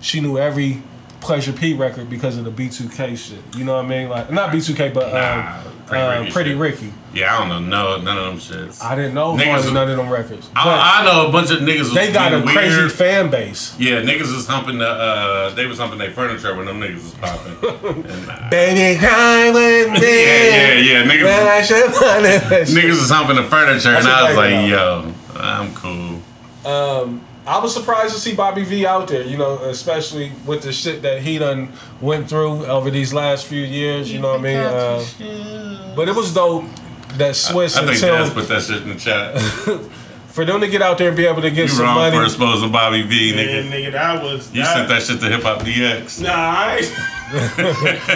She 0.00 0.20
knew 0.20 0.38
every 0.38 0.82
Pleasure 1.20 1.52
P 1.52 1.74
record 1.74 2.08
because 2.08 2.36
of 2.38 2.44
the 2.44 2.50
B2K 2.52 3.16
shit. 3.16 3.38
You 3.56 3.64
know 3.64 3.74
what 3.76 3.84
I 3.84 3.88
mean? 3.88 4.08
Like 4.08 4.30
not 4.30 4.50
B2K, 4.52 4.94
but 4.94 5.12
Nah, 5.12 5.58
um, 5.66 5.72
Pretty 5.86 6.02
uh, 6.04 6.20
Ricky 6.20 6.32
Pretty. 6.32 6.54
Ricky. 6.54 6.92
Yeah, 7.14 7.34
I 7.34 7.38
don't 7.48 7.68
know, 7.70 7.96
no, 7.96 8.02
none 8.02 8.18
of 8.18 8.24
them 8.24 8.36
shits. 8.38 8.82
I 8.82 8.94
didn't 8.94 9.14
know 9.14 9.34
Niggas- 9.34 9.72
none 9.72 9.88
of 9.90 9.96
them 9.96 10.10
records. 10.10 10.50
I, 10.54 11.00
I 11.00 11.04
know 11.04 11.28
a 11.28 11.32
bunch 11.32 11.50
of 11.50 11.60
niggas. 11.60 11.78
Was 11.80 11.94
they 11.94 12.12
got 12.12 12.32
a 12.34 12.40
being 12.42 12.48
crazy 12.48 12.88
fan 12.90 13.30
base. 13.30 13.74
Yeah, 13.78 14.02
niggas 14.02 14.34
was 14.34 14.46
humping 14.46 14.78
the. 14.78 14.88
Uh, 14.88 15.50
they 15.54 15.66
was 15.66 15.78
humping 15.78 15.98
their 15.98 16.10
furniture 16.10 16.54
when 16.54 16.66
them 16.66 16.80
niggas 16.80 17.02
was 17.02 17.14
popping. 17.14 18.04
and, 18.10 18.30
uh, 18.30 18.48
Baby, 18.50 18.98
cry 19.00 19.50
with 19.50 19.92
me. 19.92 20.00
yeah, 20.00 20.74
yeah, 20.74 20.74
yeah. 20.74 21.04
Niggas, 21.10 21.24
When 21.24 21.48
I 21.48 21.62
should 21.62 21.92
find 21.94 22.26
it. 22.26 22.42
niggas 22.68 23.00
was 23.00 23.10
humping 23.10 23.36
the 23.36 23.44
furniture, 23.44 23.90
and 23.90 24.06
I 24.06 24.28
was 24.28 24.36
like, 24.36 24.68
yo, 24.68 25.12
I'm 25.36 25.72
cool. 25.74 26.20
Um, 26.70 27.24
I 27.46 27.60
was 27.60 27.72
surprised 27.72 28.14
to 28.14 28.20
see 28.20 28.34
Bobby 28.34 28.64
V 28.64 28.86
out 28.86 29.06
there, 29.08 29.22
you 29.22 29.36
know, 29.36 29.58
especially 29.58 30.32
with 30.46 30.62
the 30.62 30.72
shit 30.72 31.02
that 31.02 31.22
he 31.22 31.38
done 31.38 31.72
went 32.00 32.28
through 32.28 32.66
over 32.66 32.90
these 32.90 33.14
last 33.14 33.46
few 33.46 33.62
years, 33.62 34.12
you 34.12 34.18
know 34.18 34.32
what 34.32 34.40
I 34.40 34.42
mean? 34.42 34.56
Uh, 34.56 35.94
but 35.94 36.08
it 36.08 36.14
was 36.16 36.34
dope 36.34 36.64
that 37.18 37.34
Swizz 37.34 37.76
I 37.76 37.80
and 37.80 37.90
think 37.90 38.00
Daz 38.00 38.28
Tim, 38.28 38.34
put 38.34 38.48
that 38.48 38.62
shit 38.62 38.82
in 38.82 38.88
the 38.88 38.96
chat. 38.96 39.90
for 40.36 40.44
them 40.44 40.60
to 40.60 40.68
get 40.68 40.82
out 40.82 40.98
there 40.98 41.08
and 41.08 41.16
be 41.16 41.26
able 41.26 41.42
to 41.42 41.50
get 41.50 41.68
some. 41.70 41.78
You 41.78 41.78
some 41.78 41.84
wrong 41.86 41.96
money. 41.96 42.16
for 42.16 42.24
exposing 42.24 42.70
Bobby 42.70 43.02
V, 43.02 43.34
Man, 43.34 43.46
nigga. 43.64 43.70
nigga, 43.70 43.92
that 43.92 44.22
was. 44.22 44.52
You 44.52 44.64
sent 44.64 44.88
that 44.88 45.02
shit 45.02 45.18
to 45.20 45.26
Hip 45.28 45.42
Hop 45.42 45.60
DX. 45.62 46.22
Nah, 46.22 46.30
I 46.32 46.82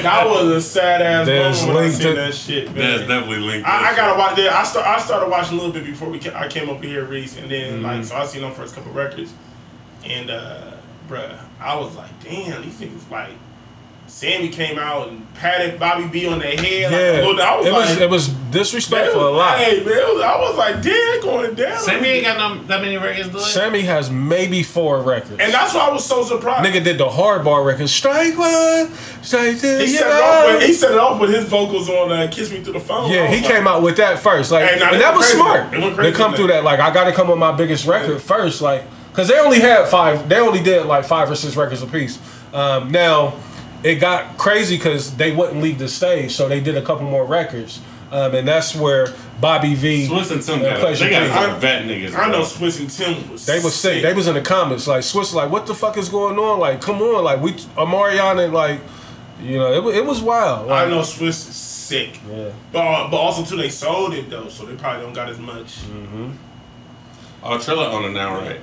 that 0.02 0.22
was 0.26 0.48
a 0.48 0.60
sad 0.60 1.02
ass 1.02 1.26
There's 1.26 1.60
moment 1.66 1.74
when 1.74 1.76
I 1.76 1.86
linked 1.88 1.96
seen 2.02 2.12
it. 2.12 2.14
that 2.14 2.34
shit, 2.34 2.74
That's 2.74 3.00
definitely 3.08 3.38
linked. 3.38 3.66
I, 3.66 3.90
I 3.92 3.96
gotta 3.96 4.16
watch 4.18 4.36
that. 4.36 4.52
I 4.52 4.62
start. 4.62 4.86
I 4.86 5.00
started 5.00 5.28
watching 5.28 5.54
a 5.54 5.56
little 5.56 5.72
bit 5.72 5.84
before 5.84 6.08
we. 6.08 6.20
Ca- 6.20 6.36
I 6.38 6.46
came 6.46 6.68
over 6.70 6.86
here, 6.86 7.04
Reese, 7.04 7.36
and 7.36 7.50
then 7.50 7.74
Mm-hmm. 7.74 7.84
like 7.84 8.04
so 8.04 8.14
I 8.16 8.26
seen 8.26 8.42
them 8.42 8.52
first 8.52 8.74
couple 8.76 8.92
records, 8.92 9.32
and 10.04 10.30
uh, 10.30 10.72
bruh, 11.08 11.38
I 11.58 11.74
was 11.76 11.96
like, 11.96 12.10
damn, 12.22 12.62
these 12.62 12.78
niggas 12.80 13.10
like. 13.10 13.32
Sammie 14.10 14.48
came 14.48 14.78
out 14.78 15.08
and 15.08 15.32
patted 15.34 15.78
Bobby 15.78 16.04
V 16.08 16.26
on 16.26 16.40
the 16.40 16.44
head. 16.44 16.58
Like, 16.58 16.92
yeah, 16.92 17.20
a 17.20 17.24
little- 17.24 17.40
I 17.40 17.56
was 17.56 17.66
it 17.66 17.72
like, 17.72 17.88
was 17.88 17.98
it 18.00 18.10
was 18.10 18.28
disrespectful 18.50 19.28
a 19.28 19.30
lot. 19.30 19.58
Hey, 19.58 19.76
man, 19.84 19.86
was- 19.86 20.22
I 20.22 20.38
was 20.40 20.56
like, 20.58 20.82
damn, 20.82 21.20
going 21.22 21.54
down. 21.54 21.78
Sammie 21.78 22.08
ain't 22.08 22.26
got 22.26 22.36
no, 22.56 22.62
that 22.64 22.82
many 22.82 22.96
records, 22.96 23.28
do? 23.28 23.38
Sammie 23.38 23.82
has 23.82 24.10
maybe 24.10 24.62
four 24.62 25.00
records. 25.00 25.38
and 25.40 25.54
that's 25.54 25.72
why 25.74 25.88
I 25.88 25.92
was 25.92 26.04
so 26.04 26.24
surprised. 26.24 26.68
Nigga 26.68 26.82
did 26.82 26.98
the 26.98 27.08
hard 27.08 27.30
hardball 27.42 27.64
record. 27.64 27.88
Strike 27.88 28.36
one, 28.36 28.92
strike 29.22 29.60
two. 29.60 29.78
he, 29.78 29.82
you 29.92 29.98
set 29.98 30.06
it 30.08 30.22
off 30.22 30.46
with, 30.58 30.62
he 30.66 30.72
set 30.72 30.90
it 30.90 30.98
off 30.98 31.20
with 31.20 31.30
his 31.30 31.44
vocals 31.44 31.88
on 31.88 32.10
uh, 32.10 32.28
"Kiss 32.30 32.50
Me 32.50 32.60
Through 32.62 32.72
the 32.74 32.80
Phone." 32.80 33.10
Yeah, 33.10 33.28
he 33.28 33.36
like, 33.40 33.44
came 33.50 33.68
out 33.68 33.82
with 33.82 33.96
that 33.98 34.18
first, 34.18 34.50
like, 34.50 34.64
Hey, 34.64 34.72
and 34.82 35.00
that 35.00 35.14
was 35.16 35.26
crazy. 35.26 35.38
smart. 35.38 35.70
They 35.70 35.78
went 35.78 35.96
They 35.96 36.02
crazy 36.02 36.16
come 36.16 36.34
through 36.34 36.48
that, 36.48 36.64
like, 36.64 36.80
I 36.80 36.92
got 36.92 37.04
to 37.04 37.12
come 37.12 37.28
with 37.28 37.38
my 37.38 37.52
biggest 37.52 37.86
record 37.86 38.20
first, 38.20 38.60
like, 38.60 38.82
because 39.12 39.28
they 39.28 39.38
only 39.38 39.60
had 39.60 39.86
five, 39.88 40.28
they 40.28 40.38
only 40.40 40.60
did 40.62 40.86
like 40.86 41.04
five 41.04 41.30
or 41.30 41.36
six 41.36 41.56
records 41.56 41.82
apiece. 41.82 42.18
Um, 42.52 42.90
now, 42.90 43.34
it 43.82 43.96
got 43.96 44.36
crazy 44.38 44.76
because 44.76 45.16
they 45.16 45.32
wouldn't 45.32 45.62
leave 45.62 45.78
the 45.78 45.88
stage, 45.88 46.32
so 46.32 46.48
they 46.48 46.60
did 46.60 46.76
a 46.76 46.82
couple 46.82 47.04
more 47.06 47.24
records, 47.24 47.80
um, 48.12 48.34
and 48.34 48.46
that's 48.46 48.74
where 48.74 49.14
Bobby 49.40 49.74
V. 49.74 50.06
Swizz 50.08 50.30
and 50.32 50.42
Tim 50.42 50.60
uh, 50.60 50.80
got 50.80 50.98
They 50.98 51.10
got 51.10 51.22
P. 51.22 51.28
some 51.50 51.60
vet 51.60 51.84
niggas. 51.84 52.14
I 52.14 52.26
know 52.26 52.38
bro. 52.38 52.42
Swizz 52.42 52.80
and 52.80 52.90
Tim 52.90 53.30
was. 53.32 53.46
They 53.46 53.60
was 53.60 53.74
sick. 53.74 54.02
They 54.02 54.12
was 54.12 54.26
in 54.28 54.34
the 54.34 54.42
comments 54.42 54.86
like 54.86 55.00
Swizz, 55.02 55.32
like 55.34 55.50
what 55.50 55.66
the 55.66 55.74
fuck 55.74 55.96
is 55.96 56.08
going 56.08 56.38
on? 56.38 56.58
Like, 56.60 56.80
come 56.80 57.00
on, 57.00 57.24
like 57.24 57.40
we 57.40 57.52
Amariana, 57.52 58.52
like, 58.52 58.80
you 59.42 59.56
know, 59.58 59.88
it, 59.88 59.96
it 59.96 60.04
was 60.04 60.20
wild. 60.20 60.66
Like, 60.68 60.86
I 60.86 60.90
know 60.90 61.00
Swizz 61.00 61.28
is 61.28 61.56
sick, 61.56 62.20
Yeah. 62.30 62.50
but 62.72 63.08
but 63.08 63.16
also 63.16 63.44
too 63.44 63.56
they 63.56 63.70
sold 63.70 64.12
it 64.14 64.28
though, 64.28 64.48
so 64.48 64.66
they 64.66 64.76
probably 64.76 65.02
don't 65.04 65.14
got 65.14 65.28
as 65.30 65.38
much. 65.38 65.78
Mm-hmm. 65.78 66.30
Oh, 67.42 67.58
Triller 67.58 67.86
on 67.86 68.04
it 68.04 68.10
now, 68.12 68.34
right? 68.38 68.60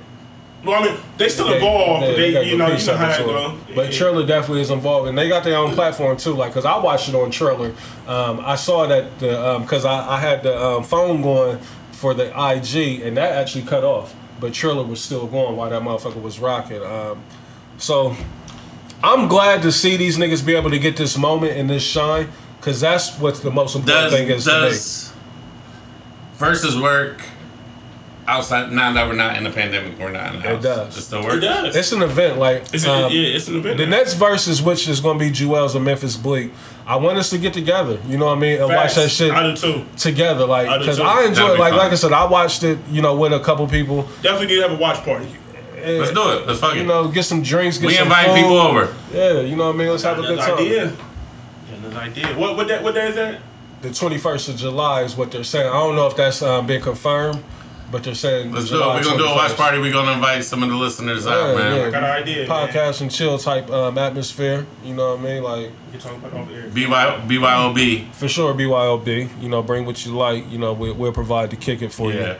Well, 0.64 0.82
I 0.82 0.86
mean, 0.88 0.96
they 1.16 1.28
still 1.28 1.46
They- 1.48 1.54
involved, 1.56 2.02
they- 2.02 2.06
but 2.10 2.16
they, 2.16 2.30
they 2.32 2.50
you 2.50 2.56
know, 2.58 2.66
you 2.66 2.74
piece 2.74 2.86
know 2.88 2.96
how 2.96 3.06
that 3.08 3.18
to 3.18 3.24
go. 3.24 3.54
it. 3.68 3.74
But 3.76 3.92
Triller 3.92 4.26
definitely 4.26 4.62
is 4.62 4.70
involved, 4.70 5.08
and 5.08 5.16
they 5.16 5.28
got 5.28 5.44
their 5.44 5.56
own 5.56 5.72
platform 5.72 6.16
too. 6.16 6.32
Like, 6.34 6.52
cause 6.52 6.64
I 6.64 6.76
watched 6.78 7.08
it 7.08 7.14
on 7.14 7.30
Triller. 7.30 7.72
Um, 8.08 8.40
I 8.44 8.56
saw 8.56 8.86
that 8.86 9.18
the 9.20 9.40
um, 9.40 9.66
cause 9.66 9.84
I, 9.84 10.16
I 10.16 10.18
had 10.18 10.42
the 10.42 10.60
um, 10.60 10.82
phone 10.84 11.22
going 11.22 11.58
for 11.92 12.12
the 12.12 12.26
IG, 12.28 13.02
and 13.02 13.16
that 13.16 13.32
actually 13.32 13.64
cut 13.64 13.84
off. 13.84 14.14
But 14.40 14.52
Triller 14.52 14.84
was 14.84 15.00
still 15.02 15.26
going 15.26 15.56
while 15.56 15.70
that 15.70 15.82
motherfucker 15.82 16.20
was 16.20 16.38
rocking. 16.40 16.82
Um, 16.82 17.22
so 17.76 18.16
I'm 19.02 19.28
glad 19.28 19.62
to 19.62 19.70
see 19.70 19.96
these 19.96 20.16
niggas 20.18 20.44
be 20.44 20.54
able 20.56 20.70
to 20.70 20.78
get 20.78 20.96
this 20.96 21.16
moment 21.16 21.52
and 21.56 21.70
this 21.70 21.84
shine, 21.84 22.28
cause 22.60 22.80
that's 22.80 23.16
what 23.18 23.36
the 23.36 23.50
most 23.52 23.76
important 23.76 24.10
Does 24.10 24.18
thing 24.20 24.28
is 24.28 24.44
to 24.44 24.50
me. 24.50 24.56
does 24.70 25.12
versus 26.34 26.76
work? 26.78 27.22
Outside 28.28 28.70
now 28.72 28.92
that 28.92 29.08
we're 29.08 29.14
not 29.14 29.36
in 29.38 29.44
the 29.44 29.50
pandemic, 29.50 29.98
we're 29.98 30.10
not 30.10 30.34
in 30.34 30.40
the 30.42 30.48
It 30.48 30.54
house. 30.56 30.62
does. 30.62 30.96
It 30.98 31.00
still 31.02 31.22
works. 31.22 31.36
It 31.36 31.40
does. 31.40 31.74
It's 31.76 31.92
an 31.92 32.02
event. 32.02 32.38
Like 32.38 32.62
It's 32.74 32.84
an, 32.84 32.90
um, 33.04 33.10
yeah, 33.12 33.20
it's 33.36 33.48
an 33.48 33.56
event. 33.56 33.78
the 33.78 33.86
next 33.86 34.14
verses, 34.14 34.60
which 34.62 34.86
is 34.86 35.00
going 35.00 35.18
to 35.18 35.24
be 35.24 35.30
Juelz 35.30 35.74
and 35.74 35.84
Memphis 35.84 36.16
Bleek. 36.16 36.52
I 36.86 36.96
want 36.96 37.16
us 37.16 37.30
to 37.30 37.38
get 37.38 37.54
together. 37.54 37.98
You 38.06 38.18
know 38.18 38.26
what 38.26 38.36
I 38.36 38.40
mean? 38.40 38.58
And 38.60 38.68
watch 38.68 38.92
Facts. 38.92 38.94
that 38.96 39.08
shit 39.08 39.30
I 39.32 39.42
do 39.50 39.56
too. 39.56 39.84
together. 39.96 40.46
Like 40.46 40.68
I 40.68 40.76
because 40.78 40.98
too. 40.98 41.04
I 41.04 41.24
enjoy 41.24 41.50
it. 41.50 41.54
be 41.54 41.58
Like 41.60 41.70
fun. 41.70 41.78
like 41.78 41.92
I 41.92 41.94
said, 41.96 42.12
I 42.12 42.26
watched 42.26 42.62
it. 42.64 42.78
You 42.90 43.00
know, 43.02 43.16
with 43.16 43.32
a 43.32 43.40
couple 43.40 43.66
people. 43.66 44.02
Definitely 44.22 44.48
need 44.48 44.56
to 44.56 44.68
have 44.68 44.72
a 44.72 44.76
watch 44.80 45.02
party. 45.04 45.28
And, 45.82 45.98
Let's 46.00 46.12
do 46.12 46.28
it. 46.32 46.46
Let's 46.46 46.60
fuck 46.60 46.74
it. 46.76 46.80
You 46.80 46.84
know, 46.86 47.08
get 47.08 47.22
some 47.24 47.42
drinks. 47.42 47.78
Get 47.78 47.86
we 47.86 47.94
some 47.94 48.08
invite 48.08 48.26
food. 48.26 48.34
people 48.36 48.58
over. 48.58 48.94
Yeah, 49.14 49.40
you 49.40 49.56
know 49.56 49.66
what 49.68 49.74
I 49.74 49.78
mean. 49.78 49.88
Let's 49.88 50.02
have 50.02 50.18
a 50.18 50.22
good 50.22 50.32
Another 50.32 50.50
time. 50.56 50.58
idea. 50.66 50.92
Another 51.78 51.96
idea. 51.98 52.26
What 52.38 52.56
what 52.56 52.68
that 52.68 52.82
what 52.82 52.94
day 52.94 53.08
is 53.08 53.14
that? 53.14 53.40
The 53.80 53.92
twenty 53.94 54.18
first 54.18 54.48
of 54.50 54.56
July 54.56 55.02
is 55.02 55.16
what 55.16 55.30
they're 55.30 55.44
saying. 55.44 55.68
I 55.68 55.72
don't 55.74 55.94
know 55.96 56.06
if 56.08 56.16
that's 56.16 56.42
um, 56.42 56.66
been 56.66 56.82
confirmed, 56.82 57.44
but 57.90 58.04
they're 58.04 58.14
saying 58.14 58.52
Let's 58.52 58.68
do 58.68 58.76
it. 58.76 58.86
We're 58.86 59.02
gonna 59.04 59.16
do 59.18 59.24
a 59.24 59.34
watch 59.34 59.56
party. 59.56 59.78
We're 59.78 59.92
gonna 59.92 60.12
invite 60.12 60.44
some 60.44 60.62
of 60.62 60.68
the 60.68 60.76
listeners 60.76 61.24
Yeah, 61.24 61.32
out, 61.32 61.56
man. 61.56 61.76
yeah. 61.76 61.90
Got 61.90 62.04
an 62.04 62.10
idea. 62.22 62.48
man. 62.48 62.68
Podcast 62.68 63.00
and 63.00 63.10
chill 63.10 63.38
type 63.38 63.70
um, 63.70 63.96
atmosphere. 63.98 64.66
You 64.84 64.94
know 64.94 65.14
what 65.16 65.20
I 65.20 65.22
mean? 65.22 65.42
Like 65.42 65.70
We 65.86 65.92
can 65.92 66.00
talk 66.00 66.16
about 66.16 66.32
it 66.32 66.36
over 66.40 66.50
here. 66.52 66.68
BY, 66.68 67.20
BYOB. 67.26 68.12
for 68.12 68.28
sure, 68.28 68.52
BYOB. 68.54 69.28
You 69.42 69.48
know, 69.48 69.62
bring 69.62 69.86
what 69.86 70.04
you 70.04 70.12
like. 70.16 70.50
You 70.50 70.58
know, 70.58 70.72
we, 70.74 70.92
we'll 70.92 71.12
provide 71.12 71.50
the 71.50 71.56
kick 71.56 71.80
it 71.82 71.92
for 71.92 72.12
Yeah. 72.12 72.26
you. 72.34 72.36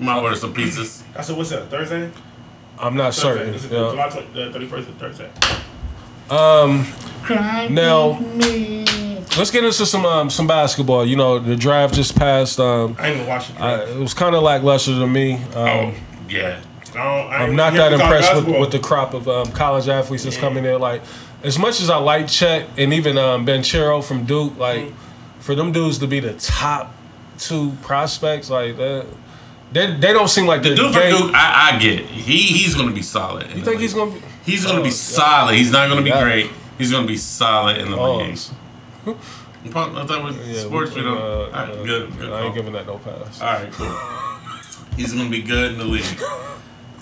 We 0.00 0.06
might 0.06 0.20
order 0.20 0.36
some 0.36 0.52
pizzas. 0.54 1.02
I 1.16 1.22
said, 1.22 1.36
what's 1.36 1.50
that? 1.50 1.68
Thursday? 1.70 2.10
I'm 2.78 2.96
not 2.96 3.14
certain. 3.14 3.52
This 3.52 3.64
is 3.64 3.70
Yeah. 3.72 3.90
July 3.90 4.08
20, 4.08 4.42
uh, 4.42 4.52
31st 4.52 4.78
is 4.80 4.86
Thursday. 4.98 5.30
Um, 6.28 6.86
now, 7.74 8.18
let's 9.38 9.50
get 9.50 9.64
into 9.64 9.86
some 9.86 10.04
um, 10.06 10.30
some 10.30 10.46
basketball. 10.46 11.04
You 11.04 11.16
know, 11.16 11.38
the 11.38 11.56
draft 11.56 11.94
just 11.94 12.16
passed. 12.16 12.58
Um, 12.60 12.96
I 12.98 13.08
ain't 13.08 13.16
even 13.16 13.28
watching. 13.28 13.56
I, 13.58 13.82
it 13.84 13.98
was 13.98 14.14
kind 14.14 14.34
of 14.34 14.42
lackluster 14.42 14.92
to 14.98 15.06
me. 15.06 15.34
Um, 15.34 15.42
Oh, 15.56 15.94
yeah. 16.28 16.60
I 16.94 16.98
don't, 16.98 17.04
I 17.04 17.42
ain't 17.42 17.50
I'm 17.50 17.56
not 17.56 17.74
that 17.74 17.92
impressed 17.92 18.34
with, 18.36 18.58
with 18.58 18.72
the 18.72 18.78
crop 18.78 19.12
of 19.12 19.28
um, 19.28 19.52
college 19.52 19.86
athletes 19.88 20.24
that's 20.24 20.36
coming 20.38 20.64
in. 20.64 20.80
Like, 20.80 21.02
as 21.42 21.58
much 21.58 21.80
as 21.82 21.90
I 21.90 21.98
like 21.98 22.26
Chet 22.26 22.66
and 22.78 22.92
even 22.94 23.18
um, 23.18 23.44
Banchero 23.46 24.02
from 24.02 24.24
Duke, 24.24 24.56
like, 24.58 24.80
Mm. 24.86 24.92
for 25.40 25.54
them 25.54 25.72
dudes 25.72 25.98
to 25.98 26.06
be 26.06 26.20
the 26.20 26.32
top 26.34 26.94
two 27.38 27.72
prospects, 27.82 28.48
like 28.48 28.76
that, 28.78 29.06
they, 29.72 29.92
they 29.94 30.12
don't 30.14 30.28
seem 30.28 30.46
like 30.46 30.62
The 30.62 30.70
the 30.70 30.76
dude 30.76 30.92
from. 30.94 31.02
Duke, 31.10 31.34
I, 31.34 31.72
I 31.74 31.78
get. 31.78 32.00
it. 32.00 32.06
He 32.06 32.38
he's 32.38 32.74
gonna 32.74 32.92
be 32.94 33.02
solid. 33.02 33.50
You 33.54 33.62
think 33.62 33.80
he's 33.80 33.92
gonna 33.92 34.12
be? 34.12 34.22
He's 34.46 34.64
gonna 34.64 34.78
Oh, 34.80 34.82
be 34.82 34.88
yeah. 34.88 34.94
solid. 34.94 35.54
He's 35.56 35.70
not 35.72 35.88
gonna 35.90 36.00
be 36.02 36.08
Yeah. 36.08 36.22
great. 36.22 36.50
He's 36.78 36.90
gonna 36.90 37.06
be 37.06 37.16
solid 37.18 37.76
in 37.76 37.90
the 37.90 37.96
Oh, 37.98 38.16
league. 38.18 38.38
I 39.06 39.68
thought 39.70 40.22
was 40.24 40.36
yeah, 40.48 40.60
sports. 40.62 40.94
we- 40.94 41.02
We 41.02 41.08
don't. 41.08 41.18
uh, 41.18 41.20
all 41.22 41.50
right, 41.50 41.70
uh, 41.70 41.82
good. 41.84 42.18
Good. 42.18 42.32
I 42.32 42.44
ain't 42.44 42.54
giving 42.54 42.72
that 42.72 42.86
no 42.86 42.98
pass. 42.98 43.40
All 43.40 43.46
right, 43.48 43.72
cool. 43.72 43.92
He's 44.96 45.12
gonna 45.12 45.28
be 45.30 45.42
good 45.42 45.72
in 45.72 45.78
the 45.78 45.84
league. 45.84 46.04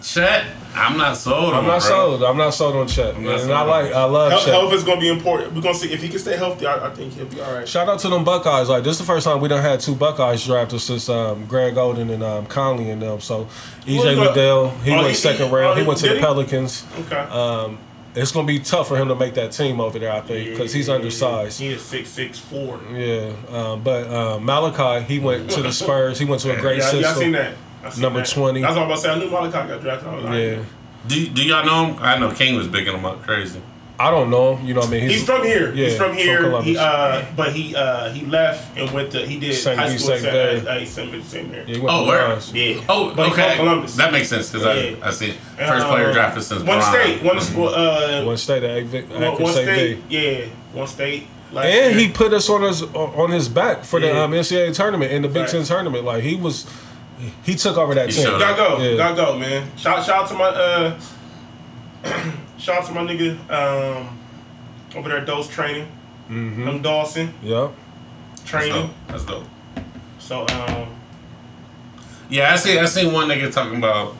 Chet, 0.02 0.44
I'm 0.74 0.98
not 0.98 1.16
sold. 1.16 1.54
I'm 1.54 1.64
not 1.66 1.80
bro. 1.80 1.88
sold. 1.88 2.24
I'm 2.24 2.36
not 2.36 2.50
sold 2.52 2.76
on 2.76 2.86
Chet. 2.86 3.18
not 3.18 3.30
And 3.32 3.40
sold 3.40 3.52
I 3.52 3.62
like, 3.62 3.86
him. 3.86 3.96
I 3.96 4.04
love 4.04 4.30
Health, 4.32 4.44
Chet. 4.44 4.52
health 4.54 4.72
is 4.74 4.84
gonna 4.84 5.00
be 5.00 5.08
important. 5.08 5.54
We're 5.54 5.62
gonna 5.62 5.74
see 5.74 5.90
if 5.92 6.02
he 6.02 6.10
can 6.10 6.18
stay 6.18 6.36
healthy. 6.36 6.66
I, 6.66 6.88
I 6.88 6.90
think 6.90 7.14
he'll 7.14 7.24
be 7.24 7.40
all 7.40 7.54
right. 7.54 7.66
Shout 7.66 7.88
out 7.88 8.00
to 8.00 8.08
them 8.10 8.22
Buckeyes. 8.22 8.68
Like 8.68 8.84
this 8.84 8.92
is 8.94 8.98
the 8.98 9.04
first 9.04 9.24
time 9.24 9.40
we 9.40 9.48
done 9.48 9.62
had 9.62 9.80
two 9.80 9.94
Buckeyes 9.94 10.44
drafted 10.44 10.80
since 10.82 11.08
um, 11.08 11.46
Greg 11.46 11.74
Oden 11.74 12.12
and 12.12 12.22
um, 12.22 12.44
Conley 12.46 12.90
and 12.90 13.00
them. 13.00 13.20
So 13.20 13.44
EJ 13.86 13.96
Who's 13.96 14.18
Liddell, 14.18 14.70
he 14.70 14.90
Oh, 14.92 14.96
went 14.96 15.08
he- 15.08 15.14
second 15.14 15.48
he- 15.48 15.54
round. 15.54 15.70
oh, 15.70 15.74
He 15.76 15.80
he- 15.82 15.86
went 15.86 16.00
to 16.00 16.08
the 16.08 16.14
he? 16.16 16.20
Pelicans. 16.20 16.84
Okay. 17.00 17.16
Um, 17.16 17.78
it's 18.14 18.32
gonna 18.32 18.46
be 18.46 18.58
tough 18.60 18.88
for 18.88 18.96
him 18.96 19.08
to 19.08 19.14
make 19.14 19.34
that 19.34 19.52
team 19.52 19.80
over 19.80 19.98
there, 19.98 20.12
I 20.12 20.20
think, 20.20 20.50
because 20.50 20.72
he's 20.72 20.88
undersized. 20.88 21.60
He 21.60 21.68
is 21.68 21.82
six 21.82 22.08
six 22.10 22.38
four. 22.38 22.80
Yeah, 22.92 23.32
um, 23.50 23.82
but 23.82 24.08
um, 24.12 24.44
Malachi, 24.44 25.04
he 25.04 25.18
went 25.18 25.50
to 25.50 25.62
the 25.62 25.72
Spurs. 25.72 26.18
He 26.18 26.24
went 26.24 26.40
to 26.42 26.56
a 26.56 26.60
great 26.60 26.78
Yeah, 26.78 26.84
yeah, 26.92 26.98
I 26.98 27.02
system. 27.02 27.22
seen 27.22 27.32
that. 27.32 27.54
I 27.84 27.90
seen 27.90 28.02
Number 28.02 28.20
that. 28.20 28.28
20. 28.30 28.60
That's 28.62 28.74
what 28.74 28.80
I'm 28.82 28.86
about 28.86 28.94
to 28.96 29.00
say. 29.02 29.10
I 29.10 29.18
knew 29.18 29.28
Malachi 29.30 29.52
got 29.68 29.80
drafted. 29.80 30.08
I 30.08 30.14
was 30.14 30.24
like, 30.24 30.34
Yeah, 30.34 30.64
Do, 31.06 31.28
do 31.28 31.44
y'all 31.46 31.64
know 31.66 31.86
him? 31.92 31.96
I 32.02 32.18
know 32.18 32.30
King 32.32 32.56
was 32.56 32.66
bigging 32.68 32.94
him 32.94 33.04
up 33.04 33.22
crazy. 33.22 33.60
I 34.06 34.10
don't 34.10 34.28
know. 34.30 34.58
You 34.62 34.74
know 34.74 34.80
what 34.80 34.88
I 34.90 34.92
mean? 34.92 35.08
He's 35.08 35.24
from 35.24 35.42
here. 35.44 35.72
Yeah, 35.74 35.86
He's 35.86 35.96
from 35.96 36.08
from 36.10 36.16
here. 36.18 36.40
Columbus. 36.42 36.64
he, 36.66 36.76
uh, 36.76 37.24
but 37.36 37.52
he 37.52 37.74
uh, 37.74 38.10
he 38.12 38.26
left 38.26 38.76
and 38.78 38.90
went 38.90 39.10
to 39.12 39.26
he 39.26 39.38
did 39.40 39.54
St. 39.54 39.78
high 39.78 39.88
Louis, 39.88 39.98
school 39.98 40.14
at 40.14 40.20
St. 40.20 40.32
St. 40.32 40.64
Louis. 40.64 40.82
uh, 40.82 40.84
St. 40.86 41.12
Louis, 41.12 41.24
St. 41.24 41.50
Mary. 41.50 41.64
Yeah, 41.66 41.78
went 41.82 41.90
Oh, 41.96 42.00
to 42.02 42.08
where? 42.08 42.38
Yeah. 42.52 42.84
Oh, 42.88 43.14
But 43.14 43.26
he's 43.26 43.34
from 43.34 43.42
okay. 43.44 43.56
Columbus. 43.56 43.96
That 43.96 44.12
makes 44.12 44.28
sense 44.28 44.50
because 44.52 44.66
Yeah. 44.66 44.96
I 45.04 45.08
I 45.08 45.10
see 45.10 45.30
first 45.56 45.86
Uh, 45.86 45.90
player 45.90 46.12
drafted 46.12 46.42
since 46.42 46.62
one 46.62 46.78
Braun. 46.80 46.92
state. 46.92 47.22
One 47.22 47.38
uh, 47.74 48.24
One 48.24 48.36
state 48.36 48.62
at 48.62 48.82
Vic, 48.84 49.10
one, 49.10 49.22
one 49.42 49.52
State 49.52 49.64
state. 49.64 49.98
Yeah, 50.10 50.44
one 50.72 50.86
state. 50.86 51.26
last 51.52 51.66
And 51.66 51.94
year. 51.96 52.06
he 52.06 52.12
put 52.12 52.32
us 52.34 52.48
on 52.50 52.62
his 52.62 52.82
on 52.82 53.30
his 53.30 53.48
back 53.48 53.84
for 53.84 54.00
the 54.00 54.08
Yeah. 54.08 54.22
um, 54.24 54.32
NCAA 54.34 54.72
tournament 54.74 55.12
in 55.12 55.22
the 55.22 55.28
Big 55.28 55.42
Right. 55.42 55.50
Ten 55.50 55.64
tournament. 55.64 56.04
Like 56.04 56.22
he 56.22 56.34
was, 56.36 56.66
he 57.44 57.54
took 57.54 57.76
over 57.78 57.94
that 57.94 58.10
He 58.10 58.16
team. 58.22 58.38
Gotta 58.38 58.56
go. 58.56 58.82
Yeah. 58.82 58.96
Gotta 58.96 59.14
go, 59.16 59.38
man. 59.38 59.70
Shout, 59.76 60.04
shout 60.04 60.24
out 60.24 60.28
to 60.28 60.34
my 60.34 60.44
uh, 60.44 61.00
shout 62.58 62.82
out 62.82 62.86
to 62.86 62.92
my 62.92 63.02
nigga 63.02 63.38
um, 63.50 64.18
over 64.96 65.08
there, 65.08 65.24
Dose 65.24 65.48
Training. 65.48 65.86
Mm-hmm. 66.30 66.64
Them 66.64 66.82
Dawson 66.82 67.34
Yeah. 67.42 67.70
That's 68.30 68.42
Training. 68.50 68.72
dope. 68.86 68.90
That's 69.08 69.24
dope. 69.24 69.44
So 70.18 70.46
um, 70.48 70.88
Yeah, 72.30 72.52
I 72.52 72.56
see. 72.56 72.78
I 72.78 72.86
see 72.86 73.06
one 73.10 73.28
nigga 73.28 73.52
talking 73.52 73.76
about 73.76 74.14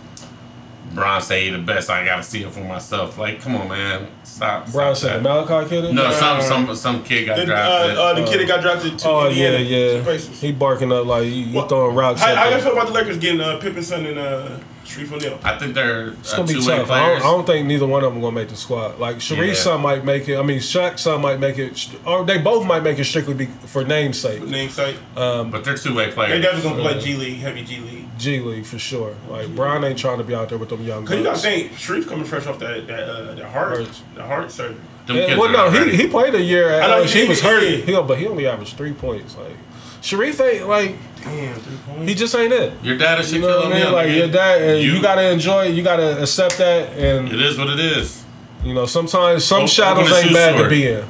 Bron 0.92 1.20
say 1.22 1.46
he 1.46 1.50
the 1.50 1.58
best. 1.58 1.88
I 1.90 2.04
gotta 2.04 2.22
see 2.22 2.42
it 2.44 2.52
for 2.52 2.60
myself. 2.60 3.16
Like, 3.18 3.40
come 3.40 3.56
on, 3.56 3.68
man, 3.68 4.06
stop. 4.22 4.70
Brown 4.70 4.94
stop 4.94 5.10
said. 5.12 5.22
Malachi 5.22 5.68
kid. 5.68 5.94
No, 5.94 6.10
some 6.12 6.38
Uh, 6.38 6.42
some 6.42 6.76
some 6.76 7.02
kid 7.02 7.24
got 7.26 7.36
the, 7.36 7.42
uh, 7.42 7.46
drafted. 7.46 7.96
uh, 7.98 8.12
the 8.14 8.24
kid 8.26 8.40
that 8.40 8.48
got 8.48 8.60
drafted 8.60 8.98
to 8.98 9.08
Oh 9.08 9.28
yeah, 9.28 9.52
Indiana. 9.52 10.02
yeah. 10.04 10.16
to 10.18 10.18
He 10.18 10.52
barking 10.52 10.92
up 10.92 11.06
like 11.06 11.24
you, 11.24 11.30
you 11.30 11.56
What- 11.56 11.70
throwing 11.70 11.96
rocks. 11.96 12.20
How, 12.20 12.32
at 12.32 12.36
how 12.36 12.48
you 12.50 12.60
feel 12.60 12.72
about 12.72 12.88
the 12.88 12.92
Lakers 12.92 13.16
getting 13.16 13.40
uh, 13.40 13.56
Pippen 13.56 13.82
son 13.82 14.04
and 14.04 14.18
uh, 14.18 14.50
Shareef 14.84 15.12
O'Neal? 15.12 15.38
I 15.42 15.58
think 15.58 15.74
they're 15.74 16.08
It's 16.08 16.32
uh, 16.32 16.36
gonna 16.38 16.48
be 16.48 16.54
two-way 16.54 16.76
tough. 16.78 16.90
I 16.90 17.08
don't. 17.08 17.16
I 17.16 17.24
don't 17.24 17.46
think 17.46 17.66
neither 17.66 17.86
one 17.86 18.04
of 18.04 18.12
them 18.12 18.20
gonna 18.22 18.34
make 18.34 18.48
the 18.48 18.56
squad. 18.56 18.98
Like 18.98 19.16
Shareef, 19.16 19.48
Yeah. 19.48 19.54
son 19.54 19.80
might 19.80 20.04
make 20.04 20.28
it. 20.28 20.36
I 20.38 20.42
mean, 20.42 20.58
Shaq's 20.58 21.02
son 21.02 21.20
might 21.20 21.40
make 21.40 21.58
it, 21.58 21.88
or 22.06 22.24
they 22.24 22.38
both 22.38 22.66
might 22.66 22.82
make 22.82 22.98
it 22.98 23.04
strictly 23.04 23.34
be, 23.34 23.46
for 23.46 23.84
namesake. 23.84 24.40
For 24.40 24.46
Namesake. 24.46 24.96
but 25.14 25.64
they're 25.64 25.76
two 25.76 25.94
way 25.94 26.10
players. 26.10 26.32
They 26.40 26.40
players. 26.40 26.42
definitely 26.62 26.82
gonna 26.82 26.94
play 26.94 27.00
G 27.04 27.14
League, 27.16 27.38
heavy 27.38 27.64
G 27.64 27.78
League. 27.80 28.18
G 28.18 28.40
League 28.40 28.66
for 28.66 28.78
sure. 28.78 29.14
Like 29.28 29.54
Bron 29.56 29.82
ain't 29.84 29.98
trying 29.98 30.18
to 30.18 30.24
be 30.24 30.34
out 30.34 30.48
there 30.48 30.58
with 30.58 30.68
them 30.68 30.82
young 30.84 31.04
Cause 31.06 31.16
you 31.16 31.24
gotta 31.24 31.34
guys. 31.34 31.42
think 31.42 31.72
Shareef 31.72 32.06
coming 32.08 32.24
fresh 32.24 32.46
off 32.46 32.58
that 32.60 32.86
that 32.86 33.02
uh, 33.08 33.34
that 33.34 33.44
heart 33.46 33.78
Hurts. 33.78 34.02
the 34.14 34.22
heart 34.24 34.50
surgery. 34.52 34.76
Yeah, 35.06 35.36
well, 35.36 35.50
no, 35.52 35.70
he, 35.70 35.96
he 35.96 36.06
played 36.06 36.34
a 36.34 36.40
year. 36.40 36.70
At, 36.70 36.84
I 36.84 36.86
know 36.98 37.04
he 37.04 37.22
he 37.24 37.28
was 37.28 37.40
did, 37.42 37.46
hurt. 37.46 37.62
yeah. 37.62 38.00
He, 38.00 38.06
but 38.06 38.18
he 38.18 38.26
only 38.26 38.46
averaged 38.46 38.76
three 38.78 38.92
points. 38.94 39.36
Like 39.36 39.56
Shareef 40.00 40.40
ain't 40.40 40.66
like 40.68 40.96
Damn, 41.24 42.06
he 42.06 42.14
just 42.14 42.34
ain't 42.34 42.52
it. 42.52 42.72
Your 42.82 42.98
dad 42.98 43.20
is 43.20 43.32
You 43.32 43.40
Shaquille 43.40 43.42
know 43.42 43.56
what 43.60 43.72
I 43.72 43.82
mean? 43.84 43.92
Like 43.92 44.06
nigga. 44.08 44.16
your 44.18 44.28
dad, 44.28 44.62
and 44.62 44.82
you, 44.82 44.92
You- 44.94 45.02
gotta 45.02 45.30
enjoy 45.30 45.66
it. 45.66 45.74
You 45.74 45.82
gotta 45.82 46.20
accept 46.22 46.58
that, 46.58 46.90
and 46.98 47.28
It 47.32 47.40
is 47.40 47.56
what 47.58 47.68
it 47.70 47.80
is. 47.80 48.22
you 48.62 48.74
know 48.74 48.86
sometimes 48.86 49.44
some 49.44 49.56
Open- 49.58 49.68
shadows 49.68 50.12
ain't 50.12 50.28
shoe 50.28 50.34
bad 50.34 50.62
to 50.62 50.68
be 50.68 50.86
in. 50.88 51.04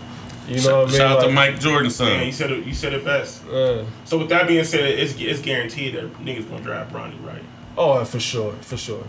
You 0.47 0.61
know 0.63 0.81
what 0.81 0.89
I 0.89 0.91
mean? 0.91 0.97
Shout 0.99 1.11
out 1.11 1.21
to 1.21 1.27
Like, 1.27 1.35
Mike 1.35 1.61
Jordan's 1.61 1.99
Yeah, 2.01 2.21
you 2.23 2.31
said 2.33 2.51
it. 2.51 2.67
You 2.67 2.75
said 2.75 2.93
it 2.93 3.03
best. 3.05 3.47
uh, 3.49 3.83
So 4.05 4.19
with 4.19 4.29
that 4.29 4.47
being 4.47 4.63
said, 4.65 4.85
it's 4.85 5.15
it's 5.19 5.41
guaranteed 5.41 5.95
that 5.95 6.13
niggas 6.23 6.49
gonna 6.51 6.63
draft 6.63 6.93
Bronny, 6.93 7.15
right? 7.27 7.43
oh, 7.79 8.05
for 8.05 8.21
sure, 8.21 8.53
for 8.61 8.77
sure. 8.77 9.05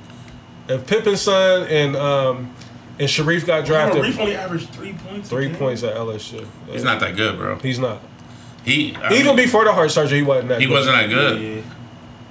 If 0.68 0.88
Pippen's 0.88 1.22
son 1.22 1.68
and 1.68 1.95
um 1.95 2.49
and 2.98 3.10
Shareef 3.10 3.45
got 3.45 3.65
drafted, 3.65 4.02
Reef 4.02 4.18
only 4.19 4.36
averaged 4.36 4.69
three 4.69 4.94
points. 4.94 5.30
three 5.30 5.48
game. 5.48 5.56
points 5.57 5.84
at 5.84 5.95
LSU. 5.95 6.45
He's 6.72 6.84
not 6.84 6.99
that 7.02 7.15
good, 7.18 7.38
bro. 7.38 7.57
He's 7.57 7.77
not. 7.80 8.02
He 8.65 8.95
I 8.95 9.13
Even 9.13 9.35
mean, 9.35 9.45
before 9.45 9.63
the 9.63 9.71
heart 9.73 9.91
surgery, 9.91 10.17
he 10.19 10.23
wasn't 10.23 10.49
that. 10.49 10.59
he 10.59 10.65
good. 10.67 10.73
wasn't 10.73 10.95
that 10.97 11.09
good. 11.09 11.41
Yeah, 11.41 11.61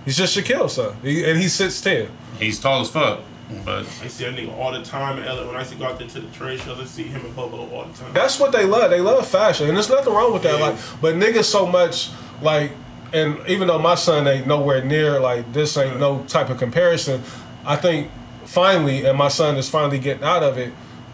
He's 0.05 0.17
just 0.19 0.37
Shaquille's 0.37 0.75
son, 0.75 0.95
he, 1.03 1.25
and 1.25 1.39
he's 1.41 1.53
six 1.55 1.81
ten. 1.81 2.09
He's 2.39 2.61
tall 2.61 2.81
as 2.83 2.91
fuck, 2.91 3.21
but 3.65 3.85
I 4.03 4.09
see 4.09 4.25
that 4.25 4.35
nigga 4.35 4.53
all 4.59 4.73
the 4.73 4.83
time 4.83 5.19
in 5.19 5.25
LA. 5.25 5.47
When 5.47 5.57
I 5.57 5.63
see 5.63 5.77
go 5.77 5.87
out 5.87 5.99
there 5.99 6.09
to 6.09 6.21
the 6.21 6.29
trade 6.37 6.61
shows, 6.61 6.79
I 6.79 6.85
see 6.85 7.05
him 7.05 7.25
and 7.25 7.35
Bobo 7.37 7.69
all 7.75 7.85
the 7.87 7.97
time. 7.97 8.13
That's 8.13 8.39
what 8.41 8.53
they 8.53 8.65
love. 8.67 8.91
They 8.91 9.01
love 9.01 9.27
fashion, 9.27 9.69
and 9.69 9.77
there's 9.77 9.89
nothing 9.89 10.13
wrong 10.13 10.33
with 10.33 10.43
that. 10.43 10.59
Yeah. 10.59 10.67
Like, 10.67 10.77
but 11.01 11.15
niggas 11.15 11.45
so 11.45 11.65
much 11.67 12.11
like, 12.43 12.73
and 13.13 13.39
even 13.49 13.69
though 13.69 13.79
my 13.79 13.95
son 13.95 14.27
ain't 14.27 14.47
nowhere 14.47 14.85
near 14.85 15.21
like 15.21 15.53
this, 15.53 15.77
ain't 15.79 15.99
no 16.01 16.25
type 16.25 16.51
of 16.51 16.59
comparison. 16.59 17.23
I 17.65 17.77
think 17.77 18.11
finally, 18.45 19.07
and 19.07 19.17
my 19.17 19.29
son 19.29 19.57
is 19.57 19.69
finally 19.71 19.99
getting 20.01 20.25
out 20.25 20.43
of 20.43 20.59
it. 20.59 20.73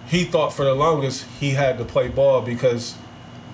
He 0.09 0.25
thought 0.25 0.53
for 0.53 0.65
the 0.65 0.75
longest 0.75 1.27
he 1.39 1.51
had 1.51 1.79
to 1.79 1.85
play 1.85 2.09
ball 2.09 2.41
because 2.43 2.97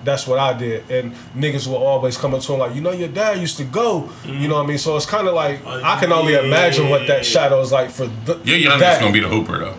that's 0.07 0.25
what 0.25 0.39
I 0.39 0.53
did, 0.57 0.89
and 0.89 1.13
niggas 1.35 1.67
will 1.67 1.77
always 1.77 2.17
come 2.17 2.33
up 2.33 2.41
to 2.41 2.53
him 2.53 2.59
like, 2.59 2.73
you 2.75 2.81
know, 2.81 2.91
your 2.91 3.09
dad 3.09 3.37
used 3.39 3.57
to 3.57 3.63
go. 3.65 4.09
You 4.25 4.47
know 4.47 4.55
what 4.55 4.63
I 4.63 4.67
mean? 4.67 4.77
So 4.79 4.95
it's 4.97 5.05
kind 5.05 5.27
of 5.27 5.33
like 5.35 5.63
Uh, 5.65 5.81
I 5.83 5.99
can 5.99 6.11
only 6.11 6.33
yeah. 6.33 6.43
imagine 6.43 6.89
what 6.89 7.05
that 7.07 7.25
shadow 7.25 7.59
is 7.61 7.71
like 7.71 7.89
for 7.91 8.07
the, 8.25 8.39
your 8.43 8.57
youngest 8.57 8.79
that. 8.81 8.99
gonna 9.01 9.11
be 9.13 9.19
the 9.19 9.27
hooper 9.29 9.59
though. 9.59 9.75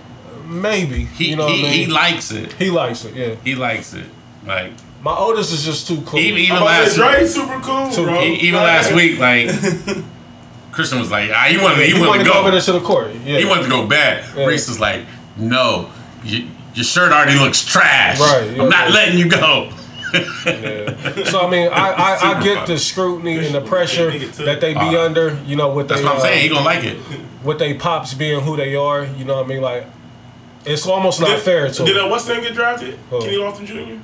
maybe. 0.47 1.05
He 1.07 1.31
you 1.31 1.37
know 1.37 1.47
he, 1.49 1.63
what 1.63 1.69
I 1.69 1.73
mean? 1.73 1.87
he 1.87 1.87
likes 1.87 2.31
it. 2.31 2.53
he 2.53 2.71
likes 2.71 3.05
it. 3.05 3.15
Yeah. 3.15 3.35
He 3.43 3.55
likes 3.55 3.95
it. 3.95 4.07
Like 4.47 4.73
My 5.03 5.15
oldest 5.17 5.53
is 5.53 5.65
just 5.65 5.87
too 5.89 6.01
cool. 6.07 6.19
even, 6.21 6.41
even 6.41 6.57
I'm 6.57 6.63
about 6.63 6.75
to 6.75 6.81
last 6.83 6.95
say, 6.95 7.03
Dre's 7.19 7.35
super 7.35 7.61
cool, 7.61 7.91
Too- 7.91 8.05
bro. 8.05 8.23
even 8.23 8.61
last 8.61 8.93
week, 8.95 9.19
like 9.19 9.49
Christian 10.73 10.99
was 11.01 11.11
like, 11.11 11.31
ah, 11.33 11.47
he 11.51 11.57
wanted 11.59 11.79
he, 11.87 11.93
he 11.93 11.93
wanted 11.95 12.09
wanted 12.09 12.19
to 12.19 12.25
to 12.25 12.31
go 12.31 12.39
over 12.41 12.49
go. 12.49 12.53
there 12.53 12.61
to 12.61 12.73
the 12.73 12.81
court. 12.81 13.11
Yeah. 13.25 13.39
He 13.39 13.45
wanted 13.45 13.65
to 13.65 13.69
go 13.71 13.87
back. 13.87 14.25
Yeah. 14.37 14.47
Reese 14.47 14.69
was 14.69 14.79
like, 14.81 15.05
no, 15.37 15.91
you, 16.25 16.47
your 16.75 16.85
shirt 16.85 17.11
already 17.13 17.39
looks 17.39 17.65
trash. 17.65 18.21
Right, 18.21 18.51
yeah. 18.55 18.63
I'm 18.63 18.69
not 18.69 18.91
letting 18.93 19.19
you 19.19 19.29
go. 19.29 19.71
Yeah. 20.15 21.25
So 21.25 21.41
I 21.41 21.51
mean, 21.51 21.69
I, 21.69 21.91
I, 21.93 22.19
I 22.39 22.43
get 22.43 22.67
the 22.67 22.79
scrutiny 22.79 23.45
and 23.45 23.55
the 23.55 23.61
pressure 23.75 24.11
that 24.45 24.61
they 24.61 24.73
be 24.75 24.79
Uh, 24.81 25.05
under. 25.05 25.39
You 25.47 25.57
know, 25.57 25.73
with 25.73 25.89
That's 25.89 26.01
they, 26.01 26.07
what 26.07 26.15
I'm 26.15 26.21
uh, 26.21 26.23
saying. 26.23 26.43
He 26.43 26.49
gonna 26.49 26.65
like 26.65 26.85
it. 26.85 26.99
with 27.45 27.59
they 27.59 27.75
pops 27.75 28.15
being 28.15 28.41
who 28.41 28.57
they 28.57 28.75
are. 28.75 29.05
You 29.05 29.25
know 29.25 29.37
what 29.37 29.45
I 29.45 29.49
mean? 29.49 29.61
Like, 29.63 29.87
it's 30.65 30.87
almost 30.87 31.21
not 31.21 31.39
fair 31.41 31.69
to. 31.71 31.85
Did 31.85 31.97
uh, 31.99 32.09
what's 32.09 32.27
name 32.29 32.43
get 32.43 32.55
drafted? 32.55 32.95
Who? 33.11 33.21
Kenny 33.21 33.37
Lofton 33.37 33.67
Jr. 33.67 34.01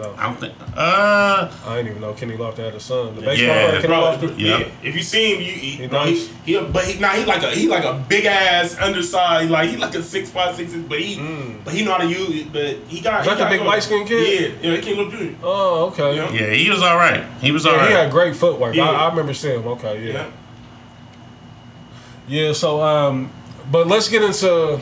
I 0.00 0.04
don't 0.04 0.16
know. 0.16 0.22
I 0.22 0.26
don't 0.26 0.40
think. 0.40 0.54
Uh, 0.76 1.50
I 1.66 1.76
didn't 1.76 1.90
even 1.90 2.00
know 2.02 2.12
Kenny 2.12 2.36
Lofton 2.36 2.58
had 2.64 2.74
a 2.74 2.80
son. 2.80 3.14
The 3.16 3.22
baseball 3.22 3.46
Yeah, 3.56 3.70
Kenny 3.72 3.86
Bro, 3.86 3.96
Lofton. 4.00 4.38
Yeah. 4.38 4.58
yeah. 4.58 4.68
If 4.82 4.94
you 4.94 5.02
see 5.02 5.34
him, 5.34 5.40
you, 5.40 5.52
he, 5.52 5.70
He 5.70 5.86
no, 5.86 6.04
nice. 6.04 6.28
he, 6.44 6.56
he, 6.58 6.60
but 6.64 6.84
he, 6.84 6.98
nah, 7.00 7.08
he 7.10 7.24
like 7.24 7.42
a 7.42 7.50
he 7.50 7.68
like 7.68 7.84
a 7.84 8.04
big 8.08 8.24
ass 8.26 8.76
undersized, 8.78 9.50
like 9.50 9.70
he 9.70 9.76
like 9.76 9.94
a 9.94 10.02
six 10.02 10.30
five 10.30 10.54
six, 10.56 10.72
but 10.74 11.00
he, 11.00 11.16
but 11.64 11.72
he 11.74 11.84
know 11.84 11.92
how 11.92 11.98
to 11.98 12.08
use. 12.08 12.44
But 12.44 12.76
he 12.88 13.00
got 13.00 13.20
Is 13.20 13.26
that 13.26 13.32
he 13.32 13.38
the 13.38 13.44
got 13.44 13.50
big 13.50 13.60
go- 13.60 13.66
light-skinned 13.66 14.06
kid? 14.08 14.54
Yeah, 14.62 14.70
yeah, 14.72 14.80
Kenny 14.80 14.96
Lofton 14.96 15.32
Jr. 15.32 15.38
Oh, 15.42 15.86
okay. 15.86 16.16
Yeah. 16.16 16.30
Yeah, 16.32 16.40
yeah, 16.48 16.54
he 16.54 16.70
was 16.70 16.82
all 16.82 16.96
right. 16.96 17.24
He 17.40 17.50
was 17.52 17.64
all 17.66 17.72
he 17.72 17.78
right. 17.78 17.90
had 17.90 18.10
great 18.10 18.36
footwork. 18.36 18.74
Yeah. 18.74 18.90
I, 18.90 19.06
I 19.06 19.08
remember 19.08 19.32
seeing 19.34 19.60
him. 19.62 19.68
Okay, 19.68 20.06
yeah. 20.06 20.12
Yeah. 20.12 20.30
Yeah, 22.28 22.52
so 22.52 22.82
um, 22.82 23.30
but 23.70 23.86
let's 23.86 24.08
get 24.08 24.22
into 24.22 24.80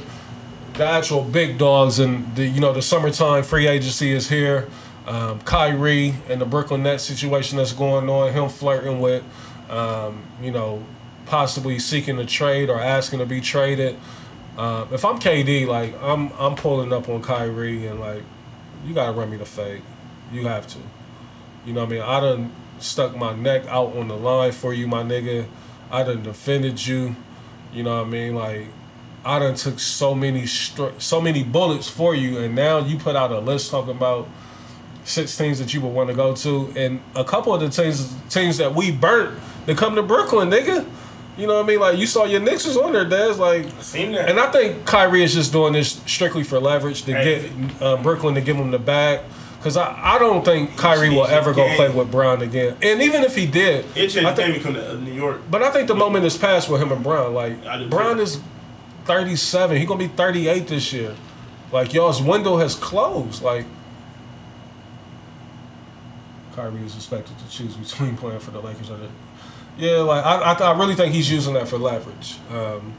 the 0.74 0.84
actual 0.84 1.22
big 1.22 1.58
dogs 1.58 1.98
and 1.98 2.34
the 2.36 2.44
you 2.46 2.60
know 2.60 2.72
the 2.72 2.82
summertime 2.82 3.42
free 3.42 3.66
agency 3.66 4.12
is 4.12 4.28
here. 4.28 4.68
Um, 5.06 5.40
Kyrie 5.40 6.14
and 6.28 6.40
the 6.40 6.46
Brooklyn 6.46 6.82
Nets 6.82 7.04
situation 7.04 7.58
that's 7.58 7.72
going 7.72 8.08
on, 8.08 8.32
him 8.32 8.48
flirting 8.48 9.00
with, 9.00 9.22
um, 9.68 10.22
you 10.40 10.50
know, 10.50 10.84
possibly 11.26 11.78
seeking 11.78 12.18
a 12.18 12.24
trade 12.24 12.70
or 12.70 12.80
asking 12.80 13.18
to 13.18 13.26
be 13.26 13.40
traded. 13.40 13.98
Uh, 14.56 14.86
if 14.92 15.04
I'm 15.04 15.18
KD, 15.18 15.66
like 15.66 15.94
I'm, 16.02 16.32
I'm 16.38 16.54
pulling 16.54 16.92
up 16.92 17.08
on 17.08 17.22
Kyrie 17.22 17.86
and 17.86 18.00
like, 18.00 18.22
you 18.86 18.94
gotta 18.94 19.12
run 19.12 19.30
me 19.30 19.36
the 19.36 19.44
fade. 19.44 19.82
You 20.32 20.46
have 20.46 20.66
to. 20.68 20.78
You 21.66 21.72
know 21.72 21.80
what 21.80 21.88
I 21.88 21.92
mean? 21.92 22.02
I 22.02 22.20
done 22.20 22.52
stuck 22.78 23.16
my 23.16 23.34
neck 23.34 23.66
out 23.66 23.96
on 23.96 24.08
the 24.08 24.16
line 24.16 24.52
for 24.52 24.72
you, 24.74 24.86
my 24.86 25.02
nigga. 25.02 25.46
I 25.90 26.02
done 26.02 26.22
defended 26.22 26.86
you. 26.86 27.16
You 27.72 27.82
know 27.82 27.98
what 27.98 28.06
I 28.06 28.10
mean? 28.10 28.34
Like, 28.34 28.68
I 29.24 29.38
done 29.38 29.54
took 29.54 29.78
so 29.78 30.14
many 30.14 30.46
str- 30.46 30.98
so 30.98 31.20
many 31.20 31.42
bullets 31.42 31.88
for 31.88 32.14
you, 32.14 32.38
and 32.38 32.54
now 32.54 32.78
you 32.78 32.98
put 32.98 33.16
out 33.16 33.32
a 33.32 33.38
list 33.38 33.70
talking 33.70 33.96
about 33.96 34.28
six 35.04 35.36
teams 35.36 35.58
that 35.58 35.72
you 35.74 35.80
would 35.80 35.92
want 35.92 36.08
to 36.10 36.14
go 36.14 36.34
to, 36.34 36.72
and 36.76 37.00
a 37.14 37.24
couple 37.24 37.54
of 37.54 37.60
the 37.60 37.68
teams 37.68 38.14
teams 38.30 38.58
that 38.58 38.74
we 38.74 38.90
burnt 38.90 39.38
to 39.66 39.74
come 39.74 39.94
to 39.96 40.02
Brooklyn, 40.02 40.50
nigga. 40.50 40.86
You 41.36 41.48
know 41.48 41.54
what 41.56 41.64
I 41.64 41.68
mean? 41.68 41.80
Like 41.80 41.98
you 41.98 42.06
saw 42.06 42.24
your 42.26 42.40
Knicks 42.40 42.64
was 42.66 42.76
on 42.76 42.92
there, 42.92 43.04
Dez. 43.04 43.38
Like, 43.38 43.66
Seen 43.82 44.12
that. 44.12 44.28
and 44.30 44.38
I 44.38 44.52
think 44.52 44.84
Kyrie 44.86 45.24
is 45.24 45.34
just 45.34 45.50
doing 45.52 45.72
this 45.72 46.00
strictly 46.06 46.44
for 46.44 46.60
leverage 46.60 47.02
to 47.04 47.12
Hey. 47.12 47.50
get 47.50 47.82
uh, 47.82 47.96
Brooklyn 47.96 48.34
to 48.36 48.40
give 48.40 48.56
him 48.56 48.70
the 48.70 48.78
bag. 48.78 49.20
Cause 49.60 49.76
I, 49.78 50.14
I 50.14 50.18
don't 50.18 50.44
think 50.44 50.76
Kyrie 50.76 51.08
will 51.08 51.24
ever 51.26 51.54
go 51.54 51.66
play 51.74 51.88
with 51.88 52.10
Bron 52.10 52.42
again. 52.42 52.76
And 52.82 53.00
even 53.00 53.24
if 53.24 53.34
he 53.34 53.46
did, 53.46 53.86
It 53.96 54.08
changed 54.10 54.18
I 54.18 54.34
think- 54.34 54.62
come 54.62 54.74
to 54.74 54.90
uh, 54.92 54.94
New 54.96 55.12
York. 55.14 55.40
but 55.50 55.62
I 55.62 55.70
think 55.70 55.88
the 55.88 55.94
moment 55.94 56.24
is 56.26 56.36
past 56.36 56.68
with 56.68 56.82
him 56.82 56.92
and 56.92 57.02
Bron. 57.02 57.32
Like 57.32 57.88
Bron 57.90 58.20
is 58.20 58.40
thirty 59.06 59.36
seven. 59.36 59.76
He 59.78 59.86
gonna 59.86 59.98
be 59.98 60.08
thirty 60.08 60.48
eight 60.48 60.68
this 60.68 60.92
year. 60.92 61.14
Like 61.72 61.94
y'all's 61.94 62.20
window 62.22 62.58
has 62.58 62.74
closed. 62.74 63.42
Like 63.42 63.64
Kyrie 66.54 66.80
is 66.84 66.94
expected 66.94 67.36
to 67.38 67.48
choose 67.50 67.74
between 67.76 68.16
playing 68.22 68.40
for 68.40 68.50
the 68.50 68.60
Lakers 68.60 68.90
or 68.90 68.96
the. 68.96 69.08
Yeah, 69.76 69.98
like 69.98 70.24
I, 70.24 70.36
I, 70.52 70.52
I 70.72 70.78
really 70.78 70.94
think 70.94 71.12
he's 71.14 71.30
using 71.30 71.54
that 71.54 71.66
for 71.66 71.78
leverage. 71.78 72.36
Um, 72.48 72.94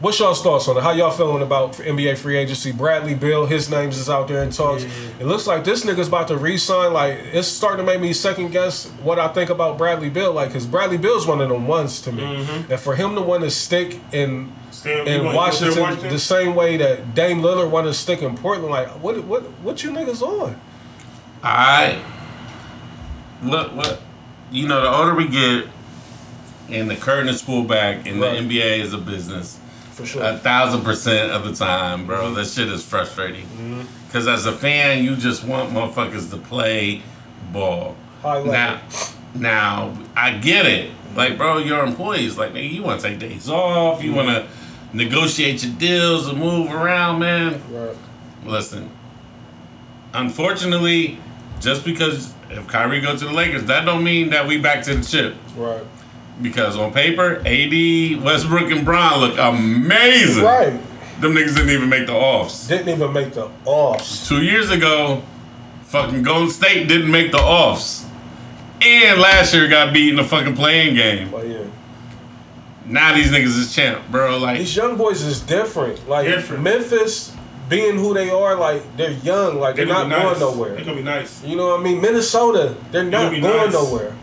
what's 0.00 0.18
y'all's 0.18 0.42
thoughts 0.42 0.68
on 0.68 0.76
it? 0.76 0.82
How 0.82 0.90
y'all 0.92 1.10
feeling 1.10 1.42
about 1.42 1.72
NBA 1.72 2.18
free 2.18 2.36
agency? 2.36 2.70
Bradley 2.70 3.14
Beal, 3.14 3.46
his 3.46 3.70
names 3.70 3.96
is 3.96 4.10
out 4.10 4.28
there 4.28 4.42
in 4.42 4.50
talks. 4.50 4.84
It 5.18 5.24
looks 5.24 5.46
like 5.46 5.64
this 5.64 5.86
nigga's 5.86 6.08
about 6.08 6.28
to 6.28 6.36
re-sign. 6.36 6.92
Like 6.92 7.18
it's 7.32 7.48
starting 7.48 7.84
to 7.86 7.90
make 7.90 8.00
me 8.02 8.12
second 8.12 8.50
guess 8.50 8.88
what 9.02 9.18
I 9.18 9.28
think 9.28 9.48
about 9.48 9.78
Bradley 9.78 10.10
Beal. 10.10 10.32
Like, 10.34 10.52
cause 10.52 10.66
Bradley 10.66 10.98
Beal's 10.98 11.26
one 11.26 11.40
of 11.40 11.48
them 11.48 11.66
ones 11.66 12.02
to 12.02 12.12
me, 12.12 12.22
and 12.68 12.78
for 12.78 12.94
him 12.94 13.14
to 13.14 13.22
want 13.22 13.44
to 13.44 13.50
stick 13.50 13.98
in 14.12 14.52
Still- 14.70 15.06
in 15.06 15.06
want- 15.06 15.08
you 15.08 15.22
want 15.22 15.32
to 15.32 15.36
Washington, 15.64 15.82
Washington? 15.82 16.10
the 16.12 16.18
same 16.18 16.54
way 16.54 16.76
that 16.76 17.14
Dame 17.14 17.40
Lillard 17.40 17.70
wanted 17.70 17.88
to 17.88 17.94
stick 17.94 18.20
in 18.20 18.36
Portland. 18.36 18.70
Like, 18.70 18.88
what 19.02 19.24
what 19.24 19.44
what 19.62 19.82
you 19.82 19.92
niggas 19.92 20.20
on? 20.20 20.60
I 21.42 22.02
what 23.40 23.74
what 23.74 24.00
you 24.50 24.66
know 24.66 24.80
the 24.82 24.90
older 24.90 25.14
we 25.14 25.28
get 25.28 25.66
and 26.70 26.90
the 26.90 26.96
curtain 26.96 27.28
is 27.28 27.42
pulled 27.42 27.68
back 27.68 28.06
and 28.06 28.20
Right. 28.20 28.32
the 28.32 28.54
NBA 28.56 28.80
is 28.80 28.92
a 28.92 28.98
business 28.98 29.58
For 29.92 30.04
sure. 30.04 30.22
a 30.22 30.36
thousand 30.38 30.82
percent 30.82 31.32
of 31.32 31.44
the 31.44 31.54
time, 31.54 32.06
bro. 32.06 32.24
Mm-hmm. 32.24 32.34
That 32.34 32.46
shit 32.46 32.68
is 32.68 32.84
frustrating. 32.84 33.44
Mm-hmm. 33.46 33.82
Because 34.06 34.26
as 34.26 34.46
a 34.46 34.52
fan, 34.52 35.04
you 35.04 35.16
just 35.16 35.44
want 35.44 35.72
motherfuckers 35.72 36.30
to 36.30 36.36
play 36.36 37.02
ball. 37.52 37.96
High. 38.22 38.42
Now, 38.42 38.80
now 39.34 39.98
I 40.16 40.32
get 40.38 40.66
it. 40.66 40.90
Like, 41.14 41.36
bro, 41.36 41.58
your 41.58 41.84
employees, 41.84 42.38
like, 42.38 42.52
nigga, 42.52 42.70
you 42.72 42.82
want 42.82 43.00
to 43.00 43.08
take 43.08 43.18
days 43.18 43.48
off. 43.48 44.02
You 44.02 44.12
mm-hmm. 44.12 44.26
want 44.26 44.28
to 44.28 44.96
negotiate 44.96 45.62
your 45.64 45.74
deals 45.74 46.26
and 46.28 46.38
move 46.38 46.72
around, 46.72 47.18
man. 47.20 47.60
Right. 47.70 47.96
Listen, 48.44 48.90
unfortunately, 50.14 51.18
just 51.60 51.84
because 51.84 52.32
if 52.50 52.66
Kyrie 52.66 53.00
goes 53.00 53.20
to 53.20 53.26
the 53.26 53.32
Lakers, 53.32 53.64
that 53.64 53.84
don't 53.84 54.02
mean 54.04 54.30
that 54.30 54.46
we 54.46 54.58
back 54.58 54.82
to 54.84 54.94
the 54.94 55.04
chip. 55.04 55.36
Right. 55.56 55.82
Because 56.40 56.76
on 56.76 56.92
paper, 56.92 57.42
AD, 57.44 58.22
Westbrook, 58.22 58.70
and 58.70 58.84
Bron 58.84 59.20
look 59.20 59.38
amazing. 59.38 60.44
Right. 60.44 60.80
Them 61.20 61.32
niggas 61.34 61.56
didn't 61.56 61.70
even 61.70 61.88
make 61.88 62.06
the 62.06 62.14
offs. 62.14 62.68
Didn't 62.68 62.88
even 62.88 63.12
make 63.12 63.32
the 63.32 63.50
offs. 63.64 64.28
Two 64.28 64.42
years 64.42 64.70
ago, 64.70 65.22
fucking 65.82 66.22
Golden 66.22 66.48
State 66.50 66.86
didn't 66.88 67.10
make 67.10 67.32
the 67.32 67.38
offs. 67.38 68.06
And 68.80 69.20
last 69.20 69.52
year 69.52 69.66
got 69.68 69.92
beat 69.92 70.10
in 70.10 70.16
the 70.16 70.22
fucking 70.24 70.54
playing 70.54 70.94
game. 70.94 71.30
But 71.30 71.48
yeah. 71.48 71.64
Now 72.86 73.14
these 73.14 73.30
niggas 73.32 73.58
is 73.58 73.74
champ, 73.74 74.08
bro. 74.10 74.38
Like, 74.38 74.58
These 74.58 74.76
young 74.76 74.96
boys 74.96 75.22
is 75.22 75.40
different. 75.40 76.08
Like 76.08 76.26
Different. 76.26 76.62
Memphis 76.62 77.34
being 77.68 77.96
who 77.96 78.14
they 78.14 78.30
are, 78.30 78.54
like 78.56 78.96
they're 78.96 79.10
young, 79.12 79.58
like 79.60 79.76
they're, 79.76 79.86
They're 79.86 79.94
not 79.94 80.02
gonna 80.10 80.14
going 80.16 80.32
nice. 80.32 80.40
nowhere. 80.40 80.74
They're 80.74 80.84
gonna 80.84 80.96
be 80.96 81.02
nice. 81.02 81.44
You 81.44 81.56
know 81.56 81.68
what 81.68 81.80
I 81.80 81.82
mean? 81.82 82.00
Minnesota, 82.00 82.74
they're 82.90 83.04
not 83.04 83.30
gonna 83.32 83.40
going 83.40 83.56
nice. 83.70 83.72
nowhere. 83.72 84.16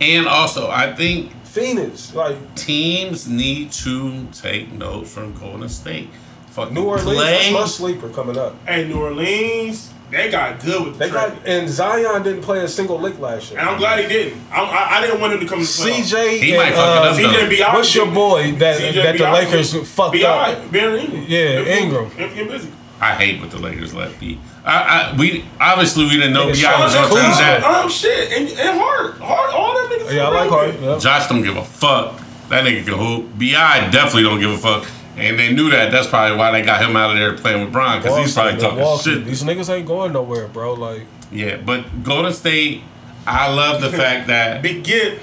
and 0.00 0.26
also, 0.26 0.70
I 0.70 0.94
think 0.94 1.32
Phoenix, 1.44 2.14
like 2.14 2.54
teams 2.54 3.28
need 3.28 3.72
to 3.72 4.26
take 4.32 4.72
notes 4.72 5.12
from 5.12 5.32
Golden 5.34 5.68
State. 5.68 6.08
Fucking 6.50 6.74
New 6.74 6.84
Orleans, 6.84 7.04
play. 7.04 7.16
that's 7.16 7.52
my 7.52 7.66
sleeper 7.66 8.08
coming 8.08 8.36
up. 8.36 8.54
Hey, 8.66 8.86
New 8.88 9.00
Orleans, 9.00 9.92
they 10.10 10.30
got 10.30 10.58
good 10.64 10.84
with 10.86 10.98
the 10.98 11.04
They 11.04 11.10
got 11.10 11.46
and 11.46 11.68
Zion 11.68 12.22
didn't 12.22 12.42
play 12.42 12.60
a 12.64 12.68
single 12.68 12.98
lick 12.98 13.18
last 13.18 13.50
year. 13.50 13.60
And 13.60 13.68
I'm 13.68 13.78
glad 13.78 14.00
he 14.00 14.08
didn't. 14.08 14.40
I, 14.50 14.62
I, 14.62 14.96
I 14.98 15.00
didn't 15.02 15.20
want 15.20 15.34
him 15.34 15.40
to 15.40 15.46
come 15.46 15.58
to. 15.60 15.64
CJ 15.64 16.38
He 16.40 16.54
and 16.54 16.58
might 16.62 16.72
fuck 16.74 16.96
it 17.16 17.24
uh, 17.24 17.28
up. 17.28 17.34
CJ 17.34 17.40
and 17.42 17.50
B.I. 17.50 17.74
what's 17.74 17.94
your 17.94 18.06
boy 18.12 18.52
that 18.52 18.80
CJ 18.80 18.94
that 18.94 19.12
the 19.12 19.18
B.I. 19.18 19.32
Lakers 19.32 19.88
fucked 19.90 20.12
B.I. 20.14 20.52
up? 20.54 20.72
Ben 20.72 20.98
Ingram. 20.98 21.24
Yeah, 21.28 21.38
If- 21.60 21.66
Ingram. 21.68 22.10
If 22.16 22.36
you're 22.36 22.46
busy. 22.46 22.72
I 23.00 23.14
hate 23.14 23.40
what 23.40 23.50
the 23.50 23.58
Lakers 23.58 23.94
let 23.94 24.18
be. 24.18 24.40
I, 24.64 25.12
I 25.12 25.16
we 25.16 25.44
obviously 25.60 26.04
we 26.04 26.10
didn't 26.16 26.32
know 26.32 26.48
Nigga, 26.48 26.62
Bi 26.64 26.84
was 26.84 26.92
Sean 26.92 27.02
gonna 27.08 27.14
change 27.22 27.34
Kuzma. 27.36 27.44
that. 27.46 27.64
Um, 27.64 27.88
shit, 27.90 28.32
and, 28.32 28.48
and 28.48 28.78
Hart, 28.80 29.18
Hart, 29.18 29.54
all 29.54 29.74
them 29.88 29.98
niggas. 29.98 30.12
Yeah, 30.14 30.24
I 30.24 30.28
like 30.30 30.50
Hart. 30.50 30.70
Hart. 30.70 30.80
Yeah. 30.82 30.98
Josh 30.98 31.28
don't 31.28 31.42
give 31.42 31.56
a 31.56 31.64
fuck. 31.64 32.20
That 32.48 32.64
nigga 32.64 32.84
can 32.84 32.94
hoop. 32.98 33.30
Bi 33.38 33.88
definitely 33.90 34.22
don't 34.24 34.40
give 34.40 34.50
a 34.50 34.58
fuck. 34.58 34.88
And 35.16 35.38
they 35.38 35.52
knew 35.52 35.68
that. 35.70 35.90
That's 35.90 36.06
probably 36.06 36.36
why 36.38 36.50
they 36.52 36.62
got 36.62 36.80
him 36.82 36.96
out 36.96 37.10
of 37.10 37.16
there 37.16 37.34
playing 37.36 37.60
with 37.64 37.72
Bron 37.72 38.00
because 38.00 38.18
he's 38.18 38.34
probably 38.34 38.60
talking 38.60 38.78
Milwaukee. 38.78 39.14
shit. 39.14 39.24
These 39.24 39.42
niggas 39.42 39.68
ain't 39.72 39.86
going 39.86 40.12
nowhere, 40.12 40.46
bro. 40.48 40.74
Like 40.74 41.02
Yeah, 41.32 41.56
but 41.56 42.02
Golden 42.04 42.32
State, 42.32 42.82
I 43.26 43.52
love 43.52 43.80
the 43.80 43.90
fact 43.90 44.26
that 44.28 44.62
Big 44.62 44.84
get. 44.84 45.18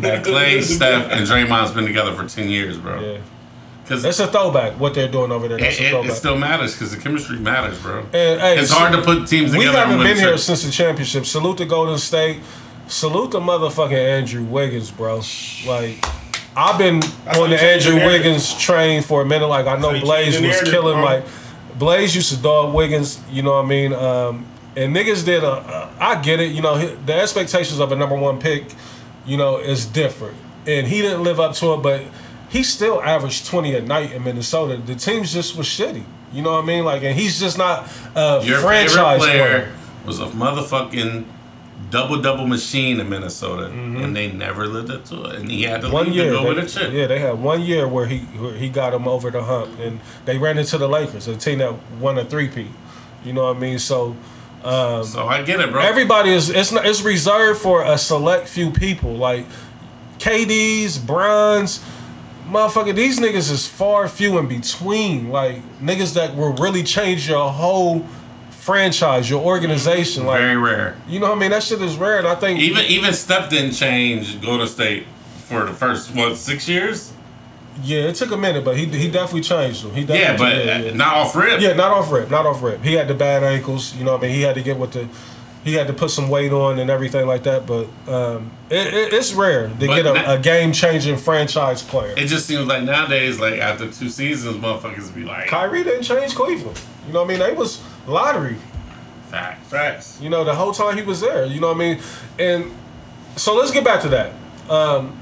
that 0.00 0.24
Clay, 0.24 0.60
Steph, 0.62 1.10
and 1.10 1.26
Draymond's 1.26 1.72
been 1.72 1.86
together 1.86 2.12
for 2.14 2.26
ten 2.28 2.48
years, 2.48 2.78
bro. 2.78 3.00
yeah, 3.00 3.18
Because 3.86 4.02
that's 4.02 4.18
a 4.18 4.26
throwback. 4.26 4.80
What 4.80 4.94
they're 4.94 5.06
doing 5.08 5.30
over 5.30 5.46
there. 5.46 5.58
it, 5.58 5.60
That's 5.60 5.78
a 5.78 5.86
it, 5.86 5.90
throwback. 5.90 6.10
it 6.10 6.14
still 6.14 6.36
matters 6.36 6.72
because 6.74 6.90
the 6.90 7.00
chemistry 7.00 7.38
matters, 7.38 7.80
bro. 7.80 8.00
And, 8.12 8.40
hey, 8.40 8.58
it's 8.58 8.72
hard 8.72 8.92
to 8.94 9.02
put 9.02 9.28
teams 9.28 9.52
We 9.52 9.58
together. 9.58 9.68
and 9.68 9.76
haven't 9.76 9.98
win 9.98 10.06
been 10.08 10.16
here 10.16 10.36
since 10.38 10.64
the 10.64 10.72
championship. 10.72 11.24
Salute 11.24 11.58
to 11.58 11.66
Golden 11.66 11.96
State. 11.98 12.40
Salute 12.88 13.30
to 13.32 13.38
motherfucking 13.38 13.92
Andrew 13.92 14.42
Wiggins, 14.42 14.90
bro. 14.90 15.20
Like, 15.66 16.04
I've 16.56 16.78
been 16.78 17.00
how 17.26 17.42
on 17.44 17.50
the 17.50 17.56
change 17.58 17.84
the 17.84 17.92
Andrew. 17.92 18.06
Wiggins 18.06 18.58
train 18.58 19.02
for 19.02 19.22
a 19.22 19.24
minute. 19.26 19.46
Like, 19.46 19.66
I 19.66 19.76
know 19.76 19.92
how 19.92 20.00
Blaze 20.00 20.40
was 20.40 20.62
killing. 20.62 20.94
bro. 20.96 21.04
Like, 21.04 21.24
Blaze 21.78 22.14
used 22.16 22.32
to 22.34 22.42
dog 22.42 22.74
Wiggins. 22.74 23.20
You 23.30 23.42
know 23.42 23.52
what 23.52 23.66
I 23.66 23.68
mean? 23.68 23.92
Um, 23.92 24.46
and 24.76 24.94
niggas 24.96 25.24
did 25.24 25.44
a. 25.44 25.48
a 25.52 25.90
I 26.00 26.20
get 26.22 26.40
it. 26.40 26.50
You 26.52 26.62
know, 26.62 26.76
the 26.78 27.14
expectations 27.14 27.78
of 27.78 27.92
a 27.92 27.96
number 27.96 28.16
one 28.16 28.40
pick, 28.40 28.64
you 29.24 29.36
know, 29.36 29.58
is 29.58 29.86
different. 29.86 30.36
And 30.66 30.86
he 30.88 31.02
didn't 31.02 31.22
live 31.22 31.38
up 31.38 31.54
to 31.56 31.74
it, 31.74 31.76
but 31.82 32.02
he 32.48 32.62
still 32.62 33.02
averaged 33.02 33.46
twenty 33.46 33.74
a 33.74 33.80
night 33.80 34.12
in 34.12 34.24
Minnesota. 34.24 34.76
The 34.76 34.94
teams 34.94 35.32
just 35.32 35.56
was 35.56 35.66
shitty. 35.66 36.04
You 36.32 36.42
know 36.42 36.52
what 36.52 36.64
I 36.64 36.66
mean? 36.66 36.84
Like, 36.84 37.02
and 37.02 37.18
he's 37.18 37.38
just 37.40 37.56
not 37.58 37.88
a 38.14 38.40
Your 38.44 38.58
franchise 38.60 39.18
player 39.20 39.38
player. 39.60 39.72
was 40.04 40.20
a 40.20 40.26
motherfucking 40.26 41.24
double 41.90 42.20
double 42.20 42.46
machine 42.46 42.98
in 43.00 43.08
Minnesota, 43.08 43.66
and 43.66 44.14
they 44.14 44.30
never 44.32 44.66
lived 44.66 44.90
up 44.90 45.04
to 45.06 45.24
it. 45.26 45.36
And 45.36 45.50
he 45.50 45.62
had 45.62 45.80
to 45.82 45.86
Mm-hmm. 45.86 45.94
One 45.94 46.06
leave 46.06 46.14
year, 46.16 46.24
to 46.26 46.30
go 46.32 46.42
they, 46.42 46.48
with 46.60 46.76
a 46.76 46.80
chip. 46.80 46.92
yeah, 46.92 47.06
they 47.06 47.18
had 47.20 47.40
one 47.40 47.62
year 47.62 47.86
where 47.86 48.06
he 48.06 48.18
where 48.18 48.54
he 48.54 48.68
got 48.68 48.92
him 48.92 49.06
over 49.06 49.30
the 49.30 49.42
hump, 49.44 49.78
and 49.78 50.00
they 50.24 50.36
ran 50.36 50.58
into 50.58 50.78
the 50.78 50.88
Lakers, 50.88 51.28
a 51.28 51.36
team 51.36 51.58
that 51.58 51.74
won 52.00 52.18
a 52.18 52.24
three-peat. 52.24 52.66
You 53.24 53.32
know 53.32 53.44
what 53.46 53.56
I 53.56 53.60
mean? 53.60 53.78
So, 53.78 54.16
so 54.64 55.26
I 55.28 55.42
get 55.42 55.60
it, 55.60 55.70
bro. 55.70 55.80
Everybody 55.82 56.30
is 56.30 56.50
it's 56.50 56.72
not 56.72 56.86
it's 56.86 57.02
reserved 57.02 57.60
for 57.60 57.82
a 57.84 57.96
select 57.96 58.48
few 58.48 58.70
people 58.70 59.14
like 59.14 59.46
KD's, 60.18 60.98
Bron's, 60.98 61.84
motherfucker. 62.48 62.94
These 62.94 63.18
niggas 63.20 63.50
is 63.50 63.66
far 63.66 64.08
few 64.08 64.38
in 64.38 64.46
between. 64.48 65.30
Like 65.30 65.62
niggas 65.80 66.14
that 66.14 66.36
will 66.36 66.52
really 66.54 66.82
change 66.82 67.28
your 67.28 67.50
whole 67.50 68.06
franchise, 68.50 69.28
your 69.30 69.42
organization. 69.44 70.26
Like 70.26 70.40
Very 70.40 70.56
rare. 70.56 70.96
you 71.08 71.20
know 71.20 71.28
what 71.30 71.36
I 71.36 71.40
mean? 71.40 71.50
That 71.50 71.62
shit 71.62 71.80
is 71.82 71.96
rare, 71.96 72.18
and 72.18 72.26
I 72.26 72.34
think 72.34 72.60
Even 72.60 72.84
even 72.86 73.12
Steph 73.12 73.50
didn't 73.50 73.72
change 73.72 74.40
Golden 74.40 74.66
State 74.66 75.06
for 75.48 75.64
the 75.64 75.72
first 75.72 76.14
what 76.14 76.36
six 76.36 76.68
years. 76.68 77.12
yeah, 77.82 78.08
it 78.08 78.14
took 78.16 78.32
a 78.32 78.36
minute, 78.36 78.64
but 78.64 78.76
he 78.76 78.86
he 78.86 79.10
definitely 79.10 79.42
changed 79.42 79.84
them. 79.84 79.94
He 79.94 80.04
definitely 80.04 80.20
Yeah, 80.20 80.36
but 80.36 80.82
uh, 80.82 80.86
yeah. 80.86 80.94
not 80.94 81.14
off 81.14 81.36
rip. 81.36 81.60
Yeah, 81.60 81.74
not 81.74 81.92
off 81.92 82.10
rip, 82.10 82.30
not 82.30 82.46
off 82.46 82.62
rip. 82.62 82.82
He 82.82 82.94
had 82.94 83.06
the 83.08 83.14
bad 83.14 83.44
ankles, 83.44 83.94
you 83.94 84.04
know. 84.04 84.12
what 84.12 84.24
I 84.24 84.26
mean, 84.28 84.34
he 84.36 84.42
had 84.42 84.54
to 84.56 84.62
get 84.62 84.78
with 84.78 84.92
the, 84.92 85.08
he 85.66 85.74
had 85.74 85.88
to 85.88 85.92
put 85.92 86.10
some 86.10 86.28
weight 86.30 86.52
on 86.52 86.78
and 86.78 86.88
everything 86.88 87.26
like 87.26 87.42
that. 87.42 87.66
But 87.66 87.88
um, 88.08 88.50
it, 88.70 88.86
it, 88.94 89.12
it's 89.12 89.32
rare 89.34 89.68
to 89.68 89.74
But 89.74 89.86
get 89.96 90.06
a, 90.06 90.12
na- 90.14 90.32
a 90.34 90.38
game 90.38 90.72
changing 90.72 91.16
franchise 91.16 91.82
player. 91.82 92.14
It 92.16 92.26
just 92.28 92.46
seems 92.46 92.66
like 92.66 92.84
nowadays, 92.84 93.40
like 93.40 93.60
after 93.60 93.90
two 93.90 94.08
seasons, 94.08 94.56
motherfuckers 94.56 95.14
be 95.14 95.24
like, 95.24 95.48
Kyrie 95.48 95.82
didn't 95.84 96.04
change 96.04 96.34
Cleveland. 96.34 96.80
You 97.06 97.12
know 97.12 97.22
what 97.24 97.26
I 97.34 97.38
mean? 97.38 97.38
They 97.40 97.52
was 97.52 97.82
lottery. 98.06 98.56
fact. 99.28 99.64
Facts. 99.66 100.20
You 100.20 100.30
know, 100.30 100.44
the 100.44 100.54
whole 100.54 100.72
time 100.72 100.96
he 100.96 101.02
was 101.02 101.20
there. 101.20 101.44
You 101.44 101.60
know 101.60 101.68
what 101.68 101.76
I 101.76 101.78
mean? 101.80 102.00
And 102.38 102.72
so 103.36 103.54
let's 103.56 103.70
get 103.72 103.84
back 103.84 104.00
to 104.02 104.08
that. 104.10 104.32
Um, 104.70 105.20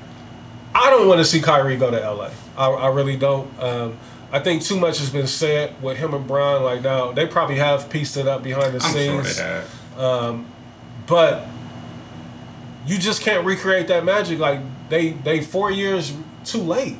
I 0.74 0.90
don't 0.90 1.08
want 1.08 1.20
to 1.20 1.24
see 1.24 1.40
Kyrie 1.40 1.76
go 1.76 1.90
to 1.90 1.98
LA. 1.98 2.30
I, 2.56 2.68
I 2.68 2.88
really 2.88 3.16
don't. 3.16 3.48
Um, 3.62 3.96
I 4.32 4.40
think 4.40 4.62
too 4.62 4.78
much 4.78 4.98
has 4.98 5.10
been 5.10 5.26
said 5.26 5.80
with 5.82 5.96
him 5.96 6.12
and 6.12 6.26
Brian. 6.26 6.62
Like 6.64 6.82
now, 6.82 7.12
they 7.12 7.26
probably 7.26 7.56
have 7.56 7.88
pieced 7.88 8.16
it 8.16 8.26
up 8.26 8.42
behind 8.42 8.74
the 8.74 8.84
I'm 8.84 8.92
sure 8.92 9.24
scenes. 9.24 9.36
they 9.36 9.62
have. 9.96 10.44
but 11.06 11.46
you 12.86 12.98
just 12.98 13.22
can't 13.22 13.44
recreate 13.46 13.88
that 13.88 14.04
magic. 14.04 14.38
Like 14.38 14.60
they 14.88 15.10
they 15.10 15.40
four 15.42 15.70
years 15.70 16.12
too 16.44 16.58
late. 16.60 16.96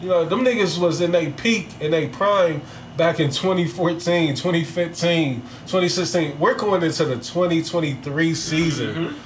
You 0.00 0.08
know, 0.08 0.24
them 0.24 0.44
niggas 0.44 0.78
was 0.78 1.00
in 1.00 1.12
their 1.12 1.30
peak 1.30 1.68
and 1.80 1.92
their 1.92 2.08
prime 2.08 2.62
back 2.96 3.18
in 3.20 3.30
2014, 3.30 4.34
2015, 4.34 5.40
2016. 5.40 6.38
We're 6.38 6.54
going 6.54 6.82
into 6.82 7.04
the 7.04 7.16
2023 7.16 8.34
season. 8.34 8.94
Mm-hmm. 8.94 9.18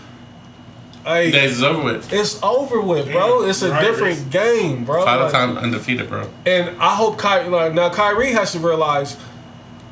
Days 1.04 1.52
is 1.52 1.62
over 1.62 1.82
with. 1.82 2.12
it's 2.12 2.42
over 2.42 2.80
with, 2.82 3.10
bro. 3.10 3.42
It's 3.44 3.62
a 3.62 3.70
Right, 3.70 3.80
different 3.82 4.16
Chris. 4.16 4.20
game, 4.60 4.84
bro. 4.84 5.04
Final 5.04 5.24
Like- 5.24 5.32
time 5.32 5.56
undefeated, 5.56 6.08
bro. 6.10 6.28
and 6.44 6.70
I 6.80 6.94
hope 6.94 7.16
Kyrie 7.16 7.48
like, 7.48 7.72
now 7.72 7.88
Kyrie 7.88 8.32
has 8.32 8.52
to 8.52 8.58
realize 8.58 9.16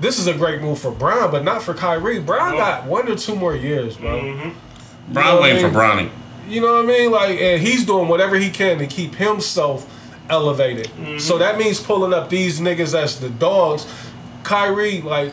this 0.01 0.19
is 0.19 0.27
a 0.27 0.35
great 0.35 0.61
move 0.61 0.79
for 0.79 0.91
Bron, 0.91 1.31
but 1.31 1.45
not 1.45 1.63
for 1.63 1.75
Kyrie. 1.75 2.21
Bron 2.21 2.57
got 2.57 2.85
one 2.85 3.09
or 3.09 3.17
two 3.17 3.35
more 3.35 3.57
years, 3.57 3.97
bro. 3.97 4.21
Bron 4.21 4.55
know 5.15 5.35
what 5.35 5.43
waiting 5.43 5.65
I 5.65 5.69
for 5.69 5.73
Brownie. 5.73 6.11
You 6.49 6.61
know 6.61 6.75
what 6.75 6.85
I 6.85 6.87
mean? 6.87 7.11
Like, 7.11 7.41
and 7.41 7.61
he's 7.61 7.85
doing 7.85 8.09
whatever 8.09 8.37
he 8.37 8.51
can 8.51 8.79
to 8.79 8.87
keep 8.87 9.15
himself 9.17 9.93
elevated. 10.29 11.21
So 11.21 11.39
that 11.39 11.59
means 11.59 11.81
pulling 11.81 12.13
up 12.13 12.29
these 12.31 12.61
niggas 12.61 12.95
as 12.95 13.21
the 13.21 13.31
dogs. 13.31 13.87
Kyrie, 14.45 15.01
like, 15.01 15.33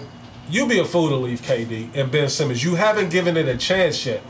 you 0.50 0.68
be 0.68 0.80
a 0.80 0.86
fool 0.86 1.10
to 1.10 1.16
leave 1.16 1.42
KD 1.42 1.96
and 1.96 2.12
Ben 2.12 2.30
Simmons. 2.30 2.64
You 2.64 2.76
haven't 2.76 3.10
given 3.10 3.38
it 3.38 3.48
a 3.48 3.58
chance 3.58 4.06
yet. 4.06 4.22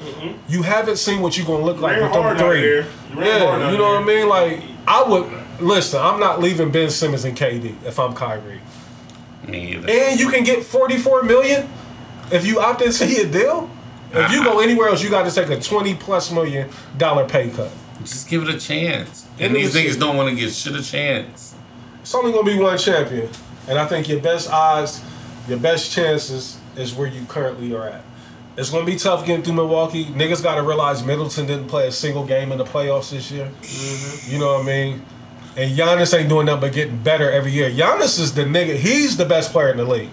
You 0.47 0.61
haven't 0.61 0.97
seen 0.97 1.21
what 1.21 1.37
you're 1.37 1.47
gonna 1.47 1.63
look 1.63 1.79
like 1.79 1.97
ran 1.97 2.03
with 2.03 2.13
them 2.13 2.37
three. 2.37 2.61
there. 2.61 2.85
You 3.13 3.19
Yeah, 3.19 3.71
you 3.71 3.77
know 3.77 3.93
what 3.93 4.01
I 4.01 4.05
mean? 4.05 4.29
Like, 4.29 4.61
I 4.87 5.03
would 5.03 5.31
listen. 5.61 5.99
I'm 6.01 6.19
not 6.19 6.39
leaving 6.39 6.71
Ben 6.71 6.89
Simmons 6.89 7.25
and 7.25 7.37
KD 7.37 7.75
if 7.85 7.99
I'm 7.99 8.13
Kyrie. 8.13 8.61
Me 9.47 9.73
either. 9.73 9.89
And 9.89 10.19
you 10.19 10.29
can 10.29 10.43
get 10.43 10.63
44 10.63 11.23
million 11.23 11.69
if 12.31 12.45
you 12.45 12.59
opt 12.59 12.81
into 12.81 13.07
your 13.07 13.29
deal. 13.29 13.69
If 14.11 14.31
you 14.31 14.43
go 14.43 14.51
uh-huh. 14.51 14.59
anywhere 14.59 14.89
else, 14.89 15.01
you 15.03 15.09
got 15.09 15.27
to 15.27 15.31
take 15.33 15.49
a 15.49 15.59
20 15.59 15.95
plus 15.95 16.31
million 16.31 16.69
dollar 16.97 17.27
pay 17.27 17.49
cut. 17.49 17.71
Just 18.01 18.29
give 18.29 18.43
it 18.43 18.53
a 18.53 18.59
chance. 18.59 19.27
And 19.39 19.55
these 19.55 19.73
niggas 19.73 19.99
don't 19.99 20.17
want 20.17 20.29
to 20.29 20.35
give 20.35 20.51
shit 20.51 20.75
a 20.75 20.83
chance. 20.83 21.55
It's 22.01 22.13
only 22.13 22.33
gonna 22.33 22.43
be 22.43 22.59
one 22.59 22.77
champion, 22.77 23.29
and 23.67 23.79
I 23.79 23.85
think 23.87 24.09
your 24.09 24.19
best 24.19 24.51
odds, 24.51 25.01
your 25.47 25.57
best 25.57 25.89
chances 25.89 26.59
is 26.75 26.93
where 26.93 27.07
you 27.07 27.25
currently 27.25 27.73
are 27.73 27.87
at. 27.87 28.03
It's 28.57 28.69
gonna 28.69 28.85
be 28.85 28.97
tough 28.97 29.25
getting 29.25 29.41
through 29.41 29.53
Milwaukee. 29.53 30.05
Niggas 30.05 30.43
got 30.43 30.55
to 30.55 30.63
realize 30.63 31.03
Middleton 31.03 31.47
didn't 31.47 31.69
play 31.69 31.87
a 31.87 31.91
single 31.93 32.25
game 32.25 32.51
in 32.51 32.57
the 32.57 32.65
playoffs 32.65 33.11
this 33.11 33.31
year. 33.31 33.49
Mm-hmm. 33.61 34.33
You 34.33 34.39
know 34.39 34.53
what 34.53 34.63
I 34.63 34.65
mean? 34.65 35.05
And 35.55 35.77
Giannis 35.77 36.17
ain't 36.17 36.29
doing 36.29 36.47
nothing 36.47 36.61
but 36.61 36.73
getting 36.73 36.97
better 36.97 37.29
every 37.29 37.51
year. 37.51 37.69
Giannis 37.69 38.19
is 38.19 38.33
the 38.33 38.43
nigga. 38.43 38.75
He's 38.75 39.17
the 39.17 39.25
best 39.25 39.51
player 39.51 39.69
in 39.69 39.77
the 39.77 39.85
league. 39.85 40.09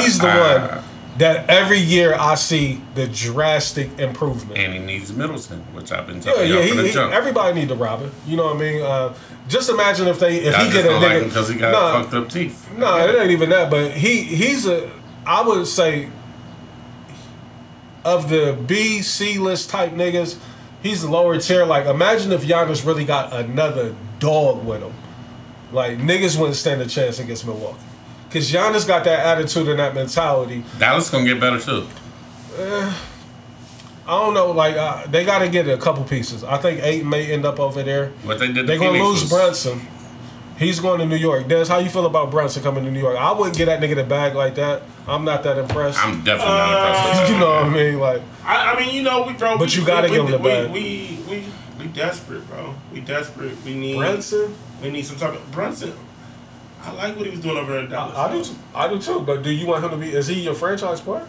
He's 0.00 0.18
the 0.18 0.28
I- 0.28 0.68
one 0.74 0.84
that 1.18 1.48
every 1.48 1.78
year 1.78 2.16
I 2.18 2.34
see 2.34 2.82
the 2.96 3.06
drastic 3.06 3.96
improvement. 4.00 4.58
And 4.58 4.72
he 4.72 4.80
needs 4.80 5.12
Middleton, 5.12 5.60
which 5.72 5.92
I've 5.92 6.08
been 6.08 6.16
Yeah, 6.16 6.22
telling 6.22 6.48
yeah. 6.48 6.54
y'all 6.56 6.62
He, 6.64 6.72
the 6.72 6.88
he- 6.88 6.98
everybody 7.14 7.54
need 7.60 7.68
to 7.68 7.76
rob 7.76 8.02
it. 8.02 8.12
You 8.26 8.36
know 8.36 8.46
what 8.46 8.56
I 8.56 8.58
mean? 8.58 8.82
Uh, 8.82 9.14
just 9.46 9.70
imagine 9.70 10.08
if 10.08 10.18
they 10.18 10.38
if 10.38 10.56
he 10.56 10.72
get 10.72 10.84
a 10.86 10.96
like 10.98 11.24
because 11.24 11.48
he 11.48 11.54
got 11.56 11.70
Nah, 11.70 12.02
fucked 12.02 12.14
up 12.14 12.28
teeth. 12.30 12.68
No, 12.76 12.96
it 13.06 13.14
ain't 13.14 13.30
even 13.30 13.50
that. 13.50 13.70
But 13.70 13.92
he 13.92 14.22
he's 14.22 14.66
a 14.66 14.90
I 15.26 15.42
would 15.46 15.66
say 15.68 16.08
of 18.04 18.28
the 18.28 18.58
B 18.66 19.00
C 19.02 19.38
list 19.38 19.70
type 19.70 19.92
niggas, 19.92 20.38
he's 20.82 21.02
the 21.02 21.10
lower 21.10 21.38
tier. 21.38 21.64
Like 21.64 21.86
imagine 21.86 22.32
if 22.32 22.42
Giannis 22.42 22.84
really 22.86 23.04
got 23.04 23.32
another 23.32 23.94
dog 24.18 24.64
with 24.64 24.80
them. 24.80 24.92
Like 25.72 25.98
niggas 25.98 26.36
wouldn't 26.38 26.56
stand 26.56 26.80
a 26.82 26.86
chance 26.86 27.18
against 27.18 27.46
Milwaukee. 27.46 27.78
Cause 28.30 28.50
Giannis 28.50 28.86
got 28.86 29.04
that 29.04 29.24
attitude 29.26 29.68
and 29.68 29.78
that 29.78 29.94
mentality. 29.94 30.64
Dallas 30.78 31.08
gonna 31.10 31.24
get 31.24 31.40
better 31.40 31.60
too. 31.60 31.86
I 34.06 34.10
don't 34.20 34.34
know, 34.34 34.50
like 34.50 34.76
uh, 34.76 35.06
they 35.06 35.24
got 35.24 35.38
to 35.38 35.48
get 35.48 35.66
a 35.68 35.78
couple 35.78 36.04
pieces. 36.04 36.44
I 36.44 36.58
think 36.58 36.82
eight 36.82 37.06
may 37.06 37.32
end 37.32 37.46
up 37.46 37.58
over 37.58 37.82
there. 37.82 38.08
What 38.22 38.38
they 38.38 38.52
did. 38.52 38.66
They're 38.66 38.78
gonna 38.78 38.92
Phoenix 38.98 39.08
lose 39.08 39.22
was- 39.22 39.30
Brunson. 39.30 39.80
He's 40.56 40.78
going 40.78 41.00
to 41.00 41.06
New 41.06 41.16
York. 41.16 41.48
Des, 41.48 41.66
how 41.66 41.78
you 41.78 41.90
feel 41.90 42.06
about 42.06 42.30
Brunson 42.30 42.62
coming 42.62 42.84
to 42.84 42.90
New 42.90 43.00
York? 43.00 43.16
I 43.18 43.32
wouldn't 43.32 43.56
get 43.56 43.64
that 43.64 43.80
nigga 43.80 43.96
the 43.96 44.04
bag 44.04 44.36
like 44.36 44.54
that. 44.54 44.82
I'm 45.08 45.24
not 45.24 45.42
that 45.42 45.58
impressed. 45.58 45.98
I'm 45.98 46.22
definitely 46.22 46.46
not 46.54 46.70
Uh, 46.70 46.88
impressed. 47.00 47.20
with 47.22 47.30
you 47.34 47.38
know 47.40 47.50
what 47.50 47.64
I 47.64 47.68
mean? 47.70 47.98
Like, 47.98 48.22
I, 48.44 48.72
I 48.72 48.78
mean, 48.80 48.94
you 48.94 49.02
know, 49.02 49.24
we 49.26 49.32
bro. 49.32 49.58
But 49.58 49.70
we, 49.70 49.80
you 49.80 49.84
gotta 49.84 50.08
we, 50.08 50.14
give 50.16 50.24
him 50.26 50.30
the 50.30 50.38
we, 50.38 50.48
bag. 50.48 50.70
We, 50.70 51.18
we 51.28 51.44
we 51.78 51.86
desperate, 51.88 52.46
bro. 52.48 52.74
We 52.92 53.00
desperate. 53.00 53.56
We 53.64 53.74
need 53.74 53.96
Brunson. 53.96 54.54
We 54.82 54.90
need 54.90 55.04
some 55.04 55.16
type 55.16 55.34
of 55.34 55.52
Brunson. 55.52 55.92
I 56.82 56.92
like 56.92 57.16
what 57.16 57.24
he 57.24 57.30
was 57.30 57.40
doing 57.40 57.56
over 57.56 57.78
in 57.78 57.88
Dallas. 57.90 58.16
I 58.16 58.32
do. 58.32 58.44
Too. 58.44 58.54
I 58.74 58.88
do 58.88 58.98
too. 58.98 59.20
But 59.20 59.42
do 59.42 59.50
you 59.50 59.66
want 59.66 59.84
him 59.84 59.90
to 59.90 59.96
be? 59.96 60.12
Is 60.12 60.26
he 60.26 60.40
your 60.40 60.54
franchise 60.54 61.00
player? 61.00 61.26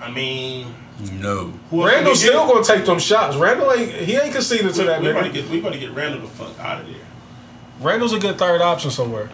I 0.00 0.10
mean, 0.10 0.74
No. 1.20 1.52
who 1.70 1.82
else 1.82 1.92
Randle 1.92 2.14
still 2.14 2.46
get? 2.46 2.52
gonna 2.54 2.64
take 2.64 2.86
them 2.86 2.98
shots. 2.98 3.36
Randle 3.36 3.72
ain't. 3.72 3.90
He 3.92 4.16
ain't 4.16 4.32
conceded 4.34 4.74
to 4.74 4.80
We, 4.82 4.86
that 4.86 5.00
we 5.02 5.10
about 5.10 5.22
to 5.24 5.30
get. 5.30 5.48
We 5.48 5.60
about 5.60 5.72
to 5.72 5.78
get 5.78 5.90
Randle 5.92 6.20
the 6.20 6.28
fuck 6.28 6.58
out 6.60 6.80
of 6.80 6.86
there. 6.86 6.96
Randle's 7.80 8.12
a 8.12 8.18
good 8.20 8.38
third 8.38 8.60
option 8.60 8.90
somewhere. 8.90 9.28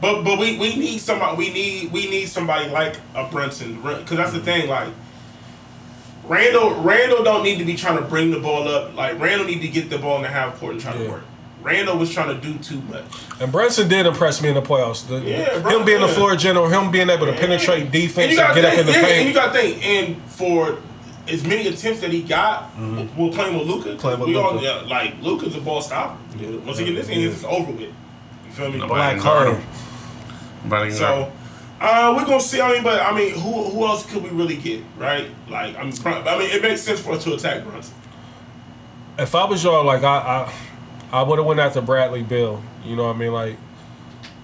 But 0.00 0.22
but 0.22 0.38
we, 0.38 0.58
we 0.58 0.76
need 0.76 0.98
somebody 0.98 1.36
we 1.36 1.50
need 1.52 1.92
we 1.92 2.10
need 2.10 2.26
somebody 2.28 2.68
like 2.70 2.96
a 3.14 3.26
Brunson 3.28 3.76
because 3.82 4.16
that's 4.16 4.32
the 4.32 4.40
thing 4.40 4.68
like 4.68 4.88
Randle 6.26 6.74
Randle 6.82 7.22
don't 7.22 7.42
need 7.42 7.58
to 7.58 7.64
be 7.64 7.74
trying 7.76 7.96
to 7.98 8.02
bring 8.04 8.30
the 8.30 8.40
ball 8.40 8.66
up 8.68 8.94
like 8.94 9.18
Randle 9.20 9.46
need 9.46 9.60
to 9.60 9.68
get 9.68 9.90
the 9.90 9.98
ball 9.98 10.16
in 10.16 10.22
the 10.22 10.28
half 10.28 10.58
court 10.58 10.72
and 10.72 10.80
try 10.80 10.94
Yeah. 10.94 11.04
to 11.04 11.10
work. 11.10 11.24
Randle 11.62 11.96
was 11.96 12.12
trying 12.12 12.28
to 12.28 12.34
do 12.46 12.58
too 12.58 12.80
much. 12.82 13.04
And 13.40 13.50
Brunson 13.50 13.88
did 13.88 14.04
impress 14.06 14.42
me 14.42 14.50
in 14.50 14.54
the 14.54 14.60
playoffs. 14.62 15.06
The, 15.06 15.20
Yeah, 15.20 15.54
him 15.54 15.62
Brunson, 15.62 15.84
being 15.86 16.00
the 16.02 16.08
floor 16.08 16.36
general, 16.36 16.68
him 16.68 16.90
being 16.90 17.08
able 17.08 17.24
to 17.26 17.32
penetrate 17.32 17.90
defense 17.90 18.32
you 18.32 18.38
and 18.40 18.48
got 18.48 18.54
to 18.54 18.60
get 18.60 18.64
up 18.72 18.78
in 18.78 18.84
think, 18.84 18.96
the 19.02 19.08
yeah, 19.08 19.14
and 19.14 19.28
you 19.28 19.34
got 19.34 19.46
to 19.54 19.60
think, 19.60 19.84
and 19.86 20.22
for 20.30 20.78
as 21.26 21.42
many 21.46 21.66
attempts 21.68 22.00
that 22.02 22.10
he 22.12 22.20
got, 22.22 22.70
we're 23.16 23.30
playing 23.32 23.58
with 23.58 23.66
Luka. 23.66 23.90
Mm-hmm. 23.90 23.98
Playing 23.98 24.20
with 24.20 24.28
we 24.28 24.36
all 24.36 24.62
yeah, 24.62 24.82
like 24.86 25.14
Luka's 25.22 25.56
a 25.56 25.60
ball 25.60 25.80
stopper. 25.80 26.18
Once 26.66 26.78
again, 26.78 26.94
this 26.94 27.06
game 27.08 27.26
is 27.28 27.44
over 27.44 27.72
with. 27.72 27.80
You 27.80 28.50
feel 28.52 28.70
me? 28.70 28.78
Nobody 28.78 28.88
Black 28.94 29.14
can 29.14 29.22
guard 29.22 29.46
hole. 29.48 29.56
him. 29.56 29.66
Nobody 30.64 30.90
So, 30.90 31.24
him. 31.24 31.32
Uh, 31.80 32.14
we're 32.16 32.24
gonna 32.24 32.40
see. 32.40 32.60
I 32.60 32.72
mean, 32.72 32.82
but 32.82 33.00
I 33.02 33.14
mean, 33.14 33.34
who 33.34 33.64
who 33.64 33.84
else 33.86 34.06
could 34.10 34.22
we 34.22 34.30
really 34.30 34.56
get, 34.56 34.82
right? 34.96 35.28
Like, 35.48 35.76
I'm. 35.76 35.92
I 36.06 36.38
mean, 36.38 36.50
it 36.50 36.62
makes 36.62 36.82
sense 36.82 37.00
for 37.00 37.12
us 37.12 37.24
to 37.24 37.34
attack 37.34 37.64
Brunson. 37.64 37.94
if 39.18 39.34
I 39.34 39.44
was 39.44 39.62
y'all, 39.62 39.84
like 39.84 40.02
I, 40.02 40.16
I, 41.12 41.18
I 41.18 41.22
would 41.22 41.38
have 41.38 41.46
went 41.46 41.60
after 41.60 41.80
Bradley 41.80 42.22
Beal. 42.22 42.62
You 42.84 42.96
know 42.96 43.04
what 43.06 43.16
I 43.16 43.18
mean? 43.18 43.32
Like, 43.32 43.56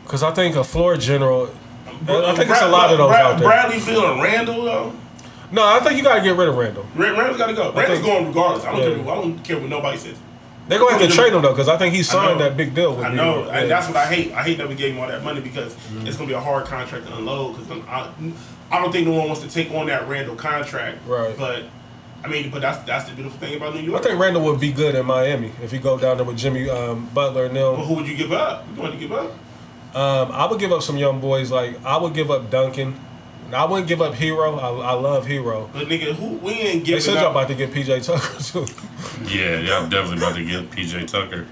because 0.04 0.22
I 0.22 0.32
think 0.32 0.56
a 0.56 0.64
floor 0.64 0.96
general. 0.96 1.50
I 1.86 2.34
think 2.34 2.50
it's 2.50 2.62
a 2.62 2.68
lot 2.68 2.90
of 2.90 2.98
those 2.98 3.10
Brad, 3.10 3.24
out 3.26 3.38
there. 3.38 3.48
Bradley 3.48 3.80
Beal 3.84 4.12
and 4.12 4.22
Randle 4.22 4.64
though. 4.64 4.92
No, 5.52 5.64
I 5.66 5.80
think 5.80 5.96
you 5.96 6.02
gotta 6.04 6.20
get 6.22 6.36
rid 6.36 6.48
of 6.48 6.56
Randle. 6.56 6.86
Randle's 6.94 7.36
got 7.36 7.46
to 7.48 7.54
go. 7.54 7.72
Randle's 7.72 7.98
think- 8.00 8.04
going 8.06 8.26
regardless. 8.28 8.64
I 8.64 8.70
don't 8.72 8.80
Yeah. 8.98 9.02
care. 9.04 9.12
I 9.12 9.14
don't 9.16 9.44
care 9.44 9.58
what 9.58 9.68
nobody 9.68 9.98
says. 9.98 10.16
They're 10.70 10.78
gonna 10.78 10.92
have 10.96 11.02
to 11.02 11.08
trade 11.08 11.32
him 11.32 11.42
though, 11.42 11.50
because 11.50 11.68
I 11.68 11.76
think 11.76 11.92
he 11.96 12.04
signed 12.04 12.38
that 12.38 12.56
big 12.56 12.76
deal 12.76 12.94
with 12.94 13.04
I 13.04 13.08
New 13.10 13.16
know, 13.16 13.38
York. 13.40 13.50
and 13.52 13.68
that's 13.68 13.88
what 13.88 13.96
I 13.96 14.06
hate. 14.06 14.32
I 14.32 14.44
hate 14.44 14.58
that 14.58 14.68
we 14.68 14.76
gave 14.76 14.94
him 14.94 15.00
all 15.00 15.08
that 15.08 15.24
money 15.24 15.40
because 15.40 15.76
it's 16.04 16.16
gonna 16.16 16.28
be 16.28 16.34
a 16.34 16.40
hard 16.40 16.66
contract 16.66 17.06
to 17.08 17.16
unload. 17.16 17.56
Because 17.58 17.82
I, 17.88 18.12
I 18.70 18.80
don't 18.80 18.92
think 18.92 19.08
no 19.08 19.14
one 19.14 19.26
wants 19.26 19.42
to 19.42 19.48
take 19.48 19.72
on 19.72 19.86
that 19.88 20.06
Randle 20.06 20.36
contract. 20.36 20.98
Right. 21.08 21.36
But 21.36 21.64
I 22.22 22.28
mean, 22.28 22.50
but 22.50 22.62
that's 22.62 22.78
that's 22.86 23.08
the 23.10 23.16
beautiful 23.16 23.40
thing 23.40 23.56
about 23.56 23.74
New 23.74 23.80
York. 23.80 24.00
I 24.00 24.04
think 24.04 24.20
Randle 24.20 24.44
would 24.44 24.60
be 24.60 24.70
good 24.70 24.94
in 24.94 25.04
Miami 25.06 25.50
if 25.60 25.72
he 25.72 25.78
go 25.78 25.98
down 25.98 26.18
there 26.18 26.24
with 26.24 26.38
Jimmy 26.38 26.70
um, 26.70 27.10
Butler 27.12 27.46
and 27.46 27.56
them. 27.56 27.74
But 27.74 27.86
who 27.86 27.94
would 27.94 28.06
you 28.06 28.16
give 28.16 28.30
up? 28.30 28.64
You 28.76 28.80
want 28.80 28.92
to 28.92 28.98
give 29.00 29.10
up? 29.10 29.32
Um, 29.92 30.30
I 30.30 30.46
would 30.48 30.60
give 30.60 30.70
up 30.70 30.82
some 30.82 30.96
young 30.98 31.20
boys. 31.20 31.50
Like 31.50 31.84
I 31.84 31.96
would 31.96 32.14
give 32.14 32.30
up 32.30 32.48
Duncan. 32.48 32.94
I 33.54 33.64
wouldn't 33.64 33.88
give 33.88 34.00
up 34.00 34.14
Herro. 34.14 34.58
I, 34.58 34.68
I 34.90 34.92
love 34.92 35.26
Herro. 35.26 35.68
But 35.72 35.88
nigga, 35.88 36.12
who 36.14 36.34
we 36.38 36.52
ain't 36.52 36.84
giving 36.84 36.96
They 36.96 37.00
said 37.00 37.14
y'all 37.14 37.26
up. 37.26 37.30
about 37.32 37.48
to 37.48 37.54
get 37.54 37.72
PJ 37.72 38.04
Tucker 38.04 38.42
too. 38.42 38.66
Yeah, 39.36 39.58
y'all 39.60 39.88
definitely 39.88 40.18
about 40.18 40.34
to 40.36 40.44
get 40.44 40.70
PJ 40.70 41.06
Tucker. 41.06 41.46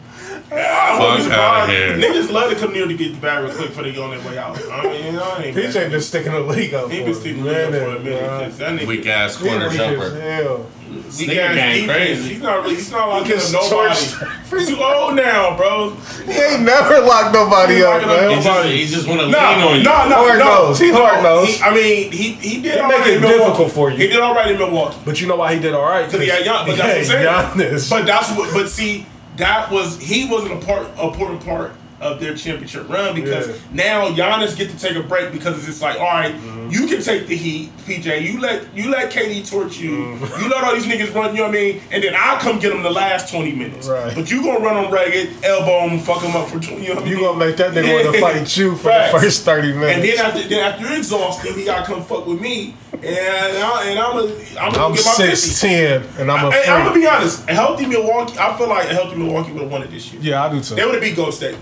I 0.51 0.98
Fuck 0.98 1.01
outta 1.10 1.23
surprised. 1.23 1.70
here. 1.70 1.97
Niggas 1.98 2.31
love 2.31 2.51
to 2.51 2.56
come 2.56 2.73
near 2.73 2.86
to 2.86 2.94
get 2.94 3.12
the 3.15 3.20
bag 3.20 3.44
real 3.44 3.55
quick 3.55 3.69
before 3.69 3.82
they 3.85 3.93
go 3.93 4.05
on 4.05 4.10
their 4.10 4.27
way 4.28 4.39
out. 4.39 4.59
I 4.70 4.82
mean, 4.85 5.05
you 5.06 5.12
know, 5.12 5.23
I 5.23 5.43
ain't 5.44 5.56
PJ 5.56 5.90
been 5.90 6.01
sticking 6.01 6.32
the 6.32 6.40
league 6.40 6.74
up. 6.74 6.90
He 6.90 6.98
for 6.98 7.05
been 7.05 7.12
a 7.12 7.15
sticking 7.15 7.47
around 7.48 7.73
for 7.73 7.78
a 7.97 7.98
minute. 8.01 8.23
bruh. 8.23 8.40
'cause 8.44 8.59
That 8.59 8.73
nigga, 8.78 8.86
Weak 8.86 9.06
ass 9.06 9.36
corner 9.36 9.69
jumper. 9.70 10.20
hell. 10.20 10.66
he 10.90 11.10
Sneaker 11.10 11.35
gang 11.35 11.86
crazy. 11.86 12.28
He's 12.35 12.43
not 12.43 12.62
really. 12.62 12.74
He's 12.77 12.90
not 12.90 13.09
locking 13.09 13.36
up 13.36 13.52
nobody. 13.52 13.70
torched. 13.90 14.59
He's 14.59 14.69
too 14.69 14.82
old 14.82 15.15
now, 15.16 15.55
bro. 15.56 15.90
He 16.27 16.32
ain't 16.32 16.62
never 16.62 17.01
locked 17.01 17.35
nobody 17.35 17.74
He 17.77 17.85
up, 17.85 18.02
locking 18.02 18.09
up 18.09 18.19
He 18.20 18.27
man. 18.36 18.43
just, 18.43 18.69
he 18.69 18.86
just 18.86 19.06
want 19.06 19.20
to 19.20 19.28
No, 19.28 19.39
lean 19.39 19.60
on 19.60 19.77
you. 19.78 19.82
no, 19.85 20.09
no, 20.09 20.15
Hard 20.16 20.39
no. 20.39 20.66
nose. 20.69 20.78
He 20.78 20.90
hard 20.90 21.23
No, 21.23 21.40
nose. 21.40 21.48
he- 21.56 21.62
I 21.62 21.74
mean, 21.74 22.10
he 22.12 22.32
he 22.32 22.62
did 22.62 22.73
He 22.74 22.81
all 22.81 22.89
make 22.89 22.98
right 23.01 23.06
it 23.09 23.15
in 23.16 23.20
Milwaukee. 23.20 23.44
difficult 23.44 23.73
for 23.73 23.90
you. 23.90 23.97
He 23.98 24.06
did 24.09 24.20
all 24.20 24.35
right 24.35 24.51
in 24.51 24.59
Milwaukee. 24.59 24.97
But 25.05 25.20
you 25.20 25.27
know 25.27 25.36
why 25.36 25.55
he 25.55 25.60
did 25.60 25.74
all 25.74 25.82
right? 25.85 26.06
Because 26.06 26.23
he 26.23 26.28
had 26.28 26.44
young, 26.47 26.65
but 26.66 26.77
he 26.77 26.81
that's 26.81 27.09
what 27.09 27.19
I'm 27.19 27.59
saying. 27.59 27.70
Giannis. 27.74 27.90
But 27.90 28.06
that's 28.06 28.31
what. 28.32 28.52
But 28.55 28.70
see, 28.70 29.05
that 29.39 29.70
was 29.70 29.98
he 30.01 30.28
wasn't 30.28 30.62
a 30.62 30.66
part, 30.66 30.86
a 30.98 31.09
important 31.09 31.44
part 31.44 31.73
of 32.01 32.20
their 32.20 32.35
championship 32.35 32.89
run 32.89 33.15
because 33.15 33.49
Yeah. 33.49 33.55
now 33.73 34.09
Giannis 34.11 34.57
get 34.57 34.70
to 34.70 34.79
take 34.79 34.97
a 34.97 35.03
break 35.03 35.33
because 35.33 35.66
it's 35.69 35.83
like, 35.83 35.99
all 35.99 36.07
right, 36.07 36.33
Mm-hmm. 36.35 36.70
you 36.70 36.87
can 36.87 37.03
take 37.03 37.27
the 37.27 37.37
heat, 37.37 37.70
PJ. 37.87 38.23
You 38.23 38.41
let 38.41 38.65
you 38.77 38.89
let 38.91 39.11
KD 39.11 39.49
torch 39.51 39.79
you. 39.79 39.91
Mm-hmm. 39.91 40.43
You 40.43 40.49
let 40.49 40.62
all 40.65 40.75
these 40.75 40.85
niggas 40.87 41.12
run. 41.15 41.31
You 41.35 41.43
know 41.43 41.49
what 41.49 41.57
I 41.57 41.61
mean? 41.61 41.81
And 41.91 42.05
then 42.05 42.15
I'll 42.16 42.39
come 42.39 42.59
get 42.61 42.70
them 42.70 42.83
the 42.83 42.91
last 42.91 43.33
twenty 43.33 43.53
minutes. 43.53 43.89
Right. 43.89 44.15
But 44.15 44.31
you 44.31 44.43
gonna 44.43 44.61
run 44.61 44.83
them 44.83 44.93
ragged, 44.93 45.43
elbow 45.45 45.89
them, 45.89 45.99
fuck 45.99 46.23
them 46.23 46.37
up 46.37 46.49
for 46.49 46.61
twenty. 46.61 46.87
You 46.87 46.95
know 46.95 47.05
you 47.05 47.16
mean? 47.16 47.25
gonna 47.25 47.39
make 47.39 47.57
that 47.57 47.73
nigga 47.73 48.05
want 48.05 48.15
to 48.15 48.20
fight 48.20 48.57
you 48.57 48.77
for 48.77 48.91
Facts. 48.91 49.12
the 49.15 49.19
first 49.20 49.45
thirty 49.45 49.70
And 49.73 49.81
minutes. 49.81 50.16
then 50.16 50.27
after, 50.27 50.49
then 50.49 50.59
after 50.73 50.87
you're 50.87 50.97
exhausted, 50.99 51.55
he 51.57 51.65
gotta 51.65 51.85
come 51.87 52.05
fuck 52.05 52.27
with 52.27 52.41
me, 52.41 52.75
and 52.93 53.03
I, 53.05 53.85
and 53.91 53.99
I'm 53.99 54.16
a, 54.19 54.23
I'm 54.61 54.73
gonna 54.73 54.85
I'm 54.87 54.93
get 54.95 55.05
my 55.05 55.12
50. 55.16 55.35
six 55.37 55.61
ten, 55.61 56.05
and 56.19 56.31
I'm 56.31 56.47
a 56.47 56.53
Hey, 56.53 56.70
I'm 56.70 56.85
gonna 56.85 56.95
be 56.95 57.07
honest. 57.07 57.49
A 57.49 57.55
healthy 57.55 57.87
Milwaukee, 57.87 58.39
I 58.39 58.57
feel 58.57 58.69
like 58.69 58.89
a 58.91 58.95
healthy 58.95 59.16
Milwaukee 59.16 59.53
would 59.53 59.62
have 59.62 59.70
won 59.73 59.83
it 59.83 59.91
this 59.91 60.12
year. 60.12 60.20
Yeah, 60.23 60.45
I 60.45 60.51
do 60.53 60.61
too. 60.61 60.75
They 60.75 60.85
would 60.85 60.95
have 60.95 61.03
beat 61.03 61.16
Gold 61.16 61.33
State. 61.35 61.57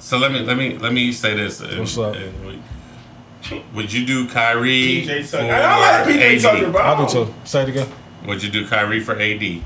So 0.00 0.18
let 0.18 0.32
me 0.32 0.40
let 0.40 0.56
me 0.56 0.76
let 0.78 0.92
me 0.92 1.12
say 1.12 1.34
this. 1.36 1.60
and- 1.60 1.78
What's 1.78 1.96
up? 1.98 2.16
and 2.16 2.46
we- 2.46 2.62
would 3.74 3.92
you 3.92 4.04
do 4.06 4.28
Kyrie 4.28 5.02
PJ 5.06 5.24
for 5.24 5.38
Tucker. 5.38 5.52
I 5.52 5.98
like 6.04 6.06
PJ 6.08 6.36
AD? 6.36 6.40
Tucker, 6.42 6.70
bro. 6.70 6.82
I 6.82 7.06
do 7.06 7.12
too. 7.12 7.34
Say 7.44 7.62
it 7.62 7.68
again. 7.70 7.88
Would 8.26 8.42
you 8.42 8.50
do 8.50 8.66
Kyrie 8.66 9.00
for 9.00 9.18
AD? 9.18 9.62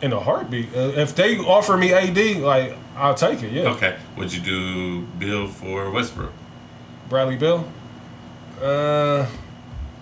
In 0.00 0.12
a 0.12 0.20
heartbeat. 0.20 0.68
Uh, 0.74 0.92
if 0.96 1.14
they 1.14 1.38
offer 1.38 1.76
me 1.76 1.92
AD, 1.92 2.40
like 2.40 2.76
I'll 2.96 3.14
take 3.14 3.42
it. 3.42 3.52
Yeah. 3.52 3.70
Okay. 3.70 3.96
Would 4.16 4.32
you 4.32 4.40
do 4.40 5.02
Beal 5.18 5.48
for 5.48 5.90
Westbrook? 5.90 6.32
Bradley 7.08 7.36
Beal? 7.36 7.66
Uh, 8.62 9.26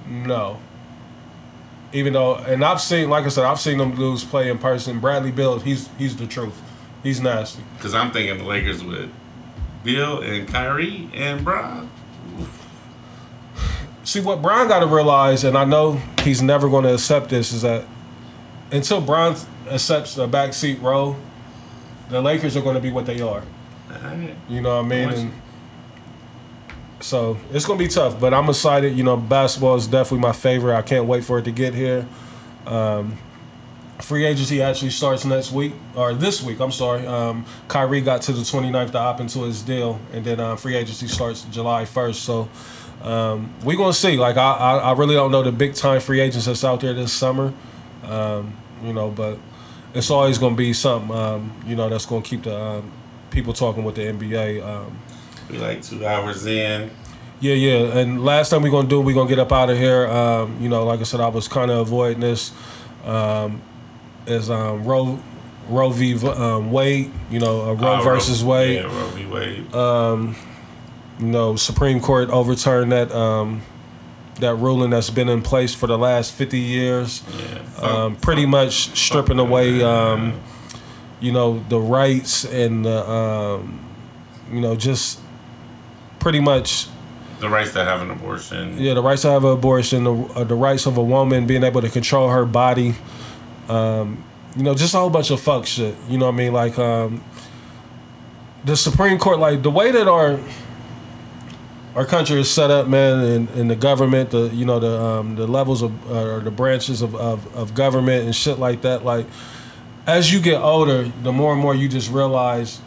no. 0.06 0.59
Even 1.92 2.12
though, 2.12 2.36
and 2.36 2.64
I've 2.64 2.80
seen, 2.80 3.10
like 3.10 3.24
I 3.24 3.28
said, 3.28 3.44
I've 3.44 3.59
seen 3.60 3.78
them 3.78 3.94
dudes 3.97 4.22
play 4.24 4.48
in 4.48 4.59
person. 4.59 5.01
Bradley 5.01 5.32
Beal, 5.32 5.59
he's 5.59 5.88
he's 5.98 6.16
the 6.16 6.26
truth. 6.26 6.60
He's 7.02 7.20
nasty. 7.20 7.62
Because 7.77 7.94
I'm 7.94 8.10
thinking 8.10 8.39
the 8.39 8.44
Lakers 8.44 8.85
with 8.85 9.10
Beal 9.85 10.20
and 10.20 10.47
Kyrie 10.47 11.09
and 11.14 11.44
Bron. 11.44 11.90
See 14.05 14.20
what 14.20 14.43
Brian 14.43 14.68
got 14.68 14.81
to 14.81 14.86
realize, 14.86 15.44
and 15.44 15.56
I 15.56 15.64
know 15.64 16.01
he's 16.22 16.43
never 16.43 16.68
going 16.68 16.85
to 16.85 16.94
accept 16.94 17.28
this, 17.28 17.52
is 17.52 17.62
that 17.62 17.86
until 18.72 19.01
Brian 19.01 19.36
accepts 19.68 20.14
the 20.14 20.28
backseat 20.28 20.82
role, 20.82 21.16
the 22.09 22.20
Lakers 22.20 22.56
are 22.56 22.62
going 22.62 22.74
to 22.74 22.81
be 22.81 22.90
what 22.90 23.06
they 23.06 23.20
are. 23.20 23.43
Alright. 23.90 24.36
You 24.48 24.60
know 24.60 24.77
what 24.77 24.85
I 24.85 24.89
mean? 24.89 25.09
And 25.10 25.32
so 27.01 27.39
it's 27.51 27.64
gonna 27.66 27.78
be 27.78 27.89
tough, 27.89 28.20
but 28.20 28.35
I'm 28.35 28.48
excited. 28.48 28.97
You 28.97 29.05
know, 29.05 29.16
basketball 29.16 29.77
is 29.77 29.86
definitely 29.86 30.20
my 30.20 30.32
favorite. 30.32 30.77
I 30.77 30.82
can't 30.82 31.06
wait 31.06 31.24
for 31.24 31.39
it 31.39 31.44
to 31.44 31.51
get 31.51 31.74
here. 31.74 32.06
Um, 32.66 33.18
free 34.01 34.24
agency 34.24 34.62
actually 34.62 34.90
starts 34.90 35.24
next 35.24 35.52
week 35.52 35.72
or 35.94 36.14
this 36.14 36.43
week. 36.43 36.60
I'm 36.60 36.72
sorry. 36.72 37.06
Um, 37.06 37.44
Kyrie 37.68 38.01
got 38.01 38.22
to 38.22 38.32
the 38.32 38.40
29th 38.43 38.93
to 38.93 38.98
opt 38.98 39.20
into 39.20 39.40
his 39.43 39.62
deal, 39.62 40.01
and 40.12 40.24
then 40.24 40.40
uh, 40.40 40.56
free 40.56 40.77
agency 40.77 41.06
starts 41.09 41.43
July 41.43 41.85
1st. 41.85 42.14
So 42.14 42.48
um, 43.02 43.52
we're 43.64 43.77
gonna 43.77 43.93
see. 43.93 44.16
Like 44.16 44.36
I, 44.36 44.52
I, 44.52 44.77
I 44.78 44.93
really 44.93 45.14
don't 45.14 45.31
know 45.32 45.43
the 45.43 45.52
big 45.52 45.74
time 45.74 46.01
free 46.01 46.20
agents 46.20 46.47
that's 46.47 46.64
out 46.64 46.81
there 46.81 46.93
this 46.94 47.12
summer. 47.12 47.52
Um, 48.05 48.56
you 48.82 48.93
know, 48.93 49.10
but 49.10 49.39
it's 49.94 50.10
always 50.10 50.39
gonna 50.39 50.56
be 50.56 50.72
something. 50.72 51.14
Um, 51.16 51.62
you 51.66 51.77
know, 51.77 51.89
that's 51.89 52.06
gonna 52.06 52.22
keep 52.22 52.43
the 52.44 52.56
um, 52.59 52.93
people 53.31 53.52
talking 53.52 53.85
with 53.85 53.94
the 53.97 54.02
NBA. 54.02 54.64
Um, 54.64 54.98
We 55.51 55.59
like 55.59 55.82
two 55.82 56.06
hours 56.06 56.47
in. 56.47 56.90
yeah, 57.40 57.55
yeah. 57.55 57.98
And 57.98 58.24
last 58.24 58.51
time 58.51 58.62
we're 58.62 58.70
gonna 58.70 58.89
do, 58.89 59.01
we're 59.01 59.14
gonna 59.14 59.28
get 59.28 59.39
up 59.39 59.52
out 59.52 59.70
of 59.70 59.78
here. 59.78 60.06
Um, 60.06 60.56
you 60.60 60.68
know, 60.68 60.85
like 60.85 61.01
I 61.01 61.05
said, 61.05 61.20
I 61.20 61.28
was 61.28 61.48
kind 61.48 61.70
of 61.70 61.78
avoiding 61.78 62.20
this. 62.20 62.52
Um, 63.05 63.62
is 64.31 64.51
um, 64.51 64.85
Roe 64.85 65.19
Roe 65.69 65.90
v. 65.90 66.15
Um, 66.27 66.70
Wade. 66.73 67.11
You 67.31 67.39
know, 67.40 67.70
uh, 67.70 67.74
Roe 67.74 67.97
Uh, 67.98 68.02
versus 68.02 68.43
Wade. 68.44 68.77
Yeah, 68.77 68.82
Roe 68.85 69.09
v. 69.09 69.27
Wade. 69.27 69.66
You 71.20 71.27
know, 71.27 71.55
Supreme 71.57 72.01
Court 72.01 72.31
overturned 72.31 72.93
that 72.93 73.12
um, 73.12 73.61
that 74.40 74.55
ruling 74.55 74.90
that's 74.90 75.11
been 75.11 75.28
in 75.28 75.43
place 75.43 75.74
for 75.74 75.86
the 75.86 75.98
last 75.98 76.32
fifty 76.32 76.59
years. 76.61 77.23
yeah. 77.28 77.59
fuck- 77.65 77.85
Um, 77.85 78.16
pretty 78.16 78.47
much 78.47 78.97
stripping 78.98 79.39
away. 79.39 79.82
Um, 79.82 80.40
you 81.20 81.32
know 81.32 81.62
the 81.69 81.78
rights 81.78 82.44
and 82.47 82.86
the, 82.86 83.07
um, 83.11 83.78
you 84.51 84.61
know 84.62 84.74
just 84.74 85.20
pretty 86.19 86.40
much 86.40 86.86
the 87.40 87.48
rights 87.51 87.74
to 87.74 87.85
have 87.85 88.01
an 88.01 88.11
abortion. 88.11 88.78
Yeah, 88.78 88.94
the 88.94 89.02
rights 89.02 89.20
to 89.23 89.31
have 89.31 89.44
an 89.44 89.51
abortion, 89.52 90.05
the, 90.05 90.15
uh, 90.15 90.44
the 90.44 90.55
rights 90.55 90.86
of 90.86 90.97
a 90.97 91.02
woman 91.02 91.47
being 91.47 91.62
able 91.65 91.82
to 91.82 91.90
control 91.90 92.31
her 92.31 92.47
body. 92.47 92.94
Um, 93.70 94.24
you 94.56 94.64
know, 94.64 94.74
just 94.74 94.94
a 94.94 94.98
whole 94.98 95.10
bunch 95.10 95.30
of 95.30 95.40
fuck 95.40 95.66
shit. 95.66 95.94
You 96.09 96.18
know 96.18 96.26
what 96.26 96.34
I 96.34 96.38
mean? 96.38 96.52
Like 96.52 96.78
um, 96.78 97.22
the 98.64 98.76
Supreme 98.76 99.18
Court, 99.18 99.38
like 99.38 99.62
the 99.62 99.70
way 99.70 99.92
that 99.92 100.09
our 100.09 100.40
our 101.94 102.05
country 102.05 102.40
is 102.40 102.51
set 102.51 102.70
up, 102.70 102.86
man, 102.86 103.20
and, 103.20 103.48
and 103.51 103.70
the 103.70 103.76
government, 103.76 104.30
the 104.30 104.48
you 104.48 104.64
know 104.64 104.80
the 104.80 105.01
um, 105.01 105.36
the 105.36 105.47
levels 105.47 105.82
of 105.82 106.10
uh, 106.10 106.34
or 106.34 106.40
the 106.40 106.51
branches 106.51 107.01
of, 107.01 107.14
of, 107.14 107.55
of 107.55 107.74
government 107.74 108.24
and 108.24 108.34
shit 108.34 108.59
like 108.59 108.82
that. 108.82 109.05
Like 109.05 109.26
as 110.06 110.32
you 110.32 110.40
get 110.40 110.60
older, 110.60 111.05
the 111.22 111.32
more 111.32 111.52
and 111.52 111.60
more 111.60 111.74
you 111.74 111.88
just 111.88 112.10
realize 112.10 112.80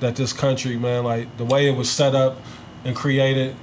that 0.00 0.16
this 0.16 0.32
country, 0.32 0.76
man, 0.78 1.04
like 1.04 1.36
the 1.36 1.44
way 1.44 1.68
it 1.68 1.76
was 1.76 1.90
set 1.90 2.14
up 2.14 2.38
and 2.84 2.96
created 2.96 3.54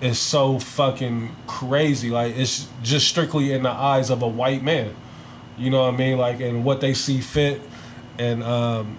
is 0.00 0.18
so 0.18 0.58
fucking 0.58 1.34
crazy. 1.46 2.08
Like 2.08 2.34
it's 2.34 2.68
just 2.82 3.08
strictly 3.08 3.52
in 3.52 3.62
the 3.62 3.70
eyes 3.70 4.08
of 4.08 4.22
a 4.22 4.28
white 4.28 4.62
man. 4.62 4.94
You 5.58 5.70
know 5.70 5.84
what 5.84 5.94
I 5.94 5.96
mean? 5.96 6.18
Like 6.18 6.40
and 6.40 6.64
what 6.64 6.80
they 6.80 6.94
see 6.94 7.20
fit 7.20 7.60
and 8.18 8.42
um 8.42 8.98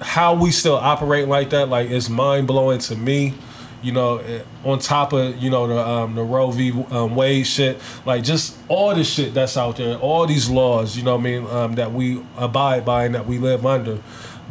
how 0.00 0.34
we 0.34 0.50
still 0.50 0.76
operate 0.76 1.28
like 1.28 1.50
that, 1.50 1.68
like 1.68 1.90
it's 1.90 2.08
mind 2.08 2.46
blowing 2.46 2.78
to 2.78 2.96
me. 2.96 3.34
You 3.82 3.92
know, 3.92 4.16
eh, 4.16 4.42
on 4.64 4.78
top 4.78 5.12
of 5.12 5.36
you 5.36 5.50
know 5.50 5.66
the 5.66 5.78
um, 5.78 6.14
the 6.14 6.22
Roe 6.22 6.50
v. 6.50 6.70
Um, 6.90 7.14
Wade 7.14 7.46
shit, 7.46 7.78
like 8.06 8.24
just 8.24 8.56
all 8.68 8.94
the 8.94 9.04
shit 9.04 9.34
that's 9.34 9.58
out 9.58 9.76
there, 9.76 9.98
all 9.98 10.26
these 10.26 10.48
laws, 10.48 10.96
you 10.96 11.02
know 11.02 11.16
what 11.16 11.20
I 11.20 11.24
mean, 11.24 11.46
um, 11.46 11.74
that 11.74 11.92
we 11.92 12.22
abide 12.38 12.86
by 12.86 13.04
and 13.04 13.14
that 13.14 13.26
we 13.26 13.38
live 13.38 13.66
under. 13.66 14.00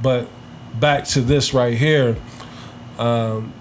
But 0.03 0.27
back 0.79 1.05
to 1.05 1.21
this 1.21 1.51
right 1.51 1.75
here, 1.75 2.15
um, 2.99 3.53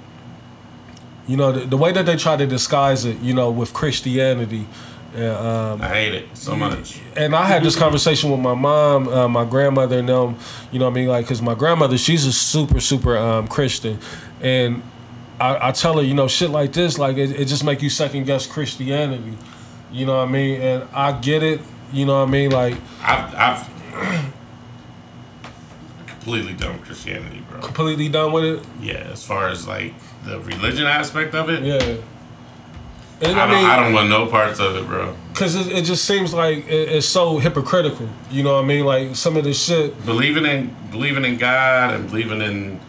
you 1.27 1.39
know, 1.39 1.53
the, 1.53 1.61
the 1.65 1.77
way 1.79 1.91
that 1.93 2.05
they 2.05 2.17
try 2.17 2.37
to 2.37 2.47
disguise 2.47 3.07
it, 3.07 3.19
you 3.21 3.33
know, 3.33 3.51
with 3.51 3.73
Christianity, 3.73 4.67
uh, 5.15 5.73
um, 5.75 5.83
I 5.83 5.89
hate 5.89 6.15
it 6.15 6.37
so 6.37 6.57
much. 6.57 7.01
and 7.17 7.35
I 7.37 7.45
had 7.45 7.63
this 7.63 7.77
conversation 7.77 8.31
with 8.31 8.41
my 8.41 8.55
mom, 8.55 9.09
uh, 9.09 9.29
my 9.29 9.45
grandmother, 9.45 9.99
and 9.99 10.09
them. 10.09 10.37
You 10.71 10.79
know 10.79 10.87
what 10.87 10.93
I 10.93 10.95
mean? 10.95 11.09
Like, 11.09 11.27
cause 11.27 11.43
my 11.43 11.55
grandmother, 11.55 11.99
she's 11.99 12.25
a 12.25 12.33
super, 12.33 12.81
super 12.81 13.17
um, 13.17 13.47
Christian, 13.49 13.99
and 14.41 14.83
I, 15.41 15.69
I 15.69 15.73
tell 15.73 15.97
her, 15.99 16.03
you 16.03 16.15
know, 16.15 16.29
shit 16.29 16.51
like 16.51 16.73
this, 16.73 16.99
like 16.99 17.17
it, 17.17 17.31
it 17.39 17.45
just 17.47 17.65
make 17.65 17.83
you 17.83 17.91
second 17.91 18.25
guess 18.27 18.47
Christianity. 18.47 19.37
You 19.91 20.07
know 20.07 20.17
what 20.17 20.29
I 20.29 20.31
mean? 20.33 20.61
And 20.61 20.89
I 20.95 21.13
get 21.21 21.43
it. 21.43 21.61
You 21.93 22.07
know 22.07 22.21
what 22.21 22.29
I 22.29 22.31
mean? 22.31 22.51
Like 22.51 22.75
I've, 23.03 23.35
I've 23.35 24.33
completely 26.07 26.55
done 26.55 26.75
with 26.79 26.87
Christianity, 26.87 27.43
bro. 27.51 27.61
completely 27.61 28.09
done 28.09 28.33
with 28.33 28.45
it. 28.45 28.65
Yeah, 28.81 28.95
as 29.13 29.25
far 29.27 29.49
as 29.49 29.67
like 29.69 29.95
the 30.25 30.41
religion 30.41 30.87
aspect 30.87 31.35
of 31.35 31.51
it, 31.51 31.63
Yeah. 31.63 31.97
And 33.23 33.39
I, 33.39 33.45
I, 33.45 33.47
don't, 33.47 33.57
mean, 33.57 33.71
I 33.71 33.77
don't 33.77 33.93
want 33.93 34.09
no 34.09 34.27
parts 34.27 34.59
of 34.61 34.77
it, 34.77 34.87
bro. 34.87 35.15
cause 35.35 35.55
it, 35.55 35.73
it 35.73 35.85
just 35.85 36.05
seems 36.05 36.35
like 36.35 36.67
it, 36.67 36.89
it's 36.89 37.07
so 37.07 37.39
hypocritical. 37.39 38.09
You 38.31 38.43
know 38.43 38.55
what 38.55 38.65
I 38.65 38.67
mean? 38.67 38.85
Like 38.85 39.17
some 39.17 39.37
of 39.37 39.45
this 39.45 39.63
shit. 39.63 40.05
Believing 40.05 40.45
in 40.45 40.75
believing 40.91 41.25
in 41.25 41.37
God 41.39 41.95
and 41.95 42.09
believing 42.09 42.41
in 42.41 42.81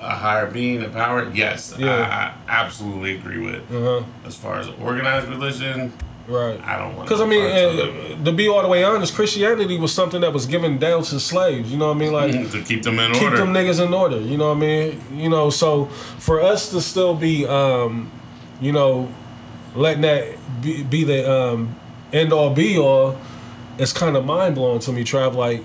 a 0.00 0.10
higher 0.10 0.50
being 0.50 0.82
and 0.82 0.92
power, 0.92 1.30
yes, 1.34 1.74
Yeah. 1.78 2.34
I, 2.46 2.50
I 2.52 2.62
absolutely 2.62 3.16
agree 3.16 3.38
with. 3.38 3.62
Uh 3.70 4.00
huh. 4.00 4.02
As 4.26 4.36
far 4.36 4.58
as 4.58 4.68
organized 4.80 5.28
religion, 5.28 5.92
Right. 6.26 6.58
I 6.62 6.78
don't 6.78 6.96
want. 6.96 7.06
Because 7.06 7.20
I 7.20 7.26
mean, 7.26 7.44
uh, 7.44 8.24
to 8.24 8.32
be 8.32 8.48
all 8.48 8.62
the 8.62 8.68
way 8.68 8.82
honest, 8.82 9.14
Christianity 9.14 9.76
was 9.78 9.92
something 9.92 10.22
that 10.22 10.32
was 10.32 10.46
given 10.46 10.78
down 10.78 11.02
to 11.02 11.20
slaves. 11.20 11.70
You 11.70 11.76
know 11.76 11.88
what 11.88 11.96
I 11.96 12.00
mean? 12.00 12.12
Like 12.12 12.32
to 12.52 12.62
keep 12.62 12.82
them 12.82 12.98
in 12.98 13.12
keep 13.12 13.24
order. 13.24 13.36
Keep 13.36 13.44
them 13.44 13.54
niggas 13.54 13.84
in 13.86 13.92
order. 13.92 14.18
You 14.20 14.38
know 14.38 14.48
what 14.48 14.56
I 14.56 14.60
mean? 14.60 15.02
You 15.12 15.28
know, 15.28 15.50
so 15.50 15.86
for 16.18 16.40
us 16.40 16.70
to 16.70 16.80
still 16.80 17.14
be, 17.14 17.46
um, 17.46 18.10
you 18.60 18.72
know, 18.72 19.12
letting 19.74 20.02
that 20.02 20.36
be, 20.62 20.82
be 20.82 21.04
the 21.04 21.30
um, 21.30 21.74
end 22.12 22.32
all 22.32 22.50
be 22.54 22.78
all, 22.78 23.18
it's 23.78 23.92
kind 23.92 24.16
of 24.16 24.24
mind 24.24 24.54
blowing 24.54 24.80
to 24.80 24.92
me, 24.92 25.04
Trav. 25.04 25.34
Like, 25.34 25.64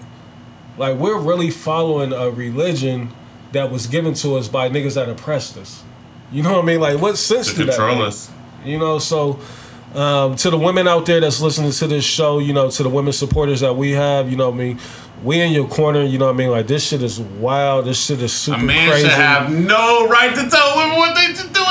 like 0.77 0.97
we're 0.97 1.19
really 1.19 1.51
following 1.51 2.13
a 2.13 2.29
religion 2.29 3.09
that 3.51 3.71
was 3.71 3.87
given 3.87 4.13
to 4.15 4.35
us 4.35 4.47
by 4.47 4.69
niggas 4.69 4.95
that 4.95 5.09
oppressed 5.09 5.57
us. 5.57 5.83
You 6.31 6.43
know 6.43 6.53
what 6.53 6.63
I 6.63 6.65
mean? 6.65 6.79
Like, 6.79 6.99
what 7.01 7.17
sense 7.17 7.49
To 7.49 7.55
do 7.55 7.65
that? 7.65 7.75
control 7.75 7.95
make? 7.97 8.07
us. 8.07 8.31
You 8.63 8.77
know, 8.77 8.99
so 8.99 9.39
um, 9.95 10.35
to 10.35 10.49
the 10.51 10.57
women 10.57 10.87
out 10.87 11.05
there 11.05 11.19
that's 11.19 11.41
listening 11.41 11.71
to 11.71 11.87
this 11.87 12.05
show, 12.05 12.39
you 12.39 12.53
know, 12.53 12.69
to 12.69 12.83
the 12.83 12.89
women 12.89 13.13
supporters 13.13 13.61
that 13.61 13.73
we 13.75 13.91
have, 13.91 14.29
you 14.29 14.37
know 14.37 14.49
what 14.49 14.55
I 14.55 14.59
mean? 14.59 14.79
We 15.23 15.41
in 15.41 15.51
your 15.51 15.67
corner, 15.67 16.03
you 16.03 16.17
know 16.17 16.25
what 16.27 16.35
I 16.35 16.37
mean? 16.37 16.49
Like 16.49 16.67
this 16.67 16.87
shit 16.87 17.01
is 17.01 17.19
wild. 17.19 17.85
This 17.85 18.05
shit 18.05 18.21
is 18.21 18.31
super 18.31 18.57
crazy. 18.59 18.71
A 18.71 18.75
man 18.75 18.89
crazy. 18.89 19.03
should 19.09 19.17
have 19.17 19.51
no 19.51 20.07
right 20.07 20.33
to 20.35 20.49
tell 20.49 20.77
women 20.77 20.97
what 20.97 21.15
they 21.15 21.33
should 21.33 21.51
do 21.51 21.63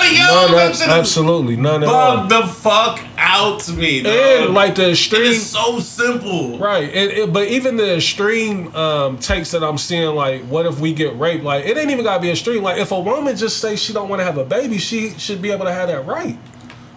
with 0.00 0.16
their 0.16 0.16
body, 0.16 0.16
yo. 0.16 0.46
None, 0.46 0.52
That 0.52 0.68
abs- 0.70 0.78
shit 0.78 0.88
is 0.88 0.94
absolutely 0.94 1.56
none 1.56 1.82
at 1.82 1.88
all. 1.88 2.26
bug 2.26 2.28
the 2.28 2.46
fuck 2.52 3.00
out 3.16 3.60
to 3.60 3.72
me, 3.72 4.02
dog. 4.02 4.12
And 4.14 4.54
like 4.54 4.74
the 4.74 4.86
it 4.88 4.90
extreme, 4.92 5.22
is 5.22 5.46
so 5.50 5.80
simple. 5.80 6.58
right? 6.58 6.84
It, 6.84 7.18
it, 7.18 7.32
but 7.32 7.48
even 7.48 7.76
the 7.76 7.96
extreme 7.96 8.74
um, 8.74 9.18
takes 9.18 9.50
that 9.52 9.62
I'm 9.62 9.78
seeing, 9.78 10.14
like, 10.14 10.42
what 10.44 10.66
if 10.66 10.80
we 10.80 10.92
get 10.94 11.18
raped? 11.18 11.44
Like, 11.44 11.64
it 11.66 11.76
ain't 11.76 11.90
even 11.90 12.04
gotta 12.04 12.20
be 12.22 12.30
extreme. 12.30 12.62
Like, 12.62 12.78
if 12.78 12.90
a 12.92 13.00
woman 13.00 13.36
just 13.36 13.58
say 13.58 13.76
she 13.76 13.92
don't 13.92 14.08
want 14.08 14.20
to 14.20 14.24
have 14.24 14.38
a 14.38 14.44
baby, 14.44 14.78
she 14.78 15.10
should 15.18 15.40
be 15.42 15.50
able 15.50 15.64
to 15.66 15.72
have 15.72 15.88
that 15.88 16.06
right. 16.06 16.38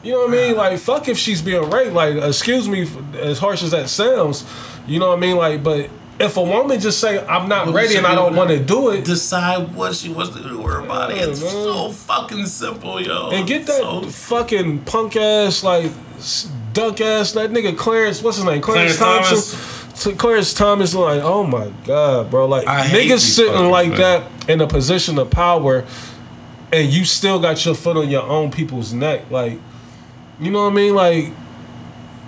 You 0.04 0.14
know 0.14 0.20
what 0.22 0.30
I 0.30 0.32
mean? 0.32 0.56
Like, 0.58 0.80
fuck 0.80 1.08
if 1.10 1.18
she's 1.18 1.42
being 1.44 1.70
raped. 1.70 1.94
Like, 1.94 2.16
excuse 2.16 2.68
me, 2.68 2.90
as 3.20 3.38
harsh 3.38 3.62
as 3.62 3.70
that 3.72 3.88
sounds. 3.88 4.46
You 4.88 5.00
know 5.00 5.10
what 5.10 5.18
I 5.20 5.22
mean? 5.22 5.36
Like, 5.38 5.64
but 5.64 5.92
if 6.22 6.38
a 6.38 6.42
woman 6.44 6.80
just 6.80 7.00
say 7.00 7.20
I'm 7.26 7.50
not 7.50 7.66
But 7.66 7.74
we 7.74 7.82
ready 7.82 7.96
and 7.98 8.06
I 8.08 8.16
don't 8.16 8.36
want 8.36 8.50
to 8.52 8.58
to 8.60 8.64
do 8.64 8.90
it, 8.90 9.04
Decide 9.06 9.74
what 9.76 9.96
she 9.96 10.10
wants 10.10 10.36
to 10.36 10.42
do 10.44 10.60
with 10.60 10.74
her 10.74 10.82
body. 10.82 11.16
Yeah, 11.16 11.26
It's 11.26 11.42
man. 11.42 11.50
so 11.52 11.92
fucking 11.92 12.46
simple, 12.46 13.02
yo. 13.02 13.30
and 13.32 13.48
get 13.48 13.66
that 13.66 13.82
So- 13.82 14.02
fucking 14.04 14.80
punk 14.80 15.16
ass 15.16 15.64
like 15.64 15.92
s- 16.18 16.48
dunk 16.74 17.02
ass 17.02 17.32
that 17.34 17.52
nigga 17.52 17.76
Clarence. 17.78 18.22
What's 18.22 18.38
his 18.38 18.46
name? 18.46 18.62
Clarence, 18.62 18.98
Clarence 18.98 19.28
Thompson. 19.30 19.78
So 19.96 20.12
Clarence 20.16 20.54
Thomas, 20.54 20.96
like, 20.96 21.22
oh 21.24 21.44
my 21.44 21.70
god, 21.86 22.32
bro, 22.32 22.48
like 22.48 22.68
I 22.68 22.88
niggas 22.88 23.20
sitting 23.20 23.70
like 23.70 23.90
man. 23.90 23.98
that 24.00 24.24
in 24.50 24.62
a 24.62 24.68
position 24.68 25.20
of 25.20 25.30
power, 25.30 25.86
and 26.72 26.90
you 26.92 27.04
still 27.06 27.40
got 27.40 27.64
your 27.66 27.76
foot 27.76 27.98
on 27.98 28.10
your 28.10 28.24
own 28.24 28.50
people's 28.50 28.94
neck, 28.94 29.26
like, 29.30 29.60
you 30.40 30.50
know 30.50 30.64
what 30.64 30.72
I 30.72 30.76
mean? 30.76 30.96
Like, 30.96 31.32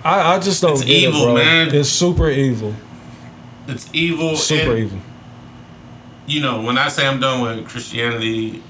I, 0.04 0.34
I 0.34 0.38
just 0.38 0.60
don't 0.62 0.72
It's 0.74 0.84
get 0.84 0.90
evil, 1.08 1.22
it, 1.22 1.24
bro. 1.24 1.34
man. 1.34 1.74
It's 1.74 1.88
super 1.88 2.28
evil, 2.30 2.74
it's 3.68 3.88
evil. 3.92 4.36
super 4.36 4.70
and, 4.72 4.78
evil. 4.80 4.98
You 6.26 6.40
know, 6.40 6.62
when 6.62 6.78
I 6.78 6.88
say 6.88 7.06
I'm 7.06 7.20
done 7.20 7.42
with 7.42 7.68
Christianity, 7.68 8.62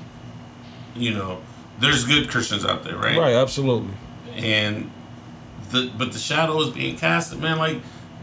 you 0.96 1.14
know, 1.14 1.40
there's 1.80 2.04
good 2.04 2.28
Christians 2.28 2.64
out 2.64 2.84
there, 2.84 2.96
right? 2.96 3.16
Right, 3.18 3.34
absolutely. 3.34 3.94
and 4.36 4.90
the 5.70 5.90
but 5.96 6.12
the 6.12 6.18
shadow 6.18 6.60
is 6.60 6.70
being 6.70 6.96
casted, 6.96 7.40
man. 7.40 7.58
Like 7.58 7.78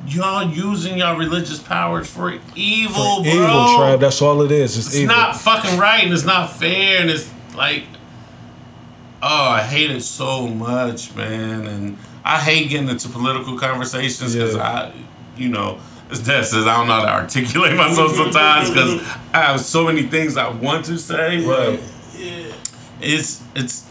y'all 0.07 0.43
using 0.49 0.97
y'all 0.97 1.17
religious 1.17 1.59
powers 1.59 2.09
for 2.09 2.33
evil, 2.55 3.17
For 3.17 3.23
bro. 3.23 3.31
evil, 3.33 3.75
tribe. 3.77 3.99
That's 3.99 4.21
all 4.21 4.41
it 4.41 4.51
is. 4.51 4.77
It's, 4.77 4.87
it's 4.87 4.95
evil. 4.97 5.15
not 5.15 5.35
fucking 5.37 5.79
right, 5.79 6.03
and 6.03 6.11
it's 6.13 6.25
not 6.25 6.51
fair, 6.51 7.01
and 7.01 7.09
it's 7.09 7.29
like, 7.55 7.83
oh, 9.21 9.49
I 9.49 9.61
hate 9.61 9.91
it 9.91 10.01
so 10.03 10.47
much, 10.47 11.13
man. 11.15 11.67
And 11.67 11.97
I 12.25 12.37
hate 12.39 12.69
getting 12.69 12.89
into 12.89 13.09
political 13.09 13.57
conversations 13.57 14.33
because 14.33 14.55
Yeah. 14.55 14.61
I, 14.61 14.93
you 15.37 15.49
know. 15.49 15.79
It's 16.11 16.19
that 16.21 16.45
says 16.45 16.67
I 16.67 16.77
don't 16.77 16.87
know 16.87 16.93
how 16.95 17.05
to 17.05 17.11
articulate 17.13 17.75
myself 17.75 18.13
sometimes 18.15 18.69
because 18.69 19.01
I 19.33 19.41
have 19.43 19.59
so 19.61 19.85
many 19.85 20.03
things 20.03 20.37
I 20.37 20.49
want 20.49 20.85
to 20.85 20.97
say. 20.97 21.45
but 21.45 21.69
Right. 21.69 22.53
It's 23.01 23.41
it's 23.55 23.85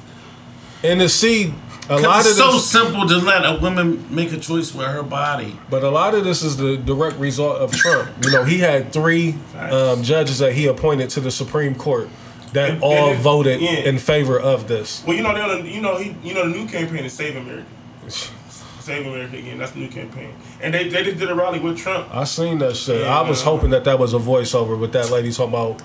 And 0.85 1.01
to 1.01 1.09
see 1.09 1.53
a 1.89 1.95
Cause 1.95 2.03
lot 2.05 2.21
of 2.21 2.27
it's 2.27 2.37
so 2.39 2.53
this, 2.53 2.71
simple 2.71 3.09
to 3.09 3.17
let 3.17 3.45
a 3.45 3.59
woman 3.61 4.07
make 4.15 4.33
a 4.33 4.39
choice 4.39 4.73
with 4.73 4.87
her 4.87 5.03
body. 5.03 5.59
But 5.69 5.83
a 5.83 5.91
lot 5.91 6.15
of 6.15 6.23
this 6.23 6.43
is 6.45 6.57
the 6.57 6.77
direct 6.77 7.17
result 7.17 7.57
of 7.59 7.73
Trump. 7.73 8.09
You 8.25 8.31
know, 8.31 8.45
he 8.45 8.59
had 8.59 8.93
three 8.93 9.35
um, 9.59 10.03
judges 10.05 10.39
that 10.39 10.53
he 10.53 10.67
appointed 10.67 11.11
to 11.11 11.21
the 11.21 11.33
Supreme 11.33 11.75
Court 11.75 12.09
that 12.53 12.71
And- 12.71 12.83
all 12.83 12.93
and 13.11 13.19
it- 13.19 13.23
voted 13.23 13.61
yeah. 13.61 13.71
in 13.71 13.99
favor 13.99 14.39
of 14.39 14.69
this. 14.69 15.03
Well, 15.05 15.17
you 15.17 15.23
know, 15.25 15.35
they're, 15.35 15.67
you 15.67 15.81
know, 15.81 15.97
he, 15.97 16.15
you 16.23 16.35
know, 16.35 16.49
the 16.49 16.57
new 16.57 16.69
campaign 16.69 17.05
is 17.05 17.13
Save 17.13 17.35
America. 17.37 17.67
Save 18.09 19.07
America 19.07 19.37
again. 19.37 19.59
That's 19.59 19.73
the 19.73 19.81
new 19.81 19.89
campaign, 19.89 20.33
and 20.63 20.73
they, 20.75 20.89
they 20.89 21.03
just 21.05 21.19
did 21.19 21.31
a 21.31 21.35
rally 21.35 21.59
with 21.61 21.79
Trump. 21.79 22.09
I 22.15 22.25
seen 22.25 22.59
that 22.59 22.77
shit. 22.77 23.03
Yeah, 23.03 23.19
I 23.19 23.29
was 23.29 23.39
man. 23.45 23.53
hoping 23.55 23.71
that 23.71 23.85
that 23.85 23.99
was 23.99 24.15
a 24.15 24.19
voiceover 24.19 24.79
with 24.79 24.93
that 24.93 25.11
lady 25.11 25.33
talking 25.33 25.55
about, 25.55 25.83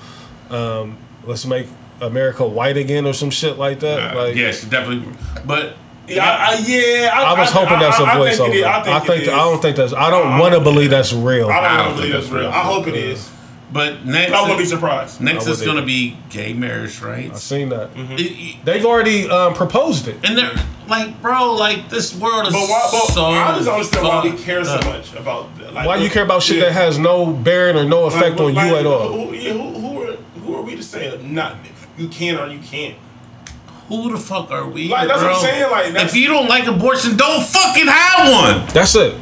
um, 0.50 0.98
let's 1.26 1.46
make 1.46 1.68
America 2.02 2.46
white 2.48 2.78
again 2.78 3.06
or 3.06 3.14
some 3.14 3.30
shit 3.30 3.58
like 3.58 3.80
that. 3.82 4.16
Uh, 4.16 4.24
like, 4.26 4.36
yeah, 4.36 4.52
she 4.52 4.68
definitely. 4.70 5.12
But 5.46 5.78
Yeah, 6.08 6.24
I, 6.24 6.54
I, 6.56 6.58
yeah. 6.66 7.10
I, 7.14 7.34
I 7.36 7.40
was 7.40 7.50
hoping 7.52 7.80
that's 7.80 8.00
a 8.00 8.04
I- 8.04 8.12
I 8.12 8.14
think 8.32 8.40
voiceover. 8.40 8.50
it 8.50 8.56
is. 8.58 8.64
I 8.66 8.80
I 8.80 8.84
think, 8.84 9.06
think, 9.08 9.22
it 9.24 9.28
is. 9.28 9.30
I 9.34 9.38
don't 9.38 9.62
think 9.62 9.78
that's. 9.78 9.94
I 9.94 10.10
don't 10.10 10.28
I 10.28 10.40
want 10.40 10.54
to 10.54 10.60
believe 10.60 10.90
that's 10.92 11.14
real. 11.14 11.50
I 11.50 11.62
don't, 11.62 11.64
want 11.64 11.78
don't 11.78 11.90
to 11.90 11.96
believe 11.96 12.12
that's 12.14 12.26
that's 12.26 12.34
real. 12.34 12.42
real. 12.44 12.52
I 12.52 12.64
hope 12.64 12.88
it 12.88 12.96
is. 12.96 13.32
But 13.72 14.06
next, 14.06 14.32
I 14.34 14.42
wouldn't 14.42 14.60
be 14.60 14.66
surprised. 14.66 15.22
next 15.22 15.48
is 15.48 15.62
gonna 15.62 15.82
be 15.86 16.18
gay 16.30 16.54
marriage 16.54 17.02
right? 17.02 17.26
I 17.26 17.30
rights. 17.30 17.44
seen 17.44 17.70
that. 17.70 17.94
Mm-hmm. 17.94 18.14
It- 18.14 18.22
it- 18.22 18.66
They've 18.66 18.86
already 18.86 19.30
um, 19.30 19.54
proposed 19.54 20.08
it. 20.08 20.18
and 20.24 20.38
they're 20.38 20.54
like, 20.88 21.22
bro, 21.22 21.54
like 21.56 21.90
this 21.90 22.16
world 22.16 22.48
is 22.48 22.54
But 22.54 22.62
why? 22.70 22.90
But 22.92 23.14
so. 23.14 23.26
I 23.26 23.54
just 23.56 23.66
don't 23.66 23.76
understand 23.76 24.08
why 24.08 24.24
we 24.24 24.38
care 24.44 24.64
so 24.64 24.72
up. 24.76 24.86
much 24.86 25.14
about. 25.16 25.50
Like, 25.74 25.88
Why 25.88 25.96
you 25.98 26.10
care 26.10 26.24
about 26.24 26.42
shit 26.44 26.58
yeah. 26.58 26.66
that 26.66 26.72
has 26.74 26.98
no 26.98 27.26
bearing 27.34 27.76
or 27.76 27.84
no 27.84 28.04
Like, 28.04 28.16
effect 28.16 28.40
on 28.40 28.54
like, 28.54 28.68
you 28.70 28.76
at 28.78 28.86
all? 28.86 29.12
Who, 29.12 29.34
yeah, 29.34 29.52
who, 29.54 29.70
who 29.80 30.04
are 30.04 30.14
who 30.16 30.56
are 30.56 30.62
we 30.62 30.76
to 30.76 30.84
say 30.84 31.20
not 31.24 31.58
you 31.98 32.08
can 32.08 32.38
or 32.38 32.48
you 32.48 32.60
can't? 32.60 32.96
Who 33.90 34.12
the 34.12 34.18
fuck 34.18 34.50
are 34.52 34.68
we? 34.68 34.88
Like, 34.88 35.08
that's 35.08 35.22
what? 35.22 35.34
I'm 35.36 35.42
saying, 35.42 35.70
like, 35.94 36.06
if 36.06 36.16
you 36.16 36.28
don't 36.28 36.48
like 36.48 36.66
abortion, 36.66 37.18
don't 37.18 37.44
fucking 37.46 37.86
have 37.88 38.32
one. 38.62 38.68
That's 38.74 38.96
it. 38.96 39.16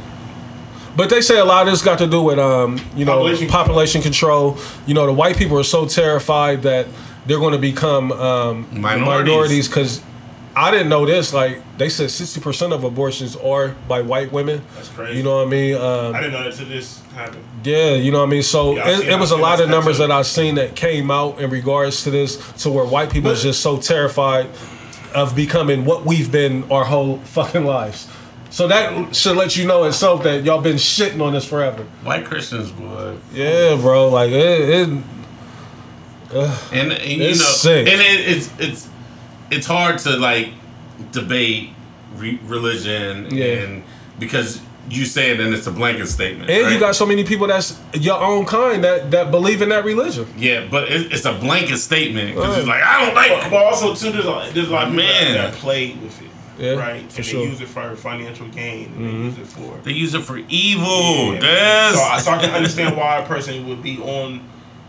But 0.96 1.10
they 1.10 1.20
say 1.20 1.38
a 1.38 1.44
lot 1.44 1.66
of 1.66 1.72
this 1.72 1.82
got 1.82 1.98
to 1.98 2.06
do 2.06 2.22
with 2.22 2.38
um, 2.38 2.78
you 2.94 3.04
know, 3.04 3.12
Population 3.16 3.48
population, 3.48 4.02
control. 4.02 4.58
You 4.86 4.94
know, 4.94 5.06
the 5.06 5.12
white 5.12 5.36
people 5.36 5.58
are 5.58 5.64
so 5.64 5.86
terrified 5.86 6.62
that 6.62 6.86
they're 7.26 7.38
going 7.38 7.52
to 7.52 7.58
become 7.58 8.12
um, 8.12 8.68
Minorities. 8.80 9.66
because 9.68 10.02
I 10.56 10.70
didn't 10.70 10.88
know 10.88 11.04
this. 11.04 11.32
Like 11.34 11.62
they 11.78 11.88
said, 11.88 12.10
sixty 12.12 12.40
percent 12.40 12.72
of 12.72 12.84
abortions 12.84 13.34
are 13.34 13.70
by 13.88 14.02
white 14.02 14.30
women. 14.30 14.62
That's 14.76 14.88
crazy. 14.88 15.16
You 15.18 15.24
know 15.24 15.38
what 15.38 15.48
I 15.48 15.50
mean? 15.50 15.74
Um, 15.74 16.14
I 16.14 16.20
didn't 16.20 16.32
know 16.34 16.48
that 16.48 16.64
this 16.68 17.00
happened. 17.06 17.44
Yeah, 17.64 17.94
you 17.94 18.12
know 18.12 18.18
what 18.20 18.26
I 18.28 18.30
mean. 18.30 18.42
So 18.44 18.76
Yeah, 18.76 18.88
it, 19.00 19.08
it 19.08 19.18
was 19.18 19.32
a 19.32 19.36
lot 19.36 19.60
of 19.60 19.68
numbers 19.68 19.98
that 19.98 20.12
I've 20.12 20.26
seen 20.26 20.54
that 20.56 20.76
came 20.76 21.10
out 21.10 21.40
in 21.40 21.50
regards 21.50 22.04
to 22.04 22.10
this, 22.10 22.36
to 22.62 22.70
where 22.70 22.84
white 22.84 23.10
people 23.10 23.30
is 23.32 23.40
But- 23.40 23.48
just 23.48 23.62
so 23.62 23.78
terrified 23.78 24.48
of 25.12 25.34
becoming 25.34 25.84
what 25.84 26.04
we've 26.04 26.30
been 26.30 26.70
our 26.70 26.84
whole 26.84 27.18
fucking 27.18 27.64
lives. 27.64 28.08
So 28.54 28.68
that 28.68 29.16
should 29.16 29.36
let 29.36 29.56
you 29.56 29.66
know 29.66 29.82
itself 29.82 30.22
that 30.22 30.44
y'all 30.44 30.60
been 30.60 30.76
shitting 30.76 31.20
on 31.20 31.32
this 31.32 31.44
forever. 31.44 31.82
White 32.04 32.24
Christians, 32.24 32.70
boy. 32.70 33.16
Yeah, 33.32 33.74
bro. 33.74 34.08
Like 34.10 34.30
it, 34.30 34.68
it 34.68 34.88
and, 36.72 36.92
and 36.92 36.92
you 37.02 37.24
It's 37.30 37.40
know, 37.40 37.46
sick. 37.46 37.88
and 37.88 38.00
it, 38.00 38.28
it's 38.36 38.50
it's 38.60 38.88
it's 39.50 39.66
hard 39.66 39.98
to 40.00 40.10
like 40.16 40.50
debate 41.10 41.70
re- 42.14 42.38
religion 42.44 43.34
Yeah. 43.34 43.44
and 43.62 43.82
because 44.20 44.60
you 44.88 45.04
say 45.04 45.32
it 45.32 45.40
and 45.40 45.52
it's 45.52 45.66
a 45.66 45.72
blanket 45.72 46.06
statement. 46.06 46.48
and 46.48 46.72
you 46.72 46.78
got 46.78 46.94
so 46.94 47.06
many 47.06 47.24
people 47.24 47.48
that's 47.48 47.80
your 47.94 48.22
own 48.22 48.44
kind 48.44 48.84
that 48.84 49.10
that 49.10 49.32
believe 49.32 49.62
in 49.62 49.70
that 49.70 49.84
religion. 49.84 50.26
yeah, 50.36 50.64
but 50.70 50.84
it, 50.92 51.12
it's 51.12 51.24
a 51.24 51.32
blanket 51.32 51.78
statement 51.78 52.36
because 52.36 52.58
it's 52.58 52.68
like 52.68 52.82
I 52.84 53.04
don't 53.04 53.14
But, 53.14 53.30
like. 53.30 53.50
but 53.50 53.64
also 53.64 53.94
too, 53.96 54.12
there's 54.12 54.24
like, 54.26 54.52
there's 54.54 54.68
a 54.68 54.72
lot 54.72 54.84
of 54.88 54.90
people 54.90 55.06
Man. 55.06 55.34
that, 55.34 55.50
that 55.52 55.58
play 55.60 55.94
with 55.94 56.22
it, 56.22 56.28
Yeah, 56.58 56.72
right? 56.74 57.10
for 57.10 57.16
and 57.18 57.24
sure. 57.26 57.40
they 57.44 57.50
use 57.50 57.60
it 57.60 57.68
for 57.68 57.96
financial 57.96 58.48
gain. 58.48 58.86
And 58.94 59.04
They 59.04 59.08
mm-hmm. 59.10 59.24
use 59.24 59.38
it 59.38 59.46
for. 59.46 59.76
They 59.82 59.92
use 59.92 60.14
it 60.14 60.22
for 60.22 60.38
evil. 60.48 61.34
Yeah. 61.34 61.40
Yes. 61.42 61.94
So, 61.96 62.02
I, 62.02 62.18
so 62.20 62.30
I 62.32 62.38
can 62.38 62.50
understand 62.50 62.96
why 62.96 63.18
a 63.18 63.26
person 63.26 63.66
would 63.68 63.82
be 63.82 63.98
on 63.98 64.40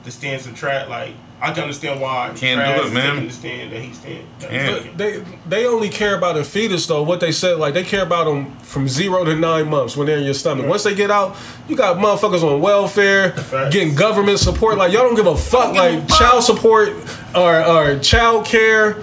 the 0.03 0.11
stance 0.11 0.45
of 0.45 0.56
track. 0.56 0.88
Like 0.90 1.14
I 1.42 1.52
can 1.52 1.64
understand 1.64 2.00
why 2.00 2.27
Can't 2.35 2.60
do 2.60 2.64
Travis 2.66 2.82
it, 2.82 2.88
is 2.88 2.94
man. 2.94 3.14
taking 3.14 3.27
the 3.27 3.34
stand 3.34 3.72
that 3.72 3.82
he's 3.82 4.00
stand. 4.00 4.26
that 4.40 4.50
Can't. 4.50 4.98
They 4.98 5.24
they 5.50 5.66
only 5.66 5.90
care 5.90 6.16
about 6.18 6.38
a 6.38 6.44
fetus 6.44 6.85
though. 6.88 7.03
What 7.03 7.19
they 7.19 7.32
said, 7.32 7.58
like 7.58 7.74
they 7.74 7.84
care 7.84 8.03
about 8.03 8.26
them 8.26 8.56
from 8.60 8.88
zero 8.88 9.24
to 9.26 9.35
nine 9.35 9.68
months 9.69 9.98
when 9.98 10.08
they're 10.08 10.18
in 10.19 10.24
your 10.24 10.34
stomach. 10.35 10.66
Once 10.68 10.84
they 10.84 10.95
get 10.95 11.11
out, 11.11 11.35
you 11.68 11.76
got 11.76 11.98
motherfuckers 11.98 12.44
on 12.44 12.61
welfare, 12.61 13.32
Facts. 13.32 13.74
getting 13.74 13.95
government 13.95 14.40
support. 14.40 14.77
Like 14.77 14.94
y'all 14.94 15.02
don't 15.03 15.16
give 15.16 15.27
a 15.27 15.35
fuck. 15.35 15.74
give 15.74 15.84
a 15.84 15.98
Like 15.98 16.10
fuck. 16.10 16.19
child 16.19 16.44
support 16.44 16.90
or 17.35 17.64
or 17.66 18.00
child 18.00 18.45
care, 18.45 18.94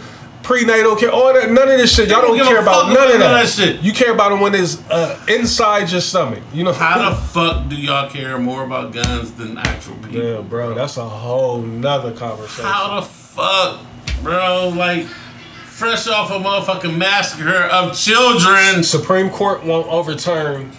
prenatal 0.43 0.97
care, 0.97 1.11
all 1.11 1.33
that. 1.33 1.51
None 1.51 1.69
of 1.69 1.79
this 1.79 1.95
shit. 1.95 2.09
Y'all 2.09 2.21
don't 2.21 2.37
don't 2.37 2.47
care 2.47 2.61
about 2.62 2.93
none 2.93 3.12
of 3.12 3.19
that. 3.19 3.43
that 3.45 3.49
shit. 3.49 3.81
You 3.81 3.93
care 3.93 4.12
about 4.12 4.31
them 4.31 4.41
when 4.41 4.55
it's 4.55 4.79
uh, 4.91 5.25
inside 5.29 5.91
your 5.91 6.01
stomach. 6.01 6.43
You 6.53 6.65
know 6.65 6.73
How 6.73 7.11
the 7.11 7.17
fuck 7.17 7.69
do 7.69 7.77
y'all 7.77 8.11
care 8.11 8.39
more 8.39 8.65
about 8.65 8.93
guns 8.93 9.33
than 9.33 9.59
actual 9.59 9.95
people? 9.97 10.23
Yeah, 10.23 10.41
bro, 10.41 10.75
that's 10.75 10.97
a 10.97 11.09
whole 11.09 11.62
nother 11.62 12.12
conversation. 12.12 12.65
How 12.65 13.01
the 13.01 13.07
fuck, 13.07 13.81
bro? 14.23 14.73
Like, 14.75 15.07
fresh 15.07 16.07
off 16.09 16.31
a 16.31 16.35
motherfucking 16.35 16.97
massacre 16.97 17.65
of 17.65 17.97
children. 17.99 18.83
Supreme 18.85 19.31
Court 19.31 19.65
won't 19.65 19.87
overturn 19.89 20.71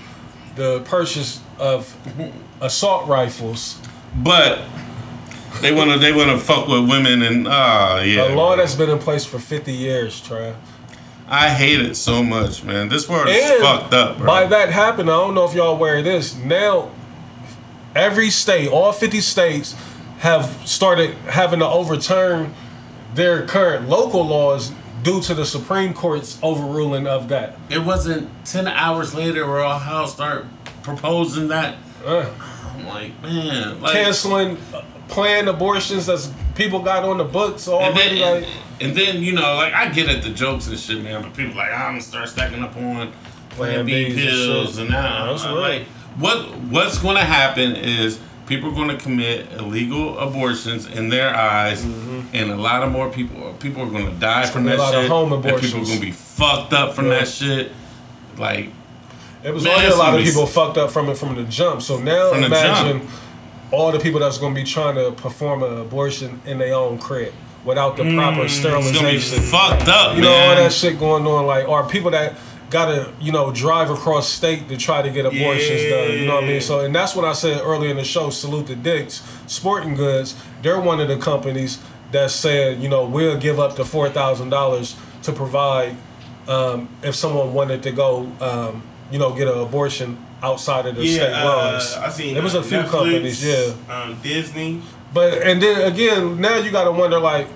the 0.55 0.81
purchase 0.81 1.41
of 1.57 1.95
assault 2.61 3.07
rifles. 3.07 3.79
But 4.15 4.61
they 5.61 5.71
wanna 5.71 5.97
they 5.97 6.11
wanna 6.11 6.37
fuck 6.37 6.67
with 6.67 6.89
women 6.89 7.21
and 7.21 7.47
ah 7.49 8.01
yeah. 8.01 8.33
A 8.33 8.35
law 8.35 8.55
that's 8.55 8.75
been 8.75 8.89
in 8.89 8.99
place 8.99 9.25
for 9.25 9.39
50 9.39 9.71
years, 9.73 10.21
Trav. 10.21 10.55
I 11.27 11.49
hate 11.49 11.79
it 11.79 11.95
so 11.95 12.21
much, 12.23 12.63
man. 12.63 12.89
This 12.89 13.07
world 13.07 13.27
is 13.29 13.51
And 13.51 13.61
fucked 13.61 13.93
up, 13.93 14.17
bro. 14.17 14.27
By 14.27 14.45
that 14.47 14.69
happened, 14.71 15.09
I 15.09 15.13
don't 15.13 15.33
know 15.33 15.45
if 15.45 15.53
y'all 15.55 15.75
aware 15.75 15.97
of 15.97 16.03
this. 16.03 16.35
Now, 16.35 16.91
every 17.95 18.29
state, 18.29 18.69
all 18.69 18.91
50 18.91 19.21
states, 19.21 19.73
have 20.19 20.45
started 20.67 21.15
having 21.29 21.59
to 21.59 21.67
overturn 21.67 22.53
their 23.15 23.45
current 23.45 23.87
local 23.89 24.25
laws 24.25 24.71
due 25.01 25.21
to 25.21 25.33
the 25.33 25.45
Supreme 25.45 25.93
Court's 25.93 26.39
overruling 26.41 27.07
of 27.07 27.27
that. 27.29 27.57
it 27.69 27.79
wasn't 27.79 28.29
ten 28.45 28.67
hours 28.67 29.13
later 29.13 29.45
where 29.47 29.59
our 29.59 29.79
house 29.79 30.13
start 30.13 30.45
proposing 30.81 31.47
that. 31.49 31.75
Uh, 32.05 32.29
I'm 32.75 32.85
like, 32.87 33.21
man, 33.21 33.81
like, 33.81 33.93
canceling 33.93 34.57
uh, 34.73 34.81
planned 35.13 35.47
abortions 35.47 36.07
that 36.07 36.27
people 36.55 36.79
got 36.79 37.03
on 37.03 37.17
the 37.17 37.23
books 37.23 37.67
and 37.67 37.75
already. 37.75 38.19
then, 38.19 38.41
like, 38.41 38.49
and 38.81 38.95
then 38.97 39.21
you 39.23 39.33
know, 39.33 39.55
like 39.55 39.73
I 39.73 39.89
get 39.89 40.09
at 40.09 40.23
the 40.23 40.29
jokes 40.31 40.67
and 40.67 40.77
shit, 40.77 41.01
man. 41.03 41.21
But 41.21 41.33
people 41.35 41.55
like 41.55 41.71
I'm 41.71 41.91
gonna 41.93 42.01
start 42.01 42.27
stacking 42.29 42.63
up 42.63 42.75
on 42.75 43.11
Plan 43.51 43.85
B 43.85 43.91
Bs 43.93 44.07
and 44.09 44.15
pills 44.17 44.77
and 44.79 44.89
now 44.89 45.31
That's 45.31 45.43
I'm 45.45 45.55
right. 45.55 45.79
like, 45.79 45.87
what 46.17 46.37
what's 46.71 46.97
gonna 46.97 47.23
happen 47.23 47.75
is 47.75 48.19
people 48.47 48.69
are 48.69 48.75
gonna 48.75 48.97
commit 48.97 49.51
illegal 49.53 50.17
abortions 50.19 50.85
in 50.87 51.09
their 51.09 51.33
eyes, 51.33 51.83
and 51.83 52.51
a 52.51 52.55
lot 52.57 52.83
of 52.83 52.91
more 52.91 53.09
people 53.09 53.53
people 53.59 53.83
are 53.83 53.89
gonna 53.91 54.11
die 54.19 54.45
from 54.47 54.63
that 54.65 54.77
be 54.77 54.77
Mm-hmm. 54.77 54.81
a 54.81 54.83
lot 54.83 54.95
of 54.95 55.01
shit. 55.03 55.11
home 55.11 55.33
and 55.33 55.43
people 55.43 55.81
are 55.81 55.85
gonna 55.85 55.99
be 55.99 56.11
fucked 56.11 56.73
up 56.73 56.93
from 56.95 57.05
Yeah. 57.07 57.19
that 57.19 57.27
shit. 57.27 57.71
Like 58.37 58.69
It 59.43 59.53
was 59.53 59.63
Man, 59.63 59.73
already 59.73 59.91
a 59.91 59.95
lot 59.95 60.13
of 60.19 60.23
people 60.25 60.45
fucked 60.47 60.77
up 60.77 60.89
from 60.89 61.09
it 61.09 61.17
from 61.17 61.35
the 61.35 61.43
jump. 61.43 61.81
So 61.81 61.99
now 61.99 62.31
imagine 62.33 62.99
jump. 63.01 63.09
All 63.73 63.91
the 63.91 63.99
people 63.99 64.19
that's 64.19 64.37
going 64.37 64.53
to 64.53 64.61
be 64.61 64.65
trying 64.65 64.95
to 64.95 65.11
perform 65.11 65.63
an 65.63 65.79
abortion 65.79 66.39
in 66.45 66.59
their 66.59 66.75
own 66.75 66.99
crib 66.99 67.33
without 67.65 67.97
the 67.97 68.03
proper 68.13 68.43
it's 68.43 68.59
gonna 68.59 68.79
be 68.81 69.19
sterilization. 69.19 69.39
fucked 69.43 69.87
up, 69.87 70.15
You 70.15 70.21
know 70.21 70.31
all 70.31 70.55
that 70.55 70.71
shit 70.71 70.99
going 70.99 71.25
on, 71.25 71.45
like 71.45 71.67
or 71.67 71.87
people 71.87 72.11
that 72.11 72.35
gotta 72.69 73.13
you 73.19 73.31
know 73.31 73.51
drive 73.51 73.89
across 73.89 74.27
state 74.29 74.67
to 74.69 74.77
try 74.77 75.01
to 75.01 75.09
get 75.09 75.25
abortions 75.25 75.83
done. 75.89 76.11
You 76.11 76.25
know 76.25 76.35
what 76.35 76.43
I 76.43 76.47
mean? 76.47 76.61
So 76.61 76.81
and 76.81 76.93
that's 76.93 77.15
what 77.15 77.25
I 77.25 77.33
said 77.33 77.61
earlier 77.61 77.89
in 77.91 77.97
the 77.97 78.03
show. 78.03 78.29
Salute 78.29 78.67
the 78.67 78.75
Dicks 78.75 79.21
Sporting 79.47 79.95
Goods. 79.95 80.35
They're 80.61 80.79
one 80.79 80.99
of 80.99 81.07
the 81.07 81.17
companies 81.17 81.79
that 82.11 82.31
said 82.31 82.81
you 82.81 82.89
know 82.89 83.05
we'll 83.05 83.37
give 83.37 83.59
up 83.59 83.75
to 83.77 83.85
four 83.85 84.09
thousand 84.09 84.49
dollars 84.49 84.95
to 85.23 85.31
provide 85.31 85.95
um, 86.47 86.89
if 87.01 87.15
someone 87.15 87.53
wanted 87.53 87.81
to 87.83 87.91
go 87.91 88.29
um, 88.41 88.83
you 89.11 89.19
know 89.19 89.33
get 89.33 89.47
an 89.47 89.57
abortion 89.57 90.17
outside 90.43 90.85
of 90.85 90.95
the 90.95 91.05
Yeah, 91.05 91.15
state 91.15 91.33
uh. 91.33 92.05
I 92.05 92.09
seen. 92.09 92.33
There 92.35 92.43
was 92.43 92.55
uh, 92.55 92.59
a 92.59 92.63
few 92.63 92.77
Netflix, 92.79 92.89
companies, 92.89 93.45
yeah. 93.45 93.73
Um, 93.89 94.17
Disney. 94.21 94.81
But 95.13 95.41
and 95.41 95.61
then 95.61 95.91
again, 95.91 96.39
now 96.41 96.57
you 96.57 96.69
got 96.71 96.83
to 96.83 96.91
wonder 96.91 97.19
like, 97.19 97.47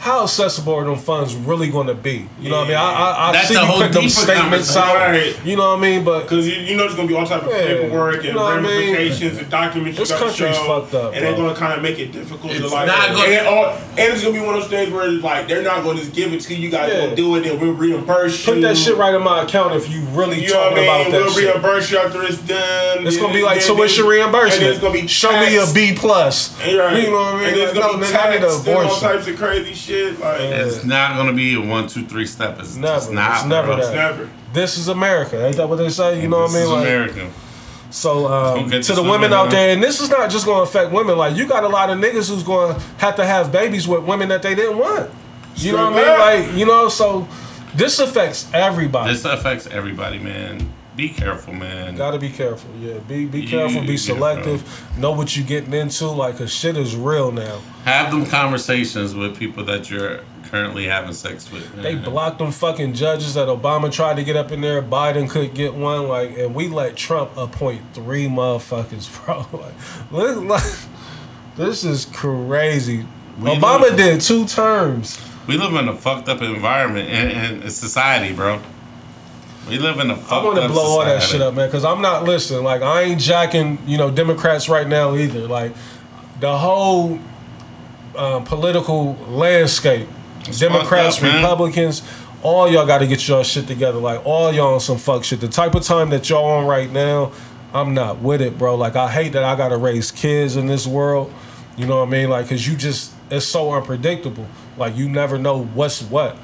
how 0.00 0.22
accessible 0.24 0.72
are 0.74 0.84
them 0.84 0.96
funds 0.96 1.34
really 1.34 1.68
going 1.70 1.86
to 1.86 1.94
be? 1.94 2.26
You 2.40 2.48
know 2.48 2.56
what 2.60 2.64
I 2.64 2.68
mean? 2.68 2.76
I, 2.78 2.80
I, 2.80 3.28
I 3.28 3.32
That's 3.32 3.48
see 3.48 3.54
you 3.54 3.60
put 3.60 3.92
them 3.92 4.08
statements 4.08 4.74
out. 4.74 4.96
conversation. 4.96 5.36
Right. 5.36 5.46
You 5.46 5.56
know 5.56 5.68
what 5.70 5.78
I 5.78 5.82
mean? 5.82 6.04
But 6.04 6.22
Because 6.22 6.48
you, 6.48 6.54
you 6.54 6.74
know 6.74 6.84
there's 6.84 6.94
gonna 6.94 7.06
be 7.06 7.14
all 7.14 7.26
type 7.26 7.42
of 7.42 7.48
Yeah, 7.50 7.58
paperwork 7.66 8.14
and 8.16 8.24
you 8.24 8.32
know 8.32 8.42
what 8.42 8.54
I 8.58 8.60
mean? 8.62 8.94
ramifications 8.94 9.38
and 9.38 9.50
documents 9.50 9.98
This 9.98 10.08
you 10.10 10.16
country's 10.16 10.56
show, 10.56 10.66
fucked 10.80 10.94
up, 10.94 11.12
and 11.14 11.22
they're 11.22 11.36
gonna 11.36 11.54
kind 11.54 11.74
of 11.74 11.82
make 11.82 11.98
it 11.98 12.12
difficult 12.12 12.52
to 12.52 12.64
It's 12.64 12.72
like. 12.72 12.86
not 12.86 13.08
gonna- 13.10 13.28
and, 13.28 13.46
all, 13.46 13.66
and 13.66 13.98
it's 13.98 14.22
gonna 14.22 14.32
be 14.32 14.40
one 14.40 14.54
of 14.54 14.62
those 14.62 14.70
things 14.70 14.90
where 14.90 15.06
like 15.10 15.46
they're 15.48 15.62
not 15.62 15.84
gonna 15.84 15.98
just 16.00 16.14
give 16.14 16.32
it 16.32 16.40
to 16.42 16.54
you. 16.54 16.60
You 16.62 16.70
guys 16.70 16.90
Yeah. 16.92 17.00
gonna 17.04 17.16
do 17.16 17.36
it, 17.36 17.46
and 17.46 17.60
we'll 17.60 17.72
reimburse 17.72 18.46
you. 18.46 18.54
put 18.54 18.62
that 18.62 18.78
shit 18.78 18.96
right 18.96 19.14
in 19.14 19.22
my 19.22 19.42
account 19.42 19.74
if 19.74 19.90
you 19.90 20.00
really 20.12 20.42
You 20.42 20.48
know 20.50 20.56
what 20.60 20.68
talking 20.70 20.78
I 20.78 20.80
mean? 20.80 20.88
about 20.88 21.10
that 21.12 21.20
we'll 21.26 21.34
shit. 21.34 21.44
reimburse 21.52 21.90
you 21.90 21.98
after 21.98 22.22
it's 22.22 22.38
done. 22.38 23.06
It's 23.06 23.18
gonna 23.18 23.34
be 23.34 23.42
like 23.42 23.60
tuition 23.60 24.06
reimbursement. 24.06 24.62
it's 24.70 24.80
gonna 24.80 24.94
be 24.94 25.06
Show 25.06 25.30
me 25.32 25.56
a 25.56 25.60
taxed. 25.60 25.74
B 25.74 25.92
plus. 25.94 26.56
You're 26.66 26.82
right. 26.86 26.96
You 27.02 27.10
know 27.10 27.16
what 27.16 27.34
I 27.34 27.36
mean? 27.36 27.46
And 27.48 27.56
then 27.56 27.68
it's 27.68 27.72
gonna 27.78 27.86
no, 27.86 27.92
be 27.98 28.00
none 28.00 28.12
taxed 28.12 28.66
and 28.66 28.76
all 28.78 28.96
types 28.96 29.26
of 29.26 29.36
crazy 29.36 29.74
shit. 29.74 29.89
Like 29.90 30.40
It's 30.40 30.84
not 30.84 31.16
gonna 31.16 31.32
be 31.32 31.54
a 31.54 31.60
one, 31.60 31.86
two, 31.88 32.04
three 32.06 32.26
step. 32.26 32.58
It's 32.60 32.76
Never. 32.76 32.94
just 32.96 33.12
not. 33.12 33.38
It's 33.40 33.46
never 33.46 33.68
that. 33.68 33.78
it's 33.80 33.90
never. 33.90 34.30
This 34.52 34.78
is 34.78 34.88
America. 34.88 35.44
Ain't 35.46 35.56
that 35.56 35.68
what 35.68 35.76
they 35.76 35.88
say? 35.90 36.20
You 36.22 36.28
know 36.28 36.40
what 36.40 36.50
I 36.50 36.52
This 36.52 36.54
mean? 36.54 36.62
is 36.64 36.70
Like, 36.70 36.82
America. 36.86 37.30
So 37.90 38.26
um, 38.28 38.70
to 38.70 38.80
the 38.80 39.02
women 39.02 39.10
women, 39.22 39.32
out 39.32 39.50
there, 39.50 39.72
and 39.72 39.82
this 39.82 40.00
is 40.00 40.08
not 40.10 40.30
just 40.30 40.44
going 40.46 40.58
to 40.58 40.62
affect 40.62 40.92
women. 40.92 41.18
Like 41.18 41.36
you 41.36 41.46
got 41.48 41.64
a 41.64 41.68
lot 41.68 41.90
of 41.90 41.98
niggas 41.98 42.30
who's 42.30 42.44
going 42.44 42.74
to 42.74 42.80
have 42.98 43.16
to 43.16 43.26
have 43.26 43.50
babies 43.50 43.88
with 43.88 44.04
women 44.04 44.28
that 44.28 44.42
they 44.42 44.54
didn't 44.54 44.78
want. 44.78 45.10
You 45.56 45.72
know 45.72 45.90
what 45.90 46.00
Straight 46.00 46.08
I 46.20 46.36
mean? 46.38 46.46
Like 46.48 46.58
you 46.58 46.66
know, 46.66 46.88
so 46.88 47.26
this 47.74 47.98
affects 47.98 48.48
everybody. 48.54 49.12
This 49.12 49.24
affects 49.24 49.66
everybody, 49.66 50.18
man. 50.20 50.72
Be 51.00 51.08
careful, 51.08 51.54
man. 51.54 51.96
Got 51.96 52.10
to 52.10 52.18
be 52.18 52.28
careful. 52.28 52.68
Yeah, 52.78 52.98
be 52.98 53.24
be 53.24 53.46
careful. 53.46 53.80
Be 53.80 53.92
yeah, 53.92 53.96
selective. 53.96 54.98
Know 54.98 55.12
what 55.12 55.34
you're 55.34 55.46
getting 55.46 55.72
into. 55.72 56.06
Like, 56.08 56.36
cause 56.36 56.52
shit 56.52 56.76
is 56.76 56.94
real 56.94 57.32
now. 57.32 57.62
Have 57.84 58.10
them 58.10 58.26
conversations 58.26 59.14
with 59.14 59.34
people 59.38 59.64
that 59.64 59.88
you're 59.88 60.20
currently 60.50 60.84
having 60.84 61.14
sex 61.14 61.50
with. 61.50 61.74
Man. 61.74 61.84
They 61.84 61.94
blocked 61.94 62.36
them 62.36 62.52
fucking 62.52 62.92
judges 62.92 63.32
that 63.32 63.48
Obama 63.48 63.90
tried 63.90 64.16
to 64.16 64.24
get 64.24 64.36
up 64.36 64.52
in 64.52 64.60
there. 64.60 64.82
Biden 64.82 65.30
couldn't 65.30 65.54
get 65.54 65.72
one. 65.72 66.06
Like, 66.06 66.36
and 66.36 66.54
we 66.54 66.68
let 66.68 66.96
Trump 66.96 67.34
appoint 67.34 67.80
three 67.94 68.26
motherfuckers, 68.26 69.08
bro. 69.24 69.46
Like, 69.58 70.12
look, 70.12 70.44
like 70.44 70.72
this 71.56 71.82
is 71.82 72.04
crazy. 72.12 73.06
We 73.38 73.48
Obama 73.48 73.84
live- 73.84 73.96
did 73.96 74.20
two 74.20 74.44
terms. 74.44 75.18
We 75.46 75.56
live 75.56 75.72
in 75.72 75.88
a 75.88 75.96
fucked 75.96 76.28
up 76.28 76.42
environment 76.42 77.08
and, 77.08 77.62
and 77.62 77.72
society, 77.72 78.34
bro. 78.34 78.60
We 79.68 79.78
live 79.78 79.98
in 80.00 80.10
a 80.10 80.16
fucked 80.16 80.32
I 80.32 80.44
want 80.44 80.56
to 80.56 80.64
up 80.64 80.70
blow 80.72 80.82
all 80.82 81.04
that 81.04 81.22
shit 81.22 81.40
up, 81.40 81.54
man, 81.54 81.68
because 81.68 81.84
I'm 81.84 82.00
not 82.00 82.24
listening. 82.24 82.64
Like, 82.64 82.82
I 82.82 83.02
ain't 83.02 83.20
jacking, 83.20 83.78
you 83.86 83.98
know, 83.98 84.10
Democrats 84.10 84.68
right 84.68 84.86
now 84.86 85.14
either. 85.14 85.46
Like, 85.46 85.74
the 86.40 86.56
whole 86.56 87.18
uh, 88.16 88.40
political 88.40 89.14
landscape, 89.28 90.08
Democrats, 90.58 91.18
up. 91.18 91.34
Republicans, 91.34 92.02
all 92.42 92.70
y'all 92.70 92.86
got 92.86 92.98
to 92.98 93.06
get 93.06 93.26
y'all 93.28 93.42
shit 93.42 93.66
together. 93.66 93.98
Like, 93.98 94.24
all 94.24 94.52
y'all 94.52 94.74
on 94.74 94.80
some 94.80 94.98
fuck 94.98 95.24
shit. 95.24 95.40
The 95.40 95.48
type 95.48 95.74
of 95.74 95.84
time 95.84 96.10
that 96.10 96.28
y'all 96.30 96.46
on 96.46 96.66
right 96.66 96.90
now, 96.90 97.32
I'm 97.72 97.94
not 97.94 98.20
with 98.20 98.40
it, 98.40 98.58
bro. 98.58 98.74
Like, 98.74 98.96
I 98.96 99.10
hate 99.10 99.34
that 99.34 99.44
I 99.44 99.56
got 99.56 99.68
to 99.68 99.76
raise 99.76 100.10
kids 100.10 100.56
in 100.56 100.66
this 100.66 100.86
world. 100.86 101.32
You 101.76 101.86
know 101.86 101.98
what 101.98 102.08
I 102.08 102.10
mean? 102.10 102.30
Like, 102.30 102.46
because 102.46 102.66
you 102.66 102.76
just, 102.76 103.12
it's 103.30 103.46
so 103.46 103.72
unpredictable. 103.72 104.46
Like, 104.76 104.96
you 104.96 105.08
never 105.08 105.38
know 105.38 105.62
what's 105.62 106.02
what. 106.02 106.36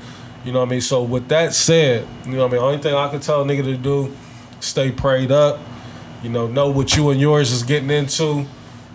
You 0.47 0.53
know 0.53 0.61
what 0.61 0.69
I 0.69 0.71
mean? 0.71 0.81
So 0.81 1.03
with 1.03 1.27
that 1.29 1.55
said, 1.55 2.07
you 2.25 2.33
know 2.33 2.45
what 2.45 2.51
I 2.51 2.53
mean? 2.53 2.63
Only 2.63 2.79
thing 2.79 2.95
I 2.95 3.09
can 3.09 3.19
tell 3.19 3.43
a 3.43 3.45
nigga 3.45 3.65
to 3.65 3.77
do, 3.77 4.17
stay 4.61 4.93
prayed 4.93 5.33
up. 5.33 5.59
You 6.23 6.31
know, 6.31 6.47
know 6.47 6.71
what 6.71 6.97
you 6.97 7.11
and 7.11 7.21
yours 7.21 7.51
is 7.51 7.65
getting 7.65 7.91
into. 7.91 8.47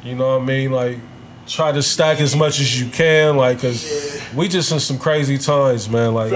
You 0.01 0.15
know 0.15 0.37
what 0.37 0.43
I 0.43 0.45
mean? 0.45 0.71
Like, 0.71 0.99
try 1.47 1.73
to 1.73 1.83
stack 1.83 2.21
as 2.21 2.37
much 2.37 2.61
as 2.61 2.79
you 2.79 2.89
can. 2.89 3.35
Like, 3.35 3.59
cause 3.61 4.21
we 4.33 4.47
just 4.47 4.71
in 4.71 4.79
some 4.79 4.97
crazy 4.97 5.37
times, 5.37 5.89
man. 5.89 6.13
Like, 6.13 6.31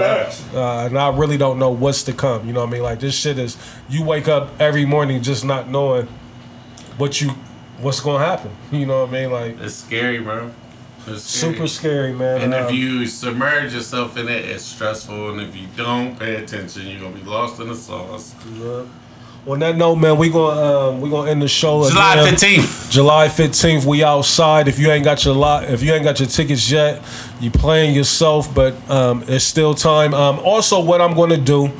uh, 0.54 0.86
and 0.86 0.98
I 0.98 1.08
really 1.16 1.38
don't 1.38 1.58
know 1.58 1.70
what's 1.70 2.02
to 2.04 2.12
come. 2.12 2.46
You 2.46 2.52
know 2.52 2.60
what 2.60 2.68
I 2.68 2.72
mean? 2.72 2.82
Like, 2.82 3.00
this 3.00 3.14
shit 3.14 3.38
is. 3.38 3.56
You 3.88 4.04
wake 4.04 4.28
up 4.28 4.50
every 4.60 4.84
morning 4.84 5.22
just 5.22 5.46
not 5.46 5.70
knowing 5.70 6.08
what 6.98 7.22
you, 7.22 7.30
what's 7.80 8.00
gonna 8.00 8.24
happen. 8.24 8.50
You 8.70 8.84
know 8.84 9.00
what 9.00 9.08
I 9.08 9.12
mean? 9.12 9.30
Like, 9.30 9.60
It's 9.60 9.76
scary, 9.76 10.18
bro. 10.18 10.50
It's 11.08 11.22
scary. 11.22 11.54
super 11.54 11.66
scary, 11.68 12.12
man. 12.12 12.40
And 12.42 12.54
if 12.54 12.68
Um, 12.68 12.74
you 12.74 13.06
submerge 13.06 13.72
yourself 13.74 14.16
in 14.16 14.28
it, 14.28 14.44
it's 14.44 14.64
stressful. 14.64 15.30
And 15.30 15.40
if 15.40 15.54
you 15.56 15.66
don't 15.76 16.18
pay 16.18 16.36
attention, 16.36 16.86
you're 16.86 17.00
gonna 17.00 17.14
be 17.14 17.22
lost 17.28 17.60
in 17.60 17.68
the 17.68 17.76
sauce. 17.76 18.34
on 19.46 19.60
that 19.60 19.76
note, 19.76 19.94
man, 19.96 20.16
we 20.18 20.28
gonna 20.28 20.88
um, 20.88 21.00
we 21.00 21.08
gonna 21.08 21.30
end 21.30 21.40
the 21.40 21.46
show. 21.48 21.88
July 21.88 22.28
fifteenth. 22.28 22.90
July 22.90 23.28
fifteenth, 23.28 23.84
we 23.84 24.02
outside. 24.02 24.66
If 24.66 24.78
you 24.80 24.90
ain't 24.90 25.04
got 25.04 25.24
your 25.24 25.34
lot, 25.36 25.64
if 25.64 25.82
you 25.82 25.92
ain't 25.92 26.02
got 26.02 26.18
your 26.18 26.28
tickets 26.28 26.68
yet, 26.68 27.00
you 27.40 27.50
playing 27.52 27.94
yourself, 27.94 28.52
but 28.52 28.74
um, 28.90 29.22
it's 29.28 29.44
still 29.44 29.74
time. 29.74 30.12
Um, 30.14 30.40
also, 30.40 30.80
what 30.82 31.00
I'm 31.00 31.14
going 31.14 31.30
to 31.30 31.36
do, 31.36 31.70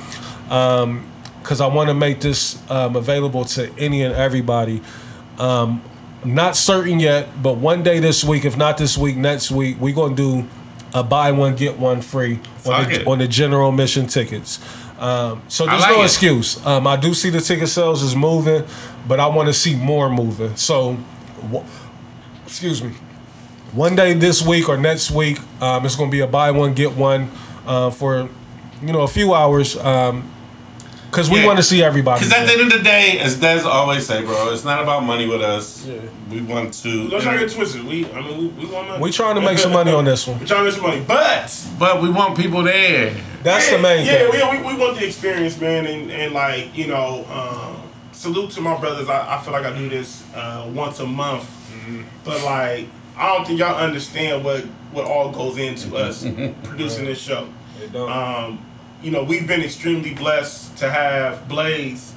because 0.45 1.61
I 1.61 1.67
want 1.67 1.89
to 1.89 1.95
make 1.95 2.21
this 2.21 2.59
um, 2.71 2.95
available 2.95 3.45
to 3.47 3.73
any 3.79 4.03
and 4.03 4.15
everybody. 4.15 4.81
Um, 6.27 6.35
not 6.35 6.57
certain 6.57 7.01
yet, 7.01 7.43
but 7.43 7.57
one 7.57 7.83
day 7.83 7.99
this 7.99 8.25
week, 8.25 8.45
if 8.45 8.57
not 8.57 8.79
this 8.79 8.99
week, 8.99 9.17
next 9.17 9.51
week, 9.51 9.77
we're 9.81 9.95
gonna 9.95 10.15
do 10.15 10.47
a 10.95 11.03
buy 11.03 11.33
one 11.33 11.55
get 11.55 11.79
one 11.79 12.01
free 12.01 12.41
on 12.65 12.89
the, 12.89 13.05
on 13.07 13.19
the 13.19 13.29
general 13.29 13.73
mission 13.73 14.07
tickets. 14.07 14.61
Um, 14.99 15.43
so 15.49 15.67
there's 15.67 15.83
like 15.83 15.91
no 15.91 16.03
it. 16.03 16.07
excuse. 16.07 16.65
Um, 16.65 16.87
I 16.87 16.97
do 16.97 17.13
see 17.13 17.31
the 17.31 17.41
ticket 17.41 17.69
sales 17.69 18.03
is 18.03 18.17
moving, 18.17 18.65
but 19.07 19.21
I 19.21 19.27
want 19.27 19.49
to 19.49 19.53
see 19.53 19.75
more 19.75 20.09
moving. 20.09 20.57
So, 20.57 20.97
excuse 22.47 22.83
me. 22.83 22.93
One 23.73 23.95
day 23.95 24.15
this 24.15 24.45
week 24.45 24.71
or 24.71 24.79
next 24.79 25.11
week, 25.11 25.39
um, 25.61 25.85
it's 25.85 25.97
going 25.97 26.11
to 26.11 26.13
be 26.13 26.21
a 26.21 26.27
buy 26.27 26.51
one 26.51 26.73
get 26.73 26.97
one 26.97 27.31
uh, 27.67 27.91
for 27.91 28.29
you 28.81 28.93
know 28.93 29.03
a 29.03 29.09
few 29.09 29.35
hours 29.35 29.77
because 31.17 31.31
we 31.31 31.41
Yeah. 31.41 31.47
want 31.47 31.57
to 31.57 31.63
see 31.63 31.83
everybody. 31.83 32.21
Because 32.21 32.39
at 32.39 32.47
the 32.47 32.53
end 32.53 32.71
of 32.71 32.79
the 32.79 32.85
day, 32.85 33.19
as 33.21 33.37
Des 33.41 33.63
always 33.63 34.07
say, 34.07 34.23
bro, 34.23 34.53
it's 34.53 34.65
not 34.65 34.83
about 34.83 35.03
money 35.03 35.27
with 35.27 35.41
us. 35.41 35.87
Yeah. 35.87 35.95
We 36.31 36.43
want 36.43 36.75
to, 36.83 37.09
Let's 37.09 37.25
not 37.25 37.39
get 37.39 37.51
twisted. 37.51 37.85
We, 37.87 38.05
I 38.13 38.21
mean, 38.21 38.39
we, 38.39 38.47
we 38.49 38.67
want 38.71 38.89
money. 38.89 39.03
we 39.03 39.11
trying 39.11 39.37
to 39.37 39.41
make 39.41 39.57
some 39.59 39.73
money 39.73 39.93
on 39.93 40.05
this 40.05 40.27
one. 40.27 40.39
We're 40.41 40.47
trying 40.47 40.61
to 40.61 40.65
make 40.67 40.75
some 40.75 40.83
money, 40.83 41.05
but 41.07 41.67
but 41.79 42.03
we 42.03 42.11
want 42.11 42.37
people 42.37 42.63
there. 42.63 43.17
That's 43.43 43.67
the 43.71 43.77
yeah, 43.77 43.83
main 43.83 44.05
yeah, 44.07 44.31
thing. 44.31 44.51
we, 44.53 44.59
we, 44.59 44.75
we 44.75 44.79
want 44.79 44.99
the 44.99 45.07
experience, 45.07 45.59
man, 45.59 45.87
and, 45.87 46.11
and 46.11 46.35
like 46.35 46.77
you 46.77 46.87
know, 46.89 47.25
um, 47.33 47.83
salute 48.13 48.51
to 48.53 48.61
my 48.61 48.77
brothers. 48.79 49.09
I, 49.09 49.37
I 49.39 49.43
feel 49.43 49.53
like 49.55 49.65
I 49.65 49.75
do 49.77 49.89
this 49.89 50.23
uh, 50.35 50.71
once 50.75 51.01
a 51.01 51.07
month, 51.07 51.45
Mm-hmm. 51.45 52.03
but 52.25 52.43
like 52.43 52.89
I 53.17 53.33
don't 53.35 53.47
think 53.47 53.59
y'all 53.61 53.77
understand 53.77 54.45
what 54.45 54.65
what 54.93 55.05
all 55.07 55.31
goes 55.31 55.57
into 55.57 55.97
us 55.97 56.23
producing 56.65 57.05
this 57.07 57.21
show. 57.21 57.49
They 57.81 57.87
don't. 57.89 58.11
Um, 58.11 58.66
you 59.03 59.11
know, 59.11 59.23
we've 59.23 59.47
been 59.47 59.63
extremely 59.63 60.15
blessed 60.15 60.77
to 60.79 60.91
have 60.91 61.49
Blaze. 61.49 62.15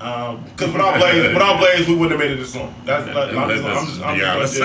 Um, 0.00 0.44
because 0.44 0.72
without 0.72 0.98
Blaze, 0.98 1.28
without 1.32 1.58
Blaze, 1.58 1.88
we 1.88 1.94
wouldn't 1.94 2.12
have 2.12 2.20
made 2.20 2.32
it 2.32 2.40
this 2.40 2.54
long. 2.54 2.74
That's, 2.84 3.06
that, 3.06 3.36
I'm 3.36 3.48
just, 3.48 3.64
I'm 3.64 3.86
just, 3.86 4.02
I'm 4.02 4.14
Be 4.14 4.20
just 4.20 4.56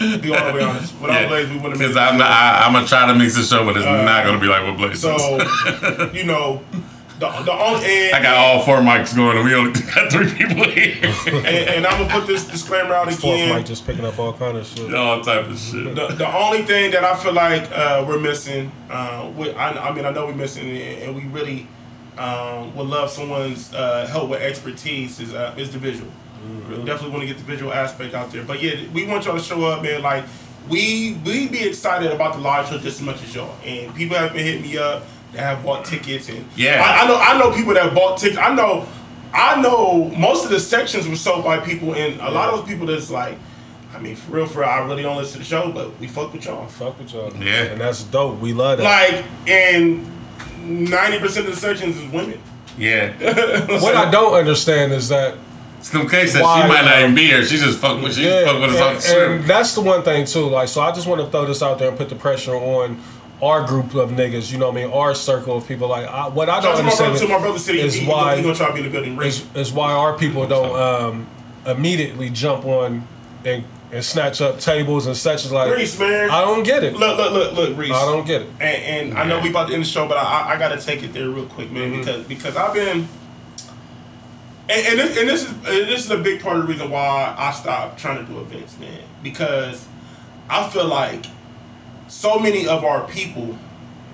just 0.00 0.22
be 0.22 0.34
all 0.34 0.46
the 0.46 0.52
way 0.54 0.62
honest. 0.62 0.94
Without 1.00 1.20
Yeah. 1.20 1.28
Blaze, 1.28 1.48
we 1.48 1.56
wouldn't 1.56 1.72
have 1.72 1.78
made 1.80 1.84
it. 1.86 1.88
Because 1.88 1.96
I'm. 1.96 2.22
I'm 2.22 2.72
gonna 2.72 2.86
try 2.86 3.06
to 3.06 3.14
mix 3.14 3.34
the 3.36 3.42
show, 3.42 3.64
but 3.64 3.76
it's 3.76 3.84
uh, 3.84 4.04
not 4.04 4.24
gonna 4.24 4.40
be 4.40 4.46
like 4.46 4.62
what 4.62 4.76
Blaze 4.76 5.00
So, 5.00 5.38
you 6.12 6.24
know, 6.24 6.62
the, 7.18 7.28
the 7.42 7.52
only 7.52 7.84
and, 7.86 8.14
I 8.14 8.22
got 8.22 8.36
all 8.36 8.62
four 8.62 8.78
mics 8.78 9.16
going, 9.16 9.36
and 9.36 9.44
we 9.46 9.54
only 9.54 9.72
got 9.94 10.12
three 10.12 10.30
people 10.32 10.64
here. 10.64 10.96
and, 11.26 11.46
and 11.46 11.86
I'm 11.86 12.06
gonna 12.06 12.20
put 12.20 12.26
this 12.26 12.46
disclaimer 12.46 12.94
out 12.94 13.10
Fourth 13.12 13.34
again. 13.34 13.56
mic 13.56 13.66
just 13.66 13.86
picking 13.86 14.04
up 14.04 14.18
all 14.18 14.32
kind 14.32 14.56
of 14.56 14.66
shit. 14.66 14.94
all 14.94 15.22
type 15.22 15.46
of 15.46 15.58
shit. 15.58 15.94
The, 15.94 16.08
the 16.08 16.36
only 16.36 16.62
thing 16.62 16.90
that 16.90 17.04
I 17.04 17.16
feel 17.16 17.32
like 17.32 17.70
uh, 17.72 18.04
we're 18.06 18.20
missing, 18.20 18.70
uh, 18.90 19.30
we, 19.34 19.50
I, 19.52 19.88
I 19.88 19.94
mean, 19.94 20.04
I 20.04 20.10
know 20.10 20.26
we're 20.26 20.34
missing, 20.34 20.68
it, 20.68 21.04
and 21.04 21.16
we 21.16 21.22
really 21.22 21.66
um, 22.18 22.74
would 22.76 22.86
love 22.86 23.10
someone's 23.10 23.72
uh, 23.72 24.06
help 24.06 24.30
with 24.30 24.42
expertise 24.42 25.18
is 25.20 25.34
uh, 25.34 25.54
is 25.56 25.72
the 25.72 25.78
visual. 25.78 26.10
We 26.68 26.76
definitely 26.84 27.10
want 27.10 27.22
to 27.22 27.26
get 27.26 27.38
the 27.38 27.44
visual 27.44 27.72
aspect 27.72 28.14
out 28.14 28.30
there. 28.30 28.44
But 28.44 28.62
yeah, 28.62 28.88
we 28.92 29.04
want 29.04 29.24
y'all 29.24 29.36
to 29.36 29.42
show 29.42 29.64
up, 29.64 29.82
man. 29.82 30.02
Like 30.02 30.24
we 30.68 31.18
we 31.24 31.48
be 31.48 31.66
excited 31.66 32.12
about 32.12 32.34
the 32.34 32.40
live 32.40 32.68
show 32.68 32.78
just 32.78 33.00
as 33.00 33.02
much 33.02 33.22
as 33.22 33.34
y'all. 33.34 33.56
And 33.64 33.94
people 33.94 34.16
have 34.16 34.32
been 34.32 34.44
hitting 34.44 34.62
me 34.62 34.78
up 34.78 35.02
that 35.36 35.56
have 35.56 35.64
bought 35.64 35.84
tickets, 35.84 36.28
and 36.28 36.46
Yeah. 36.56 36.82
I, 36.84 37.04
I 37.04 37.08
know 37.08 37.16
I 37.16 37.38
know 37.38 37.56
people 37.56 37.74
that 37.74 37.94
bought 37.94 38.18
tickets. 38.18 38.38
I 38.38 38.54
know 38.54 38.86
I 39.32 39.60
know 39.60 40.10
most 40.16 40.44
of 40.44 40.50
the 40.50 40.60
sections 40.60 41.06
were 41.08 41.16
sold 41.16 41.44
by 41.44 41.58
people, 41.58 41.94
and 41.94 42.20
a 42.20 42.30
lot 42.30 42.52
of 42.52 42.60
those 42.60 42.68
people 42.68 42.86
that's 42.86 43.10
like. 43.10 43.38
I 43.94 43.98
mean, 43.98 44.14
for 44.14 44.32
real, 44.32 44.46
for 44.46 44.60
real, 44.60 44.68
I 44.68 44.78
really 44.80 45.02
don't 45.02 45.16
listen 45.16 45.34
to 45.34 45.38
the 45.38 45.44
show, 45.44 45.72
but 45.72 45.98
we 45.98 46.06
fuck 46.06 46.30
with 46.30 46.44
y'all. 46.44 46.66
Fuck 46.66 46.98
with 46.98 47.14
y'all. 47.14 47.34
Yeah. 47.36 47.62
And 47.62 47.80
that's 47.80 48.02
dope. 48.02 48.38
We 48.40 48.52
love 48.52 48.76
that. 48.76 48.84
Like, 48.84 49.24
and 49.48 50.06
ninety 50.90 51.18
percent 51.18 51.46
of 51.46 51.54
the 51.54 51.60
sections 51.60 51.96
is 51.96 52.12
women. 52.12 52.38
Yeah. 52.76 53.12
what 53.80 53.96
I 53.96 54.10
don't 54.10 54.34
understand 54.34 54.92
is 54.92 55.08
that 55.08 55.38
Slim 55.80 56.08
K 56.08 56.26
said 56.26 56.42
Why, 56.42 56.62
she 56.62 56.68
might 56.68 56.84
not 56.84 57.00
even 57.00 57.14
be 57.14 57.26
here. 57.26 57.44
She 57.44 57.56
just 57.56 57.78
fuck 57.78 58.02
with 58.02 58.14
she 58.14 58.22
just 58.22 58.46
fuck 58.46 58.60
with 58.60 58.70
us 58.74 58.80
off 58.80 59.02
the 59.02 59.34
and 59.34 59.44
that's 59.44 59.74
the 59.74 59.80
one 59.80 60.02
thing 60.02 60.26
too. 60.26 60.46
Like, 60.48 60.68
so 60.68 60.80
I 60.82 60.92
just 60.92 61.06
want 61.06 61.20
to 61.20 61.30
throw 61.30 61.46
this 61.46 61.62
out 61.62 61.78
there 61.78 61.88
and 61.88 61.96
put 61.96 62.08
the 62.08 62.16
pressure 62.16 62.54
on 62.54 63.00
our 63.42 63.66
group 63.66 63.94
of 63.94 64.10
niggas. 64.10 64.50
You 64.50 64.58
know 64.58 64.70
what 64.70 64.78
I 64.78 64.84
mean? 64.84 64.92
Our 64.92 65.14
circle 65.14 65.58
of 65.58 65.66
people. 65.68 65.88
Like, 65.88 66.06
I, 66.06 66.28
what 66.28 66.48
I 66.48 66.60
don't 66.60 66.72
out 66.72 66.76
to 66.76 66.82
my 66.82 66.88
understand 66.90 67.12
brother, 67.12 67.26
to 67.26 67.72
my 67.74 67.82
is 67.84 67.94
He, 67.94 68.00
he, 68.00 68.06
why 68.06 68.22
gonna, 68.22 68.36
he 68.36 68.42
gonna 68.42 68.54
try 68.54 68.68
to 68.68 68.74
be 68.74 68.82
the 68.82 68.90
building. 68.90 69.20
Is, 69.22 69.46
is 69.54 69.72
why 69.72 69.92
our 69.92 70.16
people 70.16 70.46
don't 70.46 70.78
um, 70.78 71.26
immediately 71.66 72.30
jump 72.30 72.64
on 72.64 73.06
and 73.44 73.64
and 73.92 74.04
snatch 74.04 74.40
up 74.40 74.58
tables 74.58 75.06
and 75.06 75.16
such. 75.16 75.34
sections. 75.42 75.52
Like, 75.52 75.72
Reese, 75.74 75.98
man. 75.98 76.28
I 76.28 76.40
don't 76.40 76.64
get 76.64 76.82
it. 76.82 76.94
Look, 76.94 77.16
look, 77.18 77.32
look, 77.32 77.52
look, 77.52 77.78
Reese. 77.78 77.92
I 77.92 78.04
don't 78.04 78.26
get 78.26 78.42
it. 78.42 78.48
And, 78.58 79.10
and 79.10 79.18
I 79.18 79.24
know 79.28 79.40
we 79.40 79.50
about 79.50 79.68
to 79.68 79.74
end 79.74 79.84
the 79.84 79.86
show, 79.86 80.08
but 80.08 80.16
I, 80.16 80.22
I, 80.22 80.54
I 80.54 80.58
got 80.58 80.76
to 80.78 80.84
take 80.84 81.04
it 81.04 81.12
there 81.12 81.30
real 81.30 81.46
quick, 81.46 81.70
man, 81.70 81.92
Mm-hmm. 81.92 82.00
because 82.00 82.24
because 82.24 82.56
I've 82.56 82.74
been. 82.74 83.08
And, 84.68 84.86
and, 84.88 84.98
this, 84.98 85.16
and 85.16 85.28
this 85.28 85.44
is 85.44 85.50
and 85.50 85.88
this 85.88 86.04
is 86.04 86.10
a 86.10 86.18
big 86.18 86.42
part 86.42 86.56
of 86.56 86.62
the 86.66 86.68
reason 86.72 86.90
why 86.90 87.32
I 87.38 87.52
stopped 87.52 88.00
trying 88.00 88.26
to 88.26 88.32
do 88.32 88.40
events, 88.40 88.76
man. 88.80 89.02
Because 89.22 89.86
I 90.50 90.68
feel 90.68 90.88
like 90.88 91.26
so 92.08 92.38
many 92.38 92.66
of 92.66 92.84
our 92.84 93.06
people 93.08 93.58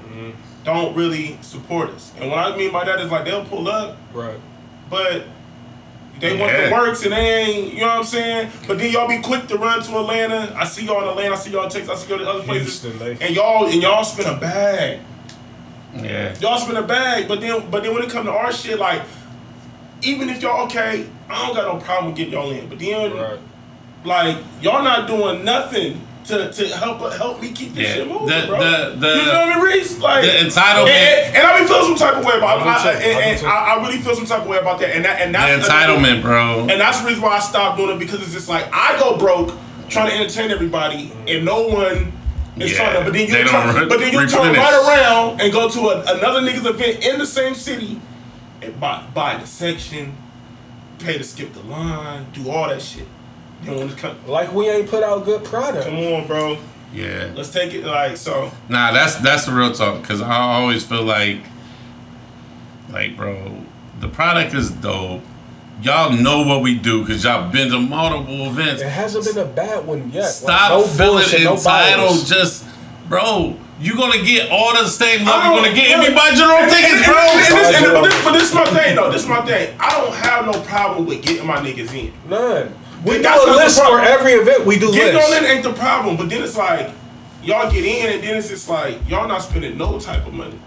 Mm-hmm. 0.09 0.31
don't 0.65 0.95
really 0.95 1.39
support 1.41 1.89
us, 1.91 2.13
and 2.21 2.31
what 2.31 2.39
I 2.39 2.55
mean 2.57 2.71
by 2.71 2.85
that 2.85 3.01
is 3.01 3.11
like 3.11 3.25
they'll 3.25 3.45
pull 3.47 3.67
up, 3.69 3.97
Right. 4.13 4.37
but 4.91 5.25
they 6.21 6.37
want 6.37 6.53
Yeah. 6.53 6.67
the 6.69 6.73
works 6.75 7.03
and 7.05 7.13
they 7.13 7.35
ain't, 7.45 7.73
you 7.75 7.81
know 7.81 7.87
what 7.87 7.97
I'm 7.99 8.05
saying? 8.05 8.51
But 8.69 8.79
then 8.79 8.93
y'all 8.93 9.09
be 9.09 9.19
quick 9.19 9.47
to 9.49 9.57
run 9.57 9.83
to 9.83 9.99
Atlanta. 9.99 10.55
I 10.57 10.65
see 10.67 10.85
y'all 10.85 11.03
in 11.03 11.09
Atlanta, 11.09 11.35
I 11.35 11.39
see 11.39 11.51
y'all 11.51 11.65
in 11.65 11.71
Texas, 11.71 11.89
I 11.89 11.95
see 11.97 12.11
y'all 12.11 12.21
in 12.21 12.27
other 12.29 12.43
places. 12.43 12.83
Houston, 12.83 13.17
And 13.23 13.35
y'all 13.35 13.65
and 13.67 13.83
y'all 13.83 14.05
spend 14.05 14.29
a 14.29 14.39
bag. 14.39 15.01
Yeah. 15.97 16.35
Y'all 16.41 16.59
spend 16.59 16.79
a 16.79 16.83
bag, 16.83 17.27
but 17.29 17.41
then 17.41 17.71
but 17.71 17.83
then 17.83 17.95
when 17.95 18.03
it 18.03 18.11
come 18.11 18.27
to 18.27 18.33
our 18.33 18.53
shit, 18.53 18.79
like 18.79 19.03
even 20.03 20.29
if 20.29 20.43
y'all 20.43 20.65
okay, 20.67 21.07
I 21.31 21.47
don't 21.47 21.57
got 21.57 21.73
no 21.75 21.81
problem 21.81 22.07
with 22.09 22.17
getting 22.17 22.35
y'all 22.35 22.51
in. 22.51 22.69
But 22.69 22.79
then 22.79 23.15
Right. 23.17 23.39
like 24.05 24.37
y'all 24.61 24.83
not 24.83 25.07
doing 25.09 25.45
nothing 25.45 26.01
to, 26.25 26.53
to 26.53 26.69
help 26.77 27.01
help 27.15 27.41
me 27.43 27.51
keep 27.53 27.75
this 27.75 27.89
Yeah. 27.89 27.95
shit 27.95 28.09
moving, 28.09 28.27
The- 28.29 28.47
bro. 28.47 28.59
the- 28.59 28.97
the- 28.97 29.15
you 29.17 29.23
feel 29.25 29.47
me, 29.47 29.63
Reese? 29.73 29.99
Like 29.99 30.23
the 30.23 30.29
entitlement- 30.29 30.89
and, 30.89 31.37
and, 31.37 31.37
and 31.37 31.47
I 31.47 31.61
be 31.61 31.67
feeling 31.67 31.85
some 31.85 31.97
type 31.97 32.17
of 32.17 32.25
way 32.25 32.37
about 32.39 32.61
I 32.61 32.63
I, 32.63 32.83
too. 32.83 32.89
I, 32.89 32.93
I 32.93 33.03
do 33.03 33.09
and, 33.11 33.39
and. 33.39 33.47
I, 33.47 33.51
I 33.75 33.83
really 33.87 33.99
feel 33.99 34.15
some 34.15 34.27
type 34.27 34.43
of 34.43 34.47
way 34.49 34.59
about 34.59 34.79
that. 34.81 34.95
And 34.95 35.05
that 35.05 35.21
and 35.21 35.35
that's 35.35 35.67
The 35.67 35.69
that's 35.73 35.91
entitlement, 35.91 36.23
bro. 36.23 36.61
and 36.71 36.81
that's 36.81 37.01
the 37.01 37.09
reason 37.09 37.23
why 37.23 37.37
I 37.37 37.41
stopped 37.41 37.77
doing 37.79 37.91
it 37.97 37.99
because 37.99 38.23
it's 38.23 38.33
just 38.33 38.49
like 38.49 38.69
I 38.73 38.99
go 38.99 39.17
broke 39.17 39.55
trying 39.89 40.11
to 40.11 40.17
entertain 40.17 40.51
everybody 40.51 41.13
and 41.29 41.45
no 41.45 41.67
one 41.69 42.13
is 42.57 42.73
Yeah, 42.73 42.77
trying 42.79 42.95
to. 42.99 43.05
But 43.05 43.13
then 43.13 43.29
you 43.29 43.45
turn, 43.49 43.75
re- 43.77 43.87
but 43.87 43.99
then 43.99 44.13
you 44.13 44.27
turn 44.29 44.53
right 44.55 44.75
around 45.01 45.41
and 45.41 45.53
go 45.53 45.69
to 45.69 45.81
a, 45.89 46.17
another 46.19 46.41
nigga's 46.41 46.67
event 46.67 47.05
in 47.05 47.19
the 47.19 47.27
same 47.27 47.55
city 47.55 48.01
and 48.63 48.79
buy 48.79 49.05
buy 49.13 49.37
the 49.39 49.47
section, 49.47 50.15
pay 50.99 51.19
to 51.19 51.25
skip 51.25 51.53
the 51.53 51.63
line, 51.63 52.27
do 52.33 52.49
all 52.51 52.69
that 52.69 52.81
shit. 52.81 53.07
Then 53.63 53.77
when 53.79 53.91
come, 53.97 54.17
Like 54.27 54.53
we 54.53 54.69
ain't 54.69 54.89
put 54.89 55.03
out 55.03 55.25
good 55.25 55.45
product. 55.45 55.85
come 55.87 55.99
on, 55.99 56.27
bro, 56.27 56.59
Yeah. 56.93 57.31
let's 57.35 57.51
take 57.51 57.73
it 57.75 57.85
like 57.85 58.17
so. 58.17 58.51
Nah, 58.69 58.93
that's 58.93 59.17
that's 59.17 59.47
the 59.47 59.53
real 59.53 59.73
talk. 59.73 60.03
Cause 60.05 60.21
I 60.21 60.37
always 60.41 60.85
feel 60.85 61.03
like, 61.05 61.39
like, 62.91 63.17
bro, 63.17 63.57
the 64.01 64.09
product 64.09 64.55
is 64.55 64.71
dope. 64.71 65.23
Y'all 65.83 66.13
know 66.13 66.43
what 66.47 66.63
we 66.63 66.77
do 66.77 67.01
because 67.05 67.25
y'all 67.25 67.51
been 67.51 67.71
to 67.71 67.79
multiple 67.81 68.47
events. 68.47 68.83
It 68.83 68.89
hasn't 68.89 69.25
been 69.25 69.39
a 69.39 69.45
bad 69.49 69.85
one 69.87 70.11
yet. 70.13 70.27
Stop 70.27 70.71
like, 70.71 70.81
no 70.81 70.87
feeling 70.87 71.13
bullshit, 71.15 71.43
no 71.45 71.55
entitled. 71.55 72.27
Just, 72.27 72.65
bro, 73.09 73.57
you 73.81 73.97
gonna 73.97 74.23
get 74.23 74.49
all 74.51 74.73
the 74.75 74.87
same 74.87 75.25
love 75.27 75.35
I 75.41 75.45
you're 75.51 75.59
oh, 75.59 75.63
gonna 75.65 75.75
get 75.75 75.91
if 75.91 75.97
look, 75.99 76.09
you 76.09 76.15
buy 76.15 76.29
your 76.37 76.53
own 76.53 76.69
tickets, 76.69 77.05
bro. 77.05 77.17
and- 77.17 77.31
and 77.33 77.57
this- 77.57 77.83
and- 77.83 77.93
but, 77.95 78.03
this, 78.05 78.25
but 78.25 78.33
this 78.33 78.43
is 78.51 78.55
my 78.55 78.65
thing, 78.67 78.95
though. 78.97 79.11
This 79.11 79.23
is 79.23 79.29
my 79.29 79.41
thing. 79.45 79.75
I 79.81 79.91
don't 80.01 80.15
have 80.15 80.47
no 80.47 80.53
problem 80.61 81.07
with 81.07 81.21
getting 81.23 81.47
my 81.47 81.57
niggas 81.57 81.93
in. 81.99 82.13
None. 82.29 82.75
We 83.05 83.21
But 83.21 83.23
do 83.45 83.53
a 83.53 83.57
list 83.57 83.81
for 83.83 83.99
every 84.01 84.33
event. 84.33 84.65
We 84.65 84.79
do 84.79 84.93
Getting 84.93 85.15
lists. 85.17 85.33
on 85.37 85.45
in 85.45 85.51
ain't 85.51 85.65
the 85.65 85.73
problem, 85.73 86.17
but 86.17 86.29
then 86.29 86.43
it's 86.43 86.57
like 86.57 86.91
y'all 87.43 87.71
get 87.71 87.85
in, 87.85 88.13
and 88.15 88.23
then 88.23 88.37
it's 88.37 88.49
just 88.49 88.69
like 88.69 88.99
y'all 89.09 89.27
not 89.27 89.43
spending 89.43 89.77
no 89.77 89.99
type 89.99 90.27
of 90.27 90.33
money. 90.33 90.59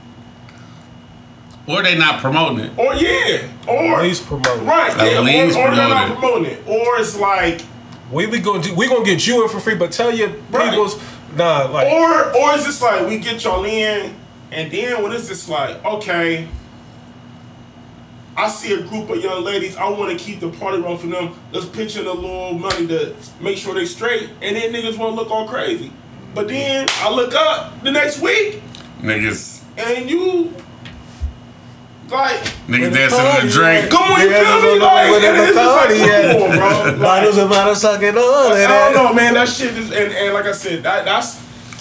Or 1.67 1.81
they 1.81 1.97
not 1.97 2.19
promoting 2.21 2.59
it. 2.65 2.71
Or 2.77 2.93
yeah, 2.93 3.47
or 3.67 3.95
At 3.97 4.03
least 4.03 4.25
promote. 4.27 4.61
right, 4.63 4.91
At 4.97 5.11
yeah, 5.11 5.19
least 5.21 5.57
or, 5.57 5.67
or 5.69 5.75
they're 5.75 5.89
not 5.89 6.11
promoting 6.11 6.51
it, 6.51 6.67
or 6.67 6.99
it's 6.99 7.17
like, 7.17 7.61
We 8.11 8.27
we 8.27 8.39
gonna 8.39 8.61
do, 8.61 8.75
we 8.75 8.87
gonna 8.87 9.03
get 9.05 9.25
you 9.25 9.43
in 9.43 9.49
for 9.49 9.59
free, 9.59 9.73
but 9.75 9.91
tell 9.91 10.13
your 10.13 10.29
Right. 10.51 10.69
people's 10.69 10.99
nah 11.35 11.65
like 11.71 11.87
or 11.91 12.35
or 12.37 12.53
it's 12.55 12.65
just 12.65 12.81
like 12.81 13.07
we 13.07 13.17
get 13.17 13.43
y'all 13.43 13.65
in, 13.65 14.13
and 14.51 14.71
then 14.71 15.01
when 15.01 15.11
it's 15.11 15.27
just 15.27 15.49
like 15.49 15.83
okay. 15.83 16.47
I 18.37 18.49
see 18.49 18.73
a 18.73 18.81
group 18.81 19.09
of 19.09 19.21
young 19.23 19.43
ladies. 19.43 19.77
I 19.77 19.87
want 19.89 20.11
to 20.17 20.23
keep 20.23 20.39
the 20.41 20.49
party 20.49 20.79
run 20.81 20.97
for 20.97 21.07
them. 21.07 21.33
Let's 21.53 21.65
pitch 21.67 21.95
in 21.97 22.05
a 22.05 22.11
little 22.11 22.53
money 22.53 22.85
to 22.87 23.15
make 23.39 23.57
sure 23.57 23.73
they 23.73 23.85
straight, 23.85 24.29
and 24.41 24.55
then 24.55 24.73
niggas 24.73 24.97
want 24.97 25.15
to 25.15 25.21
look 25.21 25.31
all 25.31 25.47
crazy. 25.47 25.91
But 26.33 26.49
then 26.49 26.87
I 26.95 27.09
look 27.11 27.33
up 27.33 27.81
the 27.81 27.91
next 27.91 28.19
week, 28.21 28.61
Niggas, 29.01 29.61
and 29.77 30.09
you 30.09 30.53
like 32.09 32.39
niggas 32.67 32.93
dancing 32.93 33.19
in 33.19 33.47
the 33.47 33.51
drink. 33.53 33.89
Come 33.89 34.11
on, 34.11 34.21
you 34.21 34.29
Yeah, 34.29 34.61
feel 34.61 34.73
me? 34.75 34.79
Like, 34.79 35.09
what 35.09 35.23
and 35.23 35.37
the 35.39 35.43
it's 35.43 35.55
just 35.55 35.75
like, 35.75 35.97
yeah. 35.97 36.33
come 36.33 36.41
on, 36.51 36.57
bro. 36.93 36.99
bottles 37.01 37.37
and 37.37 37.49
bottles 37.49 37.81
sucking 37.81 38.17
all 38.17 38.53
I 38.53 38.67
don't 38.67 38.93
know, 38.93 39.13
man. 39.13 39.33
That 39.35 39.47
shit 39.47 39.75
is, 39.77 39.91
and, 39.91 40.11
and 40.13 40.33
like 40.33 40.45
I 40.45 40.51
said, 40.51 40.83
that 40.83 41.05
that's 41.05 41.35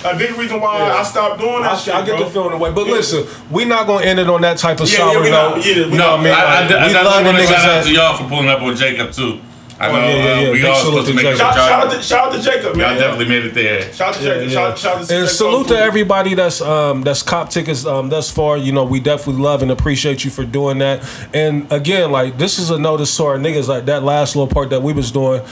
a 0.05 0.17
big 0.17 0.37
reason 0.37 0.61
why 0.61 0.79
Yeah. 0.79 0.95
I 0.97 1.03
stopped 1.03 1.41
doing 1.41 1.63
that 1.63 1.73
I, 1.73 1.77
shit, 1.77 1.95
I 1.95 2.03
get 2.05 2.17
bro. 2.17 2.25
the 2.25 2.31
feeling 2.31 2.53
away, 2.53 2.71
but 2.73 2.87
Yeah. 2.87 2.93
listen, 2.93 3.27
we 3.51 3.65
not 3.65 3.87
gonna 3.87 4.05
end 4.05 4.19
it 4.21 4.29
on 4.29 4.41
that 4.43 4.59
type 4.59 4.81
of 4.81 4.91
Yeah, 4.93 4.99
yeah, 4.99 5.13
sour 5.13 5.23
we 5.23 5.31
note. 5.31 5.57
not. 5.57 5.67
Yeah, 5.67 5.75
we 5.87 5.91
no, 5.91 5.97
not. 5.97 6.19
I 6.19 6.23
mean, 6.23 6.33
I, 6.33 6.37
I, 6.37 6.61
like, 6.61 6.71
I, 6.71 6.87
we 6.87 6.95
love 6.95 7.25
the 7.25 7.31
niggas 7.33 7.47
shout 7.49 7.69
out 7.71 7.85
to 7.85 7.91
y'all 7.93 8.17
for 8.17 8.25
pulling 8.29 8.49
up 8.49 8.63
with 8.63 8.79
Jacob 8.79 9.13
too. 9.13 9.41
I 9.81 9.91
know 9.91 9.99
Oh, 9.99 10.07
yeah, 10.09 10.15
yeah, 10.15 10.15
uh, 10.15 10.41
yeah. 10.41 10.51
we 10.53 10.57
Big 10.59 10.65
all 10.67 10.77
supposed 10.77 11.07
to 11.09 11.13
to 11.13 11.17
make 11.17 11.27
a 11.35 11.37
Shout, 11.37 11.55
shout, 11.55 11.69
out 11.73 11.83
shout. 11.91 11.93
to, 12.01 12.03
shout 12.03 12.27
out 12.29 12.33
to 12.35 12.41
Jacob, 12.41 12.77
man. 12.77 12.91
Y'all 12.93 13.01
definitely 13.01 13.25
made 13.29 13.45
it 13.45 13.55
there. 13.55 13.93
Shout 13.93 14.09
out 14.11 14.15
to 14.15 14.21
Yeah, 14.23 14.35
Jacob. 14.35 14.49
yeah. 14.49 14.55
Shout, 14.55 14.79
shout 14.79 14.93
out 14.93 14.95
to 14.95 15.01
And 15.01 15.25
Jacob. 15.25 15.29
salute 15.37 15.69
to 15.69 15.79
everybody 15.79 16.35
that's 16.35 16.61
um 16.61 17.03
that's 17.03 17.23
cop 17.25 17.51
tickets 17.51 17.85
um 17.85 18.09
thus 18.09 18.31
far. 18.31 18.57
You 18.57 18.71
know, 18.71 18.85
we 18.85 19.01
definitely 19.01 19.43
love 19.43 19.63
and 19.63 19.73
appreciate 19.73 20.25
you 20.25 20.31
for 20.31 20.45
doing 20.45 20.79
that. 20.79 21.03
And 21.35 21.67
again, 21.73 22.13
like 22.13 22.39
this 22.39 22.61
is 22.61 22.71
a 22.71 22.79
notice 22.79 23.15
to 23.17 23.25
our 23.25 23.37
niggas 23.37 23.67
like 23.67 23.87
that 23.87 24.05
last 24.05 24.37
little 24.37 24.47
part 24.47 24.71
that 24.71 24.81
we 24.83 24.93
was 24.93 25.11
doing 25.11 25.43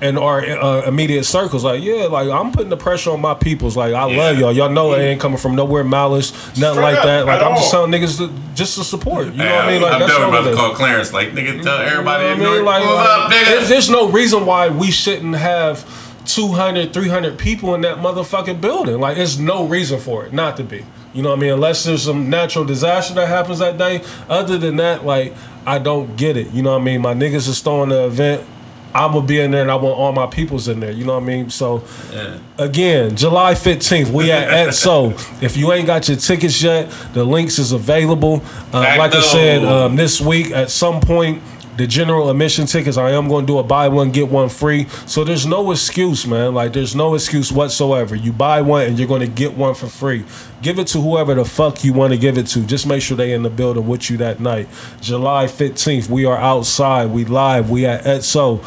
in 0.00 0.16
our 0.16 0.40
uh, 0.44 0.82
immediate 0.86 1.24
circles. 1.24 1.64
Like, 1.64 1.82
yeah, 1.82 2.04
like 2.04 2.28
I'm 2.28 2.52
putting 2.52 2.68
the 2.68 2.76
pressure 2.76 3.10
on 3.10 3.20
my 3.20 3.34
peoples. 3.34 3.76
Like, 3.76 3.94
I 3.94 4.04
love 4.04 4.38
y'all. 4.38 4.52
Y'all 4.52 4.70
know 4.70 4.92
it 4.94 5.00
ain't 5.00 5.20
coming 5.20 5.38
from 5.38 5.56
nowhere 5.56 5.84
malice, 5.84 6.32
nothing 6.58 6.80
Straight 6.80 6.82
like 6.82 7.02
that. 7.02 7.26
Like, 7.26 7.42
I'm 7.42 7.56
just 7.56 7.74
all. 7.74 7.86
telling 7.86 7.90
niggas 7.92 8.18
to, 8.18 8.54
just 8.54 8.78
to 8.78 8.84
support. 8.84 9.26
You 9.28 9.32
know 9.32 9.44
Hey, 9.44 9.56
what 9.56 9.64
I 9.64 9.72
mean? 9.72 9.82
Like, 9.82 9.92
I'm 9.94 10.00
that's 10.00 10.12
definitely 10.12 10.38
about 10.38 10.50
to 10.50 10.56
call 10.56 10.74
Clarence. 10.74 11.12
Like, 11.12 11.28
nigga, 11.30 11.62
tell 11.62 11.78
everybody 11.78 12.24
You 12.24 12.30
in 12.32 12.38
know 12.38 12.44
what 12.44 12.52
I 12.52 12.56
mean? 12.56 12.64
Like, 12.64 12.82
up, 12.84 13.30
like, 13.30 13.46
there's, 13.46 13.68
there's 13.68 13.90
no 13.90 14.08
reason 14.08 14.46
why 14.46 14.68
we 14.68 14.90
shouldn't 14.90 15.34
have 15.36 15.84
200, 16.26 16.92
300 16.92 17.38
people 17.38 17.74
in 17.74 17.80
that 17.80 17.98
motherfucking 17.98 18.60
building. 18.60 19.00
Like, 19.00 19.16
there's 19.16 19.38
no 19.40 19.66
reason 19.66 19.98
for 19.98 20.26
it 20.26 20.32
not 20.32 20.56
to 20.58 20.64
be. 20.64 20.84
You 21.14 21.22
know 21.22 21.30
what 21.30 21.38
I 21.38 21.42
mean? 21.42 21.52
Unless 21.54 21.84
there's 21.84 22.02
some 22.02 22.28
natural 22.30 22.64
disaster 22.64 23.14
that 23.14 23.26
happens 23.28 23.58
that 23.58 23.78
day. 23.78 24.04
Other 24.28 24.58
than 24.58 24.76
that, 24.76 25.04
like, 25.04 25.34
I 25.66 25.78
don't 25.78 26.16
get 26.16 26.36
it. 26.36 26.50
You 26.50 26.62
know 26.62 26.72
what 26.72 26.82
I 26.82 26.84
mean? 26.84 27.00
My 27.00 27.14
niggas 27.14 27.48
is 27.48 27.60
throwing 27.60 27.88
the 27.88 28.04
event. 28.04 28.46
I'm 28.94 29.12
gonna 29.12 29.26
be 29.26 29.40
in 29.40 29.50
there 29.50 29.62
and 29.62 29.70
I 29.70 29.74
want 29.76 29.98
all 29.98 30.12
my 30.12 30.26
peoples 30.26 30.68
in 30.68 30.80
there. 30.80 30.90
You 30.92 31.04
know 31.04 31.14
what 31.14 31.22
I 31.22 31.26
mean? 31.26 31.50
So 31.50 31.82
Yeah. 32.12 32.38
again, 32.58 33.16
July 33.16 33.54
15th, 33.54 34.10
we 34.10 34.32
at 34.32 34.48
ETSO. 34.68 35.42
If 35.42 35.56
you 35.56 35.72
ain't 35.72 35.86
got 35.86 36.08
your 36.08 36.16
tickets 36.16 36.62
yet, 36.62 36.88
the 37.12 37.24
links 37.24 37.58
is 37.58 37.72
available. 37.72 38.42
Uh, 38.72 38.80
like 38.98 39.14
I 39.14 39.20
said, 39.20 39.64
um, 39.64 39.96
this 39.96 40.20
week 40.20 40.50
at 40.52 40.70
some 40.70 41.00
point, 41.00 41.42
the 41.78 41.86
general 41.86 42.28
admission 42.28 42.66
tickets, 42.66 42.96
I 42.96 43.12
am 43.12 43.28
going 43.28 43.46
to 43.46 43.52
do 43.52 43.58
a 43.58 43.62
buy 43.62 43.86
one, 43.86 44.10
get 44.10 44.28
one 44.28 44.48
free. 44.48 44.88
So 45.06 45.22
there's 45.22 45.46
no 45.46 45.70
excuse, 45.70 46.26
man. 46.26 46.52
Like, 46.52 46.72
there's 46.72 46.96
no 46.96 47.14
excuse 47.14 47.52
whatsoever. 47.52 48.16
You 48.16 48.32
buy 48.32 48.62
one 48.62 48.86
and 48.86 48.98
you're 48.98 49.06
going 49.06 49.20
to 49.20 49.28
get 49.28 49.56
one 49.56 49.76
for 49.76 49.86
free. 49.86 50.24
Give 50.60 50.80
it 50.80 50.88
to 50.88 51.00
whoever 51.00 51.36
the 51.36 51.44
fuck 51.44 51.84
you 51.84 51.92
want 51.92 52.12
to 52.12 52.18
give 52.18 52.36
it 52.36 52.48
to. 52.48 52.66
Just 52.66 52.84
make 52.88 53.00
sure 53.00 53.16
they 53.16 53.32
in 53.32 53.44
the 53.44 53.50
building 53.50 53.86
with 53.86 54.10
you 54.10 54.16
that 54.16 54.40
night. 54.40 54.68
July 55.00 55.46
15th, 55.46 56.08
we 56.08 56.24
are 56.24 56.36
outside. 56.36 57.10
We 57.10 57.24
live. 57.24 57.70
We 57.70 57.86
at 57.86 58.02
ETSO. 58.02 58.60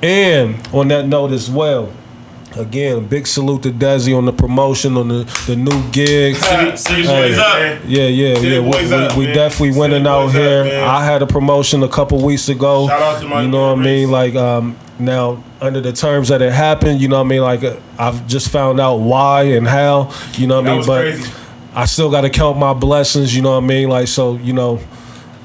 And 0.00 0.64
on 0.72 0.86
that 0.88 1.08
note 1.08 1.32
as 1.32 1.50
well, 1.50 1.92
Again, 2.56 3.06
big 3.06 3.26
salute 3.26 3.62
to 3.64 3.70
Desi 3.72 4.16
on 4.16 4.24
the 4.24 4.32
promotion 4.32 4.96
on 4.96 5.08
the, 5.08 5.24
the 5.46 5.56
new 5.56 5.90
gig. 5.90 6.36
City, 6.36 6.76
city 6.76 7.02
Hey. 7.06 7.28
boys 7.30 7.38
up. 7.38 7.80
Yeah, 7.86 8.06
yeah, 8.06 8.34
City 8.34 8.48
yeah. 8.48 8.60
We, 8.60 8.92
up, 8.94 9.16
we 9.16 9.26
definitely 9.26 9.78
winning 9.78 10.06
out 10.06 10.26
boys 10.26 10.36
up, 10.36 10.40
here. 10.66 10.84
I 10.84 11.04
had 11.04 11.22
a 11.22 11.26
promotion 11.26 11.82
a 11.82 11.88
couple 11.88 12.22
weeks 12.24 12.48
ago. 12.48 12.88
Shout 12.88 13.00
out 13.02 13.20
to 13.22 13.28
my 13.28 13.42
You 13.42 13.48
know 13.48 13.70
what 13.72 13.78
I 13.80 13.82
mean? 13.82 14.10
Like 14.10 14.34
um, 14.34 14.76
now 14.98 15.42
under 15.60 15.80
the 15.80 15.92
terms 15.92 16.28
that 16.28 16.42
it 16.42 16.52
happened, 16.52 17.00
you 17.00 17.08
know 17.08 17.18
what 17.18 17.26
I 17.26 17.28
mean? 17.28 17.40
Like 17.42 17.64
uh, 17.64 17.76
I've 17.98 18.26
just 18.26 18.50
found 18.50 18.80
out 18.80 18.96
why 18.96 19.42
and 19.44 19.66
how. 19.66 20.12
You 20.34 20.46
know 20.46 20.60
what 20.60 20.68
I 20.70 20.76
mean? 20.76 20.86
But 20.86 21.02
crazy. 21.02 21.32
I 21.74 21.86
still 21.86 22.10
got 22.10 22.20
to 22.22 22.30
count 22.30 22.58
my 22.58 22.74
blessings. 22.74 23.34
You 23.34 23.40
know 23.42 23.52
what 23.52 23.64
I 23.64 23.66
mean? 23.66 23.88
Like 23.88 24.08
so, 24.08 24.34
you 24.36 24.52
know. 24.52 24.80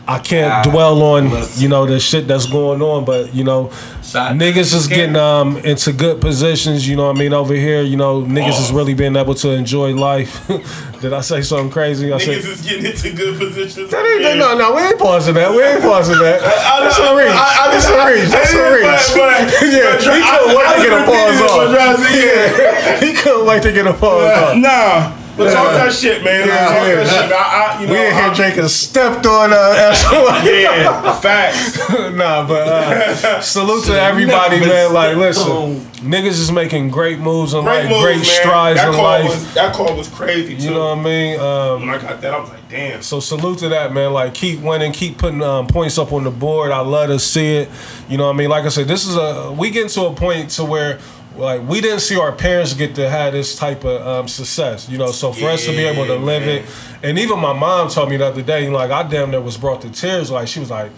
I 0.09 0.19
can't 0.19 0.65
Ah, 0.65 0.71
dwell 0.71 1.01
on 1.03 1.29
you 1.57 1.67
know 1.67 1.85
the 1.85 1.99
shit 1.99 2.29
that's 2.29 2.45
going 2.45 2.81
on, 2.81 3.03
but 3.03 3.35
you 3.35 3.43
know 3.43 3.71
Niggas 4.13 4.73
is 4.73 4.87
getting 4.87 5.15
um 5.15 5.57
into 5.57 5.91
good 5.93 6.21
positions. 6.21 6.87
You 6.87 6.95
know 6.95 7.07
what 7.07 7.15
I 7.17 7.19
mean 7.19 7.33
over 7.33 7.53
here. 7.53 7.81
You 7.81 7.97
know 7.97 8.21
niggas 8.21 8.59
is 8.59 8.71
Oh. 8.71 8.75
really 8.75 8.93
being 8.93 9.15
able 9.15 9.35
to 9.35 9.49
enjoy 9.51 9.93
life. 9.93 10.47
Did 11.01 11.13
I 11.13 11.21
say 11.21 11.41
something 11.43 11.69
crazy? 11.69 12.11
I 12.11 12.17
said 12.17 12.37
Niggas 12.39 12.47
is 12.49 12.61
getting 12.61 12.85
into 12.85 13.13
good 13.13 13.37
positions. 13.37 13.91
that 13.91 14.03
ain't, 14.05 14.21
man. 14.23 14.37
no, 14.39 14.57
no, 14.57 14.73
we 14.75 14.81
ain't 14.81 14.97
pausing 14.97 15.35
that. 15.35 15.51
We 15.51 15.61
ain't 15.61 15.81
pausing 15.81 16.17
that. 16.19 16.41
I 16.43 16.79
know- 16.79 16.85
That's 16.85 16.97
a 16.97 17.15
reach. 17.15 17.29
I- 17.29 17.57
I- 17.59 17.71
That's 17.71 17.87
a 17.87 17.97
reach. 18.07 18.29
That's 18.31 18.53
a 18.53 18.63
reach. 18.73 18.81
but- 19.13 19.37
Yeah, 19.67 19.97
he 19.99 20.21
couldn't 20.25 20.57
wait 20.57 20.67
to 20.73 20.81
get 20.81 20.93
a 20.93 21.05
pause 21.05 21.37
repeating 21.37 21.49
off. 21.49 21.57
what 21.57 21.69
Dry 21.71 21.95
said. 21.95 22.15
Yeah, 22.17 22.99
he 23.05 23.13
couldn't 23.13 23.45
wait 23.45 23.61
to 23.63 23.71
get 23.71 23.85
a 23.87 23.93
pause 23.93 24.31
off. 24.37 24.57
Nah, 24.57 25.11
but 25.37 25.53
talk 25.53 25.71
that 25.73 25.93
shit, 25.93 26.23
man. 26.23 26.47
Yeah, 26.47 26.55
talk 26.67 26.87
yeah. 26.87 26.95
that 26.95 27.07
shit. 27.07 27.29
man. 27.29 27.33
I, 27.33 27.75
I, 27.77 27.81
you 27.81 27.87
know, 27.87 27.93
We 27.93 27.99
in 27.99 28.13
here 28.13 28.23
I- 28.23 28.33
drinking 28.33 28.67
stepped 28.67 29.25
on 29.25 29.53
uh, 29.53 30.41
Yeah, 30.45 31.19
facts. 31.19 31.77
nah, 31.89 32.47
but 32.47 32.67
uh, 32.67 33.41
salute 33.41 33.85
to 33.85 33.99
everybody, 33.99 34.59
man. 34.59 34.93
Like, 34.93 35.15
listen, 35.17 35.81
niggas 36.01 36.39
is 36.39 36.51
making 36.51 36.89
great 36.89 37.19
moves 37.19 37.53
in 37.53 37.63
Great 37.63 37.83
life, 37.83 37.89
moves, 37.89 38.01
great 38.03 38.15
man. 38.17 38.25
strides 38.25 38.79
that 38.79 38.93
in 38.93 38.97
life. 38.97 39.25
Was, 39.29 39.53
that 39.53 39.73
call 39.75 39.95
was 39.95 40.07
crazy 40.09 40.57
too. 40.57 40.63
you 40.63 40.69
know 40.71 40.89
what 40.95 40.99
I 40.99 41.03
mean? 41.03 41.39
Um, 41.39 41.81
when 41.81 41.89
I 41.89 41.97
got 42.01 42.21
that, 42.21 42.33
I 42.33 42.39
was 42.39 42.49
like, 42.49 42.67
damn. 42.69 43.01
So 43.01 43.19
salute 43.19 43.59
to 43.59 43.69
that, 43.69 43.93
man. 43.93 44.13
Like 44.13 44.33
keep 44.33 44.59
winning, 44.61 44.91
keep 44.91 45.17
putting 45.17 45.41
um, 45.41 45.67
points 45.67 45.97
up 45.97 46.11
on 46.13 46.23
the 46.23 46.31
board. 46.31 46.71
I 46.71 46.79
love 46.79 47.09
to 47.09 47.19
see 47.19 47.57
it. 47.57 47.69
You 48.09 48.17
know 48.17 48.25
what 48.27 48.33
I 48.35 48.37
mean? 48.37 48.49
Like 48.49 48.65
I 48.65 48.69
said, 48.69 48.87
this 48.87 49.05
is 49.05 49.15
a 49.15 49.51
we 49.51 49.69
get 49.69 49.89
to 49.89 50.05
a 50.05 50.13
point 50.13 50.49
to 50.51 50.63
where 50.65 50.99
like 51.37 51.67
we 51.67 51.81
didn't 51.81 52.01
see 52.01 52.17
our 52.17 52.31
parents 52.31 52.73
get 52.73 52.95
to 52.95 53.09
have 53.09 53.33
this 53.33 53.55
type 53.55 53.83
of 53.83 54.05
um, 54.05 54.27
success. 54.27 54.89
You 54.89 54.97
know, 54.97 55.11
so 55.11 55.31
for 55.31 55.49
us 55.49 55.65
to 55.65 55.71
be 55.71 55.85
able 55.85 56.05
to 56.05 56.15
live 56.15 56.43
man. 56.43 56.63
it, 56.63 56.65
and 57.03 57.19
even 57.19 57.39
my 57.39 57.53
mom 57.53 57.89
told 57.89 58.09
me 58.09 58.17
the 58.17 58.27
other 58.27 58.41
day, 58.41 58.69
like 58.69 58.91
I 58.91 59.03
damn 59.03 59.31
near 59.31 59.41
was 59.41 59.57
brought 59.57 59.81
to 59.81 59.89
tears. 59.89 60.31
Like 60.31 60.47
she 60.47 60.59
was 60.59 60.69
like, 60.69 60.91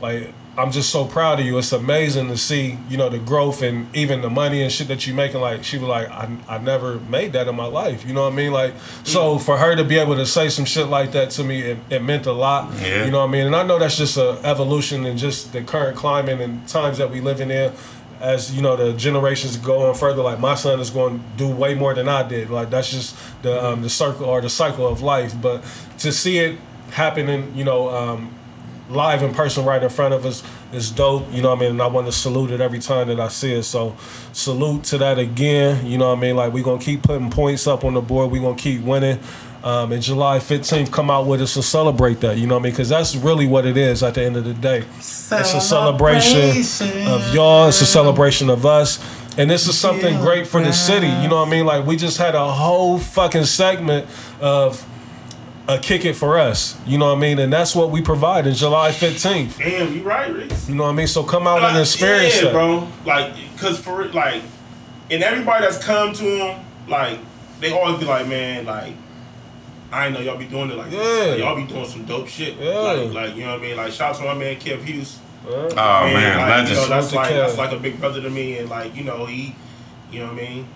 like 0.00 0.32
I'm 0.56 0.70
just 0.70 0.90
so 0.90 1.04
proud 1.04 1.40
of 1.40 1.46
you. 1.46 1.58
It's 1.58 1.72
amazing 1.72 2.28
to 2.28 2.36
see, 2.36 2.78
you 2.88 2.96
know, 2.96 3.08
the 3.08 3.18
growth 3.18 3.62
and 3.62 3.94
even 3.94 4.20
the 4.20 4.30
money 4.30 4.62
and 4.62 4.70
shit 4.70 4.86
that 4.88 5.06
you 5.06 5.12
making. 5.12 5.40
Like 5.40 5.64
she 5.64 5.78
was 5.78 5.88
like, 5.88 6.08
I, 6.08 6.28
I 6.48 6.58
never 6.58 7.00
made 7.00 7.32
that 7.32 7.48
in 7.48 7.56
my 7.56 7.66
life. 7.66 8.06
You 8.06 8.12
know 8.12 8.22
what 8.22 8.32
I 8.32 8.36
mean? 8.36 8.52
Like, 8.52 8.74
so 9.02 9.38
for 9.38 9.56
her 9.56 9.74
to 9.74 9.84
be 9.84 9.98
able 9.98 10.14
to 10.14 10.26
say 10.26 10.48
some 10.48 10.64
shit 10.64 10.86
like 10.86 11.12
that 11.12 11.30
to 11.30 11.44
me, 11.44 11.60
it, 11.62 11.78
it 11.90 12.02
meant 12.02 12.26
a 12.26 12.32
lot. 12.32 12.72
Yeah. 12.80 13.04
You 13.04 13.10
know 13.10 13.20
what 13.20 13.28
I 13.28 13.32
mean? 13.32 13.46
And 13.46 13.56
I 13.56 13.64
know 13.64 13.78
that's 13.78 13.96
just 13.96 14.16
a 14.16 14.40
evolution 14.44 15.06
and 15.06 15.18
just 15.18 15.52
the 15.52 15.62
current 15.62 15.96
climate 15.96 16.40
and 16.40 16.66
times 16.68 16.98
that 16.98 17.10
we 17.10 17.20
living 17.20 17.50
in. 17.50 17.72
As 18.24 18.54
you 18.54 18.62
know, 18.62 18.74
the 18.74 18.92
generations 18.94 19.56
go 19.58 19.88
on 19.88 19.94
further. 19.94 20.22
Like 20.22 20.40
my 20.40 20.54
son 20.54 20.80
is 20.80 20.90
going 20.90 21.18
to 21.18 21.24
do 21.36 21.48
way 21.48 21.74
more 21.74 21.94
than 21.94 22.08
I 22.08 22.26
did. 22.26 22.48
Like 22.48 22.70
that's 22.70 22.90
just 22.90 23.16
the 23.42 23.62
um, 23.62 23.82
the 23.82 23.90
circle 23.90 24.26
or 24.26 24.40
the 24.40 24.48
cycle 24.50 24.86
of 24.86 25.02
life. 25.02 25.34
But 25.40 25.62
to 25.98 26.10
see 26.10 26.38
it 26.38 26.58
happening, 26.90 27.54
you 27.54 27.64
know. 27.64 27.90
Um, 27.90 28.34
live 28.90 29.22
in 29.22 29.32
person 29.32 29.64
right 29.64 29.82
in 29.82 29.88
front 29.88 30.12
of 30.12 30.26
us 30.26 30.42
is 30.74 30.90
dope. 30.90 31.32
You 31.32 31.42
know 31.42 31.50
what 31.50 31.58
I 31.58 31.60
mean? 31.62 31.70
And 31.72 31.82
I 31.82 31.86
want 31.86 32.06
to 32.06 32.12
salute 32.12 32.50
it 32.50 32.60
every 32.60 32.78
time 32.78 33.08
that 33.08 33.20
I 33.20 33.28
see 33.28 33.52
it. 33.52 33.62
So 33.64 33.96
salute 34.32 34.84
to 34.84 34.98
that 34.98 35.18
again. 35.18 35.86
You 35.86 35.98
know 35.98 36.08
what 36.08 36.18
I 36.18 36.20
mean? 36.20 36.36
Like 36.36 36.52
we're 36.52 36.64
gonna 36.64 36.80
keep 36.80 37.02
putting 37.02 37.30
points 37.30 37.66
up 37.66 37.84
on 37.84 37.94
the 37.94 38.00
board. 38.00 38.30
We're 38.30 38.42
gonna 38.42 38.56
keep 38.56 38.82
winning. 38.82 39.18
Um, 39.62 39.92
and 39.92 40.02
July 40.02 40.40
15th, 40.40 40.92
come 40.92 41.10
out 41.10 41.26
with 41.26 41.40
us 41.40 41.56
and 41.56 41.64
celebrate 41.64 42.20
that. 42.20 42.36
You 42.36 42.46
know 42.46 42.56
what 42.56 42.60
I 42.60 42.64
mean? 42.64 42.72
Because 42.72 42.90
that's 42.90 43.16
really 43.16 43.46
what 43.46 43.64
it 43.64 43.78
is 43.78 44.02
at 44.02 44.12
the 44.12 44.22
end 44.22 44.36
of 44.36 44.44
the 44.44 44.52
day. 44.52 44.84
It's 44.98 45.32
a 45.32 45.60
celebration 45.60 46.50
of 47.08 47.34
y'all. 47.34 47.68
It's 47.68 47.80
a 47.80 47.86
celebration 47.86 48.50
of 48.50 48.66
us. 48.66 49.02
And 49.38 49.50
this 49.50 49.66
is 49.66 49.76
something 49.76 50.20
great 50.20 50.46
for 50.46 50.62
the 50.62 50.72
city. 50.72 51.06
You 51.06 51.28
know 51.28 51.36
what 51.36 51.48
I 51.48 51.50
mean? 51.50 51.64
Like 51.64 51.86
we 51.86 51.96
just 51.96 52.18
had 52.18 52.34
a 52.34 52.52
whole 52.52 52.98
fucking 52.98 53.46
segment 53.46 54.06
of 54.38 54.86
a 55.68 55.78
kick 55.78 56.04
it 56.04 56.14
for 56.14 56.38
us. 56.38 56.78
You 56.86 56.98
know 56.98 57.06
what 57.06 57.16
I 57.18 57.20
mean? 57.20 57.38
And 57.38 57.52
that's 57.52 57.74
what 57.74 57.90
we 57.90 58.02
provide 58.02 58.46
in 58.46 58.54
July 58.54 58.90
15th. 58.90 59.58
Damn, 59.58 59.94
you 59.94 60.02
right, 60.02 60.32
Reese. 60.32 60.68
You 60.68 60.74
know 60.74 60.84
what 60.84 60.90
I 60.90 60.94
mean? 60.94 61.06
So 61.06 61.22
come 61.22 61.46
out 61.46 61.62
and 61.62 61.78
experience 61.78 62.36
yeah, 62.36 62.44
that. 62.44 62.52
bro. 62.52 62.88
Like, 63.06 63.34
cause 63.58 63.78
for 63.78 64.02
it, 64.02 64.14
like, 64.14 64.42
and 65.10 65.22
everybody 65.22 65.64
that's 65.64 65.82
come 65.82 66.12
to 66.14 66.22
him, 66.24 66.64
like, 66.88 67.18
they 67.60 67.72
always 67.72 67.98
be 67.98 68.04
like, 68.04 68.26
man, 68.28 68.66
like, 68.66 68.94
I 69.90 70.10
know 70.10 70.20
y'all 70.20 70.36
be 70.36 70.44
doing 70.46 70.70
it 70.70 70.76
like 70.76 70.90
Yeah. 70.90 70.98
this. 70.98 71.28
Like, 71.30 71.38
y'all 71.38 71.56
be 71.56 71.66
doing 71.66 71.86
some 71.86 72.04
dope 72.04 72.28
shit. 72.28 72.56
Yeah. 72.58 72.78
Like, 72.78 73.12
like, 73.12 73.36
you 73.36 73.44
know 73.44 73.52
what 73.52 73.60
I 73.60 73.62
mean? 73.62 73.76
Like, 73.76 73.92
shout 73.92 74.10
out 74.10 74.16
to 74.16 74.24
my 74.24 74.34
man 74.34 74.56
Kev 74.56 74.82
Hughes. 74.82 75.18
Oh 75.46 75.66
man, 75.76 76.38
like, 76.38 76.68
you 76.68 76.74
know, 76.74 76.88
that's 76.88 77.12
like 77.12 77.30
Kev. 77.30 77.36
that's 77.36 77.58
like 77.58 77.72
a 77.72 77.76
big 77.78 78.00
brother 78.00 78.22
to 78.22 78.30
me, 78.30 78.58
and 78.58 78.70
like, 78.70 78.96
you 78.96 79.04
know, 79.04 79.26
he, 79.26 79.54
you 80.10 80.20
know 80.20 80.26
what 80.32 80.42
I 80.42 80.48
mean? 80.48 80.68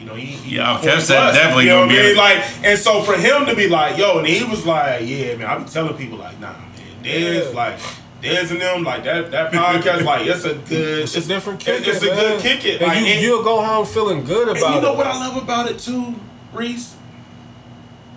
You 0.00 0.06
know, 0.06 0.14
he, 0.14 0.26
he 0.26 0.56
Yeah, 0.56 0.80
he 0.80 0.86
Kev 0.88 1.00
said 1.00 1.16
plus, 1.18 1.36
definitely 1.36 1.64
you 1.64 1.70
know 1.70 1.86
gonna 1.86 1.92
what 1.92 1.98
I 1.98 2.02
be 2.02 2.08
mean? 2.08 2.16
Like, 2.16 2.64
and 2.64 2.78
so 2.78 3.02
for 3.02 3.14
him 3.16 3.44
to 3.46 3.54
be 3.54 3.68
like, 3.68 3.98
yo, 3.98 4.18
and 4.18 4.26
he 4.26 4.42
was 4.44 4.64
like, 4.64 5.06
yeah, 5.06 5.36
man, 5.36 5.46
I 5.46 5.58
be 5.58 5.68
telling 5.68 5.94
people 5.96 6.16
like, 6.18 6.40
nah, 6.40 6.52
man, 6.52 6.70
there's 7.02 7.48
Yeah. 7.48 7.52
like, 7.54 7.78
there's 8.22 8.50
in 8.50 8.58
them 8.58 8.82
like 8.82 9.04
that 9.04 9.30
that 9.30 9.52
podcast, 9.52 10.04
like 10.04 10.26
it's 10.26 10.44
a 10.44 10.54
good, 10.54 11.00
It's 11.04 11.16
a 11.16 11.20
different 11.28 11.60
kick. 11.60 11.86
It's, 11.86 12.02
it, 12.02 12.12
a 12.12 12.14
man. 12.14 12.16
good 12.16 12.40
kick 12.42 12.64
it. 12.64 12.80
And 12.82 12.88
Like, 12.88 13.00
you, 13.00 13.06
and- 13.12 13.20
you'll 13.22 13.42
go 13.44 13.62
home 13.62 13.84
feeling 13.86 14.24
good 14.24 14.48
and 14.48 14.56
about 14.58 14.74
you 14.76 14.80
know 14.82 14.92
it. 14.94 14.96
what 14.96 15.06
I 15.06 15.18
love 15.28 15.36
about 15.42 15.70
it 15.70 15.78
too, 15.78 16.14
Reese? 16.52 16.96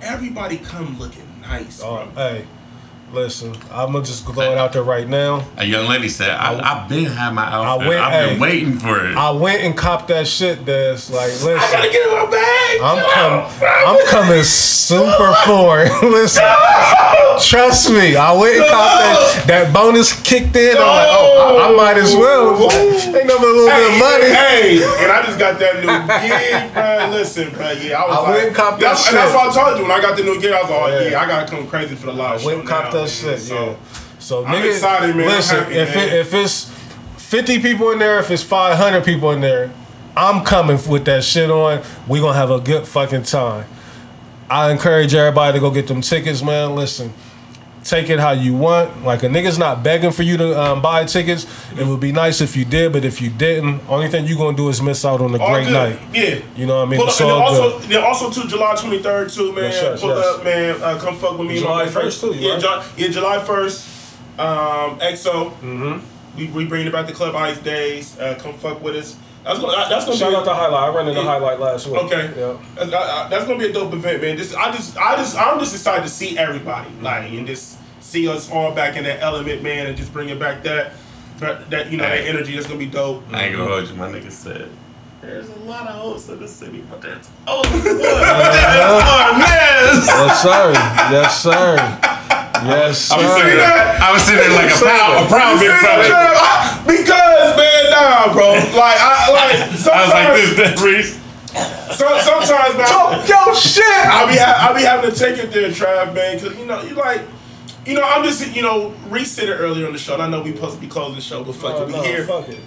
Everybody 0.02 0.58
come 0.58 0.98
looking 1.00 1.28
nice. 1.42 1.82
Oh, 1.82 2.06
bro. 2.14 2.30
hey, 2.30 2.46
listen, 3.14 3.56
I'm 3.72 3.92
going 3.92 4.04
to 4.04 4.10
just 4.10 4.26
throw 4.26 4.52
it 4.52 4.58
out 4.58 4.74
there 4.74 4.84
right 4.84 5.08
now. 5.08 5.46
A 5.58 5.66
young 5.66 5.88
lady 5.88 6.10
said, 6.10 6.32
I, 6.32 6.60
I've 6.84 6.90
been 6.90 7.06
had 7.06 7.34
my 7.34 7.46
outfit. 7.46 7.88
went- 7.88 8.02
I've 8.02 8.30
been 8.30 8.36
hey. 8.36 8.42
waiting 8.42 8.74
for 8.80 9.06
it. 9.06 9.16
I 9.16 9.32
went 9.32 9.62
and 9.62 9.78
copped 9.78 10.08
that 10.10 10.28
shit 10.28 10.66
that's 10.66 11.10
like, 11.12 11.28
listen. 11.28 11.58
I 11.58 11.72
gotta 11.72 11.90
get 11.92 12.08
in 12.08 12.14
my 12.14 12.26
bag. 12.32 12.80
I'm 12.82 13.06
coming. 13.14 13.70
I'm 13.88 14.08
coming 14.08 14.44
super 14.44 15.34
forward. 15.46 15.90
Listen, 16.04 16.44
trust 17.48 17.90
me. 17.92 18.16
I 18.16 18.34
went 18.34 18.58
and 18.58 18.66
caught 18.70 18.98
that. 19.00 19.44
That 19.48 19.74
bonus 19.74 20.20
kicked 20.22 20.56
in. 20.56 20.76
I'm 20.78 20.82
like, 20.84 21.08
oh, 21.12 21.60
I, 21.62 21.70
I 21.72 21.76
might 21.76 21.98
as 21.98 22.16
well. 22.16 22.54
Ain't 22.72 23.28
no 23.28 23.38
little 23.38 23.68
bit 23.70 23.94
of 23.94 24.00
money. 24.00 24.30
Hey, 24.34 24.84
and 25.04 25.12
I 25.12 25.24
just 25.26 25.38
got 25.40 25.60
that 25.60 25.76
new 25.86 25.94
gig, 26.28 26.74
bro. 26.74 27.10
Listen, 27.18 27.52
bro. 27.54 27.72
Yeah, 27.72 28.02
I 28.02 28.08
was 28.08 28.18
I 28.18 28.22
like, 28.22 28.34
went 28.34 28.48
and 28.48 28.56
copped 28.56 28.80
that 28.82 28.86
that's, 28.98 29.08
and 29.08 29.18
that's 29.18 29.32
shit. 29.32 29.38
what 29.38 29.58
I 29.58 29.64
told 29.64 29.78
you 29.78 29.84
when 29.84 29.92
I 29.92 30.02
got 30.02 30.18
the 30.18 30.24
new 30.24 30.42
gig. 30.42 30.52
I 30.52 30.62
was 30.62 30.70
like, 30.70 30.80
oh, 30.82 31.00
Yeah. 31.04 31.10
yeah, 31.12 31.22
I 31.22 31.28
gotta 31.28 31.50
come 31.52 31.68
crazy 31.68 31.96
for 31.96 32.08
the 32.08 32.14
live 32.14 32.40
I 32.40 32.42
show. 32.42 32.48
went 32.48 32.60
and 32.62 32.68
copped 32.68 32.94
now, 32.94 33.02
that 33.03 33.03
man. 33.04 33.38
shit. 33.38 33.40
So, 33.40 33.66
yeah. 33.66 33.76
So 34.20 34.46
nigga, 34.46 34.72
excited, 34.72 35.16
Listen, 35.16 35.58
happy, 35.58 35.76
if 35.76 35.96
it, 35.96 36.14
if 36.14 36.34
it's 36.34 36.72
50 37.18 37.60
people 37.62 37.92
in 37.92 38.00
there, 38.00 38.20
if 38.20 38.32
it's 38.32 38.44
500 38.44 39.04
people 39.04 39.32
in 39.32 39.42
there, 39.42 39.72
I'm 40.16 40.46
coming 40.46 40.80
with 40.88 41.06
that 41.06 41.24
shit 41.24 41.50
on. 41.50 41.82
We 42.08 42.20
gonna 42.20 42.38
have 42.38 42.52
a 42.52 42.60
good 42.60 42.88
fucking 42.88 43.24
time. 43.24 43.66
I 44.50 44.72
encourage 44.72 45.14
everybody 45.14 45.54
to 45.54 45.60
go 45.60 45.72
get 45.72 45.88
them 45.88 46.02
tickets, 46.02 46.44
man. 46.44 46.76
Listen, 46.76 47.14
take 47.84 48.10
it 48.10 48.20
how 48.20 48.32
you 48.32 48.54
want. 48.56 49.04
Like 49.04 49.24
a 49.24 49.28
nigga's 49.28 49.58
not 49.58 49.84
begging 49.84 50.12
for 50.12 50.24
you 50.24 50.38
to 50.38 50.60
um, 50.62 50.82
buy 50.82 51.06
tickets. 51.06 51.46
It 51.78 51.86
would 51.86 52.00
be 52.00 52.12
nice 52.12 52.42
if 52.42 52.56
you 52.56 52.66
did, 52.66 52.94
but 52.94 53.06
if 53.06 53.22
you 53.22 53.30
didn't, 53.30 53.82
only 53.90 54.08
thing 54.10 54.26
you 54.26 54.38
gonna 54.38 54.56
do 54.58 54.70
is 54.70 54.82
miss 54.82 55.04
out 55.06 55.22
on 55.22 55.34
a 55.36 55.38
all 55.40 55.50
great 55.54 55.66
good. 55.66 55.74
night. 55.74 56.00
Yeah. 56.14 56.40
You 56.56 56.66
know 56.66 56.78
what 56.80 56.88
I 56.88 56.92
mean? 56.92 57.00
Pull 57.00 57.10
up, 57.10 57.20
and 57.22 57.30
then 57.30 57.42
also, 57.42 57.80
good. 57.80 57.90
then 57.90 58.04
also 58.04 58.30
too, 58.32 58.48
July 58.48 58.76
23rd 58.76 59.36
too, 59.36 59.52
man. 59.54 59.64
Yes, 59.66 59.82
yes, 59.82 60.02
Pull 60.02 60.16
yes. 60.16 60.26
up, 60.26 60.44
man. 60.44 60.82
Uh, 60.82 61.00
come 61.00 61.16
fuck 61.18 61.38
with 61.38 61.48
me. 61.48 61.56
my 61.56 61.60
July 61.62 61.86
1st 61.88 62.22
too, 62.22 62.34
Yeah, 62.36 62.52
right? 62.54 62.62
July, 62.62 62.86
yeah, 62.98 63.08
July 63.10 63.38
1st. 63.40 63.90
Um, 64.40 65.00
EXO. 65.00 65.52
Mm-hmm. 65.62 66.38
We, 66.38 66.48
we 66.48 66.66
bringing 66.66 66.92
back 66.92 67.06
the 67.06 67.14
Club 67.14 67.36
Ice 67.36 67.60
Days. 67.60 68.18
Uh, 68.20 68.36
come 68.42 68.54
fuck 68.56 68.82
with 68.82 68.96
us. 68.96 69.16
That's 69.44 69.60
gonna, 69.60 69.90
that's 69.90 70.06
gonna 70.06 70.18
Shout 70.18 70.32
be 70.32 70.36
out 70.38 70.46
to 70.46 70.54
Highlight. 70.54 70.84
I 70.90 70.96
ran 70.96 71.08
in 71.10 71.16
the 71.16 71.22
Yeah. 71.22 71.28
Highlight 71.28 71.60
last 71.60 71.88
week. 71.88 72.02
Okay, 72.04 72.32
Yeah. 72.38 72.58
that's, 72.76 72.94
I- 72.94 73.26
I- 73.26 73.28
that's 73.30 73.46
gonna 73.46 73.60
be 73.60 73.66
a 73.66 73.74
dope 73.74 73.94
event, 73.94 74.22
man. 74.22 74.38
Just 74.38 74.56
I 74.56 74.72
just 74.72 74.98
I 74.98 75.16
just 75.18 75.38
I'm 75.38 75.60
just 75.60 75.74
excited 75.74 76.04
to 76.04 76.10
see 76.10 76.38
everybody 76.38 76.90
like 77.02 77.30
and 77.32 77.46
just 77.46 77.78
see 78.00 78.28
us 78.28 78.50
all 78.50 78.72
back 78.72 78.96
in 78.96 79.04
that 79.04 79.22
element, 79.22 79.62
man, 79.64 79.88
and 79.88 79.98
just 79.98 80.14
bringing 80.14 80.40
back 80.40 80.64
that 80.64 80.94
That, 81.40 81.70
that 81.72 81.92
you 81.92 81.98
know 81.98 82.04
that 82.08 82.22
energy 82.26 82.54
that's 82.56 82.68
gonna 82.68 82.80
be 82.80 82.86
dope. 82.86 83.24
I 83.34 83.46
ain't 83.46 83.58
gonna 83.58 83.70
hold 83.70 83.88
you. 83.90 83.96
My 83.96 84.08
nigga 84.08 84.32
said 84.32 84.70
there's 85.22 85.50
a 85.50 85.56
lot 85.60 85.88
of 85.88 85.96
hosts 85.96 86.30
in 86.30 86.40
the 86.40 86.48
city, 86.48 86.84
but 86.90 87.02
there's 87.02 87.30
only 87.48 87.70
one. 87.70 87.90
yes. 89.40 90.08
Yes, 90.08 90.42
sir. 90.42 90.72
Yes, 91.12 91.42
sir. 91.44 91.78
Yes. 92.54 93.10
I 93.12 93.18
was 93.18 93.34
sitting 93.34 93.58
there, 93.58 93.98
I 94.00 94.14
was 94.14 94.22
sitting 94.24 94.40
there 94.40 94.54
like 94.56 94.70
a 94.70 94.78
proud, 94.78 95.26
a 95.26 95.28
proud 95.28 95.60
big 95.60 95.74
brother. 95.82 96.14
Because 96.86 97.58
man, 97.58 97.84
nah, 97.92 98.32
bro. 98.34 98.54
Like 98.78 99.00
I 99.02 99.32
like 99.34 99.56
I 99.60 99.72
was 99.72 99.86
like 99.86 100.38
sometimes, 100.38 100.56
this, 100.56 100.78
that 100.78 100.80
Reese. 100.86 101.14
so, 101.98 102.06
sometimes 102.22 102.78
man. 102.78 102.88
Yo, 103.28 103.54
shit. 103.54 103.84
I'll 104.06 104.28
be 104.28 104.38
ha- 104.38 104.58
I'll 104.70 104.76
be 104.76 104.84
having 104.84 105.10
to 105.12 105.16
take 105.18 105.38
it 105.40 105.52
there, 105.52 105.70
Trav, 105.70 106.14
man, 106.14 106.38
because 106.40 106.58
you 106.58 106.66
know 106.66 106.82
you 106.84 106.96
like. 106.96 107.22
You 107.86 107.96
know, 107.96 108.04
I'm 108.04 108.24
just, 108.24 108.56
you 108.56 108.62
know, 108.62 108.94
Reese 109.10 109.32
said 109.34 109.50
it 109.50 109.56
earlier 109.56 109.86
on 109.88 109.92
the 109.92 110.00
show, 110.00 110.14
and 110.14 110.24
I 110.24 110.30
know 110.30 110.42
we 110.42 110.54
supposed 110.56 110.76
to 110.76 110.80
be 110.82 110.88
closing 110.88 111.16
the 111.16 111.22
show, 111.22 111.44
but 111.44 111.54
fuck 111.54 111.74
Oh, 111.76 111.82
it, 111.84 111.88
we 111.88 111.92
no, 111.92 112.02
here. 112.02 112.26
Fuck 112.26 112.48
it. 112.48 112.60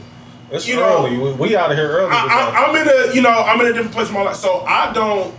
It's 0.50 0.68
You 0.68 0.76
know- 0.76 1.06
early. 1.06 1.16
we, 1.16 1.32
we 1.32 1.56
out 1.56 1.70
of 1.70 1.78
here 1.78 1.88
early. 1.88 2.10
I, 2.12 2.26
I, 2.26 2.66
I'm 2.68 2.76
in 2.76 2.86
a, 2.86 3.14
you 3.14 3.22
know, 3.22 3.30
I'm 3.30 3.58
in 3.62 3.66
a 3.68 3.72
different 3.72 3.92
place 3.94 4.08
in 4.08 4.14
my 4.14 4.20
life, 4.24 4.36
so 4.36 4.60
I 4.66 4.92
don't, 4.92 5.34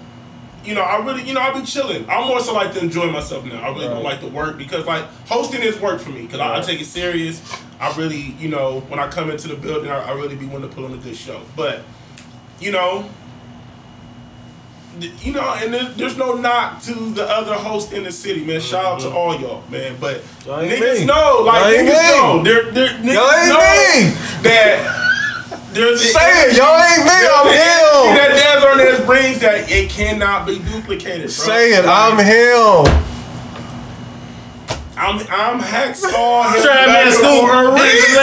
you 0.67 0.75
know, 0.75 0.81
I 0.81 1.03
really, 1.03 1.23
you 1.23 1.33
know, 1.33 1.39
I 1.39 1.57
be 1.57 1.65
chilling. 1.65 2.07
I 2.09 2.27
more 2.27 2.41
so 2.41 2.53
like 2.53 2.73
to 2.73 2.79
enjoy 2.81 3.09
myself 3.09 3.45
now. 3.45 3.61
I 3.61 3.69
really 3.69 3.87
don't 3.87 4.03
like 4.03 4.19
to 4.19 4.27
work 4.27 4.57
because 4.57 4.85
like 4.85 5.05
hosting 5.25 5.61
is 5.61 5.79
work 5.79 6.01
for 6.01 6.09
me 6.09 6.23
because 6.23 6.41
I, 6.41 6.57
I 6.57 6.61
take 6.61 6.81
it 6.81 6.85
serious. 6.85 7.41
I 7.79 7.95
really, 7.95 8.35
you 8.37 8.49
know, 8.49 8.81
when 8.81 8.99
I 8.99 9.07
come 9.07 9.31
into 9.31 9.47
the 9.47 9.55
building, 9.55 9.89
I, 9.89 10.09
I 10.09 10.11
really 10.11 10.35
be 10.35 10.45
wanting 10.45 10.69
to 10.69 10.75
put 10.75 10.83
on 10.83 10.93
a 10.93 10.97
good 10.97 11.15
show. 11.15 11.41
But, 11.55 11.83
you 12.59 12.73
know. 12.73 13.09
You 14.99 15.31
know, 15.31 15.53
and 15.61 15.71
there, 15.73 15.85
there's 15.89 16.17
no 16.17 16.33
knock 16.33 16.81
to 16.83 16.93
the 17.13 17.23
other 17.23 17.53
hosts 17.53 17.93
in 17.93 18.03
the 18.03 18.11
city, 18.11 18.43
man. 18.43 18.59
Shout 18.59 18.83
out 18.83 18.99
to 19.01 19.11
all 19.11 19.39
y'all, 19.39 19.63
man. 19.69 19.95
But 20.01 20.21
niggas 20.41 21.05
know, 21.05 21.43
like 21.45 21.77
Y'all 21.77 21.85
niggas 21.85 22.17
know, 22.17 22.43
they're, 22.43 22.71
they're, 22.71 22.89
niggas 22.97 23.13
Y'all 23.13 23.47
know 23.47 24.41
that 24.41 25.07
there's 25.73 26.01
Say 26.13 26.49
it, 26.49 26.57
y'all 26.57 26.79
ain't 26.79 27.03
me, 27.05 27.11
I'm 27.11 27.47
him. 27.47 28.15
That 28.15 28.31
Daz 28.33 28.63
Arnaz 28.63 29.05
brings 29.05 29.39
that 29.39 29.69
it 29.69 29.89
cannot 29.89 30.45
be 30.47 30.59
duplicated. 30.59 31.21
Bro. 31.27 31.27
Say 31.29 31.71
it. 31.73 31.85
I'm 31.85 32.17
him. 32.17 33.03
I'm 34.97 35.19
I'm 35.29 35.59
Hacksaw. 35.61 36.53
his 36.55 36.63
Try 36.63 36.85
man 36.87 37.05
back 37.05 37.13
scoop. 37.13 37.41
for 37.45 37.53
a 37.53 37.71
reason. 37.73 38.17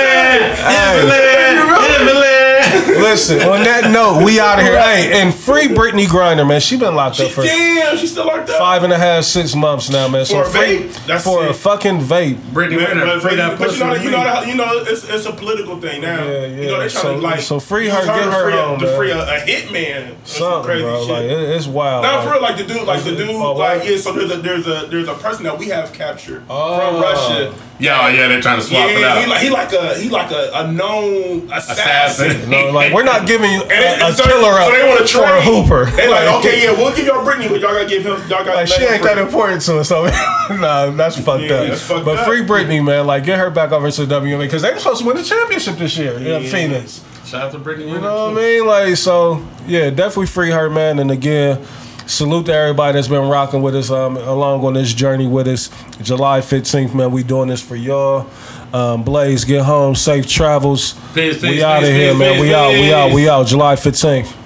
Invalid. 0.67 1.55
Invalid. 2.01 2.34
Listen, 2.75 3.41
on 3.43 3.63
that 3.65 3.91
note, 3.91 4.25
we 4.25 4.41
out 4.41 4.59
of 4.59 4.65
here. 4.65 4.81
Hey, 4.81 5.21
and 5.23 5.35
free 5.35 5.69
Brittney 5.69 6.07
Griner, 6.07 6.47
man. 6.47 6.61
She 6.61 6.77
been 6.77 6.95
locked 6.95 7.21
up 7.21 7.31
for 7.31 7.43
Damn, 7.43 7.97
she's 7.97 8.13
still 8.13 8.27
like 8.27 8.47
that. 8.47 8.59
five 8.59 8.83
and 8.83 8.93
a 8.93 8.99
half, 8.99 9.25
six 9.25 9.55
months 9.55 9.91
now, 9.91 10.09
man. 10.09 10.25
So 10.25 10.43
For 10.43 10.49
a 10.49 10.53
free 10.53 10.79
vape? 10.89 11.07
That's 11.07 11.25
for 11.25 11.47
a 11.47 11.55
fucking 11.55 12.01
vape. 12.01 12.37
Brittney 12.53 12.77
Man, 12.77 12.99
Renner, 12.99 13.05
but, 13.07 13.21
free 13.23 13.31
but, 13.33 13.37
that 13.37 13.59
but 13.59 13.73
you 13.73 13.79
know, 13.79 13.95
you 13.95 14.05
me. 14.07 14.11
know, 14.11 14.43
you 14.43 14.55
know, 14.55 14.85
it's 14.87 15.09
it's 15.09 15.27
a 15.27 15.33
political 15.33 15.81
thing 15.81 16.01
now. 16.03 16.25
Yeah, 16.25 16.47
You 16.47 16.49
know, 16.49 16.57
they 16.57 16.63
yeah. 16.71 16.77
trying 16.77 16.89
So- 16.91 17.15
to 17.15 17.21
like 17.21 17.41
so 17.41 17.61
free 17.61 17.89
her, 17.89 18.05
get 18.05 18.25
her 18.25 18.45
free 18.45 18.53
a, 18.55 18.63
home, 18.63 18.79
to 18.81 18.97
free 18.97 19.11
a, 19.11 19.19
a 19.23 19.41
hitman. 19.47 20.15
some 20.25 20.39
Something, 20.39 20.65
crazy 20.65 20.83
bro. 20.83 21.01
shit. 21.03 21.11
Like 21.11 21.25
it, 21.25 21.31
it's 21.57 21.67
wild. 21.67 22.03
Not 22.03 22.15
like- 22.17 22.25
for 22.27 22.33
real, 22.33 22.43
like 22.43 22.57
the 22.57 22.65
dude, 22.65 22.87
like 22.87 23.05
the 23.05 23.15
dude, 23.17 23.31
Oh, 23.31 23.53
like 23.55 23.85
yeah. 23.89 23.97
So 23.99 24.13
there's 24.13 24.31
a 24.31 24.37
there's 24.39 24.67
a 24.67 24.87
there's 24.91 25.09
a 25.09 25.15
person 25.15 25.45
that 25.45 25.59
we 25.59 25.69
have 25.69 25.93
captured 25.93 26.43
Oh. 26.49 26.79
from 26.93 27.03
Russia. 27.03 27.55
Yeah, 27.81 27.99
oh, 28.03 28.09
yeah, 28.09 28.29
they're 28.29 28.41
trying 28.41 28.61
to 28.61 28.65
swap 28.65 28.89
it 28.89 29.01
Yeah, 29.01 29.19
he 29.19 29.25
out. 29.25 29.29
like 29.29 29.41
he 29.43 29.51
like 29.51 29.73
a 29.73 29.99
he 29.99 30.09
like 30.09 30.31
a, 30.31 30.51
a 30.55 30.73
known 30.73 31.51
assassin. 31.53 32.31
Assassin. 32.31 32.51
No, 32.51 32.71
like 32.73 32.93
we're 32.93 33.03
not 33.03 33.27
giving 33.27 33.51
you 33.51 33.63
a, 33.63 33.67
And 33.67 34.03
a 34.03 34.13
so, 34.15 34.23
killer 34.25 34.53
up 34.61 34.67
so 34.67 34.73
they 34.73 34.89
want 34.89 35.09
to 35.09 35.17
for 35.19 35.25
a 35.25 35.43
hooper. 35.43 35.85
They 35.97 36.09
like, 36.09 36.29
okay, 36.39 36.63
yeah, 36.63 36.71
we'll 36.71 36.95
give 36.95 37.07
y'all 37.07 37.25
Brittney, 37.27 37.49
but 37.49 37.61
y'all 37.61 37.73
gotta 37.75 37.87
give 37.89 38.05
him. 38.05 38.13
Y'all 38.31 38.45
gotta 38.45 38.55
Like 38.55 38.69
she 38.69 38.83
ain't 38.85 39.03
that 39.03 39.19
important 39.19 39.61
to 39.63 39.81
us, 39.81 39.89
so 39.89 40.05
nah, 40.51 40.91
that's 40.91 41.19
fucked 41.19 41.43
Yeah, 41.43 41.55
up. 41.55 41.69
that's 41.69 41.83
fucked 41.83 42.05
but 42.05 42.19
up. 42.19 42.27
free 42.27 42.43
Brittney, 42.43 42.85
man, 42.85 43.07
like 43.09 43.25
get 43.25 43.39
her 43.41 43.51
back 43.51 43.73
over 43.73 43.91
to 43.91 44.07
the 44.07 44.21
WNBA 44.21 44.39
because 44.43 44.63
they 44.63 44.73
were 44.73 44.79
supposed 44.79 45.01
to 45.01 45.07
win 45.09 45.17
the 45.17 45.25
championship 45.25 45.77
this 45.77 45.97
year 45.99 46.13
in 46.17 46.45
Phoenix. 46.45 47.03
Shout 47.27 47.43
out 47.43 47.53
to 47.53 47.59
Brittney 47.59 47.89
You 47.91 48.01
know 48.01 48.27
what 48.31 48.39
I 48.39 48.41
mean? 48.41 48.67
Like 48.67 48.97
so, 48.97 49.45
yeah, 49.67 49.91
definitely 49.91 50.27
free 50.27 50.51
her, 50.51 50.71
man. 50.71 51.01
And 51.01 51.11
again, 51.11 51.61
salute 52.07 52.47
to 52.47 52.55
everybody 52.55 52.95
that's 52.95 53.09
been 53.09 53.29
rocking 53.29 53.63
with 53.63 53.75
us 53.75 53.91
um, 53.91 54.17
along 54.17 54.65
on 54.65 54.75
this 54.75 54.93
journey 54.93 55.27
with 55.27 55.49
us. 55.49 55.71
July 56.03 56.41
fifteenth, 56.41 56.95
man, 56.95 57.11
we 57.11 57.23
doing 57.23 57.49
this 57.49 57.61
for 57.61 57.77
y'all. 57.77 58.29
Um, 58.73 59.05
Blaze, 59.05 59.45
get 59.45 59.63
home, 59.63 59.95
safe 59.95 60.29
travels. 60.29 60.95
Peace, 61.15 61.41
we 61.41 61.49
peace, 61.51 61.63
out 61.63 61.83
of 61.83 61.89
here, 61.89 62.11
peace, 62.11 62.19
man. 62.19 62.41
we 62.41 62.55
out, 62.55 62.71
we 62.73 62.93
out, 62.93 63.13
we 63.15 63.29
out. 63.29 63.47
July 63.47 63.77
fifteenth. 63.77 64.44